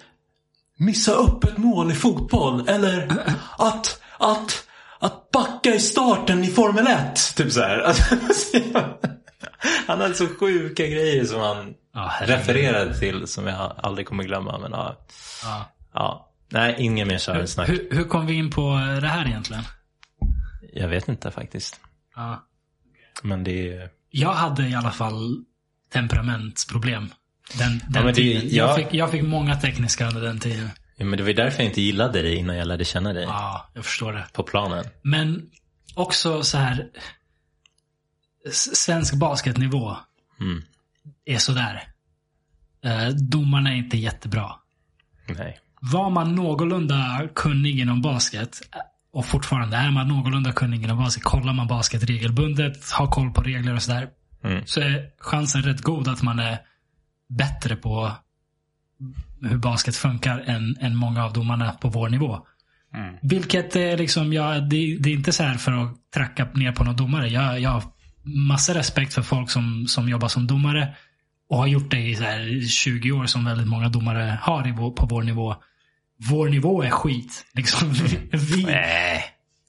missa 0.77 1.11
upp 1.14 1.43
ett 1.43 1.57
mål 1.57 1.91
i 1.91 1.95
fotboll. 1.95 2.68
Eller 2.69 3.07
att, 3.57 4.02
att, 4.18 4.68
att 4.99 5.31
backa 5.31 5.76
i 5.76 5.80
starten 5.80 6.43
i 6.43 6.48
Formel 6.48 6.88
1. 6.88 7.35
Typ 7.35 7.52
så 7.52 7.61
här. 7.61 7.80
Alltså, 7.80 8.15
han 9.88 10.02
hade 10.02 10.14
så 10.14 10.27
sjuka 10.27 10.88
grejer 10.88 11.26
som 11.26 11.39
han 11.41 11.73
Ja, 11.93 12.11
refererade 12.22 12.99
till 12.99 13.27
som 13.27 13.48
jag 13.48 13.73
aldrig 13.77 14.07
kommer 14.07 14.23
glömma. 14.23 14.57
Men 14.60 14.72
ja, 14.72 14.98
Ja. 15.43 15.65
ja. 15.93 16.27
Nej, 16.49 16.76
ingen 16.80 17.07
mer 17.07 17.18
kärlekssnack. 17.18 17.69
Hur, 17.69 17.88
hur 17.91 18.03
kom 18.03 18.26
vi 18.26 18.34
in 18.34 18.49
på 18.49 18.61
det 19.02 19.07
här 19.07 19.27
egentligen? 19.27 19.64
Jag 20.73 20.88
vet 20.88 21.07
inte 21.07 21.31
faktiskt. 21.31 21.80
Ja. 22.15 22.48
Men 23.23 23.43
det 23.43 23.73
är... 23.77 23.89
Jag 24.10 24.34
hade 24.34 24.68
i 24.68 24.76
alla 24.76 24.91
fall 24.91 25.43
temperamentsproblem. 25.93 27.09
Den, 27.57 27.77
den 27.89 28.03
men 28.03 28.05
det- 28.05 28.13
tiden. 28.13 28.49
Jag, 28.55 28.69
ja. 28.69 28.76
fick, 28.76 28.93
jag 28.93 29.11
fick 29.11 29.23
många 29.23 29.55
tekniska 29.55 30.07
under 30.07 30.22
den 30.22 30.39
tiden. 30.39 30.69
Ja, 30.95 31.05
men 31.05 31.18
det 31.18 31.23
var 31.23 31.34
därför 31.34 31.59
jag 31.63 31.69
inte 31.72 31.81
gillade 31.81 32.22
dig 32.22 32.35
innan 32.35 32.55
jag 32.57 32.68
lärde 32.68 32.85
känna 32.85 33.13
dig. 33.13 33.23
Ja, 33.23 33.69
jag 33.73 33.85
förstår 33.85 34.13
det. 34.13 34.26
På 34.34 34.43
planen. 34.43 34.85
Men 35.01 35.49
också 35.95 36.43
så 36.43 36.57
här. 36.57 36.88
Svensk 38.73 39.13
basketnivå 39.13 39.97
Mm. 40.39 40.63
är 41.26 41.38
sådär. 41.38 41.84
Eh, 42.85 43.07
domarna 43.07 43.69
är 43.72 43.76
inte 43.76 43.97
jättebra. 43.97 44.51
Nej. 45.27 45.59
Var 45.81 46.09
man 46.09 46.35
någorlunda 46.35 47.30
kunnig 47.35 47.80
inom 47.80 48.01
basket 48.01 48.59
och 49.13 49.26
fortfarande 49.26 49.77
är 49.77 49.91
man 49.91 50.07
någorlunda 50.07 50.51
kunnig 50.51 50.84
inom 50.84 50.97
basket. 50.97 51.23
Kollar 51.23 51.53
man 51.53 51.68
basket 51.68 52.03
regelbundet, 52.03 52.91
har 52.91 53.07
koll 53.07 53.31
på 53.34 53.41
regler 53.41 53.73
och 53.76 53.81
sådär. 53.84 54.09
Mm. 54.43 54.61
så 54.65 54.81
är 54.81 55.09
chansen 55.19 55.61
rätt 55.61 55.81
god 55.81 56.07
att 56.07 56.22
man 56.22 56.39
är 56.39 56.57
bättre 57.30 57.76
på 57.76 58.11
hur 59.41 59.57
basket 59.57 59.95
funkar 59.95 60.39
än, 60.39 60.77
än 60.80 60.95
många 60.95 61.26
av 61.26 61.34
domarna 61.34 61.72
på 61.72 61.89
vår 61.89 62.09
nivå. 62.09 62.39
Mm. 62.95 63.15
Vilket 63.22 63.76
är 63.76 63.97
liksom, 63.97 64.34
ja, 64.34 64.59
det, 64.59 64.97
det 64.99 65.09
är 65.09 65.13
inte 65.13 65.31
så 65.31 65.43
här 65.43 65.57
för 65.57 65.72
att 65.72 66.11
tracka 66.13 66.47
ner 66.53 66.72
på 66.72 66.84
någon 66.84 66.95
domare. 66.95 67.27
Jag, 67.27 67.59
jag 67.59 67.69
har 67.69 67.84
massa 68.23 68.73
respekt 68.73 69.13
för 69.13 69.22
folk 69.22 69.49
som, 69.49 69.88
som 69.88 70.09
jobbar 70.09 70.27
som 70.27 70.47
domare 70.47 70.95
och 71.49 71.57
har 71.57 71.68
gjort 71.68 71.91
det 71.91 71.99
i 71.99 72.15
så 72.15 72.23
här 72.23 72.68
20 72.68 73.11
år 73.11 73.26
som 73.26 73.45
väldigt 73.45 73.68
många 73.68 73.89
domare 73.89 74.39
har 74.41 74.68
i 74.68 74.73
på 74.73 75.07
vår 75.09 75.23
nivå. 75.23 75.55
Vår 76.18 76.49
nivå 76.49 76.84
är 76.84 76.89
skit. 76.89 77.45
Liksom, 77.53 77.93
vi, 77.93 78.30
vi, 78.38 78.63
Nej. 78.63 79.23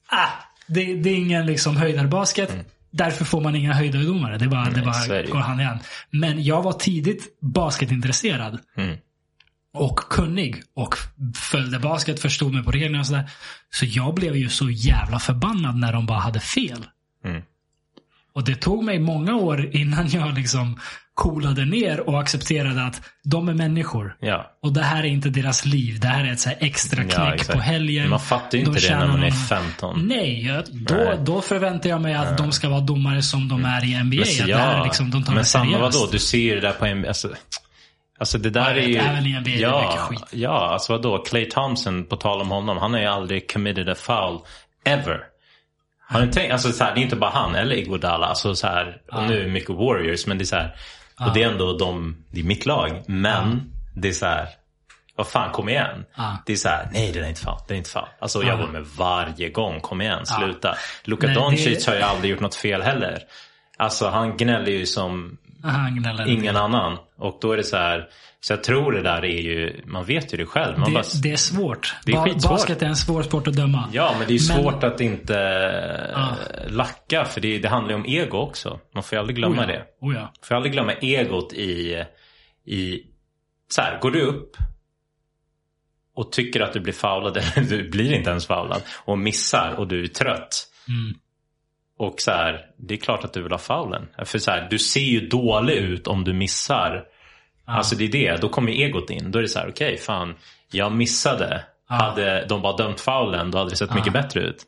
ah, 0.07 0.29
det, 0.67 0.95
det 0.95 1.09
är 1.09 1.15
ingen 1.15 1.45
liksom 1.45 1.77
höjdarbasket. 1.77 2.67
Därför 2.93 3.25
får 3.25 3.41
man 3.41 3.55
inga 3.55 3.73
höjdardomare. 3.73 4.37
Det 4.37 4.47
bara, 4.47 4.63
det 4.65 4.69
Mm. 4.71 4.85
bara 4.85 5.07
det 5.07 5.21
ju. 5.21 5.31
går 5.31 5.39
hand 5.39 5.61
i 5.61 5.63
hand. 5.63 5.79
Men 6.09 6.43
jag 6.43 6.61
var 6.63 6.73
tidigt 6.73 7.37
basketintresserad. 7.41 8.59
Mm. 8.77 8.97
Och 9.73 9.95
kunnig. 9.99 10.63
Och 10.75 10.95
följde 11.35 11.79
basket, 11.79 12.19
förstod 12.19 12.53
mig 12.53 12.63
på 12.63 12.71
reglerna 12.71 12.99
och 12.99 13.07
sådär. 13.07 13.29
Så 13.69 13.85
jag 13.85 14.13
blev 14.15 14.35
ju 14.35 14.49
så 14.49 14.69
jävla 14.69 15.19
förbannad 15.19 15.75
när 15.77 15.93
de 15.93 16.05
bara 16.05 16.19
hade 16.19 16.39
fel. 16.39 16.85
Mm. 17.25 17.41
Och 18.33 18.43
det 18.43 18.55
tog 18.55 18.83
mig 18.83 18.99
många 18.99 19.35
år 19.35 19.75
innan 19.75 20.09
jag 20.09 20.33
liksom 20.33 20.79
coolade 21.15 21.65
ner 21.65 22.09
och 22.09 22.19
accepterade 22.19 22.83
att 22.83 23.01
de 23.23 23.49
är 23.49 23.53
människor. 23.53 24.15
Ja. 24.19 24.51
Och 24.61 24.73
det 24.73 24.81
här 24.81 24.99
är 25.03 25.07
inte 25.07 25.29
deras 25.29 25.65
liv. 25.65 25.99
Det 25.99 26.07
här 26.07 26.25
är 26.25 26.31
ett 26.31 26.39
så 26.39 26.49
extra 26.59 27.03
Ja, 27.03 27.09
knäck 27.09 27.33
exakt. 27.33 27.53
på 27.53 27.59
helgen. 27.63 28.09
Man 28.09 28.19
fattar 28.19 28.57
ju 28.57 28.63
De 28.63 28.69
inte 28.69 28.87
det 28.87 28.97
när 28.99 29.07
man 29.07 29.15
är 29.23 29.29
någon- 29.29 29.31
15. 29.31 30.07
Nej, 30.07 30.61
då, 30.71 30.95
Nej. 30.95 31.17
då 31.25 31.41
förväntar 31.41 31.89
jag 31.89 32.01
mig 32.01 32.13
att 32.13 32.37
de 32.37 32.51
ska 32.51 32.69
vara 32.69 32.79
domare 32.81 33.21
som 33.21 33.47
de 33.49 33.65
är 33.65 33.85
i 33.85 34.03
NBA. 34.03 34.15
Men, 34.15 34.41
att 34.41 34.47
det 34.47 34.55
här 34.57 34.79
är 34.79 34.83
liksom, 34.83 35.11
de 35.11 35.23
tar 35.23 35.31
men 35.33 35.41
det 35.41 35.45
samma 35.45 35.77
vadå? 35.79 36.07
Du 36.11 36.19
ser 36.19 36.37
ju 36.37 36.55
det 36.55 36.61
där 36.61 36.71
på 36.71 36.85
en... 36.85 37.05
Alltså, 37.07 37.29
alltså 38.19 38.37
det 38.37 38.49
där 38.49 38.61
Ja, 38.61 38.67
jag 38.69 38.77
är 38.77 38.81
vet, 38.87 38.89
ju... 38.89 38.97
även 38.97 39.25
i 39.25 39.29
NBA 39.39 39.49
är 39.49 39.55
det 39.55 39.61
ja, 39.61 39.81
mycket 39.81 39.99
skit. 40.01 40.39
Ja, 40.41 40.69
alltså 40.73 40.93
vadå? 40.93 41.17
Clay 41.17 41.45
Thompson, 41.45 42.03
på 42.05 42.15
tal 42.15 42.41
om 42.41 42.49
honom, 42.49 42.77
han 42.77 42.93
har 42.93 42.99
ju 42.99 43.05
aldrig 43.07 43.51
committed 43.53 43.89
a 43.89 43.95
foul 43.95 44.39
ever. 44.85 45.19
Har 46.09 46.21
ni 46.25 46.31
tänkt, 46.31 46.51
alltså 46.53 46.71
så 46.71 46.83
här, 46.83 46.95
det 46.95 46.99
är 47.01 47.03
inte 47.03 47.15
bara 47.15 47.31
han 47.31 47.55
eller 47.55 47.75
Iguodala. 47.75 48.25
Alltså 48.27 48.55
så 48.55 48.67
här, 48.67 48.97
och 49.11 49.23
nu 49.23 49.39
är 49.39 49.43
det 49.43 49.49
mycket 49.51 49.69
Warriors, 49.69 50.27
men 50.27 50.37
det 50.37 50.43
är 50.43 50.45
så 50.45 50.55
här. 50.55 50.75
Och 51.19 51.33
det 51.33 51.43
är 51.43 51.51
ändå 51.51 51.77
de, 51.77 52.23
det 52.31 52.39
är 52.39 52.43
mitt 52.43 52.65
lag. 52.65 53.03
Men 53.07 53.71
det 53.95 54.07
är 54.07 54.11
så 54.13 54.25
här. 54.25 54.47
Vad 55.15 55.27
fan, 55.27 55.51
kom 55.51 55.69
igen. 55.69 56.05
Ja. 56.17 56.37
Det 56.45 56.53
är 56.53 56.57
så 56.57 56.69
här, 56.69 56.89
nej 56.93 57.11
det 57.11 57.19
är 57.19 57.29
inte 57.29 57.41
fan, 57.41 57.59
det 57.67 57.73
är 57.73 57.77
inte 57.77 57.89
fan. 57.89 58.07
Alltså 58.19 58.43
jag 58.43 58.59
Ja. 58.59 58.65
var 58.65 58.67
med 58.67 58.85
varje 58.97 59.49
gång, 59.49 59.79
kom 59.79 60.01
igen, 60.01 60.25
sluta. 60.25 60.75
Luka 61.03 61.27
Nej, 61.27 61.35
det- 61.35 61.41
Doncic 61.41 61.87
har 61.87 61.95
ju 61.95 62.01
aldrig 62.01 62.31
gjort 62.31 62.39
något 62.39 62.55
fel 62.55 62.81
heller. 62.81 63.19
Alltså 63.77 64.09
han 64.09 64.37
gnäller 64.37 64.71
ju 64.71 64.85
som 64.85 65.37
Gnäller. 65.91 66.27
ingen 66.27 66.55
annan. 66.55 66.97
Och 67.17 67.37
då 67.41 67.51
är 67.51 67.57
det 67.57 67.63
så 67.63 67.77
här, 67.77 68.09
så 68.39 68.53
jag 68.53 68.63
tror 68.63 68.91
det 68.91 69.01
där 69.01 69.25
är 69.25 69.41
ju, 69.41 69.81
man 69.85 70.05
vet 70.05 70.33
ju 70.33 70.37
det 70.37 70.45
själv. 70.45 70.77
Man 70.79 70.89
Det, 70.89 70.93
bara, 70.93 71.03
det 71.23 71.31
är 71.31 71.35
svårt. 71.37 71.95
Det 72.05 72.11
är 72.11 72.15
Ba- 72.15 72.23
skitsvårt. 72.25 72.51
Basket 72.51 72.81
är 72.81 72.85
en 72.85 72.95
svår 72.95 73.23
sport 73.23 73.47
att 73.47 73.53
döma. 73.55 73.89
ja 73.93 74.15
men 74.19 74.27
det 74.27 74.33
är 74.33 74.37
ju 74.37 74.47
Men- 74.53 74.63
svårt 74.63 74.83
att 74.83 75.01
inte 75.01 75.33
Ja. 76.13 76.35
lacka. 76.67 77.25
För 77.25 77.41
det, 77.41 77.57
det 77.59 77.69
handlar 77.69 77.89
ju 77.91 77.95
om 77.95 78.05
ego 78.05 78.37
också. 78.37 78.79
Man 78.93 79.03
får 79.03 79.15
ju 79.15 79.19
aldrig 79.19 79.35
glömma 79.35 79.55
Oh 79.55 79.61
ja. 79.61 79.67
det. 79.67 79.85
Oh 80.01 80.15
ja. 80.15 80.33
Får 80.43 80.55
aldrig 80.55 80.73
glömma 80.73 80.93
egot 80.93 81.53
i, 81.53 82.03
i 82.65 83.01
så 83.69 83.81
här, 83.81 83.99
går 83.99 84.11
du 84.11 84.21
upp 84.21 84.57
och 86.15 86.31
tycker 86.31 86.61
att 86.61 86.73
du 86.73 86.79
blir 86.79 86.93
foulad 86.93 87.37
eller 87.55 87.67
du 87.69 87.89
blir 87.89 88.13
inte 88.13 88.29
ens 88.29 88.47
foulad 88.47 88.81
och 89.05 89.17
missar 89.17 89.75
och 89.77 89.87
du 89.87 90.03
är 90.03 90.07
trött. 90.07 90.67
Mm. 90.87 91.15
Och 91.97 92.15
så 92.17 92.31
här, 92.31 92.65
det 92.77 92.93
är 92.93 92.97
klart 92.97 93.23
att 93.23 93.33
du 93.33 93.41
vill 93.43 93.51
ha 93.51 93.59
foulen. 93.59 94.07
För 94.25 94.39
så 94.39 94.51
här, 94.51 94.67
du 94.69 94.79
ser 94.79 94.99
ju 94.99 95.27
dålig 95.27 95.73
ut 95.73 96.07
om 96.07 96.23
du 96.23 96.33
missar. 96.33 97.03
Alltså 97.65 97.95
det 97.95 98.03
är 98.03 98.11
det, 98.11 98.41
då 98.41 98.49
kommer 98.49 98.71
egot 98.71 99.09
in. 99.09 99.31
Då 99.31 99.39
är 99.39 99.43
det 99.43 99.49
så 99.49 99.59
här, 99.59 99.69
okej 99.69 99.97
fan, 99.97 100.35
jag 100.71 100.91
missade. 100.91 101.63
Hade 101.87 102.45
de 102.49 102.61
bara 102.61 102.77
dömt 102.77 102.99
foulen, 102.99 103.51
då 103.51 103.57
hade 103.57 103.69
det 103.69 103.75
sett 103.75 103.93
mycket 103.95 104.13
bättre 104.13 104.41
ut. 104.41 104.63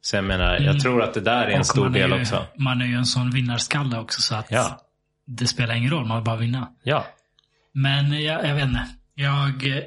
Så 0.00 0.16
jag 0.16 0.24
menar, 0.24 0.60
jag 0.60 0.80
tror 0.80 1.02
att 1.02 1.14
det 1.14 1.20
där 1.20 1.42
är 1.42 1.42
en 1.44 1.48
Mm. 1.48 1.60
Och 1.60 1.66
stor 1.66 1.86
är 1.86 1.90
del 1.90 2.10
ju, 2.10 2.20
också. 2.20 2.46
Man 2.56 2.80
är 2.82 2.86
ju 2.86 2.94
en 2.94 3.06
sån 3.06 3.30
vinnarskalle 3.30 3.98
också 3.98 4.22
så 4.22 4.34
att 4.34 4.46
Ja, 4.50 4.80
det 5.26 5.46
spelar 5.46 5.74
ingen 5.74 5.90
roll. 5.90 6.04
Man 6.06 6.16
vill 6.16 6.24
bara 6.24 6.36
vinna. 6.36 6.68
ja. 6.82 7.06
Men 7.72 8.22
jag, 8.22 8.46
jag 8.48 8.54
vet 8.54 8.64
inte. 8.64 8.86
Jag... 9.14 9.82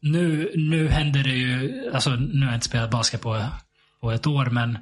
Nu, 0.00 0.52
nu 0.54 0.88
händer 0.88 1.22
det 1.22 1.30
ju, 1.30 1.90
alltså 1.94 2.10
nu 2.10 2.40
har 2.40 2.46
jag 2.46 2.56
inte 2.56 2.66
spelat 2.66 2.90
basket 2.90 3.22
på, 3.22 3.44
på 4.02 4.12
ett 4.12 4.26
år, 4.26 4.46
men 4.46 4.78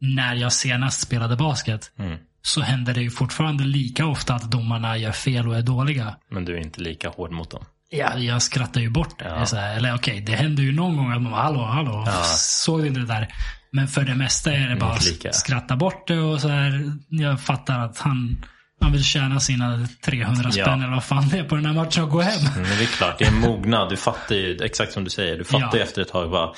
när 0.00 0.34
jag 0.34 0.52
senast 0.52 1.00
spelade 1.00 1.36
basket 1.36 1.90
Mm. 1.98 2.18
så 2.42 2.60
händer 2.62 2.94
det 2.94 3.00
ju 3.02 3.10
fortfarande 3.10 3.64
lika 3.64 4.06
ofta 4.06 4.34
att 4.34 4.50
domarna 4.50 4.96
gör 4.96 5.12
fel 5.12 5.48
och 5.48 5.56
är 5.56 5.62
dåliga. 5.62 6.16
Men 6.30 6.44
du 6.44 6.54
är 6.56 6.60
inte 6.60 6.80
lika 6.80 7.08
hård 7.08 7.32
mot 7.32 7.50
dem. 7.50 7.64
Ja, 7.90 8.18
jag 8.18 8.42
skrattar 8.42 8.80
ju 8.80 8.90
bort 8.90 9.18
det. 9.18 9.24
Ja. 9.52 9.58
Här, 9.58 9.76
eller 9.76 9.94
okej, 9.94 10.20
det 10.20 10.32
händer 10.32 10.62
ju 10.62 10.72
någon 10.72 10.96
gång 10.96 11.12
att 11.12 11.22
man 11.22 11.32
bara, 11.32 11.42
hallå, 11.42 11.62
hallå, 11.64 12.06
såg 12.36 12.80
du 12.82 12.86
inte 12.86 13.00
det 13.00 13.06
där? 13.06 13.34
Men 13.70 13.88
för 13.88 14.02
det 14.02 14.14
mesta 14.14 14.52
är 14.52 14.68
det 14.68 14.76
bara 14.76 14.92
att 14.92 15.04
lika. 15.06 15.32
skratta 15.32 15.76
bort 15.76 16.08
det 16.08 16.18
och 16.18 16.40
så 16.40 16.48
här. 16.48 16.92
Jag 17.08 17.40
fattar 17.40 17.78
att 17.78 17.98
han, 17.98 18.44
han 18.80 18.92
vill 18.92 19.04
tjäna 19.04 19.40
sina 19.40 19.88
300 20.04 20.50
spänn 20.50 20.64
Ja. 20.66 20.74
eller 20.74 20.88
vad 20.94 21.04
fan 21.04 21.28
det 21.28 21.38
är 21.38 21.44
på 21.44 21.56
den 21.56 21.66
här 21.66 21.72
matchen 21.72 22.02
och 22.04 22.10
gå 22.10 22.20
hem. 22.20 22.44
Men 22.54 22.62
det 22.64 22.84
är 22.84 22.86
klart, 22.86 23.18
det 23.18 23.24
är 23.24 23.32
mognad. 23.32 23.90
Du 23.90 23.96
fattar 23.96 24.34
ju, 24.34 24.58
exakt 24.62 24.92
som 24.92 25.04
du 25.04 25.10
säger, 25.10 25.38
du 25.38 25.44
fattar 25.44 25.68
Ja. 25.72 25.76
ju 25.76 25.82
efter 25.82 26.02
ett 26.02 26.08
tag 26.08 26.30
bara 26.30 26.50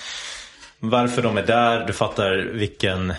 varför 0.80 1.22
de 1.22 1.36
är 1.36 1.46
där. 1.46 1.86
Du 1.86 1.92
fattar 1.92 2.36
vilken 2.36 3.14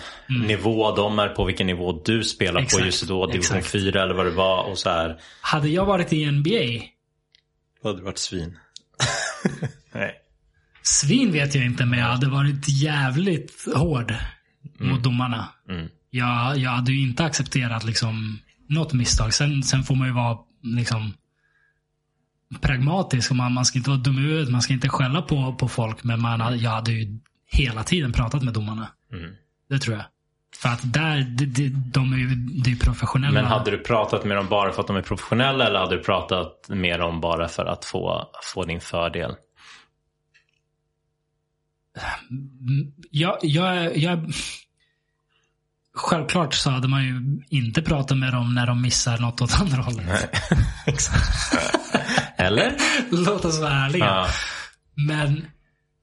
nivå 0.46 0.96
de 0.96 1.18
är 1.18 1.28
på, 1.28 1.44
vilken 1.44 1.66
nivå 1.66 2.02
du 2.04 2.24
spelar 2.24 2.52
på 2.52 2.58
Mm. 2.58 2.64
Exakt. 2.64 2.84
just 2.84 3.08
då. 3.08 3.26
Division 3.26 3.56
Exakt. 3.56 3.72
4 3.72 4.02
eller 4.02 4.14
vad 4.14 4.26
det 4.26 4.30
var. 4.30 4.64
Och 4.64 4.78
så 4.78 4.90
här, 4.90 5.20
Hade 5.40 5.68
jag 5.68 5.84
varit 5.86 6.12
i 6.12 6.30
NBA, 6.30 6.84
då 7.82 7.88
hade 7.88 7.98
du 8.00 8.04
varit 8.04 8.18
svin. 8.18 8.58
Nej. 9.92 10.14
svin 10.82 11.32
vet 11.32 11.54
jag 11.54 11.64
inte, 11.64 11.86
men 11.86 11.98
jag 11.98 12.06
hade 12.06 12.28
varit 12.28 12.68
jävligt 12.68 13.52
hård 13.74 14.14
mot 14.78 15.02
domarna. 15.02 15.48
Mm. 15.68 15.88
Jag, 16.10 16.58
jag 16.58 16.70
hade 16.70 16.92
ju 16.92 17.02
inte 17.02 17.24
accepterat 17.24 17.84
liksom 17.84 18.38
något 18.68 18.92
misstag. 18.92 19.34
Sen, 19.34 19.62
sen 19.62 19.82
får 19.82 19.94
man 19.94 20.06
ju 20.08 20.14
vara 20.14 20.38
liksom 20.62 21.12
pragmatisk. 22.60 23.30
Man, 23.32 23.52
man 23.52 23.64
ska 23.64 23.78
inte 23.78 23.90
vara 23.90 24.00
dum 24.00 24.18
i 24.18 24.20
huvudet. 24.20 24.48
Man 24.50 24.62
ska 24.62 24.72
inte 24.72 24.88
skälla 24.88 25.22
på, 25.22 25.54
på 25.54 25.68
folk. 25.68 26.04
Men 26.04 26.20
man, 26.20 26.58
jag 26.58 26.70
hade 26.70 26.92
ju 26.92 27.18
hela 27.48 27.84
tiden 27.84 28.12
pratat 28.12 28.42
med 28.42 28.54
domarna. 28.54 28.88
Mm. 29.12 29.34
Det 29.68 29.78
tror 29.78 29.96
jag. 29.96 30.04
För 30.56 30.68
att 30.68 30.92
där, 30.92 31.20
de, 31.38 31.46
de, 31.46 31.68
de 31.68 32.12
är 32.12 32.16
ju 32.16 32.26
det 32.34 32.70
är 32.70 32.76
professionella. 32.76 33.32
Men 33.32 33.44
hade 33.44 33.70
du 33.70 33.78
pratat 33.78 34.24
med 34.24 34.36
dem 34.36 34.48
bara 34.48 34.72
för 34.72 34.80
att 34.80 34.86
de 34.86 34.96
är 34.96 35.02
professionella 35.02 35.66
eller 35.66 35.78
hade 35.78 35.96
du 35.96 36.02
pratat 36.02 36.68
med 36.68 37.00
dem 37.00 37.20
bara 37.20 37.48
för 37.48 37.64
att 37.64 37.84
få, 37.84 38.30
få 38.42 38.64
din 38.64 38.80
fördel? 38.80 39.34
Jag, 43.10 43.38
jag, 43.42 43.96
jag, 43.96 44.32
självklart 45.94 46.54
så 46.54 46.70
hade 46.70 46.88
man 46.88 47.04
ju 47.04 47.42
inte 47.48 47.82
pratat 47.82 48.18
med 48.18 48.32
dem 48.32 48.54
när 48.54 48.66
de 48.66 48.82
missar 48.82 49.18
något 49.18 49.40
åt 49.40 49.60
andra 49.60 49.82
hållet. 49.82 50.30
Eller? 52.36 52.76
Låt 53.10 53.44
oss 53.44 53.60
vara 53.60 53.72
ärliga. 53.72 54.04
Ja. 54.04 54.26
Men 54.94 55.46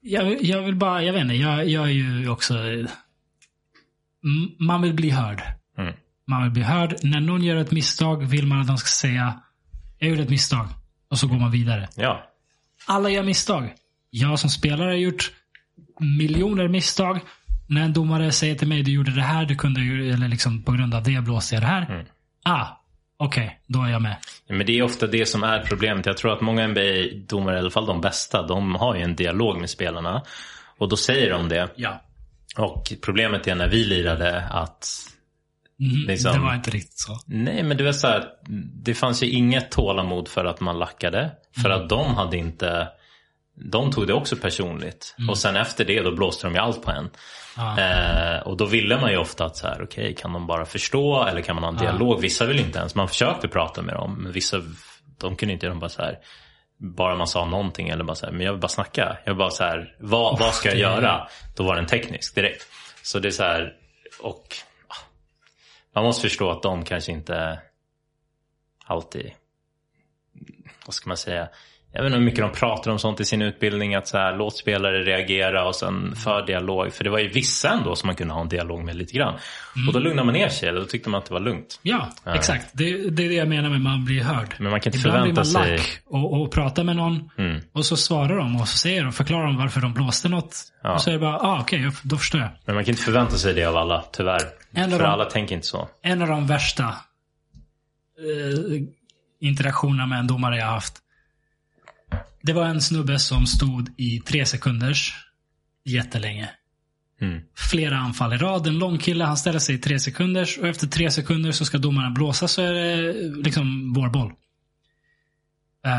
jag, 0.06 0.44
jag 0.44 0.62
vill 0.62 0.76
bara, 0.76 1.04
jag 1.04 1.14
vet 1.14 1.22
inte, 1.22 1.36
jag, 1.36 1.68
jag 1.68 1.84
är 1.84 1.94
ju 1.94 2.30
också... 2.30 2.54
Man 4.60 4.82
vill 4.82 4.94
bli 4.94 5.10
hörd. 5.10 5.42
Mm. 5.78 5.94
Man 6.28 6.44
vill 6.44 6.52
bli 6.52 6.64
hörd. 6.64 6.96
När 7.04 7.20
någon 7.20 7.44
gör 7.44 7.56
ett 7.56 7.72
misstag 7.72 8.26
vill 8.26 8.48
man 8.48 8.62
att 8.62 8.68
de 8.68 8.78
ska 8.78 8.88
säga 8.88 9.40
jag 10.00 10.10
gjorde 10.10 10.24
ett 10.24 10.30
misstag. 10.30 10.68
Och 11.10 11.20
så 11.20 11.28
går 11.28 11.40
man 11.40 11.52
vidare. 11.52 11.90
Ja. 11.96 12.24
Alla 12.88 13.10
gör 13.10 13.24
misstag. 13.24 13.74
Jag 14.10 14.40
som 14.40 14.50
spelare 14.50 14.90
har 14.90 14.96
gjort 14.96 15.32
miljoner 16.00 16.68
misstag. 16.68 17.20
När 17.68 17.82
en 17.82 17.94
domare 17.94 18.32
säger 18.32 18.56
till 18.56 18.68
mig 18.68 18.84
du 18.84 18.92
gjorde 18.92 19.12
det 19.12 19.22
här, 19.22 19.46
du 19.46 19.56
kunde 19.56 19.82
ju, 19.82 20.12
eller 20.12 20.28
liksom 20.28 20.64
på 20.64 20.72
grund 20.72 20.94
av 20.94 21.04
det 21.04 21.22
blåste 21.22 21.56
jag 21.56 21.64
det 21.64 21.68
här. 21.68 21.92
Mm. 21.92 22.06
Ah, 22.44 22.68
okej, 23.18 23.60
då 23.68 23.82
är 23.84 23.90
jag 23.90 24.02
med. 24.02 24.16
Men 24.50 24.66
det 24.66 24.80
är 24.80 24.84
ofta 24.84 25.08
det 25.08 25.26
som 25.26 25.44
är 25.44 25.60
problemet. 25.60 26.06
Jag 26.06 26.18
tror 26.18 26.34
att 26.34 26.42
många 26.42 26.68
NBA-domare, 26.68 27.56
i 27.56 27.60
alla 27.60 27.70
fall 27.70 27.86
de 27.86 28.02
bästa, 28.02 28.48
de 28.48 28.76
har 28.76 28.96
ju 28.96 29.02
en 29.02 29.16
dialog 29.16 29.60
med 29.60 29.70
spelarna. 29.70 30.24
Och 30.78 30.90
då 30.90 30.98
säger 30.98 31.30
de 31.32 31.50
det. 31.50 31.70
Ja. 31.76 32.02
Och 32.58 32.94
problemet 33.02 33.48
är 33.48 33.56
när 33.56 33.68
vi 33.68 33.84
lirade 33.86 34.42
att 34.42 34.88
Mhm, 35.80 36.06
Liksom- 36.08 36.34
Det 36.34 36.40
var 36.40 36.56
inte 36.56 36.72
riktigt 36.72 37.00
så. 37.00 37.20
Nej 37.26 37.64
men 37.64 37.78
du 37.78 37.84
vet 37.84 37.96
så 37.96 38.08
här, 38.08 38.26
det 38.84 38.94
fanns 38.94 39.24
ju 39.24 39.30
inget 39.30 39.72
tålamod 39.72 40.28
för 40.28 40.46
att 40.46 40.60
man 40.60 40.80
lackade. 40.80 41.32
För 41.62 41.70
att 41.70 41.90
de 41.90 42.16
hade 42.16 42.38
inte, 42.38 42.88
de 43.72 43.92
tog 43.92 44.08
det 44.08 44.14
också 44.14 44.36
personligt. 44.36 45.16
Och 45.30 45.38
sen 45.38 45.56
efter 45.56 45.86
det 45.86 46.02
då 46.02 46.16
blåste 46.16 46.48
de 46.48 46.54
ju 46.54 46.60
allt 46.60 46.84
på 46.84 46.92
en. 46.92 47.10
Ja. 47.58 47.80
Eh, 47.80 48.40
och 48.40 48.58
då 48.58 48.66
ville 48.66 49.02
man 49.02 49.12
ju 49.12 49.18
ofta 49.18 49.46
att 49.46 49.58
så 49.58 49.68
här, 49.68 49.84
okej 49.84 50.16
kan 50.16 50.34
de 50.34 50.48
bara 50.48 50.66
förstå 50.66 51.26
eller 51.26 51.42
kan 51.42 51.56
man 51.56 51.64
ha 51.64 51.72
en 51.72 51.78
dialog? 51.78 52.22
Vissa 52.22 52.46
vill 52.46 52.60
inte 52.60 52.80
ens, 52.80 52.96
man 52.96 53.08
försökte 53.08 53.48
prata 53.48 53.82
med 53.82 53.96
dem. 53.96 54.24
Men 54.24 54.32
vissa, 54.32 54.62
de 55.20 55.36
kunde 55.36 55.54
inte, 55.54 55.68
de 55.68 55.80
bara 55.80 55.90
så 55.90 56.02
här, 56.02 56.20
bara 56.78 57.16
man 57.16 57.28
sa 57.28 57.46
någonting 57.46 57.90
eller 57.90 58.04
bara 58.04 58.16
så 58.16 58.26
här, 58.26 58.34
men 58.34 58.46
jag 58.46 58.52
vill 58.52 58.62
bara 58.62 58.68
snacka. 58.68 59.18
Jag 59.24 59.32
vill 59.32 59.38
bara 59.38 59.50
så 59.50 59.64
här, 59.64 59.96
vad, 60.00 60.40
vad 60.40 60.54
ska 60.54 60.70
jag 60.70 60.78
göra? 60.78 61.28
Då 61.56 61.64
var 61.64 61.76
den 61.76 61.86
teknisk 61.86 62.36
direkt. 62.36 62.68
Så 63.04 63.20
det 63.20 63.28
är 63.28 63.32
så 63.32 63.44
här, 63.44 63.74
och 64.22 64.56
ah, 64.88 64.96
man 65.94 66.04
måste 66.04 66.22
förstå 66.22 66.52
att 66.52 66.64
de 66.64 66.86
kanske 66.86 67.12
inte 67.12 67.60
alltid, 68.86 69.32
vad 70.86 70.94
ska 70.94 71.08
man 71.08 71.18
säga, 71.18 71.50
jag 71.96 72.04
vet 72.04 72.10
inte 72.10 72.18
hur 72.18 72.26
mycket 72.26 72.40
de 72.40 72.52
pratar 72.52 72.92
om 72.92 73.00
sånt 73.00 73.20
i 73.20 73.26
sin 73.26 73.42
utbildning. 73.42 73.96
Att 73.96 74.08
så 74.08 74.18
här, 74.18 74.38
låt 74.38 74.58
spelare 74.58 75.04
reagera 75.04 75.68
och 75.68 75.76
sen 75.76 76.16
för 76.16 76.46
dialog. 76.46 76.94
För 76.94 77.04
det 77.04 77.10
var 77.10 77.20
ju 77.20 77.28
vissa 77.28 77.70
ändå 77.70 77.96
som 77.96 78.08
man 78.08 78.16
kunde 78.16 78.34
ha 78.34 78.42
en 78.42 78.50
dialog 78.50 78.84
med 78.84 78.96
lite 78.96 79.14
grann. 79.14 79.34
Mm. 79.76 79.88
Och 79.88 79.94
då 79.94 80.00
lugnade 80.00 80.26
man 80.26 80.34
ner 80.34 80.50
sig. 80.50 80.72
Då 80.72 80.86
tyckte 80.86 81.10
man 81.10 81.20
att 81.20 81.26
det 81.26 81.34
var 81.34 81.42
lugnt. 81.42 81.80
Ja, 81.82 82.10
ja. 82.24 82.36
exakt. 82.36 82.70
Det, 82.74 83.10
det, 83.10 83.26
är 83.26 83.30
det 83.30 83.36
jag 83.36 83.48
menar 83.48 83.70
med 83.70 83.82
man 83.82 84.06
blir 84.06 84.24
hörd. 84.24 84.56
Men 84.58 84.72
man 84.72 84.82
kan 84.82 84.94
inte 84.94 85.08
Ibland 85.08 85.20
förvänta 85.20 85.44
sig... 85.46 85.52
Ibland 85.52 85.68
blir 85.68 85.78
man 85.78 86.24
lack 86.24 86.32
och, 86.34 86.42
och 86.42 86.52
pratar 86.52 86.84
med 86.84 86.96
någon. 86.96 87.30
Mm. 87.38 87.62
Och 87.74 87.86
så 87.86 87.98
svarar 87.98 88.38
de 88.38 88.62
och 88.62 88.68
så 88.68 88.78
säger 88.78 89.04
de, 89.04 89.14
förklarar 89.14 89.46
de 89.46 89.58
varför 89.58 89.82
de 89.82 89.94
blåste 89.94 90.30
något. 90.30 90.58
Ja. 90.84 90.94
Och 90.94 91.02
så 91.02 91.10
är 91.10 91.14
det 91.14 91.20
bara, 91.20 91.40
ah, 91.40 91.60
okej, 91.62 91.88
okay, 91.88 92.00
då 92.04 92.18
förstår 92.18 92.42
jag. 92.42 92.50
Men 92.66 92.76
man 92.76 92.84
kan 92.84 92.92
inte 92.92 93.04
förvänta 93.04 93.38
sig 93.38 93.54
det 93.54 93.66
av 93.66 93.78
alla, 93.78 94.04
tyvärr. 94.12 94.42
En 94.74 94.92
för 94.92 95.00
de, 95.00 95.06
alla 95.06 95.26
tänker 95.26 95.56
inte 95.56 95.68
så. 95.68 95.88
En 96.02 96.22
av 96.22 96.28
de 96.28 96.48
värsta 96.48 96.84
eh, 96.84 98.82
interaktionerna 99.40 100.06
med 100.06 100.20
en 100.20 100.28
domare 100.28 100.58
jag 100.58 100.66
har 100.66 100.74
haft 100.74 101.02
det 102.46 102.54
var 102.54 102.66
en 102.66 102.82
snubbe 102.82 103.20
som 103.20 103.46
stod 103.46 103.90
i 103.98 104.20
tre 104.20 104.46
sekunders 104.46 105.14
jättelänge. 105.86 106.50
Mm. 107.22 107.42
Flera 107.56 107.98
anfall 107.98 108.34
i 108.34 108.38
rad. 108.38 108.68
En 108.68 108.80
lång 108.80 108.98
kille, 108.98 109.24
han 109.24 109.38
ställer 109.38 109.60
sig 109.60 109.76
i 109.76 109.78
tre 109.78 110.00
sekunders 110.00 110.58
och 110.58 110.68
efter 110.68 110.88
tre 110.88 111.12
sekunder 111.12 111.52
så 111.52 111.66
ska 111.66 111.78
domaren 111.78 112.14
blåsa 112.14 112.48
så 112.48 112.62
är 112.62 112.74
det 112.74 113.14
liksom 113.44 113.94
vår 113.94 114.10
boll. 114.10 114.34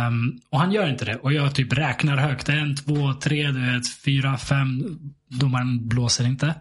Um, 0.08 0.40
och 0.50 0.60
han 0.60 0.72
gör 0.72 0.88
inte 0.88 1.04
det. 1.04 1.16
Och 1.16 1.32
jag 1.32 1.54
typ 1.54 1.72
räknar 1.72 2.16
högt. 2.16 2.48
En, 2.48 2.76
två, 2.76 3.12
tre, 3.12 3.46
du 3.46 3.72
vet, 3.72 3.94
fyra, 4.04 4.38
fem. 4.38 4.98
Domaren 5.28 5.88
blåser 5.88 6.26
inte. 6.26 6.54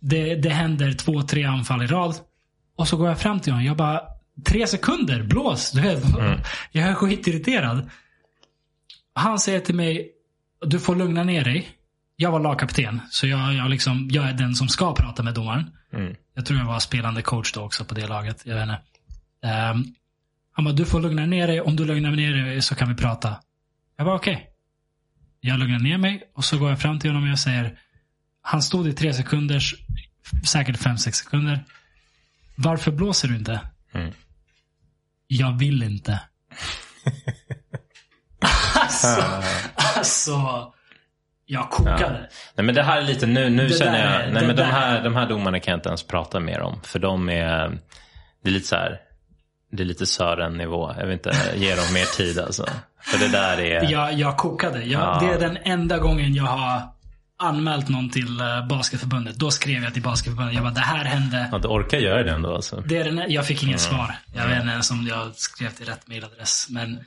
Det, 0.00 0.34
det 0.34 0.50
händer 0.50 0.92
två, 0.92 1.22
tre 1.22 1.44
anfall 1.44 1.82
i 1.82 1.86
rad. 1.86 2.14
Och 2.76 2.88
så 2.88 2.96
går 2.96 3.08
jag 3.08 3.20
fram 3.20 3.40
till 3.40 3.52
honom. 3.52 3.66
Jag 3.66 3.76
bara, 3.76 4.00
tre 4.44 4.66
sekunder, 4.66 5.22
blås. 5.22 5.72
Du 5.72 5.80
vet. 5.80 6.04
Mm. 6.04 6.40
Jag 6.72 6.88
är 6.88 6.94
skitirriterad. 6.94 7.90
Han 9.14 9.38
säger 9.38 9.60
till 9.60 9.74
mig, 9.74 10.10
du 10.66 10.80
får 10.80 10.96
lugna 10.96 11.24
ner 11.24 11.44
dig. 11.44 11.68
Jag 12.16 12.30
var 12.30 12.40
lagkapten, 12.40 13.00
så 13.10 13.26
jag, 13.26 13.54
jag, 13.54 13.70
liksom, 13.70 14.08
jag 14.10 14.28
är 14.28 14.32
den 14.32 14.54
som 14.54 14.68
ska 14.68 14.94
prata 14.94 15.22
med 15.22 15.34
domaren. 15.34 15.70
Mm. 15.92 16.14
Jag 16.34 16.46
tror 16.46 16.58
jag 16.58 16.66
var 16.66 16.78
spelande 16.78 17.22
coach 17.22 17.52
då 17.52 17.60
också 17.60 17.84
på 17.84 17.94
det 17.94 18.06
laget. 18.06 18.42
Jag 18.46 18.54
vet 18.54 18.62
inte. 18.62 18.80
Um, 19.72 19.94
han 20.52 20.64
bara, 20.64 20.74
du 20.74 20.84
får 20.84 21.00
lugna 21.00 21.26
ner 21.26 21.46
dig. 21.46 21.60
Om 21.60 21.76
du 21.76 21.84
lugnar 21.84 22.10
ner 22.10 22.32
dig 22.32 22.62
så 22.62 22.74
kan 22.74 22.88
vi 22.88 22.94
prata. 22.94 23.36
Jag 23.96 24.06
bara, 24.06 24.16
okej. 24.16 24.34
Okay. 24.34 24.46
Jag 25.40 25.58
lugnar 25.58 25.78
ner 25.78 25.98
mig 25.98 26.22
och 26.34 26.44
så 26.44 26.58
går 26.58 26.70
jag 26.70 26.80
fram 26.80 26.98
till 26.98 27.10
honom 27.10 27.22
och 27.22 27.30
jag 27.30 27.38
säger, 27.38 27.78
han 28.42 28.62
stod 28.62 28.88
i 28.88 28.92
tre 28.92 29.14
sekunders, 29.14 29.74
säkert 30.44 30.78
fem, 30.78 30.98
sex 30.98 31.18
sekunder. 31.18 31.64
Varför 32.54 32.92
blåser 32.92 33.28
du 33.28 33.36
inte? 33.36 33.60
Mm. 33.92 34.12
Jag 35.38 35.58
vill 35.58 35.82
inte. 35.82 36.20
alltså, 38.74 39.22
alltså. 39.74 40.72
Jag 41.46 41.70
kokade. 41.70 42.18
Ja. 42.22 42.36
Nej 42.54 42.66
men 42.66 42.74
det 42.74 42.82
här 42.82 42.98
är 42.98 43.02
lite, 43.02 43.26
nu, 43.26 43.50
nu 43.50 43.68
känner 43.68 43.98
jag, 43.98 44.14
är, 44.14 44.32
nej 44.32 44.46
men 44.46 44.56
de 44.56 44.62
här, 44.62 45.04
de 45.04 45.16
här 45.16 45.28
domarna 45.28 45.60
kan 45.60 45.72
jag 45.72 45.78
inte 45.78 45.88
ens 45.88 46.02
prata 46.02 46.40
mer 46.40 46.60
om. 46.60 46.80
För 46.82 46.98
de 46.98 47.28
är, 47.28 47.78
det 48.42 48.48
är 48.48 48.52
lite 48.52 48.66
så 48.66 48.76
här, 48.76 49.00
det 49.72 49.82
är 49.82 49.84
lite 49.84 50.06
Sören-nivå. 50.06 50.94
Jag 50.98 51.04
vill 51.04 51.12
inte 51.12 51.32
ge 51.54 51.74
dem 51.74 51.92
mer 51.94 52.16
tid 52.16 52.38
alltså. 52.38 52.66
För 53.00 53.18
det 53.18 53.28
där 53.28 53.60
är... 53.60 53.90
Jag, 53.90 54.12
jag 54.12 54.36
kokade. 54.36 54.84
Jag, 54.84 55.02
ja. 55.02 55.18
Det 55.20 55.26
är 55.26 55.48
den 55.48 55.58
enda 55.62 55.98
gången 55.98 56.34
jag 56.34 56.44
har 56.44 56.82
anmält 57.42 57.88
någon 57.88 58.10
till 58.10 58.40
uh, 58.40 58.66
Basketförbundet. 58.68 59.36
Då 59.36 59.50
skrev 59.50 59.82
jag 59.82 59.92
till 59.92 60.02
Basketförbundet. 60.02 60.54
Jag 60.54 60.64
bara, 60.64 60.74
det 60.74 60.80
här 60.80 61.04
hände. 61.04 61.48
Ja, 61.52 61.58
du 61.58 61.68
orkar 61.68 61.98
göra 61.98 62.22
det 62.22 62.30
ändå 62.30 62.54
alltså? 62.54 62.80
Det 62.80 62.98
är 62.98 63.04
den, 63.04 63.32
jag 63.32 63.46
fick 63.46 63.62
inget 63.62 63.88
mm. 63.88 63.98
svar. 63.98 64.14
Jag 64.34 64.48
vet 64.48 64.60
inte 64.60 64.72
ens 64.72 64.90
om 64.90 65.06
jag 65.06 65.34
skrev 65.34 65.70
till 65.70 65.86
rätt 65.86 66.08
mailadress. 66.08 66.66
Men 66.70 67.00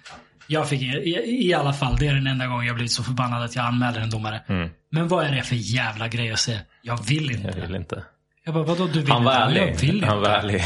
jag 0.47 0.69
fick 0.69 0.81
i, 0.81 1.45
i 1.47 1.53
alla 1.53 1.73
fall, 1.73 1.95
det 1.99 2.07
är 2.07 2.13
den 2.13 2.27
enda 2.27 2.47
gången 2.47 2.65
jag 2.65 2.75
blivit 2.75 2.91
så 2.91 3.03
förbannad 3.03 3.43
att 3.43 3.55
jag 3.55 3.65
anmäler 3.65 4.01
en 4.01 4.09
domare. 4.09 4.41
Mm. 4.47 4.69
Men 4.91 5.07
vad 5.07 5.25
är 5.25 5.31
det 5.31 5.43
för 5.43 5.55
jävla 5.55 6.07
grej 6.07 6.31
att 6.31 6.39
säga? 6.39 6.59
Jag 6.81 7.05
vill 7.07 7.31
inte. 7.31 7.53
Jag 7.57 7.67
vill 7.67 7.75
inte. 7.75 8.03
Jag 8.45 8.53
bara, 8.53 8.63
vadå 8.63 8.87
du 8.87 9.01
vill 9.01 9.11
Han 9.11 9.23
var 9.23 9.31
ärlig. 9.33 9.61
Jag 9.61 9.81
vill 9.81 10.03
Han 10.03 10.21
var 10.21 10.29
ärlig. 10.29 10.63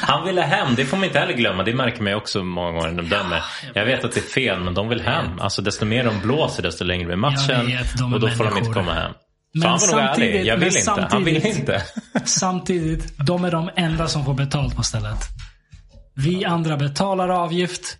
Han 0.00 0.24
ville 0.24 0.42
hem, 0.42 0.74
det 0.74 0.84
får 0.84 0.96
man 0.96 1.04
inte 1.04 1.18
heller 1.18 1.32
glömma. 1.32 1.62
Det 1.62 1.74
märker 1.74 2.02
man 2.02 2.14
också 2.14 2.44
många 2.44 2.70
gånger 2.70 2.90
när 2.90 3.02
de 3.02 3.08
dömer. 3.08 3.42
Jag 3.74 3.84
vet 3.84 4.04
att 4.04 4.12
det 4.12 4.20
är 4.20 4.30
fel, 4.30 4.60
men 4.60 4.74
de 4.74 4.88
vill 4.88 5.00
hem. 5.00 5.40
Alltså 5.40 5.62
desto 5.62 5.84
mer 5.84 6.04
de 6.04 6.20
blåser, 6.20 6.62
desto 6.62 6.84
längre 6.84 7.06
blir 7.06 7.16
matchen. 7.16 7.66
Vet, 7.66 8.00
och 8.14 8.20
då 8.20 8.28
får 8.28 8.44
de 8.44 8.58
inte 8.58 8.70
komma 8.70 8.94
hem. 8.94 9.12
Men 9.54 9.68
han 9.68 9.78
var 9.92 9.98
ärlig. 9.98 10.46
Jag 10.46 10.56
vill 10.56 10.76
inte. 10.76 11.08
Han 11.10 11.24
vill 11.24 11.46
inte. 11.46 11.82
samtidigt, 12.24 13.18
de 13.18 13.44
är 13.44 13.50
de 13.50 13.70
enda 13.76 14.08
som 14.08 14.24
får 14.24 14.34
betalt 14.34 14.76
på 14.76 14.82
stället. 14.82 15.18
Vi 16.14 16.44
andra 16.44 16.76
betalar 16.76 17.28
avgift. 17.28 17.98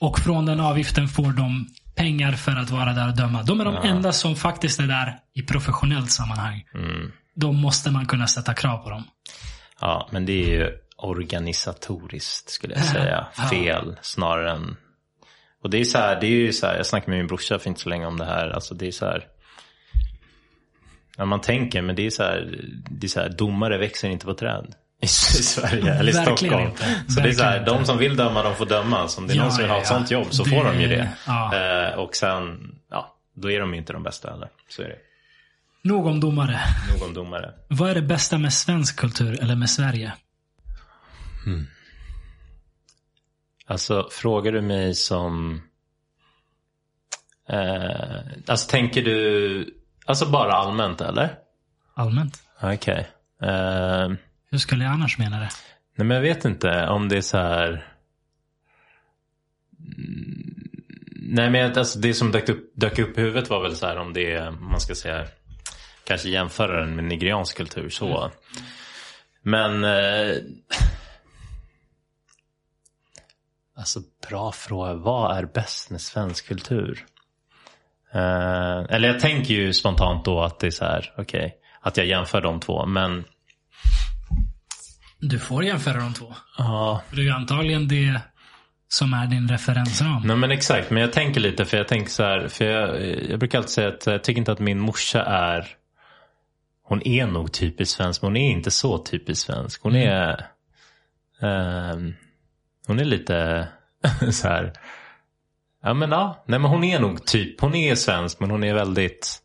Och 0.00 0.18
från 0.18 0.46
den 0.46 0.60
avgiften 0.60 1.08
får 1.08 1.32
de 1.32 1.66
pengar 1.96 2.32
för 2.32 2.52
att 2.52 2.70
vara 2.70 2.92
där 2.92 3.08
och 3.08 3.16
döma. 3.16 3.42
De 3.42 3.60
är 3.60 3.64
de 3.64 3.74
ja. 3.74 3.82
enda 3.82 4.12
som 4.12 4.36
faktiskt 4.36 4.80
är 4.80 4.86
där 4.86 5.18
i 5.34 5.42
professionellt 5.42 6.10
sammanhang. 6.10 6.64
Mm. 6.74 7.12
Då 7.36 7.52
måste 7.52 7.90
man 7.90 8.06
kunna 8.06 8.26
sätta 8.26 8.54
krav 8.54 8.78
på 8.78 8.90
dem. 8.90 9.04
Ja, 9.80 10.08
men 10.10 10.26
det 10.26 10.32
är 10.32 10.48
ju 10.48 10.78
organisatoriskt 10.96 12.50
skulle 12.50 12.74
jag 12.74 12.84
säga. 12.94 13.26
Fel 13.50 13.96
snarare 14.02 14.52
än... 14.52 14.76
Och 15.62 15.70
det 15.70 15.80
är 15.80 15.84
så 15.84 15.98
här, 15.98 16.20
det 16.20 16.26
är 16.26 16.30
ju 16.30 16.52
så 16.52 16.66
här, 16.66 16.76
jag 16.76 16.86
snackade 16.86 17.10
med 17.10 17.18
min 17.18 17.26
brorsa 17.26 17.58
för 17.58 17.68
inte 17.68 17.80
så 17.80 17.88
länge 17.88 18.06
om 18.06 18.18
det 18.18 18.24
här. 18.24 18.48
Alltså 18.48 18.74
det 18.74 18.86
är 18.86 18.92
så 18.92 19.06
här... 19.06 19.26
När 21.18 21.24
man 21.24 21.40
tänker, 21.40 21.82
men 21.82 21.96
det 21.96 22.06
är 22.06 22.10
så 22.10 22.22
här, 22.22 22.60
det 22.90 23.06
är 23.06 23.08
så 23.08 23.20
här 23.20 23.28
domare 23.28 23.78
växer 23.78 24.08
inte 24.08 24.26
på 24.26 24.34
träd 24.34 24.74
i 25.02 25.06
Sverige 25.06 25.94
eller 25.94 26.10
i 26.10 26.14
Stockholm. 26.14 26.66
Inte. 26.66 26.84
Så 27.08 27.20
det 27.20 27.28
är 27.28 27.32
så 27.32 27.44
här, 27.44 27.66
de 27.66 27.84
som 27.84 27.98
vill 27.98 28.16
döma 28.16 28.42
de 28.42 28.54
får 28.54 28.66
döma. 28.66 29.08
Så 29.08 29.20
om 29.20 29.26
det 29.26 29.32
är 29.32 29.36
ja, 29.36 29.42
någon 29.42 29.52
som 29.52 29.62
vill 29.62 29.70
ha 29.70 29.78
ett 29.78 29.90
ja. 29.90 29.96
sånt 29.96 30.10
jobb 30.10 30.26
så 30.30 30.44
det, 30.44 30.50
får 30.50 30.64
de 30.64 30.80
ju 30.80 30.88
det. 30.88 31.08
Ja. 31.26 31.54
Eh, 31.54 31.98
och 31.98 32.16
sen, 32.16 32.74
ja, 32.90 33.16
då 33.34 33.50
är 33.50 33.60
de 33.60 33.74
inte 33.74 33.92
de 33.92 34.02
bästa 34.02 34.30
heller. 34.30 34.48
Så 34.68 34.82
är 34.82 34.88
det. 34.88 34.98
Nog 35.86 36.06
om 36.06 36.20
domare. 36.20 36.60
Nog 36.92 37.08
om 37.08 37.14
domare. 37.14 37.54
Vad 37.68 37.90
är 37.90 37.94
det 37.94 38.02
bästa 38.02 38.38
med 38.38 38.52
svensk 38.52 38.96
kultur 38.96 39.42
eller 39.42 39.56
med 39.56 39.70
Sverige? 39.70 40.12
Hmm. 41.44 41.66
Alltså, 43.66 44.08
frågar 44.12 44.52
du 44.52 44.60
mig 44.60 44.94
som... 44.94 45.62
Eh, 47.48 48.18
alltså, 48.46 48.70
tänker 48.70 49.02
du... 49.02 49.74
Alltså 50.06 50.26
bara 50.26 50.52
allmänt, 50.52 51.00
eller? 51.00 51.38
Allmänt. 51.94 52.42
Okej. 52.60 53.08
Okay. 53.38 53.50
Eh, 53.50 54.12
hur 54.50 54.58
skulle 54.58 54.84
jag 54.84 54.92
annars 54.92 55.18
mena 55.18 55.40
det? 55.40 55.50
Nej 55.96 56.06
men 56.06 56.14
jag 56.14 56.22
vet 56.22 56.44
inte 56.44 56.86
om 56.86 57.08
det 57.08 57.16
är 57.16 57.20
så 57.20 57.38
här... 57.38 57.92
Nej 61.28 61.50
men 61.50 61.78
alltså 61.78 61.98
det 61.98 62.14
som 62.14 62.32
dök 62.32 62.48
upp, 62.48 62.72
dök 62.74 62.98
upp 62.98 63.18
i 63.18 63.20
huvudet 63.20 63.50
var 63.50 63.62
väl 63.62 63.76
så 63.76 63.86
här 63.86 63.96
om 63.96 64.12
det 64.12 64.32
är, 64.32 64.50
man 64.50 64.80
ska 64.80 64.94
säga, 64.94 65.26
kanske 66.06 66.28
jämföra 66.28 66.80
den 66.80 66.96
med 66.96 67.04
nigeriansk 67.04 67.56
kultur 67.56 67.88
så. 67.90 68.18
Mm. 68.18 68.30
Men... 69.42 69.84
Eh, 69.84 70.36
alltså 73.76 74.00
bra 74.28 74.52
fråga. 74.52 74.94
Vad 74.94 75.36
är 75.38 75.44
bäst 75.44 75.90
med 75.90 76.00
svensk 76.00 76.48
kultur? 76.48 77.06
Eh, 78.12 78.94
eller 78.94 79.08
jag 79.08 79.20
tänker 79.20 79.54
ju 79.54 79.72
spontant 79.72 80.24
då 80.24 80.42
att 80.42 80.60
det 80.60 80.66
är 80.66 80.70
så 80.70 80.84
här, 80.84 81.12
okej, 81.18 81.38
okay, 81.38 81.50
att 81.80 81.96
jag 81.96 82.06
jämför 82.06 82.40
de 82.40 82.60
två. 82.60 82.86
Men 82.86 83.24
du 85.20 85.38
får 85.38 85.64
jämföra 85.64 85.96
de 85.96 86.14
två. 86.14 86.34
Ja. 86.58 87.02
Det 87.10 87.20
är 87.20 87.24
ju 87.24 87.30
antagligen 87.30 87.88
det 87.88 88.20
som 88.88 89.14
är 89.14 89.26
din 89.26 89.48
referensram. 89.48 90.22
Nej 90.24 90.36
men 90.36 90.50
exakt, 90.50 90.90
men 90.90 91.02
jag 91.02 91.12
tänker 91.12 91.40
lite 91.40 91.64
för 91.64 91.76
jag 91.76 91.88
tänker 91.88 92.10
så 92.10 92.22
här, 92.22 92.48
för 92.48 92.64
jag, 92.64 93.06
jag 93.30 93.38
brukar 93.38 93.58
alltid 93.58 93.70
säga 93.70 93.88
att 93.88 94.06
jag 94.06 94.24
tycker 94.24 94.38
inte 94.38 94.52
att 94.52 94.58
min 94.58 94.78
morsa 94.78 95.22
är 95.24 95.66
hon 96.88 97.06
är 97.06 97.26
nog 97.26 97.52
typiskt 97.52 97.96
svensk, 97.96 98.22
men 98.22 98.28
hon 98.28 98.36
är 98.36 98.50
inte 98.50 98.70
så 98.70 98.98
typiskt 98.98 99.46
svensk. 99.46 99.82
Hon 99.82 99.94
mm. 99.96 100.08
är 100.08 100.46
um, 101.92 102.14
Hon 102.86 102.98
är 102.98 103.04
lite 103.04 103.68
så 104.32 104.48
här 104.48 104.72
Ja 105.82 105.94
men 105.94 106.10
ja, 106.10 106.44
nej 106.46 106.58
men 106.58 106.70
hon 106.70 106.84
är 106.84 107.00
nog 107.00 107.26
typ, 107.26 107.60
hon 107.60 107.74
är 107.74 107.94
svensk 107.94 108.40
men 108.40 108.50
hon 108.50 108.64
är 108.64 108.74
väldigt 108.74 109.42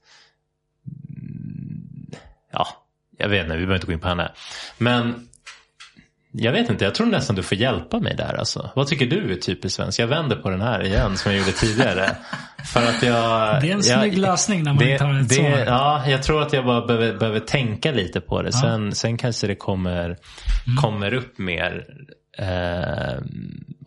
Ja, 2.52 2.68
jag 3.18 3.30
vet 3.30 3.44
inte, 3.44 3.58
vi 3.58 3.66
behöver 3.66 3.76
inte 3.76 3.88
gå 3.88 3.94
in 3.94 4.00
på 4.00 4.08
henne. 4.08 4.32
Men 4.78 5.30
jag 6.32 6.52
vet 6.52 6.70
inte, 6.70 6.86
jag 6.86 6.96
tror 6.96 7.08
nästan 7.08 7.36
du 7.36 7.44
får 7.44 7.58
hjälpa 7.58 8.00
mig 8.00 8.16
där 8.16 8.36
alltså. 8.40 8.70
Vad 8.76 8.88
tycker 8.88 9.06
du 9.06 9.32
är 9.32 9.36
typiskt 9.36 9.76
svenskt? 9.76 10.00
Jag 10.00 10.08
vänder 10.08 10.36
på 10.36 10.50
den 10.50 10.62
här 10.62 10.84
igen 10.84 11.18
som 11.18 11.32
jag 11.32 11.40
gjorde 11.40 11.52
tidigare. 11.52 12.16
För 12.74 12.80
att 12.80 13.04
jag, 13.04 13.62
det 13.62 13.70
är 13.70 13.74
en 13.74 13.84
snygg 13.84 14.18
lösning 14.18 14.64
när 14.64 14.74
man 14.74 14.84
det, 14.84 14.98
tar 14.98 15.14
ett 15.14 15.30
det, 15.30 15.36
svar. 15.36 15.64
Ja, 15.66 16.04
jag 16.08 16.24
tror 16.24 16.42
att 16.42 16.54
jag 16.54 16.66
bara 16.66 16.86
behöver, 16.86 17.18
behöver 17.18 17.40
tänka 17.40 17.92
lite 17.92 18.22
på 18.22 18.42
det. 18.42 18.50
Ja. 18.54 18.62
Sen, 18.62 18.96
sen 18.96 19.18
kanske 19.18 19.48
det 19.48 19.56
kommer, 19.56 20.06
mm. 20.06 20.18
kommer 20.82 21.14
upp 21.14 21.38
mer 21.38 21.86
eh, 22.38 23.24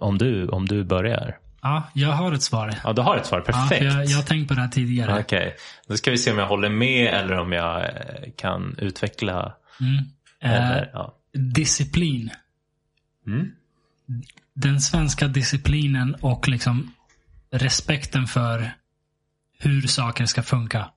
om, 0.00 0.18
du, 0.18 0.48
om 0.48 0.66
du 0.66 0.84
börjar. 0.84 1.36
Ja, 1.62 1.82
jag 1.94 2.08
har 2.08 2.32
ett 2.32 2.42
svar. 2.42 2.74
Ja, 2.84 2.92
du 2.92 3.02
har 3.02 3.16
ett 3.16 3.26
svar. 3.26 3.40
Perfekt. 3.40 3.84
Ja, 3.84 3.92
jag, 3.92 4.04
jag 4.04 4.16
har 4.16 4.22
tänkt 4.22 4.48
på 4.48 4.54
det 4.54 4.60
här 4.60 4.68
tidigare. 4.68 5.20
Okej, 5.20 5.38
okay. 5.38 5.50
då 5.88 5.96
ska 5.96 6.10
vi 6.10 6.18
se 6.18 6.32
om 6.32 6.38
jag 6.38 6.46
håller 6.46 6.68
med 6.68 7.14
eller 7.14 7.38
om 7.38 7.52
jag 7.52 7.80
eh, 7.80 7.88
kan 8.36 8.76
utveckla 8.78 9.54
Mm. 9.80 10.04
Eh, 10.40 10.70
Eller, 10.70 10.90
ja. 10.92 11.14
Disciplin. 11.34 12.30
Mm. 13.26 13.52
Den 14.54 14.80
svenska 14.80 15.28
disciplinen 15.28 16.14
och 16.14 16.48
liksom 16.48 16.94
respekten 17.50 18.26
för 18.26 18.72
hur 19.58 19.82
saker 19.82 20.26
ska 20.26 20.42
funka. 20.42 20.90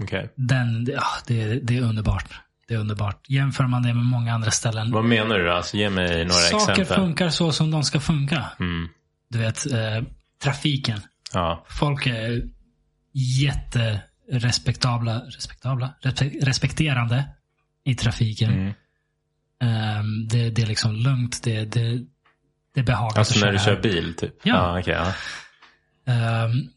Okej. 0.00 0.32
Den, 0.36 0.86
ja, 0.90 1.02
det, 1.26 1.60
det 1.60 1.76
är 1.76 1.82
underbart. 1.82 2.40
Det 2.68 2.74
är 2.74 2.78
underbart. 2.78 3.24
Jämför 3.28 3.66
man 3.66 3.82
det 3.82 3.94
med 3.94 4.04
många 4.04 4.34
andra 4.34 4.50
ställen. 4.50 4.90
Vad 4.90 5.04
menar 5.04 5.38
du? 5.38 5.52
Alltså, 5.52 5.76
ge 5.76 5.90
mig 5.90 6.24
några 6.24 6.30
Saker 6.32 6.72
exempel. 6.72 6.96
funkar 6.96 7.28
så 7.28 7.52
som 7.52 7.70
de 7.70 7.84
ska 7.84 8.00
funka. 8.00 8.46
Mm. 8.60 8.88
Du 9.28 9.38
vet, 9.38 9.72
eh, 9.72 10.02
trafiken. 10.42 11.00
Ja. 11.32 11.64
Folk 11.68 12.06
är 12.06 12.42
jätterespektabla, 13.12 15.18
respektabla, 15.18 15.94
respe- 16.02 16.44
respekterande 16.44 17.24
i 17.84 17.94
trafiken. 17.94 18.52
Mm. 18.52 18.72
Ehm, 19.60 20.28
det, 20.28 20.50
det 20.50 20.62
är 20.62 20.66
liksom 20.66 20.92
lugnt. 20.96 21.42
Det, 21.42 21.64
det, 21.64 21.98
det 22.74 22.80
är 22.80 22.84
behagligt 22.84 23.18
Alltså 23.18 23.34
att 23.38 23.40
när 23.44 23.52
du 23.52 23.58
köra. 23.58 23.74
kör 23.74 23.82
bil 23.82 24.14
typ? 24.14 24.34
Ja. 24.42 24.54
ja 24.74 24.80
okej, 24.80 24.94
ja. 24.94 25.12
Ehm, 26.12 26.68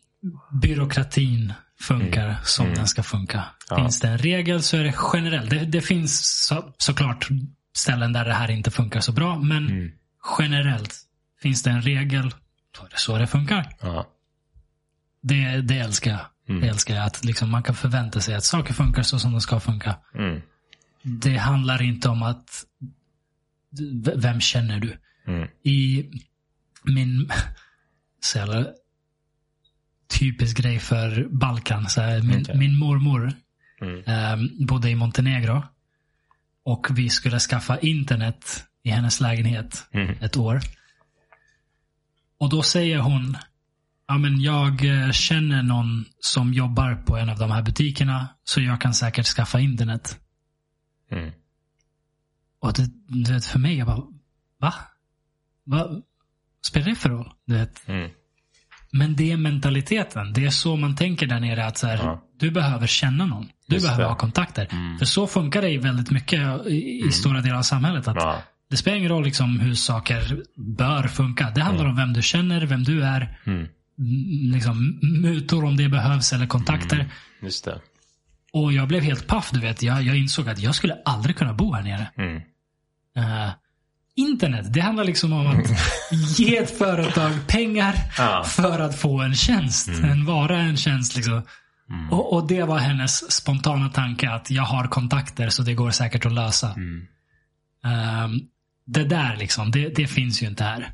byråkratin 0.61 1.53
funkar 1.79 2.35
som 2.43 2.65
Mm. 2.65 2.77
den 2.77 2.87
ska 2.87 3.03
funka. 3.03 3.43
Ja. 3.69 3.75
Finns 3.75 3.99
det 3.99 4.07
en 4.07 4.17
regel 4.17 4.61
så 4.63 4.77
är 4.77 4.83
det 4.83 4.95
generellt. 5.13 5.49
Det, 5.49 5.59
det 5.65 5.81
finns 5.81 6.45
så, 6.47 6.73
såklart 6.77 7.27
ställen 7.77 8.13
där 8.13 8.25
det 8.25 8.33
här 8.33 8.51
inte 8.51 8.71
funkar 8.71 8.99
så 8.99 9.11
bra. 9.11 9.39
Men 9.39 9.67
Mm. 9.67 9.91
generellt 10.39 10.95
finns 11.41 11.63
det 11.63 11.69
en 11.69 11.81
regel, 11.81 12.29
då 12.79 12.85
är 12.85 12.89
det 12.89 12.97
så 12.97 13.17
det 13.17 13.27
funkar. 13.27 13.69
ja. 13.81 14.07
Det, 15.23 15.61
det 15.61 15.77
älskar 15.77 16.11
jag. 16.11 16.19
Mm. 16.49 16.61
Det 16.61 16.67
älskar 16.67 16.95
jag. 16.95 17.05
Att 17.05 17.25
liksom 17.25 17.49
man 17.49 17.63
kan 17.63 17.75
förvänta 17.75 18.19
sig 18.21 18.35
att 18.35 18.43
saker 18.43 18.73
funkar 18.73 19.01
så 19.03 19.19
som 19.19 19.31
de 19.31 19.41
ska 19.41 19.59
funka. 19.59 19.95
Det 21.03 21.37
handlar 21.37 21.81
inte 21.81 22.09
om 22.09 22.23
att 22.23 22.65
vem 24.15 24.41
känner 24.41 24.79
du? 24.79 24.97
Mm. 25.27 25.47
I 25.63 26.09
min 26.83 27.29
så 28.19 28.37
jävla 28.37 28.65
typisk 30.19 30.57
grej 30.57 30.79
för 30.79 31.27
Balkan. 31.31 31.89
Så 31.89 32.01
här, 32.01 32.21
min, 32.21 32.41
Okej. 32.41 32.57
min 32.57 32.77
mormor 32.77 33.33
Mm. 33.81 34.03
eh, 34.05 34.49
bodde 34.65 34.89
i 34.89 34.95
Montenegro. 34.95 35.63
Och 36.65 36.87
vi 36.91 37.09
skulle 37.09 37.39
skaffa 37.39 37.79
internet 37.79 38.65
i 38.83 38.89
hennes 38.89 39.19
lägenhet 39.21 39.87
Mm. 39.93 40.15
ett 40.21 40.37
år. 40.37 40.59
Och 42.37 42.49
då 42.49 42.63
säger 42.63 42.99
hon, 42.99 43.37
ja 44.07 44.17
men 44.17 44.41
jag 44.41 44.85
eh, 44.85 45.11
känner 45.11 45.63
någon 45.63 46.05
som 46.19 46.53
jobbar 46.53 46.95
på 46.95 47.17
en 47.17 47.29
av 47.29 47.37
de 47.39 47.51
här 47.51 47.61
butikerna. 47.61 48.27
Så 48.43 48.61
jag 48.61 48.81
kan 48.81 48.93
säkert 48.93 49.25
skaffa 49.25 49.59
internet. 49.59 50.19
Mm. 51.11 51.31
Och 52.59 52.73
det, 52.73 52.87
du 53.07 53.33
vet, 53.33 53.45
för 53.45 53.59
mig, 53.59 53.77
jag 53.77 53.87
bara, 53.87 54.03
va? 54.59 54.73
Vad 55.63 56.01
spelar 56.67 56.85
det 56.89 56.95
för 56.95 57.09
roll? 57.09 57.31
Du 57.45 57.53
vet. 57.57 57.87
Mm. 57.89 58.11
Men 58.91 59.15
det 59.15 59.31
är 59.31 59.37
mentaliteten. 59.37 60.33
Det 60.33 60.45
är 60.45 60.49
så 60.49 60.75
man 60.75 60.95
tänker 60.95 61.27
där 61.27 61.39
nere. 61.39 61.65
att 61.65 61.77
så 61.77 61.87
här, 61.87 61.97
Ja. 61.97 62.23
Du 62.39 62.51
behöver 62.51 62.87
känna 62.87 63.25
någon. 63.25 63.49
Du 63.67 63.75
Just 63.75 63.85
behöver 63.85 64.03
det. 64.03 64.09
ha 64.09 64.15
kontakter. 64.15 64.67
Mm. 64.71 64.97
För 64.97 65.05
så 65.05 65.27
funkar 65.27 65.61
det 65.61 65.69
i 65.69 65.77
väldigt 65.77 66.11
mycket 66.11 66.67
i, 66.67 67.03
i 67.07 67.11
stora 67.11 67.41
delar 67.41 67.57
av 67.57 67.61
samhället. 67.61 68.07
Att 68.07 68.15
Ja. 68.15 68.41
Det 68.69 68.77
spelar 68.77 68.97
ingen 68.97 69.09
roll 69.09 69.23
liksom 69.23 69.59
hur 69.59 69.73
saker 69.75 70.43
bör 70.55 71.07
funka. 71.07 71.49
Det 71.55 71.61
handlar 71.61 71.85
om 71.85 71.95
vem 71.95 72.13
du 72.13 72.21
känner, 72.21 72.65
vem 72.65 72.83
du 72.83 73.03
är. 73.03 73.39
Mm. 73.45 73.67
Liksom, 74.53 74.99
mutor 75.21 75.65
om 75.65 75.77
det 75.77 75.89
behövs 75.89 76.33
eller 76.33 76.47
kontakter. 76.47 76.95
Mm. 76.95 77.09
Just 77.41 77.65
det. 77.65 77.81
Och 78.53 78.73
jag 78.73 78.87
blev 78.87 79.03
helt 79.03 79.27
paff. 79.27 79.49
Du 79.51 79.59
vet. 79.59 79.83
Jag, 79.83 80.03
jag 80.03 80.17
insåg 80.17 80.49
att 80.49 80.59
jag 80.59 80.75
skulle 80.75 80.97
aldrig 81.05 81.35
kunna 81.35 81.53
bo 81.53 81.73
här 81.73 81.83
nere. 81.83 82.07
Mm. 82.17 82.35
Eh, 83.17 83.49
internet, 84.15 84.73
det 84.73 84.81
handlar 84.81 85.03
liksom 85.03 85.33
om 85.33 85.47
att 85.47 85.65
ge 86.39 86.57
ett 86.57 86.77
företag 86.77 87.31
pengar 87.47 87.95
Ja. 88.17 88.43
för 88.43 88.79
att 88.79 88.99
få 88.99 89.21
en 89.21 89.35
tjänst. 89.35 89.87
En 89.87 90.25
vara, 90.25 90.57
en 90.57 90.77
tjänst. 90.77 91.15
Liksom. 91.15 91.41
Och, 92.11 92.33
och 92.33 92.47
det 92.47 92.63
var 92.63 92.77
hennes 92.77 93.31
spontana 93.31 93.89
tanke 93.89 94.29
att 94.29 94.51
jag 94.51 94.63
har 94.63 94.87
kontakter 94.87 95.49
så 95.49 95.63
det 95.63 95.73
går 95.73 95.91
säkert 95.91 96.25
att 96.25 96.33
lösa. 96.33 96.73
Mm. 96.73 97.07
Ehm, 97.85 98.39
det 98.85 99.03
där 99.03 99.35
liksom, 99.37 99.71
det, 99.71 99.95
det 99.95 100.07
finns 100.07 100.43
ju 100.43 100.47
inte 100.47 100.63
här. 100.63 100.91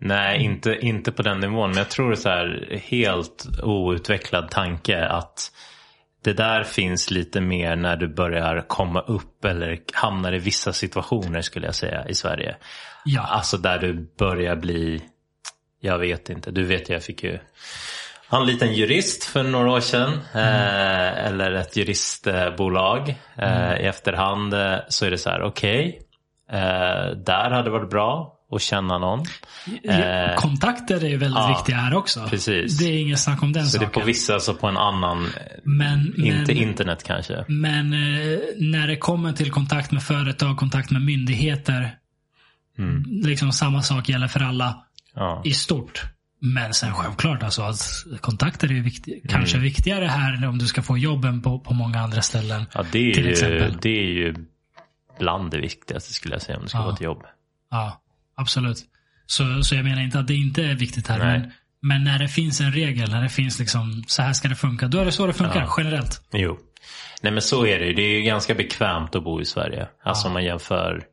Nej, 0.00 0.42
inte, 0.44 0.78
inte 0.80 1.12
på 1.12 1.22
den 1.22 1.40
nivån. 1.40 1.70
Men 1.70 1.78
jag 1.78 1.88
tror 1.88 2.10
det 2.10 2.14
är 2.14 2.20
så 2.20 2.28
här 2.28 2.80
helt 2.90 3.46
outvecklad 3.62 4.50
tanke 4.50 5.06
att 5.06 5.52
det 6.28 6.34
där 6.34 6.62
finns 6.64 7.10
lite 7.10 7.40
mer 7.40 7.76
när 7.76 7.96
du 7.96 8.08
börjar 8.08 8.64
komma 8.68 9.00
upp 9.00 9.44
eller 9.44 9.78
hamnar 9.92 10.32
i 10.34 10.38
vissa 10.38 10.72
situationer 10.72 11.40
skulle 11.40 11.66
jag 11.66 11.74
säga 11.74 12.08
i 12.08 12.14
Sverige. 12.14 12.56
Ja, 13.04 13.22
Alltså 13.22 13.56
där 13.56 13.78
du 13.78 14.08
börjar 14.18 14.56
bli, 14.56 15.02
jag 15.80 15.98
vet 15.98 16.30
inte, 16.30 16.50
du 16.50 16.64
vet 16.64 16.88
jag 16.88 17.02
fick 17.02 17.22
ju 17.22 17.38
anlita 18.28 18.64
en 18.66 18.74
jurist 18.74 19.24
för 19.24 19.42
några 19.42 19.70
år 19.70 19.80
sedan. 19.80 20.12
Eh, 20.34 21.26
eller 21.26 21.52
ett 21.52 21.76
juristbolag. 21.76 23.14
Eh, 23.36 23.80
I 23.80 23.86
efterhand 23.86 24.54
eh, 24.54 24.76
så 24.88 25.06
är 25.06 25.10
det 25.10 25.18
så 25.18 25.30
här, 25.30 25.42
okej. 25.42 26.00
eh, 26.52 27.16
där 27.16 27.50
hade 27.50 27.62
det 27.62 27.70
varit 27.70 27.90
bra 27.90 28.37
att 28.52 28.62
känna 28.62 28.98
någon. 28.98 29.20
Eh, 29.84 30.34
kontakter 30.36 31.04
är 31.04 31.08
ju 31.08 31.16
väldigt 31.16 31.38
ja, 31.38 31.48
viktiga 31.58 31.76
här 31.76 31.94
också. 31.94 32.26
precis. 32.30 32.78
Det 32.78 32.84
är 32.84 32.98
inget 33.00 33.18
snack 33.20 33.42
om 33.42 33.52
den 33.52 33.66
Så 33.66 33.78
det 33.78 33.84
är 33.84 33.86
saken. 33.86 34.00
på 34.00 34.06
vissa, 34.06 34.34
alltså 34.34 34.54
på 34.54 34.66
en 34.66 34.76
annan, 34.76 35.24
eh, 35.24 35.30
men, 35.64 36.06
inte 36.16 36.54
men, 36.54 36.62
internet 36.62 37.02
kanske. 37.06 37.44
men 37.48 37.92
eh, 37.92 38.38
när 38.58 38.86
det 38.86 38.96
kommer 38.96 39.32
till 39.32 39.50
kontakt 39.50 39.92
med 39.92 40.02
företag, 40.02 40.56
kontakt 40.56 40.90
med 40.90 41.02
myndigheter. 41.02 41.94
Mm. 42.78 43.04
Liksom 43.06 43.52
samma 43.52 43.82
sak 43.82 44.08
gäller 44.08 44.28
för 44.28 44.40
alla. 44.40 44.84
Ja. 45.14 45.42
i 45.44 45.52
stort. 45.52 46.02
Men 46.40 46.74
sen 46.74 46.94
självklart 46.94 47.42
alltså 47.42 47.62
att 47.62 47.80
kontakter 48.20 48.68
är 48.68 48.72
ju 48.72 48.82
vikti- 48.82 49.12
Mm. 49.12 49.28
kanske 49.28 49.58
viktigare 49.58 50.04
här 50.04 50.48
om 50.48 50.58
du 50.58 50.66
ska 50.66 50.82
få 50.82 50.98
jobben 50.98 51.42
på, 51.42 51.58
på 51.60 51.74
många 51.74 51.98
andra 52.00 52.22
ställen. 52.22 52.64
ja, 52.74 52.84
det 52.92 52.98
är 53.10 53.14
till 53.14 53.24
ju, 53.24 53.30
exempel. 53.30 53.76
det 53.82 53.88
är 53.98 54.04
ju 54.12 54.34
bland 55.18 55.50
det 55.50 55.60
viktigaste 55.60 56.12
skulle 56.12 56.34
jag 56.34 56.42
säga 56.42 56.56
om 56.58 56.62
du 56.62 56.68
ska 56.68 56.78
Ja. 56.78 56.84
gå 56.84 56.96
till 56.96 57.04
jobb. 57.04 57.22
Ja, 57.70 58.00
absolut. 58.38 58.78
Så, 59.26 59.62
så 59.62 59.74
jag 59.74 59.84
menar 59.84 60.02
inte 60.02 60.18
att 60.18 60.26
det 60.26 60.34
inte 60.34 60.64
är 60.64 60.74
viktigt 60.74 61.08
här. 61.08 61.18
Men, 61.18 61.52
men 61.82 62.04
när 62.04 62.18
det 62.18 62.28
finns 62.28 62.60
en 62.60 62.72
regel, 62.72 63.10
när 63.10 63.22
det 63.22 63.28
finns 63.28 63.58
liksom 63.58 64.04
så 64.06 64.22
här 64.22 64.32
ska 64.32 64.48
det 64.48 64.54
funka. 64.54 64.88
Då 64.88 64.98
är 64.98 65.04
det 65.04 65.12
så 65.12 65.26
det 65.26 65.32
funkar 65.32 65.60
Ja. 65.60 65.74
generellt. 65.78 66.22
Jo. 66.32 66.58
Nej 67.22 67.32
men 67.32 67.42
så 67.42 67.66
är 67.66 67.78
det 67.78 67.86
ju. 67.86 67.92
Det 67.94 68.02
är 68.02 68.18
ju 68.18 68.22
ganska 68.22 68.54
bekvämt 68.54 69.14
att 69.14 69.24
bo 69.24 69.40
i 69.40 69.44
Sverige. 69.44 69.88
Alltså 70.02 70.26
om 70.26 70.32
man 70.32 70.44
jämför 70.44 71.04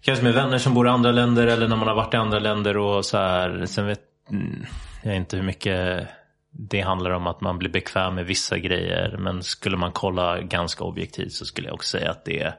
kanske 0.00 0.24
med 0.24 0.34
vänner 0.34 0.58
som 0.58 0.74
bor 0.74 0.86
i 0.86 0.90
andra 0.90 1.12
länder 1.12 1.46
eller 1.46 1.68
när 1.68 1.76
man 1.76 1.88
har 1.88 1.94
varit 1.94 2.14
i 2.14 2.16
andra 2.16 2.38
länder 2.38 2.76
och 2.76 3.04
så 3.04 3.18
här. 3.18 3.66
Sen 3.66 3.86
vet 3.86 4.00
mm, 4.30 4.66
jag 5.02 5.16
inte 5.16 5.36
hur 5.36 5.44
mycket 5.44 6.08
det 6.52 6.80
handlar 6.80 7.10
om 7.10 7.26
att 7.26 7.40
man 7.40 7.58
blir 7.58 7.70
bekväm 7.70 8.14
med 8.14 8.26
vissa 8.26 8.58
grejer. 8.58 9.16
Men 9.18 9.42
skulle 9.42 9.76
man 9.76 9.92
kolla 9.92 10.40
ganska 10.40 10.84
objektivt 10.84 11.32
så 11.32 11.44
skulle 11.44 11.68
jag 11.68 11.74
också 11.74 11.98
säga 11.98 12.10
att 12.10 12.24
det 12.24 12.40
är 12.40 12.54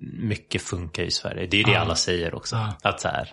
mycket 0.00 0.62
funkar 0.62 1.02
i 1.02 1.10
Sverige. 1.10 1.46
Det 1.46 1.60
är 1.60 1.64
det 1.64 1.70
Ja. 1.72 1.80
alla 1.80 1.94
säger 1.94 2.34
också. 2.34 2.56
Ja. 2.56 2.76
Att 2.82 3.00
så 3.00 3.08
här, 3.08 3.28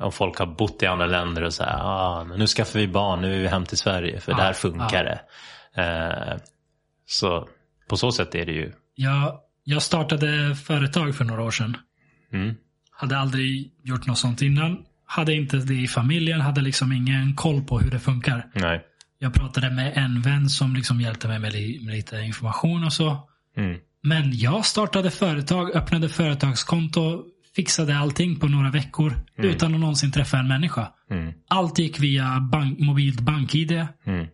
om 0.00 0.12
folk 0.12 0.38
har 0.38 0.46
bott 0.46 0.82
i 0.82 0.86
andra 0.86 1.06
länder 1.06 1.42
och 1.42 1.54
så 1.54 1.64
här, 1.64 1.78
ah, 1.82 2.24
men 2.24 2.38
nu 2.38 2.46
skaffar 2.46 2.78
vi 2.78 2.88
barn, 2.88 3.20
nu 3.20 3.34
är 3.34 3.38
vi 3.40 3.48
hem 3.48 3.64
till 3.66 3.78
Sverige 3.78 4.20
för 4.20 4.32
Ja, 4.32 4.38
där 4.38 4.52
funkar 4.52 5.04
det. 5.04 5.20
Eh, 5.82 6.36
så 7.06 7.48
på 7.88 7.96
så 7.96 8.12
sätt 8.12 8.34
är 8.34 8.46
det 8.46 8.52
ju. 8.52 8.72
Jag, 8.94 9.38
jag 9.64 9.82
startade 9.82 10.54
företag 10.54 11.14
för 11.14 11.24
några 11.24 11.42
år 11.42 11.50
sedan. 11.50 11.76
Mm, 12.32 12.54
Hade 12.90 13.18
aldrig 13.18 13.72
gjort 13.82 14.06
något 14.06 14.18
sånt 14.18 14.42
innan. 14.42 14.84
Hade 15.04 15.34
inte 15.34 15.56
det 15.56 15.74
i 15.74 15.88
familjen. 15.88 16.40
Hade 16.40 16.60
liksom 16.60 16.92
ingen 16.92 17.34
koll 17.36 17.62
på 17.62 17.78
hur 17.78 17.90
det 17.90 17.98
funkar. 18.00 18.46
nej. 18.54 18.86
Jag 19.18 19.34
pratade 19.34 19.70
med 19.70 19.92
en 19.96 20.22
vän 20.22 20.48
som 20.48 20.74
liksom 20.76 21.00
hjälpte 21.00 21.28
mig 21.28 21.38
med, 21.38 21.52
li- 21.52 21.80
med 21.84 21.94
lite 21.94 22.16
information 22.20 22.84
och 22.84 22.92
så. 22.92 23.28
Mm, 23.56 23.78
Men 24.02 24.38
jag 24.38 24.66
startade 24.66 25.10
företag, 25.10 25.76
öppnade 25.76 26.08
företagskonto, 26.08 27.24
fixade 27.56 27.98
allting 27.98 28.36
på 28.40 28.46
några 28.48 28.70
veckor 28.70 29.14
utan 29.36 29.74
att 29.74 29.80
någonsin 29.80 30.12
träffa 30.12 30.38
en 30.38 30.48
människa. 30.48 30.88
mm, 31.10 31.32
Allt 31.48 31.78
gick 31.78 32.00
via 32.00 32.40
bank, 32.40 32.78
mobilt 32.78 33.20
bank-id 33.20 33.86
mm, 34.04 34.26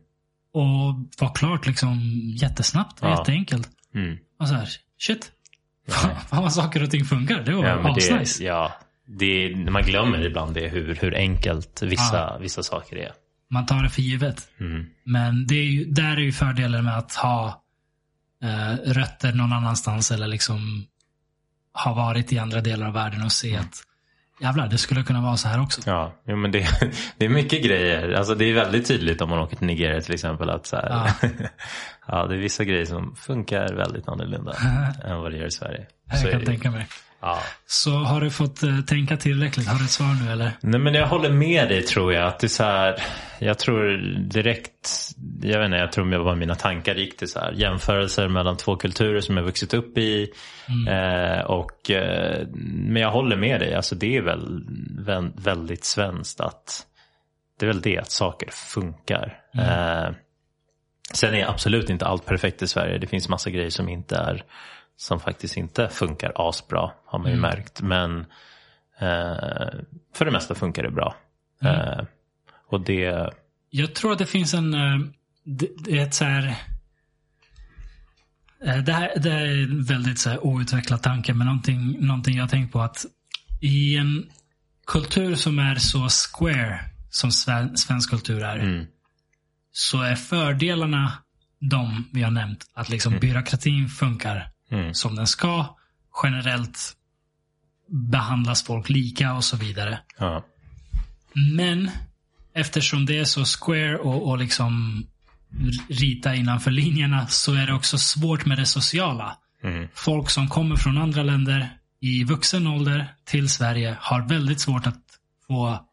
och 0.52 0.94
var 1.20 1.34
klart 1.34 1.66
liksom 1.66 2.00
jättesnabbt. 2.34 2.98
Ja. 3.02 3.10
Jätteenkelt. 3.18 3.68
mm. 3.94 4.16
Och 4.40 4.48
så 4.48 4.54
här, 4.54 4.68
shit. 4.98 5.32
Fan 6.28 6.42
vad 6.42 6.52
saker 6.52 6.82
och 6.82 6.90
ting 6.90 7.04
funkar. 7.04 7.42
Det 7.42 7.52
var 7.52 7.64
Ja, 7.64 7.90
asnice. 7.96 8.44
ja, 8.44 8.72
det, 9.06 9.56
man 9.70 9.82
glömmer 9.82 10.26
ibland 10.26 10.54
det 10.54 10.68
hur, 10.68 10.94
hur 10.94 11.14
enkelt 11.14 11.82
vissa, 11.82 12.38
vissa 12.38 12.62
saker 12.62 12.96
är. 12.96 13.12
Man 13.50 13.66
tar 13.66 13.82
det 13.82 13.88
för 13.88 14.02
givet. 14.02 14.48
Mm, 14.60 14.86
Men 15.04 15.46
det 15.46 15.54
är 15.54 15.64
ju, 15.64 15.84
där 15.84 16.16
är 16.16 16.20
ju 16.20 16.32
fördelen 16.32 16.84
med 16.84 16.98
att 16.98 17.14
ha 17.14 17.62
eh, 18.42 18.92
rötter 18.92 19.32
någon 19.32 19.52
annanstans 19.52 20.10
eller 20.10 20.26
liksom 20.26 20.86
ha 21.84 21.94
varit 21.94 22.32
i 22.32 22.38
andra 22.38 22.60
delar 22.60 22.86
av 22.86 22.92
världen 22.92 23.22
och 23.22 23.32
se 23.32 23.48
Mm. 23.48 23.60
att 23.60 23.74
jävlar, 24.40 24.68
det 24.68 24.78
skulle 24.78 25.02
kunna 25.02 25.20
vara 25.20 25.36
så 25.36 25.48
här 25.48 25.62
också. 25.62 25.80
Ja, 25.86 26.12
jo, 26.26 26.36
men 26.36 26.50
det, 26.52 26.66
det 27.16 27.24
är 27.24 27.28
mycket 27.28 27.64
grejer. 27.64 28.12
Alltså, 28.12 28.34
det 28.34 28.44
är 28.44 28.54
väldigt 28.54 28.86
tydligt 28.86 29.20
om 29.20 29.30
man 29.30 29.38
åker 29.38 29.56
till 29.56 29.66
Nigeria 29.66 30.00
till 30.00 30.14
exempel. 30.14 30.50
Att 30.50 30.66
så 30.66 30.76
här, 30.76 30.88
ja. 30.88 31.28
ja, 32.08 32.26
det 32.26 32.34
är 32.34 32.38
vissa 32.38 32.64
grejer 32.64 32.84
som 32.84 33.16
funkar 33.16 33.74
väldigt 33.74 34.08
annorlunda 34.08 34.52
än 35.04 35.18
vad 35.18 35.32
det 35.32 35.38
gör 35.38 35.46
i 35.46 35.50
Sverige. 35.50 35.86
Jag 36.10 36.18
så 36.18 36.30
kan 36.30 36.44
tänka 36.44 36.70
mig. 36.70 36.86
Ja. 37.20 37.38
Så 37.66 37.90
har 37.90 38.20
du 38.20 38.30
fått 38.30 38.62
uh, 38.64 38.80
tänka 38.80 39.16
tillräckligt? 39.16 39.68
Har 39.68 39.78
du 39.78 39.84
ett 39.84 39.90
svar 39.90 40.24
nu 40.24 40.32
eller? 40.32 40.52
Nej 40.60 40.80
men 40.80 40.94
jag 40.94 41.06
håller 41.06 41.30
med 41.30 41.68
dig 41.68 41.82
tror 41.82 42.12
jag. 42.12 42.26
Att 42.26 42.38
det 42.38 42.46
är 42.46 42.48
så 42.48 42.64
här, 42.64 43.02
jag 43.38 43.58
tror 43.58 43.96
direkt, 44.28 44.88
jag 45.42 45.58
vet 45.58 45.66
inte, 45.66 45.76
jag 45.76 45.92
tror 45.92 46.24
vad 46.24 46.38
mina 46.38 46.54
tankar 46.54 46.94
gick 46.94 47.16
till 47.16 47.28
så 47.28 47.38
här, 47.38 47.52
jämförelser 47.52 48.28
mellan 48.28 48.56
två 48.56 48.76
kulturer 48.76 49.20
som 49.20 49.36
jag 49.36 49.44
vuxit 49.44 49.74
upp 49.74 49.98
i. 49.98 50.32
Mm. 50.68 50.88
Eh, 50.88 51.40
och, 51.40 51.90
eh, 51.90 52.46
men 52.52 53.02
jag 53.02 53.10
håller 53.10 53.36
med 53.36 53.60
dig, 53.60 53.74
alltså 53.74 53.94
det 53.94 54.16
är 54.16 54.22
väl 54.22 54.64
väldigt 55.34 55.84
svenskt 55.84 56.40
att 56.40 56.86
det 57.58 57.66
är 57.66 57.68
väl 57.68 57.80
det 57.80 57.98
att 57.98 58.10
saker 58.10 58.48
funkar. 58.50 59.38
Mm. 59.54 59.66
Eh, 59.68 60.14
sen 61.12 61.34
är 61.34 61.46
absolut 61.46 61.90
inte 61.90 62.06
allt 62.06 62.26
perfekt 62.26 62.62
i 62.62 62.66
Sverige. 62.66 62.98
Det 62.98 63.06
finns 63.06 63.28
massa 63.28 63.50
grejer 63.50 63.70
som 63.70 63.88
inte 63.88 64.16
är 64.16 64.44
som 64.98 65.20
faktiskt 65.20 65.56
inte 65.56 65.88
funkar 65.88 66.32
asbra 66.34 66.90
har 67.06 67.18
man 67.18 67.28
ju 67.28 67.38
mm. 67.38 67.50
märkt. 67.50 67.82
Men 67.82 68.20
eh, 68.98 69.80
för 70.14 70.24
det 70.24 70.30
mesta 70.30 70.54
funkar 70.54 70.82
det 70.82 70.90
bra. 70.90 71.16
Mm. 71.62 71.74
Eh, 71.74 72.04
och 72.66 72.80
det... 72.80 73.30
Jag 73.70 73.94
tror 73.94 74.12
att 74.12 74.18
det 74.18 74.26
finns 74.26 74.54
en, 74.54 74.74
eh, 74.74 74.98
det, 75.44 75.68
det 75.78 75.98
är 75.98 76.02
ett 76.02 76.14
så 76.14 76.24
här, 76.24 76.54
eh, 78.64 78.76
det 78.76 78.92
här, 78.92 79.12
det 79.16 79.30
här 79.30 79.46
är 79.46 79.62
en 79.62 79.84
väldigt 79.84 80.18
så 80.18 80.30
här 80.30 80.46
outvecklad 80.46 81.02
tanke, 81.02 81.34
men 81.34 81.46
någonting, 81.46 82.06
någonting 82.06 82.36
jag 82.36 82.42
har 82.42 82.48
tänkt 82.48 82.72
på 82.72 82.80
att 82.80 83.06
i 83.60 83.96
en 83.96 84.30
kultur 84.86 85.34
som 85.34 85.58
är 85.58 85.74
så 85.74 86.08
square 86.08 86.80
som 87.10 87.32
svensk 87.76 88.10
kultur 88.10 88.42
är, 88.42 88.58
mm. 88.58 88.86
så 89.72 90.02
är 90.02 90.14
fördelarna 90.14 91.12
de 91.60 92.08
vi 92.12 92.22
har 92.22 92.30
nämnt. 92.30 92.64
Att 92.74 92.88
liksom 92.88 93.12
mm. 93.12 93.20
byråkratin 93.20 93.88
funkar 93.88 94.52
mm. 94.70 94.94
som 94.94 95.14
den 95.14 95.26
ska. 95.26 95.76
Generellt 96.22 96.96
behandlas 97.88 98.64
folk 98.64 98.88
lika 98.88 99.34
och 99.34 99.44
så 99.44 99.56
vidare. 99.56 99.98
Ja. 100.18 100.44
Men 101.32 101.90
eftersom 102.54 103.06
det 103.06 103.18
är 103.18 103.24
så 103.24 103.44
square 103.44 103.98
och, 103.98 104.28
och 104.28 104.38
liksom 104.38 105.04
rita 105.88 106.34
innanför 106.34 106.70
linjerna 106.70 107.26
så 107.26 107.54
är 107.54 107.66
det 107.66 107.74
också 107.74 107.98
svårt 107.98 108.46
med 108.46 108.58
det 108.58 108.66
sociala. 108.66 109.36
Mm. 109.62 109.88
Folk 109.94 110.30
som 110.30 110.48
kommer 110.48 110.76
från 110.76 110.98
andra 110.98 111.22
länder 111.22 111.70
i 112.00 112.24
vuxen 112.24 112.66
ålder 112.66 113.14
till 113.24 113.48
Sverige 113.48 113.96
har 114.00 114.28
väldigt 114.28 114.60
svårt 114.60 114.86
att 114.86 115.02
få 115.46 115.86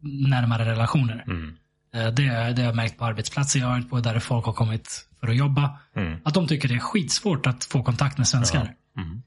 närmare 0.00 0.64
relationer. 0.64 1.24
Mm. 1.26 1.56
Eh, 1.94 2.06
det, 2.06 2.52
det 2.52 2.62
har 2.62 2.66
jag 2.66 2.76
märkt 2.76 2.98
på 2.98 3.04
arbetsplatser 3.04 3.60
jag 3.60 3.66
har 3.66 3.74
varit 3.74 3.90
på 3.90 4.00
där 4.00 4.18
folk 4.18 4.46
har 4.46 4.52
kommit 4.52 5.06
för 5.20 5.28
att 5.28 5.36
jobba. 5.36 5.78
Mm. 5.96 6.18
Att 6.24 6.34
de 6.34 6.46
tycker 6.46 6.68
det 6.68 6.74
är 6.74 6.78
skitsvårt 6.78 7.46
att 7.46 7.64
få 7.64 7.82
kontakt 7.82 8.18
med 8.18 8.28
svenskar. 8.28 8.74
Ja. 8.94 9.02
Mm. 9.02 9.22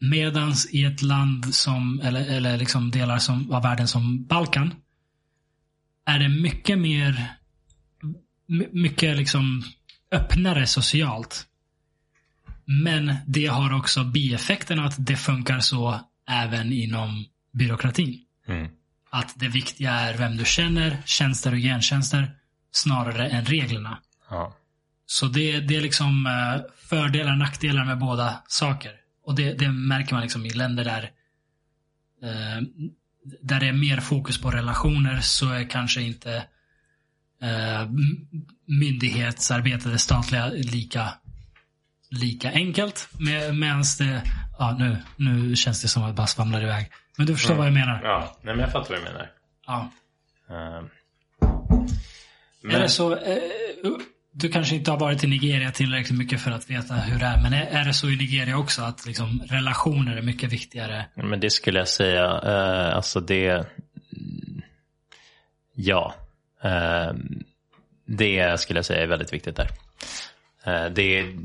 Medans 0.00 0.66
i 0.70 0.84
ett 0.84 1.02
land 1.02 1.54
som, 1.54 2.00
eller, 2.04 2.26
eller 2.26 2.58
liksom 2.58 2.90
delar 2.90 3.18
som, 3.18 3.52
av 3.52 3.62
världen 3.62 3.88
som 3.88 4.24
Balkan, 4.24 4.74
är 6.06 6.18
det 6.18 6.28
mycket 6.28 6.78
mer, 6.78 7.34
mycket 8.72 9.16
liksom 9.16 9.62
öppnare 10.10 10.66
socialt. 10.66 11.46
Men 12.64 13.14
det 13.26 13.46
har 13.46 13.76
också 13.76 14.04
bieffekten 14.04 14.78
att 14.78 14.94
det 14.98 15.16
funkar 15.16 15.60
så 15.60 16.00
även 16.30 16.72
inom 16.72 17.24
byråkratin. 17.52 18.20
Mm. 18.46 18.68
Att 19.10 19.34
det 19.36 19.48
viktiga 19.48 19.92
är 19.92 20.14
vem 20.18 20.36
du 20.36 20.44
känner, 20.44 21.02
tjänster 21.04 21.52
och 21.52 21.58
gentjänster, 21.58 22.36
snarare 22.70 23.28
än 23.28 23.44
reglerna. 23.44 23.98
Ja. 24.30 24.56
Så 25.06 25.26
det, 25.26 25.60
det 25.60 25.76
är 25.76 25.80
liksom 25.80 26.26
eh, 26.26 26.62
fördelar 26.88 27.32
och 27.32 27.38
nackdelar 27.38 27.84
med 27.84 27.98
båda 27.98 28.42
saker. 28.48 28.92
Och 29.24 29.34
det, 29.34 29.52
det 29.52 29.68
märker 29.68 30.14
man 30.14 30.22
liksom 30.22 30.46
i 30.46 30.50
länder 30.50 30.84
där 30.84 31.10
eh, 32.22 32.62
där 33.24 33.60
det 33.60 33.68
är 33.68 33.72
mer 33.72 34.00
fokus 34.00 34.40
på 34.40 34.50
relationer 34.50 35.20
så 35.20 35.50
är 35.50 35.70
kanske 35.70 36.02
inte 36.02 36.36
eh, 37.42 37.88
myndighetsarbetet, 38.66 39.92
det 39.92 39.98
statliga, 39.98 40.46
lika, 40.46 41.14
lika 42.10 42.50
enkelt. 42.50 43.08
Med, 43.18 43.56
Medan 43.56 43.84
det, 43.98 44.22
ja 44.58 44.76
nu, 44.78 44.96
nu 45.16 45.56
känns 45.56 45.82
det 45.82 45.88
som 45.88 46.02
att 46.02 46.08
det 46.08 46.14
bara 46.14 46.26
svamlar 46.26 46.62
iväg. 46.62 46.90
Men 47.16 47.26
du 47.26 47.34
förstår 47.34 47.54
mm. 47.54 47.58
vad 47.58 47.66
jag 47.66 47.86
menar? 47.86 48.00
Ja, 48.02 48.36
nej, 48.42 48.54
men 48.54 48.64
jag 48.64 48.72
fattar 48.72 48.90
vad 48.90 48.98
du 48.98 49.04
menar. 49.04 49.30
Ja. 49.66 49.90
Uh, 50.50 50.88
men... 52.62 52.80
Det 52.80 52.88
så, 52.88 53.18
du 54.36 54.48
kanske 54.48 54.76
inte 54.76 54.90
har 54.90 54.98
varit 54.98 55.24
i 55.24 55.26
Nigeria 55.26 55.70
tillräckligt 55.70 56.18
mycket 56.18 56.40
för 56.40 56.50
att 56.50 56.70
veta 56.70 56.94
hur 56.94 57.18
det 57.18 57.24
är. 57.24 57.42
Men 57.42 57.52
är, 57.52 57.66
är 57.66 57.84
det 57.84 57.94
så 57.94 58.10
i 58.10 58.16
Nigeria 58.16 58.58
också 58.58 58.82
att 58.82 59.06
liksom 59.06 59.42
relationer 59.48 60.16
är 60.16 60.22
mycket 60.22 60.52
viktigare? 60.52 61.06
Men 61.14 61.40
det 61.40 61.50
skulle 61.50 61.78
jag 61.78 61.88
säga. 61.88 62.24
Eh, 62.24 62.96
alltså 62.96 63.20
det... 63.20 63.66
Ja. 65.74 66.14
Eh, 66.62 67.12
det 68.06 68.60
skulle 68.60 68.78
jag 68.78 68.84
säga 68.84 69.02
är 69.02 69.06
väldigt 69.06 69.32
viktigt 69.32 69.56
där. 69.56 69.70
Eh, 70.64 70.90
det 70.90 71.18
är, 71.18 71.36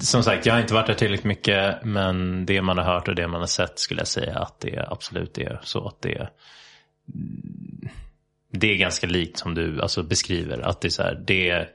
som 0.00 0.22
sagt, 0.22 0.46
jag 0.46 0.54
har 0.54 0.60
inte 0.60 0.74
varit 0.74 0.86
där 0.86 0.94
tillräckligt 0.94 1.24
mycket. 1.24 1.84
Men 1.84 2.46
det 2.46 2.62
man 2.62 2.78
har 2.78 2.84
hört 2.84 3.08
och 3.08 3.14
det 3.14 3.28
man 3.28 3.40
har 3.40 3.46
sett 3.46 3.78
skulle 3.78 4.00
jag 4.00 4.08
säga 4.08 4.38
att 4.38 4.60
det 4.60 4.86
absolut 4.88 5.38
är 5.38 5.60
så 5.62 5.88
att 5.88 6.02
det 6.02 6.28
det 8.52 8.72
är 8.72 8.76
ganska 8.76 9.06
likt 9.06 9.38
som 9.38 9.54
du 9.54 9.82
alltså, 9.82 10.02
beskriver. 10.02 10.58
Att 10.58 10.80
det 10.80 10.88
är 10.88 10.90
så 10.90 11.02
här, 11.02 11.22
det 11.26 11.50
är 11.50 11.68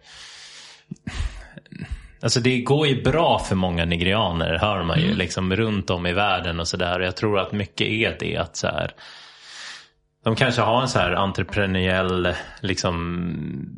Alltså 2.22 2.40
det 2.40 2.62
går 2.62 2.88
ju 2.88 3.03
bra 3.03 3.40
för 3.40 3.56
många 3.56 3.86
nigerianer, 3.86 4.57
hör 4.57 4.84
man 4.84 4.99
ju, 4.99 5.06
mm. 5.06 5.18
liksom 5.18 5.56
runt 5.56 5.90
om 5.90 6.06
i 6.06 6.14
världen 6.14 6.60
och 6.60 6.68
sådär. 6.68 6.99
Jag 6.99 7.16
tror 7.16 7.40
att 7.40 7.52
mycket 7.52 7.88
är 7.88 8.18
det 8.20 8.38
att 8.38 8.56
så 8.56 8.68
här, 8.68 8.91
de 10.24 10.36
kanske 10.36 10.62
har 10.62 10.82
en 10.82 10.88
så 10.88 10.99
här 10.99 11.12
entreprenöriell 11.12 12.34
liksom 12.62 13.76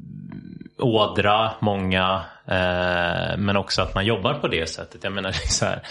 ådra, 0.78 1.52
många, 1.60 2.22
eh, 2.46 3.38
men 3.38 3.58
också 3.58 3.82
att 3.82 3.96
man 3.96 4.06
jobbar 4.06 4.34
på 4.34 4.48
det 4.48 4.70
sättet. 4.70 5.04
Jag 5.04 5.14
menar, 5.14 5.32
så 5.50 5.66
här, 5.66 5.82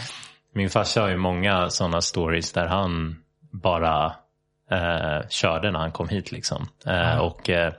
min 0.55 0.71
farsa 0.71 1.01
har 1.01 1.09
ju 1.09 1.17
många 1.17 1.71
sådana 1.71 2.01
stories 2.01 2.53
där 2.53 2.67
han 2.67 3.17
bara 3.53 4.07
eh, 4.71 5.29
körde 5.29 5.71
när 5.71 5.79
han 5.79 5.93
kom 5.93 6.09
hit 6.09 6.33
liksom. 6.33 6.69
Eh, 6.87 7.13
mm. 7.13 7.21
Och 7.21 7.51
eh, 7.51 7.73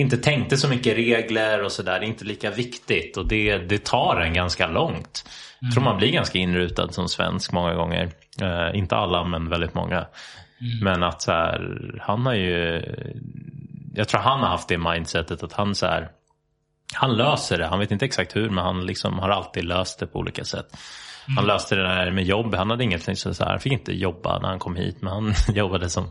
inte 0.00 0.16
tänkte 0.16 0.56
så 0.56 0.68
mycket 0.68 0.96
regler 0.96 1.64
och 1.64 1.72
sådär. 1.72 2.02
Inte 2.02 2.24
lika 2.24 2.50
viktigt 2.50 3.16
och 3.16 3.28
det, 3.28 3.58
det 3.58 3.84
tar 3.84 4.20
en 4.20 4.32
ganska 4.32 4.66
långt. 4.66 5.24
Jag 5.60 5.72
tror 5.72 5.84
man 5.84 5.96
blir 5.96 6.12
ganska 6.12 6.38
inrutad 6.38 6.92
som 6.92 7.08
svensk 7.08 7.52
många 7.52 7.74
gånger. 7.74 8.10
Uh, 8.42 8.78
inte 8.78 8.96
alla 8.96 9.24
men 9.24 9.48
väldigt 9.48 9.74
många. 9.74 9.96
Mm. 10.60 10.78
Men 10.82 11.02
att 11.02 11.22
så 11.22 11.32
här, 11.32 12.00
han 12.00 12.26
har 12.26 12.34
ju, 12.34 12.82
jag 13.94 14.08
tror 14.08 14.20
han 14.20 14.40
har 14.40 14.48
haft 14.48 14.68
det 14.68 14.78
mindsetet 14.78 15.42
att 15.42 15.52
han 15.52 15.74
så 15.74 15.86
här, 15.86 16.08
han 16.94 17.16
löser 17.16 17.58
det. 17.58 17.66
Han 17.66 17.78
vet 17.78 17.90
inte 17.90 18.04
exakt 18.04 18.36
hur 18.36 18.50
men 18.50 18.64
han 18.64 18.86
liksom 18.86 19.18
har 19.18 19.28
alltid 19.28 19.64
löst 19.64 20.00
det 20.00 20.06
på 20.06 20.18
olika 20.18 20.44
sätt. 20.44 20.66
Mm. 21.26 21.36
Han 21.36 21.46
löste 21.46 21.76
det 21.76 21.82
där 21.82 22.10
med 22.10 22.24
jobb. 22.24 22.54
Han 22.54 22.70
hade 22.70 22.84
inget 22.84 23.18
så 23.18 23.44
här, 23.44 23.50
han 23.50 23.60
fick 23.60 23.72
inte 23.72 23.92
jobba 23.92 24.38
när 24.38 24.48
han 24.48 24.58
kom 24.58 24.76
hit 24.76 24.96
men 25.00 25.12
han 25.12 25.34
jobbade 25.54 25.90
som 25.90 26.10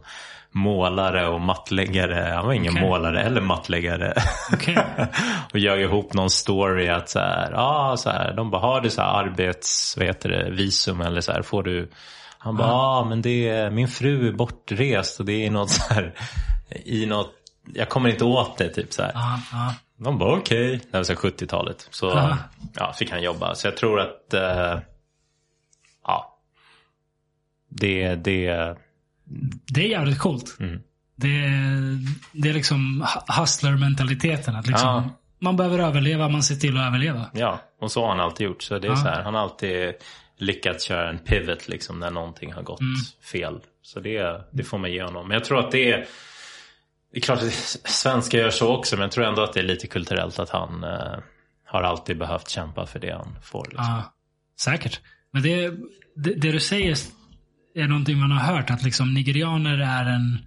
målare 0.51 1.27
och 1.27 1.41
mattläggare. 1.41 2.33
Han 2.35 2.45
var 2.45 2.53
ingen 2.53 2.73
okay. 2.73 2.87
målare 2.87 3.23
eller 3.23 3.41
mattläggare. 3.41 4.13
Okay. 4.53 4.75
och 5.53 5.59
jag 5.59 5.81
ihop 5.81 6.13
någon 6.13 6.29
story 6.29 6.89
att 6.89 7.09
så 7.09 7.19
här, 7.19 7.53
ah, 7.55 7.97
så 7.97 8.09
här, 8.09 8.33
de 8.33 8.51
bara, 8.51 8.61
har 8.61 8.81
du 8.81 8.89
så 8.89 9.01
här 9.01 9.23
arbets, 9.23 9.93
vad 9.97 10.05
heter 10.05 10.29
det, 10.29 10.49
visum 10.49 11.01
eller 11.01 11.21
så 11.21 11.31
här, 11.31 11.41
får 11.41 11.63
du 11.63 11.89
han 12.37 12.57
bara, 12.57 12.67
ja 12.67 12.73
ah, 12.73 13.05
men 13.05 13.21
det 13.21 13.49
är, 13.49 13.71
min 13.71 13.87
fru 13.87 14.27
är 14.27 14.31
bortrest 14.31 15.19
och 15.19 15.25
det 15.25 15.45
är 15.45 15.51
något 15.51 15.69
så 15.69 15.93
här, 15.93 16.13
i 16.69 17.05
något, 17.05 17.33
jag 17.73 17.89
kommer 17.89 18.09
inte 18.09 18.25
åt 18.25 18.57
det 18.57 18.69
typ 18.69 18.93
så 18.93 19.03
här. 19.03 19.11
Ah, 19.15 19.39
ah. 19.53 19.73
De 19.97 20.17
bara 20.17 20.37
okej, 20.37 20.67
okay. 20.67 20.79
det 20.91 20.97
var 20.97 21.03
så 21.03 21.13
70-talet. 21.13 21.87
Så 21.91 22.11
ah. 22.11 22.37
ja, 22.73 22.93
fick 22.93 23.11
han 23.11 23.23
jobba. 23.23 23.55
Så 23.55 23.67
jag 23.67 23.77
tror 23.77 23.99
att, 23.99 24.33
uh, 24.33 24.79
ja, 26.03 26.39
det, 27.69 28.15
det 28.15 28.77
det 29.67 29.85
är 29.85 29.87
jävligt 29.87 30.19
coolt. 30.19 30.57
Mm. 30.59 30.79
Det, 31.15 31.29
det 32.31 32.49
är 32.49 32.53
liksom 32.53 33.07
hustler-mentaliteten. 33.39 34.55
Att 34.55 34.67
liksom, 34.67 34.87
ja. 34.87 35.09
Man 35.39 35.57
behöver 35.57 35.79
överleva, 35.79 36.29
man 36.29 36.43
ser 36.43 36.55
till 36.55 36.77
att 36.77 36.87
överleva. 36.87 37.29
Ja, 37.33 37.61
och 37.81 37.91
så 37.91 38.01
har 38.01 38.09
han 38.09 38.19
alltid 38.19 38.45
gjort. 38.47 38.61
Så 38.61 38.79
det 38.79 38.87
är 38.87 38.91
ja. 38.91 38.95
så 38.95 39.07
här, 39.07 39.23
han 39.23 39.33
har 39.33 39.41
alltid 39.41 39.93
lyckats 40.37 40.83
köra 40.83 41.09
en 41.09 41.19
pivot 41.19 41.67
liksom 41.67 41.99
när 41.99 42.11
någonting 42.11 42.53
har 42.53 42.61
gått 42.61 42.79
mm. 42.79 42.95
fel. 43.31 43.59
Så 43.81 43.99
det, 43.99 44.41
det 44.51 44.63
får 44.63 44.77
man 44.77 44.91
ge 44.91 45.03
honom. 45.03 45.27
Men 45.27 45.35
jag 45.35 45.43
tror 45.43 45.59
att 45.59 45.71
det 45.71 45.91
är 45.91 46.07
det 47.11 47.19
är 47.19 47.21
klart 47.21 47.43
att 47.43 47.53
svenskar 47.89 48.39
gör 48.39 48.49
så 48.49 48.77
också 48.77 48.95
men 48.95 49.01
jag 49.01 49.11
tror 49.11 49.25
ändå 49.25 49.41
att 49.41 49.53
det 49.53 49.59
är 49.59 49.63
lite 49.63 49.87
kulturellt 49.87 50.39
att 50.39 50.49
han 50.49 50.83
eh, 50.83 51.19
har 51.65 51.81
alltid 51.83 52.17
behövt 52.17 52.49
kämpa 52.49 52.85
för 52.85 52.99
det 52.99 53.11
han 53.11 53.35
får. 53.43 53.65
Liksom. 53.65 53.85
Ja, 53.85 54.13
säkert. 54.59 54.99
Men 55.31 55.41
det, 55.41 55.69
det, 56.15 56.33
det, 56.33 56.51
du 56.51 56.59
säger 56.59 56.97
är 57.81 57.87
någonting 57.87 58.17
man 58.19 58.31
har 58.31 58.55
hört. 58.55 58.69
Att 58.69 58.83
liksom 58.83 59.13
nigerianer 59.13 59.77
är 59.77 60.05
en 60.05 60.39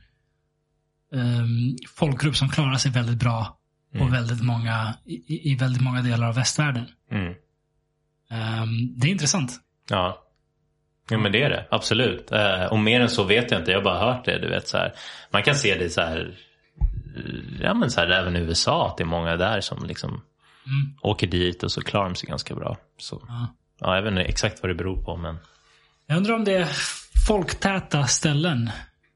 um, 1.13 1.77
folkgrupp 1.97 2.37
som 2.37 2.49
klarar 2.49 2.75
sig 2.75 2.91
väldigt 2.93 3.19
bra 3.19 3.57
på 3.99 4.05
väldigt 4.05 4.43
många, 4.43 4.95
i, 5.07 5.53
i 5.53 5.55
väldigt 5.55 5.83
många 5.83 6.03
delar 6.03 6.29
av 6.29 6.35
västvärlden. 6.35 6.87
Mm. 7.11 7.27
Um, 7.29 8.99
det 9.01 9.07
är 9.09 9.11
intressant. 9.13 9.53
Ja. 9.91 10.23
ja, 11.11 11.19
men 11.19 11.33
det 11.33 11.43
är 11.43 11.51
det. 11.51 11.67
Absolut. 11.71 12.33
Eh, 12.33 12.65
och 12.65 12.79
mer 12.79 13.01
än 13.01 13.09
så 13.11 13.25
vet 13.25 13.51
jag 13.51 13.61
inte. 13.61 13.71
Jag 13.71 13.79
har 13.79 13.85
bara 13.85 14.13
hört 14.13 14.25
det. 14.25 14.39
Du 14.39 14.49
vet, 14.49 14.69
så 14.69 14.77
här. 14.79 14.93
Man 15.31 15.43
kan 15.43 15.55
se 15.55 15.75
det 15.79 15.91
så 15.91 16.01
här, 16.01 16.35
ja, 17.61 17.75
men 17.75 17.91
så 17.91 18.01
här, 18.01 18.09
även 18.11 18.37
i 18.37 18.41
USA. 18.41 18.89
Att 18.89 18.97
det 18.97 19.03
är 19.03 19.07
många 19.07 19.37
där 19.37 19.61
som 19.61 19.87
liksom 19.87 20.23
Mm. 20.67 20.95
åker 21.03 21.27
dit 21.27 21.63
och 21.63 21.73
så 21.73 21.83
klarar 21.83 22.05
de 22.05 22.15
sig 22.15 22.29
ganska 22.29 22.55
bra. 22.55 22.77
Så, 22.99 23.23
Ja. 23.29 23.55
ja, 23.81 23.95
jag 23.97 24.03
vet 24.03 24.11
inte 24.11 24.23
exakt 24.23 24.63
vad 24.63 24.71
det 24.71 24.75
beror 24.75 25.03
på. 25.05 25.17
Men 25.17 25.37
Jag 26.07 26.17
undrar 26.17 26.35
om 26.35 26.45
det 26.45 26.69
folktäta 27.27 28.07
ställen 28.07 28.71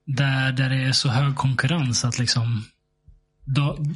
där, 0.07 0.53
där 0.53 0.69
det 0.69 0.77
är 0.77 0.93
så 0.93 1.09
hög 1.09 1.37
konkurrens 1.37 2.05
att 2.05 2.19
liksom 2.19 2.65
de, 3.45 3.95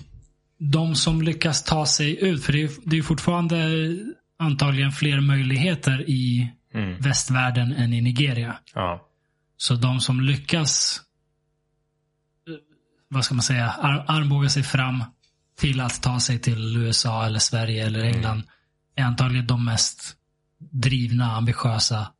de 0.59 0.95
som 0.95 1.23
lyckas 1.23 1.65
ta 1.65 1.87
sig 1.87 2.25
ut, 2.25 2.45
för 2.45 2.53
det 2.53 2.63
är, 2.63 2.71
det 2.85 2.99
är 2.99 3.03
fortfarande 3.03 3.57
antagligen 4.39 4.93
fler 4.93 5.21
möjligheter 5.21 6.11
i 6.11 6.53
mm. 6.75 6.99
västvärlden 6.99 7.73
än 7.73 7.93
i 7.93 8.01
Nigeria. 8.01 8.59
ja. 8.75 9.05
Så 9.61 9.75
de 9.75 10.01
som 10.01 10.21
lyckas, 10.21 11.01
vad 13.09 13.25
ska 13.25 13.35
man 13.35 13.43
säga, 13.43 13.71
ar 13.71 14.05
armbåga 14.09 14.49
sig 14.49 14.63
fram 14.63 15.05
till 15.59 15.81
att 15.81 16.03
ta 16.03 16.21
sig 16.21 16.39
till 16.39 16.77
USA 16.77 17.27
eller 17.27 17.39
Sverige 17.39 17.87
eller 17.87 18.05
England 18.05 18.43
är 18.95 19.05
antagligen 19.05 19.47
de 19.47 19.65
mest 19.65 20.17
drivna, 20.59 21.37
ambitiösa 21.37 22.13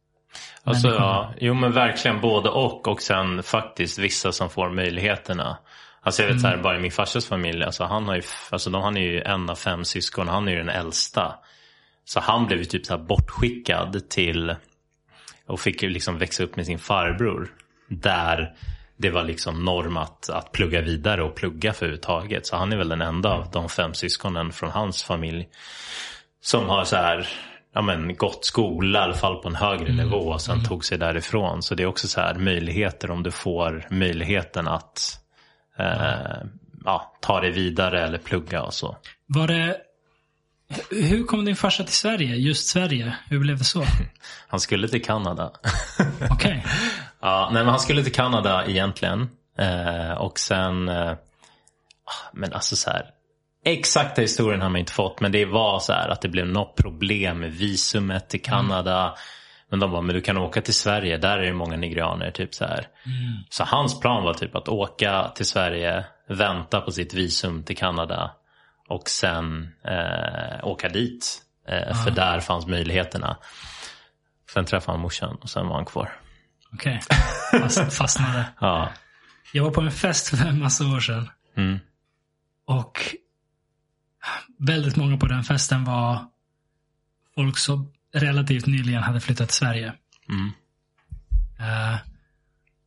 Alltså, 0.65 0.89
ja, 0.89 1.35
jo 1.41 1.55
men 1.55 1.73
verkligen 1.73 2.21
både 2.21 2.49
och 2.49 2.89
och 2.89 3.03
sen 3.03 3.43
faktiskt 3.43 3.99
vissa 3.99 4.33
som 4.33 4.51
får 4.51 4.71
möjligheterna. 4.71 5.59
Alltså 6.01 6.23
jag 6.23 6.33
vet 6.33 6.41
så 6.41 6.47
här, 6.47 6.57
bara 6.57 6.77
i 6.77 6.81
min 6.81 6.91
farsas 6.91 7.27
familj, 7.27 7.65
alltså 7.65 7.85
han, 7.85 8.09
har 8.09 8.15
ju, 8.15 8.23
alltså 8.51 8.71
de, 8.71 8.83
han 8.83 8.97
är 8.97 9.01
ju 9.01 9.23
en 9.23 9.51
av 9.51 9.55
fem 9.55 9.85
syskon 9.85 10.29
han 10.29 10.49
är 10.49 10.53
ju 10.53 10.59
den 10.59 10.69
äldsta. 10.69 11.35
Så 12.05 12.21
han 12.21 12.47
blev 12.47 12.59
ju 12.59 12.65
typ 12.65 12.87
så 12.87 12.97
här 12.97 13.05
bortskickad 13.05 14.11
till 14.11 14.55
och 15.47 15.61
fick 15.61 15.83
ju 15.83 15.89
liksom 15.89 16.19
växa 16.19 16.45
upp 16.45 16.57
med 16.57 16.67
sin 16.67 16.79
farbror. 16.79 17.49
Där 17.89 18.55
det 18.97 19.11
var 19.11 19.25
liksom 19.25 19.65
norm 19.65 19.97
att, 19.97 20.31
att 20.31 20.53
plugga 20.53 20.81
vidare 20.81 21.23
och 21.23 21.35
plugga 21.35 21.73
för 21.73 21.87
överhuvudtaget. 21.87 22.47
Så 22.47 22.57
han 22.57 22.73
är 22.73 22.77
väl 22.77 22.89
den 22.89 23.03
enda 23.03 23.31
av 23.31 23.51
de 23.51 23.69
fem 23.69 23.95
syskonen 23.95 24.53
från 24.53 24.71
hans 24.71 25.05
familj 25.05 25.49
som 26.41 26.69
har 26.69 26.85
så 26.85 26.97
här, 26.97 27.29
ja 27.79 27.83
men 27.83 28.17
gått 28.17 28.45
skola 28.45 28.99
i 28.99 29.03
alla 29.03 29.15
fall 29.15 29.37
på 29.37 29.49
en 29.49 29.55
högre 29.55 29.93
nivå 29.93 30.17
och 30.17 30.41
sen 30.41 30.65
tog 30.65 30.85
sig 30.85 30.99
därifrån. 30.99 31.63
Så 31.63 31.75
det 31.75 31.83
är 31.83 31.87
också 31.87 32.09
så 32.09 32.21
här 32.21 32.35
möjligheter 32.35 33.11
om 33.11 33.23
du 33.23 33.31
får 33.31 33.87
möjligheten 33.91 34.69
att 34.69 35.21
eh, 35.79 36.47
ja, 36.85 37.13
ta 37.21 37.41
dig 37.41 37.51
vidare 37.51 38.05
eller 38.05 38.19
plugga 38.19 38.63
och 38.63 38.75
så. 38.75 38.97
Var 39.27 39.47
det... 39.47 39.77
Hur 40.91 41.25
kom 41.25 41.45
din 41.45 41.57
farsa 41.57 41.85
till 41.85 41.95
Sverige? 41.95 42.37
Just 42.37 42.69
Sverige? 42.69 43.17
Hur 43.29 43.39
blev 43.39 43.59
det 43.59 43.65
så? 43.65 43.85
Han 44.49 44.61
skulle 44.61 44.89
till 44.89 45.05
Kanada. 45.05 45.53
Okej. 46.31 46.65
ja, 47.21 47.51
nej 47.53 47.63
men 47.63 47.71
han 47.71 47.81
skulle 47.81 48.03
till 48.03 48.15
Kanada 48.15 48.67
egentligen. 48.67 49.29
Eh, 49.59 50.13
och 50.13 50.39
sen, 50.39 50.89
eh, 50.89 51.13
men 52.33 52.53
alltså 52.53 52.77
så 52.77 52.91
här. 52.91 53.11
Exakta 53.65 54.21
historien 54.21 54.63
har 54.63 54.69
man 54.69 54.81
inte 54.81 54.93
fått 54.93 55.21
men 55.21 55.33
det 55.33 55.45
var 55.45 55.79
så 55.79 55.93
här 55.93 56.09
att 56.09 56.21
det 56.21 56.29
blev 56.29 56.47
något 56.47 56.77
problem 56.77 57.39
med 57.39 57.53
visumet 57.53 58.29
till 58.29 58.43
Kanada. 58.43 59.15
Men 59.71 59.81
de 59.81 59.91
bara, 59.91 60.03
men 60.03 60.15
du 60.15 60.21
kan 60.21 60.39
åka 60.39 60.61
till 60.61 60.75
Sverige, 60.75 61.17
där 61.17 61.39
är 61.39 61.43
det 61.47 61.53
många 61.53 61.77
nigerianer. 61.77 62.31
Typ 62.31 62.55
så 62.55 62.65
här. 62.65 62.89
Så 63.51 63.65
hans 63.65 64.01
plan 64.01 64.25
var 64.25 64.35
typ 64.35 64.57
att 64.57 64.69
åka 64.69 65.29
till 65.35 65.47
Sverige, 65.47 66.05
vänta 66.29 66.81
på 66.81 66.93
sitt 66.93 67.15
visum 67.15 67.63
till 67.63 67.77
Kanada 67.77 68.31
och 68.89 69.09
sen 69.09 69.75
eh, 69.85 70.67
åka 70.67 70.89
dit. 70.89 71.43
Eh, 71.69 72.05
För 72.05 72.11
där 72.11 72.41
fanns 72.41 72.67
möjligheterna. 72.67 73.37
Sen 74.55 74.65
träffade 74.65 74.93
han 74.93 75.01
morsan 75.03 75.37
och 75.43 75.51
sen 75.51 75.69
var 75.69 75.75
han 75.75 75.85
kvar. 75.85 76.13
Okej. 76.73 77.01
Fast, 77.61 77.93
fastnade. 77.93 78.45
Ja. 78.61 78.89
Jag 79.53 79.65
var 79.65 79.71
på 79.71 79.81
en 79.81 79.91
fest 79.91 80.29
för 80.29 80.47
en 80.49 80.59
massa 80.59 80.85
år 80.85 81.01
sedan. 81.01 81.31
Mm. 81.57 81.79
Och 82.67 82.99
väldigt 84.59 84.97
många 84.97 85.17
på 85.17 85.27
den 85.27 85.45
festen 85.45 85.85
var 85.85 86.27
folk 87.35 87.59
som 87.59 87.93
relativt 88.15 88.67
nyligen 88.67 89.03
hade 89.03 89.21
flyttat 89.21 89.49
till 89.49 89.57
Sverige. 89.57 89.95
Mm. 90.29 90.53
Uh, 91.61 91.99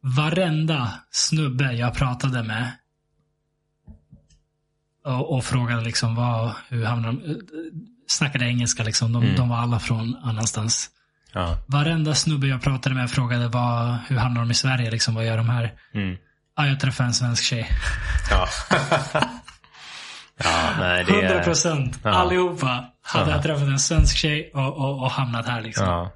varenda 0.01 0.93
snubbe 1.11 1.73
jag 1.73 1.93
pratade 1.93 2.43
med 2.43 2.71
och, 5.05 5.35
och 5.35 5.45
frågade 5.45 5.81
liksom 5.81 6.15
vad, 6.15 6.53
hur 6.69 6.85
hamnade 6.85 7.17
de, 7.17 7.31
eh, 7.31 7.37
snackade 8.07 8.45
engelska 8.45 8.83
liksom. 8.83 9.13
De, 9.13 9.35
de 9.35 9.49
var 9.49 9.57
alla 9.57 9.79
från 9.79 10.15
annanstans. 10.15 10.89
Ja. 11.33 11.57
Varenda 11.67 12.15
snubbe 12.15 12.47
jag 12.47 12.61
pratade 12.61 12.95
med 12.95 13.11
frågade 13.11 13.47
vad, 13.47 13.97
hur 14.07 14.17
hamnar 14.17 14.41
de 14.41 14.51
i 14.51 14.53
Sverige 14.53 14.91
liksom, 14.91 15.15
vad 15.15 15.25
gör 15.25 15.37
de 15.37 15.49
här? 15.49 15.73
Mm. 15.93 16.17
Ja, 16.55 16.67
jag 16.67 16.79
träffade 16.79 17.07
en 17.07 17.13
svensk 17.13 17.43
tjej. 17.43 17.69
Ja. 18.29 18.47
ja, 20.43 20.69
nej 20.79 21.03
det 21.07 21.11
100 21.13 21.29
är... 21.39 21.43
procent. 21.43 21.99
Ja. 22.03 22.09
Allihopa 22.09 22.85
hade 23.01 23.29
Ja. 23.29 23.35
jag 23.35 23.43
träffat 23.43 23.63
en 23.67 23.79
svensk 23.79 24.17
tjej 24.17 24.51
och, 24.53 24.77
och, 24.77 25.01
och 25.03 25.11
hamnat 25.11 25.45
här 25.47 25.61
liksom. 25.61 25.85
Ja. 25.87 26.11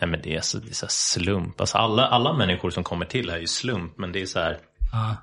Nej 0.00 0.10
men 0.10 0.20
det 0.22 0.36
är 0.36 0.40
så, 0.40 0.58
det 0.58 0.70
är 0.70 0.74
så 0.74 0.86
slump. 0.88 1.60
Alltså 1.60 1.78
alla, 1.78 2.06
alla 2.06 2.32
människor 2.32 2.70
som 2.70 2.84
kommer 2.84 3.06
till 3.06 3.30
här 3.30 3.36
är 3.36 3.40
ju 3.40 3.46
slump. 3.46 3.98
Men 3.98 4.12
det 4.12 4.22
är 4.22 4.26
så 4.26 4.40
här, 4.40 4.58
Ja. 4.92 5.16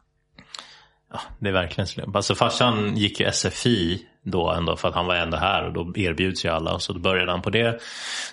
ja, 1.13 1.19
det 1.39 1.49
är 1.49 1.53
verkligen 1.53 1.87
slump. 1.87 2.15
Alltså 2.15 2.35
farsan 2.35 2.97
gick 2.97 3.19
ju 3.19 3.31
SFI 3.31 4.05
då 4.25 4.51
ändå 4.51 4.75
för 4.75 4.87
att 4.87 4.95
han 4.95 5.05
var 5.05 5.15
ändå 5.15 5.37
här 5.37 5.63
och 5.65 5.73
då 5.73 5.93
erbjuds 5.95 6.45
ju 6.45 6.49
alla. 6.49 6.73
Och 6.73 6.81
så 6.81 6.93
då 6.93 6.99
började 6.99 7.31
han 7.31 7.41
på 7.41 7.49
det. 7.49 7.79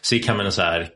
Så 0.00 0.14
gick 0.14 0.28
han 0.28 0.36
med 0.36 0.46
en 0.46 0.52
så 0.52 0.62
här 0.62 0.88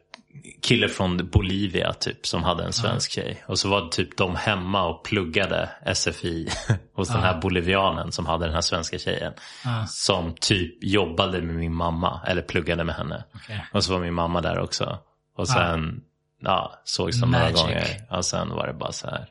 kille 0.62 0.88
från 0.88 1.30
Bolivia 1.30 1.92
typ 1.92 2.26
som 2.26 2.42
hade 2.42 2.64
en 2.64 2.72
svensk 2.72 3.10
tjej. 3.10 3.44
Och 3.46 3.59
så 3.59 3.68
var 3.68 3.80
det 3.80 3.90
typ 3.90 4.16
de 4.16 4.36
hemma 4.36 4.84
och 4.84 5.04
pluggade 5.04 5.68
SFI 5.94 6.48
hos 6.94 7.09
den 7.09 7.20
här 7.20 7.40
bolivianen 7.40 8.12
som 8.12 8.26
hade 8.26 8.44
den 8.44 8.54
här 8.54 8.60
svenska 8.60 8.98
tjejen. 8.98 9.32
Ja. 9.64 9.86
Som 9.88 10.34
typ 10.40 10.84
jobbade 10.84 11.42
med 11.42 11.54
min 11.54 11.74
mamma 11.74 12.20
eller 12.26 12.42
pluggade 12.42 12.84
med 12.84 12.94
henne. 12.94 13.24
Okej. 13.34 13.66
Och 13.72 13.84
så 13.84 13.92
var 13.92 14.00
min 14.00 14.14
mamma 14.14 14.40
där 14.40 14.59
också. 14.59 14.98
Och 15.36 15.48
sen 15.48 16.02
ja, 16.40 16.80
sågs 16.84 17.20
de 17.20 17.30
några 17.30 17.50
gånger. 17.50 17.86
Och 18.10 18.24
sen 18.24 18.48
var 18.48 18.66
det 18.66 18.72
bara 18.72 18.92
så 18.92 19.06
här. 19.06 19.28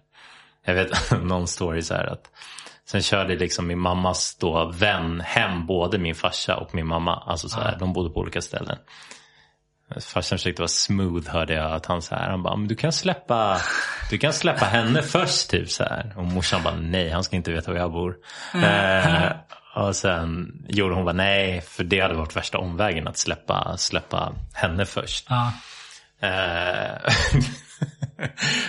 Jag 0.65 0.73
vet 0.73 1.11
någon 1.23 1.47
story 1.47 1.81
så 1.81 1.93
här 1.93 2.05
att. 2.05 2.31
Sen 2.85 3.01
körde 3.01 3.35
liksom 3.35 3.67
min 3.67 3.79
mammas 3.79 4.37
då 4.39 4.71
vän 4.75 5.21
hem 5.21 5.65
både 5.65 5.97
min 5.97 6.15
farsa 6.15 6.57
och 6.57 6.75
min 6.75 6.87
mamma. 6.87 7.15
Alltså 7.15 7.49
så 7.49 7.59
här, 7.59 7.79
de 7.79 7.93
bodde 7.93 8.09
på 8.09 8.19
olika 8.19 8.41
ställen. 8.41 8.77
Farsan 9.99 10.37
försökte 10.37 10.61
vara 10.61 10.67
smooth 10.67 11.29
hörde 11.29 11.53
jag 11.53 11.71
att 11.71 11.85
han 11.85 12.01
så 12.01 12.15
här, 12.15 12.29
han 12.29 12.43
bara, 12.43 12.55
men 12.55 12.67
du 12.67 12.75
kan 12.75 12.91
släppa, 12.91 13.57
du 14.09 14.17
kan 14.17 14.33
släppa 14.33 14.65
henne 14.65 15.01
först 15.03 15.49
typ 15.49 15.69
så 15.69 15.83
här. 15.83 16.13
Och 16.17 16.23
morsan 16.23 16.63
bara, 16.63 16.75
nej 16.75 17.09
han 17.09 17.23
ska 17.23 17.35
inte 17.35 17.51
veta 17.51 17.71
var 17.71 17.79
jag 17.79 17.91
bor. 17.91 18.15
eh, 18.53 19.31
och 19.75 19.95
sen 19.95 20.51
gjorde 20.69 20.95
hon 20.95 21.05
bara, 21.05 21.15
nej 21.15 21.61
för 21.61 21.83
det 21.83 21.99
hade 21.99 22.13
varit 22.13 22.35
värsta 22.35 22.57
omvägen 22.57 23.07
att 23.07 23.17
släppa, 23.17 23.77
släppa 23.77 24.33
henne 24.53 24.85
först. 24.85 25.25
Ja. 25.29 25.53
Eh, 26.21 27.11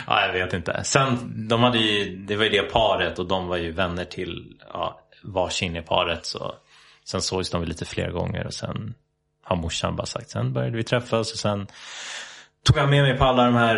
ja, 0.07 0.27
jag 0.27 0.33
vet 0.33 0.53
inte. 0.53 0.81
Sen, 0.85 1.33
de 1.49 1.63
hade 1.63 1.79
ju, 1.79 2.17
det 2.17 2.37
var 2.37 2.45
ju 2.45 2.51
det 2.51 2.63
paret 2.63 3.19
och 3.19 3.27
de 3.27 3.47
var 3.47 3.57
ju 3.57 3.73
vänner 3.73 4.05
till 4.05 4.57
ja, 4.73 5.01
varsin 5.23 5.77
i 5.77 5.83
paret. 5.83 6.27
Så, 6.27 6.55
sen 7.05 7.23
sågs 7.23 7.51
de 7.51 7.61
väl 7.61 7.69
lite 7.69 7.85
fler 7.85 8.11
gånger 8.11 8.47
och 8.47 8.55
sen 8.55 8.95
har 9.45 9.57
morsan 9.57 9.97
bara 9.97 10.07
sagt, 10.07 10.31
sen 10.31 10.53
började 10.53 10.77
vi 10.77 10.85
träffas 10.85 11.33
och 11.33 11.39
sen 11.39 11.67
tog 12.65 12.77
han 12.77 12.91
med 12.91 13.03
mig 13.03 13.19
på 13.19 13.25
alla 13.25 13.45
de 13.45 13.55
här 13.55 13.77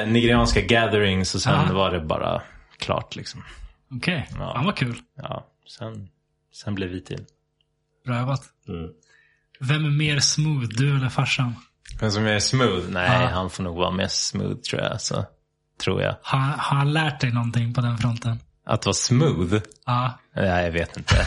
eh, 0.00 0.06
nigerianska 0.08 0.60
gatherings 0.60 1.34
och 1.34 1.40
sen 1.40 1.66
Ja. 1.68 1.74
var 1.74 1.90
det 1.90 2.00
bara 2.00 2.42
klart 2.78 3.16
liksom. 3.16 3.44
Okej. 3.90 4.28
Ja. 4.38 4.52
Fan 4.54 4.64
vad 4.64 4.76
kul. 4.76 4.96
Ja, 5.16 5.46
sen, 5.78 6.08
sen 6.54 6.74
blev 6.74 6.88
vi 6.88 7.00
till. 7.04 7.24
Bra 8.06 8.18
jobbat. 8.20 8.42
Mm. 8.68 8.90
Vem 9.60 9.84
är 9.84 9.90
mer 9.90 10.18
smooth, 10.20 10.66
du 10.68 10.96
eller 10.96 11.08
farsan? 11.08 11.54
Men 12.00 12.12
som 12.12 12.26
är 12.26 12.38
smooth? 12.38 12.88
Nej, 12.88 13.22
Ja. 13.22 13.28
han 13.28 13.50
får 13.50 13.62
nog 13.62 13.76
vara 13.76 13.90
mer 13.90 14.08
smooth 14.08 14.60
tror 14.60 14.82
jag. 14.82 15.00
Så, 15.00 15.24
tror 15.84 16.02
jag. 16.02 16.16
Har, 16.22 16.38
har 16.38 16.76
han 16.76 16.92
lärt 16.92 17.20
dig 17.20 17.32
någonting 17.32 17.74
på 17.74 17.80
den 17.80 17.98
fronten? 17.98 18.38
Att 18.66 18.86
vara 18.86 18.94
smooth? 18.94 19.54
Ja. 19.86 20.18
Nej, 20.36 20.64
jag 20.64 20.72
vet 20.72 20.96
inte. 20.96 21.16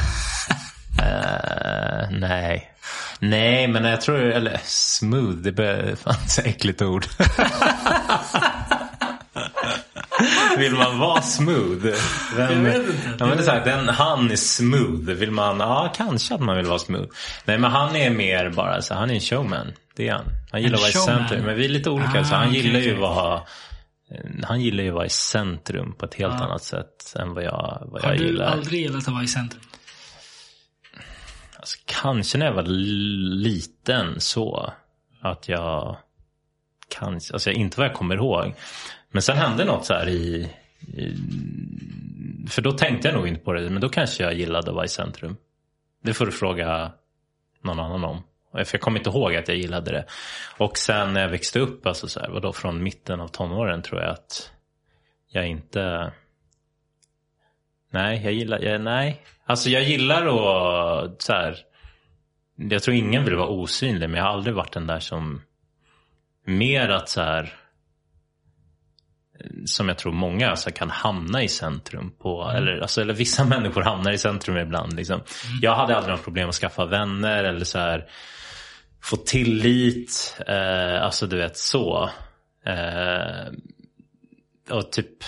Eh, 1.02 2.10
nej. 2.12 2.71
Nej, 3.20 3.68
men 3.68 3.86
jag 3.86 4.02
tror, 4.02 4.18
eller 4.20 4.60
smooth, 4.64 5.36
det 5.38 5.52
börjar, 5.52 5.96
fan 6.04 6.28
så 6.28 6.42
äckligt 6.42 6.82
ord. 6.82 7.06
Vill 10.58 10.76
man 10.76 11.00
vara 11.00 11.22
smooth? 11.22 11.86
Vem, 12.36 12.66
Jag 12.66 12.72
vet 12.74 12.76
inte. 12.90 13.16
Ja, 13.20 13.26
men 13.26 13.38
det 13.38 13.44
är 13.44 13.46
så 13.46 13.52
här, 13.52 13.66
den, 13.66 13.90
han 13.90 14.32
är 14.32 14.36
smooth. 14.36 15.12
Vill 15.12 15.32
man, 15.32 15.60
ja 15.60 15.94
kanske 15.96 16.34
att 16.36 16.42
man 16.42 16.58
vill 16.58 16.66
vara 16.66 16.80
smooth. 16.80 17.08
Nej 17.46 17.58
men 17.58 17.72
han 17.72 17.96
är 17.96 18.10
mer 18.10 18.50
bara 18.50 18.82
så 18.82 18.94
han 18.94 19.10
är 19.10 19.14
en 19.14 19.20
showman. 19.20 19.74
Det 19.96 20.08
är 20.08 20.14
han. 20.14 20.26
Han 20.52 20.62
gillar 20.62 20.78
En 20.78 20.84
att 20.86 20.96
vara 20.96 21.04
i 21.04 21.06
centrum. 21.18 21.46
Men 21.46 21.56
vi 21.56 21.66
är 21.66 21.70
lite 21.70 21.90
olika. 21.90 22.20
Ah, 22.20 22.24
så 22.24 22.36
han 22.36 22.48
okej, 22.48 22.62
gillar 22.62 22.80
ju 22.80 22.86
okej. 22.86 22.94
att 22.94 23.00
vara 23.16 23.42
han 24.44 24.62
gillar 24.62 24.84
ju 24.84 24.90
att 24.90 24.96
vara 24.96 25.06
i 25.06 25.10
centrum 25.10 25.94
på 25.98 26.06
ett 26.06 26.14
helt 26.14 26.34
Ja. 26.40 26.46
annat 26.46 26.64
sätt 26.64 27.16
än 27.20 27.34
vad 27.34 27.44
jag, 27.44 27.84
vad 27.92 28.02
Har 28.04 28.10
jag 28.10 28.20
du 28.20 28.26
gillar. 28.26 28.46
aldrig 28.46 28.82
gillat 28.82 29.08
att 29.08 29.14
vara 29.14 29.24
i 29.24 29.28
centrum? 29.28 29.62
Alltså, 31.62 31.78
kanske 31.86 32.38
när 32.38 32.46
jag 32.46 32.54
var 32.54 32.64
liten 32.64 34.20
så. 34.20 34.74
Att 35.22 35.50
jag 35.50 35.98
kanske, 36.90 37.34
alltså 37.34 37.52
inte 37.52 37.80
vad 37.80 37.90
jag 37.90 37.96
kommer 37.96 38.16
ihåg. 38.16 38.54
Men 39.12 39.22
sen 39.22 39.38
hände 39.38 39.66
något 39.66 39.86
så 39.86 39.94
här 39.94 40.10
i, 40.10 40.50
i 40.80 41.16
för 42.50 42.62
då 42.62 42.72
tänkte 42.72 43.08
jag 43.08 43.16
nog 43.16 43.28
inte 43.28 43.44
på 43.44 43.54
det. 43.54 43.70
Men 43.70 43.82
då 43.82 43.90
kanske 43.90 44.24
jag 44.24 44.34
gillade 44.34 44.70
att 44.70 44.76
vara 44.76 44.86
i 44.86 44.90
centrum. 44.90 45.38
Det 46.04 46.14
får 46.14 46.26
du 46.26 46.32
fråga 46.32 46.92
någon 47.64 47.80
annan 47.80 48.04
om. 48.04 48.24
För 48.52 48.68
jag 48.72 48.82
kommer 48.82 49.00
inte 49.00 49.10
ihåg 49.10 49.36
att 49.36 49.48
jag 49.48 49.58
gillade 49.58 49.92
det. 49.92 50.06
Och 50.58 50.78
sen 50.78 51.14
när 51.14 51.22
jag 51.22 51.30
växte 51.30 51.60
upp, 51.60 51.86
alltså 51.86 52.08
så 52.08 52.20
här, 52.20 52.30
vadå, 52.30 52.54
från 52.54 52.84
mitten 52.84 53.22
av 53.22 53.28
tonåren 53.28 53.82
tror 53.82 54.02
jag 54.02 54.10
att 54.10 54.52
jag 55.28 55.48
inte... 55.48 56.12
Nej, 57.92 58.22
jag 58.24 58.34
gillar... 58.34 58.60
Jag, 58.60 58.82
nej. 58.82 59.22
Alltså 59.46 59.70
jag 59.70 59.84
gillar 59.84 60.28
att 60.28 61.22
så 61.22 61.34
här... 61.34 61.58
Jag 62.56 62.84
tror 62.84 62.96
ingen 62.96 63.26
vill 63.26 63.36
vara 63.36 63.48
osynlig, 63.48 64.10
men 64.10 64.18
jag 64.18 64.26
har 64.26 64.34
aldrig 64.34 64.56
varit 64.56 64.74
den 64.74 64.88
där 64.88 65.00
som... 65.00 65.42
Mer 66.46 66.90
att 66.90 67.10
så 67.10 67.22
här... 67.22 67.54
Som 69.66 69.88
jag 69.88 69.98
tror 69.98 70.12
många 70.12 70.50
alltså, 70.50 70.72
kan 70.72 70.90
hamna 70.90 71.44
i 71.44 71.48
centrum 71.48 72.12
på. 72.20 72.52
Eller, 72.56 72.80
alltså, 72.80 73.02
eller 73.02 73.14
vissa 73.14 73.46
människor 73.46 73.82
hamnar 73.82 74.12
i 74.12 74.18
centrum 74.18 74.58
ibland. 74.58 74.94
Liksom. 74.94 75.22
Jag 75.62 75.76
hade 75.76 75.96
aldrig 75.96 76.16
något 76.16 76.24
problem 76.24 76.50
att 76.50 76.56
skaffa 76.56 76.86
vänner 76.86 77.44
eller 77.44 77.66
så 77.66 77.80
här 77.80 78.10
få 79.02 79.18
tillit. 79.18 80.38
Eh, 80.48 81.04
alltså 81.04 81.28
du 81.28 81.38
vet 81.38 81.58
så. 81.58 82.10
Eh, 82.66 83.52
och 84.70 84.92
typ 84.92 85.24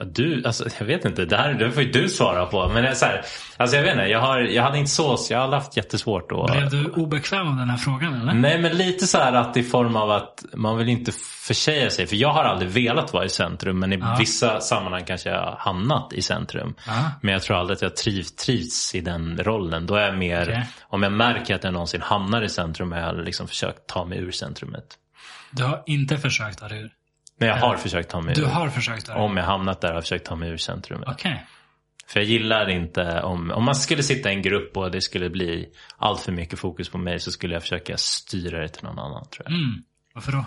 Du, 0.00 0.42
alltså 0.46 0.64
jag 0.78 0.86
vet 0.86 1.04
inte, 1.04 1.24
det 1.24 1.36
här 1.36 1.54
det 1.54 1.70
får 1.72 1.82
ju 1.82 1.90
du 1.90 2.08
svara 2.08 2.46
på. 2.46 2.68
Men 2.68 2.96
så 2.96 3.04
här, 3.06 3.24
alltså 3.56 3.76
jag 3.76 3.82
vet 3.82 3.92
inte, 3.92 4.04
jag, 4.04 4.20
har, 4.20 4.40
jag 4.40 4.62
hade 4.62 4.78
inte 4.78 4.90
så, 4.90 5.18
jag 5.30 5.38
har 5.38 5.52
haft 5.52 5.76
jättesvårt 5.76 6.32
att... 6.32 6.50
Blev 6.50 6.70
du 6.70 6.84
obekväm 6.90 7.48
av 7.48 7.56
den 7.56 7.70
här 7.70 7.76
frågan 7.76 8.20
eller? 8.20 8.32
Nej 8.34 8.58
men 8.58 8.72
lite 8.76 9.06
så 9.06 9.18
här 9.18 9.32
att 9.32 9.56
i 9.56 9.62
form 9.62 9.96
av 9.96 10.10
att 10.10 10.44
man 10.54 10.78
vill 10.78 10.88
inte 10.88 11.12
försäga 11.46 11.90
sig. 11.90 12.06
För 12.06 12.16
jag 12.16 12.32
har 12.32 12.44
aldrig 12.44 12.70
velat 12.70 13.12
vara 13.12 13.24
i 13.24 13.28
centrum 13.28 13.78
men 13.78 13.92
i 13.92 13.96
Ja. 14.00 14.16
vissa 14.18 14.60
sammanhang 14.60 15.04
kanske 15.04 15.28
jag 15.30 15.40
har 15.42 15.56
hamnat 15.58 16.12
i 16.12 16.22
centrum. 16.22 16.74
Ja. 16.86 17.10
Men 17.22 17.32
jag 17.32 17.42
tror 17.42 17.56
aldrig 17.56 17.76
att 17.76 17.82
jag 17.82 17.96
triv, 17.96 18.22
trivs 18.22 18.94
i 18.94 19.00
den 19.00 19.38
rollen. 19.42 19.86
Då 19.86 19.94
är 19.94 20.06
jag 20.06 20.16
mer, 20.18 20.42
Okej. 20.42 20.66
om 20.82 21.02
jag 21.02 21.12
märker 21.12 21.54
att 21.54 21.64
jag 21.64 21.72
någonsin 21.72 22.02
hamnar 22.02 22.42
i 22.42 22.48
centrum 22.48 22.92
har 22.92 22.98
jag 22.98 23.24
liksom 23.24 23.48
försökt 23.48 23.86
ta 23.86 24.04
mig 24.04 24.18
ur 24.18 24.30
centrumet. 24.30 24.84
Du 25.50 25.64
har 25.64 25.82
inte 25.86 26.18
försökt 26.18 26.58
ta 26.58 26.68
dig 26.68 26.80
ur? 26.82 26.90
Men 27.44 27.56
jag 27.60 27.66
har 27.66 27.76
försökt 27.76 28.10
ta 28.10 28.20
mig 28.20 28.34
Du 28.34 28.42
ur. 28.42 28.46
har 28.46 28.68
försökt 28.68 29.08
ur? 29.08 29.14
Om 29.14 29.36
jag 29.36 29.44
hamnat 29.44 29.80
där 29.80 29.88
har 29.88 29.94
jag 29.94 30.02
försökt 30.02 30.26
ta 30.26 30.36
mig 30.36 30.50
ur 30.50 30.56
centrumet. 30.56 31.08
Okej. 31.08 31.46
För 32.06 32.20
jag 32.20 32.28
gillar 32.28 32.70
inte 32.70 33.20
om, 33.22 33.50
om 33.50 33.64
man 33.64 33.74
skulle 33.74 34.02
sitta 34.02 34.32
i 34.32 34.34
en 34.34 34.42
grupp 34.42 34.76
och 34.76 34.90
det 34.90 35.00
skulle 35.00 35.30
bli 35.30 35.68
allt 35.96 36.20
för 36.20 36.32
mycket 36.32 36.58
fokus 36.58 36.88
på 36.88 36.98
mig 36.98 37.20
så 37.20 37.32
skulle 37.32 37.54
jag 37.54 37.62
försöka 37.62 37.96
styra 37.96 38.60
det 38.60 38.68
till 38.68 38.84
någon 38.84 38.98
annan 38.98 39.28
tror 39.28 39.46
jag. 39.46 39.52
Mm. 39.54 39.82
Varför 40.14 40.32
då? 40.32 40.44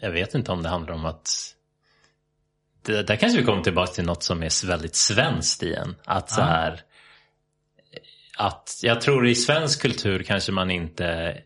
Jag 0.00 0.10
vet 0.10 0.34
inte 0.34 0.52
om 0.52 0.62
det 0.62 0.68
handlar 0.68 0.94
om 0.94 1.04
att 1.04 1.30
det, 2.82 3.02
där 3.02 3.16
kanske 3.16 3.38
vi 3.38 3.44
kommer 3.44 3.62
tillbaka 3.62 3.92
till 3.92 4.04
något 4.04 4.22
som 4.22 4.42
är 4.42 4.66
väldigt 4.66 4.96
svenskt 4.96 5.62
igen. 5.62 5.96
Att 6.04 6.30
så 6.30 6.42
här 6.42 6.80
att 8.36 8.80
jag 8.82 9.00
tror 9.00 9.28
i 9.28 9.34
svensk 9.34 9.82
kultur 9.82 10.22
kanske 10.22 10.52
man 10.52 10.70
inte 10.70 11.38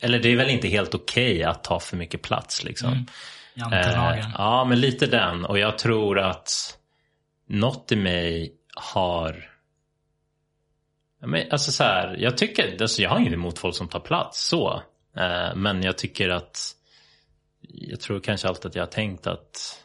eller 0.00 0.18
det 0.18 0.28
är 0.32 0.36
väl 0.36 0.50
inte 0.50 0.68
helt 0.68 0.94
okej 0.94 1.44
att 1.44 1.64
ta 1.64 1.80
för 1.80 1.96
mycket 1.96 2.22
plats 2.22 2.64
liksom. 2.64 2.92
Mm. 2.92 3.06
Jantelagen. 3.54 4.24
Eh, 4.24 4.30
ja, 4.34 4.64
men 4.64 4.80
lite 4.80 5.06
den. 5.06 5.44
Och 5.44 5.58
jag 5.58 5.78
tror 5.78 6.18
att 6.18 6.78
något 7.46 7.92
i 7.92 7.96
mig 7.96 8.52
har... 8.74 9.44
Men, 11.20 11.46
alltså 11.50 11.72
så 11.72 11.84
här, 11.84 12.16
jag 12.18 12.36
tycker, 12.38 12.82
alltså 12.82 13.02
jag 13.02 13.10
har 13.10 13.18
inget 13.18 13.32
emot 13.32 13.58
folk 13.58 13.74
som 13.74 13.88
tar 13.88 14.00
plats 14.00 14.48
så. 14.48 14.82
Eh, 15.16 15.54
men 15.54 15.82
jag 15.82 15.98
tycker 15.98 16.28
att, 16.28 16.72
jag 17.60 18.00
tror 18.00 18.20
kanske 18.20 18.48
alltid 18.48 18.66
att 18.66 18.74
jag 18.74 18.82
har 18.82 18.90
tänkt 18.90 19.26
att, 19.26 19.84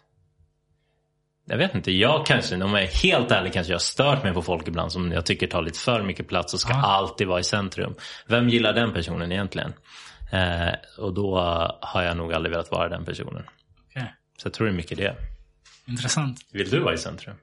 jag 1.46 1.58
vet 1.58 1.76
inte, 1.76 1.92
jag 1.92 2.26
kanske, 2.26 2.64
om 2.64 2.74
jag 2.74 2.84
är 2.84 2.88
helt 2.88 3.32
ärlig 3.32 3.54
kanske 3.54 3.72
jag 3.74 3.76
har 3.76 3.82
stört 3.82 4.24
mig 4.24 4.34
på 4.34 4.42
folk 4.42 4.68
ibland 4.68 4.92
som 4.92 5.12
jag 5.12 5.26
tycker 5.26 5.48
tar 5.48 5.62
lite 5.62 5.80
för 5.80 6.04
mycket 6.04 6.28
plats 6.28 6.54
och 6.54 6.60
ska 6.60 6.74
Ja. 6.74 6.86
alltid 6.86 7.28
vara 7.28 7.40
i 7.40 7.44
centrum. 7.44 7.96
Vem 8.28 8.50
gillar 8.50 8.74
den 8.74 8.94
personen 8.94 9.32
egentligen? 9.32 9.74
Eh, 10.32 10.74
och 10.98 11.14
då 11.14 11.38
har 11.82 12.04
jag 12.04 12.18
nog 12.18 12.34
aldrig 12.34 12.52
velat 12.52 12.72
vara 12.72 12.90
den 12.90 13.06
personen. 13.06 13.44
Okej. 13.90 14.14
Så 14.38 14.48
jag 14.48 14.54
tror 14.54 14.68
det 14.68 14.74
är 14.74 14.76
mycket 14.76 14.98
det. 14.98 15.16
Intressant. 15.88 16.40
Vill 16.52 16.70
du 16.70 16.80
vara 16.80 16.94
i 16.94 16.98
centrum? 16.98 17.36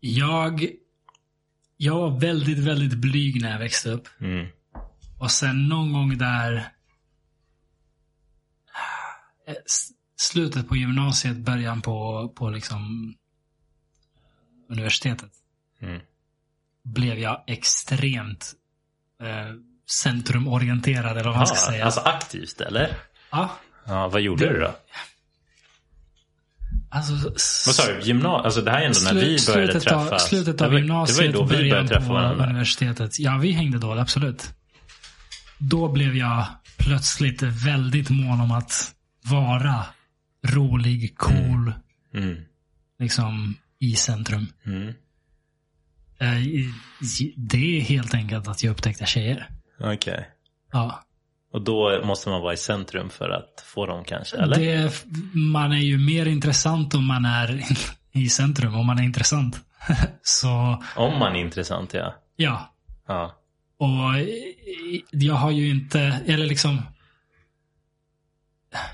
Jag, 0.00 0.66
jag 1.76 1.94
var 1.98 2.20
väldigt, 2.20 2.58
väldigt 2.58 2.94
blyg 2.94 3.42
när 3.42 3.50
jag 3.52 3.58
växte 3.58 3.90
upp. 3.90 4.08
Mm. 4.20 4.46
Och 5.20 5.30
sen 5.30 5.68
någon 5.68 5.92
gång 5.92 6.18
där 6.18 6.54
eh, 9.46 9.54
slutet 10.22 10.68
på 10.68 10.76
gymnasiet, 10.76 11.36
början 11.36 11.80
på, 11.82 12.28
på 12.36 12.50
liksom 12.50 13.14
universitetet. 14.70 15.30
Mm. 15.80 16.00
Blev 16.84 17.18
jag 17.18 17.42
extremt 17.46 18.52
eh, 19.22 19.54
centrumorienterad 19.90 21.10
eller 21.12 21.24
vad 21.24 21.36
man 21.36 21.46
ska 21.46 21.56
Ja, 21.56 21.62
säga. 21.66 21.84
alltså 21.84 22.00
aktivt 22.00 22.60
eller? 22.60 22.96
ja, 23.30 23.50
Ja, 23.86 24.08
vad 24.08 24.20
gjorde 24.20 24.44
Det- 24.46 24.52
du 24.54 24.60
då? 24.60 24.74
alltså, 26.90 27.12
Vad 27.68 27.74
sa 27.74 27.86
du? 27.92 28.00
Gymnasiet? 28.00 28.44
Alltså 28.44 28.60
det 28.62 28.70
här 28.70 28.80
är 28.80 28.86
ändå 28.86 28.98
när 29.04 29.14
vi 29.14 29.20
började 29.20 29.38
slutet 29.38 29.92
av, 29.92 30.04
träffas. 30.04 30.28
Slutet 30.28 30.58
det 30.58 30.64
av 30.64 30.70
var, 30.72 30.78
gymnasiet, 30.78 31.16
Det 31.18 31.22
var 31.22 31.26
ju 31.26 31.32
då 31.32 31.44
vi 31.44 31.48
början 31.56 31.70
började 31.70 31.88
träffa 31.88 32.06
på 32.06 32.12
varandra. 32.12 32.44
universitetet. 32.46 33.18
Ja, 33.18 33.38
vi 33.38 33.52
hängde 33.52 33.78
då, 33.78 33.92
absolut. 33.92 34.50
Då 35.58 35.88
blev 35.88 36.16
jag 36.16 36.46
plötsligt 36.76 37.42
väldigt 37.42 38.10
mån 38.10 38.40
om 38.40 38.52
att 38.52 38.94
vara 39.24 39.84
rolig, 40.42 41.18
cool, 41.18 41.72
Mm. 42.14 42.36
liksom 42.98 43.54
i 43.78 43.92
centrum. 43.96 44.46
Mm. 44.66 44.88
Eh, 46.18 46.42
Det 47.36 47.78
är 47.78 47.80
helt 47.80 48.14
enkelt 48.14 48.48
att 48.48 48.62
jag 48.62 48.70
upptäckte 48.70 49.06
tjejer. 49.06 49.48
Okej. 49.80 50.28
Ja. 50.72 51.02
Och 51.52 51.62
då 51.64 52.00
måste 52.04 52.28
man 52.28 52.40
vara 52.40 52.52
i 52.52 52.56
centrum 52.56 53.10
för 53.10 53.30
att 53.30 53.64
få 53.66 53.86
dem 53.86 54.04
kanske, 54.04 54.36
eller? 54.36 54.56
Det, 54.58 55.04
man 55.34 55.72
är 55.72 55.76
ju 55.82 55.98
mer 55.98 56.26
intressant 56.26 56.94
om 56.94 57.06
man 57.06 57.24
är 57.24 57.60
i 58.12 58.28
centrum, 58.28 58.74
om 58.74 58.86
man 58.86 58.98
är 58.98 59.02
intressant. 59.02 59.60
Så, 60.22 60.82
Om 60.96 61.18
man 61.18 61.36
är 61.36 61.40
intressant, 61.40 61.94
ja. 61.94 62.14
ja. 62.36 62.74
Ja. 63.08 63.38
Och 63.76 64.14
jag 65.10 65.34
har 65.34 65.50
ju 65.50 65.70
inte, 65.70 66.00
eller 66.26 66.46
liksom. 66.46 66.82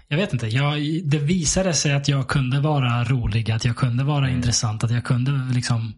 Jag 0.09 0.17
vet 0.17 0.33
inte. 0.33 0.47
Jag, 0.47 0.75
det 1.05 1.19
visade 1.19 1.75
sig 1.75 1.93
att 1.93 2.09
jag 2.09 2.29
kunde 2.29 2.61
vara 2.61 3.05
rolig, 3.05 3.51
att 3.51 3.65
jag 3.65 3.77
kunde 3.77 4.05
vara 4.05 4.31
intressant, 4.31 4.85
att 4.85 4.91
jag 4.91 5.05
kunde 5.05 5.33
liksom 5.55 5.95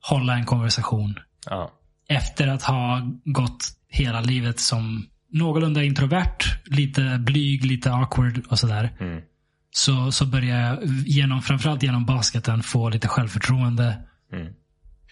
hålla 0.00 0.34
en 0.34 0.44
konversation. 0.44 1.18
ja. 1.50 1.72
Efter 2.08 2.48
att 2.48 2.62
ha 2.62 3.00
gått 3.24 3.72
hela 3.88 4.20
livet 4.20 4.60
som 4.60 5.06
någorlunda 5.32 5.84
introvert, 5.84 6.38
lite 6.64 7.18
blyg, 7.18 7.64
lite 7.64 7.92
awkward 7.92 8.42
och 8.50 8.58
sådär. 8.58 8.96
Mm. 9.00 9.22
Så, 9.70 10.12
så 10.12 10.26
började 10.26 10.62
jag 10.62 10.84
genom, 11.06 11.42
framförallt 11.42 11.82
genom 11.82 12.04
basketen 12.04 12.62
få 12.62 12.88
lite 12.88 13.08
självförtroende. 13.08 13.98
Mm. 14.32 14.52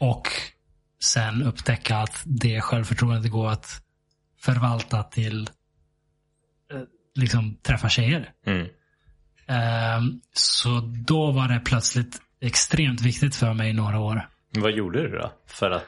Och 0.01 0.29
sen 1.03 1.43
upptäcka 1.43 1.97
att 1.97 2.23
det 2.25 2.61
självförtroendet 2.61 3.31
går 3.31 3.49
att 3.49 3.83
förvalta 4.41 5.03
till 5.03 5.49
liksom 7.15 7.57
träffa 7.63 7.89
tjejer. 7.89 8.31
Mm. 8.47 8.67
Ehm, 9.47 10.21
Så 10.33 10.81
då 11.07 11.31
var 11.33 11.49
det 11.49 11.61
plötsligt 11.65 12.21
extremt 12.41 13.01
viktigt 13.01 13.37
för 13.37 13.53
mig 13.53 13.71
i 13.71 13.73
några 13.73 13.99
år. 13.99 14.29
Vad 14.51 14.73
gjorde 14.73 15.03
du 15.03 15.19
då? 15.19 15.33
För 15.47 15.71
att 15.71 15.85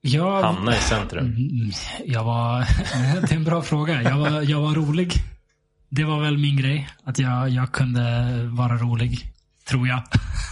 Jag, 0.00 0.42
hamna 0.42 0.76
i 0.76 0.78
centrum? 0.78 1.24
Mm, 1.26 1.70
jag 2.06 2.24
var, 2.24 2.58
det 3.20 3.32
är 3.32 3.36
en 3.36 3.44
bra 3.44 3.62
fråga. 3.62 4.02
Jag 4.02 4.18
var, 4.18 4.42
jag 4.42 4.60
var 4.60 4.74
rolig. 4.74 5.12
Det 5.88 6.04
var 6.04 6.20
väl 6.20 6.38
min 6.38 6.56
grej. 6.56 6.88
Att 7.04 7.18
jag, 7.18 7.48
jag 7.48 7.72
kunde 7.72 8.00
vara 8.44 8.76
rolig. 8.76 9.18
Tror 9.68 9.88
jag. 9.88 10.02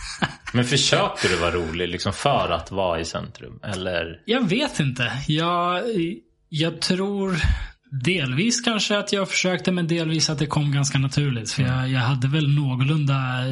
Men 0.53 0.65
försökte 0.65 1.29
du 1.29 1.37
vara 1.37 1.51
rolig 1.51 1.89
liksom 1.89 2.13
för 2.13 2.51
att 2.51 2.71
vara 2.71 3.01
i 3.01 3.05
centrum? 3.05 3.61
Eller? 3.63 4.23
Jag 4.25 4.49
vet 4.49 4.81
inte. 4.81 5.13
Jag, 5.29 5.83
jag 6.49 6.81
tror 6.81 7.37
delvis 7.93 8.61
kanske 8.61 8.99
att 8.99 9.13
jag 9.13 9.29
försökte, 9.29 9.73
men 9.73 9.87
delvis 9.87 10.31
att 10.31 10.39
det 10.39 10.47
kom 10.47 10.73
ganska 10.73 10.99
naturligt. 10.99 11.51
För 11.51 11.63
jag, 11.63 11.89
jag 11.89 12.01
hade 12.01 12.29
väl 12.29 12.55
någorlunda 12.55 13.45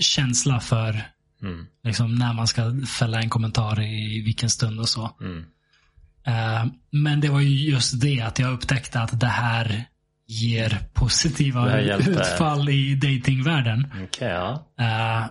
känsla 0.00 0.60
för 0.60 1.04
Mm. 1.44 1.66
Liksom 1.82 2.14
när 2.14 2.32
man 2.32 2.46
ska 2.46 2.62
fälla 2.86 3.20
en 3.20 3.30
kommentar 3.30 3.82
i 3.82 4.22
vilken 4.24 4.50
stund 4.50 4.80
och 4.80 4.88
så. 4.88 5.16
Mm. 5.20 5.44
Eh, 6.26 6.66
men 6.90 7.20
det 7.20 7.28
var 7.28 7.40
ju 7.40 7.70
just 7.70 8.00
det 8.00 8.20
att 8.20 8.38
jag 8.38 8.52
upptäckte 8.52 9.00
att 9.00 9.20
det 9.20 9.26
här 9.26 9.84
ger 10.26 10.78
positiva 10.92 11.80
utfall 11.80 12.68
i 12.68 12.94
datingvärlden. 12.94 13.92
Okej, 14.04 14.28
ja. 14.28 14.72
Eh, 14.78 15.26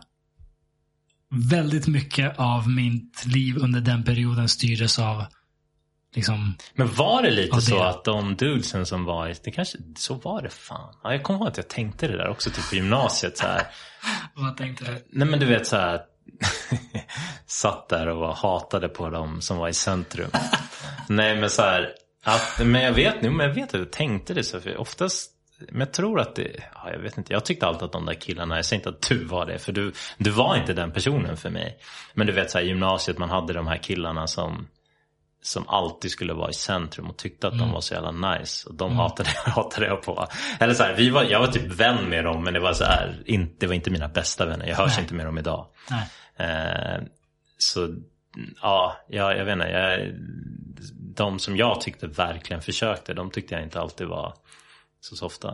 väldigt 1.30 1.88
mycket 1.88 2.40
av 2.40 2.70
mitt 2.70 3.26
liv 3.26 3.58
under 3.58 3.82
den 3.82 4.04
perioden 4.04 4.50
styrdes 4.50 5.00
av 5.00 5.26
liksom, 6.14 6.56
Men 6.74 6.94
var 6.94 7.22
det 7.22 7.32
lite 7.32 7.50
Ja, 7.52 7.56
det- 7.56 7.62
så 7.62 7.80
att 7.84 8.04
de 8.04 8.36
dudesen 8.36 8.86
som 8.86 9.06
var 9.06 9.28
i, 9.30 9.36
det 9.44 9.52
kanske, 9.52 9.78
så 9.98 10.14
var 10.14 10.42
det 10.42 10.50
fan. 10.50 10.96
Ja, 11.04 11.12
jag 11.12 11.24
kommer 11.24 11.40
ihåg 11.40 11.48
att 11.48 11.58
jag 11.58 11.68
tänkte 11.68 12.08
det 12.08 12.18
där 12.18 12.30
också 12.30 12.50
typ 12.50 12.70
på 12.70 12.76
gymnasiet 12.76 13.38
så 13.38 13.46
här. 13.48 13.68
vad 14.34 14.58
tänkte 14.58 14.86
du? 14.86 15.06
Nej 15.10 15.28
men 15.28 15.40
du 15.40 15.46
vet 15.46 15.68
så 15.68 15.76
här. 15.78 16.02
satt 17.46 17.90
där 17.90 18.08
och 18.08 18.18
var, 18.18 18.34
hatade 18.36 18.90
på 18.90 19.10
dem 19.10 19.42
som 19.42 19.58
var 19.58 19.70
i 19.70 19.74
centrum. 19.74 20.30
Nej 21.10 21.36
men 21.36 21.50
så 21.50 21.62
här. 21.62 21.90
Att, 22.26 22.66
men 22.66 22.82
jag 22.82 22.94
vet 22.94 23.22
nu, 23.22 23.30
men 23.30 23.48
jag 23.48 23.54
vet 23.54 23.74
att 23.74 23.80
jag 23.80 23.92
tänkte 23.92 24.34
det 24.34 24.44
så. 24.44 24.60
För 24.62 24.78
oftast, 24.78 25.32
men 25.70 25.80
jag 25.80 25.94
tror 25.94 26.20
att 26.20 26.36
det, 26.36 26.64
ja, 26.76 26.92
jag 26.92 27.00
vet 27.00 27.18
inte. 27.18 27.34
Jag 27.34 27.46
tyckte 27.46 27.68
alltid 27.68 27.84
att 27.84 27.92
de 27.92 28.06
där 28.06 28.14
killarna, 28.14 28.56
jag 28.56 28.66
säger 28.66 28.80
inte 28.80 28.90
att 28.90 29.10
du 29.10 29.24
var 29.24 29.46
det. 29.46 29.60
För 29.60 29.72
du, 29.72 29.94
du 30.18 30.30
var 30.30 30.56
inte 30.56 30.74
den 30.74 30.92
personen 30.92 31.38
för 31.38 31.50
mig. 31.50 31.78
Men 32.14 32.28
du 32.28 32.34
vet 32.34 32.52
så 32.52 32.58
här, 32.58 32.66
gymnasiet 32.66 33.18
man 33.18 33.30
hade 33.30 33.54
de 33.54 33.68
här 33.68 33.78
killarna 33.78 34.28
som 34.28 34.68
som 35.44 35.70
alltid 35.70 36.12
skulle 36.12 36.34
vara 36.34 36.50
i 36.50 36.54
centrum 36.54 37.10
och 37.10 37.18
tyckte 37.18 37.48
att 37.48 37.58
de 37.58 37.72
var 37.72 37.82
så 37.82 37.94
jävla 37.94 38.12
nice. 38.12 38.70
Och 38.70 38.76
de 38.76 38.96
hatade, 38.96 39.30
hatade 39.46 39.86
jag 39.86 40.02
på. 40.02 40.28
Eller 40.60 40.74
så 40.74 40.84
här, 40.84 40.94
vi 40.94 41.10
var, 41.10 41.24
jag 41.24 41.40
var 41.40 41.48
typ 41.48 41.72
vän 41.72 42.10
med 42.10 42.24
dem 42.24 42.44
men 42.44 42.54
det 42.54 42.60
var 42.60 42.74
så 42.74 42.84
här, 42.84 43.22
inte, 43.26 43.56
det 43.60 43.68
var 43.68 43.74
inte 43.74 43.92
mina 43.92 44.08
bästa 44.08 44.46
vänner. 44.46 44.68
Jag 44.68 44.76
hörs 44.76 44.92
Nej. 44.96 45.02
inte 45.02 45.14
med 45.14 45.26
dem 45.26 45.38
idag. 45.38 45.68
Eh, 46.38 47.04
så 47.58 47.96
ja, 48.62 48.98
jag, 49.10 49.38
jag 49.38 49.46
vet 49.46 49.54
inte. 49.54 49.68
Jag, 49.68 50.14
de 51.16 51.40
som 51.40 51.58
jag 51.58 51.82
tyckte 51.82 52.08
verkligen 52.08 52.62
försökte, 52.62 53.14
de 53.14 53.32
tyckte 53.32 53.56
jag 53.56 53.64
inte 53.64 53.80
alltid 53.80 54.08
var 54.08 54.34
så 55.02 55.16
softa. 55.16 55.54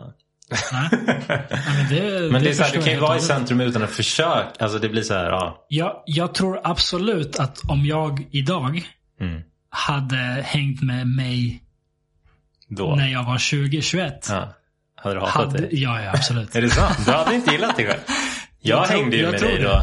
Nej. 0.72 0.88
Nej, 1.30 1.46
men 1.76 1.88
det, 1.90 2.30
Men 2.32 2.42
det, 2.42 2.48
är 2.48 2.52
så 2.52 2.62
här, 2.62 2.72
du 2.72 2.82
kan 2.82 2.92
ju 2.92 2.98
vara 2.98 3.16
i 3.16 3.20
centrum 3.20 3.60
utan 3.60 3.82
att 3.82 3.90
försöka. 3.90 4.64
Alltså 4.64 4.78
det 4.78 4.88
blir 4.88 5.02
så 5.02 5.14
här, 5.14 5.30
ja. 5.30 5.66
Jag, 5.68 6.02
jag 6.06 6.34
tror 6.34 6.60
absolut 6.64 7.38
att 7.38 7.70
om 7.70 7.86
jag 7.86 8.26
idag 8.30 8.82
Mm, 9.20 9.42
hade 9.70 10.16
hängt 10.46 10.82
med 10.82 11.06
mig 11.06 11.62
då. 12.68 12.94
när 12.94 13.08
jag 13.08 13.24
var 13.24 13.36
20-21. 13.38 14.12
Ja. 14.28 14.54
Hade 14.94 15.14
du 15.14 15.20
hatat 15.20 15.34
Hade, 15.34 15.58
det? 15.58 15.68
ja, 15.76 16.02
ja, 16.02 16.10
absolut. 16.14 16.54
Är 16.56 16.62
det 16.62 16.70
sant? 16.70 17.06
Du 17.06 17.12
hade 17.12 17.34
inte 17.34 17.50
gillat 17.52 17.76
det 17.76 17.86
själv? 17.86 18.00
Jag, 18.62 18.78
Jag 18.82 18.86
hängde 18.86 19.16
ju 19.16 19.22
jag 19.22 19.30
med 19.32 19.40
dig 19.40 19.56
det. 19.58 19.62
då. 19.64 19.82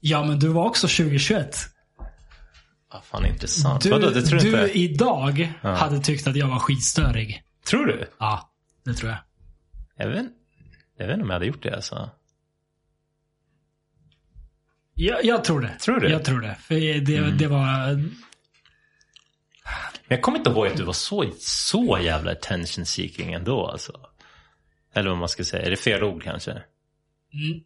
Ja, 0.00 0.24
men 0.24 0.38
du 0.38 0.48
var 0.48 0.64
också 0.64 0.86
2021. 0.88 1.56
Ah, 2.90 3.00
fan 3.00 3.26
intressant. 3.26 3.82
Du, 3.82 3.90
Vadå, 3.90 4.10
det 4.10 4.22
tror 4.22 4.40
du 4.40 4.46
inte... 4.48 4.78
idag 4.78 5.52
hade 5.62 6.00
tyckt 6.00 6.26
att 6.26 6.36
jag 6.36 6.46
var 6.48 6.58
skitstörig. 6.58 7.42
Tror 7.66 7.86
du? 7.86 8.08
Ja, 8.18 8.50
det 8.84 8.94
tror 8.94 9.10
jag. 9.10 9.18
Jag 9.96 10.08
vet, 10.08 10.26
jag 10.98 11.06
vet 11.06 11.12
inte 11.14 11.22
om 11.22 11.28
jag 11.30 11.34
hade 11.34 11.46
gjort 11.46 11.62
det 11.62 11.74
alltså. 11.76 12.10
Jag, 14.94 15.24
jag 15.24 15.44
tror 15.44 15.60
det. 15.60 15.78
Tror 15.80 16.00
du? 16.00 16.08
Jag 16.08 16.24
tror 16.24 16.40
det. 16.40 16.56
För 16.60 16.74
det, 17.00 17.16
Mm. 17.16 17.38
det 17.38 17.46
var... 17.46 18.02
Men 20.08 20.16
jag 20.16 20.22
kommer 20.22 20.38
inte 20.38 20.50
ihåg 20.50 20.66
att 20.66 20.76
du 20.76 20.82
var 20.82 20.92
så, 20.92 21.32
så 21.40 21.98
jävla 22.02 22.32
attention 22.32 22.86
seeking 22.86 23.32
ändå 23.32 23.66
alltså. 23.66 23.92
Eller 24.94 25.08
vad 25.10 25.18
man 25.18 25.28
ska 25.28 25.44
säga. 25.44 25.66
Är 25.66 25.70
det 25.70 25.76
fel 25.76 26.02
ord 26.04 26.22
kanske? 26.22 26.50
N- 26.50 26.60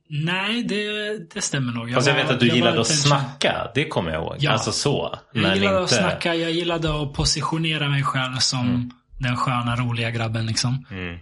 Nej, 0.08 0.62
det, 0.62 1.18
det 1.34 1.40
stämmer 1.40 1.72
nog. 1.72 1.92
Fast 1.94 2.06
jag 2.06 2.14
var- 2.14 2.22
vet 2.22 2.30
att 2.30 2.40
du 2.40 2.48
gillade 2.48 2.80
att 2.80 2.86
snacka. 2.86 3.70
Det 3.74 3.88
kommer 3.88 4.10
jag 4.12 4.22
ihåg. 4.22 4.36
Ja. 4.38 4.50
Alltså 4.52 4.72
så. 4.72 5.18
Jag 5.32 5.42
gillade 5.56 5.66
inte... 5.66 5.78
att 5.78 5.90
snacka. 5.90 6.34
Jag 6.34 6.50
gillade 6.50 7.02
att 7.02 7.12
positionera 7.12 7.88
mig 7.88 8.02
själv 8.02 8.36
som 8.36 8.90
den 9.20 9.36
sköna, 9.36 9.76
roliga 9.76 10.10
grabben. 10.10 10.46
Liksom. 10.46 10.86
Mm. 10.90 11.18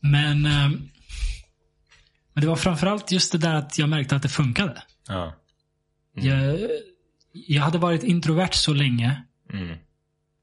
Men, 0.00 0.46
eh, 0.46 0.68
men 2.34 2.42
det 2.42 2.46
var 2.46 2.56
framförallt 2.56 3.12
just 3.12 3.32
det 3.32 3.38
där 3.38 3.54
att 3.54 3.78
jag 3.78 3.88
märkte 3.88 4.16
att 4.16 4.22
det 4.22 4.28
funkade. 4.28 4.82
Ja. 5.08 5.34
Jag, 6.14 6.58
jag 7.32 7.62
hade 7.62 7.78
varit 7.78 8.02
introvert 8.04 8.52
så 8.52 8.72
länge 8.74 9.22
Mm. 9.52 9.76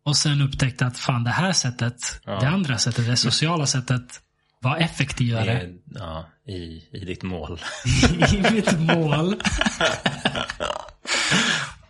Och 0.07 0.15
sen 0.17 0.41
upptäckte 0.41 0.85
att 0.85 0.97
fan 0.97 1.23
det 1.23 1.29
här 1.29 1.51
sättet, 1.51 2.21
Ja. 2.25 2.39
det 2.39 2.47
andra 2.47 2.77
sättet, 2.77 3.05
det 3.07 3.15
sociala 3.17 3.65
sättet 3.65 4.21
var 4.61 4.77
effektivare 4.77 5.61
I, 5.63 5.81
ja, 5.95 6.25
i, 6.47 6.83
I 6.91 7.05
ditt 7.05 7.23
mål. 7.23 7.59
i 8.33 8.51
mitt 8.53 8.79
mål. 8.79 9.35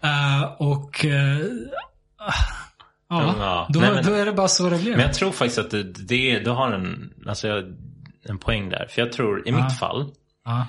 Eh, 0.01 0.43
och 0.43 1.05
eh, 1.05 1.39
ja, 2.19 3.35
Ja, 3.39 3.67
då, 3.69 3.79
nej, 3.79 3.91
men- 3.93 4.03
då 4.05 4.13
är 4.13 4.25
det 4.25 4.33
bara 4.33 4.47
så 4.47 4.69
det 4.69 4.77
blev. 4.77 4.97
Men 4.97 5.05
jag 5.05 5.13
tror 5.13 5.31
faktiskt 5.31 5.57
att 5.59 5.71
det, 5.71 5.83
det, 5.83 6.39
du 6.39 6.49
har 6.49 6.71
en, 6.71 7.13
alltså, 7.27 7.47
jag- 7.47 7.73
en 8.23 8.37
poäng 8.37 8.69
där. 8.69 8.87
För 8.89 9.01
jag 9.01 9.11
tror, 9.11 9.47
i 9.47 9.51
Ja. 9.51 9.63
mitt 9.63 9.79
fall, 9.79 10.11
ja. 10.45 10.67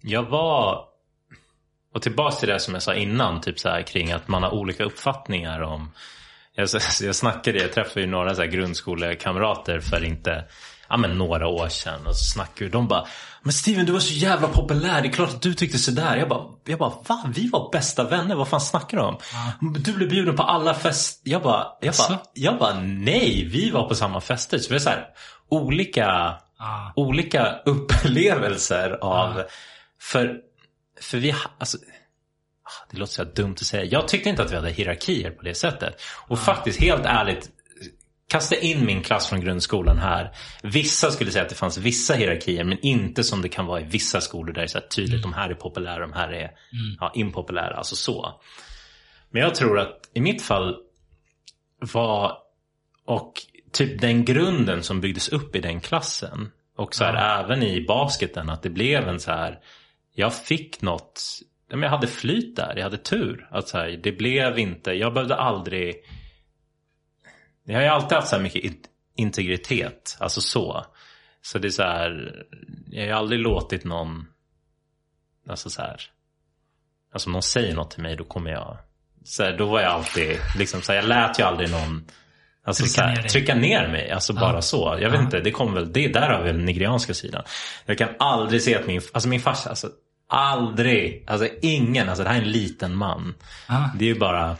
jag 0.00 0.22
var... 0.22 0.84
Och 1.94 2.02
tillbaks 2.02 2.38
till 2.38 2.48
det 2.48 2.60
som 2.60 2.74
jag 2.74 2.82
sa 2.82 2.94
innan, 2.94 3.40
typ 3.40 3.58
så 3.58 3.68
här 3.68 3.82
kring 3.82 4.12
att 4.12 4.28
man 4.28 4.42
har 4.42 4.50
olika 4.54 4.84
uppfattningar 4.84 5.60
om... 5.60 5.90
Jag, 6.58 6.68
jag 7.02 7.14
snackade, 7.14 7.58
jag 7.58 7.72
träffade 7.72 8.00
ju 8.00 8.06
några 8.06 8.34
så 8.34 8.40
här 8.42 8.48
grundskolekamrater 8.48 9.80
för 9.80 10.04
inte, 10.04 10.44
ja 10.88 10.96
men 10.96 11.18
några 11.18 11.46
år 11.48 11.68
sedan. 11.68 12.06
Och 12.06 12.16
så 12.16 12.24
snackade 12.24 12.64
vi, 12.64 12.70
de 12.70 12.88
bara 12.88 13.06
Men 13.42 13.52
Steven 13.52 13.86
du 13.86 13.92
var 13.92 14.00
så 14.00 14.14
jävla 14.14 14.48
populär, 14.48 15.02
det 15.02 15.08
är 15.08 15.12
klart 15.12 15.28
att 15.30 15.42
du 15.42 15.54
tyckte 15.54 15.78
sådär. 15.78 16.16
Jag 16.16 16.28
bara, 16.28 16.44
jag 16.64 16.78
bara 16.78 16.92
va? 17.08 17.24
Vi 17.34 17.48
var 17.48 17.72
bästa 17.72 18.04
vänner, 18.04 18.34
vad 18.34 18.48
fan 18.48 18.60
snackar 18.60 18.96
du 18.98 19.02
om? 19.04 19.18
Du 19.80 19.92
blev 19.92 20.08
bjuden 20.08 20.36
på 20.36 20.42
alla 20.42 20.74
fester. 20.74 21.30
Jag 21.30 21.42
bara, 21.42 21.66
jag 21.80 21.94
bara, 21.94 22.04
Asså? 22.04 22.18
jag 22.34 22.58
bara 22.58 22.80
nej, 22.80 23.48
vi 23.52 23.70
var 23.70 23.88
på 23.88 23.94
samma 23.94 24.20
fester. 24.20 24.58
Så 24.58 24.68
vi 24.70 24.74
är 24.74 24.80
så 24.80 24.88
här, 24.90 25.06
olika 25.50 26.34
Ja. 26.58 26.92
olika 26.96 27.56
upplevelser 27.66 28.98
av... 29.00 29.42
För, 30.00 30.36
för 31.00 31.18
vi... 31.18 31.34
Alltså, 31.58 31.78
ah, 31.78 31.80
det 32.90 32.98
låter 32.98 33.12
så 33.12 33.24
dumt 33.24 33.52
att 33.52 33.66
säga. 33.66 33.84
Jag 33.84 34.08
tyckte 34.08 34.28
inte 34.28 34.42
att 34.42 34.50
vi 34.50 34.56
hade 34.56 34.70
hierarkier 34.70 35.30
på 35.30 35.42
det 35.42 35.54
sättet. 35.54 36.02
Och 36.26 36.38
faktiskt, 36.38 36.80
helt 36.80 37.06
ärligt. 37.06 37.50
Kasta 38.30 38.56
in 38.56 38.86
min 38.86 39.02
klass 39.02 39.28
från 39.28 39.40
grundskolan 39.40 39.98
här. 39.98 40.32
Vissa 40.62 41.10
skulle 41.10 41.30
säga 41.30 41.42
att 41.42 41.48
det 41.48 41.54
fanns 41.54 41.78
vissa 41.78 42.14
hierarkier 42.14 42.64
men 42.64 42.78
inte 42.78 43.24
som 43.24 43.42
det 43.42 43.48
kan 43.48 43.66
vara 43.66 43.80
i 43.80 43.84
vissa 43.84 44.20
skolor 44.20 44.52
där 44.52 44.60
det 44.60 44.62
är 44.62 44.66
så 44.66 44.78
här 44.78 44.86
tydligt. 44.86 45.22
De 45.22 45.32
här 45.32 45.50
är 45.50 45.54
populära, 45.54 45.98
de 45.98 46.12
här 46.12 46.32
är 46.32 46.50
ja, 47.00 47.12
impopulära. 47.14 47.76
Alltså 47.76 47.96
så. 47.96 48.40
Men 49.30 49.42
jag 49.42 49.54
tror 49.54 49.78
att 49.78 50.10
i 50.14 50.20
mitt 50.20 50.42
fall 50.42 50.76
var 51.80 52.38
och 53.04 53.32
typ 53.72 54.00
den 54.00 54.24
grunden 54.24 54.82
som 54.82 55.00
byggdes 55.00 55.28
upp 55.28 55.56
i 55.56 55.60
den 55.60 55.80
klassen. 55.80 56.50
Och 56.76 56.94
så 56.94 57.04
här, 57.04 57.44
även 57.44 57.62
i 57.62 57.84
basketen 57.88 58.50
att 58.50 58.62
det 58.62 58.70
blev 58.70 59.08
en 59.08 59.20
så 59.20 59.30
här. 59.30 59.58
Jag 60.14 60.34
fick 60.34 60.82
något. 60.82 61.22
Men 61.76 61.82
Jag 61.82 61.90
hade 61.90 62.06
flyt 62.06 62.56
där. 62.56 62.76
Jag 62.76 62.82
hade 62.84 62.98
tur. 62.98 63.48
Att 63.50 63.68
så 63.68 63.78
här, 63.78 64.00
det 64.02 64.12
blev 64.12 64.58
inte. 64.58 64.90
Jag 64.92 65.14
behövde 65.14 65.36
aldrig. 65.36 65.96
Jag 67.64 67.74
har 67.74 67.82
ju 67.82 67.88
alltid 67.88 68.12
haft 68.12 68.28
så 68.28 68.36
här 68.36 68.42
mycket 68.42 68.64
in- 68.64 68.84
integritet. 69.16 70.16
Alltså 70.20 70.40
så. 70.40 70.86
Så 71.42 71.58
det 71.58 71.68
är 71.68 71.70
så 71.70 71.82
här. 71.82 72.44
Jag 72.90 73.00
har 73.02 73.06
ju 73.06 73.12
aldrig 73.12 73.40
låtit 73.40 73.84
någon. 73.84 74.26
Alltså 75.48 75.70
så 75.70 75.82
här. 75.82 76.00
Alltså 77.12 77.28
om 77.28 77.32
någon 77.32 77.42
säger 77.42 77.74
något 77.74 77.90
till 77.90 78.02
mig 78.02 78.16
då 78.16 78.24
kommer 78.24 78.50
jag. 78.50 78.78
Så 79.24 79.42
här, 79.42 79.56
då 79.58 79.66
var 79.66 79.80
jag 79.80 79.90
alltid. 79.92 80.36
Liksom 80.58 80.82
så 80.82 80.92
här, 80.92 80.98
jag 80.98 81.08
lät 81.08 81.38
ju 81.38 81.42
aldrig 81.42 81.70
någon. 81.70 82.04
Alltså 82.64 82.84
Trycka 82.84 83.02
här, 83.02 83.16
ner 83.22 83.28
trycka 83.28 83.54
ner 83.54 83.88
mig. 83.88 84.10
Alltså 84.10 84.32
bara 84.32 84.62
så. 84.62 84.98
Jag 85.00 85.10
vet 85.10 85.18
Ja. 85.20 85.24
inte, 85.24 85.40
det 85.40 85.50
kommer 85.50 85.72
väl, 85.74 85.92
det 85.92 86.08
där 86.08 86.30
har 86.30 86.42
väl 86.42 86.56
den 86.56 86.64
nigerianska 86.64 87.14
sidan. 87.14 87.44
Jag 87.86 87.98
kan 87.98 88.08
aldrig 88.18 88.62
se 88.62 88.76
att 88.76 88.86
min, 88.86 89.00
alltså 89.12 89.28
min 89.28 89.40
farsa, 89.40 89.70
alltså 89.70 89.90
aldrig, 90.28 91.24
alltså 91.26 91.48
ingen, 91.62 92.08
alltså 92.08 92.24
det 92.24 92.30
här 92.30 92.36
är 92.38 92.42
en 92.42 92.50
liten 92.50 92.94
man. 92.96 93.34
Ja. 93.68 93.90
Det 93.98 94.04
är 94.04 94.08
ju 94.14 94.18
bara, 94.18 94.56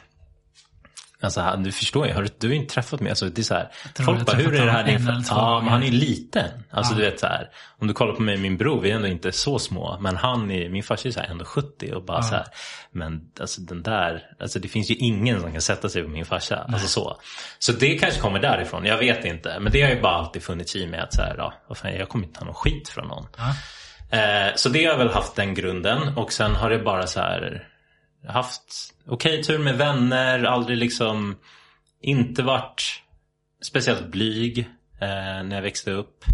alltså 1.21 1.57
du 1.59 1.73
förstår 1.73 2.07
ju, 2.07 2.13
har 2.13 2.23
du, 2.39 2.47
har 2.47 2.55
ju 2.55 2.61
inte 2.61 2.75
träffat 2.75 3.01
mig. 3.01 3.11
Alltså 3.11 3.29
det 3.29 3.41
är 3.41 3.43
så 3.43 3.55
här, 3.55 3.69
folk 4.05 4.27
bara, 4.27 4.37
hur 4.37 4.55
är 4.55 4.67
det 4.67 4.73
här 4.73 4.85
din 4.85 5.09
en 5.09 5.25
två 5.25 5.35
Ja, 5.35 5.61
men 5.61 5.73
han 5.73 5.83
är 5.83 5.91
liten. 5.91 6.51
Alltså 6.71 6.93
Ja. 6.93 6.99
du 6.99 7.05
vet 7.05 7.21
så 7.21 7.27
här, 7.27 7.49
om 7.79 7.87
du 7.89 7.95
kollar 7.95 8.13
på 8.15 8.23
mig 8.23 8.35
och 8.35 8.41
min 8.41 8.57
bror, 8.57 8.81
vi 8.81 8.91
är 8.91 8.97
ändå 8.97 9.09
inte 9.09 9.33
så 9.33 9.59
små. 9.59 9.99
Men 10.01 10.17
han 10.17 10.51
är, 10.51 10.69
min 10.69 10.83
farsa 10.83 11.09
är 11.09 11.13
så 11.13 11.21
här 11.21 11.27
ändå 11.29 11.45
70 11.45 11.93
och 11.93 12.05
bara 12.05 12.23
så 12.23 12.35
här, 12.35 12.47
men 12.93 13.21
alltså 13.41 13.61
den 13.61 13.83
där, 13.83 14.23
alltså 14.41 14.59
det 14.59 14.69
finns 14.69 14.91
ju 14.91 14.95
ingen 14.95 15.41
som 15.41 15.53
kan 15.53 15.61
sätta 15.61 15.89
sig 15.89 16.03
på 16.03 16.09
min 16.09 16.25
farsa. 16.25 16.57
Alltså 16.73 16.89
så. 16.89 17.21
Så 17.59 17.73
det 17.73 17.99
kanske 17.99 18.21
kommer 18.21 18.39
därifrån, 18.41 18.85
jag 18.85 18.99
vet 18.99 19.25
inte. 19.25 19.61
Men 19.61 19.73
det 19.73 19.83
har 19.83 19.91
ju 19.91 20.01
bara 20.01 20.15
alltid 20.15 20.43
funnits 20.43 20.77
i 20.77 20.87
mig 20.87 21.01
att 21.01 21.15
så 21.15 21.23
här, 21.23 21.35
ja, 21.39 21.55
vad 21.69 21.79
fan, 21.79 21.95
jag 21.95 22.09
kommer 22.09 22.27
inte 22.27 22.39
ta 22.39 22.45
någon 22.45 22.55
skit 22.55 22.89
från 22.89 23.09
någon. 23.09 23.27
Ja. 23.37 23.55
Eh, 24.11 24.55
så 24.55 24.69
det 24.69 24.85
har 24.85 24.93
jag 24.93 24.99
väl 24.99 25.09
haft 25.09 25.37
den 25.37 25.55
grunden 25.55 26.17
och 26.17 26.33
sen 26.33 26.55
har 26.55 26.71
det 26.71 26.79
bara 26.79 27.07
så 27.07 27.21
här 27.21 27.69
haft 28.27 28.95
okej 29.07 29.43
tur 29.43 29.59
med 29.59 29.79
vänner, 29.79 30.45
aldrig 30.45 30.79
liksom 30.79 31.37
inte 32.01 32.43
varit 32.43 32.83
speciellt 33.63 34.07
blyg 34.07 34.59
eh, 35.01 35.43
när 35.45 35.55
jag 35.55 35.63
växte 35.63 35.91
upp. 35.93 36.25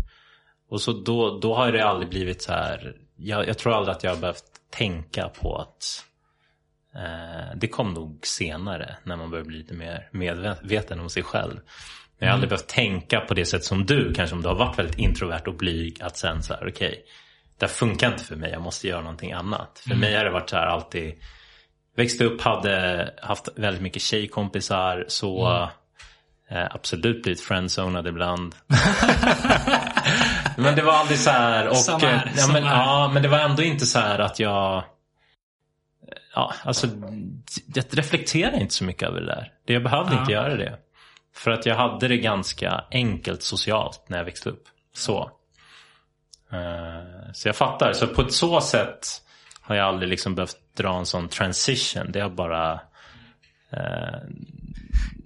Och 0.69 0.81
så 0.81 0.93
då, 0.93 1.39
då 1.39 1.55
har 1.55 1.73
det 1.73 1.85
aldrig 1.85 2.09
blivit 2.09 2.43
så 2.43 2.53
här, 2.53 2.97
jag, 3.17 3.49
jag 3.49 3.59
tror 3.59 3.75
aldrig 3.75 3.97
att 3.97 4.05
jag 4.05 4.11
har 4.11 4.21
behövt 4.21 4.45
tänka 4.71 5.29
på 5.29 5.57
att 5.57 6.05
eh, 6.95 7.57
det 7.57 7.69
kom 7.69 7.95
nog 7.95 8.27
senare 8.27 8.97
när 9.05 9.17
man 9.17 9.31
började 9.31 9.49
bli 9.49 9.59
lite 9.59 9.75
mer 9.75 10.09
medveten 10.13 11.01
om 11.01 11.11
sig 11.11 11.23
själv. 11.23 11.55
Men 12.19 12.27
jag 12.27 12.29
har 12.29 12.35
aldrig 12.35 12.51
behövt 12.51 12.69
tänka 12.69 13.21
på 13.21 13.35
det 13.35 13.45
sätt 13.45 13.65
som 13.65 13.87
du, 13.87 14.15
kanske 14.15 14.37
om 14.37 14.43
du 14.43 14.49
har 14.49 14.57
varit 14.57 14.79
väldigt 14.79 14.99
introvert 14.99 15.43
och 15.47 15.55
blyg, 15.55 16.03
att 16.03 16.17
sen 16.17 16.43
så 16.43 16.55
här, 16.55 16.69
okej, 16.69 16.89
okay, 16.89 17.03
det 17.59 17.69
funkar 17.69 18.13
inte 18.13 18.25
för 18.25 18.37
mig, 18.37 18.51
jag 18.51 18.63
måste 18.63 18.89
göra 18.89 19.01
någonting 19.01 19.33
annat. 19.33 19.79
För 19.85 19.91
mm. 19.91 20.01
mig 20.01 20.17
har 20.17 20.25
det 20.25 20.31
varit 20.31 20.51
så 20.51 20.57
här 20.57 20.67
alltid, 20.67 21.15
växte 21.97 22.25
upp, 22.25 22.41
hade 22.41 23.15
haft 23.23 23.49
väldigt 23.57 23.83
mycket 23.83 24.03
tjejkompisar, 24.03 25.05
så 25.09 25.47
mm. 25.47 25.69
eh, 26.63 26.75
absolut 26.75 27.23
blivit 27.23 27.41
friendzonad 27.41 28.07
ibland. 28.07 28.55
men 30.57 30.77
det 30.77 30.83
var 30.83 30.93
aldrig 30.93 31.19
så 31.19 31.31
här, 31.31 31.69
och, 31.69 31.77
samma 31.77 32.07
här, 32.07 32.33
ja, 32.37 32.49
men, 32.53 32.65
ja, 32.65 33.11
men 33.15 33.23
det 33.23 33.29
var 33.29 33.39
ändå 33.39 33.63
inte 33.63 33.87
så 33.87 33.99
här 33.99 34.19
att 34.19 34.41
jag 34.41 34.85
Ja, 36.35 36.55
alltså 36.63 36.87
jag 37.75 37.85
reflekterar 37.91 38.61
inte 38.61 38.75
så 38.75 38.85
mycket 38.85 39.09
över 39.09 39.21
det 39.21 39.27
där. 39.27 39.53
Jag 39.67 39.83
behövde 39.83 40.15
ja. 40.15 40.21
inte 40.21 40.33
göra 40.33 40.57
det. 40.57 40.79
För 41.35 41.51
att 41.51 41.67
jag 41.67 41.77
hade 41.77 42.09
det 42.09 42.17
ganska 42.17 42.85
enkelt 42.91 43.43
socialt 43.43 44.05
när 44.09 44.19
jag 44.19 44.25
växte 44.25 44.51
upp. 44.51 44.65
Så. 44.95 45.31
Uh, 46.53 47.33
så 47.33 47.49
jag 47.49 47.57
fattar. 47.57 47.93
Så 47.93 48.07
på 48.07 48.23
ett 48.23 48.33
så 48.33 48.61
sätt 48.61 49.07
har 49.61 49.75
jag 49.75 49.89
aldrig 49.89 50.09
liksom 50.09 50.35
behövt 50.35 50.57
dra 50.77 50.99
en 50.99 51.07
sån 51.07 51.29
transition. 51.29 52.13
Det 52.13 52.21
har 52.21 52.31
bara... 52.31 52.73
Uh... 53.73 54.19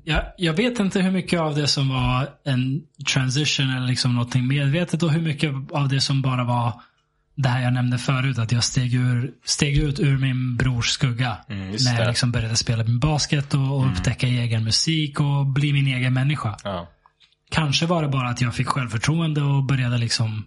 Jag, 0.04 0.22
jag 0.36 0.52
vet 0.52 0.78
inte 0.78 1.00
hur 1.00 1.10
mycket 1.10 1.40
av 1.40 1.54
det 1.54 1.66
som 1.66 1.88
var 1.88 2.28
en 2.44 2.82
transition 3.12 3.70
eller 3.70 3.86
liksom 3.86 4.14
någonting 4.14 4.48
medvetet 4.48 5.02
och 5.02 5.10
hur 5.10 5.22
mycket 5.22 5.54
av 5.72 5.88
det 5.88 6.00
som 6.00 6.22
bara 6.22 6.44
var 6.44 6.82
det 7.42 7.48
här 7.48 7.62
jag 7.62 7.72
nämnde 7.72 7.98
förut, 7.98 8.38
att 8.38 8.52
jag 8.52 8.64
steg, 8.64 8.94
ur, 8.94 9.32
steg 9.44 9.78
ut 9.78 10.00
ur 10.00 10.18
min 10.18 10.56
brors 10.56 10.88
skugga. 10.88 11.36
Mm, 11.48 11.76
när 11.84 11.98
jag 11.98 12.08
liksom 12.08 12.32
började 12.32 12.56
spela 12.56 12.84
min 12.84 12.98
basket 12.98 13.54
och, 13.54 13.76
och 13.76 13.82
mm. 13.82 13.94
upptäcka 13.94 14.26
egen 14.26 14.64
musik 14.64 15.20
och 15.20 15.46
bli 15.46 15.72
min 15.72 15.86
egen 15.86 16.14
människa. 16.14 16.56
Ja. 16.64 16.88
Kanske 17.50 17.86
var 17.86 18.02
det 18.02 18.08
bara 18.08 18.28
att 18.28 18.40
jag 18.40 18.54
fick 18.54 18.66
självförtroende 18.66 19.42
och 19.42 19.64
började 19.64 19.98
liksom 19.98 20.46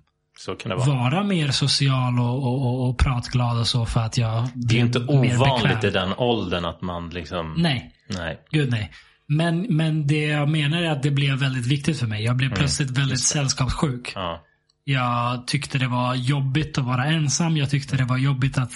vara. 0.75 1.09
vara. 1.09 1.23
mer 1.23 1.51
social 1.51 2.19
och, 2.19 2.43
och, 2.43 2.89
och, 2.89 2.97
pratglad 2.97 3.59
och 3.59 3.67
så 3.67 3.85
för 3.85 3.99
att 3.99 4.17
jag 4.17 4.47
Det 4.53 4.75
är 4.75 4.79
inte 4.79 4.99
ovanligt 4.99 5.83
i 5.83 5.89
den 5.89 6.13
åldern 6.17 6.65
att 6.65 6.81
man 6.81 7.09
liksom... 7.09 7.53
Nej. 7.57 7.91
Nej. 8.07 8.39
Gud 8.51 8.71
nej. 8.71 8.91
Men, 9.27 9.61
men 9.61 10.07
det 10.07 10.25
jag 10.25 10.49
menar 10.49 10.81
är 10.81 10.89
att 10.89 11.03
det 11.03 11.11
blev 11.11 11.35
väldigt 11.35 11.65
viktigt 11.65 11.99
för 11.99 12.07
mig. 12.07 12.23
Jag 12.23 12.35
blev 12.35 12.47
mm. 12.47 12.57
plötsligt 12.57 12.89
väldigt 12.89 13.19
sällskapssjuk. 13.19 14.11
Ja. 14.15 14.43
Jag 14.83 15.47
tyckte 15.47 15.77
det 15.77 15.87
var 15.87 16.15
jobbigt 16.15 16.77
att 16.77 16.85
vara 16.85 17.05
ensam. 17.05 17.57
Jag 17.57 17.69
tyckte 17.69 17.97
det 17.97 18.03
var 18.03 18.17
jobbigt 18.17 18.57
att 18.57 18.71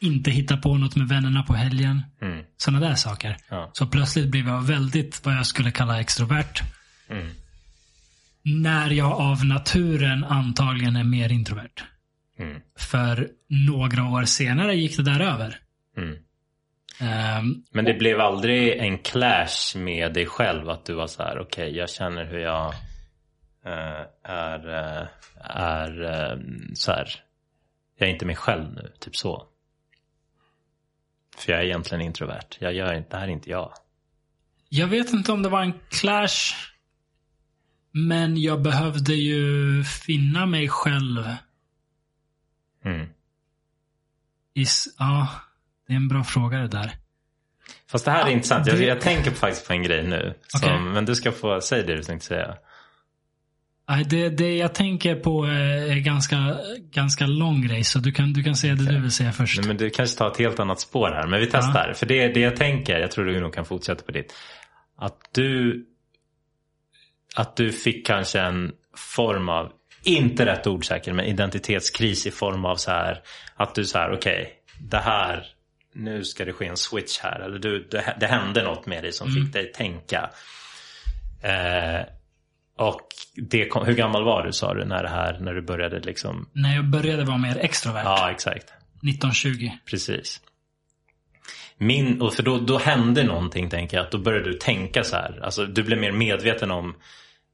inte 0.00 0.30
hitta 0.30 0.56
på 0.56 0.76
något 0.76 0.96
med 0.96 1.08
vännerna 1.08 1.42
på 1.42 1.54
helgen. 1.54 2.02
Mm. 2.22 2.44
Sådana 2.56 2.88
där 2.88 2.94
saker. 2.94 3.36
Ja. 3.48 3.70
Så 3.72 3.86
plötsligt 3.86 4.28
blev 4.28 4.48
jag 4.48 4.60
väldigt 4.60 5.24
vad 5.24 5.34
jag 5.34 5.46
skulle 5.46 5.70
kalla 5.70 6.00
extrovert. 6.00 6.62
Mm. 7.10 7.26
När 8.42 8.90
jag 8.90 9.12
av 9.12 9.44
naturen 9.44 10.24
antagligen 10.24 10.96
är 10.96 11.04
mer 11.04 11.32
introvert. 11.32 11.84
Mm. 12.38 12.60
För 12.78 13.28
några 13.48 14.04
år 14.04 14.24
senare 14.24 14.74
gick 14.74 14.96
det 14.96 15.02
där 15.02 15.20
över. 15.20 15.60
Um, 17.02 17.64
Men 17.70 17.84
det 17.84 17.94
blev 17.94 18.20
aldrig 18.20 18.78
en 18.78 18.98
clash 18.98 19.76
med 19.76 20.12
dig 20.12 20.26
själv? 20.26 20.70
Att 20.70 20.84
du 20.84 20.94
var 20.94 21.06
så 21.06 21.22
här, 21.22 21.38
okej 21.38 21.64
okay, 21.64 21.78
jag 21.78 21.90
känner 21.90 22.24
hur 22.24 22.38
jag 22.38 22.68
uh, 23.66 24.06
är 24.24 24.68
uh, 24.68 25.08
är 25.44 26.02
eh, 26.02 26.38
så 26.74 26.92
här, 26.92 27.08
jag 27.98 28.08
är 28.08 28.12
inte 28.12 28.26
mig 28.26 28.36
själv 28.36 28.74
nu, 28.74 28.92
typ 28.98 29.16
så. 29.16 29.46
För 31.36 31.52
jag 31.52 31.60
är 31.60 31.64
egentligen 31.64 32.04
introvert. 32.04 32.56
Jag 32.58 32.72
gör 32.72 32.94
inte, 32.94 33.10
det 33.10 33.16
här 33.16 33.28
är 33.28 33.32
inte 33.32 33.50
jag. 33.50 33.72
Jag 34.68 34.86
vet 34.86 35.12
inte 35.12 35.32
om 35.32 35.42
det 35.42 35.48
var 35.48 35.62
en 35.62 35.74
clash. 35.90 36.54
Men 37.92 38.40
jag 38.40 38.62
behövde 38.62 39.14
ju 39.14 39.84
finna 39.84 40.46
mig 40.46 40.68
själv. 40.68 41.24
Mm. 42.84 43.06
Is, 44.54 44.94
ja, 44.98 45.28
det 45.86 45.92
är 45.92 45.96
en 45.96 46.08
bra 46.08 46.24
fråga 46.24 46.58
det 46.58 46.68
där. 46.68 46.92
Fast 47.90 48.04
det 48.04 48.10
här 48.10 48.22
är 48.22 48.26
ja, 48.26 48.32
intressant. 48.32 48.66
Jag, 48.66 48.82
jag 48.82 49.00
tänker 49.00 49.30
faktiskt 49.30 49.66
på 49.66 49.72
en 49.72 49.82
grej 49.82 50.06
nu. 50.06 50.34
Som, 50.46 50.60
okay. 50.60 50.78
Men 50.78 51.04
du 51.04 51.14
ska 51.14 51.32
få 51.32 51.60
säga 51.60 51.86
det 51.86 51.96
du 51.96 52.02
tänkte 52.02 52.26
säga. 52.26 52.56
Det, 54.06 54.28
det 54.28 54.56
jag 54.56 54.74
tänker 54.74 55.14
på 55.14 55.44
är 55.44 56.00
ganska, 56.00 56.56
ganska 56.90 57.26
lång 57.26 57.62
grej, 57.62 57.84
så 57.84 57.98
du 57.98 58.12
kan, 58.12 58.32
du 58.32 58.42
kan 58.42 58.56
säga 58.56 58.74
det 58.74 58.82
okay. 58.82 58.94
du 58.94 59.00
vill 59.00 59.10
säga 59.10 59.32
först. 59.32 59.58
Nej, 59.58 59.66
men 59.66 59.76
du 59.76 59.90
kanske 59.90 60.18
tar 60.18 60.30
ett 60.30 60.38
helt 60.38 60.60
annat 60.60 60.80
spår 60.80 61.08
här, 61.08 61.26
men 61.26 61.40
vi 61.40 61.46
testar. 61.46 61.88
Ja. 61.88 61.94
För 61.94 62.06
det, 62.06 62.28
det 62.28 62.40
jag 62.40 62.56
tänker, 62.56 62.98
jag 62.98 63.10
tror 63.10 63.24
du 63.24 63.40
nog 63.40 63.54
kan 63.54 63.64
fortsätta 63.64 64.04
på 64.04 64.12
ditt. 64.12 64.34
Att 64.96 65.18
du, 65.32 65.84
att 67.34 67.56
du 67.56 67.72
fick 67.72 68.06
kanske 68.06 68.40
en 68.40 68.72
form 68.96 69.48
av, 69.48 69.72
inte 70.02 70.46
rätt 70.46 70.66
ord 70.66 70.86
säkert, 70.86 71.14
men 71.14 71.24
identitetskris 71.24 72.26
i 72.26 72.30
form 72.30 72.64
av 72.64 72.76
så 72.76 72.90
här, 72.90 73.22
att 73.56 73.74
du 73.74 73.84
så 73.84 73.98
här, 73.98 74.12
okej, 74.12 74.42
okay, 74.42 74.52
det 74.80 74.98
här, 74.98 75.46
nu 75.94 76.24
ska 76.24 76.44
det 76.44 76.52
ske 76.52 76.66
en 76.66 76.76
switch 76.76 77.18
här. 77.18 77.40
Eller 77.40 77.58
du, 77.58 77.88
det, 77.90 78.16
det 78.20 78.26
hände 78.26 78.62
något 78.62 78.86
med 78.86 79.02
dig 79.02 79.12
som 79.12 79.28
mm. 79.28 79.44
fick 79.44 79.52
dig 79.52 79.72
tänka. 79.72 80.30
Eh, 81.42 82.00
och 82.76 83.06
det 83.34 83.68
kom, 83.68 83.86
hur 83.86 83.94
gammal 83.94 84.24
var 84.24 84.44
du 84.44 84.52
sa 84.52 84.74
du 84.74 84.84
när 84.84 85.02
det 85.02 85.08
här, 85.08 85.38
när 85.40 85.54
du 85.54 85.62
började 85.62 86.00
liksom? 86.00 86.48
När 86.52 86.74
jag 86.74 86.84
började 86.84 87.24
vara 87.24 87.38
mer 87.38 87.58
extrovert. 87.58 88.04
Ja, 88.04 88.30
exakt. 88.30 88.72
1920. 89.02 89.70
Precis. 89.90 90.40
Min, 91.82 92.22
och 92.22 92.34
för 92.34 92.42
då, 92.42 92.58
då 92.58 92.78
hände 92.78 93.24
någonting 93.24 93.70
tänker 93.70 93.96
jag. 93.96 94.04
Att 94.04 94.12
då 94.12 94.18
började 94.18 94.50
du 94.50 94.54
tänka 94.54 95.04
så 95.04 95.16
här. 95.16 95.40
Alltså 95.42 95.66
du 95.66 95.82
blev 95.82 95.98
mer 95.98 96.12
medveten 96.12 96.70
om 96.70 96.94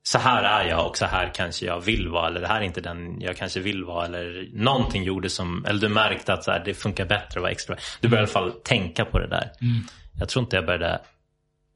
så 0.02 0.18
här 0.18 0.42
är 0.42 0.68
jag 0.68 0.86
och 0.86 0.96
så 0.96 1.06
här 1.06 1.30
kanske 1.34 1.66
jag 1.66 1.80
vill 1.80 2.08
vara. 2.08 2.26
Eller 2.26 2.40
det 2.40 2.46
här 2.46 2.60
är 2.60 2.64
inte 2.64 2.80
den 2.80 3.20
jag 3.20 3.36
kanske 3.36 3.60
vill 3.60 3.84
vara. 3.84 4.06
Eller 4.06 4.48
någonting 4.52 5.02
gjorde 5.02 5.30
som, 5.30 5.64
eller 5.68 5.80
du 5.80 5.88
märkte 5.88 6.32
att 6.32 6.44
så 6.44 6.50
här, 6.50 6.62
det 6.64 6.74
funkar 6.74 7.04
bättre 7.04 7.38
att 7.38 7.42
vara 7.42 7.50
extrovert. 7.50 7.82
Du 8.00 8.08
började 8.08 8.30
i 8.30 8.34
alla 8.34 8.48
fall 8.48 8.52
tänka 8.52 9.04
på 9.04 9.18
det 9.18 9.28
där. 9.28 9.50
Mm. 9.60 9.82
Jag 10.18 10.28
tror 10.28 10.44
inte 10.44 10.56
jag 10.56 10.66
började 10.66 11.00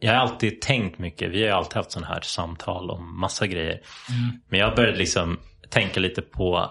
jag 0.01 0.13
har 0.13 0.19
alltid 0.19 0.61
tänkt 0.61 0.99
mycket. 0.99 1.31
Vi 1.31 1.47
har 1.47 1.59
alltid 1.59 1.77
haft 1.77 1.93
sådana 1.93 2.15
här 2.15 2.21
samtal 2.21 2.91
om 2.91 3.21
massa 3.21 3.47
grejer. 3.47 3.81
Mm. 4.09 4.41
Men 4.49 4.61
jag 4.61 4.77
började 4.77 4.99
liksom 4.99 5.39
tänka 5.69 6.01
lite 6.01 6.23
på, 6.23 6.71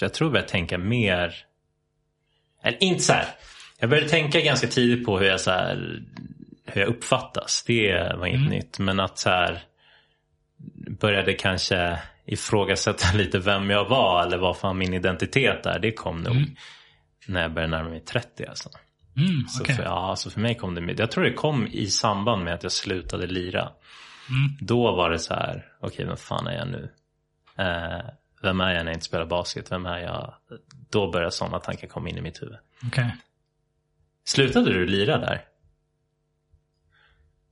jag 0.00 0.14
tror 0.14 0.26
jag 0.26 0.32
började 0.32 0.48
tänka 0.48 0.78
mer, 0.78 1.34
eller 2.62 2.82
inte 2.82 3.02
så 3.02 3.12
här. 3.12 3.26
Jag 3.80 3.90
började 3.90 4.08
tänka 4.08 4.40
ganska 4.40 4.66
tidigt 4.66 5.06
på 5.06 5.18
hur 5.18 5.26
jag, 5.26 5.40
så 5.40 5.50
här, 5.50 6.02
hur 6.64 6.80
jag 6.80 6.88
uppfattas. 6.88 7.64
Det 7.66 8.16
var 8.18 8.26
inget 8.26 8.40
mm. 8.40 8.50
nytt. 8.50 8.78
Men 8.78 9.00
att 9.00 9.18
så 9.18 9.30
här, 9.30 9.62
började 11.00 11.32
kanske 11.32 11.98
ifrågasätta 12.26 13.12
lite 13.16 13.38
vem 13.38 13.70
jag 13.70 13.88
var 13.88 14.22
eller 14.22 14.38
vad 14.38 14.58
fan 14.58 14.78
min 14.78 14.94
identitet 14.94 15.66
är. 15.66 15.78
Det 15.78 15.92
kom 15.92 16.22
nog 16.22 16.36
mm. 16.36 16.56
när 17.26 17.42
jag 17.42 17.52
började 17.52 17.76
närma 17.76 17.88
mig 17.88 18.00
30 18.00 18.46
alltså. 18.46 18.68
Mm, 19.16 19.48
så, 19.48 19.64
för, 19.64 19.82
ja, 19.82 20.16
så 20.16 20.30
för 20.30 20.40
mig 20.40 20.54
kom 20.54 20.74
det. 20.74 20.94
Jag 20.98 21.10
tror 21.10 21.24
det 21.24 21.32
kom 21.32 21.66
i 21.66 21.86
samband 21.86 22.44
med 22.44 22.54
att 22.54 22.62
jag 22.62 22.72
slutade 22.72 23.26
lira. 23.26 23.60
Mm. 23.60 24.56
Då 24.60 24.96
var 24.96 25.10
det 25.10 25.18
så 25.18 25.34
här, 25.34 25.66
okej 25.80 25.94
okay, 25.94 26.06
vem 26.06 26.16
fan 26.16 26.46
är 26.46 26.56
jag 26.56 26.68
nu? 26.68 26.90
Eh, 27.58 28.10
vem 28.42 28.60
är 28.60 28.74
jag 28.74 28.84
när 28.84 28.90
jag 28.90 28.94
inte 28.94 29.06
spelar 29.06 29.26
basket? 29.26 29.72
Vem 29.72 29.86
är 29.86 29.98
jag? 29.98 30.34
Då 30.90 31.10
började 31.10 31.32
sådana 31.32 31.58
tankar 31.58 31.88
komma 31.88 32.08
in 32.08 32.18
i 32.18 32.20
mitt 32.20 32.42
huvud. 32.42 32.56
Okay. 32.86 33.10
Slutade 34.28 34.72
du 34.72 34.86
lira 34.86 35.18
där? 35.18 35.40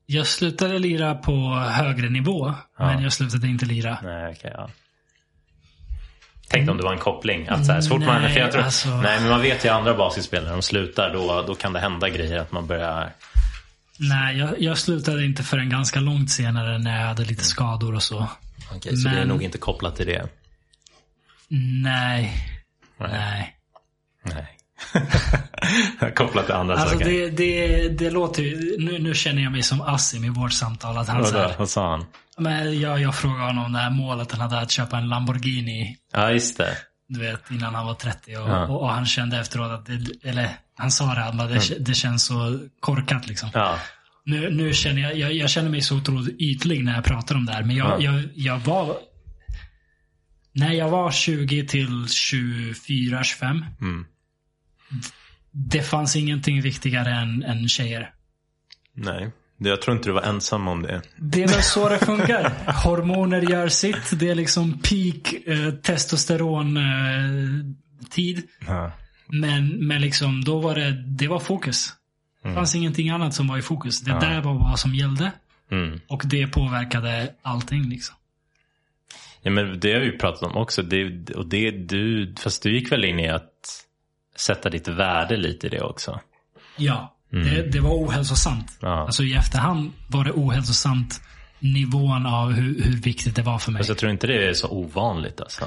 Jag 0.07 0.27
slutade 0.27 0.79
lira 0.79 1.15
på 1.15 1.55
högre 1.55 2.09
nivå, 2.09 2.55
ja. 2.79 2.87
men 2.87 3.03
jag 3.03 3.13
slutade 3.13 3.49
inte 3.49 3.67
lira. 3.67 3.99
Nej, 4.03 4.33
okay, 4.33 4.51
ja. 4.55 4.71
Tänkte 6.49 6.71
om 6.71 6.77
det 6.77 6.83
var 6.83 6.93
en 6.93 6.99
koppling. 6.99 7.49
Att 7.49 7.67
så, 7.67 7.73
här, 7.73 7.81
så 7.81 7.89
fort 7.89 7.99
nej, 7.99 8.09
man, 8.09 8.31
för 8.31 8.41
jag 8.41 8.53
tror, 8.53 8.63
alltså... 8.63 8.89
nej, 8.89 9.21
men 9.21 9.29
man 9.29 9.43
vet 9.43 9.65
ju 9.65 9.69
andra 9.69 9.95
basketspelare, 9.95 10.53
de 10.53 10.63
slutar 10.63 11.13
då, 11.13 11.45
då 11.47 11.55
kan 11.55 11.73
det 11.73 11.81
hända 11.81 12.09
grejer 12.09 12.39
att 12.39 12.53
man 12.53 12.67
börjar... 12.67 13.13
Nej, 13.99 14.39
jag, 14.39 14.61
jag 14.61 14.79
slutade 14.79 15.25
inte 15.25 15.43
förrän 15.43 15.71
ganska 15.71 16.01
långt 16.01 16.31
senare 16.31 16.79
när 16.79 17.01
jag 17.01 17.07
hade 17.07 17.25
lite 17.25 17.45
skador 17.45 17.95
och 17.95 18.03
så. 18.03 18.29
Okej, 18.75 18.97
så 18.97 19.09
men... 19.09 19.17
det 19.17 19.23
är 19.23 19.27
nog 19.27 19.43
inte 19.43 19.59
kopplat 19.59 19.97
till 19.97 20.07
det? 20.07 20.29
Nej. 21.83 22.33
Nej. 22.99 23.57
Nej. 24.23 24.56
kopplat 26.17 26.47
till 26.47 26.55
andra 26.55 26.75
alltså 26.75 26.99
saker? 26.99 27.11
Det, 27.11 27.31
det, 27.31 27.89
det 27.89 28.11
låter 28.11 28.43
ju... 28.43 28.77
Nu, 28.79 28.99
nu 28.99 29.15
känner 29.15 29.43
jag 29.43 29.53
mig 29.53 29.63
som 29.63 29.81
Assim 29.81 30.25
i 30.25 30.29
vårt 30.29 30.53
samtal. 30.53 30.99
Att 30.99 31.09
han, 31.09 31.23
Vad, 31.23 31.35
här, 31.35 31.55
vad 31.59 31.69
sa 31.69 31.91
han? 31.91 32.05
Men 32.39 32.81
jag, 32.81 33.01
jag 33.01 33.15
frågade 33.15 33.45
honom 33.45 33.65
om 33.65 33.73
det 33.73 33.79
här 33.79 33.91
målet 33.91 34.33
han 34.33 34.41
hade 34.41 34.59
att 34.59 34.71
köpa 34.71 34.99
en 34.99 35.09
Lamborghini. 35.09 35.97
Ja, 36.13 36.31
just 36.31 36.59
det. 36.59 36.77
Du 37.09 37.21
vet, 37.21 37.51
innan 37.51 37.75
han 37.75 37.87
var 37.87 37.95
30. 37.95 38.37
Och, 38.37 38.49
ja. 38.49 38.67
och, 38.67 38.83
och 38.83 38.91
han 38.91 39.07
kände 39.07 39.41
efteråt 39.41 39.71
att 39.71 39.87
det, 39.87 40.29
eller 40.29 40.49
han 40.77 40.91
sa 40.91 41.15
det, 41.15 41.25
att 41.25 41.39
det, 41.39 41.45
mm. 41.45 41.85
det 41.85 41.95
känns 41.95 42.27
så 42.27 42.59
korkat 42.81 43.29
liksom. 43.29 43.49
Ja. 43.55 43.79
Nu, 44.25 44.51
nu 44.51 44.73
känner 44.73 45.03
jag, 45.03 45.17
jag, 45.17 45.33
jag, 45.33 45.51
känner 45.51 45.71
mig 45.71 45.81
så 45.81 45.97
otroligt 45.97 46.41
ytlig 46.41 46.85
när 46.85 46.95
jag 46.95 47.05
pratar 47.05 47.35
om 47.35 47.47
det 47.47 47.53
här. 47.53 47.63
Men 47.63 47.77
jag, 47.77 48.03
ja. 48.03 48.13
jag, 48.13 48.29
jag 48.35 48.59
var, 48.59 48.97
när 50.53 50.73
jag 50.73 50.89
var 50.89 51.11
20 51.11 51.67
till 51.67 52.09
24, 52.09 53.25
25. 53.25 53.65
Mm. 53.81 54.07
Det 55.51 55.83
fanns 55.83 56.17
ingenting 56.17 56.63
viktigare 56.63 57.11
än, 57.11 57.43
än 57.43 57.69
tjejer. 57.69 58.11
Nej, 58.95 59.31
jag 59.59 59.83
tror 59.83 59.97
inte 59.97 60.09
du 60.09 60.13
var 60.13 60.23
ensam 60.23 60.69
om 60.69 60.83
det. 60.83 61.03
Det 61.17 61.43
är 61.43 61.49
väl 61.49 61.63
så 61.63 61.89
det 61.89 61.99
funkar. 62.07 62.53
Hormoner 62.85 63.41
gör 63.41 63.69
sitt. 63.69 64.21
Det 64.21 64.31
är 64.31 64.35
liksom 64.35 64.79
peak 64.79 65.33
eh, 65.47 65.71
testosteron 65.71 66.77
eh, 66.77 66.83
tid. 68.11 68.43
Ja. 68.67 68.93
Men, 69.27 69.87
men 69.87 70.01
liksom, 70.01 70.45
då 70.45 70.61
var 70.61 70.75
det, 70.75 70.93
det 71.07 71.29
var 71.29 71.39
fokus. 71.39 71.93
Det 72.43 72.55
fanns 72.55 72.75
ingenting 72.75 73.11
annat 73.11 73.35
som 73.35 73.49
var 73.49 73.59
i 73.59 73.63
fokus. 73.63 74.01
Det 74.01 74.13
där 74.21 74.41
var 74.41 74.55
vad 74.55 74.79
som 74.79 74.95
gällde. 74.95 75.33
Mm. 75.71 76.01
Och 76.09 76.23
det 76.25 76.47
påverkade 76.47 77.33
allting 77.43 77.89
liksom. 77.89 78.17
Ja, 79.43 79.51
men 79.51 79.81
det 79.81 79.93
har 79.93 80.01
vi 80.01 80.07
ju 80.07 80.19
pratat 80.19 80.43
om 80.43 80.57
också. 80.57 80.83
Det, 80.83 81.31
och 81.31 81.47
det, 81.47 81.71
du, 81.71 82.35
fast 82.39 82.63
du 82.63 82.75
gick 82.75 82.93
väl 82.93 83.05
in 83.05 83.21
i 83.21 83.29
att 83.29 83.86
sätta 84.37 84.71
ditt 84.71 84.89
värde 84.89 85.37
lite 85.37 85.67
i 85.67 85.71
det 85.71 85.81
också? 85.81 86.21
Ja, 86.77 87.17
det, 87.31 87.73
det 87.73 87.81
var 87.81 87.91
ohälsosamt. 87.91 88.79
Ja. 88.81 89.07
Alltså 89.07 89.23
i 89.23 89.35
efterhand 89.35 89.93
var 90.09 90.25
det 90.25 90.33
ohälsosamt 90.33 91.21
nivån 91.59 92.27
av 92.27 92.53
hur, 92.53 92.83
hur 92.83 92.97
viktigt 92.97 93.37
det 93.37 93.43
var 93.43 93.59
för 93.59 93.73
mig. 93.73 93.81
Fast 93.81 93.89
jag 93.89 93.99
tror 93.99 94.13
inte 94.13 94.27
det 94.27 94.49
är 94.49 94.53
så 94.53 94.69
ovanligt 94.69 95.41
alltså. 95.41 95.65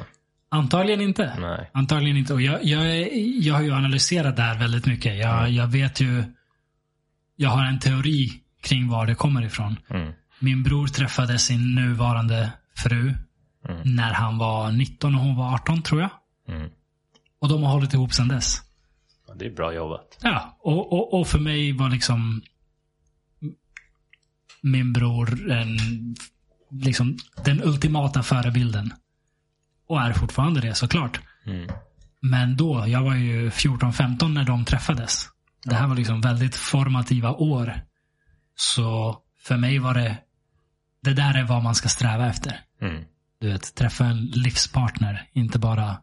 Antagligen 0.51 1.01
inte. 1.01 1.35
Nej. 1.39 1.69
Antagligen 1.73 2.17
inte. 2.17 2.33
Och 2.33 2.41
jag, 2.41 2.63
jag, 2.63 3.13
jag 3.17 3.53
har 3.53 3.61
ju 3.61 3.71
analyserat 3.71 4.35
det 4.35 4.41
här 4.41 4.59
väldigt 4.59 4.85
mycket. 4.85 5.17
Jag, 5.17 5.49
jag 5.49 5.67
vet 5.67 6.01
ju. 6.01 6.23
Jag 7.35 7.49
har 7.49 7.65
en 7.65 7.79
teori 7.79 8.29
kring 8.63 8.89
var 8.89 9.05
det 9.05 9.15
kommer 9.15 9.45
ifrån. 9.45 9.77
Mm. 9.89 10.13
Min 10.39 10.63
bror 10.63 10.87
träffade 10.87 11.39
sin 11.39 11.75
nuvarande 11.75 12.51
fru 12.75 13.13
när 13.83 14.13
han 14.13 14.37
var 14.37 14.71
19 14.71 15.15
och 15.15 15.21
hon 15.21 15.37
var 15.37 15.53
18 15.53 15.81
tror 15.81 16.01
jag. 16.01 16.09
Mm. 16.47 16.69
Och 17.39 17.49
de 17.49 17.63
har 17.63 17.71
hållit 17.71 17.93
ihop 17.93 18.13
sedan 18.13 18.27
dess. 18.27 18.61
Ja, 19.27 19.33
det 19.33 19.45
är 19.45 19.51
bra 19.51 19.73
jobbat. 19.73 20.17
Ja, 20.21 20.57
och, 20.59 20.93
och, 20.93 21.19
och 21.19 21.27
för 21.27 21.39
mig 21.39 21.73
var 21.73 21.89
liksom 21.89 22.41
min 24.61 24.93
bror 24.93 25.51
en, 25.51 25.77
liksom 26.71 27.17
den 27.43 27.63
ultimata 27.63 28.23
förebilden. 28.23 28.93
Och 29.87 30.01
är 30.01 30.13
fortfarande 30.13 30.61
det 30.61 30.75
såklart. 30.75 31.19
Mm. 31.45 31.69
Men 32.21 32.57
då, 32.57 32.83
jag 32.87 33.03
var 33.03 33.15
ju 33.15 33.49
14-15 33.49 34.27
när 34.27 34.43
de 34.43 34.65
träffades. 34.65 35.29
Det 35.65 35.75
här 35.75 35.87
var 35.87 35.95
liksom 35.95 36.21
väldigt 36.21 36.55
formativa 36.55 37.31
år. 37.31 37.81
Så 38.55 39.17
för 39.43 39.57
mig 39.57 39.79
var 39.79 39.93
det, 39.93 40.17
det 41.03 41.13
där 41.13 41.37
är 41.37 41.43
vad 41.43 41.63
man 41.63 41.75
ska 41.75 41.89
sträva 41.89 42.27
efter. 42.27 42.59
Mm. 42.81 43.03
Du 43.39 43.47
vet, 43.47 43.75
träffa 43.75 44.05
en 44.05 44.25
livspartner, 44.25 45.29
inte 45.33 45.59
bara 45.59 45.97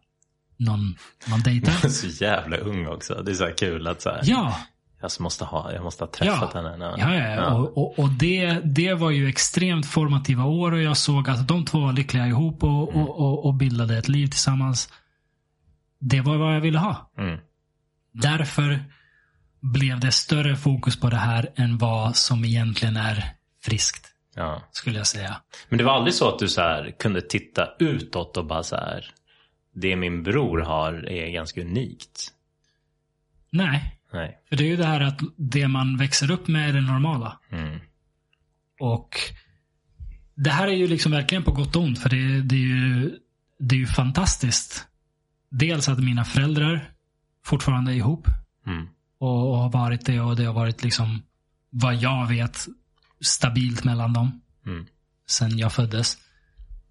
någon 0.57 0.97
man 1.27 1.41
dejtar. 1.41 1.73
Så 1.89 2.25
jävla 2.25 2.57
ung 2.57 2.87
också. 2.87 3.23
Det 3.23 3.31
är 3.31 3.35
så 3.35 3.47
kul 3.59 3.87
att 3.87 4.03
så 4.03 4.11
här, 4.11 4.21
Ja, 4.25 4.57
jag, 5.01 5.11
måste 5.21 5.45
ha, 5.45 5.73
jag 5.73 5.85
måste 5.85 6.05
ha 6.05 6.11
träffat 6.11 6.51
Ja. 6.55 6.61
henne. 6.71 6.95
Ja, 6.99 7.15
ja, 7.15 7.29
ja. 7.35 7.55
Och, 7.55 7.79
och, 7.79 7.99
och 7.99 8.09
det, 8.11 8.61
det 8.65 8.95
var 8.95 9.11
ju 9.11 9.29
extremt 9.29 9.87
formativa 9.87 10.45
år 10.45 10.73
och 10.73 10.83
jag 10.83 10.97
såg 10.97 11.31
att 11.31 11.49
de 11.49 11.65
två 11.65 11.81
var 11.81 11.93
lyckliga 11.93 12.27
ihop 12.27 12.63
och, 12.65 12.97
och, 12.97 13.21
och, 13.21 13.47
och 13.47 13.55
bildade 13.55 13.99
ett 13.99 14.09
liv 14.09 14.27
tillsammans. 14.27 14.93
Det 16.01 16.21
var 16.21 16.37
vad 16.37 16.55
jag 16.57 16.61
ville 16.61 16.79
ha. 16.79 17.11
Mm. 17.19 17.39
Därför 18.13 18.85
blev 19.61 20.01
det 20.01 20.13
större 20.13 20.57
fokus 20.57 21.01
på 21.01 21.11
det 21.11 21.17
här 21.17 21.53
än 21.57 21.79
vad 21.79 22.17
som 22.17 22.45
egentligen 22.45 22.97
är 22.97 23.25
friskt, 23.63 24.07
Ja. 24.35 24.63
skulle 24.71 24.97
jag 24.99 25.07
säga. 25.07 25.37
Men 25.69 25.79
det 25.79 25.85
var 25.85 25.93
aldrig 25.93 26.15
så 26.15 26.29
att 26.29 26.39
du 26.39 26.49
så 26.49 26.61
här 26.61 26.95
kunde 26.99 27.21
titta 27.21 27.69
utåt 27.79 28.37
och 28.37 28.47
bara 28.47 28.63
så 28.63 28.77
här. 28.77 29.11
Det 29.77 29.97
min 29.97 30.23
bror 30.23 30.59
har 30.59 31.09
är 31.09 31.31
ganska 31.31 31.61
unikt. 31.61 32.33
Nej, 33.51 34.01
Nej. 34.13 34.39
för 34.49 34.57
det 34.57 34.65
är 34.65 34.69
ju 34.69 34.77
det 34.77 34.87
här 34.87 35.01
att 35.01 35.21
det 35.37 35.69
man 35.69 35.97
växer 35.97 36.31
upp 36.31 36.49
med 36.49 36.69
är 36.69 36.73
det 36.73 36.81
normala. 36.81 37.41
Mm. 37.51 37.79
Och 38.81 39.17
det 40.35 40.51
här 40.51 40.69
är 40.69 40.73
ju 40.73 40.87
liksom 40.87 41.13
verkligen 41.13 41.45
på 41.45 41.53
gott 41.53 41.77
och 41.77 41.83
ont. 41.83 41.99
För 41.99 42.09
det, 42.09 42.43
det, 42.43 42.55
är 42.55 42.59
ju, 42.59 43.19
det 43.59 43.75
är 43.75 43.79
ju 43.79 43.87
fantastiskt. 43.87 44.87
Dels 45.51 45.89
att 45.89 46.05
mina 46.05 46.25
föräldrar 46.25 46.91
fortfarande 47.45 47.93
är 47.93 47.97
ihop. 47.97 48.29
Mm. 48.67 48.89
Och, 49.19 49.51
och 49.51 49.59
har 49.59 49.71
varit 49.71 50.07
det. 50.07 50.21
Och 50.21 50.37
det 50.37 50.45
har 50.45 50.55
varit 50.55 50.83
liksom, 50.83 51.23
vad 51.71 51.95
jag 51.95 52.27
vet, 52.27 52.67
stabilt 53.21 53.85
mellan 53.85 54.13
dem. 54.13 54.41
Mm. 54.67 54.87
Sen 55.27 55.59
jag 55.59 55.73
föddes. 55.73 56.19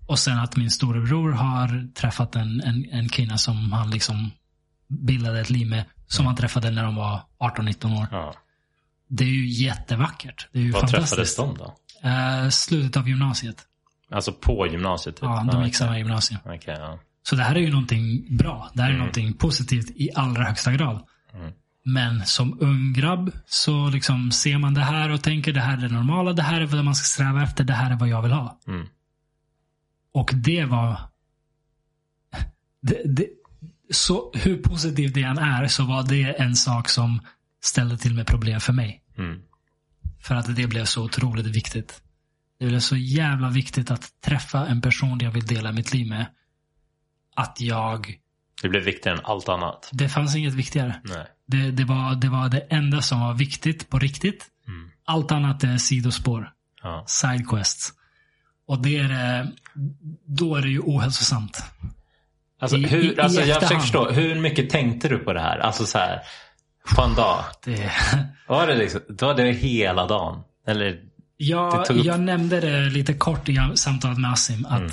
Och 0.08 0.19
sen 0.19 0.40
att 0.40 0.56
min 0.56 0.72
storebror 0.72 1.32
har 1.32 1.93
träffat 1.93 2.35
en, 2.35 2.61
en, 2.61 2.85
en 2.92 3.09
kvinna 3.09 3.38
som 3.38 3.72
han 3.74 3.90
liksom 3.90 4.32
bildade 4.88 5.40
ett 5.42 5.50
liv 5.50 5.67
med. 5.69 5.85
Som 6.08 6.25
han 6.25 6.35
träffade 6.35 6.72
när 6.72 6.84
de 6.84 6.95
var 6.95 7.22
18-19 7.40 8.00
år. 8.01 8.08
Ja. 8.11 8.34
Det 9.08 9.24
är 9.24 9.27
ju 9.27 9.48
jättevackert. 9.48 10.48
Det 10.51 10.59
är 10.59 10.64
ju 10.64 10.72
träffades 10.72 10.92
fantastiskt. 10.93 11.38
de 11.38 11.58
då? 11.58 11.75
Eh, 12.09 12.50
slutet 12.50 12.98
av 12.98 13.09
gymnasiet. 13.09 13.64
Alltså 14.11 14.32
på 14.34 14.67
gymnasiet? 14.67 15.16
Typ. 15.16 15.24
Ja, 15.24 15.48
de 15.51 15.64
gick 15.64 15.75
samma 15.75 15.98
gymnasium. 15.98 16.40
Okej, 16.45 16.75
ja. 16.80 17.00
Så 17.24 17.35
det 17.35 17.43
här 17.43 17.56
är 17.56 17.59
ju 17.59 17.69
någonting 17.72 18.38
bra. 18.38 18.69
Det 18.74 18.82
här 18.82 18.90
är 18.90 18.93
Mm. 18.93 19.00
någonting 19.00 19.34
positivt 19.34 19.90
i 19.95 20.09
allra 20.16 20.43
högsta 20.43 20.72
grad. 20.72 21.03
Mm. 21.34 21.51
Men 21.85 22.25
som 22.25 22.58
ung 22.61 22.93
grabb 22.93 23.32
så 23.45 23.90
liksom 23.90 24.32
ser 24.32 24.58
man 24.58 24.74
det 24.74 24.82
här 24.82 25.09
och 25.09 25.22
tänker 25.24 25.53
det 25.53 25.61
här 25.61 25.77
är 25.77 25.82
det 25.82 25.88
normala. 25.88 26.34
Det 26.34 26.42
här 26.42 26.61
är 26.61 26.66
vad 26.66 26.85
man 26.85 26.95
ska 26.95 27.03
sträva 27.06 27.43
efter. 27.43 27.64
Det 27.64 27.74
här 27.74 27.92
är 27.92 27.95
vad 27.95 28.09
jag 28.09 28.22
vill 28.22 28.32
ha. 28.32 28.59
Mm. 28.67 28.88
Och 30.16 30.32
det 30.34 30.66
var... 30.66 31.00
Det, 32.82 33.02
det, 33.06 33.27
så 33.92 34.32
hur 34.34 34.58
positivt 34.58 35.14
det 35.14 35.22
än 35.22 35.38
är 35.38 35.68
så 35.68 35.84
var 35.84 36.03
det 36.03 36.24
en 36.24 36.56
sak 36.56 36.90
som 36.90 37.22
ställde 37.64 37.98
till 37.98 38.14
med 38.14 38.27
problem 38.27 38.60
för 38.60 38.74
mig. 38.74 39.03
Mm. 39.18 39.42
För 40.22 40.35
att 40.35 40.56
det 40.56 40.68
blev 40.68 40.85
så 40.85 41.03
otroligt 41.03 41.45
viktigt. 41.45 42.02
Det 42.60 42.68
blev 42.68 42.80
så 42.80 42.95
jävla 42.95 43.50
viktigt 43.50 43.92
att 43.92 44.22
träffa 44.22 44.68
en 44.68 44.82
person 44.82 45.19
jag 45.22 45.32
vill 45.32 45.45
dela 45.45 45.72
mitt 45.72 45.94
liv 45.94 46.08
med. 46.08 46.26
Att 47.35 47.61
jag... 47.61 48.19
Det 48.61 48.69
blev 48.69 48.84
viktigare 48.84 49.18
än 49.18 49.26
allt 49.26 49.50
annat. 49.50 49.90
Det 49.94 50.10
fanns 50.10 50.35
inget 50.35 50.53
viktigare. 50.53 51.02
Nej. 51.03 51.27
Det, 51.45 51.72
det, 51.72 51.84
var, 51.84 52.16
det 52.16 52.30
var 52.30 52.50
det 52.50 52.60
enda 52.60 53.02
som 53.02 53.19
var 53.19 53.34
viktigt 53.34 53.90
på 53.90 54.00
riktigt. 54.00 54.45
Mm. 54.68 54.92
Allt 55.06 55.32
annat 55.32 55.64
är 55.64 55.77
sidospår. 55.77 56.52
Ja. 56.84 57.03
Sidequests. 57.08 57.94
Och 58.68 58.82
det 58.82 58.98
är 58.98 59.08
det, 59.08 59.52
Då 60.26 60.56
är 60.56 60.61
det 60.61 60.69
ju 60.69 60.80
ohälsosamt. 60.80 61.64
Alltså, 62.60 62.77
I- 62.77 62.88
hur, 62.88 63.03
i- 63.03 63.14
i 63.16 63.19
alltså 63.19 63.42
jag 63.42 63.61
försöker 63.61 63.80
förstå, 63.82 64.10
hur 64.11 64.40
mycket 64.40 64.69
tänkte 64.69 65.08
du 65.08 65.18
på 65.18 65.34
det 65.34 65.40
här? 65.42 65.60
Alltså 65.60 65.85
så 65.85 65.98
här, 65.98 66.22
på 66.95 67.02
en 67.02 67.16
dag? 67.16 67.44
Det, 67.66 67.92
Var 68.48 68.68
det, 68.68 68.76
liksom, 68.76 69.02
var 69.10 69.34
det 69.35 69.52
hela 69.52 70.08
dagen? 70.08 70.44
Eller? 70.68 71.00
tog 71.85 71.98
upp- 71.98 72.06
jag 72.06 72.19
nämnde 72.19 72.60
det 72.60 72.90
lite 72.90 73.14
kort 73.14 73.50
i 73.50 73.58
samtalet 73.76 74.18
med 74.18 74.32
Assim. 74.32 74.66
Att 74.66 74.80
Mm. 74.80 74.92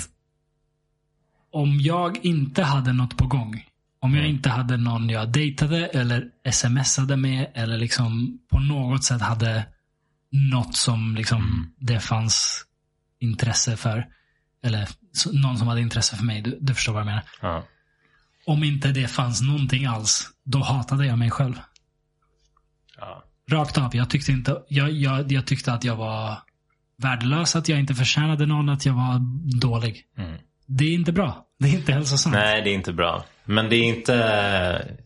om 1.51 1.79
jag 1.81 2.25
inte 2.25 2.63
hade 2.63 2.93
något 2.93 3.17
på 3.17 3.27
gång. 3.27 3.65
Om 3.99 4.13
jag 4.13 4.23
Mm. 4.23 4.35
inte 4.35 4.49
hade 4.49 4.77
någon 4.77 5.09
jag 5.09 5.29
dejtade 5.31 5.87
eller 5.87 6.25
smsade 6.51 7.17
med 7.17 7.51
eller 7.53 7.77
liksom 7.77 8.39
på 8.51 8.59
något 8.59 9.03
sätt 9.03 9.21
hade 9.21 9.65
något 10.53 10.75
som 10.75 11.15
liksom 11.15 11.41
Mm. 11.41 11.65
det 11.77 11.99
fanns 11.99 12.63
intresse 13.23 13.77
för. 13.77 14.07
Eller 14.63 14.87
någon 15.33 15.57
som 15.57 15.67
hade 15.67 15.81
intresse 15.81 16.15
för 16.15 16.23
mig. 16.23 16.41
Du, 16.41 16.57
du 16.61 16.73
förstår 16.73 16.93
vad 16.93 16.99
jag 16.99 17.05
menar. 17.05 17.23
Ja. 17.41 17.63
Om 18.45 18.63
inte 18.63 18.87
det 18.91 19.07
fanns 19.07 19.41
någonting 19.41 19.85
alls, 19.85 20.29
då 20.43 20.59
hatade 20.59 21.05
jag 21.05 21.19
mig 21.19 21.31
själv. 21.31 21.53
Ja. 22.97 23.23
Rakt 23.51 23.77
av. 23.77 23.95
Jag 23.95 24.09
tyckte, 24.09 24.31
inte, 24.31 24.61
jag, 24.67 24.91
jag, 24.91 25.31
jag 25.31 25.45
tyckte 25.45 25.73
att 25.73 25.83
jag 25.83 25.95
var 25.95 26.37
värdelös, 26.97 27.55
att 27.55 27.69
jag 27.69 27.79
inte 27.79 27.95
förtjänade 27.95 28.45
någon, 28.45 28.69
att 28.69 28.85
jag 28.85 28.93
var 28.93 29.19
dålig. 29.59 30.03
Mm. 30.17 30.37
Det 30.65 30.83
är 30.85 30.93
inte 30.93 31.11
bra. 31.11 31.45
Det 31.59 31.67
är 31.67 31.73
inte 31.73 31.93
hälsosamt. 31.93 32.35
Nej, 32.35 32.61
det 32.61 32.69
är 32.69 32.73
inte 32.73 32.93
bra. 32.93 33.25
Men 33.45 33.69
det 33.69 33.75
är 33.75 33.83
inte 33.83 34.97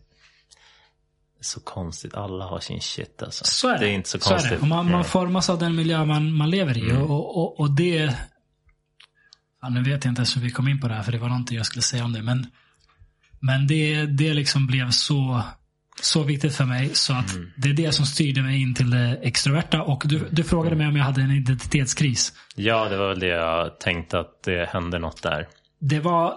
så 1.40 1.60
konstigt. 1.60 2.14
Alla 2.14 2.44
har 2.44 2.60
sin 2.60 2.80
shit 2.80 3.22
alltså. 3.22 3.44
Så 3.44 3.68
är 3.68 3.72
det. 3.72 3.78
Det 3.78 3.90
är 3.90 3.94
inte 3.94 4.08
så 4.08 4.18
Så 4.18 4.28
är 4.30 4.30
konstigt. 4.34 4.50
det. 4.50 4.58
Och 4.58 4.68
man, 4.68 4.84
man 4.84 4.94
Mm. 4.94 5.04
formas 5.04 5.50
av 5.50 5.58
den 5.58 5.76
miljö 5.76 6.04
man, 6.04 6.32
man 6.32 6.50
lever 6.50 6.78
i. 6.78 6.90
Mm. 6.90 7.02
Och, 7.02 7.36
och, 7.38 7.60
och 7.60 7.70
det... 7.70 8.16
Ja, 9.62 9.68
nu 9.68 9.82
vet 9.82 10.04
jag 10.04 10.10
inte 10.10 10.20
ens 10.20 10.36
hur 10.36 10.40
vi 10.40 10.50
kom 10.50 10.68
in 10.68 10.80
på 10.80 10.88
det 10.88 10.94
här, 10.94 11.02
för 11.02 11.12
det 11.12 11.18
var 11.18 11.28
någonting 11.28 11.56
jag 11.56 11.66
skulle 11.66 11.82
säga 11.82 12.04
om 12.04 12.12
det. 12.12 12.22
Men, 12.22 12.46
men 13.40 13.66
det, 13.66 14.06
det 14.06 14.34
liksom 14.34 14.66
blev 14.66 14.90
så, 14.90 15.42
så 16.00 16.22
viktigt 16.22 16.54
för 16.56 16.64
mig. 16.64 16.94
Så 16.94 17.12
att 17.12 17.34
Mm. 17.34 17.50
det 17.56 17.68
är 17.68 17.74
det 17.74 17.92
som 17.92 18.06
styrde 18.06 18.42
mig 18.42 18.62
in 18.62 18.74
till 18.74 18.90
det 18.90 19.18
extroverta. 19.22 19.82
Och 19.82 20.02
du, 20.06 20.28
du 20.30 20.44
frågade 20.44 20.76
mig 20.76 20.86
om 20.86 20.96
jag 20.96 21.04
hade 21.04 21.20
en 21.22 21.30
identitetskris. 21.30 22.32
Ja, 22.56 22.88
det 22.88 22.96
var 22.96 23.08
väl 23.08 23.18
det 23.20 23.26
jag 23.26 23.80
tänkte 23.80 24.18
att 24.18 24.42
det 24.44 24.68
hände 24.68 24.98
något 24.98 25.22
där. 25.22 25.48
Det 25.80 26.00
var 26.00 26.34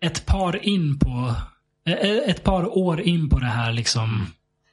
ett 0.00 0.26
par 0.26 0.64
in 0.66 0.98
på 0.98 1.34
ett 1.92 2.44
par 2.44 2.78
år 2.78 3.00
in 3.00 3.28
på 3.28 3.38
det 3.38 3.46
här 3.46 3.72
liksom 3.72 4.26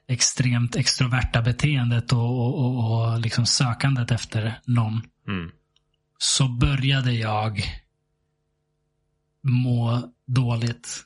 extremt 0.07 0.75
extroverta 0.75 1.41
beteendet 1.41 2.13
och, 2.13 2.19
och, 2.19 2.59
och, 2.59 3.13
och 3.13 3.19
liksom 3.19 3.45
sökandet 3.45 4.11
efter 4.11 4.59
någon. 4.65 5.01
Mm. 5.27 5.51
Så 6.17 6.47
började 6.47 7.11
jag 7.11 7.63
må 9.41 10.13
dåligt. 10.25 11.03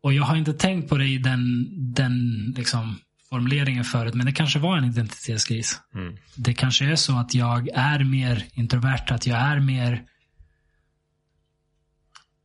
Och 0.00 0.12
jag 0.12 0.24
har 0.24 0.36
inte 0.36 0.52
tänkt 0.52 0.88
på 0.88 0.96
det 0.96 1.06
i 1.06 1.18
den, 1.18 1.66
den 1.94 2.44
liksom, 2.56 2.96
formuleringen 3.28 3.84
förut, 3.84 4.14
men 4.14 4.26
det 4.26 4.32
kanske 4.32 4.58
var 4.58 4.76
en 4.76 4.84
identitetskris. 4.84 5.80
Mm. 5.94 6.16
Det 6.36 6.54
kanske 6.54 6.84
är 6.84 6.96
så 6.96 7.18
att 7.18 7.34
jag 7.34 7.68
är 7.68 8.04
mer 8.04 8.44
introvert, 8.52 9.04
att 9.08 9.26
jag 9.26 9.38
är 9.38 9.60
mer 9.60 9.92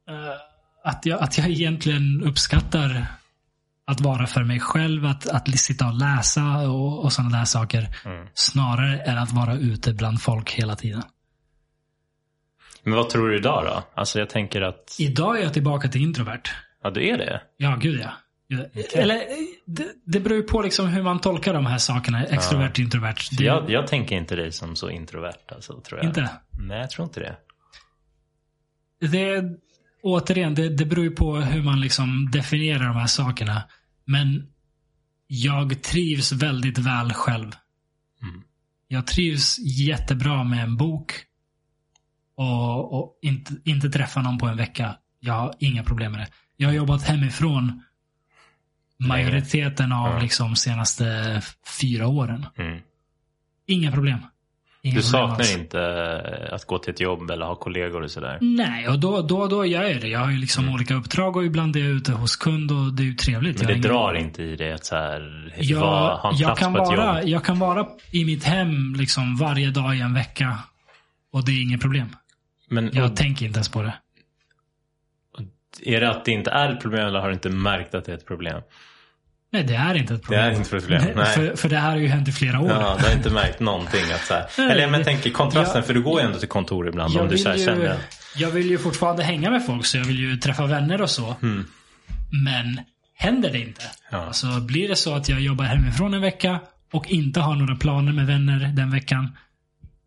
eh, 0.07 0.50
att, 0.83 1.05
jag, 1.05 1.21
att 1.21 1.37
jag 1.37 1.49
egentligen 1.49 2.23
uppskattar 2.23 3.05
att 3.85 4.01
vara 4.01 4.27
för 4.27 4.43
mig 4.43 4.59
själv, 4.59 5.05
att, 5.05 5.27
att 5.27 5.59
sitta 5.59 5.87
och 5.87 5.93
läsa 5.93 6.69
och, 6.69 7.03
och 7.03 7.13
sådana 7.13 7.37
där 7.37 7.45
saker. 7.45 7.87
Mm. 8.05 8.27
Snarare 8.33 8.99
än 8.99 9.17
att 9.17 9.31
vara 9.31 9.55
ute 9.55 9.93
bland 9.93 10.21
folk 10.21 10.51
hela 10.51 10.75
tiden. 10.75 11.03
Men 12.83 12.93
vad 12.93 13.09
tror 13.09 13.29
du 13.29 13.37
idag 13.37 13.65
då? 13.65 13.83
Alltså 13.93 14.19
jag 14.19 14.29
tänker 14.29 14.61
att, 14.61 14.95
Idag 14.99 15.39
är 15.39 15.43
jag 15.43 15.53
tillbaka 15.53 15.87
till 15.87 16.01
introvert. 16.01 16.43
ja 16.83 16.89
du 16.89 17.09
är 17.09 17.17
det? 17.17 17.41
Ja, 17.57 17.75
gud 17.81 17.99
ja. 17.99 18.11
Eller, 18.93 19.15
eh, 19.15 19.21
det, 19.65 19.87
det 20.05 20.19
beror 20.19 20.37
ju 20.37 20.43
på 20.43 20.61
liksom 20.61 20.87
hur 20.87 21.03
man 21.03 21.19
tolkar 21.21 21.53
de 21.53 21.65
här 21.65 21.77
sakerna. 21.77 22.25
Extrovert, 22.25 22.79
introvert. 22.79 23.15
Det, 23.37 23.43
Jag, 23.43 23.69
jag 23.69 23.87
tänker 23.87 24.15
inte 24.15 24.35
dig 24.35 24.51
som 24.51 24.75
så 24.75 24.89
introvert 24.89 25.51
alltså, 25.51 25.81
tror 25.81 25.99
jag. 25.99 26.09
Inte? 26.09 26.29
Nej, 26.59 26.79
jag 26.79 26.89
tror 26.89 27.05
inte 27.05 27.19
det. 27.19 27.35
det, 29.07 29.43
återigen, 30.03 30.55
det, 30.55 30.69
det 30.69 30.85
beror 30.85 31.03
ju 31.05 31.11
på 31.11 31.35
hur 31.35 31.63
man 31.63 31.81
liksom 31.81 32.29
definierar 32.31 32.87
de 32.87 32.95
här 32.95 33.07
sakerna. 33.07 33.63
Men 34.05 34.47
jag 35.27 35.83
trivs 35.83 36.31
väldigt 36.31 36.77
väl 36.77 37.13
själv. 37.13 37.51
Mm. 38.21 38.43
Jag 38.87 39.07
trivs 39.07 39.59
jättebra 39.59 40.43
med 40.43 40.63
en 40.63 40.77
bok. 40.77 41.13
Och, 42.35 42.93
och 42.99 43.19
inte, 43.21 43.53
inte 43.65 43.89
träffa 43.89 44.21
någon 44.21 44.37
på 44.37 44.47
en 44.47 44.57
vecka. 44.57 44.95
Jag 45.19 45.33
har 45.33 45.53
inga 45.59 45.83
problem 45.83 46.11
med 46.11 46.21
det. 46.21 46.27
Jag 46.57 46.67
har 46.67 46.73
jobbat 46.73 47.03
hemifrån 47.03 47.83
majoriteten 48.99 49.91
av 49.91 50.13
Ja. 50.13 50.19
liksom 50.19 50.55
senaste 50.55 51.41
fyra 51.81 52.07
åren. 52.07 52.45
Mm. 52.57 52.81
Inga 53.67 53.91
problem. 53.91 54.19
Du 54.83 55.01
saknar 55.01 55.59
inte 55.59 55.79
eh, 55.79 56.53
att 56.53 56.65
gå 56.65 56.77
till 56.77 56.93
ett 56.93 56.99
jobb 56.99 57.31
eller 57.31 57.45
ha 57.45 57.55
kollegor 57.55 58.01
och 58.01 58.11
sådär? 58.11 58.37
Nej, 58.41 58.87
och 58.87 58.99
då, 58.99 59.21
då, 59.21 59.47
då 59.47 59.65
gör 59.65 59.83
jag 59.83 60.01
det. 60.01 60.07
Jag 60.07 60.19
har 60.19 60.31
ju 60.31 60.37
liksom 60.37 60.69
olika 60.73 60.93
uppdrag 60.93 61.35
och 61.37 61.45
ibland 61.45 61.75
är 61.75 61.79
jag 61.79 61.89
ute 61.89 62.11
hos 62.11 62.35
kund 62.35 62.71
och 62.71 62.93
det 62.93 63.03
är 63.03 63.05
ju 63.05 63.13
trevligt. 63.13 63.55
Mm. 63.61 63.65
Men 63.73 63.81
det 63.81 63.87
ingen- 63.87 63.97
drar 63.97 64.13
inte 64.13 64.43
i 64.43 64.55
dig 64.55 64.71
att 64.73 64.85
så 64.85 64.95
här, 64.95 65.53
jag, 65.57 65.79
ha 65.79 66.31
en 66.31 66.37
jag, 66.37 66.47
plats 66.47 66.59
kan 66.59 66.73
på 66.73 66.81
ett 66.81 66.87
vara, 66.87 67.19
jobb? 67.19 67.29
jag 67.29 67.43
kan 67.45 67.59
vara 67.59 67.87
i 68.11 68.25
mitt 68.25 68.43
hem 68.43 68.93
liksom 68.97 69.35
varje 69.37 69.71
dag 69.71 69.95
i 69.97 70.01
en 70.01 70.13
vecka. 70.13 70.59
Och 71.33 71.45
det 71.45 71.51
är 71.51 71.61
inget 71.61 71.81
problem. 71.81 72.07
Men 72.69 72.89
Jag 72.93 73.15
tänker 73.15 73.45
inte 73.45 73.57
ens 73.57 73.69
på 73.69 73.81
det. 73.81 73.93
är 75.85 75.99
det 76.01 76.09
att 76.09 76.25
det 76.25 76.31
inte 76.31 76.51
är 76.51 76.69
ett 76.73 76.81
problem 76.81 77.07
eller 77.07 77.19
har 77.19 77.27
du 77.27 77.33
inte 77.33 77.49
märkt 77.49 77.95
att 77.95 78.05
det 78.05 78.11
är 78.11 78.15
ett 78.17 78.27
problem? 78.27 78.61
Nej, 79.53 79.63
det 79.63 79.75
är 79.75 79.95
inte 79.95 80.13
ett 80.13 80.19
Det 80.21 80.25
problem. 80.25 80.41
är 80.45 80.51
inte 80.51 80.77
ett 80.77 80.83
problem. 80.87 81.03
Nej. 81.15 81.25
För, 81.35 81.55
för 81.55 81.69
det 81.69 81.77
här 81.77 81.89
har 81.89 81.97
ju 81.97 82.07
hänt 82.07 82.27
i 82.27 82.31
flera 82.31 82.59
år. 82.59 82.69
Ja, 82.69 82.97
du 82.99 83.05
har 83.07 83.13
inte 83.15 83.29
märkt 83.29 83.59
någonting. 83.59 84.11
Att 84.15 84.25
så 84.25 84.33
här. 84.33 84.45
Nej, 84.57 84.71
Eller 84.71 84.81
men 84.85 84.91
jag 84.93 84.99
det- 85.01 85.05
tänker 85.05 85.29
kontrasten, 85.29 85.75
jag- 85.77 85.85
för 85.85 85.93
du 85.93 86.01
går 86.01 86.21
ju 86.21 86.25
ändå 86.27 86.39
till 86.39 86.47
kontor 86.47 86.87
ibland 86.87 87.17
om 87.17 87.27
du 87.27 87.37
så 87.37 87.53
ju, 87.53 87.65
känner. 87.65 87.97
jag 88.35 88.51
vill 88.51 88.69
ju 88.69 88.77
fortfarande 88.77 89.23
hänga 89.23 89.49
med 89.51 89.65
folk, 89.65 89.85
så 89.85 89.97
jag 89.97 90.05
vill 90.05 90.19
ju 90.19 90.37
träffa 90.37 90.65
vänner 90.65 91.01
och 91.01 91.09
så. 91.09 91.35
Mm. 91.41 91.65
Men 92.43 92.79
händer 93.15 93.51
det 93.51 93.59
inte. 93.59 93.81
Ja. 94.11 94.17
Alltså 94.25 94.59
blir 94.61 94.87
det 94.89 94.95
så 94.95 95.15
att 95.15 95.29
jag 95.29 95.41
jobbar 95.41 95.65
hemifrån 95.65 96.13
en 96.13 96.21
vecka 96.21 96.59
och 96.93 97.07
inte 97.11 97.39
har 97.39 97.55
några 97.55 97.75
planer 97.75 98.11
med 98.13 98.27
vänner 98.27 98.71
den 98.75 98.91
veckan. 98.91 99.37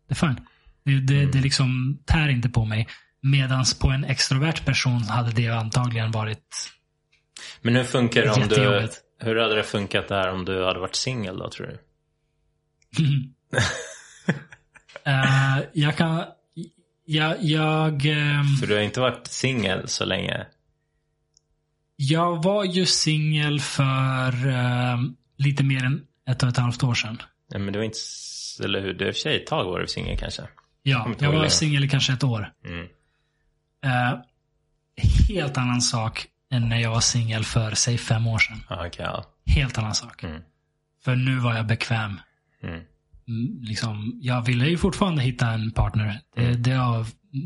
Det 0.07 0.13
är 0.13 0.15
fine. 0.15 0.39
Det, 0.85 0.91
det, 0.99 1.17
Mm. 1.19 1.31
det 1.31 1.37
liksom 1.39 1.99
tär 2.05 2.29
inte 2.29 2.49
på 2.49 2.65
mig. 2.65 2.87
Medans 3.21 3.79
på 3.79 3.87
en 3.89 4.03
extrovert 4.05 4.65
person 4.65 5.03
hade 5.03 5.31
det 5.31 5.47
antagligen 5.49 6.11
varit... 6.11 6.39
Men 7.61 7.75
hur 7.75 7.83
funkar 7.83 8.21
det 8.21 8.31
om 8.31 8.47
du... 8.47 8.87
Hur 9.19 9.35
hade 9.35 9.55
det 9.55 9.63
funkat 9.63 10.07
där 10.07 10.31
om 10.31 10.45
du 10.45 10.65
hade 10.65 10.79
varit 10.79 10.95
singel 10.95 11.37
då 11.37 11.49
tror 11.49 11.67
du? 11.67 11.77
Eh, 15.07 15.59
jag 15.73 15.97
kan... 15.97 16.23
Jag, 17.05 17.43
jag, 17.43 18.05
ehm, 18.05 18.55
För 18.59 18.67
du 18.67 18.73
har 18.75 18.81
inte 18.81 18.99
varit 18.99 19.27
singel 19.27 19.87
så 19.87 20.05
länge. 20.05 20.45
jag 21.95 22.43
var 22.43 22.63
ju 22.63 22.85
singel 22.85 23.59
för 23.59 24.47
ehm, 24.47 25.15
lite 25.37 25.63
mer 25.63 25.83
än 25.83 26.05
ett 26.29 26.43
och 26.43 26.49
ett 26.49 26.57
halvt 26.57 26.83
år 26.83 26.93
sedan. 26.93 27.21
Nej, 27.51 27.61
men 27.61 27.73
det 27.73 27.79
var 27.79 27.85
inte... 27.85 27.97
Eller 28.63 28.81
hur? 28.81 28.93
Det 28.93 29.03
är 29.03 29.07
i 29.07 29.11
och 29.11 29.15
för 29.15 29.21
sig 29.21 29.35
ett 29.35 29.47
tag 29.47 29.65
var 29.65 29.79
du 29.79 29.87
singel 29.87 30.17
kanske. 30.17 30.41
Ja, 30.83 31.13
jag 31.19 31.33
ihåg 31.33 31.41
var 31.41 31.49
singel 31.49 31.83
i 31.83 31.89
kanske 31.89 32.13
ett 32.13 32.23
år. 32.23 32.53
Mm. 32.65 32.87
Eh, 33.85 34.19
helt 35.29 35.57
annan 35.57 35.81
sak 35.81 36.27
än 36.51 36.69
när 36.69 36.79
jag 36.79 36.91
var 36.91 36.99
singel 36.99 37.43
för, 37.43 37.71
säg 37.75 37.97
fem 37.97 38.27
år 38.27 38.39
sedan. 38.39 38.63
Ja, 38.69 38.87
okej. 38.87 39.05
ja. 39.05 39.25
Helt 39.45 39.77
annan 39.77 39.95
sak. 39.95 40.23
Mm. 40.23 40.41
För 41.03 41.15
nu 41.15 41.39
var 41.39 41.55
jag 41.55 41.67
bekväm. 41.67 42.19
Mm. 42.63 42.81
Mm, 43.27 43.61
Liksom, 43.61 44.19
jag 44.21 44.41
ville 44.41 44.65
ju 44.67 44.77
fortfarande 44.77 45.21
hitta 45.21 45.49
en 45.49 45.71
partner. 45.71 46.19
Det, 46.35 46.53
det, 46.53 46.71
har, 46.71 47.05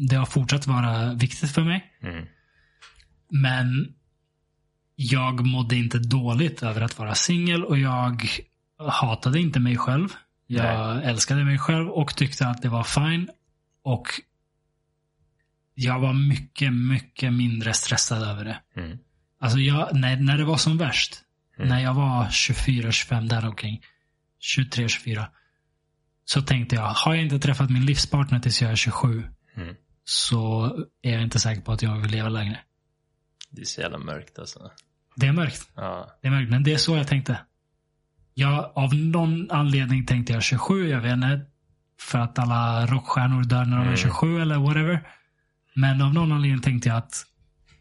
det 0.10 0.16
har 0.16 0.26
fortsatt 0.26 0.68
vara 0.68 1.14
viktigt 1.14 1.52
för 1.52 1.64
mig. 1.64 1.94
Mm. 2.04 2.26
Men 3.30 3.94
jag 4.96 5.46
mådde 5.46 5.76
inte 5.76 6.00
dåligt 6.00 6.64
över 6.64 6.82
att 6.82 6.98
vara 7.00 7.16
singel 7.16 7.64
och 7.64 7.78
jag 7.78 8.22
hatade 8.78 9.40
inte 9.40 9.60
mig 9.60 9.78
själv. 9.78 10.10
Jag 10.48 11.04
älskade 11.04 11.44
mig 11.44 11.58
själv 11.58 11.90
och 11.90 12.16
tyckte 12.16 12.48
att 12.48 12.62
det 12.62 12.70
var 12.70 12.84
fine. 12.84 13.30
Och 13.84 14.08
jag 15.82 16.00
var 16.00 16.14
mycket, 16.14 16.74
mycket 16.74 17.34
mindre 17.34 17.74
stressad 17.74 18.24
över 18.24 18.46
det. 18.46 18.62
Mm. 18.76 18.98
Alltså 19.40 19.60
jag, 19.60 19.96
när, 19.96 20.18
när 20.18 20.38
det 20.38 20.44
var 20.44 20.58
som 20.58 20.78
värst. 20.78 21.22
Mm. 21.58 21.70
När 21.70 21.84
jag 21.84 21.94
var 21.94 22.30
24, 22.30 22.92
25 22.92 23.28
däromkring. 23.28 23.82
23, 24.40 24.88
24. 24.88 25.30
Så 26.26 26.42
tänkte 26.42 26.76
jag, 26.76 26.82
har 26.82 27.14
jag 27.14 27.24
inte 27.24 27.40
träffat 27.40 27.70
min 27.70 27.86
livspartner 27.86 28.40
tills 28.40 28.62
jag 28.62 28.72
är 28.72 28.76
27. 28.76 29.24
Mm. 29.56 29.76
Så 30.04 30.66
är 31.02 31.14
jag 31.14 31.24
inte 31.24 31.40
säker 31.40 31.62
på 31.62 31.72
att 31.72 31.82
jag 31.82 32.00
vill 32.00 32.12
leva 32.12 32.30
längre. 32.30 32.60
Det 33.50 33.62
är 33.62 33.66
så 33.66 33.82
jävla 33.82 33.98
mörkt 33.98 34.40
alltså. 34.40 34.72
Det 35.16 35.28
är 35.28 35.32
mörkt. 35.32 35.70
Ja. 35.76 36.18
Det 36.22 36.28
är 36.28 36.32
mörkt, 36.32 36.50
men 36.50 36.64
det 36.64 36.74
är 36.74 36.78
så 36.78 36.96
jag 36.96 37.08
tänkte. 37.08 37.40
Jag, 38.34 38.72
av 38.76 38.96
någon 38.96 39.52
anledning 39.52 40.06
tänkte 40.06 40.34
jag 40.34 40.44
27, 40.44 40.90
jag 40.90 41.02
vet 41.02 41.14
inte. 41.14 41.42
För 42.00 42.20
att 42.20 42.40
alla 42.40 42.86
rockstjärnor 42.86 43.44
dör 43.44 43.66
när 43.66 43.78
de 43.78 43.82
är 43.82 43.86
Mm. 43.86 43.98
27 43.98 44.42
eller 44.42 44.58
whatever. 44.58 45.19
Men 45.74 46.02
av 46.02 46.14
någon 46.14 46.32
anledning 46.32 46.62
tänkte 46.62 46.90
jag 46.90 46.98
att 46.98 47.26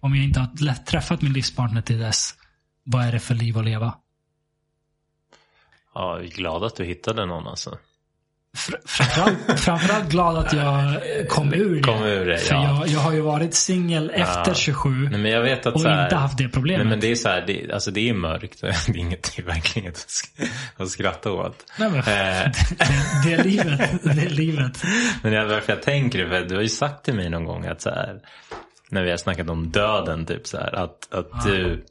om 0.01 0.15
jag 0.15 0.25
inte 0.25 0.41
har 0.41 0.85
träffat 0.85 1.23
min 1.23 1.33
livspartner 1.33 1.83
till 1.83 1.99
dess, 1.99 2.35
vad 2.85 3.05
är 3.05 3.13
det 3.13 3.21
för 3.21 3.35
liv 3.35 3.59
att 3.59 3.65
leva? 3.65 3.95
ja, 5.99 6.17
jag 6.17 6.25
är 6.25 6.31
glad 6.31 6.65
att 6.65 6.77
du 6.77 6.85
hittade 6.85 7.27
någon 7.27 7.47
alltså. 7.47 7.79
Fr- 8.57 8.77
Framförallt, 8.87 9.39
framförallt 9.61 10.09
glad 10.11 10.37
att 10.39 10.53
jag 10.53 10.95
kom 11.29 11.55
ur 11.55 11.77
det. 11.77 11.83
Kom 11.83 12.03
ur 12.05 12.27
det, 12.27 12.39
För 12.39 12.55
ja. 12.55 12.79
jag, 12.79 12.89
jag 12.89 13.01
har 13.01 13.13
ju 13.13 13.21
varit 13.21 13.55
singel 13.55 14.11
efter 14.15 14.55
27 14.55 14.91
Nej, 14.91 15.21
men 15.21 15.31
jag 15.31 15.43
vet 15.43 15.67
att 15.67 15.75
och 15.75 15.81
så 15.81 15.89
här, 15.89 16.05
inte 16.05 16.17
haft 16.17 16.39
det 16.39 16.49
problemet. 16.49 16.81
Nej 16.87 16.91
men 16.91 17.01
det 17.01 17.11
är 17.11 17.15
så 17.15 17.29
här, 17.29 17.45
det, 17.47 17.73
alltså 17.73 17.91
det 17.91 18.09
är 18.09 18.15
mörkt. 18.15 18.61
Det 18.61 18.69
är 18.69 18.97
inget 18.97 19.33
det 19.37 19.43
är 19.43 19.47
verkligen 19.47 19.85
inget 19.85 19.97
att 19.99 20.07
sk- 20.09 20.49
att 20.77 20.89
skratta 20.91 21.33
åt. 21.33 21.73
Nej, 21.79 21.91
men, 21.91 21.99
Eh. 21.99 22.05
det, 23.25 23.25
det 23.25 23.33
är 23.35 23.45
livet. 23.45 23.91
Det 24.03 24.11
är 24.23 24.31
livet. 24.31 24.83
Men 25.23 25.33
är 25.35 25.45
varför 25.45 25.73
jag 25.73 25.83
tänker 25.83 26.25
det, 26.27 26.45
du 26.45 26.55
har 26.55 26.63
ju 26.63 26.69
sagt 26.69 27.05
till 27.05 27.15
mig 27.15 27.31
någon 27.31 27.45
gång 27.45 27.67
att 27.67 27.81
så 27.81 27.91
här, 27.91 28.17
när 28.91 29.03
vi 29.03 29.11
har 29.11 29.17
snackat 29.17 29.51
om 29.51 29.71
döden, 29.71 30.27
typ 30.27 30.47
så 30.47 30.57
här, 30.57 30.75
att, 30.75 31.15
att 31.15 31.45
du 31.47 31.85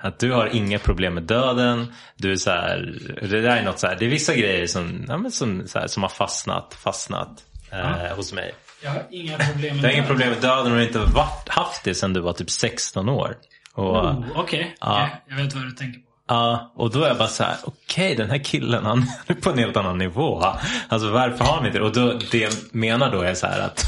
att 0.00 0.18
du 0.18 0.32
har 0.32 0.46
inga 0.46 0.78
problem 0.78 1.14
med 1.14 1.22
döden. 1.22 1.92
Du 2.16 2.32
är 2.32 2.36
så 2.36 2.50
här, 2.50 2.94
det 3.20 3.40
där 3.40 3.56
är 3.56 3.62
något 3.62 3.78
så 3.78 3.86
här, 3.86 3.96
det 3.98 4.04
är 4.04 4.08
vissa 4.10 4.34
grejer 4.34 4.66
som, 4.66 5.04
ja, 5.08 5.30
som, 5.30 5.68
så 5.68 5.78
här, 5.78 5.86
som 5.86 6.02
har 6.02 6.10
fastnat, 6.10 6.74
fastnat 6.74 7.44
eh, 7.72 8.16
hos 8.16 8.32
mig. 8.32 8.54
Jag 8.82 8.90
har 8.90 9.02
inga 9.10 9.38
problem 9.38 9.74
med 9.76 9.82
Du 9.84 9.88
har 9.88 9.94
inga 9.94 10.06
problem 10.06 10.28
med 10.30 10.38
döden 10.40 10.58
och 10.58 10.70
du 10.70 10.74
har 10.76 10.82
inte 10.82 10.98
varit, 10.98 11.48
haft 11.48 11.84
det 11.84 11.94
sedan 11.94 12.12
du 12.12 12.20
var 12.20 12.32
typ 12.32 12.50
16 12.50 13.08
år. 13.08 13.34
Oh, 13.74 14.20
Okej, 14.36 14.76
Ja. 14.80 15.02
Okej, 15.06 15.22
jag 15.28 15.36
vet 15.44 15.54
vad 15.54 15.62
du 15.64 15.70
tänker 15.70 15.98
på. 16.00 16.04
Ja, 16.28 16.72
och 16.76 16.90
då 16.90 17.02
är 17.02 17.08
jag 17.08 17.18
bara 17.18 17.28
så 17.28 17.44
här, 17.44 17.56
okej 17.64 18.14
den 18.14 18.30
här 18.30 18.44
killen 18.44 18.84
han 18.86 19.06
är 19.26 19.34
på 19.34 19.50
en 19.50 19.58
helt 19.58 19.76
annan 19.76 19.98
nivå. 19.98 20.44
Alltså 20.88 21.10
varför 21.10 21.44
har 21.44 21.56
han 21.56 21.66
inte 21.66 21.78
det? 21.78 21.84
Och 21.84 21.92
då, 21.92 22.18
det 22.30 22.38
jag 22.38 22.52
menar 22.72 23.12
då 23.12 23.20
är 23.22 23.34
så 23.34 23.46
här 23.46 23.60
att, 23.60 23.84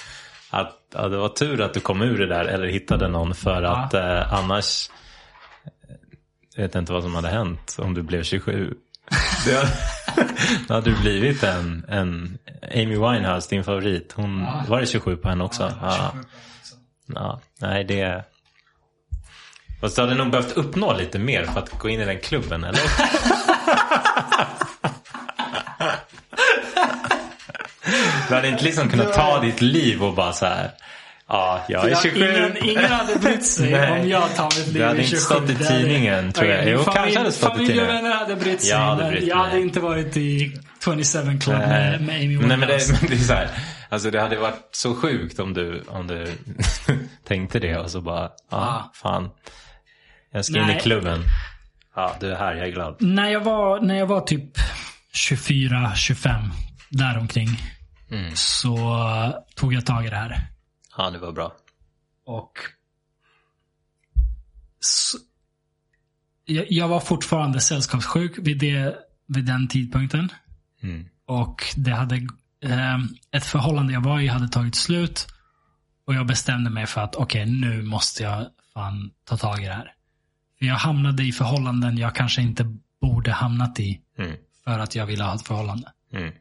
att 0.50 0.76
ja, 0.94 1.08
det 1.08 1.16
var 1.16 1.28
tur 1.28 1.60
att 1.60 1.74
du 1.74 1.80
kom 1.80 2.02
ur 2.02 2.18
det 2.18 2.26
där 2.26 2.44
eller 2.44 2.66
hittade 2.66 3.08
någon 3.08 3.34
för 3.34 3.62
Ja. 3.62 3.76
att 3.76 3.94
eh, 3.94 4.32
annars 4.34 4.90
jag 6.58 6.62
vet 6.62 6.74
inte 6.74 6.92
vad 6.92 7.02
som 7.02 7.14
hade 7.14 7.28
hänt 7.28 7.76
om 7.78 7.94
du 7.94 8.02
blev 8.02 8.22
27. 8.22 8.74
Det 9.46 9.54
hade, 9.54 9.68
då 10.68 10.74
hade 10.74 10.90
du 10.90 11.00
blivit 11.00 11.42
en, 11.42 11.84
en 11.88 12.38
Amy 12.74 12.96
Winehouse, 12.96 13.50
din 13.50 13.64
favorit. 13.64 14.12
Hon, 14.16 14.40
Ja. 14.40 14.64
Var 14.68 14.80
det 14.80 14.86
27 14.86 15.16
på 15.16 15.28
henne 15.28 15.44
också? 15.44 15.72
Ja, 15.80 15.96
Ja. 15.96 16.12
Ja, 17.14 17.40
nej 17.60 17.84
det... 17.84 18.24
Fast 19.80 19.96
du 19.96 20.02
hade 20.02 20.14
nog 20.14 20.30
behövt 20.30 20.52
uppnå 20.52 20.96
lite 20.96 21.18
mer 21.18 21.44
för 21.44 21.60
att 21.60 21.78
gå 21.78 21.88
in 21.88 22.00
i 22.00 22.04
den 22.04 22.20
klubben, 22.20 22.64
eller? 22.64 22.80
Du 28.28 28.34
hade 28.34 28.48
inte 28.48 28.64
liksom 28.64 28.88
kunnat 28.88 29.12
ta 29.12 29.40
ditt 29.40 29.60
liv 29.60 30.04
och 30.04 30.14
bara 30.14 30.32
så 30.32 30.46
här 30.46 30.70
Ja, 31.28 31.64
jag 31.68 31.84
är 31.84 31.88
Ja, 31.90 32.00
27. 32.02 32.18
ingen, 32.30 32.56
ingen 32.64 32.90
hade 32.92 33.16
brytt 33.18 33.44
sig 33.46 33.70
Nej. 33.72 34.00
om 34.00 34.08
jag 34.08 34.36
tar 34.36 34.44
mitt 34.44 34.66
liv 34.66 34.74
Det 34.78 34.86
hade 34.86 34.98
inte 34.98 35.10
27. 35.10 35.20
stått 35.20 35.50
i 35.50 35.54
tidningen, 35.54 36.32
tror 36.32 36.48
jag. 36.48 36.68
Jo, 36.68 36.78
familj, 36.78 36.94
kanske 36.94 37.18
hade 37.18 37.32
stått 37.32 37.48
i 37.50 37.52
familj 37.52 37.70
och 37.70 37.76
tidningen. 37.86 38.02
vänner 38.04 38.16
hade 38.16 38.36
brytt 38.36 38.60
sig. 38.62 38.70
Jag 38.70 38.78
hade 38.78 39.02
men 39.02 39.12
brytt 39.12 39.26
jag 39.28 39.36
hade 39.36 39.60
inte 39.60 39.80
varit 39.80 40.16
i 40.16 40.56
27 40.84 41.38
Club 41.40 41.58
med, 41.58 42.00
med 42.02 42.16
Amy 42.16 42.36
Nej, 42.36 42.46
men 42.46 42.60
det, 42.60 42.66
Winehouse. 42.66 42.92
men 43.00 43.10
det 43.10 43.16
är 43.16 43.18
så 43.18 43.32
här. 43.34 43.48
Alltså 43.88 44.10
det 44.10 44.20
hade 44.20 44.36
varit 44.36 44.68
så 44.72 44.94
sjukt 44.94 45.38
om 45.38 45.54
du, 45.54 45.84
om 45.88 46.06
du 46.06 46.26
tänkte 47.28 47.58
det 47.58 47.76
och 47.78 47.90
så 47.90 48.00
bara, 48.00 48.22
ja, 48.22 48.30
Ja. 48.50 48.90
fan. 48.94 49.30
Jag 50.32 50.44
ska 50.44 50.56
in 50.58 50.64
i 50.64 50.66
Nej. 50.66 50.80
klubben. 50.80 51.22
Ja, 51.96 52.16
du 52.20 52.32
är 52.32 52.36
här, 52.36 52.54
jag 52.54 52.66
är 52.68 52.72
glad. 52.72 52.96
När 53.02 53.30
jag 53.30 53.40
var, 53.40 53.80
när 53.80 53.94
jag 53.98 54.06
var 54.06 54.20
typ 54.20 54.50
24, 55.12 55.92
25, 55.94 56.34
däromkring. 56.90 57.48
Mm. 58.10 58.30
Så 58.36 58.78
tog 59.56 59.74
jag 59.74 59.86
tag 59.86 60.06
i 60.06 60.08
det 60.10 60.16
här. 60.16 60.38
Ja, 60.98 61.10
det 61.10 61.18
var 61.18 61.32
bra. 61.32 61.52
Och 62.24 62.58
så, 64.80 65.18
jag, 66.44 66.66
jag 66.68 66.88
var 66.88 67.00
fortfarande 67.00 67.60
sällskapssjuk 67.60 68.38
vid, 68.38 68.58
det, 68.58 68.96
vid 69.26 69.44
den 69.44 69.68
tidpunkten. 69.68 70.32
Mm. 70.82 71.08
Och 71.26 71.62
det 71.76 71.90
hade 71.90 72.16
eh, 72.64 72.98
ett 73.30 73.44
förhållande 73.44 73.92
jag 73.92 74.00
var 74.00 74.20
i 74.20 74.26
hade 74.26 74.48
tagit 74.48 74.74
slut. 74.74 75.26
Och 76.06 76.14
jag 76.14 76.26
bestämde 76.26 76.70
mig 76.70 76.86
för 76.86 77.00
att 77.00 77.16
okej, 77.16 77.46
nu 77.46 77.82
måste 77.82 78.22
jag 78.22 78.46
fan 78.74 79.10
ta 79.24 79.36
tag 79.36 79.62
i 79.62 79.66
det 79.66 79.74
här. 79.74 79.94
För 80.58 80.66
jag 80.66 80.74
hamnade 80.74 81.22
i 81.22 81.32
förhållanden 81.32 81.98
jag 81.98 82.14
kanske 82.14 82.42
inte 82.42 82.76
borde 83.00 83.32
hamnat 83.32 83.80
i. 83.80 84.00
Mm. 84.18 84.36
För 84.64 84.78
att 84.78 84.94
jag 84.94 85.06
ville 85.06 85.24
ha 85.24 85.34
ett 85.34 85.46
förhållande. 85.46 85.92
Mm. 86.12 86.32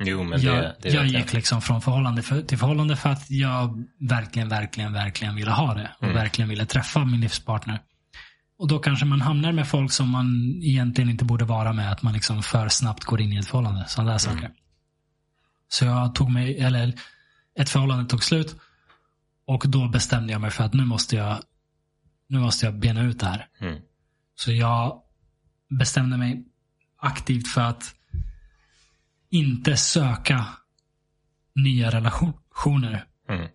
Jo, 0.00 0.22
men 0.22 0.40
jag 0.42 0.56
det, 0.56 0.76
det 0.82 0.88
jag 0.88 1.06
gick 1.06 1.32
liksom 1.32 1.62
från 1.62 1.82
förhållande 1.82 2.22
för, 2.22 2.42
till 2.42 2.58
förhållande 2.58 2.96
för 2.96 3.08
att 3.10 3.30
jag 3.30 3.84
verkligen, 4.00 4.48
verkligen, 4.48 4.92
verkligen 4.92 5.34
ville 5.34 5.50
ha 5.50 5.74
det. 5.74 5.90
Och 5.98 6.02
Mm. 6.02 6.14
verkligen 6.16 6.48
ville 6.48 6.66
träffa 6.66 7.04
min 7.04 7.20
livspartner. 7.20 7.80
Och 8.58 8.68
då 8.68 8.78
kanske 8.78 9.04
man 9.04 9.20
hamnar 9.20 9.52
med 9.52 9.68
folk 9.68 9.92
som 9.92 10.08
man 10.10 10.60
egentligen 10.62 11.10
inte 11.10 11.24
borde 11.24 11.44
vara 11.44 11.72
med. 11.72 11.92
Att 11.92 12.02
man 12.02 12.12
liksom 12.12 12.42
för 12.42 12.68
snabbt 12.68 13.04
går 13.04 13.20
in 13.20 13.32
i 13.32 13.36
ett 13.36 13.46
förhållande. 13.46 13.84
Sådana 13.88 14.10
där 14.10 14.18
saker. 14.18 14.50
Så 15.68 15.84
jag 15.84 16.14
tog 16.14 16.30
mig, 16.30 16.58
eller 16.58 16.94
ett 17.58 17.70
förhållande 17.70 18.10
tog 18.10 18.24
slut. 18.24 18.56
Och 19.46 19.64
då 19.68 19.88
bestämde 19.88 20.32
jag 20.32 20.40
mig 20.40 20.50
för 20.50 20.64
att 20.64 20.74
nu 20.74 20.84
måste 20.84 21.16
jag, 21.16 21.38
nu 22.28 22.38
måste 22.38 22.66
jag 22.66 22.78
bena 22.78 23.02
ut 23.02 23.20
det 23.20 23.26
här. 23.26 23.46
Mm. 23.60 23.80
Så 24.34 24.52
jag 24.52 25.02
bestämde 25.78 26.16
mig 26.16 26.44
aktivt 26.98 27.48
för 27.48 27.60
att 27.60 27.94
inte 29.34 29.76
söka 29.76 30.46
nya 31.54 31.90
relationer. 31.90 33.04
Mm. 33.28 33.48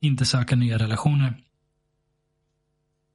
Inte 0.00 0.24
söka 0.24 0.56
nya 0.56 0.78
relationer. 0.78 1.34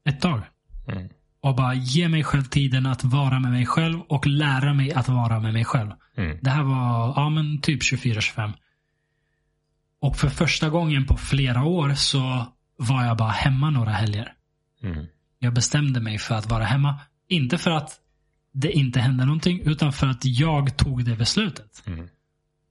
Ett 0.06 0.22
tag. 0.22 0.42
Mm. 0.88 1.10
Och 1.42 1.56
bara 1.56 1.74
ge 1.74 2.10
mig 2.10 2.24
själv 2.24 2.44
tiden 2.44 2.86
att 2.86 3.04
vara 3.04 3.40
med 3.40 3.52
mig 3.52 3.66
själv 3.66 4.02
och 4.02 4.28
lära 4.28 4.74
mig 4.74 4.94
att 4.94 5.08
vara 5.08 5.40
med 5.40 5.54
mig 5.54 5.66
själv. 5.66 5.92
Mm. 6.18 6.38
Det 6.42 6.50
här 6.50 6.64
var 6.64 7.14
ja, 7.16 7.30
men 7.30 7.62
typ 7.62 7.82
24-25. 7.82 8.54
Och 10.00 10.18
för 10.18 10.30
första 10.30 10.70
gången 10.70 11.06
på 11.06 11.18
flera 11.18 11.64
år 11.64 11.94
så 11.94 12.46
var 12.78 13.06
jag 13.06 13.18
bara 13.18 13.32
hemma 13.32 13.70
några 13.70 13.92
helger. 13.92 14.34
Mm. 14.84 15.06
Jag 15.40 15.54
bestämde 15.54 16.00
mig 16.00 16.18
för 16.18 16.36
att 16.36 16.50
vara 16.50 16.64
hemma. 16.64 17.00
Inte 17.28 17.58
för 17.58 17.72
att 17.72 18.00
det 18.54 18.72
inte 18.72 19.00
hände 19.00 19.26
någonting, 19.26 19.62
utan 19.66 19.94
för 19.94 20.08
att 20.08 20.26
jag 20.26 20.78
tog 20.78 21.06
det 21.06 21.16
beslutet. 21.16 21.84
Mm. 21.86 22.08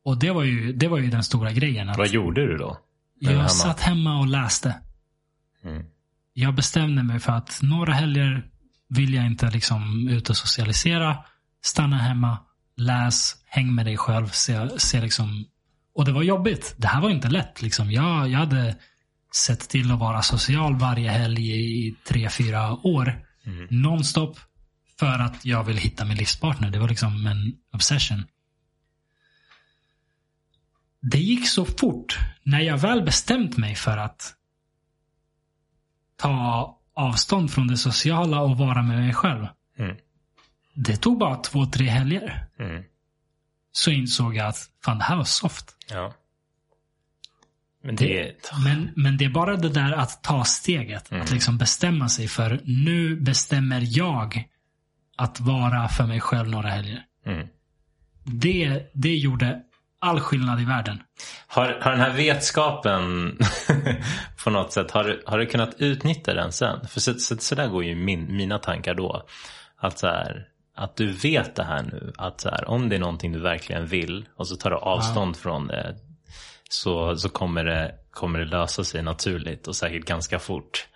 Och 0.05 0.19
det 0.19 0.31
var 0.31 0.43
ju, 0.43 0.73
det 0.73 0.89
var 0.89 0.99
ju 0.99 1.11
den 1.11 1.23
stora 1.23 1.53
grejen. 1.53 1.93
Vad 1.97 2.09
gjorde 2.09 2.47
du 2.47 2.57
då? 2.57 2.79
jag 3.19 3.31
hemma? 3.31 3.49
satt 3.49 3.81
hemma 3.81 4.19
och 4.19 4.27
läste. 4.27 4.75
Mm. 5.65 5.85
Jag 6.33 6.55
bestämde 6.55 7.03
mig 7.03 7.21
för 7.21 7.33
att 7.33 7.59
några 7.63 7.93
helger 7.93 8.47
vill 8.89 9.15
jag 9.15 9.27
inte 9.27 9.51
liksom 9.51 10.09
ut 10.09 10.31
och 10.31 10.37
socialisera. 10.37 11.19
Stanna 11.65 11.99
hemma, 11.99 12.39
läs, 12.77 13.37
häng 13.47 13.75
med 13.75 13.87
dig 13.87 13.97
själv. 13.97 14.27
Se, 14.27 14.69
se 14.79 15.01
liksom. 15.01 15.45
Och 15.95 16.05
det 16.05 16.13
var 16.13 16.23
jobbigt. 16.23 16.75
Det 16.77 16.87
här 16.87 17.01
var 17.01 17.11
inte 17.11 17.29
lätt. 17.29 17.63
Liksom. 17.63 17.91
Jag, 17.91 18.29
jag 18.29 18.39
hade 18.39 18.77
sett 19.35 19.61
till 19.61 19.93
att 19.93 19.99
vara 19.99 20.23
social 20.23 20.77
varje 20.77 21.11
helg 21.11 21.51
i 21.51 21.97
tre, 22.09 22.29
fyra 22.29 22.73
år. 22.73 23.27
Mm. 23.45 23.67
Nonstop. 23.71 24.39
För 25.03 25.19
att 25.19 25.45
jag 25.45 25.65
vill 25.65 25.77
hitta 25.77 26.05
min 26.05 26.17
livspartner. 26.17 26.71
Det 26.71 26.79
var 26.79 26.89
liksom 26.89 27.27
en 27.27 27.53
obsession. 27.73 28.25
Det 31.01 31.19
gick 31.19 31.49
så 31.49 31.65
fort. 31.65 32.19
När 32.43 32.61
jag 32.61 32.79
väl 32.79 33.03
bestämt 33.03 33.57
mig 33.57 33.75
för 33.75 33.97
att 33.97 34.35
ta 36.17 36.79
avstånd 36.95 37.51
från 37.51 37.67
det 37.67 37.77
sociala 37.77 38.41
och 38.41 38.59
vara 38.59 38.83
med 38.83 38.99
mig 38.99 39.15
själv. 39.15 39.47
Mm. 39.79 39.97
Det 40.75 40.97
tog 40.97 41.19
bara 41.19 41.37
två, 41.37 41.67
tre 41.67 41.89
helger. 41.89 42.47
Mm. 42.59 42.85
Så 43.73 43.91
insåg 43.91 44.37
jag 44.37 44.47
att 44.47 44.71
fan, 44.85 44.99
det 44.99 45.05
här 45.05 45.17
var 45.17 45.25
soft. 45.25 45.77
Ja. 45.91 46.15
Men 47.85 47.97
det... 47.97 48.35
Men, 48.65 48.91
men 48.97 49.17
det 49.17 49.25
är 49.25 49.31
bara 49.31 49.57
det 49.57 49.69
där 49.69 49.93
att 49.93 50.23
ta 50.23 50.45
steget. 50.45 51.13
Att 51.13 51.31
liksom 51.31 51.59
bestämma 51.59 52.09
sig 52.09 52.29
för 52.29 52.61
nu 52.65 53.17
bestämmer 53.17 53.99
jag 53.99 54.49
att 55.17 55.41
vara 55.41 55.89
för 55.89 56.05
mig 56.05 56.21
själv 56.21 56.49
några 56.51 56.69
helger. 56.69 57.03
Mm. 57.27 57.47
Det, 58.25 58.91
det 58.95 59.17
gjorde 59.17 59.61
all 60.01 60.21
skillnad 60.21 60.61
i 60.61 60.65
världen. 60.65 61.03
Har, 61.47 61.79
har 61.83 61.91
den 61.91 62.01
här 62.01 62.11
vetskapen 62.11 63.39
på 64.45 64.51
något 64.51 64.73
sätt, 64.73 64.91
har, 64.91 65.05
du- 65.05 65.23
har 65.27 65.39
du 65.39 65.47
kunnat 65.47 65.75
utnyttja 65.79 66.35
den 66.35 66.53
sen? 66.53 66.87
För 66.89 67.01
så, 67.01 67.15
så, 67.15 67.37
så 67.37 67.55
där 67.55 67.67
går 67.69 67.85
ju 67.85 67.95
min, 67.95 68.37
mina 68.37 68.59
tankar 68.59 68.95
då. 68.95 69.27
Att, 69.79 69.99
så 69.99 70.07
här, 70.07 70.47
att 70.77 70.97
du 70.97 71.13
vet 71.13 71.57
det 71.57 71.65
här 71.65 71.83
nu. 71.83 72.13
Att 72.19 72.41
så 72.41 72.49
här, 72.49 72.69
om 72.69 72.89
det 72.89 72.97
är 72.97 73.01
någonting 73.01 73.33
du 73.33 73.39
verkligen 73.41 73.87
vill 73.87 74.25
och 74.37 74.49
så 74.49 74.57
tar 74.57 74.71
du 74.71 74.77
avstånd 74.77 75.37
från 75.37 75.67
det. 75.67 75.97
Så, 76.71 77.17
så 77.17 77.29
kommer, 77.29 77.65
det, 77.65 77.95
kommer 78.11 78.39
det 78.39 78.45
lösa 78.45 78.85
sig 78.85 79.03
naturligt 79.03 79.69
och 79.69 79.77
säkert 79.77 80.05
ganska 80.05 80.39
fort. 80.39 80.87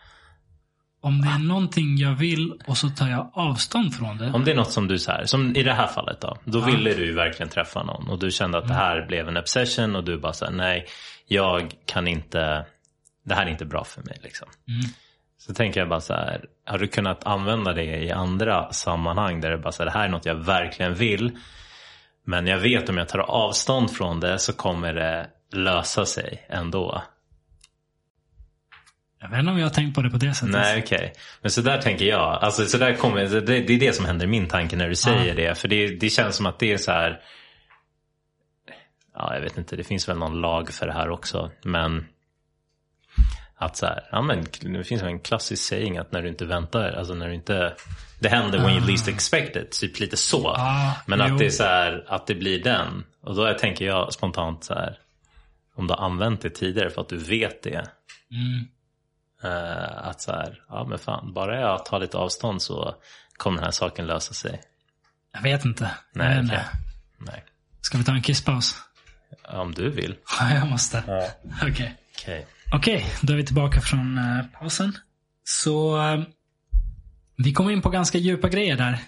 Om 1.07 1.21
det 1.21 1.29
är 1.29 1.39
någonting 1.39 1.97
jag 1.97 2.15
vill 2.15 2.53
och 2.67 2.77
så 2.77 2.89
tar 2.89 3.09
jag 3.09 3.31
avstånd 3.35 3.95
från 3.95 4.19
det. 4.19 4.31
Om 4.33 4.45
det 4.45 4.51
är 4.51 4.55
något 4.55 4.73
som 4.73 4.89
du 4.89 4.99
så 4.99 5.13
här, 5.13 5.25
som 5.25 5.57
i 5.57 5.63
det 5.63 5.73
här 5.73 5.87
fallet 5.87 6.21
då. 6.21 6.37
Då 6.45 6.61
ville 6.61 6.95
du 6.95 7.07
ju 7.07 7.15
verkligen 7.15 7.49
träffa 7.51 7.83
någon 7.83 8.09
och 8.09 8.19
du 8.19 8.31
kände 8.31 8.59
att 8.59 8.69
det 8.69 8.75
här 8.75 9.07
blev 9.07 9.29
en 9.29 9.37
obsession 9.37 9.97
och 9.97 10.05
du 10.05 10.19
bara 10.19 10.33
såhär, 10.33 10.53
nej, 10.53 10.87
jag 11.27 11.75
kan 11.85 12.09
inte, 12.09 12.67
det 13.25 13.35
här 13.35 13.47
är 13.47 13.51
inte 13.51 13.65
bra 13.65 13.85
för 13.85 14.03
mig 14.03 14.19
liksom. 14.23 14.49
Mm. 14.69 14.81
Så 15.39 15.55
tänker 15.55 15.81
jag 15.81 15.89
bara 15.89 16.01
så 16.01 16.15
här, 16.15 16.45
har 16.67 16.79
du 16.79 16.87
kunnat 16.87 17.27
använda 17.27 17.73
det 17.73 18.03
i 18.03 18.11
andra 18.11 18.73
sammanhang 18.73 19.41
där 19.41 19.51
det 19.51 19.59
bara 19.59 19.73
så 19.73 19.83
här, 19.83 19.91
det 19.91 19.99
här 19.99 20.05
är 20.05 20.09
något 20.09 20.27
jag 20.27 20.35
verkligen 20.35 20.95
vill. 20.95 21.39
Men 22.25 22.47
jag 22.47 22.59
vet 22.59 22.89
om 22.89 22.97
jag 22.97 23.09
tar 23.09 23.19
avstånd 23.19 23.91
från 23.91 24.21
det 24.21 24.39
så 24.39 24.53
kommer 24.53 24.95
det 24.95 25.27
lösa 25.53 26.07
sig 26.07 26.47
ändå. 26.49 27.03
Jag 29.31 29.31
vet 29.31 29.41
inte 29.41 29.53
om 29.53 29.59
jag 29.59 29.67
har 29.67 29.75
tänkt 29.75 29.95
på 29.95 30.03
det 30.03 30.11
på 30.11 30.17
det 30.17 30.35
sättet. 30.35 30.53
Nej, 30.53 30.83
okej. 30.85 31.13
Men 31.43 31.51
så 31.51 31.61
där 31.61 31.79
tänker 31.83 32.05
jag. 32.05 32.39
Alltså, 32.43 32.67
så 32.67 32.79
där 32.79 32.95
kommer, 32.95 33.27
det, 33.27 33.41
det 33.41 33.75
är 33.75 33.81
det 33.81 33.93
som 33.97 34.05
händer 34.05 34.27
i 34.27 34.29
min 34.29 34.49
tanke 34.49 34.77
när 34.77 34.89
du 34.89 34.95
säger 34.95 35.27
Ja. 35.27 35.35
det. 35.35 35.59
För 35.59 35.69
det, 35.69 35.87
det 35.89 36.11
känns 36.11 36.37
som 36.37 36.47
att 36.47 36.59
det 36.59 36.73
är 36.73 36.77
så 36.77 36.93
här. 36.93 37.21
Ja, 39.15 39.35
jag 39.35 39.41
vet 39.41 39.59
inte. 39.59 39.77
Det 39.77 39.85
finns 39.85 40.09
väl 40.09 40.19
någon 40.19 40.41
lag 40.41 40.73
för 40.73 40.87
det 40.87 40.93
här 40.93 41.11
också. 41.11 41.51
Men 41.63 42.07
att 43.59 43.77
så 43.77 43.87
här, 43.87 44.05
ja 44.11 44.23
men 44.23 44.47
det 44.61 44.85
finns 44.85 45.03
en 45.03 45.21
klassisk 45.21 45.69
saying 45.69 45.99
att 45.99 46.13
när 46.13 46.23
du 46.23 46.29
inte 46.29 46.45
väntar, 46.45 46.93
alltså 46.93 47.15
när 47.15 47.29
du 47.29 47.35
inte, 47.35 47.75
det 48.21 48.29
händer 48.29 48.59
when 48.59 48.71
you 48.71 48.87
least 48.87 49.09
expect 49.09 49.57
it, 49.57 49.71
typ 49.81 50.01
lite 50.01 50.17
så. 50.17 50.53
Ja, 50.57 50.93
men 51.07 51.19
jo. 51.19 51.25
att 51.25 51.39
det 51.39 51.47
är 51.47 51.51
så 51.51 51.65
här, 51.65 52.05
att 52.09 52.27
det 52.27 52.35
blir 52.35 52.63
den. 52.63 53.05
Och 53.23 53.35
då 53.35 53.55
tänker 53.55 53.85
jag 53.87 54.13
spontant 54.13 54.65
så 54.65 54.75
här, 54.75 54.99
om 55.75 55.87
du 55.87 55.95
har 55.95 56.05
använt 56.05 56.41
det 56.41 56.51
tidigare 56.51 56.91
för 56.91 57.01
att 57.01 57.09
du 57.09 57.17
vet 57.17 57.63
det. 57.63 57.89
Mm. 58.31 58.69
Eh, 59.47 60.09
att 60.09 60.21
så 60.21 60.33
här, 60.33 60.63
ja 60.69 60.87
men 60.89 60.99
fan, 60.99 61.33
bara 61.33 61.61
jag 61.61 61.85
tar 61.85 62.01
lite 62.01 62.17
avstånd 62.17 62.63
så 62.63 62.95
kommer 63.37 63.57
den 63.57 63.65
här 63.65 63.71
saken 63.71 64.07
lösa 64.07 64.35
sig. 64.35 64.61
Jag 65.33 65.43
vet 65.43 65.65
inte. 65.65 65.91
Nej, 66.13 66.29
okej. 66.29 66.41
inte. 66.41 66.67
Nej. 67.19 67.45
Ska 67.81 67.99
vi 67.99 68.05
ta 68.05 68.13
en 68.13 68.23
kisspaus? 68.23 68.75
Om 69.49 69.75
du 69.75 69.91
vill. 69.91 70.17
Ja, 70.41 70.55
jag 70.55 70.69
måste. 70.69 71.05
Ja. 71.07 71.29
Okej. 71.63 71.97
Okej. 72.15 72.47
Okej, 72.73 73.07
då 73.21 73.33
är 73.33 73.37
vi 73.37 73.47
tillbaka 73.47 73.81
från 73.81 74.19
eh, 74.19 74.45
pausen. 74.59 74.97
Så 75.45 76.03
eh, 76.03 76.23
vi 77.37 77.53
kom 77.53 77.71
in 77.71 77.83
på 77.83 77.91
ganska 77.91 78.19
djupa 78.19 78.49
grejer 78.49 78.77
där. 78.77 78.99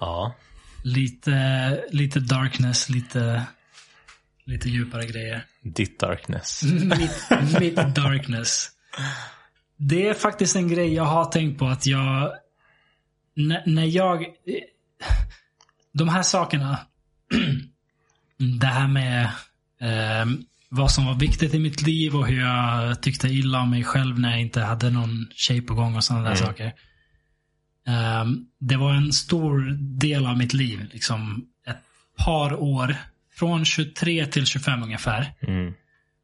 Ja. 0.00 0.34
Lite, 0.82 1.84
lite 1.90 2.20
darkness, 2.20 2.88
lite, 2.88 3.42
lite 4.44 4.68
djupare 4.68 5.06
grejer. 5.06 5.46
Ditt 5.62 6.00
darkness. 6.00 6.62
mitt, 6.62 7.30
mitt 7.60 7.94
darkness. 7.94 8.70
Det 9.76 10.08
är 10.08 10.14
faktiskt 10.14 10.56
en 10.56 10.68
grej 10.68 10.94
jag 10.94 11.04
har 11.04 11.24
tänkt 11.24 11.58
på 11.58 11.66
att 11.66 11.86
jag... 11.86 12.32
När, 13.34 13.62
när 13.66 13.84
jag... 13.84 14.26
De 15.92 16.08
här 16.08 16.22
sakerna. 16.22 16.78
Det 18.60 18.66
här 18.66 18.88
med... 18.88 19.24
Eh, 19.80 20.26
vad 20.68 20.90
som 20.90 21.06
var 21.06 21.14
viktigt 21.14 21.54
i 21.54 21.58
mitt 21.58 21.82
liv 21.82 22.16
och 22.16 22.26
hur 22.26 22.40
jag 22.40 23.02
tyckte 23.02 23.28
illa 23.28 23.60
om 23.60 23.70
mig 23.70 23.84
själv 23.84 24.18
när 24.18 24.30
jag 24.30 24.40
inte 24.40 24.60
hade 24.60 24.90
någon 24.90 25.26
tjej 25.34 25.62
på 25.62 25.74
gång 25.74 25.96
och 25.96 26.04
sådana 26.04 26.28
där 26.28 26.34
saker. 26.34 26.72
Ehm, 27.86 28.46
det 28.60 28.76
var 28.76 28.94
en 28.94 29.12
stor 29.12 29.76
del 29.80 30.26
av 30.26 30.38
mitt 30.38 30.54
liv. 30.54 30.88
Liksom 30.92 31.46
ett 31.66 31.82
par 32.24 32.54
år, 32.54 32.96
från 33.34 33.64
23 33.64 34.26
till 34.26 34.46
25 34.46 34.82
ungefär. 34.82 35.32
Mm. 35.40 35.74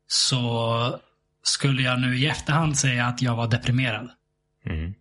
Så 0.07 1.01
skulle 1.47 1.83
jag 1.83 2.01
nu 2.01 2.19
i 2.19 2.27
efterhand 2.27 2.79
säga 2.79 3.07
att 3.07 3.23
jag 3.23 3.37
var 3.37 3.49
deprimerad. 3.49 4.11
Mm. 4.65 4.95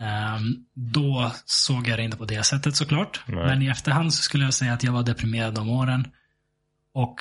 Ehm, 0.00 0.64
då 0.74 1.32
såg 1.44 1.88
jag 1.88 1.98
det 1.98 2.02
inte 2.02 2.16
på 2.16 2.24
det 2.24 2.42
sättet 2.42 2.76
såklart. 2.76 3.20
Nej. 3.26 3.46
Men 3.46 3.62
i 3.62 3.66
efterhand 3.66 4.14
så 4.14 4.22
skulle 4.22 4.44
jag 4.44 4.54
säga 4.54 4.72
att 4.72 4.84
jag 4.84 4.92
var 4.92 5.02
deprimerad 5.02 5.54
de 5.54 5.68
åren. 5.70 6.10
Och 6.92 7.20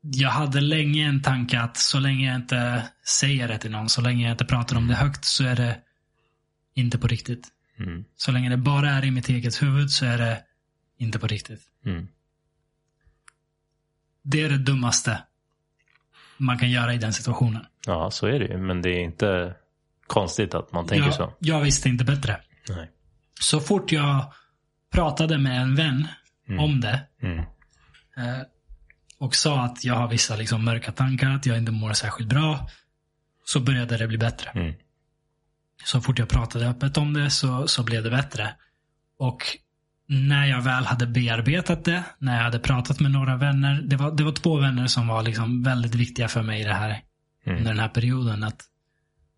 jag 0.00 0.30
hade 0.30 0.60
länge 0.60 1.08
en 1.08 1.22
tanke 1.22 1.60
att 1.60 1.76
så 1.76 2.00
länge 2.00 2.26
jag 2.26 2.36
inte 2.36 2.88
säger 3.06 3.48
det 3.48 3.58
till 3.58 3.70
någon, 3.70 3.88
så 3.88 4.00
länge 4.00 4.24
jag 4.24 4.32
inte 4.32 4.44
pratar 4.44 4.76
om 4.76 4.86
det 4.86 4.94
högt 4.94 5.24
så 5.24 5.44
är 5.44 5.56
det 5.56 5.80
inte 6.74 6.98
på 6.98 7.06
riktigt. 7.06 7.48
Mm. 7.78 8.04
Så 8.16 8.32
länge 8.32 8.48
det 8.48 8.56
bara 8.56 8.90
är 8.90 9.04
i 9.04 9.10
mitt 9.10 9.28
eget 9.28 9.62
huvud 9.62 9.90
så 9.90 10.04
är 10.06 10.18
det 10.18 10.42
inte 10.98 11.18
på 11.18 11.26
riktigt. 11.26 11.60
Mm. 11.84 12.08
Det 14.22 14.42
är 14.42 14.48
det 14.48 14.58
dummaste 14.58 15.22
man 16.38 16.58
kan 16.58 16.70
göra 16.70 16.94
i 16.94 16.98
den 16.98 17.12
situationen. 17.12 17.66
Ja, 17.86 18.10
så 18.10 18.26
är 18.26 18.38
det 18.38 18.44
ju. 18.46 18.58
Men 18.58 18.82
det 18.82 18.90
är 18.90 19.00
inte 19.00 19.54
konstigt 20.06 20.54
att 20.54 20.72
man 20.72 20.86
tänker 20.86 21.06
jag, 21.06 21.14
så. 21.14 21.32
jag 21.38 21.60
visste 21.60 21.88
inte 21.88 22.04
bättre. 22.04 22.40
Nej. 22.68 22.90
Så 23.40 23.60
fort 23.60 23.92
jag 23.92 24.32
pratade 24.92 25.38
med 25.38 25.62
en 25.62 25.74
vän 25.74 26.08
om 26.58 26.80
det 26.80 27.00
Mm. 27.22 27.38
eh, 28.16 28.40
och 29.18 29.34
sa 29.34 29.60
att 29.60 29.84
jag 29.84 29.94
har 29.94 30.08
vissa 30.08 30.36
liksom, 30.36 30.64
mörka 30.64 30.92
tankar, 30.92 31.30
att 31.30 31.46
jag 31.46 31.58
inte 31.58 31.72
mår 31.72 31.92
särskilt 31.92 32.28
bra, 32.28 32.68
så 33.44 33.60
började 33.60 33.96
det 33.96 34.06
bli 34.08 34.18
bättre. 34.18 34.50
Mm. 34.50 34.74
Så 35.84 36.00
fort 36.00 36.18
jag 36.18 36.28
pratade 36.28 36.68
öppet 36.68 36.96
om 36.96 37.12
det 37.14 37.30
så, 37.30 37.68
så 37.68 37.82
blev 37.82 38.02
det 38.02 38.10
bättre. 38.10 38.54
Och 39.18 39.42
när 40.08 40.46
jag 40.46 40.62
väl 40.62 40.84
hade 40.84 41.06
bearbetat 41.06 41.84
det, 41.84 42.04
när 42.18 42.36
jag 42.36 42.44
hade 42.44 42.58
pratat 42.58 43.00
med 43.00 43.10
några 43.10 43.36
vänner. 43.36 43.82
Det 43.82 43.96
var, 43.96 44.16
det 44.16 44.24
var 44.24 44.32
två 44.32 44.56
vänner 44.60 44.86
som 44.86 45.06
var 45.08 45.22
liksom 45.22 45.62
väldigt 45.62 45.94
viktiga 45.94 46.28
för 46.28 46.42
mig 46.42 46.60
i 46.60 46.64
det 46.64 46.74
här, 46.74 47.02
Mm. 47.46 47.58
under 47.58 47.70
den 47.70 47.80
här 47.80 47.88
perioden. 47.88 48.44
Att 48.44 48.64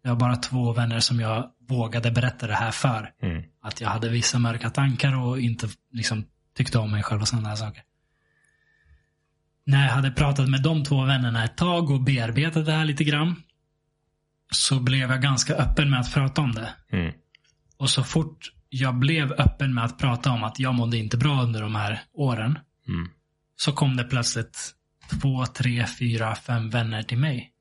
det 0.02 0.08
var 0.08 0.16
bara 0.16 0.36
två 0.36 0.72
vänner 0.72 1.00
som 1.00 1.20
jag 1.20 1.50
vågade 1.68 2.10
berätta 2.10 2.46
det 2.46 2.54
här 2.54 2.70
för. 2.70 3.12
Mm. 3.22 3.42
Att 3.62 3.80
jag 3.80 3.88
hade 3.88 4.08
vissa 4.08 4.38
mörka 4.38 4.70
tankar 4.70 5.20
och 5.22 5.40
inte 5.40 5.68
liksom 5.92 6.24
tyckte 6.56 6.78
om 6.78 6.90
mig 6.90 7.02
själv 7.02 7.20
och 7.20 7.28
sådana 7.28 7.48
där 7.48 7.56
saker. 7.56 7.82
När 9.66 9.86
jag 9.86 9.92
hade 9.92 10.10
pratat 10.10 10.48
med 10.48 10.62
de 10.62 10.84
två 10.84 11.04
vännerna 11.04 11.44
ett 11.44 11.56
tag 11.56 11.90
och 11.90 12.02
bearbetat 12.02 12.66
det 12.66 12.72
här 12.72 12.84
lite 12.84 13.04
grann. 13.04 13.42
Så 14.52 14.80
blev 14.80 15.10
jag 15.10 15.22
ganska 15.22 15.54
öppen 15.54 15.90
med 15.90 16.00
att 16.00 16.14
prata 16.14 16.40
om 16.42 16.52
det. 16.52 16.74
Mm. 16.92 17.12
Och 17.76 17.90
så 17.90 18.04
fort 18.04 18.52
jag 18.70 18.94
blev 18.94 19.32
öppen 19.32 19.74
med 19.74 19.84
att 19.84 19.98
prata 19.98 20.30
om 20.30 20.44
att 20.44 20.58
jag 20.60 20.74
mådde 20.74 20.96
inte 20.96 21.16
bra 21.16 21.42
under 21.42 21.60
de 21.62 21.74
här 21.74 22.02
åren. 22.12 22.58
Mm. 22.88 23.08
Så 23.56 23.72
kom 23.72 23.96
det 23.96 24.04
plötsligt 24.04 24.74
två, 25.20 25.46
tre, 25.46 25.86
fyra, 25.98 26.34
fem 26.34 26.70
vänner 26.70 27.02
till 27.02 27.18
mig. 27.18 27.52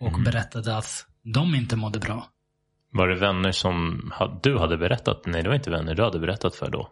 Och 0.00 0.08
Mm. 0.08 0.24
berättade 0.24 0.76
att 0.76 1.06
de 1.22 1.54
inte 1.54 1.76
mådde 1.76 1.98
bra. 1.98 2.28
Var 2.90 3.08
det 3.08 3.14
vänner 3.14 3.52
som 3.52 4.12
du 4.42 4.58
hade 4.58 4.76
berättat? 4.76 5.26
Nej, 5.26 5.42
det 5.42 5.48
var 5.48 5.56
inte 5.56 5.70
vänner 5.70 5.94
du 5.94 6.02
hade 6.02 6.18
berättat 6.18 6.54
för 6.54 6.70
då. 6.70 6.90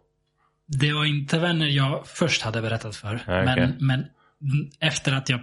Det 0.67 0.93
var 0.93 1.05
inte 1.05 1.39
vänner 1.39 1.67
jag 1.67 2.07
först 2.07 2.43
hade 2.43 2.63
berättat 2.63 2.97
för. 2.97 3.23
Ja, 3.27 3.43
okej. 3.43 3.45
men, 3.57 3.77
men 3.81 4.05
efter 4.81 5.13
att 5.13 5.29
jag 5.29 5.41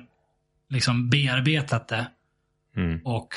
liksom 0.70 1.10
bearbetat 1.10 1.88
det 1.88 2.08
Mm. 2.76 3.02
och 3.06 3.30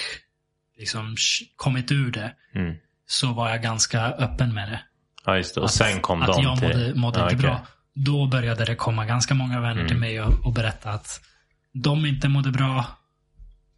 liksom 0.78 1.16
kommit 1.56 1.92
ur 1.92 2.10
det. 2.10 2.34
Mm. 2.54 2.76
Så 3.10 3.32
var 3.32 3.50
jag 3.50 3.62
ganska 3.62 4.00
öppen 4.06 4.54
med 4.54 4.68
det. 4.68 4.80
Ja, 5.24 5.36
just 5.36 5.54
det. 5.54 5.60
Och 5.60 5.64
Att- 5.66 5.72
sen 5.72 6.00
kom 6.00 6.22
att 6.22 6.32
de 6.32 6.42
jag 6.42 6.58
till 6.58 6.68
mådde, 6.68 6.94
mådde 6.94 7.18
Ja, 7.18 7.24
inte 7.24 7.36
okej. 7.36 7.48
bra. 7.50 7.66
Då 7.94 8.26
började 8.26 8.64
det 8.64 8.74
komma 8.74 9.06
ganska 9.06 9.34
många 9.34 9.60
vänner 9.60 9.82
till 9.88 9.96
Mm. 9.96 10.00
mig 10.00 10.20
och, 10.22 10.46
och 10.46 10.52
berätta 10.52 10.90
att 10.90 11.20
de 11.72 12.06
inte 12.06 12.28
mådde 12.28 12.50
bra. 12.50 12.84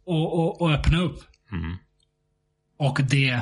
Och, 0.05 0.39
och, 0.39 0.61
och 0.61 0.71
öppna 0.71 0.97
upp. 0.97 1.19
Mm. 1.51 1.77
Och 2.79 2.99
det 3.09 3.41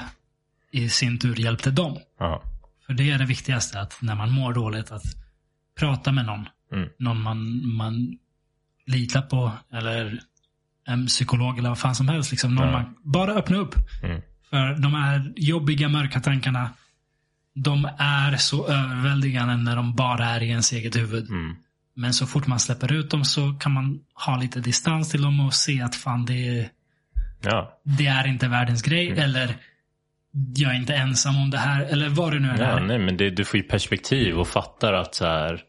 i 0.72 0.90
sin 0.90 1.20
tur 1.20 1.36
hjälpte 1.40 1.72
dem. 1.72 1.98
Ja. 2.20 2.44
För 2.86 2.94
det 2.94 3.12
är 3.12 3.18
det 3.20 3.26
viktigaste, 3.26 3.80
att 3.82 3.98
när 4.02 4.16
man 4.16 4.32
mår 4.32 4.54
dåligt, 4.54 4.92
att 4.92 5.04
prata 5.80 6.12
med 6.12 6.26
någon. 6.26 6.50
Mm. 6.74 6.90
Någon 7.00 7.22
man, 7.22 7.68
man 7.76 8.18
litar 8.86 9.22
på, 9.22 9.52
eller 9.74 10.20
en 10.88 11.08
psykolog 11.08 11.58
eller 11.60 11.70
vad 11.70 11.80
fan 11.80 11.96
som 11.96 12.08
helst. 12.08 12.32
Liksom. 12.32 12.56
Någon 12.56 12.66
Ja. 12.68 12.72
man, 12.72 12.96
bara 13.04 13.32
öppna 13.34 13.58
upp. 13.58 13.76
Mm. 14.04 14.22
För 14.52 14.82
de 14.82 14.94
här 14.94 15.34
jobbiga, 15.36 15.90
mörka 15.90 16.20
tankarna, 16.20 16.70
de 17.56 17.90
är 17.98 18.38
så 18.38 18.68
överväldigande 18.68 19.56
när 19.58 19.76
de 19.76 19.96
bara 19.96 20.26
är 20.26 20.44
i 20.44 20.50
ens 20.50 20.72
eget 20.74 20.96
huvud. 20.96 21.30
Mm. 21.30 21.56
Men 21.96 22.14
så 22.14 22.26
fort 22.28 22.48
man 22.48 22.60
släpper 22.60 22.94
ut 22.94 23.10
dem 23.12 23.26
så 23.26 23.54
kan 23.54 23.72
man 23.72 24.00
ha 24.26 24.38
lite 24.38 24.60
distans 24.60 25.10
till 25.12 25.22
dem 25.22 25.40
och 25.40 25.54
se 25.54 25.82
att 25.82 25.96
fan, 25.96 26.26
det 26.26 26.48
är, 26.60 26.70
Ja. 27.44 27.80
det 27.84 28.08
är 28.08 28.28
inte 28.28 28.48
världens 28.48 28.82
grej. 28.82 29.08
Mm. 29.08 29.20
Eller 29.24 29.56
jag 30.56 30.72
är 30.72 30.76
inte 30.78 30.96
ensam 30.96 31.38
om 31.38 31.50
det 31.50 31.58
här. 31.58 31.84
Eller 31.84 32.10
vad 32.10 32.34
det 32.34 32.40
nu 32.40 32.50
än 32.50 32.58
Ja, 32.60 32.66
är. 32.66 32.80
nej, 32.80 33.00
men 33.00 33.18
det, 33.18 33.30
du 33.30 33.46
får 33.46 33.58
ju 33.58 33.64
perspektiv 33.64 34.40
och 34.40 34.48
fattar 34.48 34.94
att 34.94 35.16
så 35.16 35.26
här. 35.26 35.62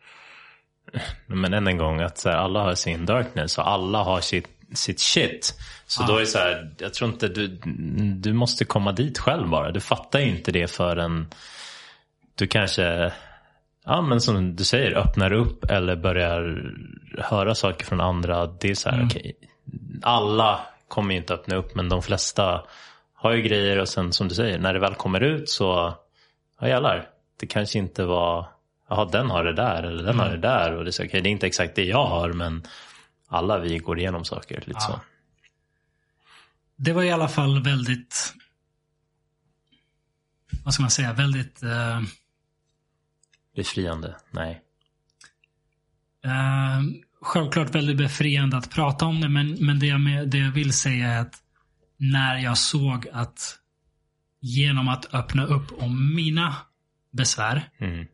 Men 1.26 1.54
än 1.54 1.66
en 1.66 1.78
gång 1.78 2.00
att 2.00 2.18
så 2.18 2.28
här, 2.30 2.36
alla 2.36 2.60
har 2.60 2.74
sin 2.74 3.06
darkness 3.06 3.58
och 3.58 3.68
alla 3.70 4.02
har 4.02 4.20
sitt, 4.20 4.48
sitt 4.74 5.00
shit. 5.00 5.54
Så 5.86 6.02
Ja. 6.02 6.06
då 6.06 6.16
är 6.16 6.20
det 6.20 6.26
så 6.26 6.38
här, 6.38 6.70
jag 6.78 6.94
tror 6.94 7.10
inte 7.10 7.28
du, 7.28 7.46
du 8.16 8.32
måste 8.32 8.64
komma 8.64 8.92
dit 8.92 9.18
själv 9.18 9.48
bara. 9.48 9.70
Du 9.70 9.80
fattar 9.80 10.20
ju 10.20 10.28
inte 10.28 10.52
det 10.52 10.70
förrän 10.70 11.28
du 12.34 12.46
kanske, 12.46 13.12
ja 13.84 14.00
men 14.02 14.20
som 14.20 14.56
du 14.56 14.64
säger, 14.64 14.92
öppnar 14.96 15.32
upp 15.32 15.70
eller 15.70 15.96
börjar 15.96 16.70
höra 17.18 17.54
saker 17.54 17.84
från 17.86 18.00
andra. 18.00 18.46
Det 18.46 18.70
är 18.70 18.74
så 18.74 18.88
här, 18.88 18.96
Mm. 18.96 19.06
okej. 19.08 19.32
alla 20.02 20.60
kommer 20.88 21.14
ju 21.14 21.20
inte 21.20 21.34
öppna 21.34 21.56
upp 21.56 21.74
men 21.74 21.88
de 21.88 22.02
flesta 22.02 22.62
har 23.14 23.32
ju 23.32 23.42
grejer 23.42 23.78
och 23.78 23.88
sen 23.88 24.12
som 24.12 24.28
du 24.28 24.34
säger, 24.34 24.58
när 24.58 24.72
det 24.72 24.78
väl 24.80 24.94
kommer 24.94 25.20
ut 25.20 25.48
så, 25.48 25.94
ja 26.60 26.68
jävlar. 26.68 27.08
Det 27.40 27.46
kanske 27.46 27.78
inte 27.78 28.04
var, 28.04 28.46
jaha 28.88 29.04
den 29.04 29.30
har 29.30 29.44
det 29.44 29.52
där 29.52 29.82
eller 29.82 30.02
den 30.04 30.18
har 30.18 30.26
Mm. 30.26 30.40
det 30.40 30.48
där. 30.48 30.72
Och 30.76 30.84
det 30.84 30.90
är 30.90 30.92
så, 30.92 31.04
okej 31.04 31.20
det 31.20 31.28
är 31.28 31.30
inte 31.30 31.46
exakt 31.46 31.74
det 31.74 31.84
jag 31.84 32.04
har 32.06 32.32
men 32.32 32.62
alla 33.32 33.58
vi 33.58 33.78
går 33.78 33.98
igenom 33.98 34.24
saker 34.24 34.54
lite 34.56 34.70
Ja. 34.72 34.80
så. 34.80 35.00
Det 36.76 36.92
var 36.92 37.02
i 37.02 37.10
alla 37.10 37.28
fall 37.28 37.62
väldigt, 37.62 38.34
vad 40.64 40.74
ska 40.74 40.82
man 40.82 40.90
säga, 40.90 41.12
väldigt 41.12 41.62
eh, 41.62 42.00
Befriande, 43.56 44.16
nej. 44.30 44.62
eh, 46.24 46.82
självklart 47.20 47.74
väldigt 47.74 47.96
befriande 47.96 48.56
att 48.56 48.70
prata 48.70 49.06
om 49.06 49.20
det. 49.20 49.28
Men, 49.28 49.66
men 49.66 49.78
det, 49.78 49.86
jag 49.86 50.00
med, 50.00 50.28
det 50.28 50.38
jag 50.38 50.50
vill 50.52 50.72
säga 50.72 51.06
är 51.08 51.20
att 51.20 51.42
när 51.96 52.36
jag 52.38 52.58
såg 52.58 53.08
att 53.12 53.58
genom 54.40 54.88
att 54.88 55.14
öppna 55.14 55.44
upp 55.46 55.72
om 55.82 56.14
mina 56.14 56.56
besvär 57.10 57.70
Mm. 57.78 58.06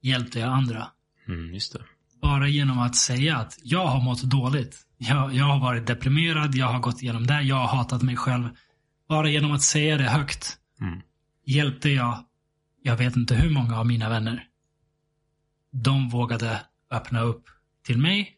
hjälpte 0.00 0.38
jag 0.40 0.48
andra. 0.52 0.88
Mm, 1.28 1.54
just 1.54 1.72
det. 1.72 1.84
Bara 2.26 2.48
genom 2.48 2.78
att 2.78 2.96
säga 2.96 3.36
att 3.36 3.58
jag 3.62 3.86
har 3.86 4.00
mått 4.00 4.22
dåligt. 4.22 4.76
Jag, 4.98 5.34
jag 5.34 5.44
har 5.44 5.60
varit 5.60 5.86
deprimerad, 5.86 6.54
jag 6.54 6.66
har 6.66 6.80
gått 6.80 7.02
igenom 7.02 7.26
det, 7.26 7.40
jag 7.42 7.56
har 7.56 7.66
hatat 7.76 8.02
mig 8.02 8.16
själv. 8.16 8.48
Bara 9.08 9.28
genom 9.28 9.52
att 9.52 9.62
säga 9.62 9.96
det 9.96 10.04
högt 10.04 10.56
Mm. 10.80 11.00
hjälpte 11.46 11.90
jag, 11.90 12.24
jag 12.82 12.96
vet 12.96 13.16
inte 13.16 13.34
hur 13.34 13.50
många 13.50 13.78
av 13.78 13.86
mina 13.86 14.08
vänner. 14.08 14.44
De 15.72 16.08
vågade 16.08 16.60
öppna 16.90 17.20
upp 17.20 17.44
till 17.86 17.98
mig. 17.98 18.32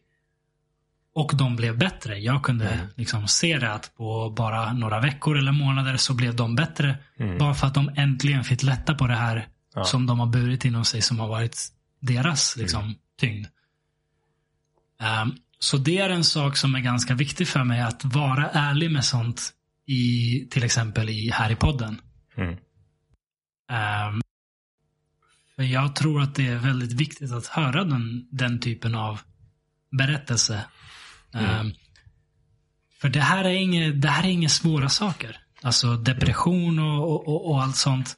Och 1.15 1.31
de 1.35 1.55
blev 1.55 1.77
bättre. 1.77 2.17
Jag 2.19 2.43
kunde 2.43 2.69
Mm. 2.69 2.87
liksom 2.95 3.27
se 3.27 3.57
det 3.59 3.73
att 3.73 3.95
på 3.97 4.29
bara 4.37 4.73
några 4.73 4.99
veckor 4.99 5.37
eller 5.37 5.51
månader 5.51 5.97
så 5.97 6.13
blev 6.13 6.35
de 6.35 6.55
bättre. 6.55 6.97
Mm. 7.17 7.37
Bara 7.37 7.53
för 7.53 7.67
att 7.67 7.73
de 7.73 7.89
äntligen 7.95 8.43
fick 8.43 8.63
lätta 8.63 8.95
på 8.95 9.07
det 9.07 9.15
här 9.15 9.47
Ja. 9.75 9.83
som 9.83 10.05
de 10.05 10.19
har 10.19 10.27
burit 10.27 10.65
inom 10.65 10.85
sig 10.85 11.01
som 11.01 11.19
har 11.19 11.27
varit 11.27 11.67
deras 12.01 12.57
liksom, 12.57 12.95
tyngd. 13.19 13.45
Ehm, 14.99 15.35
så 15.59 15.77
det 15.77 15.97
är 15.97 16.09
en 16.09 16.23
sak 16.23 16.57
som 16.57 16.75
är 16.75 16.79
ganska 16.79 17.13
viktig 17.13 17.47
för 17.47 17.63
mig 17.63 17.81
att 17.81 18.05
vara 18.05 18.49
ärlig 18.49 18.91
med 18.91 19.05
sånt 19.05 19.53
i 19.85 20.47
till 20.51 20.63
exempel 20.63 21.09
i 21.09 21.31
här 21.33 21.51
i 21.51 21.55
podden. 21.55 22.01
Mm. 22.37 22.57
Ehm, 23.71 24.21
för 25.55 25.63
jag 25.63 25.95
tror 25.95 26.21
att 26.21 26.35
det 26.35 26.47
är 26.47 26.57
väldigt 26.57 26.91
viktigt 26.91 27.31
att 27.31 27.47
höra 27.47 27.83
den, 27.83 28.27
den 28.31 28.59
typen 28.59 28.95
av 28.95 29.21
berättelse. 29.91 30.65
Ehm, 31.33 31.71
för 33.01 33.09
det 33.09 33.21
här 33.21 33.45
är 33.45 33.53
inga, 33.53 33.89
det 33.89 34.09
här 34.09 34.23
är 34.23 34.29
inga 34.29 34.49
svåra 34.49 34.89
saker. 34.89 35.37
Alltså 35.61 35.95
depression 35.95 36.79
och, 36.79 37.11
och, 37.11 37.27
och, 37.27 37.49
och 37.49 37.63
allt 37.63 37.75
sånt. 37.75 38.17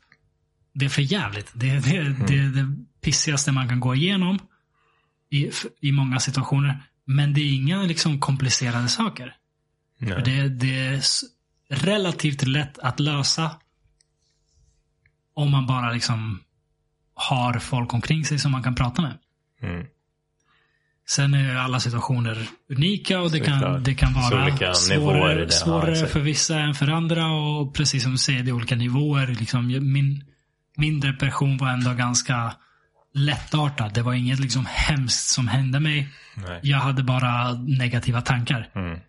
Det 0.74 0.86
är 0.86 0.90
för 0.90 1.02
jävligt. 1.02 1.52
Det, 1.54 1.80
det, 1.80 2.16
det 2.28 2.38
är 2.38 2.50
det 2.50 2.86
pissigaste 3.02 3.52
man 3.52 3.70
kan 3.70 3.80
gå 3.80 3.96
igenom. 3.96 4.40
I, 5.32 5.52
i 5.82 5.92
många 5.92 6.20
situationer. 6.20 6.84
Men 7.06 7.34
det 7.34 7.42
är 7.42 7.56
inga 7.56 7.82
liksom 7.82 8.20
komplicerade 8.20 8.88
saker. 8.88 9.36
Det, 10.00 10.48
det 10.50 10.78
är 10.78 11.02
relativt 11.70 12.44
lätt 12.44 12.80
att 12.80 13.00
lösa. 13.00 13.52
Om 15.34 15.52
man 15.52 15.68
bara 15.68 15.92
liksom 15.92 16.40
har 17.14 17.60
folk 17.60 17.94
omkring 17.94 18.26
sig 18.26 18.40
som 18.40 18.52
man 18.52 18.64
kan 18.64 18.76
prata 18.76 19.02
med. 19.02 19.18
Mm. 19.62 19.86
Sen 21.10 21.34
är 21.34 21.56
alla 21.56 21.80
situationer 21.80 22.48
unika 22.70 23.20
och 23.20 23.32
det 23.32 23.38
Såklart. 23.38 23.62
kan, 23.62 23.84
det 23.84 23.94
kan 23.94 24.14
vara 24.14 24.74
svårare, 24.74 25.46
det. 25.46 25.52
Svårare 25.52 25.92
exakt. 25.92 26.12
för 26.12 26.20
vissa 26.20 26.60
än 26.60 26.74
för 26.74 26.88
andra. 26.88 27.28
Och 27.28 27.76
precis 27.76 28.04
som 28.04 28.12
du 28.12 28.18
säger, 28.18 28.44
det 28.44 28.50
är 28.50 28.54
olika 28.54 28.76
nivåer. 28.76 29.28
Liksom, 29.28 29.68
min, 29.68 30.24
min 30.78 31.00
depression 31.00 31.58
var 31.58 31.70
ändå 31.70 31.94
ganska 31.94 32.56
lättartad. 33.14 33.94
Det 33.94 34.02
var 34.02 34.14
inget 34.14 34.40
liksom 34.40 34.66
hemskt 34.70 35.30
som 35.30 35.48
hände 35.48 35.80
mig. 35.80 36.10
Nej. 36.36 36.60
Jag 36.64 36.78
hade 36.78 37.04
bara 37.04 37.54
negativa 37.54 38.22
tankar. 38.22 38.70
Mm. 38.76 39.00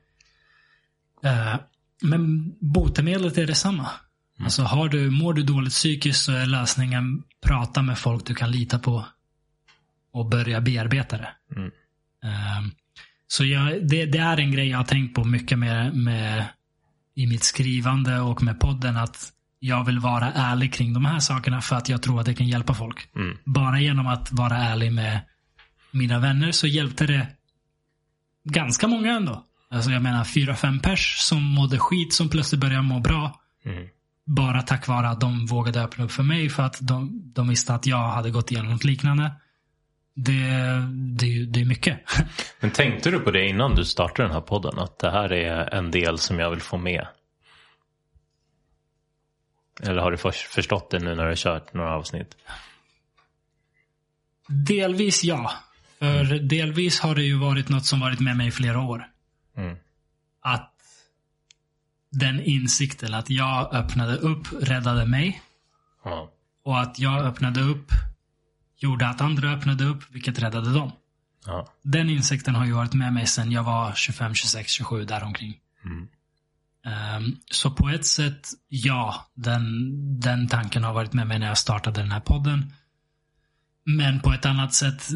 Eh, 1.24 1.60
men 2.02 2.52
botemedlet 2.60 3.38
är 3.38 3.46
detsamma. 3.46 3.90
Alltså 4.38 4.62
har 4.62 4.88
du, 4.88 5.10
mår 5.10 5.34
du 5.34 5.42
dåligt 5.42 5.72
psykiskt 5.72 6.24
så 6.24 6.32
är 6.32 6.46
lösningen 6.46 7.22
prata 7.42 7.82
med 7.82 7.98
folk 7.98 8.26
du 8.26 8.34
kan 8.34 8.50
lita 8.50 8.78
på. 8.78 9.06
Och 10.12 10.28
börja 10.28 10.60
bearbeta 10.60 11.16
det. 11.16 11.28
Mm. 11.56 11.70
Eh, 12.24 12.72
så 13.26 13.44
jag, 13.44 13.88
det, 13.88 14.06
det 14.06 14.18
är 14.18 14.36
en 14.40 14.52
grej 14.52 14.68
jag 14.68 14.78
har 14.78 14.84
tänkt 14.84 15.14
på 15.14 15.24
mycket 15.24 15.58
med, 15.58 15.94
med 15.96 16.44
i 17.14 17.26
mitt 17.26 17.44
skrivande 17.44 18.20
och 18.20 18.42
med 18.42 18.60
podden. 18.60 18.96
Att 18.96 19.32
jag 19.64 19.84
vill 19.84 19.98
vara 19.98 20.32
ärlig 20.32 20.74
kring 20.74 20.92
de 20.92 21.04
här 21.04 21.18
sakerna 21.18 21.60
för 21.60 21.76
att 21.76 21.88
jag 21.88 22.02
tror 22.02 22.20
att 22.20 22.26
det 22.26 22.34
kan 22.34 22.46
hjälpa 22.46 22.74
folk. 22.74 23.08
Mm. 23.16 23.36
Bara 23.44 23.80
genom 23.80 24.06
att 24.06 24.32
vara 24.32 24.56
ärlig 24.56 24.92
med 24.92 25.20
mina 25.90 26.18
vänner 26.18 26.52
så 26.52 26.66
hjälpte 26.66 27.06
det 27.06 27.26
ganska 28.44 28.88
många 28.88 29.12
ändå. 29.12 29.44
Alltså 29.70 29.90
jag 29.90 30.02
menar 30.02 30.24
fyra, 30.24 30.54
fem 30.54 30.80
pers 30.80 31.16
som 31.18 31.42
mådde 31.42 31.78
skit 31.78 32.12
som 32.12 32.28
plötsligt 32.28 32.60
började 32.60 32.82
må 32.82 33.00
bra. 33.00 33.40
Mm. 33.64 33.88
Bara 34.26 34.62
tack 34.62 34.88
vare 34.88 35.08
att 35.08 35.20
de 35.20 35.46
vågade 35.46 35.82
öppna 35.82 36.04
upp 36.04 36.12
för 36.12 36.22
mig 36.22 36.48
för 36.48 36.62
att 36.62 36.78
de, 36.80 37.22
de 37.34 37.48
visste 37.48 37.74
att 37.74 37.86
jag 37.86 38.08
hade 38.08 38.30
gått 38.30 38.50
igenom 38.50 38.72
något 38.72 38.84
liknande. 38.84 39.32
Det, 40.14 40.42
det, 41.18 41.44
det 41.46 41.60
är 41.60 41.64
mycket. 41.64 41.98
Men 42.60 42.70
tänkte 42.70 43.10
du 43.10 43.18
på 43.18 43.30
det 43.30 43.48
innan 43.48 43.74
du 43.74 43.84
startade 43.84 44.28
den 44.28 44.34
här 44.34 44.40
podden? 44.40 44.78
Att 44.78 44.98
det 44.98 45.10
här 45.10 45.32
är 45.32 45.74
en 45.74 45.90
del 45.90 46.18
som 46.18 46.38
jag 46.38 46.50
vill 46.50 46.60
få 46.60 46.76
med? 46.76 47.06
Eller 49.82 50.02
har 50.02 50.10
du 50.10 50.16
för, 50.16 50.30
förstått 50.30 50.90
det 50.90 50.98
nu 50.98 51.14
när 51.14 51.22
du 51.22 51.28
har 51.28 51.36
kört 51.36 51.74
några 51.74 51.94
avsnitt? 51.94 52.36
Delvis 54.48 55.24
ja. 55.24 55.52
För 55.98 56.38
delvis 56.38 57.00
har 57.00 57.14
det 57.14 57.22
ju 57.22 57.38
varit 57.38 57.68
något 57.68 57.86
som 57.86 58.00
varit 58.00 58.20
med 58.20 58.36
mig 58.36 58.48
i 58.48 58.50
flera 58.50 58.80
år. 58.80 59.06
Mm. 59.56 59.76
Att 60.40 60.72
den 62.10 62.40
insikten 62.40 63.14
att 63.14 63.30
jag 63.30 63.74
öppnade 63.74 64.16
upp 64.16 64.46
räddade 64.60 65.06
mig. 65.06 65.42
Ja. 66.04 66.30
Och 66.64 66.80
att 66.80 66.98
jag 66.98 67.24
öppnade 67.24 67.60
upp 67.60 67.92
gjorde 68.76 69.08
att 69.08 69.20
andra 69.20 69.52
öppnade 69.52 69.84
upp, 69.84 70.02
vilket 70.10 70.38
räddade 70.38 70.72
dem. 70.72 70.92
Den 71.82 72.10
insikten 72.10 72.54
har 72.54 72.66
ju 72.66 72.72
varit 72.72 72.94
med 72.94 73.12
mig 73.12 73.26
sedan 73.26 73.52
jag 73.52 73.62
var 73.62 73.92
25, 73.94 74.34
26, 74.34 74.70
27 74.70 75.04
däromkring. 75.04 75.58
Mm. 75.84 76.08
Ehm, 76.86 77.36
så 77.50 77.70
på 77.70 77.88
ett 77.88 78.06
sätt, 78.06 78.48
ja. 78.68 79.30
Den, 79.34 79.64
den 80.20 80.48
tanken 80.48 80.84
har 80.84 80.92
varit 80.92 81.12
med 81.12 81.26
mig 81.26 81.38
när 81.38 81.46
jag 81.46 81.58
startade 81.58 82.00
den 82.00 82.10
här 82.12 82.20
podden. 82.20 82.72
Men 83.84 84.20
på 84.20 84.32
ett 84.32 84.46
annat 84.46 84.74
sätt 84.74 85.08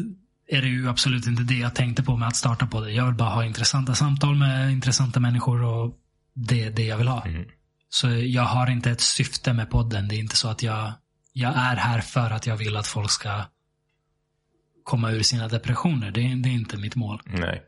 är 0.47 0.61
det 0.61 0.67
ju 0.67 0.89
absolut 0.89 1.27
inte 1.27 1.43
det 1.43 1.55
jag 1.57 1.75
tänkte 1.75 2.03
på 2.03 2.17
med 2.17 2.27
att 2.27 2.35
starta 2.35 2.67
podden. 2.67 2.95
Jag 2.95 3.05
vill 3.05 3.15
bara 3.15 3.29
ha 3.29 3.45
intressanta 3.45 3.95
samtal 3.95 4.35
med 4.35 4.71
intressanta 4.71 5.19
människor 5.19 5.63
och 5.63 5.97
det 6.33 6.63
är 6.63 6.71
det 6.71 6.83
jag 6.85 6.97
vill 6.97 7.07
ha. 7.07 7.25
Mm. 7.25 7.45
Så 7.89 8.09
jag 8.09 8.43
har 8.43 8.69
inte 8.69 8.91
ett 8.91 9.01
syfte 9.01 9.53
med 9.53 9.69
podden. 9.69 10.07
Det 10.07 10.15
är 10.15 10.19
inte 10.19 10.35
så 10.37 10.47
att 10.49 10.63
jag, 10.63 10.93
jag 11.33 11.51
är 11.57 11.75
här 11.75 12.01
för 12.01 12.29
att 12.31 12.47
jag 12.47 12.57
vill 12.57 12.77
att 12.77 12.87
folk 12.87 13.11
ska 13.11 13.45
komma 14.83 15.11
ur 15.11 15.21
sina 15.23 15.47
depressioner. 15.47 16.11
Det, 16.11 16.21
är- 16.31 16.35
det 16.35 16.49
är 16.49 16.53
inte 16.53 16.77
mitt 16.77 16.95
mål. 16.95 17.21
Nej. 17.25 17.63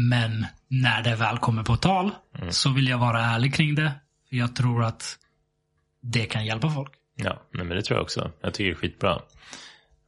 Men 0.00 0.46
när 0.68 1.02
det 1.02 1.14
väl 1.14 1.38
kommer 1.38 1.62
på 1.62 1.76
tal 1.76 2.10
så 2.50 2.72
vill 2.72 2.88
jag 2.88 2.98
vara 2.98 3.20
ärlig 3.20 3.54
kring 3.54 3.74
det. 3.74 3.92
För 4.28 4.36
jag 4.36 4.56
tror 4.56 4.84
att 4.84 5.18
det 6.00 6.26
kan 6.26 6.46
hjälpa 6.46 6.70
folk. 6.70 6.92
Ja, 7.14 7.42
nej, 7.50 7.64
men 7.64 7.76
det 7.76 7.82
tror 7.82 7.96
jag 7.96 8.02
också. 8.02 8.30
Jag 8.40 8.54
tycker 8.54 8.70
det 8.70 8.76
är 8.76 8.80
skitbra. 8.80 9.14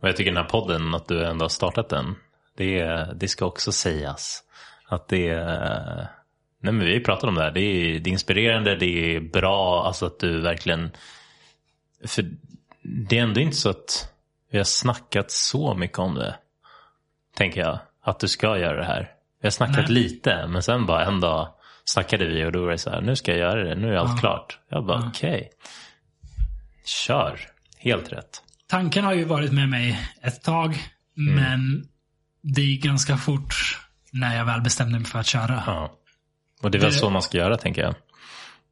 Och 0.01 0.09
jag 0.09 0.17
tycker 0.17 0.31
den 0.31 0.43
här 0.43 0.51
podden, 0.51 0.94
att 0.94 1.09
du 1.09 1.27
ändå 1.27 1.44
har 1.44 1.49
startat 1.49 1.89
den. 1.89 2.15
Det, 2.57 2.85
det 3.15 3.28
ska 3.28 3.47
också 3.47 3.73
sägas. 3.73 4.43
Att 4.86 5.09
det. 5.09 5.35
Nej 6.60 6.73
men 6.73 6.86
vi 6.86 7.01
pratat 7.01 7.28
om 7.28 7.35
det 7.35 7.43
här. 7.43 7.51
Det 7.51 7.60
är, 7.60 8.01
det 8.01 8.10
är 8.10 8.12
inspirerande, 8.12 8.77
det 8.77 9.17
är 9.17 9.20
bra. 9.20 9.86
Alltså 9.86 10.07
att 10.07 10.19
du 10.19 10.41
verkligen... 10.41 10.91
För 12.07 12.31
det 12.83 13.19
är 13.19 13.23
ändå 13.23 13.41
inte 13.41 13.57
så 13.57 13.70
att 13.70 14.12
vi 14.51 14.59
har 14.59 14.65
snackat 14.65 15.31
så 15.31 15.75
mycket 15.75 15.99
om 15.99 16.15
det. 16.15 16.36
Tänker 17.35 17.60
jag. 17.60 17.78
Att 18.02 18.20
du 18.20 18.28
ska 18.28 18.59
göra 18.59 18.77
det 18.77 18.85
här. 18.85 19.19
Vi 19.41 19.47
har 19.47 19.51
snackat 19.51 19.77
Nej. 19.77 19.89
lite, 19.94 20.47
men 20.47 20.62
sen 20.62 20.86
bara 20.86 21.05
en 21.07 21.20
dag 21.20 21.49
snackade 21.85 22.27
vi 22.27 22.44
och 22.44 22.52
då 22.52 22.65
var 22.65 22.70
det 22.70 22.78
så 22.78 22.91
här, 22.91 23.01
nu 23.01 23.17
ska 23.17 23.31
jag 23.31 23.41
göra 23.41 23.65
det, 23.69 23.75
nu 23.75 23.89
är 23.93 23.97
allt 23.97 24.10
Ja. 24.10 24.17
klart. 24.17 24.59
Jag 24.70 24.86
bara 24.86 25.01
Ja. 25.01 25.09
okej. 25.09 25.51
Kör. 26.85 27.41
Helt 27.78 28.12
rätt. 28.12 28.43
Tanken 28.69 29.05
har 29.05 29.12
ju 29.12 29.25
varit 29.25 29.52
med 29.52 29.69
mig 29.69 30.01
ett 30.23 30.43
tag. 30.43 30.78
Men 31.15 31.85
det 32.43 32.62
gick 32.62 32.85
ganska 32.85 33.17
fort 33.17 33.55
när 34.12 34.36
jag 34.36 34.44
väl 34.44 34.60
bestämde 34.60 34.99
mig 34.99 35.07
för 35.09 35.19
att 35.19 35.27
köra. 35.27 35.62
Ja. 35.67 35.93
Och 36.62 36.70
det 36.70 36.78
är 36.78 36.83
väl 36.83 36.91
Det- 36.91 36.97
så 36.97 37.10
man 37.10 37.23
ska 37.23 37.39
göra 37.39 37.57
tänker 37.57 37.83
jag. 37.83 37.94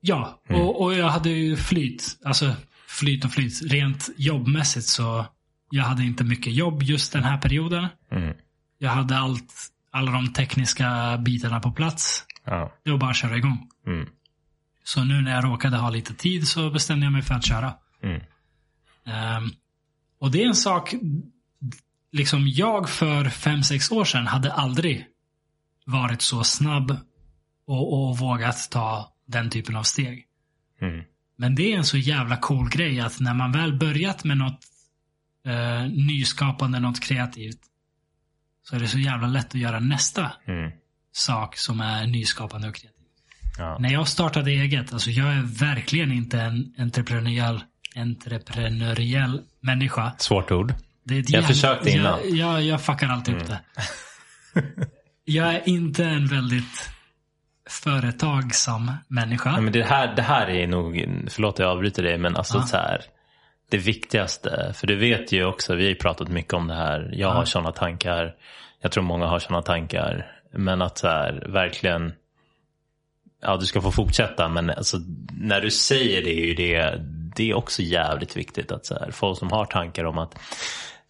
Ja, 0.00 0.40
och, 0.50 0.82
och 0.82 0.94
jag 0.94 1.08
hade 1.08 1.28
ju 1.30 1.56
flyt. 1.56 2.18
Alltså 2.24 2.52
flyt 2.88 3.24
och 3.24 3.30
flyt. 3.30 3.72
Rent 3.72 4.08
jobbmässigt 4.16 4.86
så 4.86 5.26
jag 5.70 5.84
hade 5.84 6.02
inte 6.02 6.24
mycket 6.24 6.52
jobb 6.55 6.82
just 6.82 7.12
den 7.12 7.24
här 7.24 7.38
perioden. 7.38 7.86
Mm. 8.12 8.34
Jag 8.78 8.90
hade 8.90 9.18
allt, 9.18 9.55
alla 9.91 10.12
de 10.12 10.33
tekniska 10.33 11.18
bitarna 11.18 11.60
på 11.60 11.73
plats. 11.73 12.25
Ja. 12.44 12.73
Det 12.84 12.91
var 12.91 12.99
bara 12.99 13.10
att 13.10 13.17
köra 13.17 13.36
igång. 13.36 13.68
Mm. 13.86 14.08
Så 14.84 15.05
nu 15.05 15.20
när 15.20 15.34
jag 15.34 15.44
råkade 15.44 15.76
ha 15.76 15.91
lite 15.91 16.15
tid 16.15 16.49
så 16.49 16.70
bestämde 16.70 17.07
jag 17.07 17.12
mig 17.12 17.23
för 17.23 17.34
att 17.34 17.47
köra. 17.47 17.75
Mm. 18.02 18.20
Ehm, 19.07 19.50
och 20.20 20.31
det 20.31 20.42
är 20.42 20.47
en 20.47 20.55
sak, 20.55 20.94
liksom 22.12 22.49
jag 22.49 22.91
för 22.91 23.25
fem 23.25 23.62
sex 23.62 23.91
år 23.91 24.05
sedan 24.05 24.26
hade 24.26 24.52
aldrig 24.52 25.07
varit 25.84 26.23
så 26.23 26.44
snabb 26.44 26.97
och, 27.67 28.08
och 28.08 28.18
vågat 28.18 28.70
ta 28.70 29.12
den 29.26 29.50
typen 29.50 29.76
av 29.76 29.83
steg. 29.83 30.25
Mm. 30.81 31.05
Men 31.36 31.55
det 31.55 31.73
är 31.73 31.76
en 31.76 31.84
så 31.84 31.99
jävla 31.99 32.36
cool 32.36 32.68
grej 32.68 33.00
att 33.00 33.20
när 33.20 33.34
man 33.34 33.52
väl 33.52 33.78
börjat 33.78 34.25
med 34.25 34.36
något 34.36 34.60
eh, 35.47 35.91
nyskapande, 35.91 36.81
något 36.81 37.00
kreativt. 37.00 37.60
Så 38.70 38.76
är 38.76 38.80
det 38.80 38.88
så 38.88 38.98
jävla 38.98 39.26
lätt 39.26 39.47
att 39.47 39.55
göra 39.55 39.80
nästa 39.80 40.32
Mm. 40.48 40.70
sak 41.12 41.56
som 41.56 41.80
är 41.80 42.06
nyskapande 42.06 42.68
och 42.68 42.74
kreativt. 42.74 42.94
Ja. 43.58 43.76
När 43.80 43.92
jag 43.92 44.08
startade 44.08 44.50
eget, 44.50 44.92
alltså 44.92 45.10
jag 45.10 45.28
är 45.34 45.42
verkligen 45.42 46.12
inte 46.12 46.40
en 46.40 46.74
entreprenöriell, 46.78 47.60
entreprenöriell 47.97 49.40
människa. 49.60 50.12
Svårt 50.18 50.50
ord. 50.50 50.74
Jag 51.05 51.30
jävla- 51.30 51.48
försökte 51.48 51.90
innan. 51.90 52.20
Mm. 52.20 52.36
Jag, 52.36 52.52
jag, 52.55 52.62
jag 52.62 52.82
fuckar 52.82 53.08
alltid 53.08 53.34
upp 53.34 53.47
det. 53.47 53.60
jag 55.24 55.55
är 55.55 55.68
inte 55.68 56.05
en 56.05 56.26
väldigt 56.26 56.90
företagsam 57.70 58.92
människa. 59.08 59.50
Ja, 59.55 59.60
men 59.60 59.72
det, 59.72 59.84
här, 59.84 60.16
det 60.16 60.22
här 60.22 60.50
är 60.50 60.66
nog, 60.66 61.05
förlåt 61.28 61.55
att 61.55 61.58
jag 61.58 61.68
avbryter 61.70 62.02
dig, 62.02 62.18
men 62.18 62.36
alltså 62.36 62.58
Ja. 62.58 62.62
så 62.66 62.76
här. 62.76 63.00
Det 63.70 63.78
viktigaste, 63.78 64.72
för 64.76 64.86
du 64.86 64.97
vet 64.97 65.32
ju 65.32 65.44
också, 65.44 65.74
vi 65.74 65.82
har 65.82 65.88
ju 65.88 65.94
pratat 65.94 66.28
mycket 66.28 66.55
om 66.55 66.68
det 66.68 66.74
här. 66.74 67.10
Jag 67.12 67.30
har 67.30 67.44
sådana 67.44 67.72
tankar. 67.72 68.34
Jag 68.80 68.92
tror 68.92 69.05
många 69.05 69.26
har 69.26 69.38
sådana 69.38 69.62
tankar. 69.62 70.32
Men 70.52 70.82
att 70.82 70.98
så 70.98 71.08
här, 71.08 71.47
verkligen, 71.48 72.12
ja 73.42 73.56
du 73.56 73.66
ska 73.66 73.80
få 73.80 73.92
fortsätta, 73.92 74.48
men 74.48 74.70
alltså, 74.70 74.97
när 75.40 75.60
du 75.60 75.70
säger 75.70 76.22
det 76.22 76.40
är 76.40 76.47
ju 76.47 76.55
det, 76.55 76.94
det 77.36 77.50
är 77.50 77.55
också 77.55 77.82
jävligt 77.82 78.36
viktigt 78.36 78.72
att 78.72 78.86
så 78.86 78.94
här, 78.94 79.10
folk 79.10 79.38
som 79.38 79.52
har 79.52 79.64
tankar 79.64 80.05
om 80.05 80.18
att 80.18 80.38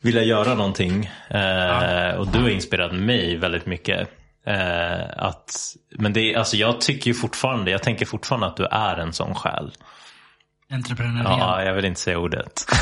vilja 0.01 0.23
göra 0.23 0.55
någonting. 0.55 1.11
Eh, 1.31 2.15
och 2.15 2.29
du 2.29 2.39
har 2.39 2.49
inspirerat 2.49 2.95
mig 2.95 3.37
väldigt 3.37 3.67
mycket. 3.67 4.09
Eh, 4.47 5.01
att, 5.17 5.77
men 5.91 6.13
det 6.13 6.35
alltså 6.35 6.57
jag 6.57 6.81
tycker 6.81 7.09
ju 7.09 7.15
fortfarande, 7.15 7.71
jag 7.71 7.83
tänker 7.83 8.07
fortfarande 8.07 8.47
att 8.47 8.57
du 8.57 8.65
är 8.65 8.97
en 8.97 9.13
sån 9.13 9.35
själ. 9.35 9.71
Entreprenöriell. 10.73 11.25
Ja, 11.39 11.63
jag 11.63 11.75
vill 11.75 11.85
inte 11.85 12.01
säga 12.01 12.19
ordet. 12.19 12.65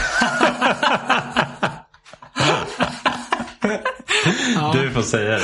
Du 4.72 4.90
får 4.90 5.02
säga 5.02 5.38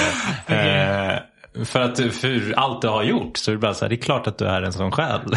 det. 0.47 0.55
Eh, 0.55 1.65
för 1.65 1.81
att 1.81 1.97
du- 1.97 2.11
för 2.11 2.53
allt 2.53 2.83
du 2.83 2.89
har 2.89 3.03
gjort 3.03 3.37
så 3.37 3.51
är 3.51 3.55
det 3.55 3.59
bara 3.61 3.75
så 3.75 3.85
här, 3.85 3.89
det 3.89 3.95
är 3.95 4.03
klart 4.03 4.27
att 4.27 4.39
du 4.39 4.45
är 4.47 4.63
en 4.63 4.73
sån 4.73 4.93
själ. 4.93 5.21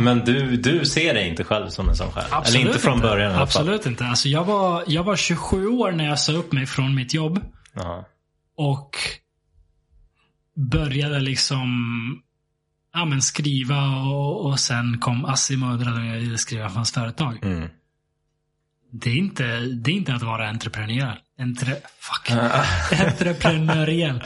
Men 0.00 0.24
du, 0.24 0.56
du 0.56 0.84
ser 0.86 1.14
dig 1.14 1.28
inte 1.28 1.44
själv 1.44 1.68
som 1.68 1.88
en 1.88 1.96
sån 1.96 2.10
själv? 2.12 2.26
Absolut 2.30 2.60
Eller 2.60 2.68
inte 2.70 2.82
från 2.82 2.94
inte. 2.94 3.06
början 3.08 3.30
i 3.32 3.34
alla 3.34 3.46
fall? 3.46 3.62
Absolut 3.62 3.86
inte. 3.86 4.04
Alltså 4.06 4.28
jag, 4.28 4.44
var, 4.44 4.84
jag 4.86 5.04
var 5.04 5.16
27 5.16 5.68
år 5.68 5.92
när 5.92 6.04
jag 6.08 6.18
sa 6.18 6.32
upp 6.32 6.52
mig 6.52 6.66
från 6.66 6.94
mitt 6.94 7.14
jobb. 7.14 7.40
Ja. 7.74 8.04
Och 8.56 8.96
började 10.56 11.20
liksom 11.20 11.68
ja, 12.94 13.04
men 13.04 13.22
skriva 13.22 13.86
och, 13.86 14.46
och 14.46 14.60
sen 14.60 14.98
kom 14.98 15.24
Assim 15.24 15.62
och 15.62 15.82
jag 15.82 16.40
skriva 16.40 16.68
för 16.68 16.74
hans 16.74 16.92
företag. 16.92 17.38
Mm. 17.42 17.68
Det, 18.92 19.10
är 19.10 19.16
inte, 19.16 19.60
det 19.60 19.90
är 19.90 19.94
inte 19.94 20.14
att 20.14 20.22
vara 20.22 20.48
entreprenör. 20.48 21.18
Entre, 21.38 21.76
fuck. 21.98 22.30
Entreprenöriell. 23.06 24.22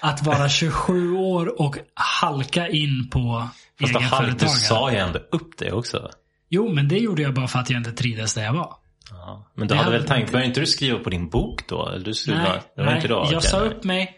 Att 0.00 0.22
vara 0.22 0.48
27 0.48 1.12
år 1.12 1.60
och 1.60 1.78
halka 1.94 2.68
in 2.68 3.08
på 3.10 3.48
Fast 3.80 3.92
då 3.92 4.00
halk, 4.00 4.40
du 4.40 4.48
sa 4.48 4.90
ju 4.90 4.96
ändå 4.96 5.18
upp 5.18 5.58
det 5.58 5.72
också. 5.72 6.10
Jo, 6.48 6.72
men 6.74 6.88
det 6.88 6.98
gjorde 6.98 7.22
jag 7.22 7.34
bara 7.34 7.48
för 7.48 7.58
att 7.58 7.70
jag 7.70 7.80
inte 7.80 7.92
trivdes 7.92 8.34
där 8.34 8.44
jag 8.44 8.52
var. 8.52 8.74
Ja. 9.10 9.50
Men 9.54 9.68
du 9.68 9.74
Det 9.74 9.80
hade 9.80 9.98
väl 9.98 10.06
tänkt, 10.06 10.32
började 10.32 10.48
inte 10.48 10.60
du 10.60 10.66
skriva 10.66 10.98
på 10.98 11.10
din 11.10 11.28
bok 11.28 11.68
då? 11.68 11.88
Eller 11.88 12.04
du 12.04 12.34
Nej, 12.34 12.44
bara, 12.44 12.62
det 12.76 12.82
var 12.82 12.84
nej. 12.84 12.96
inte 12.96 13.08
då? 13.08 13.28
jag 13.32 13.42
sa 13.42 13.60
upp 13.60 13.84
mig. 13.84 14.17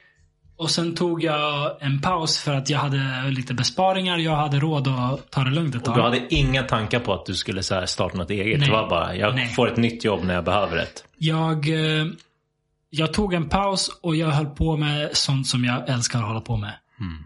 Och 0.61 0.71
sen 0.71 0.95
tog 0.95 1.25
jag 1.25 1.77
en 1.81 2.01
paus 2.01 2.39
för 2.39 2.55
att 2.55 2.71
jag 2.71 2.79
hade 2.79 3.31
lite 3.31 3.55
besparingar. 3.55 4.19
Jag 4.19 4.37
hade 4.37 4.59
råd 4.59 4.89
att 4.89 5.31
ta 5.31 5.45
det 5.45 5.51
lugnt 5.51 5.75
ett 5.75 5.81
Och 5.81 5.87
tag. 5.87 5.97
du 5.97 6.03
hade 6.03 6.35
inga 6.35 6.63
tankar 6.63 7.01
på 7.01 7.15
att 7.15 7.27
du 7.27 7.35
skulle 7.35 7.63
så 7.63 7.87
starta 7.87 8.17
något 8.19 8.31
eget? 8.31 8.59
Nej. 8.59 8.69
Det 8.69 8.75
var 8.75 8.91
bara, 8.91 9.15
jag 9.17 9.35
Nej. 9.35 9.49
får 9.49 9.69
ett 9.73 9.77
nytt 9.77 10.05
jobb 10.05 10.25
när 10.25 10.35
jag 10.35 10.45
behöver 10.45 10.77
ett. 10.77 11.05
Jag, 11.19 11.69
eh, 11.69 12.07
jag 12.91 13.13
tog 13.13 13.35
en 13.35 13.49
paus 13.49 13.99
och 14.03 14.17
jag 14.17 14.29
höll 14.31 14.47
på 14.47 14.77
med 14.77 15.11
sånt 15.17 15.47
som 15.47 15.65
jag 15.65 15.89
älskar 15.89 16.19
att 16.19 16.27
hålla 16.27 16.41
på 16.41 16.57
med. 16.57 16.75
Mm. 17.01 17.25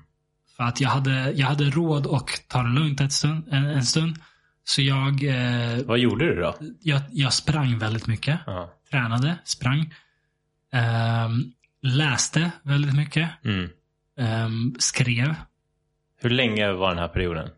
För 0.57 0.65
att 0.65 0.81
jag 0.81 0.89
hade, 0.89 1.31
jag 1.33 1.47
hade 1.47 1.65
råd 1.65 2.07
att 2.07 2.29
ta 2.49 2.63
det 2.63 2.69
lugnt 2.81 3.01
ett 3.01 3.13
stund, 3.13 3.49
en, 3.51 3.65
en 3.65 3.85
stund. 3.85 4.17
Så 4.65 4.83
jag, 4.83 5.25
eh, 5.25 5.85
Vad 5.85 5.99
gjorde 5.99 6.25
du 6.35 6.41
då? 6.41 6.55
jag, 6.81 7.01
jag 7.11 7.33
sprang 7.33 7.79
väldigt 7.79 8.07
mycket. 8.07 8.39
Ja. 8.47 8.71
Tränade, 8.91 9.35
sprang. 9.45 9.95
Ehm, 10.73 11.53
läste 11.85 12.51
väldigt 12.63 12.95
mycket. 12.95 13.31
Mm. 13.45 13.71
Ehm, 14.19 14.75
skrev. 14.79 15.35
Hur 16.21 16.31
länge 16.31 16.73
var 16.73 16.89
den 16.89 16.99
här 16.99 17.09
perioden? 17.09 17.49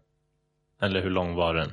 Eller 0.82 1.02
hur 1.02 1.10
lång 1.10 1.34
var 1.34 1.54
den? 1.54 1.72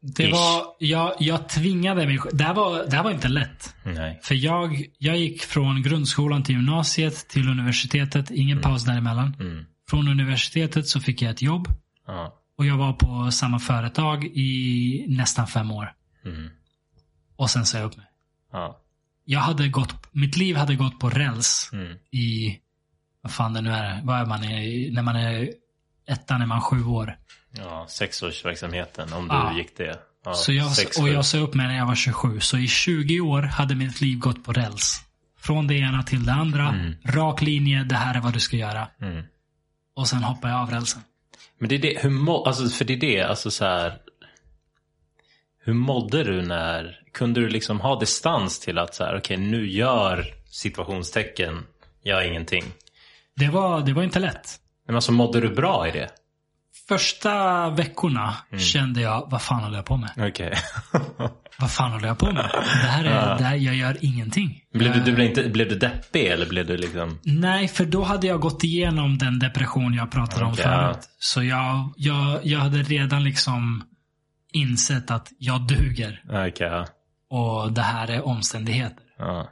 Det 0.00 0.24
Ish. 0.28 0.32
var, 0.32 0.62
jag, 0.78 1.14
jag 1.18 1.48
tvingade 1.48 2.06
mig. 2.06 2.18
Det 2.32 2.44
här 2.44 2.54
var, 2.54 2.84
det 2.84 2.96
här 2.96 3.02
var 3.02 3.10
inte 3.10 3.28
lätt. 3.28 3.74
Nej. 3.84 4.20
För 4.22 4.34
jag, 4.34 4.84
jag 4.98 5.16
gick 5.16 5.42
från 5.42 5.82
grundskolan 5.82 6.42
till 6.42 6.54
gymnasiet 6.54 7.28
till 7.28 7.48
universitetet. 7.48 8.30
Ingen 8.30 8.60
paus 8.60 8.84
däremellan. 8.84 9.36
Mm. 9.40 9.64
Från 9.90 10.08
universitetet 10.08 10.88
så 10.88 11.00
fick 11.00 11.22
jag 11.22 11.30
ett 11.30 11.42
jobb. 11.42 11.68
Ja. 12.06 12.34
Och 12.58 12.66
jag 12.66 12.76
var 12.76 12.92
på 12.92 13.30
samma 13.30 13.58
företag 13.58 14.24
i 14.24 15.04
nästan 15.08 15.46
fem 15.46 15.70
år. 15.70 15.92
Mm. 16.24 16.50
Och 17.36 17.50
sen 17.50 17.66
sa 17.66 17.78
jag 17.78 17.86
upp 17.86 17.96
mig. 17.96 18.06
Ja. 18.52 18.80
Jag 19.30 19.40
hade 19.40 19.68
gått, 19.68 19.94
mitt 20.12 20.36
liv 20.36 20.56
hade 20.56 20.74
gått 20.74 20.98
på 21.00 21.10
räls 21.10 21.70
Mm. 21.72 21.96
i, 22.10 22.58
vad 23.22 23.32
fan 23.32 23.52
det 23.54 23.60
nu 23.60 23.70
är, 23.70 24.00
vad 24.04 24.18
är 24.20 24.26
man 24.26 24.44
i, 24.44 24.90
när 24.92 25.02
man 25.02 25.16
är 25.16 25.52
ettan 26.08 26.42
är 26.42 26.46
man 26.46 26.60
sju 26.60 26.84
år. 26.84 27.16
ja. 27.56 27.86
Sexårsverksamheten, 27.88 29.12
om 29.12 29.28
du 29.28 29.34
Ja. 29.34 29.56
gick 29.56 29.76
det. 29.76 29.98
Ja, 30.24 30.34
så 30.34 30.52
jag, 30.52 30.70
sex, 30.72 30.98
och 30.98 31.08
jag 31.08 31.24
sa 31.24 31.38
upp 31.38 31.54
mig 31.54 31.66
när 31.66 31.76
jag 31.76 31.86
var 31.86 31.94
27. 31.94 32.40
Så 32.40 32.58
i 32.58 32.68
20 32.68 33.20
år 33.20 33.42
hade 33.42 33.74
mitt 33.74 34.00
liv 34.00 34.18
gått 34.18 34.44
på 34.44 34.52
räls. 34.52 35.02
Från 35.40 35.66
det 35.66 35.74
ena 35.74 36.02
till 36.02 36.24
det 36.24 36.32
andra. 36.32 36.68
Mm. 36.68 36.94
Rak 37.04 37.42
linje, 37.42 37.84
det 37.84 37.94
här 37.94 38.14
är 38.14 38.20
vad 38.20 38.32
du 38.32 38.40
ska 38.40 38.56
göra. 38.56 38.88
Mm. 39.02 39.24
Och 39.96 40.08
sen 40.08 40.22
hoppar 40.22 40.48
jag 40.48 40.58
av 40.60 40.70
rälsen. 40.70 41.02
Men 41.58 41.68
det 41.68 41.74
är 41.74 41.78
det, 41.78 41.98
hur 42.02 42.10
må, 42.10 42.44
alltså 42.44 42.68
för 42.68 42.84
det 42.84 42.92
är 42.92 43.00
det, 43.00 43.22
alltså 43.22 43.50
så 43.50 43.64
här. 43.64 43.98
Hur 45.68 45.74
mådde 45.74 46.24
du 46.24 46.42
när, 46.42 46.98
kunde 47.14 47.40
du 47.40 47.48
liksom 47.48 47.80
ha 47.80 47.98
distans 48.00 48.60
till 48.60 48.78
att 48.78 48.94
så 48.94 49.04
här, 49.04 49.18
okej 49.18 49.36
nu 49.36 49.68
gör 49.70 50.24
situationstecken, 50.50 51.64
gör 52.04 52.22
ingenting. 52.22 52.64
Det 53.36 53.48
var, 53.48 53.80
det 53.80 53.92
var 53.92 54.02
inte 54.02 54.18
lätt. 54.18 54.56
Men 54.86 54.94
alltså 54.94 55.12
mådde 55.12 55.40
du 55.40 55.48
bra 55.54 55.88
i 55.88 55.90
det? 55.90 56.08
Första 56.88 57.70
veckorna 57.70 58.36
Mm. 58.50 58.60
kände 58.60 59.00
jag, 59.00 59.28
vad 59.30 59.42
fan 59.42 59.62
håller 59.62 59.76
jag 59.76 59.84
på 59.84 59.96
med? 59.96 60.10
Okej. 60.16 60.52
Vad 61.60 61.70
fan 61.70 61.92
håller 61.92 62.06
jag 62.08 62.18
på 62.18 62.26
med? 62.32 62.50
Det 62.82 62.88
här 62.88 63.04
är, 63.04 63.38
det 63.38 63.44
här, 63.44 63.56
jag 63.56 63.74
gör 63.74 63.96
ingenting. 64.00 64.60
blev, 64.72 64.92
du, 64.92 65.00
du 65.00 65.12
blev, 65.12 65.28
inte, 65.28 65.48
blev 65.48 65.68
du 65.68 65.78
deppig 65.78 66.26
eller 66.26 66.46
blev 66.46 66.66
du 66.66 66.76
liksom? 66.76 67.18
Nej, 67.22 67.68
för 67.68 67.84
då 67.84 68.02
hade 68.02 68.26
jag 68.26 68.40
gått 68.40 68.64
igenom 68.64 69.18
den 69.18 69.38
depression 69.38 69.94
jag 69.94 70.10
pratade 70.10 70.44
om 70.44 70.52
Okej, 70.52 70.64
förut. 70.64 70.98
Så 71.18 71.42
jag, 71.42 71.92
jag, 71.96 72.40
jag 72.42 72.58
hade 72.58 72.82
redan 72.82 73.24
liksom 73.24 73.82
insett 74.52 75.10
att 75.10 75.32
jag 75.38 75.66
duger. 75.66 76.22
Ja. 76.58 76.86
Och 77.30 77.72
det 77.72 77.82
här 77.82 78.10
är 78.10 78.26
omständigheter. 78.26 79.04
ja. 79.18 79.48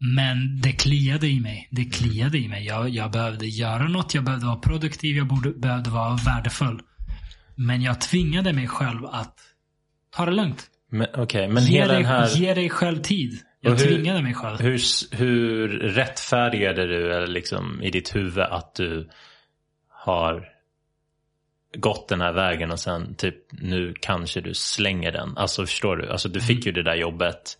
Men 0.00 0.60
det 0.60 0.72
kliade 0.72 1.26
i 1.28 1.40
mig. 1.40 1.68
Det 1.70 1.84
kliade 1.84 2.38
i 2.38 2.48
mig. 2.48 2.66
Jag, 2.66 2.88
jag 2.88 3.10
behövde 3.10 3.46
göra 3.46 3.88
något. 3.88 4.14
Jag 4.14 4.24
behövde 4.24 4.46
vara 4.46 4.56
produktiv. 4.56 5.16
Jag 5.16 5.26
borde, 5.26 5.50
behövde 5.50 5.90
vara 5.90 6.16
värdefull. 6.26 6.80
Men 7.54 7.82
jag 7.82 8.00
tvingade 8.00 8.52
mig 8.52 8.66
själv 8.68 9.04
att 9.06 9.34
ta 10.16 10.24
det 10.24 10.30
lugnt. 10.32 10.66
Men 10.90 11.06
okej, 11.14 11.48
men 11.48 11.64
Ge 11.64 11.80
hela 11.80 11.94
dig, 11.94 12.02
här, 12.02 12.28
ge 12.36 12.54
dig 12.54 12.70
själv 12.70 13.02
tid. 13.02 13.38
Jag 13.60 13.72
Och 13.72 13.78
hur- 13.80 13.86
tvingade 13.86 14.22
mig 14.22 14.34
själv. 14.34 14.58
hur, 14.60 14.80
hur 15.16 15.68
rättfärdigade 15.68 16.86
du 16.86 17.14
eller 17.14 17.26
liksom 17.26 17.82
i 17.82 17.90
ditt 17.90 18.14
huvud 18.16 18.38
att 18.44 18.74
du 18.74 19.08
har 19.90 20.48
gått 21.76 22.08
den 22.08 22.20
här 22.20 22.32
vägen 22.32 22.70
och 22.70 22.80
sen 22.80 23.14
typ 23.14 23.34
nu 23.50 23.94
kanske 24.00 24.40
du 24.40 24.54
slänger 24.54 25.12
den. 25.12 25.36
Alltså 25.36 25.66
förstår 25.66 25.96
du? 25.96 26.10
Alltså 26.10 26.28
du 26.28 26.40
fick 26.40 26.66
ju 26.66 26.72
det 26.72 26.82
där 26.82 26.94
jobbet 26.94 27.58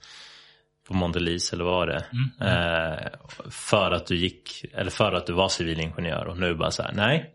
på 0.88 0.94
Mondelez 0.94 1.52
eller 1.52 1.64
vad 1.64 1.74
var 1.74 1.86
det? 1.86 2.04
Eh, 2.40 3.50
för 3.50 3.90
att 3.90 4.06
du 4.06 4.16
gick, 4.16 4.64
eller 4.72 4.90
för 4.90 5.12
att 5.12 5.26
du 5.26 5.32
var 5.32 5.48
civilingenjör 5.48 6.26
och 6.26 6.38
nu 6.38 6.54
bara 6.54 6.70
så 6.70 6.82
här, 6.82 6.92
nej. 6.92 7.34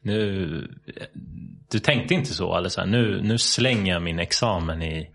Nu, 0.00 0.68
du 1.70 1.78
tänkte 1.78 2.14
inte 2.14 2.34
så 2.34 2.56
eller 2.56 2.68
så 2.68 2.80
här, 2.80 2.88
nu, 2.88 3.22
nu 3.22 3.38
slänger 3.38 3.92
jag 3.92 4.02
min 4.02 4.18
examen 4.18 4.82
i, 4.82 5.10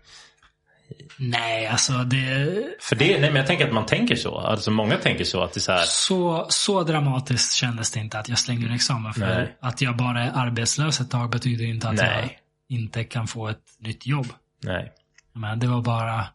Nej, 1.18 1.66
alltså 1.66 1.92
det... 1.92 2.46
för 2.80 2.96
det, 2.96 3.20
nej 3.20 3.20
men 3.20 3.36
jag 3.36 3.46
tänker 3.46 3.66
att 3.66 3.72
man 3.72 3.86
tänker 3.86 4.16
så. 4.16 4.38
Alltså 4.38 4.70
många 4.70 4.96
tänker 4.96 5.24
så 5.24 5.42
att 5.42 5.52
det 5.52 5.58
är 5.58 5.60
så 5.60 5.72
här, 5.72 5.84
Så, 5.84 6.46
så 6.48 6.82
dramatiskt 6.82 7.54
kändes 7.54 7.92
det 7.92 8.00
inte 8.00 8.18
att 8.18 8.28
jag 8.28 8.38
slängde 8.38 8.66
en 8.66 8.72
examen. 8.72 9.14
För 9.14 9.20
Nej. 9.20 9.56
att 9.60 9.80
jag 9.80 9.96
bara 9.96 10.22
är 10.22 10.30
arbetslös 10.34 11.00
ett 11.00 11.10
tag 11.10 11.30
betyder 11.30 11.64
inte 11.64 11.88
att 11.88 11.94
Nej. 11.96 12.40
jag 12.68 12.78
inte 12.78 13.04
kan 13.04 13.26
få 13.26 13.48
ett 13.48 13.64
nytt 13.78 14.06
jobb. 14.06 14.26
nej. 14.62 14.92
Men 15.32 15.58
det 15.58 15.66
var 15.66 15.82
bara... 15.82 16.26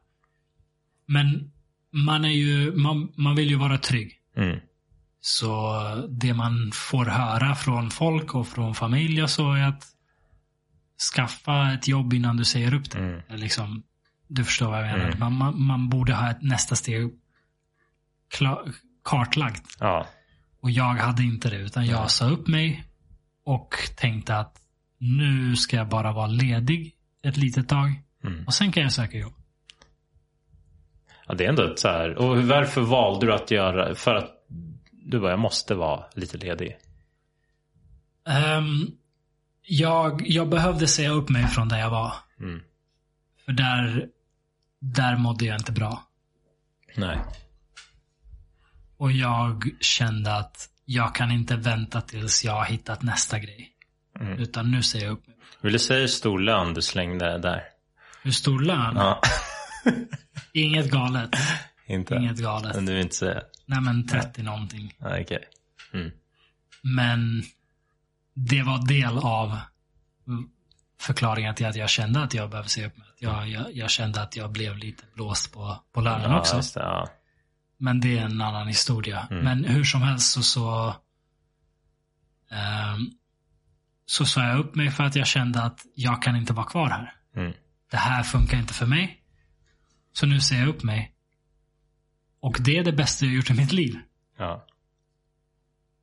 Men 1.06 1.52
man 1.92 2.26
är 2.26 2.30
ju, 2.30 2.72
man, 2.76 3.12
man 3.16 3.36
vill 3.36 3.50
ju 3.50 3.56
vara 3.56 3.78
trygg. 3.78 4.14
Mm. 4.38 4.60
Så 5.22 5.76
det 6.10 6.34
man 6.34 6.72
får 6.74 7.06
höra 7.06 7.56
från 7.56 7.90
folk 7.92 8.36
och 8.36 8.48
från 8.48 8.76
familj 8.76 9.24
och 9.24 9.30
så 9.30 9.54
är 9.54 9.64
att 9.64 9.84
skaffa 11.16 11.74
ett 11.74 11.88
jobb 11.88 12.14
innan 12.14 12.38
du 12.38 12.46
säger 12.46 12.74
upp 12.74 12.92
det. 12.92 13.00
Mm. 13.00 13.22
Liksom, 13.30 13.84
du 14.30 14.44
förstår 14.44 14.70
vad 14.70 14.80
jag 14.80 14.86
menar. 14.86 15.06
Mm. 15.06 15.20
Man, 15.20 15.34
man, 15.34 15.62
man 15.62 15.90
borde 15.90 16.14
ha 16.14 16.32
ett 16.32 16.42
nästa 16.42 16.76
steg 16.76 17.12
klar, 18.30 18.72
kartlagt. 19.04 19.78
Ja. 19.80 20.06
Och 20.62 20.72
jag 20.72 20.94
hade 20.94 21.24
inte 21.24 21.50
det, 21.50 21.58
utan 21.58 21.86
jag 21.86 22.12
sa 22.12 22.30
upp 22.30 22.48
mig 22.48 22.84
och 23.44 23.76
tänkte 23.96 24.38
att 24.38 24.56
nu 24.98 25.56
ska 25.56 25.76
jag 25.76 25.90
bara 25.90 26.12
vara 26.12 26.28
ledig 26.28 26.96
ett 27.24 27.38
litet 27.38 27.70
tag. 27.70 28.02
Mm. 28.24 28.46
Och 28.46 28.54
sen 28.54 28.72
kan 28.72 28.84
jag 28.84 28.92
söka 28.92 29.18
jobb. 29.18 29.34
ja. 31.28 31.34
Det 31.34 31.46
är 31.46 31.50
ändå 31.50 31.64
ett 31.64 31.80
så 31.80 31.88
här, 31.88 32.16
och 32.16 32.44
varför 32.44 32.82
valde 32.82 33.26
du 33.26 33.34
att 33.34 33.52
göra, 33.52 33.96
för 33.96 34.16
att 34.16 34.32
du 34.92 35.20
bara, 35.20 35.32
jag 35.32 35.40
måste 35.40 35.76
vara 35.76 36.06
lite 36.16 36.38
ledig. 36.38 36.78
Ehm, 38.28 38.88
jag, 39.62 40.22
jag 40.26 40.50
behövde 40.50 40.88
säga 40.88 41.10
upp 41.10 41.30
mig 41.30 41.48
från 41.48 41.70
där 41.70 41.80
jag 41.80 41.90
var. 41.90 42.14
Mm. 42.40 42.62
För 43.46 43.52
där, 43.52 44.08
där 44.80 45.18
mådde 45.18 45.46
jag 45.46 45.60
inte 45.60 45.72
bra. 45.72 46.04
Nej. 46.96 47.20
Och 48.98 49.12
jag 49.12 49.70
kände 49.80 50.36
att 50.36 50.70
jag 50.86 51.16
kan 51.16 51.32
inte 51.32 51.56
vänta 51.56 52.02
tills 52.02 52.46
jag 52.46 52.54
har 52.54 52.66
hittat 52.66 53.02
nästa 53.02 53.40
grej. 53.40 53.72
Mm. 54.20 54.40
Utan 54.40 54.72
nu 54.72 54.84
säger 54.84 55.06
jag 55.06 55.14
upp 55.14 55.28
mig. 55.28 55.36
Vill 55.62 55.74
du 55.74 55.80
säga 55.80 56.00
hur 56.00 56.08
stor 56.08 56.40
lön 56.40 56.74
du 56.74 56.82
slängde 56.82 57.38
där? 57.38 57.64
Hur 58.24 58.32
stor 58.32 58.60
lön? 58.60 58.96
Ja. 58.96 59.22
Inget 60.54 60.92
galet. 60.92 61.30
inte? 61.86 62.16
Inget 62.16 62.38
galet. 62.38 62.76
Men 62.76 62.86
du 62.86 62.94
vill 62.94 63.02
inte 63.02 63.16
säga? 63.16 63.42
Nej 63.66 63.82
men 63.82 64.08
30 64.08 64.44
någonting. 64.44 64.96
Ja, 64.98 65.22
Okej. 65.22 65.44
Mm. 65.94 66.12
Men 66.82 67.44
det 68.34 68.64
var 68.64 68.88
del 68.88 69.18
av 69.18 69.58
förklaringen 71.00 71.56
till 71.56 71.66
att 71.66 71.76
jag 71.76 71.90
kände 71.90 72.24
att 72.24 72.34
jag 72.34 72.50
behövde 72.50 72.70
se 72.70 72.86
upp 72.86 72.98
mig. 72.98 73.08
Jag, 73.20 73.50
jag, 73.50 73.76
jag 73.76 73.90
kände 73.90 74.22
att 74.22 74.36
jag 74.36 74.52
blev 74.52 74.78
lite 74.78 75.04
blåst 75.14 75.54
på, 75.54 75.84
på 75.92 76.02
lönen 76.02 76.32
Ja, 76.32 76.40
också. 76.40 76.56
det, 76.56 76.86
ja. 76.86 77.10
Men 77.78 78.00
det 78.00 78.18
är 78.18 78.26
en 78.26 78.42
annan 78.42 78.68
historia. 78.68 79.28
Mm. 79.32 79.44
Men 79.44 79.66
hur 79.66 79.84
som 79.84 80.02
helst 80.02 80.32
så, 80.32 80.44
så, 80.44 80.96
ehm, 82.52 83.12
så 84.06 84.26
sa 84.26 84.44
jag 84.48 84.60
upp 84.60 84.76
mig 84.76 84.92
för 84.92 85.04
att 85.04 85.16
jag 85.16 85.28
kände 85.28 85.62
att 85.64 85.86
jag 85.96 86.22
kan 86.22 86.36
inte 86.36 86.54
vara 86.54 86.66
kvar 86.66 86.90
här. 86.90 87.14
Mm. 87.36 87.54
Det 87.92 87.98
här 87.98 88.24
funkar 88.24 88.58
inte 88.58 88.74
för 88.74 88.86
mig. 88.86 89.22
Så 90.14 90.26
nu 90.26 90.42
säger 90.42 90.62
jag 90.62 90.70
upp 90.70 90.84
mig. 90.84 91.14
Och 92.42 92.58
det 92.60 92.78
är 92.78 92.84
det 92.84 92.94
bästa 92.94 93.26
jag 93.26 93.34
gjort 93.36 93.50
i 93.50 93.54
mitt 93.54 93.72
liv. 93.72 94.00
Ja. 94.38 94.66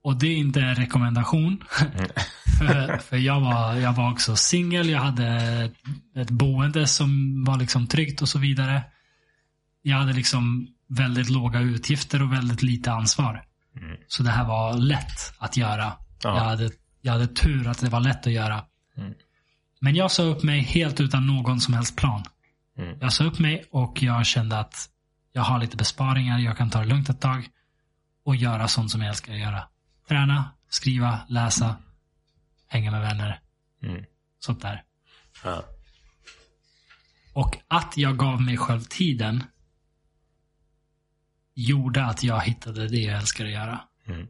Och 0.02 0.16
det 0.16 0.26
är 0.26 0.36
inte 0.36 0.60
en 0.60 0.74
rekommendation. 0.74 1.64
för 2.58 2.98
för 2.98 3.16
jag, 3.16 3.40
var, 3.40 3.74
jag 3.74 3.92
var 3.92 4.12
också 4.12 4.36
singel. 4.36 4.88
Jag 4.88 5.00
hade 5.00 5.26
ett, 6.16 6.30
boende 6.30 6.86
som 6.86 7.44
var 7.44 7.58
liksom 7.58 7.86
tryggt 7.86 8.22
och 8.22 8.28
så 8.28 8.38
vidare. 8.38 8.82
Jag 9.82 9.96
hade 9.96 10.12
liksom 10.12 10.68
väldigt 10.88 11.30
låga 11.30 11.60
utgifter 11.60 12.22
och 12.22 12.32
väldigt 12.32 12.62
lite 12.62 12.92
ansvar. 12.92 13.44
Mm. 13.76 13.96
Så 14.08 14.22
det 14.22 14.30
här 14.30 14.44
var 14.44 14.74
lätt 14.74 15.34
att 15.38 15.56
göra. 15.56 15.92
Ja. 16.22 16.36
Jag, 16.36 16.44
hade, 16.44 16.70
jag 17.00 17.12
hade 17.12 17.26
tur 17.26 17.68
att 17.68 17.80
det 17.80 17.88
var 17.88 18.00
lätt 18.00 18.26
att 18.26 18.32
göra. 18.32 18.64
Mm. 18.96 19.14
Men 19.80 19.94
jag 19.94 20.10
sa 20.10 20.22
upp 20.22 20.42
mig 20.42 20.60
helt 20.60 21.00
utan 21.00 21.26
någon 21.26 21.60
som 21.60 21.74
helst 21.74 21.96
plan. 21.96 22.22
Mm. 22.78 22.98
Jag 23.00 23.12
sa 23.12 23.24
upp 23.24 23.38
mig 23.38 23.64
och 23.70 24.02
jag 24.02 24.26
kände 24.26 24.58
att 24.58 24.88
jag 25.32 25.42
har 25.42 25.60
lite 25.60 25.76
besparingar. 25.76 26.38
Jag 26.38 26.56
kan 26.56 26.70
ta 26.70 26.78
det 26.78 26.86
lugnt 26.86 27.08
ett 27.08 27.20
tag. 27.20 27.48
Och 28.24 28.36
göra 28.36 28.68
sånt 28.68 28.90
som 28.90 29.00
jag 29.00 29.08
älskar 29.08 29.32
att 29.32 29.38
göra. 29.38 29.62
Träna, 30.08 30.44
skriva, 30.70 31.20
läsa, 31.28 31.76
hänga 32.68 32.90
med 32.90 33.00
vänner. 33.00 33.40
Mm. 33.82 34.04
Sånt 34.38 34.62
där. 34.62 34.84
Ja. 35.44 35.64
Och 37.32 37.58
att 37.68 37.96
jag 37.96 38.18
gav 38.18 38.42
mig 38.42 38.56
själv 38.56 38.80
tiden 38.80 39.44
gjorde 41.54 42.04
att 42.04 42.22
jag 42.22 42.40
hittade 42.40 42.88
det 42.88 42.98
jag 42.98 43.18
älskar 43.18 43.44
att 43.44 43.50
göra. 43.50 43.80
Mm. 44.06 44.28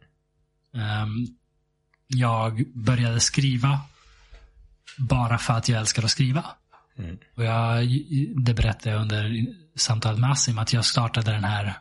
Ehm, 0.75 1.27
jag 2.07 2.73
började 2.75 3.21
skriva 3.21 3.81
bara 4.99 5.39
för 5.39 5.55
att 5.55 5.69
jag 5.69 5.79
älskar 5.79 6.03
att 6.03 6.11
skriva. 6.11 6.45
Mm. 6.99 7.19
Och 7.35 7.45
jag, 7.45 7.89
det 8.37 8.55
berättade 8.55 8.91
jag 8.91 9.03
under 9.03 9.47
samtalet 9.77 10.21
med 10.21 10.31
Assim, 10.31 10.59
att 10.59 10.73
jag 10.73 10.85
startade 10.85 11.33
den 11.33 11.45
här 11.45 11.75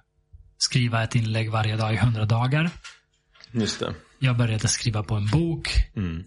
skriva 0.58 1.04
ett 1.04 1.16
inlägg 1.16 1.52
varje 1.52 1.78
dag 1.78 1.94
i 1.94 1.98
hundra 1.98 2.26
dagar. 2.26 2.70
Just 3.52 3.80
det. 3.80 3.94
Jag 4.20 4.38
började 4.38 4.68
skriva 4.68 5.04
på 5.04 5.16
en 5.16 5.28
bok. 5.28 5.70
Mm. 5.96 6.24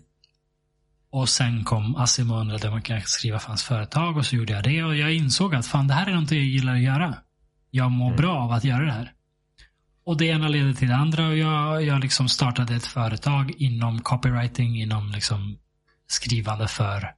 Och 1.10 1.28
sen 1.28 1.64
kom 1.64 1.96
Assim 1.96 2.30
och 2.30 2.40
undrade 2.40 2.68
om 2.68 2.74
jag 2.74 2.84
kunde 2.84 3.02
skriva 3.02 3.38
för 3.38 3.48
hans 3.48 3.62
företag 3.62 4.16
och 4.16 4.26
så 4.26 4.36
gjorde 4.36 4.52
jag 4.52 4.64
det. 4.64 4.84
Och 4.84 4.96
jag 4.96 5.14
insåg 5.14 5.54
att 5.54 5.66
fan, 5.66 5.88
det 5.88 5.94
här 5.94 6.06
är 6.06 6.14
något 6.14 6.30
jag 6.30 6.40
gillar 6.40 6.74
att 6.74 6.80
göra. 6.80 7.14
Jag 7.70 7.90
mår 7.90 8.16
bra 8.16 8.36
av 8.36 8.52
att 8.52 8.64
göra 8.64 8.84
det 8.84 8.92
här. 8.92 9.12
Och 10.04 10.16
det 10.16 10.26
ena 10.26 10.48
leder 10.48 10.72
till 10.72 10.88
det 10.88 10.96
andra 10.96 11.28
och 11.28 11.36
jag, 11.36 11.84
jag 11.84 12.00
liksom 12.00 12.28
startade 12.28 12.74
ett 12.74 12.86
företag 12.86 13.50
inom 13.58 14.00
copywriting, 14.00 14.82
inom 14.82 15.10
liksom 15.10 15.58
skrivande 16.06 16.68
för 16.68 17.14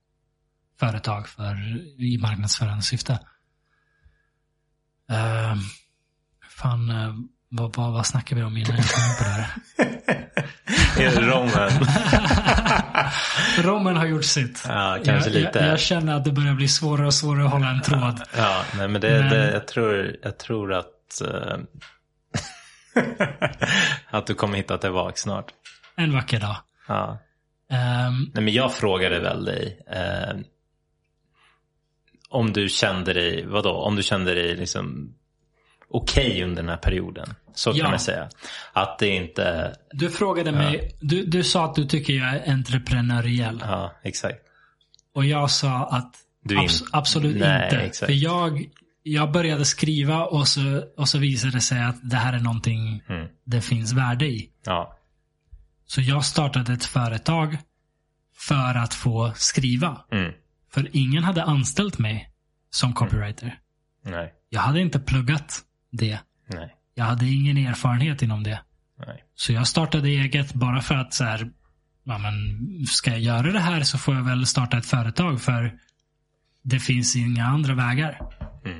företag 0.80 1.28
för, 1.28 1.80
i 2.02 2.18
marknadsförande 2.18 2.82
syfte. 2.82 3.12
Uh, 5.12 5.56
fan, 6.48 6.90
uh, 6.90 7.14
vad, 7.48 7.76
vad, 7.76 7.92
vad 7.92 8.06
snackar 8.06 8.36
vi 8.36 8.42
om 8.42 8.56
innan 8.56 8.76
jag 8.76 8.86
kom 8.86 9.04
in 9.04 9.16
på 9.18 9.24
det 9.24 9.30
här? 9.30 9.54
Är 11.06 11.20
det 11.20 11.26
rommen? 11.26 11.70
Rommen 13.62 13.96
har 13.96 14.06
gjort 14.06 14.24
sitt. 14.24 14.64
Ja, 14.68 14.98
kanske 15.04 15.30
jag, 15.30 15.40
lite. 15.40 15.58
Jag, 15.58 15.68
jag 15.68 15.80
känner 15.80 16.14
att 16.16 16.24
det 16.24 16.32
börjar 16.32 16.54
bli 16.54 16.68
svårare 16.68 17.06
och 17.06 17.14
svårare 17.14 17.44
att 17.44 17.52
hålla 17.52 17.70
en 17.70 17.82
tråd. 17.82 18.20
Ja, 18.36 18.62
nej, 18.76 18.88
men 18.88 19.00
det, 19.00 19.18
Men- 19.20 19.30
det, 19.30 19.52
jag, 19.52 19.66
tror, 19.68 20.16
jag 20.22 20.38
tror 20.38 20.72
att 20.72 21.20
eh, 21.26 21.56
att 24.10 24.26
du 24.26 24.34
kommer 24.34 24.56
hitta 24.56 24.78
tillbaka 24.78 25.16
snart. 25.16 25.52
En 25.96 26.12
vacker 26.12 26.40
dag. 26.40 26.56
Ja. 26.88 27.18
Ehm, 27.70 28.30
Nej, 28.34 28.44
men 28.44 28.54
jag 28.54 28.74
frågade 28.74 29.20
väl 29.20 29.44
dig 29.44 29.80
eh, 29.90 30.36
om 32.28 32.52
du 32.52 32.68
kände 32.68 33.12
dig, 33.12 33.46
vadå, 33.46 33.70
om 33.70 33.96
du 33.96 34.02
kände 34.02 34.34
dig 34.34 34.56
liksom 34.56 35.14
okej 35.90 36.44
under 36.44 36.62
den 36.62 36.68
här 36.68 36.76
perioden. 36.76 37.34
Så 37.54 37.70
Ja. 37.74 37.82
kan 37.82 37.90
man 37.90 38.00
säga. 38.00 38.28
Att 38.72 38.98
det 38.98 39.08
inte, 39.08 39.74
du 39.90 40.10
frågade 40.10 40.52
mig, 40.52 40.96
du, 41.00 41.24
du 41.26 41.44
sa 41.44 41.64
att 41.64 41.74
du 41.74 41.84
tycker 41.84 42.12
jag 42.12 42.28
är 42.36 42.52
entreprenöriell. 42.52 43.62
ja 43.66 43.92
exakt. 44.02 44.38
Och 45.14 45.24
jag 45.24 45.50
sa 45.50 45.86
att 45.86 46.14
är 46.50 46.54
abs- 46.54 46.80
in- 46.82 46.88
absolut 46.92 47.36
Nej, 47.36 47.64
inte. 47.64 47.76
exakt. 47.80 48.06
För 48.06 48.12
jag, 48.18 48.64
jag 49.02 49.32
började 49.32 49.64
skriva 49.64 50.24
och 50.24 50.48
så, 50.48 50.84
och 50.96 51.08
så 51.08 51.18
visade 51.18 51.52
det 51.52 51.60
sig 51.60 51.82
att 51.82 52.10
det 52.10 52.16
här 52.16 52.32
är 52.32 52.38
någonting 52.40 53.02
Mm. 53.08 53.26
det 53.44 53.60
finns 53.60 53.92
värde 53.92 54.26
i. 54.26 54.50
Ja, 54.66 54.96
Så 55.86 56.00
jag 56.00 56.24
startade 56.24 56.72
ett 56.72 56.84
företag 56.84 57.56
för 58.36 58.74
att 58.74 58.94
få 58.94 59.32
skriva. 59.36 60.04
mm. 60.12 60.32
För 60.72 60.88
ingen 60.92 61.24
hade 61.24 61.42
anställt 61.44 61.98
mig 61.98 62.30
som 62.70 62.92
copywriter. 62.92 63.58
nej, 64.04 64.32
Jag 64.48 64.60
hade 64.60 64.80
inte 64.80 64.98
pluggat 65.00 65.60
det. 65.90 66.18
nej, 66.46 66.76
Jag 66.94 67.04
hade 67.04 67.26
ingen 67.26 67.56
erfarenhet 67.56 68.22
inom 68.22 68.42
det. 68.42 68.60
nej. 69.06 69.24
Så 69.34 69.52
jag 69.52 69.66
startade 69.66 70.08
eget 70.08 70.52
bara 70.54 70.80
för 70.80 70.94
att 70.94 71.14
så 71.14 71.24
här, 71.24 71.50
ja, 72.04 72.18
men, 72.18 72.32
ska 72.86 73.10
jag 73.10 73.20
göra 73.20 73.52
det 73.52 73.60
här 73.60 73.82
så 73.82 73.98
får 73.98 74.14
jag 74.14 74.22
väl 74.24 74.46
starta 74.46 74.78
ett 74.78 74.86
företag 74.86 75.40
för 75.42 75.72
det 76.62 76.78
finns 76.78 77.16
inga 77.16 77.44
andra 77.44 77.74
vägar. 77.74 78.20
Mm. 78.64 78.78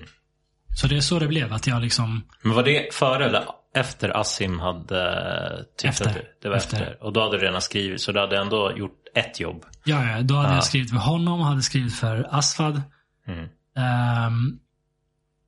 Så 0.77 0.87
det 0.87 0.97
är 0.97 1.01
så 1.01 1.19
det 1.19 1.29
blev. 1.29 1.53
Att 1.53 1.67
jag 1.67 1.83
liksom, 1.83 2.23
Men 2.43 2.53
var 2.53 2.63
det 2.63 2.95
före 2.95 3.25
eller 3.25 3.45
efter 3.75 4.21
Assim 4.21 4.59
hade 4.61 5.65
tyckt 5.79 6.01
Efter. 6.01 6.23
det 6.43 6.49
var 6.49 6.57
efter. 6.57 6.81
Efter. 6.83 7.03
Och 7.03 7.13
då 7.13 7.21
hade 7.23 7.39
du 7.39 7.45
redan 7.47 7.61
skrivit, 7.63 8.01
så 8.01 8.13
du 8.13 8.21
hade 8.21 8.39
ändå 8.39 8.73
gjort 8.77 8.97
ett 9.15 9.41
jobb. 9.41 9.65
ja, 9.85 10.05
ja 10.07 10.23
då 10.23 10.35
hade 10.35 10.49
Ja. 10.49 10.55
jag 10.55 10.65
skrivit 10.65 10.91
för 10.91 10.97
honom, 10.97 11.41
hade 11.41 11.63
skrivit 11.63 11.95
för 11.95 12.27
Asfad. 12.31 12.83
Mm. 13.27 13.49
ehm, 13.77 14.59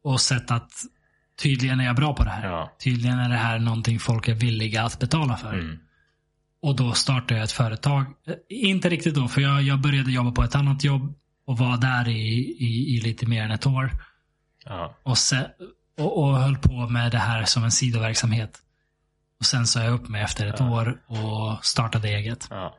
och 0.04 0.20
sett 0.20 0.50
att 0.50 0.72
tydligen 1.42 1.80
är 1.80 1.84
jag 1.84 1.96
bra 1.96 2.14
på 2.14 2.24
det 2.24 2.30
här. 2.30 2.48
Ja. 2.48 2.72
Tydligen 2.84 3.18
är 3.18 3.28
det 3.28 3.36
här 3.36 3.58
någonting 3.58 3.98
folk 4.00 4.28
är 4.28 4.34
villiga 4.34 4.82
att 4.82 4.98
betala 4.98 5.36
för. 5.36 5.52
Mm. 5.52 5.78
Och 6.62 6.76
då 6.76 6.92
startade 6.92 7.34
jag 7.34 7.44
ett 7.44 7.52
företag. 7.52 8.04
Eh, 8.26 8.34
Inte 8.48 8.88
riktigt 8.88 9.14
då, 9.14 9.28
för 9.28 9.40
jag, 9.40 9.62
jag 9.62 9.80
började 9.80 10.12
jobba 10.12 10.30
på 10.32 10.42
ett 10.42 10.54
annat 10.54 10.84
jobb 10.84 11.14
och 11.46 11.58
var 11.58 11.76
där 11.76 12.08
i, 12.08 12.56
i, 12.58 12.96
i 12.96 13.00
lite 13.00 13.26
mer 13.26 13.42
än 13.42 13.50
ett 13.50 13.66
år. 13.66 13.90
Ja. 14.64 14.96
Och, 15.02 15.18
se, 15.18 15.36
och, 15.98 16.22
och 16.22 16.36
höll 16.36 16.56
på 16.56 16.88
med 16.88 17.12
det 17.12 17.18
här 17.18 17.44
som 17.44 17.64
en 17.64 17.70
sidoverksamhet. 17.70 18.58
Och 19.40 19.46
sen 19.46 19.66
sa 19.66 19.82
jag 19.82 19.94
upp 19.94 20.08
mig 20.08 20.22
efter 20.22 20.46
ett 20.46 20.60
år 20.60 21.00
och 21.06 21.64
startade 21.64 22.08
eget. 22.08 22.46
Ja. 22.50 22.76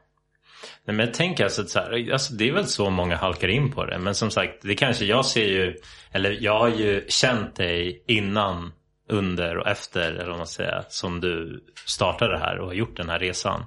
Nej, 0.86 0.96
men 0.96 1.06
jag 1.06 1.14
tänker 1.14 1.44
alltså, 1.44 1.66
så 1.66 1.80
här, 1.80 2.12
alltså 2.12 2.34
det 2.34 2.50
är 2.50 2.54
väl 2.54 2.68
så 2.68 2.90
många 2.90 3.16
halkar 3.16 3.48
in 3.48 3.72
på 3.72 3.86
det. 3.86 4.00
Men 4.00 4.16
som 4.16 4.32
sagt, 4.32 4.62
det 4.62 4.76
kanske 4.76 5.06
jag 5.06 5.26
ser 5.26 5.48
ju, 5.48 5.76
eller 6.12 6.38
jag 6.42 6.60
har 6.60 6.70
ju 6.70 7.06
känt 7.08 7.56
dig 7.56 8.04
innan, 8.08 8.72
under 9.10 9.58
och 9.58 9.68
efter, 9.68 10.12
eller 10.12 10.30
vad 10.30 10.38
man 10.38 10.48
säger, 10.48 10.84
som 10.90 11.22
du 11.22 11.64
startade 11.86 12.34
det 12.34 12.40
här 12.40 12.60
och 12.60 12.68
har 12.68 12.74
gjort 12.74 12.98
den 12.98 13.10
här 13.10 13.20
resan. 13.20 13.66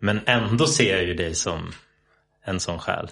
Men 0.00 0.20
ändå 0.26 0.66
ser 0.66 0.96
jag 0.96 1.04
ju 1.04 1.14
dig 1.14 1.34
som 1.34 1.72
en 2.44 2.60
sån 2.60 2.78
själ. 2.78 3.08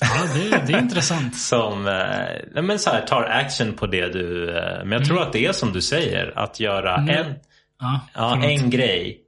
Ja, 0.00 0.26
det, 0.34 0.66
det 0.66 0.72
är 0.72 0.82
intressant. 0.82 1.36
Som 1.40 1.86
eh, 1.88 2.62
men 2.62 2.78
så 2.78 2.90
här, 2.90 3.06
tar 3.06 3.22
action 3.22 3.72
på 3.72 3.86
det 3.86 4.12
du, 4.12 4.50
eh, 4.58 4.84
men 4.84 4.92
jag 4.92 5.04
tror 5.04 5.22
att 5.22 5.32
det 5.32 5.46
är 5.46 5.52
som 5.52 5.72
du 5.72 5.80
säger, 5.82 6.38
att 6.38 6.60
göra 6.60 6.96
Mm. 6.96 7.16
en, 7.16 7.34
Ja, 7.80 8.00
ja, 8.14 8.44
en 8.44 8.70
grej 8.70 9.20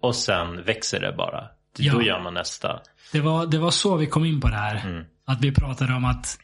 och 0.00 0.16
sen 0.16 0.62
växer 0.62 1.00
det 1.00 1.12
bara. 1.12 1.44
Ja. 1.80 1.92
Då 1.92 2.02
gör 2.02 2.20
man 2.20 2.34
nästa. 2.34 2.80
Det, 3.12 3.20
var, 3.20 3.46
det 3.46 3.58
var 3.58 3.70
så 3.70 3.96
vi 3.96 4.06
kom 4.06 4.24
in 4.24 4.40
på 4.40 4.48
det 4.48 4.56
här. 4.56 4.86
Mm. 4.86 5.04
Att 5.26 5.40
vi 5.40 5.52
pratade 5.52 5.94
om 5.94 6.04
att 6.04 6.38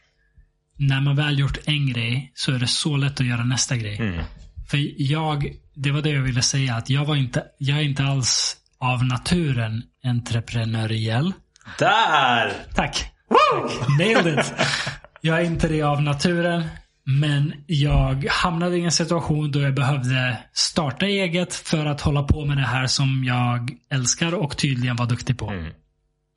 när 0.77 1.01
man 1.01 1.15
väl 1.15 1.39
gjort 1.39 1.57
en 1.65 1.93
grej 1.93 2.31
så 2.35 2.51
är 2.51 2.59
det 2.59 2.67
så 2.67 2.97
lätt 2.97 3.19
att 3.19 3.25
göra 3.25 3.43
nästa 3.43 3.75
grej. 3.75 3.97
Mm. 3.97 4.25
För 4.69 4.77
jag, 5.11 5.51
det 5.75 5.91
var 5.91 6.01
det 6.01 6.09
jag 6.09 6.21
ville 6.21 6.41
säga, 6.41 6.75
att 6.75 6.89
jag 6.89 7.05
var 7.05 7.15
inte, 7.15 7.43
jag 7.57 7.77
är 7.77 7.81
inte 7.83 8.03
alls 8.03 8.57
av 8.79 9.05
naturen 9.05 9.83
entreprenöriell. 10.03 11.33
Där! 11.79 12.53
Tack. 12.75 13.11
Tack. 13.29 13.89
Nailed 13.99 14.39
it. 14.39 14.53
Jag 15.21 15.39
är 15.39 15.43
inte 15.43 15.67
det 15.67 15.81
av 15.81 16.01
naturen. 16.01 16.63
Men 17.07 17.53
jag 17.67 18.25
hamnade 18.29 18.77
i 18.77 18.81
en 18.81 18.91
situation 18.91 19.51
då 19.51 19.61
jag 19.61 19.75
behövde 19.75 20.37
starta 20.53 21.05
eget 21.05 21.53
för 21.53 21.85
att 21.85 22.01
hålla 22.01 22.23
på 22.23 22.45
med 22.45 22.57
det 22.57 22.63
här 22.63 22.87
som 22.87 23.23
jag 23.23 23.71
älskar 23.89 24.33
och 24.33 24.57
tydligen 24.57 24.95
var 24.95 25.05
duktig 25.05 25.37
på. 25.37 25.49
Mm. 25.49 25.73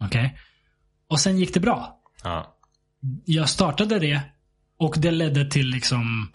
Okej? 0.00 0.38
Och 1.08 1.20
sen 1.20 1.38
gick 1.38 1.55
det 1.55 1.60
bra. 1.60 2.00
Ja. 2.24 2.55
Jag 3.24 3.48
startade 3.48 3.98
det 3.98 4.20
och 4.78 4.94
det 4.98 5.10
ledde 5.10 5.50
till 5.50 5.66
liksom 5.66 6.28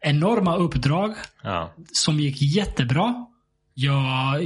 enorma 0.00 0.56
uppdrag 0.56 1.14
Ja. 1.42 1.74
som 1.92 2.20
gick 2.20 2.42
jättebra. 2.42 3.26
Jag, 3.74 4.42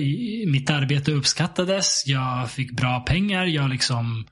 mitt 0.46 0.70
arbete 0.70 1.12
uppskattades. 1.12 2.06
Jag 2.06 2.50
fick 2.50 2.72
bra 2.72 3.00
pengar. 3.00 3.44
Jag 3.44 3.70
liksom 3.70 4.26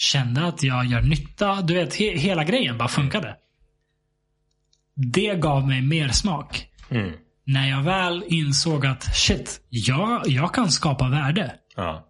kände 0.00 0.46
att 0.46 0.62
jag 0.62 0.86
gör 0.86 1.00
nytta. 1.02 1.62
Du 1.62 1.74
vet, 1.74 1.94
he, 1.94 2.04
hela 2.18 2.44
grejen 2.44 2.78
bara 2.78 2.88
funkade. 2.88 3.36
Det 4.94 5.34
gav 5.34 5.68
mig 5.68 5.82
mer 5.82 6.08
smak. 6.08 6.66
Mm. 6.90 7.12
När 7.46 7.70
jag 7.70 7.82
väl 7.82 8.24
insåg 8.28 8.86
att 8.86 9.16
shit, 9.16 9.60
jag, 9.68 10.22
jag 10.26 10.54
kan 10.54 10.70
skapa 10.70 11.08
värde. 11.08 11.54
Ja. 11.76 12.06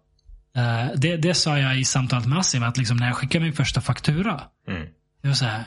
Eh, 0.55 0.87
det, 0.97 1.17
det 1.17 1.33
sa 1.33 1.57
jag 1.59 1.79
i 1.79 1.85
samtalet 1.85 2.25
med 2.25 2.39
Assim, 2.39 2.63
att 2.63 2.77
liksom 2.77 2.97
när 2.97 3.07
jag 3.07 3.15
skickade 3.15 3.43
min 3.45 3.53
första 3.53 3.81
faktura. 3.81 4.41
Mm. 4.67 4.87
Det 5.21 5.27
var 5.27 5.35
så 5.35 5.45
här, 5.45 5.63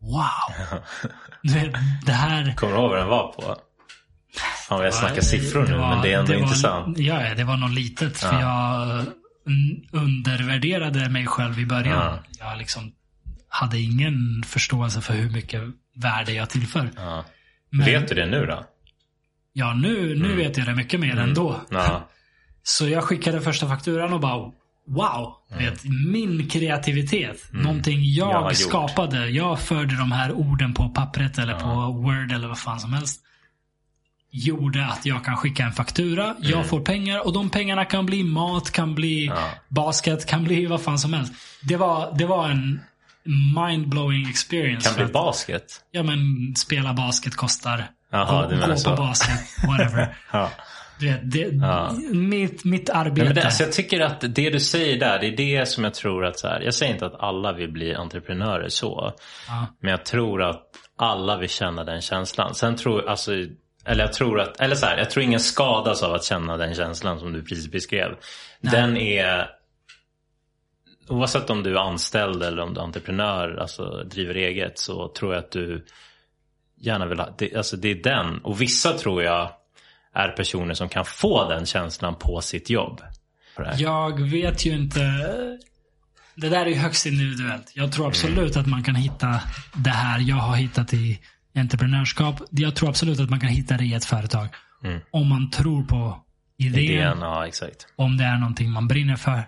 wow. 0.00 0.80
Du 1.42 1.52
vet, 1.54 1.74
det 2.06 2.12
här. 2.12 2.54
Kommer 2.56 2.72
du 2.72 2.78
ihåg 2.78 2.90
vad 2.90 2.98
den 2.98 3.08
var 3.08 3.32
på? 3.32 3.56
Fan, 4.68 4.84
jag 4.84 4.94
snackar 4.94 5.20
siffror 5.22 5.66
nu, 5.66 5.76
var- 5.78 5.88
men 5.88 6.02
det 6.02 6.12
är 6.12 6.18
ändå 6.18 6.32
var- 6.32 6.40
intressant. 6.40 6.98
Ja, 6.98 7.22
ja, 7.28 7.34
det 7.34 7.44
var 7.44 7.56
något 7.56 7.70
litet. 7.70 8.16
För 8.18 8.32
Ja. 8.34 8.40
jag 8.40 9.06
undervärderade 9.92 11.08
mig 11.08 11.26
själv 11.26 11.58
i 11.58 11.66
början. 11.66 11.98
Ja. 12.04 12.22
Jag 12.38 12.58
liksom 12.58 12.92
hade 13.48 13.78
ingen 13.80 14.42
förståelse 14.46 15.00
för 15.00 15.14
hur 15.14 15.30
mycket 15.30 15.62
värde 15.94 16.32
jag 16.32 16.50
tillför. 16.50 16.90
Ja. 16.96 17.24
Men, 17.70 17.86
Vet 17.86 18.08
du 18.08 18.14
det 18.14 18.26
nu 18.26 18.46
då? 18.46 18.64
Ja, 19.52 19.74
nu, 19.74 20.14
nu 20.16 20.36
vet 20.36 20.56
jag 20.56 20.66
det 20.66 20.74
mycket 20.74 21.00
mer 21.00 21.16
än 21.16 21.34
då. 21.34 21.60
Ja. 21.70 22.08
Så 22.62 22.88
jag 22.88 23.04
skickade 23.04 23.40
första 23.40 23.68
fakturan 23.68 24.12
och 24.12 24.20
bara 24.20 24.52
Wow! 24.88 25.34
Vet, 25.58 25.84
min 26.12 26.48
kreativitet. 26.48 27.48
Någonting 27.52 27.98
jag, 28.02 28.30
Mm. 28.30 28.42
Jag 28.42 28.56
skapade. 28.56 29.28
Jag 29.28 29.60
förde 29.60 29.96
de 29.96 30.12
här 30.12 30.32
orden 30.32 30.74
på 30.74 30.88
pappret 30.88 31.38
eller 31.38 31.54
på 31.54 31.92
Word 31.92 32.32
eller 32.32 32.48
vad 32.48 32.58
fan 32.58 32.80
som 32.80 32.92
helst. 32.92 33.20
Gjorde 34.30 34.86
att 34.86 35.06
jag 35.06 35.24
kan 35.24 35.36
skicka 35.36 35.62
en 35.64 35.72
faktura. 35.72 36.36
Jag 36.40 36.66
får 36.66 36.80
pengar 36.80 37.26
och 37.26 37.32
de 37.32 37.50
pengarna 37.50 37.84
kan 37.84 38.06
bli 38.06 38.22
mat, 38.24 38.70
kan 38.70 38.94
bli 38.94 39.26
Mm. 39.26 39.38
Ja. 39.38 39.48
basket, 39.68 40.26
kan 40.26 40.44
bli 40.44 40.66
vad 40.66 40.82
fan 40.82 40.98
som 40.98 41.12
helst. 41.12 41.32
Det 41.62 41.76
var, 41.76 42.14
det 42.18 42.26
var 42.26 42.48
en 42.48 42.80
mind-blowing 43.56 44.30
experience. 44.30 44.88
Kan 44.88 44.94
bli 44.96 45.04
att- 45.04 45.12
basket? 45.12 45.64
Ja 45.90 46.02
men 46.02 46.18
spela 46.56 46.92
basket 46.94 47.36
kostar. 47.36 47.90
Jaha, 48.10 48.42
gå 48.42 48.48
du 48.50 48.54
menar 48.56 48.68
gå 48.68 48.76
så. 48.76 48.90
på 48.90 48.96
basket, 49.02 49.40
whatever. 49.66 50.16
Ja. 50.32 50.50
Du 51.00 51.06
vet, 51.08 51.32
det, 51.32 51.38
Ja. 51.52 51.92
mitt, 52.12 52.64
mitt 52.64 52.90
arbete. 52.90 53.16
Nej, 53.18 53.24
men 53.26 53.34
det, 53.34 53.44
alltså 53.44 53.62
jag 53.62 53.72
tycker 53.72 54.00
att 54.00 54.20
det 54.20 54.50
du 54.50 54.60
säger 54.60 55.00
där, 55.00 55.18
det 55.18 55.26
är 55.26 55.36
det 55.36 55.66
som 55.68 55.84
jag 55.84 55.94
tror 55.94 56.24
att 56.26 56.38
så 56.38 56.48
här, 56.48 56.60
jag 56.60 56.74
säger 56.74 56.92
inte 56.92 57.06
att 57.06 57.20
alla 57.20 57.52
vill 57.52 57.72
bli 57.72 57.94
entreprenörer 57.94 58.68
så. 58.68 59.12
Ja. 59.48 59.66
Men 59.82 59.90
jag 59.90 60.04
tror 60.04 60.42
att 60.42 60.62
alla 60.98 61.36
vill 61.36 61.48
känna 61.48 61.84
den 61.84 62.00
känslan. 62.00 62.54
Sen 62.54 62.76
tror, 62.76 63.08
alltså, 63.08 63.32
eller 63.88 64.04
jag 64.04 64.12
tror 64.12 64.40
att, 64.40 64.60
eller 64.60 64.74
så 64.74 64.86
här, 64.86 64.98
jag 64.98 65.10
tror 65.10 65.24
ingen 65.24 65.40
skadas 65.40 66.02
av 66.02 66.14
att 66.14 66.24
känna 66.24 66.56
den 66.56 66.74
känslan 66.74 67.20
som 67.20 67.32
du 67.32 67.42
precis 67.42 67.70
beskrev. 67.70 68.16
Den 68.60 68.96
är, 68.96 69.50
oavsett 71.08 71.50
om 71.50 71.62
du 71.62 71.70
är 71.76 71.80
anställd 71.80 72.42
eller 72.42 72.62
om 72.62 72.74
du 72.74 72.80
är 72.80 72.84
entreprenör, 72.84 73.56
alltså 73.60 74.04
driver 74.04 74.34
eget, 74.34 74.78
så 74.78 75.08
tror 75.08 75.34
jag 75.34 75.44
att 75.44 75.50
du 75.50 75.86
gärna 76.80 77.06
vill 77.06 77.18
ha, 77.18 77.34
det, 77.38 77.56
alltså 77.56 77.76
det 77.76 77.88
är 77.88 78.02
den. 78.02 78.38
Och 78.38 78.60
vissa 78.60 78.92
tror 78.92 79.22
jag 79.22 79.50
är 80.14 80.28
personer 80.28 80.74
som 80.74 80.88
kan 80.88 81.04
få 81.04 81.48
den 81.48 81.66
känslan 81.66 82.14
på 82.14 82.40
sitt 82.40 82.70
jobb. 82.70 83.02
Jag 83.76 84.30
vet 84.30 84.66
ju 84.66 84.72
inte. 84.72 85.00
Det 86.34 86.48
där 86.48 86.66
är 86.66 86.70
ju 86.70 86.76
högst 86.76 87.06
individuellt. 87.06 87.72
Jag 87.74 87.92
tror 87.92 88.06
absolut 88.06 88.56
att 88.56 88.66
man 88.66 88.82
kan 88.82 88.94
hitta 88.94 89.40
det 89.74 89.90
här 89.90 90.20
jag 90.20 90.36
har 90.36 90.56
hittat 90.56 90.94
i 90.94 91.20
entreprenörskap. 91.58 92.40
Jag 92.50 92.74
tror 92.76 92.88
absolut 92.88 93.20
att 93.20 93.30
man 93.30 93.40
kan 93.40 93.48
hitta 93.48 93.76
det 93.76 93.84
i 93.84 93.94
ett 93.94 94.04
företag. 94.04 94.48
Mm. 94.84 95.00
Om 95.10 95.28
man 95.28 95.50
tror 95.50 95.82
på 95.84 96.24
idén, 96.58 96.84
Idén, 96.84 97.18
ja 97.20 97.46
exakt. 97.46 97.86
om 97.96 98.16
det 98.16 98.24
är 98.24 98.38
någonting 98.38 98.70
man 98.70 98.88
brinner 98.88 99.16
för. 99.16 99.42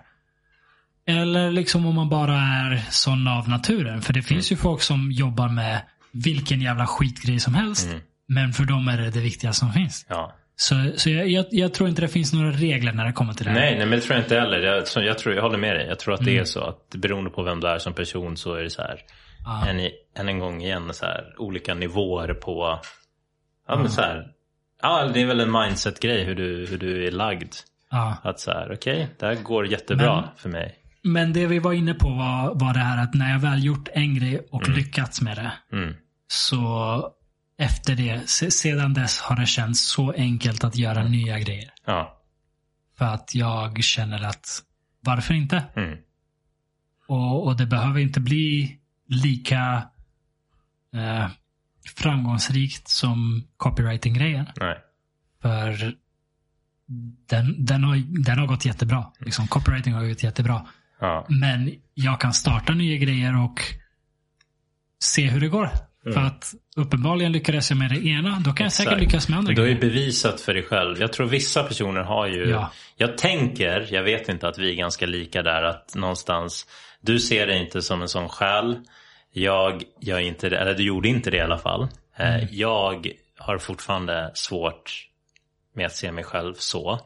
Eller 1.07 1.51
liksom 1.51 1.87
om 1.87 1.95
man 1.95 2.09
bara 2.09 2.35
är 2.37 2.83
sån 2.91 3.29
av 3.29 3.49
naturen. 3.49 4.03
För 4.03 4.13
det 4.13 4.23
finns 4.23 4.53
ju 4.53 4.57
folk 4.57 4.83
som 4.83 5.13
jobbar 5.13 5.49
med 5.49 5.83
vilken 6.13 6.61
jävla 6.61 6.87
skitgrej 6.87 7.41
som 7.41 7.55
helst. 7.55 7.87
Mm. 7.89 8.01
Men 8.29 8.53
för 8.53 8.65
dem 8.65 8.89
är 8.89 8.99
det 8.99 9.11
det 9.11 9.21
viktigaste 9.21 9.61
som 9.61 9.73
finns. 9.73 10.07
Ja. 10.09 10.37
Så, 10.57 10.93
så 10.97 11.11
jag, 11.11 11.29
jag, 11.29 11.47
jag 11.51 11.75
tror 11.75 11.89
inte 11.89 12.03
det 12.03 12.09
finns 12.09 12.33
några 12.33 12.51
regler 12.51 12.93
när 12.93 13.05
det 13.05 13.13
kommer 13.13 13.33
till 13.33 13.45
det 13.45 13.51
här. 13.53 13.61
Nej, 13.61 13.77
nej, 13.79 13.87
men 13.87 13.99
det 13.99 14.05
tror 14.05 14.17
jag 14.17 14.25
inte 14.25 14.35
heller. 14.41 14.59
Jag, 14.59 14.85
jag, 15.05 15.19
tror, 15.19 15.35
jag 15.35 15.43
håller 15.43 15.59
med 15.59 15.77
dig. 15.77 15.87
Jag 15.87 15.99
tror 15.99 16.15
att 16.15 16.21
Mm. 16.21 16.35
det 16.35 16.41
är 16.41 16.45
så 16.45 16.61
att 16.65 16.91
beroende 16.95 17.31
på 17.31 17.43
vem 17.43 17.61
du 17.61 17.69
är 17.69 17.79
som 17.79 17.93
person 17.95 18.37
så 18.37 18.55
är 18.55 18.63
det 18.63 18.71
så 18.71 18.83
här. 18.83 18.99
Ja. 19.45 19.67
Än, 19.67 19.81
i, 19.81 19.93
än 20.17 20.29
en 20.29 20.39
gång 20.39 20.63
igen 20.63 20.95
så 20.95 21.07
här 21.07 21.35
olika 21.39 21.75
nivåer 21.75 22.35
på. 22.35 22.81
Ja 23.69 23.77
men 23.77 23.91
så 23.91 24.01
här. 24.01 24.27
Ja 24.83 25.11
det 25.15 25.21
är 25.23 25.27
väl 25.27 25.41
en 25.41 25.53
mindset-grej 25.53 26.25
hur 26.25 26.35
du, 26.35 26.67
hur 26.71 26.79
du 26.79 27.07
är 27.07 27.11
lagd. 27.11 27.55
Ja. 27.91 28.17
Att 28.23 28.41
så 28.41 28.51
här, 28.51 28.73
okej, 28.73 29.09
det 29.19 29.27
här 29.27 29.35
går 29.35 29.67
jättebra 29.67 30.21
Men- 30.21 30.31
för 30.37 30.49
mig. 30.49 30.77
Men 31.03 31.33
det 31.33 31.47
vi 31.47 31.59
var 31.59 31.73
inne 31.73 31.95
på 31.95 32.09
var, 32.09 32.55
var 32.55 32.75
det 32.75 32.81
här 32.81 33.03
att 33.03 33.15
när 33.15 33.33
jag 33.33 33.39
väl 33.39 33.65
gjort 33.65 33.89
en 33.93 34.15
grej 34.15 34.49
och 34.51 34.69
lyckats 34.69 35.21
med 35.21 35.37
det. 35.37 35.53
Mm. 35.73 35.95
Så 36.27 37.13
efter 37.59 37.95
det, 37.95 38.29
se, 38.29 38.51
sedan 38.51 38.95
dess 38.95 39.21
har 39.21 39.37
det 39.37 39.47
känts 39.47 39.91
så 39.91 40.13
enkelt 40.13 40.65
att 40.65 40.77
göra 40.77 41.05
nya 41.05 41.39
grejer. 41.39 41.71
Ja. 41.87 42.21
För 42.99 43.05
att 43.05 43.35
jag 43.35 43.85
känner 43.85 44.25
att 44.25 44.47
varför 45.01 45.35
inte? 45.35 45.63
Mm. 45.77 45.99
Och, 47.09 47.47
och 47.47 47.57
det 47.57 47.67
behöver 47.67 48.01
inte 48.01 48.21
bli 48.21 48.80
lika 49.11 49.83
eh, 50.95 51.29
framgångsrikt 51.97 52.89
som 52.89 53.45
copywriting-grejen. 53.57 54.47
För 55.43 55.95
den, 57.29 57.65
den, 57.65 57.85
har, 57.85 58.25
den 58.25 58.39
har 58.39 58.47
gått 58.47 58.65
jättebra. 58.65 59.13
Liksom, 59.19 59.47
copywriting 59.47 59.93
har 59.93 60.09
gått 60.09 60.23
jättebra. 60.23 60.67
Ja. 61.01 61.27
Men 61.29 61.75
jag 61.95 62.21
kan 62.21 62.33
starta 62.33 62.75
nya 62.75 62.97
grejer 62.97 63.45
och 63.45 63.61
se 65.03 65.27
hur 65.27 65.41
det 65.41 65.49
går. 65.49 65.71
Mm. 66.05 66.15
För 66.15 66.21
att 66.21 66.55
uppenbarligen 66.77 67.33
lyckades 67.33 67.71
jag 67.71 67.79
med 67.79 67.91
det 67.91 68.07
ena. 68.07 68.41
Då 68.45 68.53
kan 68.53 68.65
jag 68.65 68.73
säkert 68.73 68.93
Exakt. 68.93 69.03
lyckas 69.03 69.29
med 69.29 69.39
andra 69.39 69.55
Du 69.55 69.61
har 69.61 69.69
ju 69.69 69.79
bevisat 69.81 70.41
för 70.41 70.55
dig 70.55 70.63
själv. 70.63 71.01
Jag 71.01 71.13
tror 71.13 71.27
vissa 71.27 71.63
personer 71.63 72.01
har 72.01 72.27
ju. 72.27 72.51
Ja. 72.51 72.73
Jag 72.97 73.19
tänker, 73.19 73.89
jag 73.91 74.03
vet 74.03 74.29
inte 74.29 74.49
att 74.49 74.59
vi 74.59 74.71
är 74.71 74.77
ganska 74.77 75.07
lika 75.07 75.43
där. 75.43 75.63
Att 75.63 75.95
någonstans. 75.95 76.67
Du 77.01 77.19
ser 77.19 77.47
det 77.47 77.59
inte 77.59 77.83
som 77.83 78.03
en 78.03 78.09
sån 78.09 78.29
själ. 78.29 78.79
Jag 79.33 79.83
gör 80.01 80.19
inte 80.19 80.49
det. 80.49 80.59
Eller 80.59 80.75
du 80.75 80.83
gjorde 80.83 81.09
inte 81.09 81.31
det 81.31 81.37
i 81.37 81.41
alla 81.41 81.59
fall. 81.59 81.83
Eh, 82.17 82.35
Mm. 82.35 82.49
Jag 82.51 83.13
har 83.39 83.59
fortfarande 83.59 84.31
svårt 84.35 85.07
med 85.75 85.87
att 85.87 85.97
se 85.97 86.13
mig 86.13 86.25
själv 86.25 86.55
så. 86.55 87.01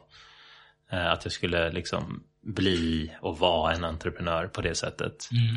Eh, 0.91 1.11
Att 1.11 1.25
jag 1.25 1.31
skulle 1.31 1.71
liksom 1.71 2.23
bli 2.43 3.11
och 3.21 3.39
vara 3.39 3.73
en 3.73 3.83
entreprenör 3.83 4.47
på 4.47 4.61
det 4.61 4.75
sättet. 4.75 5.29
Mm. 5.31 5.55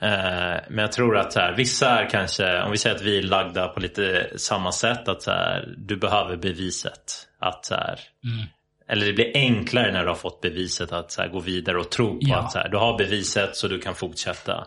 Eh, 0.00 0.60
Men 0.68 0.78
jag 0.78 0.92
tror 0.92 1.16
att 1.18 1.32
så 1.32 1.40
här, 1.40 1.52
vissa 1.56 1.88
är 2.00 2.10
kanske, 2.10 2.62
om 2.62 2.70
vi 2.70 2.78
säger 2.78 2.96
att 2.96 3.02
vi 3.02 3.18
är 3.18 3.22
lagda 3.22 3.68
på 3.68 3.80
lite 3.80 4.28
samma 4.36 4.72
sätt, 4.72 5.08
att 5.08 5.22
så 5.22 5.30
här, 5.30 5.74
du 5.76 5.96
behöver 5.96 6.36
beviset. 6.36 7.28
Att 7.38 7.64
så 7.66 7.74
här, 7.74 8.00
Mm. 8.24 8.46
eller 8.88 9.06
det 9.06 9.12
blir 9.12 9.30
enklare 9.34 9.92
när 9.92 10.02
du 10.02 10.08
har 10.08 10.14
fått 10.14 10.40
beviset 10.40 10.92
att 10.92 11.12
så 11.12 11.28
gå 11.28 11.40
vidare 11.40 11.78
och 11.78 11.90
tro 11.90 12.10
på 12.12 12.18
Ja. 12.20 12.38
att 12.38 12.52
så 12.52 12.68
du 12.70 12.76
har 12.76 12.98
beviset 12.98 13.56
så 13.56 13.68
du 13.68 13.78
kan 13.80 13.94
fortsätta. 13.94 14.66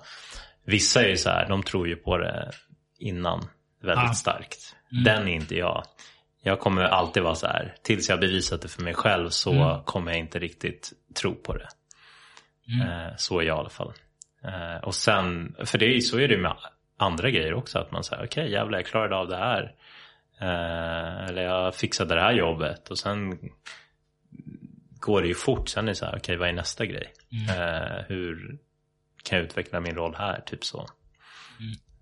Vissa 0.66 1.04
är 1.04 1.10
ju 1.10 1.18
så 1.18 1.30
här, 1.30 1.50
de 1.50 1.64
tror 1.64 1.88
ju 1.88 1.96
på 1.96 2.18
det 2.18 2.52
innan 3.00 3.48
väldigt 3.82 4.06
Ja. 4.08 4.14
starkt. 4.14 4.76
Den 5.06 5.28
är 5.28 5.34
inte 5.34 5.56
jag. 5.56 5.84
Jag 6.44 6.60
kommer 6.60 6.84
alltid 6.84 7.24
vara 7.24 7.36
så 7.36 7.48
här, 7.48 7.76
tills 7.84 8.10
jag 8.10 8.20
bevisat 8.20 8.62
det 8.62 8.68
för 8.68 8.82
mig 8.84 8.94
själv 8.94 9.30
så 9.30 9.82
kommer 9.86 10.12
jag 10.12 10.20
inte 10.20 10.40
riktigt 10.40 10.94
tro 11.16 11.36
på 11.36 11.54
det. 11.54 11.68
Eh, 12.84 13.16
så 13.18 13.40
är 13.40 13.44
jag 13.44 13.58
i 13.58 13.60
alla 13.60 13.70
fall. 13.70 13.94
Eh, 14.44 14.84
och 14.84 14.96
sen, 14.96 15.56
för 15.66 15.78
det 15.78 15.86
är 15.96 16.00
så 16.00 16.20
är 16.20 16.28
det 16.28 16.38
med 16.38 16.56
andra 16.98 17.30
grejer 17.30 17.54
också. 17.54 17.80
Att 17.80 17.92
man 17.92 18.04
säger 18.04 18.26
okej 18.26 18.52
jävlar 18.52 18.78
jag 18.78 18.86
klarade 18.86 19.16
av 19.16 19.28
det 19.28 19.38
här. 19.38 19.76
Eh, 20.42 21.26
eller 21.26 21.42
jag 21.44 21.76
fixade 21.76 22.16
det 22.16 22.22
här 22.22 22.34
jobbet. 22.34 22.90
Och 22.90 22.98
sen 23.00 23.40
går 25.00 25.22
det 25.22 25.28
ju 25.28 25.34
fort. 25.36 25.70
Sen 25.70 25.86
är 25.86 25.92
det 25.92 25.96
så 25.96 26.06
här, 26.06 26.16
okej 26.18 26.38
vad 26.38 26.50
är 26.50 26.54
nästa 26.54 26.86
grej? 26.86 27.14
Eh, 27.50 28.04
hur 28.08 28.58
kan 29.24 29.38
jag 29.38 29.46
utveckla 29.46 29.80
min 29.80 29.96
roll 29.96 30.16
här? 30.18 30.42
Typ 30.46 30.66
så. 30.66 30.88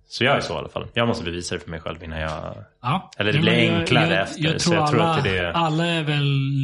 Så 0.07 0.23
jag 0.23 0.37
är 0.37 0.41
så 0.41 0.53
i 0.53 0.57
alla 0.57 0.69
fall. 0.69 0.87
Jag 0.93 1.07
måste 1.07 1.23
bevisa 1.23 1.55
det 1.55 1.61
för 1.61 1.69
mig 1.69 1.79
själv 1.79 2.03
innan 2.03 2.19
jag... 2.19 2.55
Ja. 2.81 3.11
Eller 3.17 3.33
det 3.33 3.39
blir 3.39 3.53
jag- 3.53 3.79
enklare 3.79 4.13
jag, 4.13 4.23
efter, 4.23 4.43
Jag 4.43 4.59
tror, 4.59 4.75
jag 4.75 4.89
tror 4.89 5.01
alla, 5.01 5.13
att 5.13 5.23
det 5.23 5.37
är 5.37 5.51
alla 5.51 5.85
är 5.85 6.03
väl 6.03 6.23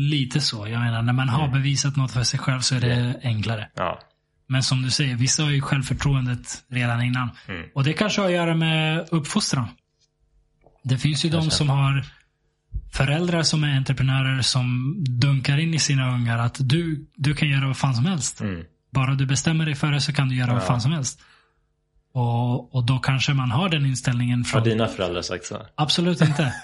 lite 0.10 0.42
så. 0.42 0.68
Jag 0.68 0.80
menar, 0.80 1.02
när 1.02 1.14
man 1.14 1.30
har 1.30 1.48
bevisat 1.48 1.96
något 1.96 2.12
för 2.12 2.24
sig 2.24 2.40
själv 2.40 2.60
så 2.60 2.76
är 2.76 2.80
det 2.80 3.20
enklare. 3.24 3.70
Ja, 3.76 4.00
Men 4.48 4.64
som 4.64 4.82
du 4.82 4.90
säger, 4.92 5.16
vissa 5.16 5.44
har 5.44 5.50
ju 5.52 5.62
självförtroendet 5.62 6.64
redan 6.68 7.02
innan. 7.02 7.30
Mm. 7.48 7.70
Och 7.74 7.84
det 7.84 7.94
kanske 7.94 8.22
har 8.22 8.28
att 8.28 8.34
göra 8.34 8.56
med 8.56 9.08
uppfostran. 9.12 9.68
Det 10.84 10.98
finns 10.98 11.26
ju 11.26 11.30
de 11.30 11.52
som 11.52 11.70
har 11.70 12.04
föräldrar 12.94 13.44
som 13.44 13.64
är 13.64 13.78
entreprenörer 13.78 14.42
som 14.42 14.96
dunkar 15.08 15.58
in 15.58 15.74
i 15.74 15.80
sina 15.80 16.14
ungar 16.16 16.38
att 16.38 16.58
du, 16.60 17.06
du 17.16 17.34
kan 17.36 17.50
göra 17.50 17.68
vad 17.68 17.78
fan 17.78 17.96
som 17.96 18.06
helst. 18.06 18.42
Mm. 18.42 18.66
Bara 18.96 19.16
du 19.16 19.26
bestämmer 19.26 19.66
dig 19.66 19.76
för 19.76 19.92
det 19.92 20.02
så 20.02 20.14
kan 20.14 20.30
du 20.30 20.36
göra 20.36 20.54
vad 20.54 20.64
fan 20.64 20.82
som 20.82 20.92
helst. 20.92 21.20
Och, 22.14 22.76
och 22.76 22.86
då 22.86 23.00
kanske 23.00 23.34
man 23.34 23.52
har 23.52 23.70
den 23.70 23.86
inställningen 23.86 24.40
har 24.40 24.44
från... 24.46 24.64
dina 24.64 24.88
föräldrar 24.88 25.22
sagt 25.22 25.46
så? 25.46 25.62
Absolut 25.76 26.22
inte. 26.22 26.54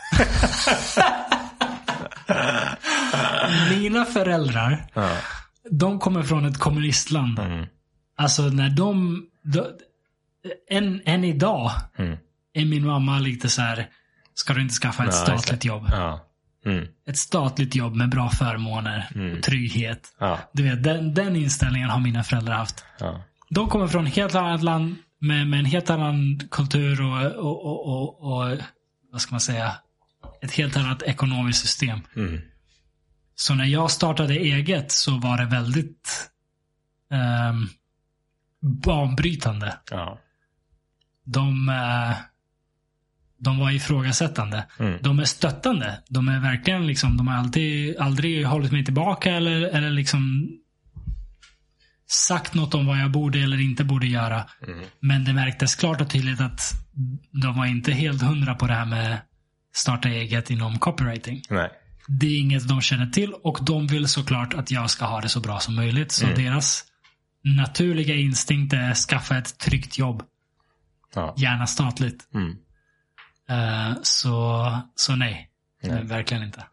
Mina 3.69 4.05
föräldrar, 4.05 4.85
Ja. 4.93 5.17
de 5.71 5.99
kommer 5.99 6.23
från 6.23 6.45
ett 6.45 6.57
kommunistland. 6.57 7.39
Mm. 7.39 7.65
Alltså 8.17 8.41
när 8.41 8.69
de... 8.69 9.21
de 9.43 9.65
än, 10.69 11.01
än 11.05 11.23
idag 11.23 11.71
Mm. 11.97 12.17
är 12.53 12.65
min 12.65 12.85
mamma 12.87 13.19
lite 13.19 13.49
så 13.49 13.61
här. 13.61 13.87
Ska 14.33 14.53
du 14.53 14.61
inte 14.61 14.73
skaffa 14.73 15.03
ett 15.03 15.09
Ja, 15.13 15.37
statligt 15.37 15.65
jobb? 15.65 15.87
Ja. 15.91 16.25
Mm. 16.65 16.87
Ett 17.07 17.17
statligt 17.17 17.75
jobb 17.75 17.95
med 17.95 18.09
bra 18.09 18.29
förmåner 18.29 19.07
och 19.37 19.43
trygghet. 19.43 20.15
Ja. 20.19 20.39
Du 20.53 20.63
vet, 20.63 20.83
den, 20.83 21.13
den 21.13 21.35
inställningen 21.35 21.89
har 21.89 21.99
mina 21.99 22.23
föräldrar 22.23 22.55
haft. 22.55 22.85
Ja. 22.99 23.23
De 23.49 23.69
kommer 23.69 23.87
från 23.87 24.07
ett 24.07 24.15
helt 24.15 24.35
annat 24.35 24.63
land 24.63 24.95
med, 25.19 25.47
med 25.47 25.59
en 25.59 25.65
helt 25.65 25.89
annan 25.89 26.39
kultur 26.51 27.01
och, 27.01 27.31
och, 27.31 27.65
och, 27.65 27.87
och, 27.87 28.31
och 28.31 28.57
vad 29.11 29.21
ska 29.21 29.31
man 29.31 29.41
säga, 29.41 29.75
ett 30.41 30.51
helt 30.51 30.77
annat 30.77 31.03
ekonomiskt 31.03 31.61
system. 31.61 31.99
Mm. 32.15 32.41
Så 33.35 33.53
när 33.53 33.65
jag 33.65 33.91
startade 33.91 34.33
eget 34.33 34.91
så 34.91 35.17
var 35.17 35.37
det 35.37 35.45
väldigt 35.45 36.29
um, 37.49 37.69
banbrytande. 38.83 39.77
Ja. 39.91 40.19
De, 41.25 41.69
eh, 41.69 42.17
de 43.43 43.59
var 43.59 43.71
ifrågasättande. 43.71 44.65
Mm. 44.79 44.97
De 45.01 45.19
är 45.19 45.25
stöttande. 45.25 45.99
De 46.09 46.27
är 46.27 46.39
verkligen 46.39 46.87
liksom, 46.87 47.17
de 47.17 47.27
har 47.27 47.37
alltid, 47.37 47.97
aldrig 47.97 48.45
hållit 48.45 48.71
mig 48.71 48.85
tillbaka 48.85 49.31
eller, 49.31 49.61
eller 49.61 49.89
liksom 49.89 50.49
sagt 52.07 52.53
något 52.53 52.73
om 52.73 52.85
vad 52.85 52.97
jag 52.97 53.11
borde 53.11 53.39
eller 53.39 53.61
inte 53.61 53.83
borde 53.83 54.07
göra. 54.07 54.45
Mm. 54.67 54.79
Men 54.99 55.23
det 55.23 55.33
märktes 55.33 55.75
klart 55.75 56.01
och 56.01 56.09
tydligt 56.09 56.41
att 56.41 56.61
de 57.31 57.55
var 57.57 57.65
inte 57.65 57.91
helt 57.91 58.21
hundra 58.21 58.55
på 58.55 58.67
det 58.67 58.73
här 58.73 58.85
med 58.85 59.17
starta 59.73 60.09
eget 60.09 60.49
inom 60.49 60.79
copywriting. 60.79 61.41
Nej. 61.49 61.69
Det 62.07 62.25
är 62.25 62.39
inget 62.39 62.67
de 62.67 62.81
känner 62.81 63.07
till 63.07 63.33
och 63.33 63.59
de 63.61 63.87
vill 63.87 64.07
såklart 64.07 64.53
att 64.53 64.71
jag 64.71 64.89
ska 64.89 65.05
ha 65.05 65.21
det 65.21 65.29
så 65.29 65.39
bra 65.39 65.59
som 65.59 65.75
möjligt. 65.75 66.11
Så 66.11 66.25
deras 66.25 66.83
naturliga 67.43 68.15
instinkt 68.15 68.73
är 68.73 68.91
att 68.91 68.97
skaffa 68.97 69.37
ett 69.37 69.57
tryggt 69.57 69.97
jobb. 69.97 70.23
Ja. 71.15 71.35
Gärna 71.37 71.67
statligt. 71.67 72.29
Mm. 72.33 72.55
Eh, 73.51 73.93
så, 74.03 74.65
så 74.95 75.15
nej. 75.15 75.47
Nej. 75.83 76.03
Verkligen 76.03 76.43
inte. 76.43 76.65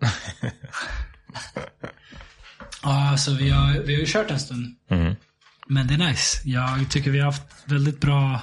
Ja, 2.83 3.17
så 3.19 3.35
vi 3.35 3.51
har, 3.51 3.73
vi 3.73 3.95
har 3.95 4.01
ju 4.01 4.07
kört 4.07 4.31
en 4.31 4.41
stund. 4.41 4.77
Mm. 4.91 5.15
Men 5.67 5.87
det 5.87 5.95
är 5.95 5.99
nice. 5.99 6.49
Jag 6.49 6.91
tycker 6.91 7.11
vi 7.11 7.19
har 7.19 7.27
haft 7.27 7.43
väldigt 7.65 8.01
bra 8.01 8.41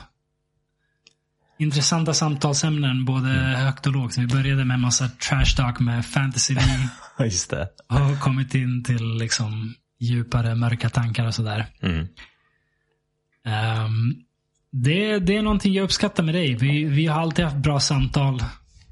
intressanta 1.59 2.13
samtalsämnen 2.13 3.05
både 3.05 3.29
högt 3.29 3.87
och 3.87 3.93
lågt. 3.93 4.17
Vi 4.17 4.27
började 4.27 4.65
med 4.65 4.75
en 4.75 4.81
massa 4.81 5.09
trash 5.09 5.55
talk 5.55 5.79
med 5.79 6.05
fantasy 6.05 6.55
Just 7.19 7.49
det. 7.49 7.67
och 7.89 7.95
har 7.95 8.19
kommit 8.19 8.55
in 8.55 8.83
till 8.83 9.17
liksom 9.17 9.75
djupare 9.99 10.55
mörka 10.55 10.89
tankar 10.89 11.25
och 11.25 11.35
sådär. 11.35 11.67
Mm. 11.81 12.07
Ehm, 13.45 14.24
det, 14.83 15.19
det 15.19 15.37
är 15.37 15.41
någonting 15.41 15.73
jag 15.73 15.83
uppskattar 15.83 16.23
med 16.23 16.35
dig. 16.35 16.55
Vi, 16.55 16.83
vi 16.83 17.05
har 17.05 17.21
alltid 17.21 17.45
haft 17.45 17.57
bra 17.57 17.79
samtal 17.79 18.43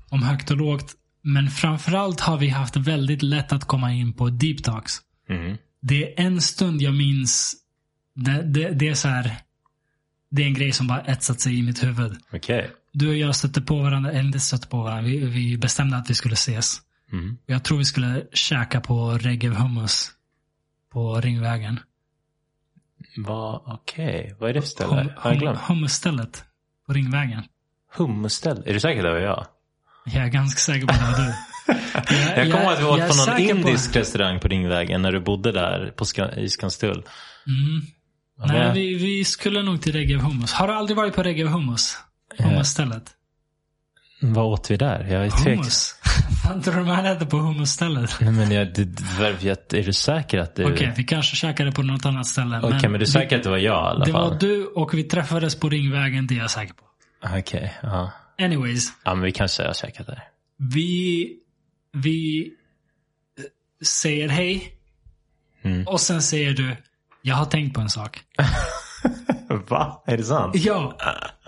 om 0.09 0.23
högt 0.23 0.51
och 0.51 0.57
lågt. 0.57 0.93
Men 1.21 1.47
framförallt 1.49 2.19
har 2.19 2.37
vi 2.37 2.49
haft 2.49 2.75
väldigt 2.75 3.21
lätt 3.21 3.51
att 3.51 3.65
komma 3.65 3.93
in 3.93 4.13
på 4.13 4.29
deep 4.29 4.63
talks. 4.63 4.93
Mm. 5.29 5.57
Det 5.81 6.03
är 6.03 6.25
en 6.25 6.41
stund 6.41 6.81
jag 6.81 6.93
minns. 6.93 7.55
Det, 8.15 8.41
det, 8.41 8.69
det 8.69 8.89
är 8.89 8.93
så 8.93 9.07
här. 9.07 9.37
Det 10.31 10.41
är 10.41 10.47
en 10.47 10.53
grej 10.53 10.71
som 10.71 10.87
bara 10.87 11.01
etsat 11.01 11.41
sig 11.41 11.59
i 11.59 11.63
mitt 11.63 11.83
huvud. 11.83 12.17
Okej. 12.33 12.71
Du 12.93 13.09
och 13.09 13.17
jag 13.17 13.35
stötte 13.35 13.61
på 13.61 13.77
varandra, 13.77 14.11
eller 14.11 14.23
inte 14.23 14.39
stötte 14.39 14.67
på 14.67 14.83
varandra. 14.83 15.03
Vi, 15.03 15.17
vi 15.17 15.57
bestämde 15.57 15.97
att 15.97 16.09
vi 16.09 16.13
skulle 16.13 16.33
ses. 16.33 16.81
Mm. 17.11 17.37
Jag 17.45 17.63
tror 17.63 17.77
vi 17.77 17.85
skulle 17.85 18.23
käka 18.33 18.81
på 18.81 19.11
Regev 19.11 19.53
Hummus. 19.53 20.11
På 20.91 21.21
Ringvägen. 21.21 21.79
Vad, 23.17 23.61
okej. 23.65 24.35
Vad 24.39 24.49
är 24.49 24.53
det 24.53 24.61
för 24.61 24.67
ställe? 24.67 24.89
Hum, 24.95 25.09
Har 25.17 25.29
jag 25.29 25.31
hum, 25.31 25.39
glömt? 25.39 25.59
hummusstället. 25.59 26.43
På 26.87 26.93
Ringvägen. 26.93 27.43
Hummusställe? 27.95 28.61
Är 28.65 28.73
du 28.73 28.79
säker 28.79 29.03
det 29.03 29.09
var 29.09 29.19
jag? 29.19 29.45
Jag 30.05 30.23
är 30.23 30.27
ganska 30.29 30.59
säker 30.59 30.87
på 30.87 30.93
det 30.93 30.99
var 31.11 31.17
du. 31.25 31.33
Jag 32.41 32.51
kommer 32.51 32.63
ihåg 32.63 32.73
att 32.73 32.79
vi 32.79 32.83
åt 32.83 32.99
på 32.99 33.05
någon 33.05 33.25
säker 33.25 33.53
på- 33.53 33.59
indisk 33.59 33.95
restaurang 33.95 34.39
på 34.39 34.47
Ringvägen 34.47 35.01
när 35.01 35.11
du 35.11 35.19
bodde 35.19 35.51
där 35.51 35.93
på 35.97 36.05
Ska, 36.05 36.31
i 36.31 36.49
Skanstull. 36.49 37.03
Mm. 37.47 37.81
Nej, 38.53 38.71
vi, 38.73 38.95
vi 38.95 39.25
skulle 39.25 39.61
nog 39.63 39.81
till 39.81 39.93
Regev 39.93 40.19
Hummus. 40.19 40.53
Har 40.53 40.67
du 40.67 40.73
aldrig 40.73 40.97
varit 40.97 41.15
på 41.15 41.23
Regev 41.23 41.47
Hummus? 41.47 41.97
Eh, 42.39 42.45
Hummusstället. 42.45 43.03
Vad 44.25 44.45
åt 44.45 44.71
vi 44.71 44.77
där? 44.77 45.07
Jag 45.09 45.25
är. 45.25 45.29
Hummus? 45.49 45.95
Fan 46.43 46.61
tror 46.61 46.75
du 46.75 46.83
man 46.83 47.05
äter 47.05 47.25
på 47.25 47.37
hummusstället? 47.37 48.17
Nej 48.21 48.31
men 48.31 48.51
jag, 48.51 48.73
det, 48.73 48.83
det, 48.83 49.79
är 49.79 49.83
du 49.83 49.93
säker 49.93 50.39
att 50.39 50.55
du... 50.55 50.73
Okej, 50.73 50.93
vi 50.97 51.03
kanske 51.03 51.35
käkade 51.35 51.71
på 51.71 51.81
något 51.83 52.05
annat 52.05 52.27
ställe. 52.27 52.59
Okej, 52.63 52.89
men, 52.89 52.91
du 52.91 53.01
är 53.01 53.05
säker 53.05 53.37
att 53.37 53.43
det 53.43 53.49
var 53.49 53.57
jag 53.57 53.73
i 53.73 53.87
alla 53.87 54.05
Det 54.05 54.11
fall? 54.11 54.29
var 54.31 54.39
du 54.39 54.65
och 54.65 54.93
vi 54.93 55.03
träffades 55.03 55.55
på 55.59 55.69
Ringvägen, 55.69 56.27
det 56.27 56.35
är 56.35 56.39
jag 56.39 56.51
säker 56.51 56.73
på. 56.73 56.83
Okej, 57.39 57.73
ja. 57.81 58.11
Anyways, 58.39 58.87
Ja 59.03 59.15
men 59.15 59.23
vi 59.23 59.31
kanske 59.31 59.63
har 59.63 59.73
käkat 59.73 60.07
där. 60.07 60.23
vi, 60.57 61.29
vi 61.93 62.51
eh, 63.37 63.43
säger 63.85 64.29
hej. 64.29 64.73
Mm. 65.63 65.87
Och 65.87 65.99
sen 66.01 66.21
säger 66.21 66.53
du, 66.53 66.75
jag 67.21 67.35
har 67.35 67.45
tänkt 67.45 67.73
på 67.75 67.81
en 67.81 67.89
sak. 67.89 68.19
Va? 69.69 70.03
Är 70.07 70.17
det 70.17 70.23
sant? 70.23 70.55
Ja. 70.55 70.97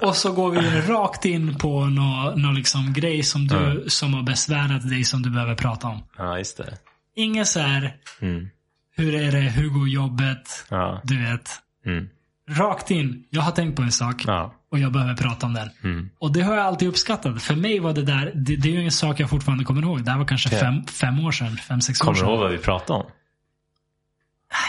Och 0.01 0.16
så 0.16 0.32
går 0.32 0.51
vi 0.51 0.82
rakt 0.82 1.25
in 1.25 1.56
på 1.58 1.85
någon 1.85 2.42
nå 2.42 2.51
liksom 2.51 2.93
grej 2.93 3.24
som 3.24 3.48
du 3.48 3.85
som 3.88 4.14
har 4.14 4.24
besvärat 4.24 4.90
dig 4.90 5.03
som 5.03 5.22
du 5.22 5.30
behöver 5.30 5.56
prata 5.56 5.88
om. 5.88 6.03
Ja, 6.17 6.38
just 6.38 6.58
det. 6.58 6.77
Inget 7.16 7.48
så 7.48 7.59
här, 7.59 7.95
Mm. 8.22 8.48
hur 8.95 9.16
är 9.16 9.32
det, 9.32 9.40
hur 9.40 9.69
går 9.69 9.88
jobbet? 9.90 10.66
Ja. 10.69 11.01
Du 11.03 11.24
vet. 11.32 11.50
Mm. 11.85 12.08
Rakt 12.50 12.92
in, 12.92 13.24
jag 13.30 13.42
har 13.42 13.51
tänkt 13.51 13.75
på 13.75 13.82
en 13.82 13.92
sak 13.92 14.24
Ja. 14.27 14.53
och 14.72 14.80
jag 14.80 14.92
behöver 14.92 15.16
prata 15.16 15.45
om 15.45 15.53
den. 15.53 15.69
Mm. 15.84 16.09
Och 16.19 16.34
det 16.34 16.42
har 16.42 16.56
jag 16.56 16.66
alltid 16.66 16.88
uppskattat. 16.88 17.42
För 17.43 17.56
mig 17.56 17.80
var 17.80 17.93
det 17.93 18.01
där, 18.01 18.32
det, 18.35 18.56
det 18.56 18.69
är 18.69 18.74
ju 18.74 18.85
en 18.85 18.92
sak 18.92 19.19
jag 19.19 19.30
fortfarande 19.30 19.64
kommer 19.64 19.82
ihåg. 19.82 20.03
Det 20.06 20.11
här 20.11 20.17
var 20.17 20.25
kanske 20.25 20.50
Okej. 20.50 20.59
fem, 20.59 20.84
fem 20.85 21.19
år 21.25 21.32
sedan, 21.32 21.58
fem, 21.58 21.82
sex 21.82 22.01
år 22.01 22.06
Kommer 22.06 22.14
du 22.16 22.19
sedan. 22.19 22.30
ihåg 22.30 22.40
vad 22.40 22.51
vi 22.51 22.58
pratade 22.58 23.00
om? 23.00 23.06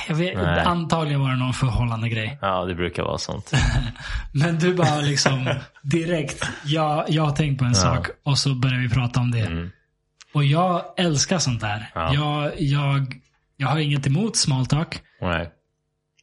Jag 0.09 0.15
vet, 0.15 0.37
Nej. 0.37 0.61
antagligen 0.61 1.21
var 1.21 1.31
det 1.31 1.37
någon 1.37 1.55
förhållande 1.55 2.09
grej. 2.09 2.39
Ja, 2.43 2.65
det 2.65 2.75
brukar 2.75 3.03
vara 3.03 3.19
sånt. 3.19 3.53
Men 4.33 4.59
du 4.59 4.75
bara 4.75 5.01
liksom 5.01 5.55
direkt, 5.83 6.49
jag, 6.65 7.05
jag 7.09 7.23
har 7.23 7.33
tänkt 7.33 7.59
på 7.59 7.65
en 7.65 7.75
sak 7.75 8.09
och 8.25 8.39
så 8.39 8.55
börjar 8.55 8.79
vi 8.79 8.89
prata 8.89 9.21
om 9.21 9.31
det. 9.31 9.41
Mm. 9.41 9.71
Och 10.35 10.45
jag 10.45 10.85
älskar 10.97 11.39
sånt 11.39 11.61
där. 11.61 11.91
Ja. 11.95 12.15
Jag, 12.15 12.61
jag, 12.61 13.21
jag 13.57 13.69
har 13.69 13.79
inget 13.79 14.07
emot 14.07 14.37
small 14.37 14.67
talk. 14.67 15.03
Nej. 15.21 15.51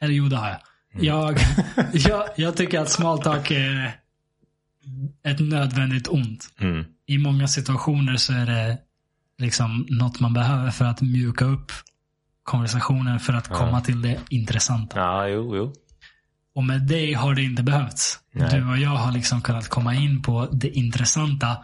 Eller 0.01 0.13
jo, 0.13 0.27
det 0.27 0.37
har 0.37 0.47
jag. 0.49 0.59
Mm. 0.93 1.05
Jag, 1.05 1.39
jag. 1.93 2.23
Jag 2.35 2.57
tycker 2.57 2.79
att 2.79 2.89
small 2.89 3.21
talk 3.21 3.51
är 3.51 3.91
ett 5.25 5.39
nödvändigt 5.39 6.07
ont. 6.07 6.49
Mm. 6.59 6.85
I 7.07 7.17
många 7.17 7.47
situationer 7.47 8.15
så 8.15 8.33
är 8.33 8.45
det 8.45 8.77
liksom 9.37 9.85
något 9.89 10.19
man 10.19 10.33
behöver 10.33 10.71
för 10.71 10.85
att 10.85 11.01
mjuka 11.01 11.45
upp 11.45 11.71
konversationen 12.43 13.19
för 13.19 13.33
att 13.33 13.47
komma 13.47 13.81
till 13.81 14.01
det 14.01 14.19
intressanta. 14.29 14.99
Ja, 14.99 15.27
jo, 15.27 15.55
jo. 15.57 15.73
Och 16.55 16.63
med 16.63 16.81
dig 16.81 17.13
har 17.13 17.35
det 17.35 17.43
inte 17.43 17.63
behövts. 17.63 18.19
Nej. 18.31 18.49
Du 18.51 18.69
och 18.69 18.77
jag 18.77 18.89
har 18.89 19.11
liksom 19.11 19.41
kunnat 19.41 19.69
komma 19.69 19.95
in 19.95 20.21
på 20.21 20.47
det 20.51 20.69
intressanta 20.69 21.57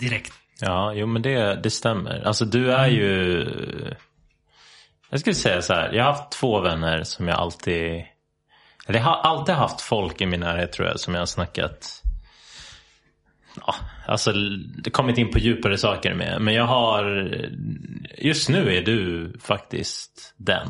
direkt. 0.00 0.32
Ja, 0.60 0.92
jo 0.94 1.06
men 1.06 1.22
det, 1.22 1.60
det 1.62 1.70
stämmer. 1.70 2.26
Alltså 2.26 2.44
du 2.44 2.72
är 2.72 2.86
ju... 2.86 3.44
Jag 5.10 5.20
skulle 5.20 5.34
säga 5.34 5.62
så 5.62 5.74
här. 5.74 5.92
Jag 5.92 6.04
har 6.04 6.12
haft 6.12 6.32
två 6.32 6.60
vänner 6.60 7.02
som 7.04 7.28
jag 7.28 7.38
alltid... 7.38 8.04
Eller 8.86 8.98
jag 8.98 9.06
har 9.06 9.20
alltid 9.22 9.54
haft 9.54 9.80
folk 9.80 10.20
i 10.20 10.26
min 10.26 10.40
närhet 10.40 10.72
tror 10.72 10.88
jag 10.88 11.00
som 11.00 11.14
jag 11.14 11.20
har 11.20 11.26
snackat... 11.26 12.02
Ja, 13.66 13.74
alltså 14.06 14.32
kommit 14.92 15.18
in 15.18 15.30
på 15.30 15.38
djupare 15.38 15.78
saker 15.78 16.14
med. 16.14 16.40
Men 16.40 16.54
jag 16.54 16.66
har... 16.66 17.34
Just 18.18 18.48
nu 18.48 18.76
är 18.76 18.82
du 18.82 19.32
faktiskt 19.40 20.34
den 20.36 20.68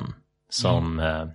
som... 0.49 0.99
Eh, 0.99 1.27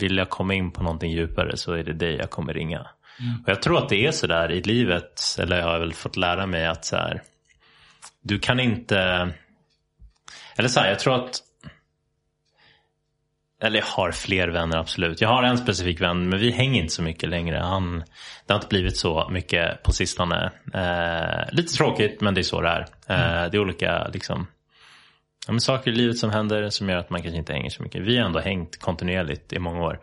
vill 0.00 0.16
jag 0.16 0.30
komma 0.30 0.54
in 0.54 0.70
på 0.70 0.82
någonting 0.82 1.12
djupare 1.12 1.56
så 1.56 1.72
är 1.72 1.84
det 1.84 1.92
dig 1.92 2.16
jag 2.16 2.30
kommer 2.30 2.54
ringa. 2.54 2.86
Och 3.42 3.48
jag 3.48 3.62
tror 3.62 3.78
att 3.78 3.88
det 3.88 4.06
är 4.06 4.12
så 4.12 4.26
där 4.26 4.50
i 4.50 4.62
livet, 4.62 5.36
eller 5.38 5.58
jag 5.58 5.66
har 5.66 5.78
väl 5.78 5.92
fått 5.92 6.16
lära 6.16 6.46
mig 6.46 6.66
att 6.66 6.84
så 6.84 6.96
här, 6.96 7.22
du 8.22 8.38
kan 8.38 8.60
inte, 8.60 9.30
eller 10.56 10.68
så 10.68 10.80
här, 10.80 10.88
jag 10.88 10.98
tror 10.98 11.14
att, 11.14 11.40
eller 13.60 13.78
jag 13.78 13.86
har 13.86 14.12
fler 14.12 14.48
vänner 14.48 14.78
absolut. 14.78 15.20
Jag 15.20 15.28
har 15.28 15.42
en 15.42 15.58
specifik 15.58 16.00
vän, 16.00 16.28
men 16.28 16.38
vi 16.38 16.50
hänger 16.50 16.82
inte 16.82 16.94
så 16.94 17.02
mycket 17.02 17.28
längre. 17.28 17.58
Han, 17.58 17.98
det 18.46 18.52
har 18.52 18.54
inte 18.54 18.68
blivit 18.68 18.96
så 18.96 19.28
mycket 19.30 19.82
på 19.82 19.92
sistone. 19.92 20.50
Eh, 20.74 21.52
lite 21.52 21.72
tråkigt, 21.72 22.20
men 22.20 22.34
det 22.34 22.40
är 22.40 22.42
så 22.42 22.60
det 22.60 22.68
är. 22.68 22.80
Eh, 22.80 23.50
det 23.50 23.56
är 23.56 23.60
olika 23.60 24.08
liksom, 24.08 24.46
ja, 25.46 25.52
men 25.52 25.60
saker 25.60 25.90
i 25.90 25.94
livet 25.94 26.18
som 26.18 26.30
händer 26.30 26.68
som 26.68 26.88
gör 26.88 26.96
att 26.96 27.10
man 27.10 27.22
kanske 27.22 27.38
inte 27.38 27.52
hänger 27.52 27.70
så 27.70 27.82
mycket. 27.82 28.02
Vi 28.02 28.18
har 28.18 28.26
ändå 28.26 28.40
hängt 28.40 28.80
kontinuerligt 28.80 29.52
i 29.52 29.58
många 29.58 29.80
år. 29.80 30.00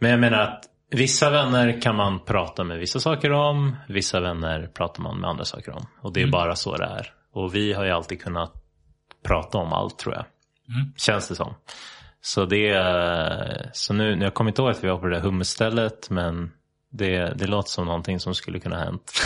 Men 0.00 0.10
jag 0.10 0.20
menar 0.20 0.38
att 0.38 0.64
vissa 0.90 1.30
vänner 1.30 1.80
kan 1.80 1.96
man 1.96 2.24
prata 2.24 2.64
med 2.64 2.78
vissa 2.78 3.00
saker 3.00 3.32
om. 3.32 3.76
Vissa 3.88 4.20
vänner 4.20 4.66
pratar 4.74 5.02
man 5.02 5.20
med 5.20 5.30
andra 5.30 5.44
saker 5.44 5.72
om. 5.72 5.86
Och 6.00 6.12
det 6.12 6.22
är 6.22 6.26
bara 6.26 6.56
så 6.56 6.76
det 6.76 6.84
är. 6.84 7.12
Och 7.32 7.54
vi 7.54 7.72
har 7.72 7.84
ju 7.84 7.90
alltid 7.90 8.22
kunnat 8.22 8.52
prata 9.24 9.58
om 9.58 9.72
allt 9.72 9.98
tror 9.98 10.14
jag. 10.14 10.24
Mm. 10.68 10.92
Känns 10.96 11.28
det 11.28 11.34
som. 11.34 11.54
Så 12.26 12.44
det 12.46 12.68
är, 12.68 13.70
så 13.72 13.92
nu, 13.94 14.18
jag 14.20 14.34
kommer 14.34 14.50
inte 14.50 14.62
ihåg 14.62 14.70
att 14.70 14.84
vi 14.84 14.88
var 14.88 14.98
på 14.98 15.06
det 15.06 15.16
där 15.16 15.22
hummusstället 15.22 16.10
men 16.10 16.50
det, 16.92 17.38
det 17.38 17.46
låter 17.46 17.70
som 17.70 17.86
någonting 17.86 18.20
som 18.20 18.34
skulle 18.34 18.60
kunna 18.60 18.76
ha 18.76 18.84
hänt. 18.84 19.12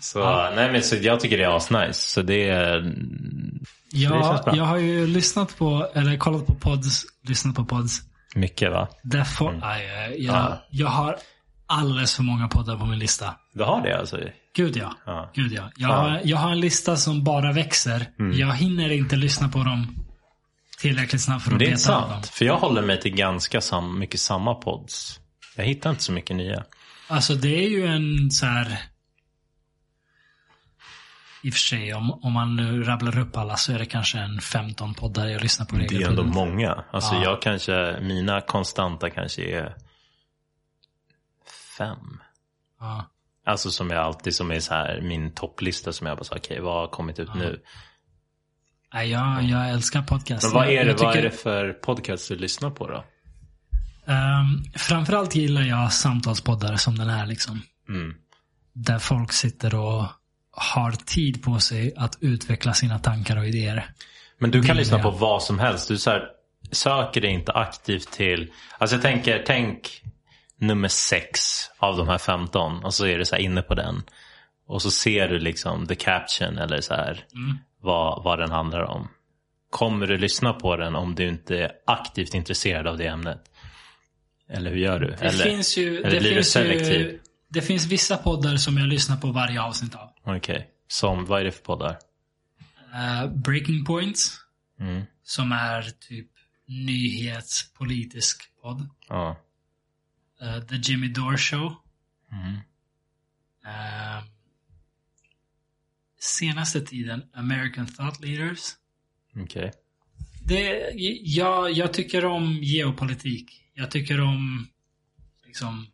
Så, 0.00 0.50
nej, 0.54 0.72
men, 0.72 0.82
så 0.82 0.96
jag 0.96 1.20
tycker 1.20 1.38
det 1.38 1.44
är 1.44 1.56
asnice. 1.56 1.92
Så 1.92 2.22
det 2.22 2.48
är... 2.48 2.80
det 2.80 2.96
Jag, 3.90 4.24
känns 4.24 4.44
bra. 4.44 4.56
jag 4.56 4.64
har 4.64 4.76
ju 4.76 5.06
lyssnat 5.06 5.58
på, 5.58 5.88
eller 5.94 6.16
kollat 6.16 6.46
på 6.46 6.54
pods, 6.54 7.04
lyssnat 7.28 7.54
på 7.56 7.64
pods. 7.64 8.00
Mycket 8.34 8.70
va? 8.72 8.88
Där 9.02 9.24
får, 9.24 9.60
aj, 9.62 9.84
jag, 10.18 10.34
Mm. 10.34 10.50
Ja. 10.50 10.66
jag 10.70 10.88
har 10.88 11.16
alldeles 11.66 12.16
för 12.16 12.22
många 12.22 12.48
poddar 12.48 12.76
på 12.76 12.84
min 12.84 12.98
lista. 12.98 13.34
Du 13.54 13.64
har 13.64 13.82
det 13.82 13.98
alltså? 13.98 14.18
Gud 14.54 14.76
ja. 14.76 14.96
Ja. 15.06 15.30
Gud 15.34 15.52
ja. 15.52 15.70
Jag, 15.76 15.88
har, 15.88 16.20
jag 16.24 16.36
har 16.36 16.50
en 16.50 16.60
lista 16.60 16.96
som 16.96 17.24
bara 17.24 17.52
växer. 17.52 18.06
Mm. 18.18 18.38
Jag 18.38 18.54
hinner 18.54 18.92
inte 18.92 19.16
lyssna 19.16 19.48
på 19.48 19.58
dem 19.58 20.04
tillräckligt 20.78 21.22
snabbt 21.22 21.44
för 21.44 21.52
att 21.52 21.58
det 21.58 21.64
är 21.64 21.70
beta 21.70 21.96
av 21.96 22.00
dem. 22.02 22.10
sant. 22.10 22.26
För 22.26 22.44
jag 22.44 22.58
håller 22.58 22.82
mig 22.82 23.00
till 23.00 23.14
ganska 23.14 23.60
sam, 23.60 23.98
mycket 23.98 24.20
samma 24.20 24.54
pods. 24.54 25.20
Jag 25.56 25.64
hittar 25.64 25.90
inte 25.90 26.02
så 26.02 26.12
mycket 26.12 26.36
nya. 26.36 26.64
Alltså 27.08 27.34
det 27.34 27.64
är 27.64 27.68
ju 27.68 27.86
en 27.86 28.30
så 28.30 28.46
här. 28.46 28.78
I 31.42 31.50
och 31.50 31.52
för 31.54 31.60
sig, 31.60 31.94
om, 31.94 32.12
om 32.12 32.32
man 32.32 32.56
nu 32.56 32.82
rabblar 32.82 33.18
upp 33.18 33.36
alla 33.36 33.56
så 33.56 33.72
är 33.72 33.78
det 33.78 33.86
kanske 33.86 34.18
en 34.18 34.40
15 34.40 34.94
poddar 34.94 35.26
jag 35.28 35.42
lyssnar 35.42 35.66
på 35.66 35.76
Det 35.76 35.84
är 35.96 36.08
ändå 36.08 36.24
många. 36.24 36.84
Alltså 36.92 37.14
Ja. 37.14 37.22
jag 37.24 37.42
kanske, 37.42 37.98
mina 38.00 38.40
konstanta 38.40 39.10
kanske 39.10 39.42
är 39.42 39.74
fem. 41.78 42.20
Ja. 42.80 43.11
Alltså 43.46 43.70
som 43.70 43.90
jag 43.90 43.98
alltid, 44.02 44.34
som 44.34 44.50
är 44.50 44.60
så 44.60 44.74
här 44.74 45.00
min 45.00 45.30
topplista 45.34 45.92
som 45.92 46.06
jag 46.06 46.16
bara 46.16 46.24
sa, 46.24 46.36
okej 46.36 46.60
vad 46.60 46.74
har 46.80 46.86
kommit 46.88 47.18
ut 47.18 47.34
nu? 47.34 47.60
Nej, 48.94 49.10
jag, 49.10 49.42
jag 49.42 49.70
älskar 49.70 50.02
podcast. 50.02 50.42
Men 50.44 50.52
vad 50.52 50.66
är 50.68 50.70
Jag- 50.72 50.86
det, 50.86 50.90
jag 50.90 50.98
vad 50.98 51.08
är 51.08 51.12
tycker- 51.12 51.22
det 51.30 51.36
för 51.36 51.72
podcast 51.72 52.28
du 52.28 52.36
lyssnar 52.36 52.70
på 52.70 52.88
då? 52.88 53.04
Ehm, 54.06 54.64
framförallt 54.74 55.34
gillar 55.34 55.62
jag 55.62 55.92
samtalspoddar 55.92 56.76
som 56.76 56.98
den 56.98 57.08
här. 57.10 57.26
Liksom. 57.26 57.62
Mm. 57.88 58.14
Där 58.72 58.98
folk 58.98 59.32
sitter 59.32 59.74
och 59.74 60.04
har 60.50 60.92
tid 60.92 61.42
på 61.42 61.58
sig 61.60 61.92
att 61.96 62.18
utveckla 62.20 62.74
sina 62.74 62.98
tankar 62.98 63.36
och 63.36 63.46
idéer. 63.46 63.86
Men 64.38 64.50
du 64.50 64.62
kan 64.62 64.76
lyssna 64.76 64.98
är 64.98 65.02
på 65.02 65.08
jag. 65.08 65.18
vad 65.18 65.42
som 65.42 65.58
helst. 65.58 65.88
Du 65.88 65.98
så 65.98 66.10
här, 66.10 66.28
söker 66.72 67.20
dig 67.20 67.30
inte 67.30 67.52
aktivt 67.52 68.10
till... 68.12 68.52
Alltså 68.78 68.96
jag 68.96 69.02
tänker, 69.02 69.42
tänk 69.46 70.02
nummer 70.62 70.88
sex 70.88 71.40
av 71.78 71.96
de 71.96 72.08
här 72.08 72.18
15 72.18 72.84
och 72.84 72.94
så 72.94 73.06
är 73.06 73.18
du 73.18 73.24
så 73.24 73.36
inne 73.36 73.62
på 73.62 73.74
den. 73.74 74.02
Och 74.66 74.82
så 74.82 74.90
ser 74.90 75.28
du 75.28 75.38
liksom 75.38 75.86
the 75.86 75.94
caption 75.94 76.58
eller 76.58 76.80
så 76.80 76.94
här 76.94 77.24
Mm. 77.34 77.58
vad, 77.80 78.24
vad 78.24 78.38
den 78.38 78.50
handlar 78.50 78.82
om. 78.82 79.08
Kommer 79.70 80.06
du 80.06 80.18
lyssna 80.18 80.52
på 80.52 80.76
den 80.76 80.94
om 80.94 81.14
du 81.14 81.28
inte 81.28 81.58
är 81.58 81.72
aktivt 81.86 82.34
intresserad 82.34 82.86
av 82.86 82.98
det 82.98 83.06
ämnet? 83.06 83.50
Eller 84.48 84.70
hur 84.70 84.78
gör 84.78 84.98
du? 85.00 85.06
Det 85.06 85.16
eller, 85.16 85.44
finns 85.44 85.76
ju... 85.76 85.96
eller 85.96 86.10
det 86.10 86.20
blir 86.20 86.28
du 86.30 86.34
finns 86.34 86.50
selektiv? 86.50 87.00
Ju, 87.00 87.20
det 87.48 87.62
finns 87.62 87.86
vissa 87.86 88.16
poddar 88.16 88.56
som 88.56 88.78
jag 88.78 88.88
lyssnar 88.88 89.16
på 89.16 89.26
varje 89.26 89.62
avsnitt 89.62 89.94
av. 89.94 90.08
Okej, 90.24 90.68
som, 90.88 91.24
vad 91.24 91.40
är 91.40 91.44
det 91.44 91.52
för 91.52 91.62
poddar? 91.62 91.98
Eh, 92.94 93.26
Breaking 93.26 93.84
Points. 93.84 94.38
Mm. 94.80 95.02
Som 95.22 95.52
är 95.52 95.82
typ 96.08 96.28
nyhetspolitisk 96.66 98.42
podd. 98.62 98.88
Ja. 99.08 99.36
Eh, 100.42 100.60
The 100.60 100.74
Jimmy 100.76 101.08
Dore 101.08 101.38
Show. 101.38 101.72
Mm. 102.32 102.54
Eh, 103.66 104.24
senaste 106.20 106.80
tiden 106.80 107.22
American 107.34 107.86
Thought 107.86 108.20
Leaders. 108.20 108.60
Okej. 109.36 109.72
Det, 110.44 110.90
jag, 111.22 111.72
jag 111.72 111.92
tycker 111.92 112.24
om 112.24 112.58
geopolitik. 112.62 113.62
Jag 113.74 113.90
tycker 113.90 114.20
om 114.20 114.66
liksom 115.44 115.86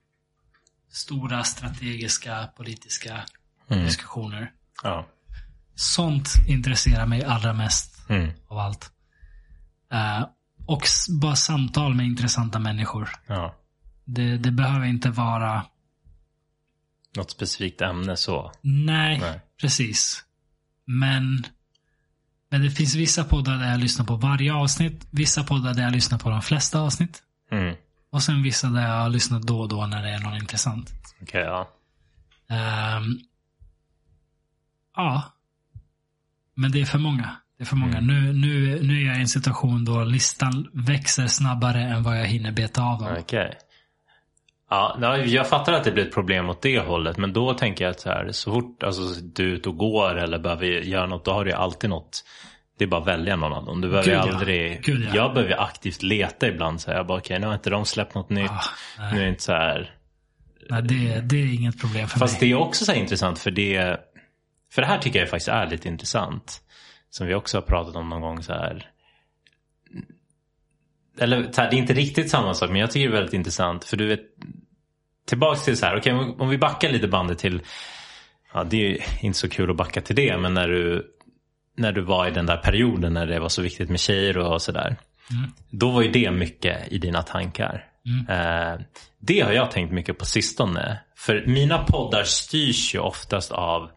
stora 0.91 1.45
strategiska 1.45 2.47
politiska 2.57 3.25
Mm. 3.71 3.85
diskussioner. 3.85 4.53
Ja. 4.83 5.07
Sånt 5.75 6.29
intresserar 6.49 7.07
mig 7.07 7.25
allra 7.25 7.53
mest 7.53 8.11
Mm. 8.11 8.31
av 8.47 8.59
allt. 8.59 8.93
Eh, 9.93 10.29
och 10.67 10.83
bara 11.21 11.37
samtal 11.37 11.95
med 11.95 12.07
intressanta 12.07 12.59
människor. 12.59 13.09
ja. 13.27 13.55
Det, 14.11 14.37
det 14.37 14.51
behöver 14.51 14.87
inte 14.87 15.11
vara... 15.11 15.65
Något 17.17 17.31
specifikt 17.31 17.81
ämne 17.81 18.17
så. 18.17 18.53
Nej, 18.61 19.19
Nej. 19.19 19.41
precis. 19.61 20.25
Men, 20.85 21.47
men 22.51 22.63
det 22.63 22.71
finns 22.71 22.95
vissa 22.95 23.25
poddar 23.25 23.59
där 23.59 23.71
jag 23.71 23.81
lyssnar 23.81 24.07
på 24.07 24.17
varje 24.17 24.55
avsnitt. 24.55 25.07
Vissa 25.11 25.45
poddar 25.45 25.75
där 25.75 25.83
jag 25.83 25.93
lyssnar 25.93 26.19
på 26.19 26.31
de 26.31 26.43
flesta 26.43 26.81
avsnitt. 26.81 27.23
Mm. 27.51 27.75
Och 28.11 28.23
sen 28.23 28.43
vissa 28.43 28.69
där 28.69 28.89
jag 28.89 29.13
lyssnar 29.13 29.41
då 29.41 29.61
och 29.61 29.69
då 29.69 29.87
när 29.87 30.03
det 30.03 30.11
är 30.11 30.19
något 30.19 30.41
intressant. 30.41 30.93
Okej, 31.23 31.43
ja. 31.43 31.69
Ehm, 32.49 33.19
ja. 34.97 35.23
Men 36.55 36.73
det 36.73 36.81
är 36.81 36.85
för 36.87 36.99
många. 36.99 37.37
Det 37.57 37.63
är 37.63 37.67
för 37.67 37.77
många. 37.77 37.99
Mm. 37.99 38.07
Nu, 38.07 38.33
nu, 38.33 38.83
nu 38.83 39.03
är 39.03 39.07
jag 39.07 39.17
i 39.17 39.21
en 39.21 39.29
situation 39.29 39.85
då 39.85 40.05
listan 40.05 40.69
växer 40.73 41.27
snabbare 41.27 41.83
än 41.83 42.03
vad 42.03 42.21
jag 42.21 42.27
hinner 42.27 42.53
beta 42.53 42.83
av 42.83 42.99
dem. 42.99 43.17
Okej. 43.21 43.59
Ja, 44.71 44.97
nej, 44.99 45.35
jag 45.35 45.49
fattar 45.49 45.73
att 45.73 45.85
det 45.85 45.93
blir 45.93 46.07
ett 46.07 46.15
problem 46.15 46.49
åt 46.49 46.63
det 46.63 46.79
hållet. 46.79 47.17
Men 47.17 47.33
då 47.33 47.55
tänker 47.55 47.85
jag 47.85 47.91
att 47.91 48.01
så, 48.01 48.09
här, 48.09 48.33
så 48.33 48.53
fort 48.53 48.83
alltså, 48.83 49.03
du 49.23 49.51
är 49.51 49.55
ute 49.55 49.69
och 49.69 49.77
går 49.77 50.19
eller 50.19 50.39
behöver 50.39 50.67
göra 50.67 51.07
något. 51.07 51.25
Då 51.25 51.33
har 51.33 51.45
du 51.45 51.51
ju 51.51 51.57
alltid 51.57 51.91
något. 51.91 52.25
Det 52.79 52.85
är 52.85 52.89
bara 52.89 53.01
att 53.01 53.07
välja 53.07 53.37
någon 53.37 53.53
av 53.53 53.65
dem. 53.65 53.81
Du 53.81 53.89
behöver 53.89 54.11
Gud, 54.11 54.35
aldrig. 54.35 54.85
Gud, 54.85 55.05
ja. 55.09 55.17
Jag 55.17 55.35
behöver 55.35 55.61
aktivt 55.63 56.03
leta 56.03 56.49
ibland. 56.49 56.81
Så 56.81 56.91
här, 56.91 56.99
jag 56.99 57.07
bara 57.07 57.19
okej, 57.19 57.39
nu 57.39 57.47
har 57.47 57.55
inte 57.55 57.71
de 57.71 57.85
släppt 57.85 58.15
något 58.15 58.31
nytt. 58.31 58.51
Ah, 58.51 59.11
nu 59.13 59.19
är 59.19 59.23
det 59.23 59.29
inte 59.29 59.43
så 59.43 59.53
här. 59.53 59.95
Nej, 60.71 60.83
det, 60.83 61.21
det 61.21 61.37
är 61.37 61.55
inget 61.55 61.81
problem 61.81 62.09
för 62.09 62.19
Fast 62.19 62.41
mig. 62.41 62.51
det 62.51 62.57
är 62.57 62.61
också 62.61 62.85
så 62.85 62.93
intressant 62.93 63.39
för 63.39 63.51
det. 63.51 64.01
För 64.73 64.83
det 64.83 64.89
här 64.89 64.99
tycker 64.99 65.19
jag 65.19 65.29
faktiskt 65.29 65.49
är 65.49 65.67
lite 65.67 65.89
intressant. 65.89 66.61
Som 67.11 67.27
vi 67.27 67.35
också 67.35 67.57
har 67.57 67.63
pratat 67.63 67.97
om 67.97 68.09
någon 68.09 68.21
gång 68.21 68.43
så 68.43 68.53
här. 68.53 68.91
Eller 71.21 71.53
så 71.53 71.61
här, 71.61 71.71
det 71.71 71.77
är 71.77 71.79
inte 71.79 71.93
riktigt 71.95 72.31
samma 72.31 72.55
sak 72.55 72.71
men 72.71 72.81
jag 72.81 72.91
tycker 72.91 73.09
det 73.09 73.15
är 73.15 73.17
väldigt 73.17 73.35
intressant. 73.35 73.85
För 73.85 73.97
du 73.97 74.07
vet. 74.07 74.21
Tillbaks 75.27 75.65
till 75.65 75.77
så 75.77 75.87
här. 75.87 75.97
Okej 75.99 76.13
om- 76.13 76.49
vi 76.49 76.59
backar 76.59 76.91
lite 76.91 77.09
bandet 77.09 77.39
till. 77.39 77.61
Ja 78.55 78.65
det 78.65 78.97
är 78.97 79.25
inte 79.25 79.39
så 79.39 79.49
kul 79.49 79.71
att 79.71 79.77
backa 79.77 80.01
till 80.01 80.17
det. 80.17 80.39
Men 80.39 80.55
när 80.55 80.69
du. 80.69 81.15
När 81.77 81.93
du 81.93 82.01
var 82.01 82.27
i 82.29 82.31
den 82.31 82.47
där 82.47 82.57
perioden 82.57 83.13
när 83.15 83.27
det 83.27 83.41
var 83.41 83.49
så 83.49 83.63
viktigt 83.63 83.91
med 83.91 84.01
tjejer 84.01 84.39
och 84.39 84.63
sådär. 84.63 84.97
Mm. 85.31 85.51
Då 85.71 85.91
var 85.91 86.03
ju 86.03 86.11
det 86.11 86.31
mycket 86.31 86.93
i 86.93 86.99
dina 86.99 87.23
tankar. 87.23 87.85
Eh, 88.29 88.81
det 89.19 89.41
har 89.41 89.53
jag 89.53 89.71
tänkt 89.71 89.93
mycket 89.93 90.19
på 90.19 90.25
sistone. 90.25 91.01
För 91.17 91.45
mina 91.47 91.79
poddar 91.79 92.23
styrs 92.25 92.95
ju 92.95 92.99
oftast 92.99 93.53
av 93.53 93.91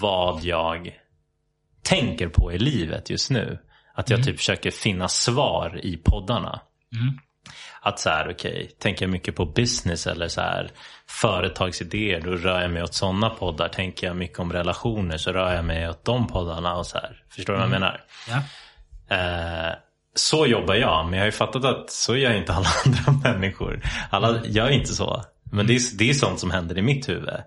vad 0.00 0.44
jag 0.44 0.90
tänker 1.82 2.28
på 2.28 2.52
i 2.52 2.58
livet 2.58 3.10
just 3.10 3.30
nu. 3.30 3.58
Att 3.98 4.10
jag 4.10 4.24
typ 4.24 4.36
försöker 4.36 4.70
finna 4.70 5.08
svar 5.08 5.80
i 5.82 5.96
poddarna. 5.96 6.60
Mm. 6.92 7.18
Att 7.80 8.00
så 8.00 8.10
här, 8.10 8.30
okej, 8.30 8.70
tänker 8.78 9.04
jag 9.04 9.10
mycket 9.10 9.36
på 9.36 9.46
business 9.46 10.06
eller 10.06 10.28
så 10.28 10.40
här 10.40 10.70
företagsidéer, 11.06 12.20
då 12.20 12.30
rör 12.30 12.62
jag 12.62 12.70
mig 12.70 12.82
åt 12.82 12.94
sådana 12.94 13.30
poddar. 13.30 13.68
Tänker 13.68 14.06
jag 14.06 14.16
mycket 14.16 14.38
om 14.38 14.52
relationer 14.52 15.16
så 15.16 15.32
rör 15.32 15.54
jag 15.54 15.64
mig 15.64 15.88
åt 15.88 16.04
de 16.04 16.26
poddarna 16.26 16.76
och 16.76 16.86
så 16.86 16.98
här. 16.98 17.22
Förstår 17.30 17.52
du 17.52 17.58
vad 17.58 17.66
jag 17.66 17.70
menar? 17.70 18.00
Ja. 18.28 18.36
Eh, 19.16 19.74
så 20.14 20.46
jobbar 20.46 20.74
jag, 20.74 21.04
men 21.04 21.12
jag 21.12 21.20
har 21.20 21.26
ju 21.26 21.32
fattat 21.32 21.64
att 21.64 21.90
så 21.90 22.16
gör 22.16 22.32
inte 22.32 22.52
alla 22.52 22.68
andra 22.84 23.30
människor. 23.30 23.82
Alla 24.10 24.44
gör 24.44 24.68
inte 24.68 24.94
så. 24.94 25.24
Men 25.52 25.66
det 25.66 25.76
är, 25.76 25.98
det 25.98 26.10
är 26.10 26.14
sånt 26.14 26.40
som 26.40 26.50
händer 26.50 26.78
i 26.78 26.82
mitt 26.82 27.08
huvud. 27.08 27.42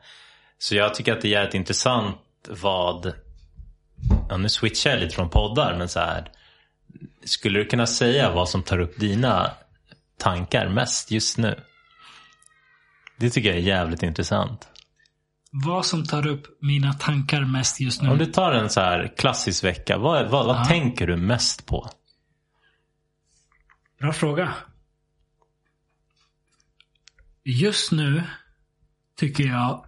Så 0.57 0.75
jag 0.75 0.95
tycker 0.95 1.13
att 1.13 1.21
det 1.21 1.27
är 1.27 1.31
jävligt 1.31 1.55
intressant 1.55 2.17
vad... 2.47 3.13
Ja, 4.29 4.37
nu 4.37 4.49
switchar 4.49 4.89
jag 4.89 4.99
lite 4.99 5.15
från 5.15 5.29
poddar, 5.29 5.75
men 5.77 5.89
så 5.89 5.99
här. 5.99 6.31
Skulle 7.23 7.59
du 7.59 7.65
kunna 7.65 7.87
säga 7.87 8.31
vad 8.31 8.49
som 8.49 8.63
tar 8.63 8.79
upp 8.79 8.99
dina 8.99 9.51
tankar 10.17 10.69
mest 10.69 11.11
just 11.11 11.37
nu? 11.37 11.63
Det 13.17 13.29
tycker 13.29 13.49
jag 13.49 13.57
är 13.57 13.61
jävligt 13.61 14.03
intressant. 14.03 14.67
Vad 15.51 15.85
som 15.85 16.05
tar 16.05 16.27
upp 16.27 16.61
mina 16.61 16.93
tankar 16.93 17.41
mest 17.41 17.79
just 17.79 18.01
nu. 18.01 18.09
Om 18.09 18.17
du 18.17 18.25
tar 18.25 18.51
en 18.51 18.69
så 18.69 18.81
här 18.81 19.13
klassisk 19.17 19.63
vecka, 19.63 19.97
vad, 19.97 20.29
vad, 20.29 20.45
vad 20.45 20.67
tänker 20.67 21.07
du 21.07 21.17
mest 21.17 21.65
på? 21.65 21.89
Bra 23.99 24.13
fråga. 24.13 24.53
Just 27.43 27.91
nu 27.91 28.23
tycker 29.19 29.43
jag 29.43 29.85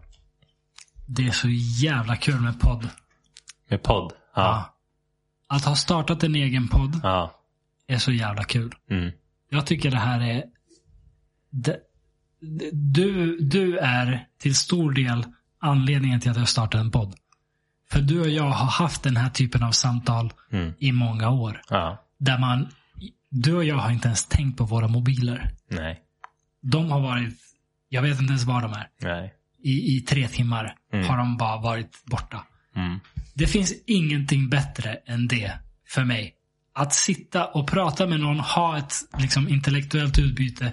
det 1.08 1.28
är 1.28 1.32
så 1.32 1.48
jävla 1.84 2.16
kul 2.16 2.40
med 2.40 2.60
podd. 2.60 2.90
Med 3.70 3.84
podd? 3.84 4.14
Ja. 4.36 4.42
Ja. 4.42 4.73
Att 5.48 5.66
ha 5.66 5.76
startat 5.76 6.24
en 6.24 6.36
egen 6.36 6.68
podd 6.68 7.00
ja. 7.04 7.40
är 7.88 7.98
så 7.98 8.12
jävla 8.12 8.44
kul. 8.44 8.76
Mm. 8.90 9.12
Jag 9.50 9.66
tycker 9.66 9.92
det 9.92 10.00
här 10.00 10.22
är... 10.22 10.44
Det, 11.50 11.78
du, 12.72 13.38
du 13.38 13.78
är 13.78 14.28
till 14.38 14.56
stor 14.56 14.92
del 14.92 15.26
anledningen 15.60 16.20
till 16.20 16.32
att 16.32 16.38
jag 16.38 16.50
startade 16.50 16.84
en 16.84 16.92
podd. 16.92 17.16
För 17.92 18.02
du 18.02 18.22
och 18.22 18.30
jag 18.30 18.50
har 18.50 18.86
haft 18.86 19.04
den 19.04 19.18
här 19.18 19.30
typen 19.30 19.64
av 19.64 19.72
samtal 19.72 20.34
Mm. 20.52 20.74
i 20.80 20.92
många 20.92 21.30
år. 21.30 21.62
Ja. 21.70 22.04
Där 22.18 22.38
man... 22.38 22.68
Du 23.30 23.56
och 23.56 23.64
jag 23.64 23.76
har 23.76 23.92
inte 23.92 24.08
ens 24.08 24.26
tänkt 24.26 24.58
på 24.58 24.66
våra 24.66 24.88
mobiler. 24.88 25.52
Nej. 25.68 26.02
De 26.62 26.92
har 26.92 27.00
varit... 27.00 27.40
Jag 27.90 28.02
vet 28.02 28.20
inte 28.20 28.32
ens 28.32 28.44
var 28.44 28.62
de 28.62 28.74
är. 28.74 28.88
Nej. 29.02 29.34
i, 29.64 29.98
i 29.98 30.02
tre 30.02 30.28
timmar 30.28 30.76
har 30.92 31.18
de 31.18 31.38
bara 31.38 31.62
varit 31.62 32.06
borta. 32.06 32.46
Mm. 32.76 33.00
Det 33.34 33.48
finns 33.48 33.74
ingenting 33.88 34.50
bättre 34.50 34.94
än 35.06 35.28
det 35.28 35.52
för 35.88 36.04
mig. 36.04 36.34
Att 36.76 36.94
sitta 36.94 37.46
och 37.46 37.68
prata 37.68 38.08
med 38.08 38.20
någon, 38.20 38.40
ha 38.40 38.78
ett 38.78 38.94
liksom, 39.20 39.50
intellektuellt 39.50 40.20
utbyte 40.20 40.72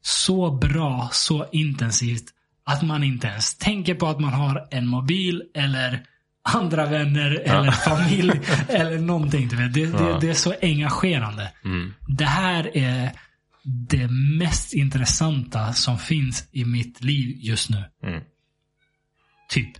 så 0.00 0.50
bra, 0.50 1.08
så 1.12 1.46
intensivt 1.52 2.24
att 2.64 2.82
man 2.82 3.04
inte 3.04 3.26
ens 3.26 3.58
tänker 3.58 3.94
på 3.94 4.06
att 4.06 4.20
man 4.20 4.32
har 4.32 4.68
en 4.70 4.86
mobil 4.86 5.42
eller 5.54 6.02
andra 6.42 6.86
vänner 6.86 7.30
eller 7.30 7.70
familj 7.88 8.40
eller 8.68 8.98
någonting. 8.98 9.48
Du 9.48 9.56
vet. 9.56 9.74
Det, 9.74 9.86
det, 9.86 10.04
Ja. 10.04 10.18
det 10.20 10.28
är 10.30 10.34
så 10.34 10.54
engagerande. 10.62 11.52
Mm. 11.64 11.94
Det 12.08 12.24
här 12.24 12.76
är 12.76 13.12
det 13.64 14.08
mest 14.38 14.74
intressanta 14.74 15.72
som 15.72 15.98
finns 15.98 16.48
i 16.52 16.64
mitt 16.64 17.04
liv 17.04 17.36
just 17.40 17.70
nu. 17.70 17.84
Mm. 18.02 18.20
Typ. 19.48 19.70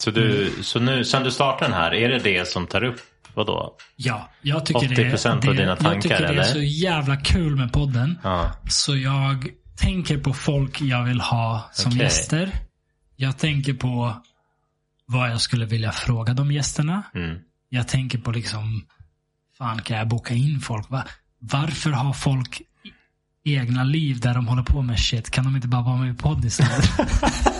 Så, 0.00 0.10
du, 0.10 0.52
så 0.62 0.80
nu, 0.80 1.04
sen 1.04 1.22
du 1.24 1.30
startade 1.30 1.70
den 1.70 1.80
här, 1.80 1.94
är 1.94 2.08
det 2.08 2.18
det 2.18 2.48
som 2.48 2.66
tar 2.66 2.84
upp, 2.84 3.00
vadå? 3.34 3.76
Ja, 3.96 4.28
jag 4.42 4.66
tycker, 4.66 4.80
80% 4.80 4.94
det, 4.96 5.28
av 5.30 5.40
det, 5.40 5.52
dina 5.52 5.62
jag 5.62 5.78
tankar, 5.78 6.00
tycker 6.00 6.20
det 6.20 6.28
eller? 6.28 6.40
är 6.40 6.44
så 6.44 6.60
jävla 6.62 7.16
kul 7.16 7.56
med 7.56 7.72
podden. 7.72 8.18
Ja. 8.22 8.52
Så 8.68 8.96
jag 8.96 9.46
tänker 9.76 10.18
på 10.18 10.32
folk 10.34 10.80
jag 10.80 11.04
vill 11.04 11.20
ha 11.20 11.70
som 11.72 11.92
Okej. 11.92 12.02
gäster. 12.02 12.50
Jag 13.16 13.38
tänker 13.38 13.74
på 13.74 14.14
vad 15.06 15.30
jag 15.30 15.40
skulle 15.40 15.66
vilja 15.66 15.92
fråga 15.92 16.34
de 16.34 16.52
gästerna. 16.52 17.02
Mm. 17.14 17.38
Jag 17.68 17.88
tänker 17.88 18.18
på 18.18 18.30
liksom, 18.30 18.86
fan 19.58 19.82
kan 19.82 19.96
jag 19.98 20.08
boka 20.08 20.34
in 20.34 20.60
folk? 20.60 20.90
Va? 20.90 21.04
Varför 21.38 21.90
har 21.90 22.12
folk 22.12 22.60
i- 23.44 23.54
egna 23.56 23.84
liv 23.84 24.20
där 24.20 24.34
de 24.34 24.46
håller 24.48 24.62
på 24.62 24.82
med 24.82 24.98
shit? 24.98 25.30
Kan 25.30 25.44
de 25.44 25.56
inte 25.56 25.68
bara 25.68 25.82
vara 25.82 25.96
med 25.96 26.14
i 26.14 26.16
podd 26.16 26.44
istället? 26.44 26.90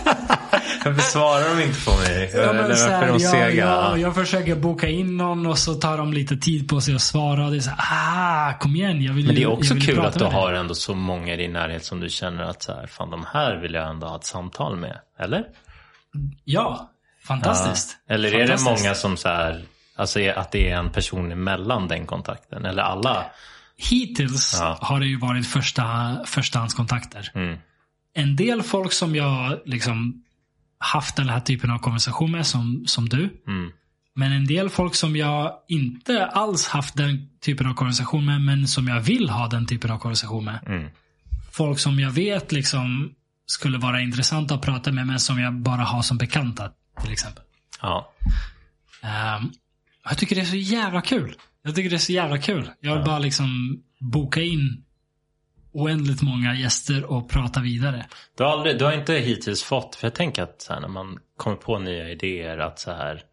Varför 0.85 1.01
svarar 1.01 1.55
de 1.55 1.63
inte 1.63 1.85
på 1.85 1.91
mig? 1.91 2.31
Ja, 2.33 2.39
Eller 2.39 2.63
varför 2.67 2.89
här, 2.89 3.01
är 3.03 3.07
de 3.07 3.11
jag, 3.13 3.21
sega? 3.31 3.53
jag, 3.65 3.99
jag 3.99 4.15
försöker 4.15 4.55
boka 4.55 4.87
in 4.89 5.17
någon 5.17 5.45
och 5.45 5.57
så 5.57 5.73
tar 5.73 5.97
de 5.97 6.13
lite 6.13 6.37
tid 6.37 6.69
på 6.69 6.81
sig 6.81 6.95
att 6.95 7.01
svara. 7.01 7.45
Och 7.45 7.51
det 7.51 7.57
är 7.57 7.61
så 7.61 7.69
här, 7.77 8.49
ah, 8.49 8.53
kom 8.59 8.75
igen. 8.75 9.01
Jag 9.03 9.13
vill, 9.13 9.25
Men 9.25 9.35
det 9.35 9.43
är 9.43 9.47
också 9.51 9.73
jag 9.73 9.83
kul 9.83 9.99
att 9.99 10.13
du 10.13 10.19
med 10.19 10.31
dig." 10.31 10.39
har 10.41 10.53
ändå 10.53 10.75
så 10.75 10.95
många 10.95 11.33
i 11.33 11.37
din 11.37 11.53
närhet 11.53 11.85
som 11.85 11.99
du 11.99 12.09
känner 12.09 12.43
att 12.43 12.63
så 12.63 12.73
här, 12.73 12.87
fan 12.87 13.09
de 13.09 13.25
här 13.33 13.55
vill 13.61 13.73
jag 13.73 13.89
ändå 13.89 14.07
ha 14.07 14.15
ett 14.15 14.25
samtal 14.25 14.75
med. 14.77 14.97
Eller? 15.19 15.43
Ja, 16.43 16.91
fantastiskt. 17.27 17.97
Eller 18.09 18.29
är 18.33 18.39
det 18.39 18.47
Fantastiskt. 18.47 18.83
många 18.83 18.95
som 18.95 19.17
så 19.17 19.27
här, 19.27 19.61
alltså 19.95 20.19
att 20.35 20.51
det 20.51 20.69
är 20.69 20.75
en 20.77 20.91
person 20.91 21.31
emellan 21.31 21.87
den 21.87 22.05
kontakten? 22.05 22.65
Eller 22.65 22.83
alla? 22.83 23.25
Hittills 23.77 24.57
Ja. 24.59 24.77
har 24.81 24.99
det 24.99 25.05
ju 25.05 25.19
varit 25.19 25.47
första, 25.47 26.17
förstahandskontakter. 26.25 27.31
Mm. 27.35 27.57
En 28.13 28.35
del 28.35 28.63
folk 28.63 28.93
som 28.93 29.15
jag 29.15 29.59
liksom 29.65 30.23
haft 30.81 31.15
den 31.15 31.29
här 31.29 31.39
typen 31.39 31.71
av 31.71 31.77
konversation 31.77 32.31
med, 32.31 32.47
som, 32.47 32.83
som 32.85 33.09
du. 33.09 33.41
Mm. 33.47 33.71
Men 34.15 34.31
en 34.31 34.47
del 34.47 34.69
folk 34.69 34.95
som 34.95 35.15
jag 35.15 35.53
inte 35.67 36.25
alls 36.25 36.67
haft 36.67 36.97
den 36.97 37.29
typen 37.39 37.67
av 37.67 37.73
konversation 37.73 38.25
med, 38.25 38.41
men 38.41 38.67
som 38.67 38.87
jag 38.87 39.01
vill 39.01 39.29
ha 39.29 39.47
den 39.47 39.65
typen 39.65 39.91
av 39.91 39.97
konversation 39.97 40.45
med. 40.45 40.59
Mm. 40.67 40.89
Folk 41.51 41.79
som 41.79 41.99
jag 41.99 42.11
vet 42.11 42.51
liksom 42.51 43.13
skulle 43.45 43.77
vara 43.77 44.01
intressanta 44.01 44.55
att 44.55 44.61
prata 44.61 44.91
med, 44.91 45.07
men 45.07 45.19
som 45.19 45.39
jag 45.39 45.53
bara 45.53 45.81
har 45.81 46.01
som 46.01 46.17
bekanta. 46.17 46.71
Till 47.01 47.11
exempel. 47.11 47.43
Ja. 47.81 48.13
Ehm, 49.01 49.51
jag 50.09 50.17
tycker 50.17 50.35
det 50.35 50.41
är 50.41 50.45
så 50.45 50.55
jävla 50.55 51.01
kul. 51.01 51.35
Jag 51.63 51.75
tycker 51.75 51.89
det 51.89 51.95
är 51.95 51.97
så 51.97 52.11
jävla 52.11 52.37
kul. 52.37 52.69
Jag 52.79 52.95
vill 52.95 53.05
bara 53.05 53.19
liksom 53.19 53.79
boka 53.99 54.41
in 54.41 54.83
oändligt 55.71 56.21
många 56.21 56.55
gäster 56.55 57.11
och 57.11 57.29
prata 57.29 57.61
vidare. 57.61 58.05
Du 58.37 58.43
har, 58.43 58.51
aldrig, 58.51 58.79
du 58.79 58.85
har 58.85 58.93
inte 58.93 59.13
hittills 59.13 59.63
fått, 59.63 59.95
för 59.95 60.07
jag 60.07 60.15
tänker 60.15 60.43
att 60.43 60.61
så 60.61 60.73
här, 60.73 60.79
när 60.79 60.87
man 60.87 61.19
kommer 61.37 61.57
på 61.57 61.79
nya 61.79 62.09
idéer 62.09 62.57
att 62.57 62.79
så 62.79 62.91
här 62.91 63.23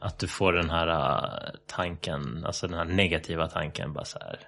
att 0.00 0.18
du 0.18 0.26
får 0.26 0.52
den 0.52 0.70
här 0.70 0.88
äh, 0.88 1.50
tanken, 1.66 2.44
alltså 2.46 2.68
den 2.68 2.78
här 2.78 2.84
negativa 2.84 3.48
tanken 3.48 3.92
bara 3.92 4.04
så 4.04 4.18
här 4.18 4.38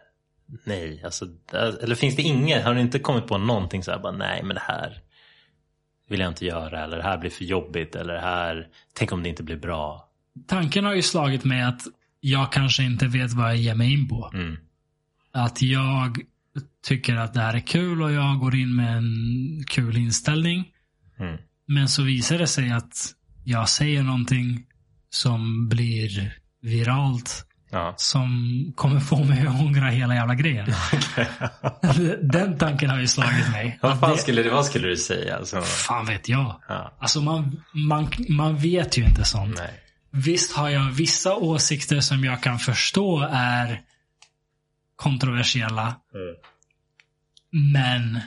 nej, 0.64 1.02
alltså 1.04 1.24
äh, 1.52 1.74
eller 1.82 1.94
finns 1.94 2.16
det 2.16 2.22
inget, 2.22 2.64
har 2.64 2.74
du 2.74 2.80
inte 2.80 2.98
kommit 2.98 3.26
på 3.26 3.38
någonting 3.38 3.82
så 3.82 3.90
här 3.90 3.98
bara 3.98 4.12
nej 4.12 4.42
men 4.42 4.54
det 4.54 4.62
här 4.62 5.00
vill 6.08 6.20
jag 6.20 6.28
inte 6.28 6.46
göra 6.46 6.84
eller 6.84 6.96
det 6.96 7.02
här 7.02 7.18
blir 7.18 7.30
för 7.30 7.44
jobbigt 7.44 7.94
eller 7.94 8.14
det 8.14 8.20
här, 8.20 8.68
tänk 8.94 9.12
om 9.12 9.22
det 9.22 9.28
inte 9.28 9.42
blir 9.42 9.56
bra. 9.56 10.08
Tanken 10.46 10.84
har 10.84 10.94
ju 10.94 11.02
slagit 11.02 11.44
mig 11.44 11.62
att 11.62 11.82
jag 12.20 12.52
kanske 12.52 12.82
inte 12.82 13.06
vet 13.06 13.32
vad 13.32 13.48
jag 13.48 13.56
ger 13.56 13.74
mig 13.74 13.92
in 13.92 14.08
på. 14.08 14.30
Mm. 14.34 14.56
Att 15.32 15.62
jag 15.62 16.18
tycker 16.86 17.16
att 17.16 17.34
det 17.34 17.40
här 17.40 17.54
är 17.54 17.60
kul 17.60 18.02
och 18.02 18.12
jag 18.12 18.38
går 18.38 18.54
in 18.54 18.76
med 18.76 18.96
en 18.96 19.64
kul 19.68 19.96
inställning. 19.96 20.64
Mm. 21.20 21.36
Men 21.68 21.88
så 21.88 22.02
visar 22.02 22.38
det 22.38 22.46
sig 22.46 22.72
att 22.72 23.12
jag 23.44 23.68
säger 23.68 24.02
någonting 24.02 24.64
som 25.10 25.68
blir 25.68 26.34
viralt. 26.62 27.46
Ja. 27.70 27.94
Som 27.96 28.32
kommer 28.76 29.00
få 29.00 29.24
mig 29.24 29.46
att 29.46 29.60
ångra 29.60 29.86
hela 29.90 30.14
jävla 30.14 30.34
grejen. 30.34 30.66
Den 32.22 32.58
tanken 32.58 32.90
har 32.90 33.00
ju 33.00 33.06
slagit 33.06 33.50
mig. 33.50 33.78
vad, 33.82 34.00
fan 34.00 34.10
det- 34.10 34.18
skulle, 34.18 34.50
vad 34.50 34.66
skulle 34.66 34.88
du 34.88 34.96
säga? 34.96 35.36
Alltså, 35.36 35.60
Fan 35.62 36.06
vet 36.06 36.28
jag. 36.28 36.60
ja, 36.68 36.96
Alltså 37.00 37.20
man, 37.20 37.62
man, 37.74 38.08
man 38.28 38.56
vet 38.56 38.98
ju 38.98 39.04
inte 39.04 39.24
sånt. 39.24 39.56
nej. 39.58 39.70
Visst 40.10 40.52
har 40.56 40.68
jag 40.68 40.90
vissa 40.90 41.34
åsikter 41.36 42.00
som 42.00 42.24
jag 42.24 42.42
kan 42.42 42.58
förstå 42.58 43.28
är 43.32 43.80
kontroversiella. 45.02 45.96
Mm. 46.14 46.36
Men 47.72 48.20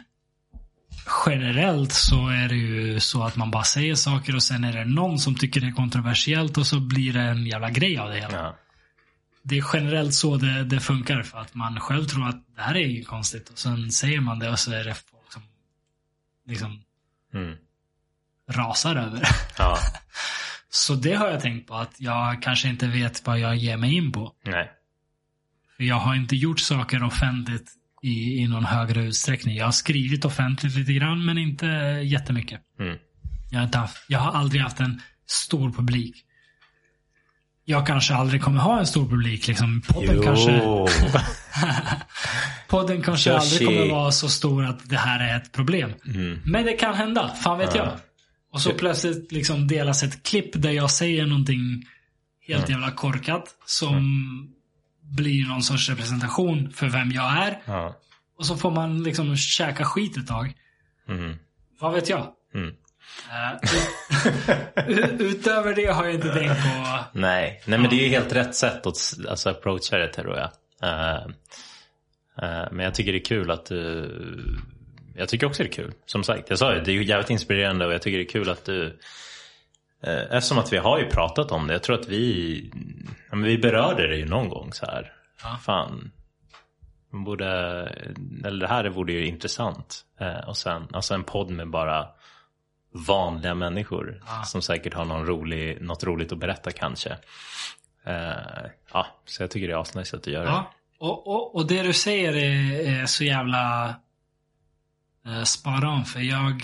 generellt 1.25 1.91
så 1.93 2.27
är 2.27 2.47
det 2.49 2.55
ju 2.55 2.99
så 2.99 3.23
att 3.23 3.35
man 3.35 3.51
bara 3.51 3.63
säger 3.63 3.95
saker 3.95 4.35
och 4.35 4.43
sen 4.43 4.63
är 4.63 4.73
det 4.73 4.85
någon 4.85 5.19
som 5.19 5.35
tycker 5.35 5.61
det 5.61 5.67
är 5.67 5.71
kontroversiellt 5.71 6.57
och 6.57 6.67
så 6.67 6.79
blir 6.79 7.13
det 7.13 7.21
en 7.21 7.45
jävla 7.45 7.69
grej 7.69 7.97
av 7.97 8.09
det 8.09 8.15
hela. 8.19 8.37
Ja. 8.37 8.57
Det 9.41 9.57
är 9.57 9.65
generellt 9.73 10.13
så 10.13 10.37
det, 10.37 10.63
det 10.63 10.79
funkar 10.79 11.23
för 11.23 11.37
att 11.37 11.53
man 11.53 11.79
själv 11.79 12.05
tror 12.05 12.27
att 12.29 12.55
det 12.55 12.61
här 12.61 12.75
är 12.75 12.87
ju 12.87 13.03
konstigt 13.03 13.49
och 13.49 13.59
sen 13.59 13.91
säger 13.91 14.19
man 14.19 14.39
det 14.39 14.49
och 14.49 14.59
så 14.59 14.71
är 14.71 14.83
det 14.83 14.93
folk 14.93 15.31
som 15.33 15.41
liksom 16.47 16.81
Mm. 17.33 17.55
rasar 18.49 18.95
över. 18.95 19.21
ja, 19.57 19.77
Så 20.69 20.93
det 20.95 21.13
har 21.13 21.27
jag 21.29 21.41
tänkt 21.41 21.67
på 21.67 21.75
att 21.75 21.95
jag 21.97 22.41
kanske 22.41 22.67
inte 22.67 22.87
vet 22.87 23.25
vad 23.25 23.39
jag 23.39 23.55
ger 23.55 23.77
mig 23.77 23.93
in 23.93 24.11
på. 24.11 24.33
nej. 24.45 24.71
Jag 25.77 25.95
har 25.95 26.15
inte 26.15 26.35
gjort 26.35 26.59
saker 26.59 27.03
offentligt 27.03 27.71
i, 28.03 28.37
i 28.41 28.47
någon 28.47 28.65
högre 28.65 29.03
utsträckning. 29.03 29.55
Jag 29.55 29.65
har 29.65 29.71
skrivit 29.71 30.25
offentligt 30.25 30.75
lite 30.75 30.93
grann 30.93 31.25
men 31.25 31.37
inte 31.37 31.65
jättemycket. 32.03 32.61
Mm. 32.79 32.97
Jag 33.51 33.59
har, 33.59 33.65
inte 33.65 33.77
haft, 33.77 34.05
jag 34.07 34.19
har 34.19 34.31
aldrig 34.31 34.61
haft 34.61 34.79
en 34.79 35.01
stor 35.27 35.71
publik. 35.71 36.15
Jag 37.65 37.87
kanske 37.87 38.13
aldrig 38.13 38.41
kommer 38.41 38.59
ha 38.59 38.79
en 38.79 38.87
stor 38.87 39.09
publik. 39.09 39.47
Liksom. 39.47 39.81
Podden, 39.81 40.21
kanske, 40.21 40.61
podden 42.67 43.01
kanske 43.01 43.29
Kör 43.29 43.37
aldrig 43.37 43.67
kommer 43.67 43.89
vara 43.89 44.11
så 44.11 44.29
stor 44.29 44.65
att 44.65 44.89
det 44.89 44.97
här 44.97 45.19
är 45.19 45.37
ett 45.37 45.51
problem. 45.51 45.93
Mm. 46.05 46.39
Men 46.45 46.65
det 46.65 46.73
kan 46.73 46.93
hända, 46.95 47.27
fan 47.43 47.57
vet 47.57 47.75
Ja. 47.75 47.83
jag. 47.85 47.99
Och 48.51 48.61
så 48.61 48.71
plötsligt 48.71 49.31
liksom 49.31 49.67
delas 49.67 50.03
ett 50.03 50.23
klipp 50.23 50.61
där 50.61 50.71
jag 50.71 50.91
säger 50.91 51.25
någonting 51.25 51.85
helt 52.47 52.69
jävla 52.69 52.91
korkat. 52.91 53.43
Som 53.65 54.54
blir 55.05 55.45
någon 55.47 55.63
sorts 55.63 55.89
representation 55.89 56.71
för 56.71 56.87
vem 56.87 57.11
jag 57.11 57.37
är. 57.47 57.59
Ja. 57.65 57.95
Och 58.37 58.45
så 58.45 58.57
får 58.57 58.71
man 58.71 59.03
liksom 59.03 59.37
käka 59.37 59.85
skit 59.85 60.17
ett 60.17 60.27
tag. 60.27 60.53
Mm. 61.09 61.35
Vad 61.79 61.93
vet 61.93 62.09
jag? 62.09 62.27
Mm. 62.53 62.75
Eh, 63.31 63.51
ut- 64.87 65.21
Utöver 65.21 65.75
det 65.75 65.85
har 65.85 66.05
jag 66.05 66.13
inte 66.13 66.33
tänkt 66.33 66.63
på... 66.63 66.97
Nej, 67.11 67.61
nej 67.65 67.79
men 67.79 67.89
det 67.89 67.95
är 67.95 68.03
ju 68.03 68.09
helt 68.09 68.33
rätt 68.33 68.55
sätt 68.55 68.85
att 68.85 68.95
alltså, 69.29 69.49
approacha 69.49 69.97
det 69.97 70.07
tror 70.07 70.37
jag. 70.37 70.49
Eh, 70.83 71.15
eh, 72.41 72.67
men 72.71 72.79
jag 72.79 72.95
tycker 72.95 73.11
det 73.11 73.17
är 73.17 73.25
kul 73.25 73.51
att 73.51 73.65
du... 73.65 74.57
Jag 75.17 75.29
tycker 75.29 75.47
också 75.47 75.63
det 75.63 75.69
är 75.69 75.73
kul. 75.73 75.93
Som 76.05 76.23
sagt, 76.23 76.49
jag 76.49 76.59
sa 76.59 76.75
ju, 76.75 76.81
det 76.81 76.91
är 76.91 77.01
jävligt 77.01 77.29
inspirerande 77.29 77.85
och 77.85 77.93
jag 77.93 78.01
tycker 78.01 78.17
det 78.17 78.23
är 78.23 78.29
kul 78.29 78.49
att 78.49 78.65
du... 78.65 78.99
eh, 80.05 80.37
Eftersom 80.37 80.57
att 80.57 80.73
vi 80.73 80.77
har 80.77 80.99
ju 80.99 81.09
pratat 81.09 81.51
om 81.51 81.67
det. 81.67 81.73
Jag 81.73 81.83
tror 81.83 81.99
att 81.99 82.07
vi... 82.07 82.71
Vi 83.31 83.57
berörde 83.57 84.07
det 84.07 84.15
ju 84.17 84.25
någon 84.25 84.49
gång 84.49 84.73
så 84.73 84.85
här. 84.85 85.13
Ja. 85.43 85.57
Fan. 85.61 86.11
Man 87.11 87.23
borde... 87.23 87.47
Eller 88.45 88.59
det 88.59 88.67
här 88.67 88.89
vore 88.89 89.13
ju 89.13 89.25
intressant. 89.25 90.05
Eh, 90.19 90.47
och 90.49 90.57
sen, 90.57 90.87
alltså 90.93 91.13
en 91.13 91.23
podd 91.23 91.49
med 91.49 91.69
bara 91.69 92.07
vanliga 93.07 93.55
människor. 93.55 94.21
Ja. 94.27 94.43
Som 94.43 94.61
säkert 94.61 94.93
har 94.93 95.05
någon 95.05 95.25
rolig, 95.25 95.81
något 95.81 96.03
roligt 96.03 96.31
att 96.31 96.37
berätta 96.37 96.71
kanske. 96.71 97.17
Eh, 98.05 98.69
ja, 98.93 99.07
så 99.25 99.43
jag 99.43 99.51
tycker 99.51 99.67
det 99.67 99.73
är 99.73 99.81
asnice 99.81 100.17
att 100.17 100.23
du 100.23 100.31
gör 100.31 100.43
det. 100.45 100.51
Ja. 100.51 100.71
Och, 100.99 101.27
och, 101.27 101.55
och 101.55 101.67
det 101.67 101.83
du 101.83 101.93
säger 101.93 102.35
är, 102.35 103.01
är 103.01 103.05
så 103.05 103.23
jävla 103.23 103.95
spot 105.43 105.83
on. 105.83 106.05
För 106.05 106.19
jag, 106.19 106.61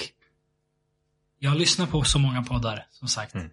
jag 1.44 1.58
lyssnar 1.58 1.86
på 1.88 2.04
så 2.04 2.20
många 2.20 2.44
poddar, 2.44 2.86
som 2.90 3.08
sagt. 3.08 3.34
Mm. 3.36 3.50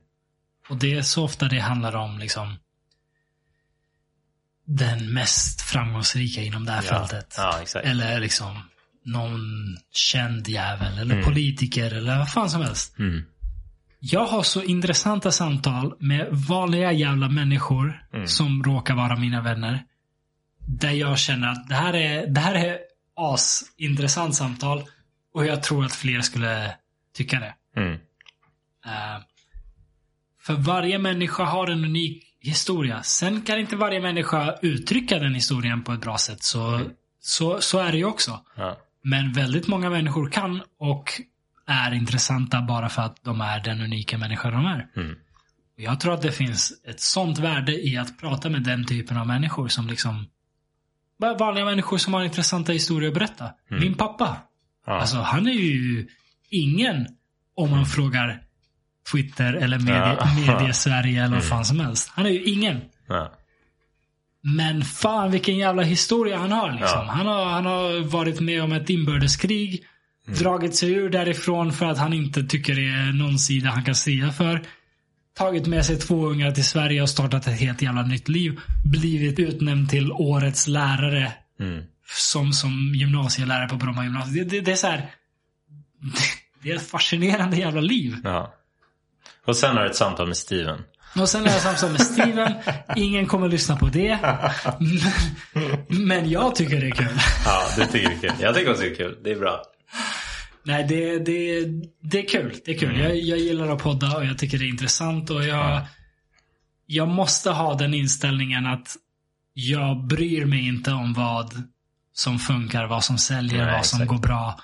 Och 0.69 0.77
det 0.77 0.95
är 0.95 1.03
så 1.03 1.25
ofta 1.25 1.49
det 1.49 1.59
handlar 1.59 1.97
om 1.97 2.19
liksom 2.19 2.57
den 4.65 5.13
mest 5.13 5.61
framgångsrika 5.63 6.41
inom 6.43 6.65
det 6.65 6.73
här 6.73 6.83
Ja, 6.91 7.07
fältet. 7.07 7.35
ja. 7.37 7.81
Eller 7.81 8.21
liksom 8.21 8.63
någon 9.05 9.41
känd 9.93 10.49
jävel 10.49 10.99
eller 10.99 11.23
politiker 11.23 11.95
eller 11.95 12.19
vad 12.19 12.31
fan 12.33 12.51
som 12.51 12.63
helst. 12.63 12.99
Mm. 12.99 13.25
Jag 14.01 14.27
har 14.27 14.43
så 14.43 14.63
intressanta 14.63 15.33
samtal 15.33 15.95
med 16.01 16.29
vanliga 16.31 16.93
jävla 16.93 17.29
människor 17.29 18.07
som 18.27 18.63
råkar 18.65 18.95
vara 18.95 19.17
mina 19.17 19.43
vänner. 19.43 19.85
Där 20.59 20.91
jag 20.91 21.19
känner 21.19 21.49
att 21.49 21.69
det 21.69 21.75
här 21.75 21.95
är, 21.95 22.27
det 22.27 22.41
här 22.41 22.55
är 22.55 22.79
asintressant 23.17 24.35
samtal. 24.35 24.85
Och 25.35 25.47
jag 25.47 25.63
tror 25.63 25.85
att 25.85 25.95
fler 25.95 26.21
skulle 26.21 26.75
tycka 27.15 27.41
det. 27.41 27.55
Mm. 27.77 27.93
Eh, 28.85 29.23
för 30.41 30.55
varje 30.55 30.99
människa 30.99 31.45
har 31.45 31.67
en 31.67 31.85
unik 31.85 32.25
historia. 32.41 33.03
Sen 33.03 33.43
kan 33.43 33.59
inte 33.59 33.77
varje 33.77 34.01
människa 34.01 34.55
uttrycka 34.63 35.19
den 35.19 35.35
historien 35.35 35.85
på 35.85 35.93
ett 35.93 36.01
bra 36.01 36.19
sätt. 36.19 36.43
Så, 36.43 36.81
så, 37.21 37.61
så 37.61 37.79
är 37.79 37.93
det 37.93 37.99
ju 37.99 38.05
också. 38.05 38.41
Ja. 38.57 38.79
Men 39.03 39.33
väldigt 39.33 39.69
många 39.69 39.91
människor 39.91 40.31
kan 40.31 40.63
och 40.79 41.13
är 41.67 41.95
intressanta 41.95 42.63
bara 42.63 42.89
för 42.89 43.03
att 43.03 43.25
de 43.25 43.41
är 43.41 43.61
den 43.61 43.81
unika 43.81 44.19
människa 44.19 44.51
de 44.51 44.67
är. 44.67 44.89
Mm. 44.97 45.17
Jag 45.77 46.01
tror 46.01 46.15
att 46.15 46.23
det 46.23 46.33
finns 46.33 46.73
ett 46.85 47.01
sånt 47.01 47.39
värde 47.39 47.87
i 47.89 47.97
att 47.97 48.19
prata 48.19 48.51
med 48.51 48.63
den 48.63 48.87
typen 48.87 49.17
av 49.17 49.27
människor 49.27 49.69
som 49.69 49.87
liksom 49.87 50.27
vanliga 51.39 51.65
människor 51.65 51.99
som 51.99 52.15
har 52.15 52.25
intressanta 52.25 52.73
historier 52.73 53.09
att 53.09 53.15
berätta. 53.15 53.51
Min 53.69 53.95
pappa. 53.95 54.37
Ja. 54.87 54.93
Alltså 55.01 55.17
han 55.17 55.47
är 55.47 55.53
ju 55.53 56.09
ingen 56.51 57.07
om 57.59 57.71
man 57.71 57.87
frågar 57.87 58.43
Twitter 59.13 59.53
eller 59.53 59.79
media, 59.79 60.17
Ja. 60.47 60.61
eller 60.97 61.29
vad 61.29 61.45
fan 61.45 61.65
som 61.65 61.81
helst. 61.81 62.11
Han 62.15 62.27
är 62.27 62.31
ju 62.31 62.45
ingen. 62.45 62.81
Ja. 63.09 63.33
Men 64.43 64.85
fan 64.85 65.31
vilken 65.31 65.57
jävla 65.57 65.83
historia 65.83 66.39
han 66.39 66.53
har. 66.53 66.71
Liksom. 66.71 67.07
Ja. 67.07 67.13
Han, 67.13 67.27
har 67.27 67.45
han 67.45 67.67
har 67.67 68.01
varit 68.01 68.41
med 68.41 68.63
om 68.63 68.73
ett 68.73 68.91
inbördeskrig. 68.91 69.85
Dragit 70.39 70.77
sig 70.77 70.93
ur 70.93 71.11
därifrån 71.11 71.73
för 71.73 71.87
att 71.87 71.99
han 71.99 72.13
inte 72.13 72.45
tycker 72.45 72.75
det 72.75 72.89
är 72.89 73.13
någon 73.13 73.39
sida 73.39 73.71
han 73.71 73.85
kan 73.85 73.95
strida 73.95 74.33
för. 74.33 74.63
Tagit 75.37 75.67
med 75.67 75.87
sig 75.87 75.99
två 75.99 76.27
ungar 76.27 76.51
till 76.51 76.65
Sverige 76.65 77.03
och 77.03 77.11
startat 77.11 77.47
ett 77.47 77.61
helt 77.61 77.83
jävla 77.83 78.03
nytt 78.03 78.29
liv. 78.29 78.61
Blivit 78.85 79.39
utnämnd 79.39 79.91
till 79.91 80.13
årets 80.13 80.67
lärare. 80.67 81.33
Mm. 81.61 81.83
Som, 82.17 82.53
som 82.53 82.93
gymnasielärare 82.95 83.69
på 83.69 83.77
Bromma 83.77 84.05
gymnasium. 84.05 84.49
Det, 84.49 84.57
det, 84.57 84.61
det 84.61 84.73
är 84.73 84.77
så 84.77 84.87
här. 84.87 85.11
Det 86.69 86.73
är 86.73 86.77
ett 86.77 86.91
fascinerande 86.91 87.57
jävla 87.57 87.81
liv. 87.81 88.17
Ja. 88.25 88.55
Och 89.47 89.57
sen 89.57 89.77
har 89.77 89.85
du 89.85 89.91
ett 89.91 89.97
samtal 89.97 90.27
med 90.27 90.37
Steven. 90.37 90.83
Och 91.21 91.29
sen 91.29 91.47
är 91.47 91.51
jag 91.51 91.61
samtal 91.61 91.91
med 91.91 92.01
Steven. 92.01 92.55
Ingen 92.97 93.27
kommer 93.27 93.49
lyssna 93.49 93.77
på 93.77 93.87
det. 93.87 94.19
Men, 94.79 96.07
men 96.07 96.31
jag 96.31 96.55
tycker 96.55 96.81
det 96.81 96.87
är 96.87 96.91
kul. 96.91 97.19
Ja, 97.45 97.67
du 97.77 97.85
tycker 97.85 98.09
det 98.09 98.15
är 98.15 98.21
kul. 98.21 98.33
Jag 98.41 98.55
tycker 98.55 98.71
också 98.71 98.83
det 98.83 98.91
är 98.91 98.95
kul. 98.95 99.19
Det 99.25 99.31
är 99.33 99.39
bra. 99.39 99.63
Nej, 100.63 100.85
det, 100.89 101.19
det, 101.19 101.65
det 102.03 102.19
är 102.19 102.29
kul. 102.29 102.55
Det 102.65 102.71
är 102.75 102.79
kul. 102.79 103.01
Jag, 103.01 103.17
jag 103.17 103.39
gillar 103.39 103.69
att 103.69 103.83
podda 103.83 104.17
och 104.17 104.25
jag 104.25 104.39
tycker 104.39 104.59
det 104.59 104.65
är 104.65 104.69
intressant. 104.69 105.31
Och 105.31 105.45
jag, 105.45 105.81
jag 106.87 107.09
måste 107.09 107.51
ha 107.51 107.75
den 107.75 107.95
inställningen 107.95 108.67
att 108.67 108.97
jag 109.55 110.07
bryr 110.07 110.45
mig 110.45 110.67
inte 110.67 110.93
om 110.93 111.15
vad 111.15 111.63
som 112.13 112.39
funkar, 112.39 112.87
vad 112.87 113.05
som 113.05 113.19
säljer, 113.19 113.65
Nej, 113.65 113.73
vad 113.77 113.87
som 113.87 114.03
exakt. 114.03 114.11
går 114.11 114.19
bra. 114.29 114.61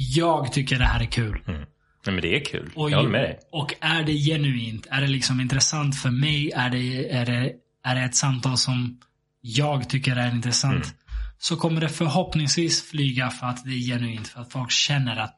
Jag 0.00 0.52
tycker 0.52 0.78
det 0.78 0.84
här 0.84 1.00
är 1.00 1.06
kul. 1.06 1.42
Mm. 1.46 1.60
Nej, 2.06 2.14
men 2.14 2.20
det 2.20 2.36
är 2.36 2.44
kul. 2.44 2.70
Och, 2.74 2.90
jag 2.90 2.96
håller 2.96 3.10
med 3.10 3.20
dig. 3.20 3.38
och 3.52 3.74
är 3.80 4.02
det 4.04 4.12
genuint? 4.12 4.86
Är 4.90 5.00
det 5.00 5.06
liksom 5.06 5.40
intressant 5.40 5.96
för 5.96 6.10
mig? 6.10 6.52
Är 6.52 6.70
det, 6.70 7.12
är 7.12 7.26
det, 7.26 7.52
är 7.84 7.94
det 7.94 8.00
ett 8.00 8.16
samtal 8.16 8.56
som 8.56 9.00
jag 9.40 9.88
tycker 9.88 10.16
är 10.16 10.30
intressant? 10.30 10.84
Mm. 10.84 10.96
Så 11.38 11.56
kommer 11.56 11.80
det 11.80 11.88
förhoppningsvis 11.88 12.90
flyga 12.90 13.30
för 13.30 13.46
att 13.46 13.64
det 13.64 13.70
är 13.70 13.78
genuint. 13.78 14.28
För 14.28 14.40
att 14.40 14.52
folk 14.52 14.70
känner 14.70 15.16
att 15.16 15.34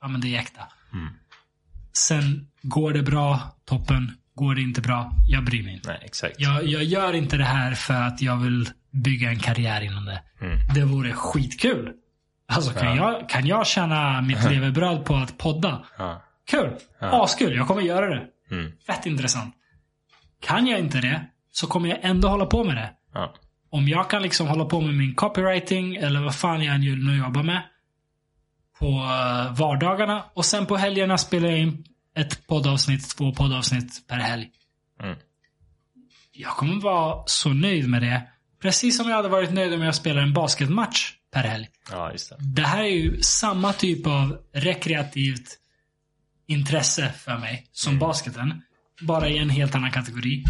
ja, 0.00 0.08
men 0.08 0.20
det 0.20 0.36
är 0.36 0.40
äkta. 0.40 0.62
Mm. 0.92 1.08
Sen 1.92 2.46
går 2.62 2.92
det 2.92 3.02
bra, 3.02 3.40
toppen. 3.64 4.16
Går 4.34 4.54
det 4.54 4.60
inte 4.60 4.80
bra, 4.80 5.12
jag 5.28 5.44
bryr 5.44 5.62
mig 5.62 5.74
inte. 5.74 5.88
Nej, 5.88 6.00
exakt. 6.04 6.34
Jag, 6.38 6.66
jag 6.66 6.84
gör 6.84 7.12
inte 7.12 7.36
det 7.36 7.44
här 7.44 7.74
för 7.74 7.94
att 7.94 8.22
jag 8.22 8.36
vill 8.36 8.68
bygga 8.90 9.30
en 9.30 9.38
karriär 9.38 9.80
inom 9.80 10.04
det. 10.04 10.22
Mm. 10.40 10.74
Det 10.74 10.84
vore 10.84 11.12
skitkul. 11.12 11.92
Alltså 12.48 12.72
kan, 12.72 12.96
jag, 12.96 13.28
kan 13.28 13.46
jag 13.46 13.66
tjäna 13.66 14.20
mitt 14.20 14.44
levebröd 14.50 15.04
på 15.04 15.14
att 15.14 15.38
podda? 15.38 15.84
Ja. 15.98 16.22
Kul! 16.46 16.76
Askul, 17.00 17.56
jag 17.56 17.68
kommer 17.68 17.82
göra 17.82 18.14
det. 18.14 18.26
Mm. 18.50 18.72
Fett 18.86 19.06
intressant. 19.06 19.54
Kan 20.40 20.66
jag 20.66 20.78
inte 20.78 21.00
det, 21.00 21.26
så 21.52 21.66
kommer 21.66 21.88
jag 21.88 21.98
ändå 22.02 22.28
hålla 22.28 22.46
på 22.46 22.64
med 22.64 22.76
det. 22.76 22.90
Om 23.70 23.88
jag 23.88 24.10
kan 24.10 24.22
liksom 24.22 24.46
hålla 24.46 24.64
på 24.64 24.80
med 24.80 24.94
min 24.94 25.14
copywriting 25.14 25.96
eller 25.96 26.20
vad 26.20 26.34
fan 26.34 26.64
jag 26.64 26.80
nu 26.80 27.18
jobbar 27.18 27.42
med. 27.42 27.62
På 28.78 28.86
eh, 28.86 29.58
vardagarna 29.58 30.24
och 30.34 30.44
sen 30.44 30.66
på 30.66 30.76
helgerna 30.76 31.18
spelar 31.18 31.48
jag 31.48 31.58
in 31.58 31.84
ett 32.16 32.46
poddavsnitt, 32.46 33.16
två 33.16 33.32
poddavsnitt 33.32 34.08
per 34.08 34.16
helg. 34.16 34.50
Mm. 35.02 35.16
Jag 36.32 36.50
kommer 36.50 36.80
vara 36.80 37.22
så 37.26 37.48
nöjd 37.48 37.88
med 37.88 38.02
det. 38.02 38.22
Precis 38.62 38.96
som 38.96 39.08
jag 39.08 39.16
hade 39.16 39.28
varit 39.28 39.52
nöjd 39.52 39.74
om 39.74 39.82
jag 39.82 39.94
spelar 39.94 40.22
en 40.22 40.32
basketmatch 40.32 41.12
per 41.32 41.42
helg. 41.42 41.68
ja, 41.90 42.12
just 42.12 42.30
det. 42.30 42.36
Det 42.40 42.62
här 42.62 42.84
är 42.84 42.88
ju 42.88 43.22
samma 43.22 43.72
typ 43.72 44.06
av 44.06 44.38
rekreativt 44.52 45.58
intresse 46.46 47.12
för 47.12 47.38
mig 47.38 47.66
som 47.72 47.98
basketen. 47.98 48.62
Bara 49.00 49.28
i 49.28 49.38
en 49.38 49.50
helt 49.50 49.74
annan 49.74 49.90
kategori. 49.90 50.44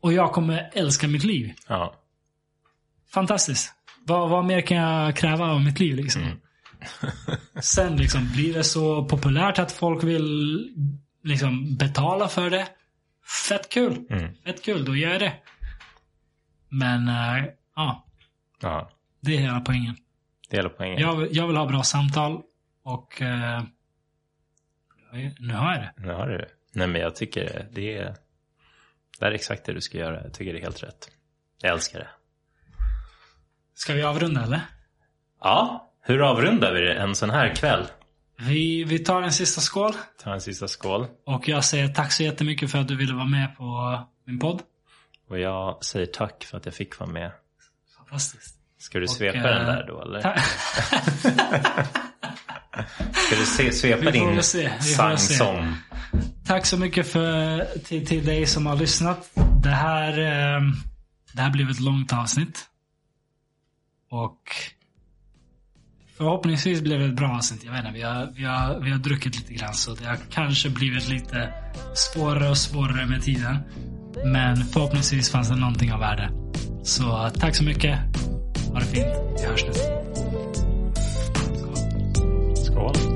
Och 0.00 0.12
jag 0.12 0.32
kommer 0.32 0.70
älska 0.72 1.08
mitt 1.08 1.24
liv. 1.24 1.52
Ja. 1.68 1.94
Fantastiskt. 3.14 3.72
Vad, 4.06 4.30
vad 4.30 4.44
mer 4.44 4.60
kan 4.60 4.76
jag 4.76 5.16
kräva 5.16 5.46
av 5.46 5.60
mitt 5.60 5.80
liv 5.80 5.96
liksom? 5.96 6.22
Sen 7.60 7.96
liksom, 7.96 8.32
blir 8.32 8.54
det 8.54 8.64
så 8.64 9.04
populärt 9.04 9.58
att 9.58 9.72
folk 9.72 10.04
vill 10.04 10.68
liksom 11.22 11.76
betala 11.76 12.28
för 12.28 12.50
det. 12.50 12.68
Fett 13.48 13.68
kul. 13.68 14.06
Mm. 14.10 14.34
Fett 14.44 14.64
kul, 14.64 14.84
då 14.84 14.96
gör 14.96 15.10
jag 15.10 15.20
det. 15.20 15.32
Men, 16.68 17.08
äh, 17.08 17.44
ja. 17.76 18.06
ja. 18.60 18.90
Det 19.24 19.36
är 19.36 19.40
hela 19.40 19.60
poängen. 19.60 19.96
Det 20.50 20.56
är 20.56 20.58
hela 20.58 20.68
poängen. 20.68 21.00
Jag, 21.00 21.16
vill- 21.16 21.36
jag 21.36 21.46
vill 21.46 21.56
ha 21.56 21.66
bra 21.66 21.82
samtal 21.82 22.42
och 22.82 23.22
eh, 23.22 23.62
nu 25.38 25.54
har 25.54 25.72
jag 25.74 25.80
det. 25.82 25.92
Nu 25.96 26.12
har 26.12 26.28
du 26.28 26.38
det. 26.38 26.48
Nej, 26.72 26.86
men 26.86 27.00
jag 27.00 27.16
tycker 27.16 27.68
det 27.72 27.96
är, 27.98 28.16
det 29.20 29.26
är 29.26 29.30
exakt 29.32 29.64
det 29.64 29.72
du 29.72 29.80
ska 29.80 29.98
göra. 29.98 30.22
Jag 30.22 30.32
tycker 30.34 30.52
det 30.52 30.58
är 30.58 30.62
helt 30.62 30.82
rätt. 30.82 31.10
Jag 31.62 31.72
älskar 31.72 31.98
det. 31.98 32.08
Ska 33.74 33.92
vi 33.94 34.02
avrunda 34.02 34.42
eller? 34.42 34.60
Ja, 35.40 35.92
hur 36.02 36.30
avrundar 36.30 36.72
vi 36.74 36.90
en 36.92 37.14
sån 37.14 37.30
här 37.30 37.54
kväll? 37.54 37.86
Vi, 38.38 38.84
vi 38.84 38.98
tar 38.98 39.22
en 39.22 39.32
sista 39.32 39.60
skål. 39.60 39.92
Ta 40.22 40.32
en 40.34 40.40
sista 40.40 40.68
skål. 40.68 41.06
Och 41.26 41.48
jag 41.48 41.64
säger 41.64 41.88
tack 41.88 42.12
så 42.12 42.22
jättemycket 42.22 42.70
för 42.70 42.78
att 42.78 42.88
du 42.88 42.96
ville 42.96 43.14
vara 43.14 43.24
med 43.26 43.56
på 43.56 43.98
min 44.26 44.38
podd. 44.38 44.62
Och 45.28 45.38
jag 45.38 45.84
säger 45.84 46.06
tack 46.06 46.44
för 46.44 46.56
att 46.56 46.64
jag 46.66 46.74
fick 46.74 46.98
vara 46.98 47.10
med. 47.10 47.32
Fantastiskt. 47.98 48.56
Ska 48.84 48.98
du 48.98 49.04
Och, 49.04 49.10
svepa 49.10 49.38
eh, 49.38 49.42
den 49.42 49.66
där 49.66 49.86
då 49.86 50.02
eller? 50.02 50.20
Ska 53.12 53.36
du 53.36 53.46
se, 53.46 53.72
svepa 53.72 54.10
din 54.10 54.42
se. 54.42 54.70
sangsång? 54.80 55.74
tack 56.46 56.66
så 56.66 56.76
mycket 56.76 57.08
för, 57.08 57.64
till, 57.78 58.06
till 58.06 58.24
dig 58.24 58.46
som 58.46 58.66
har 58.66 58.76
lyssnat. 58.76 59.30
Det 59.62 59.70
här, 59.70 60.18
eh, 60.18 60.60
det 61.32 61.42
här 61.42 61.50
blev 61.50 61.70
ett 61.70 61.80
långt 61.80 62.12
avsnitt. 62.12 62.64
Och 64.10 64.40
förhoppningsvis 66.16 66.80
blev 66.80 66.98
det 67.00 67.06
ett 67.06 67.16
bra 67.16 67.28
avsnitt. 67.28 67.64
Jag 67.64 67.72
vet 67.72 67.80
inte, 67.80 67.92
vi 67.92 68.02
har, 68.02 68.32
vi 68.36 68.44
har, 68.44 68.80
vi 68.80 68.90
har 68.90 68.98
druckit 68.98 69.36
lite 69.36 69.54
grann 69.54 69.74
så 69.74 69.94
det 69.94 70.04
har 70.04 70.18
kanske 70.30 70.70
blivit 70.70 71.08
lite 71.08 71.52
svårare 71.94 72.50
och 72.50 72.58
svårare 72.58 73.06
med 73.06 73.22
tiden. 73.22 73.58
Men 74.24 74.56
förhoppningsvis 74.56 75.30
fanns 75.30 75.48
det 75.48 75.56
någonting 75.56 75.92
av 75.92 76.00
värde. 76.00 76.30
Så 76.82 77.30
tack 77.40 77.54
så 77.54 77.64
mycket. 77.64 77.98
Auf 78.74 78.94
jeden 78.94 79.10
Fall. 79.10 79.24
Ja, 79.42 79.56
stimmt. 79.56 79.76
So. 79.76 79.90
Let's 82.54 82.70
go. 82.74 83.13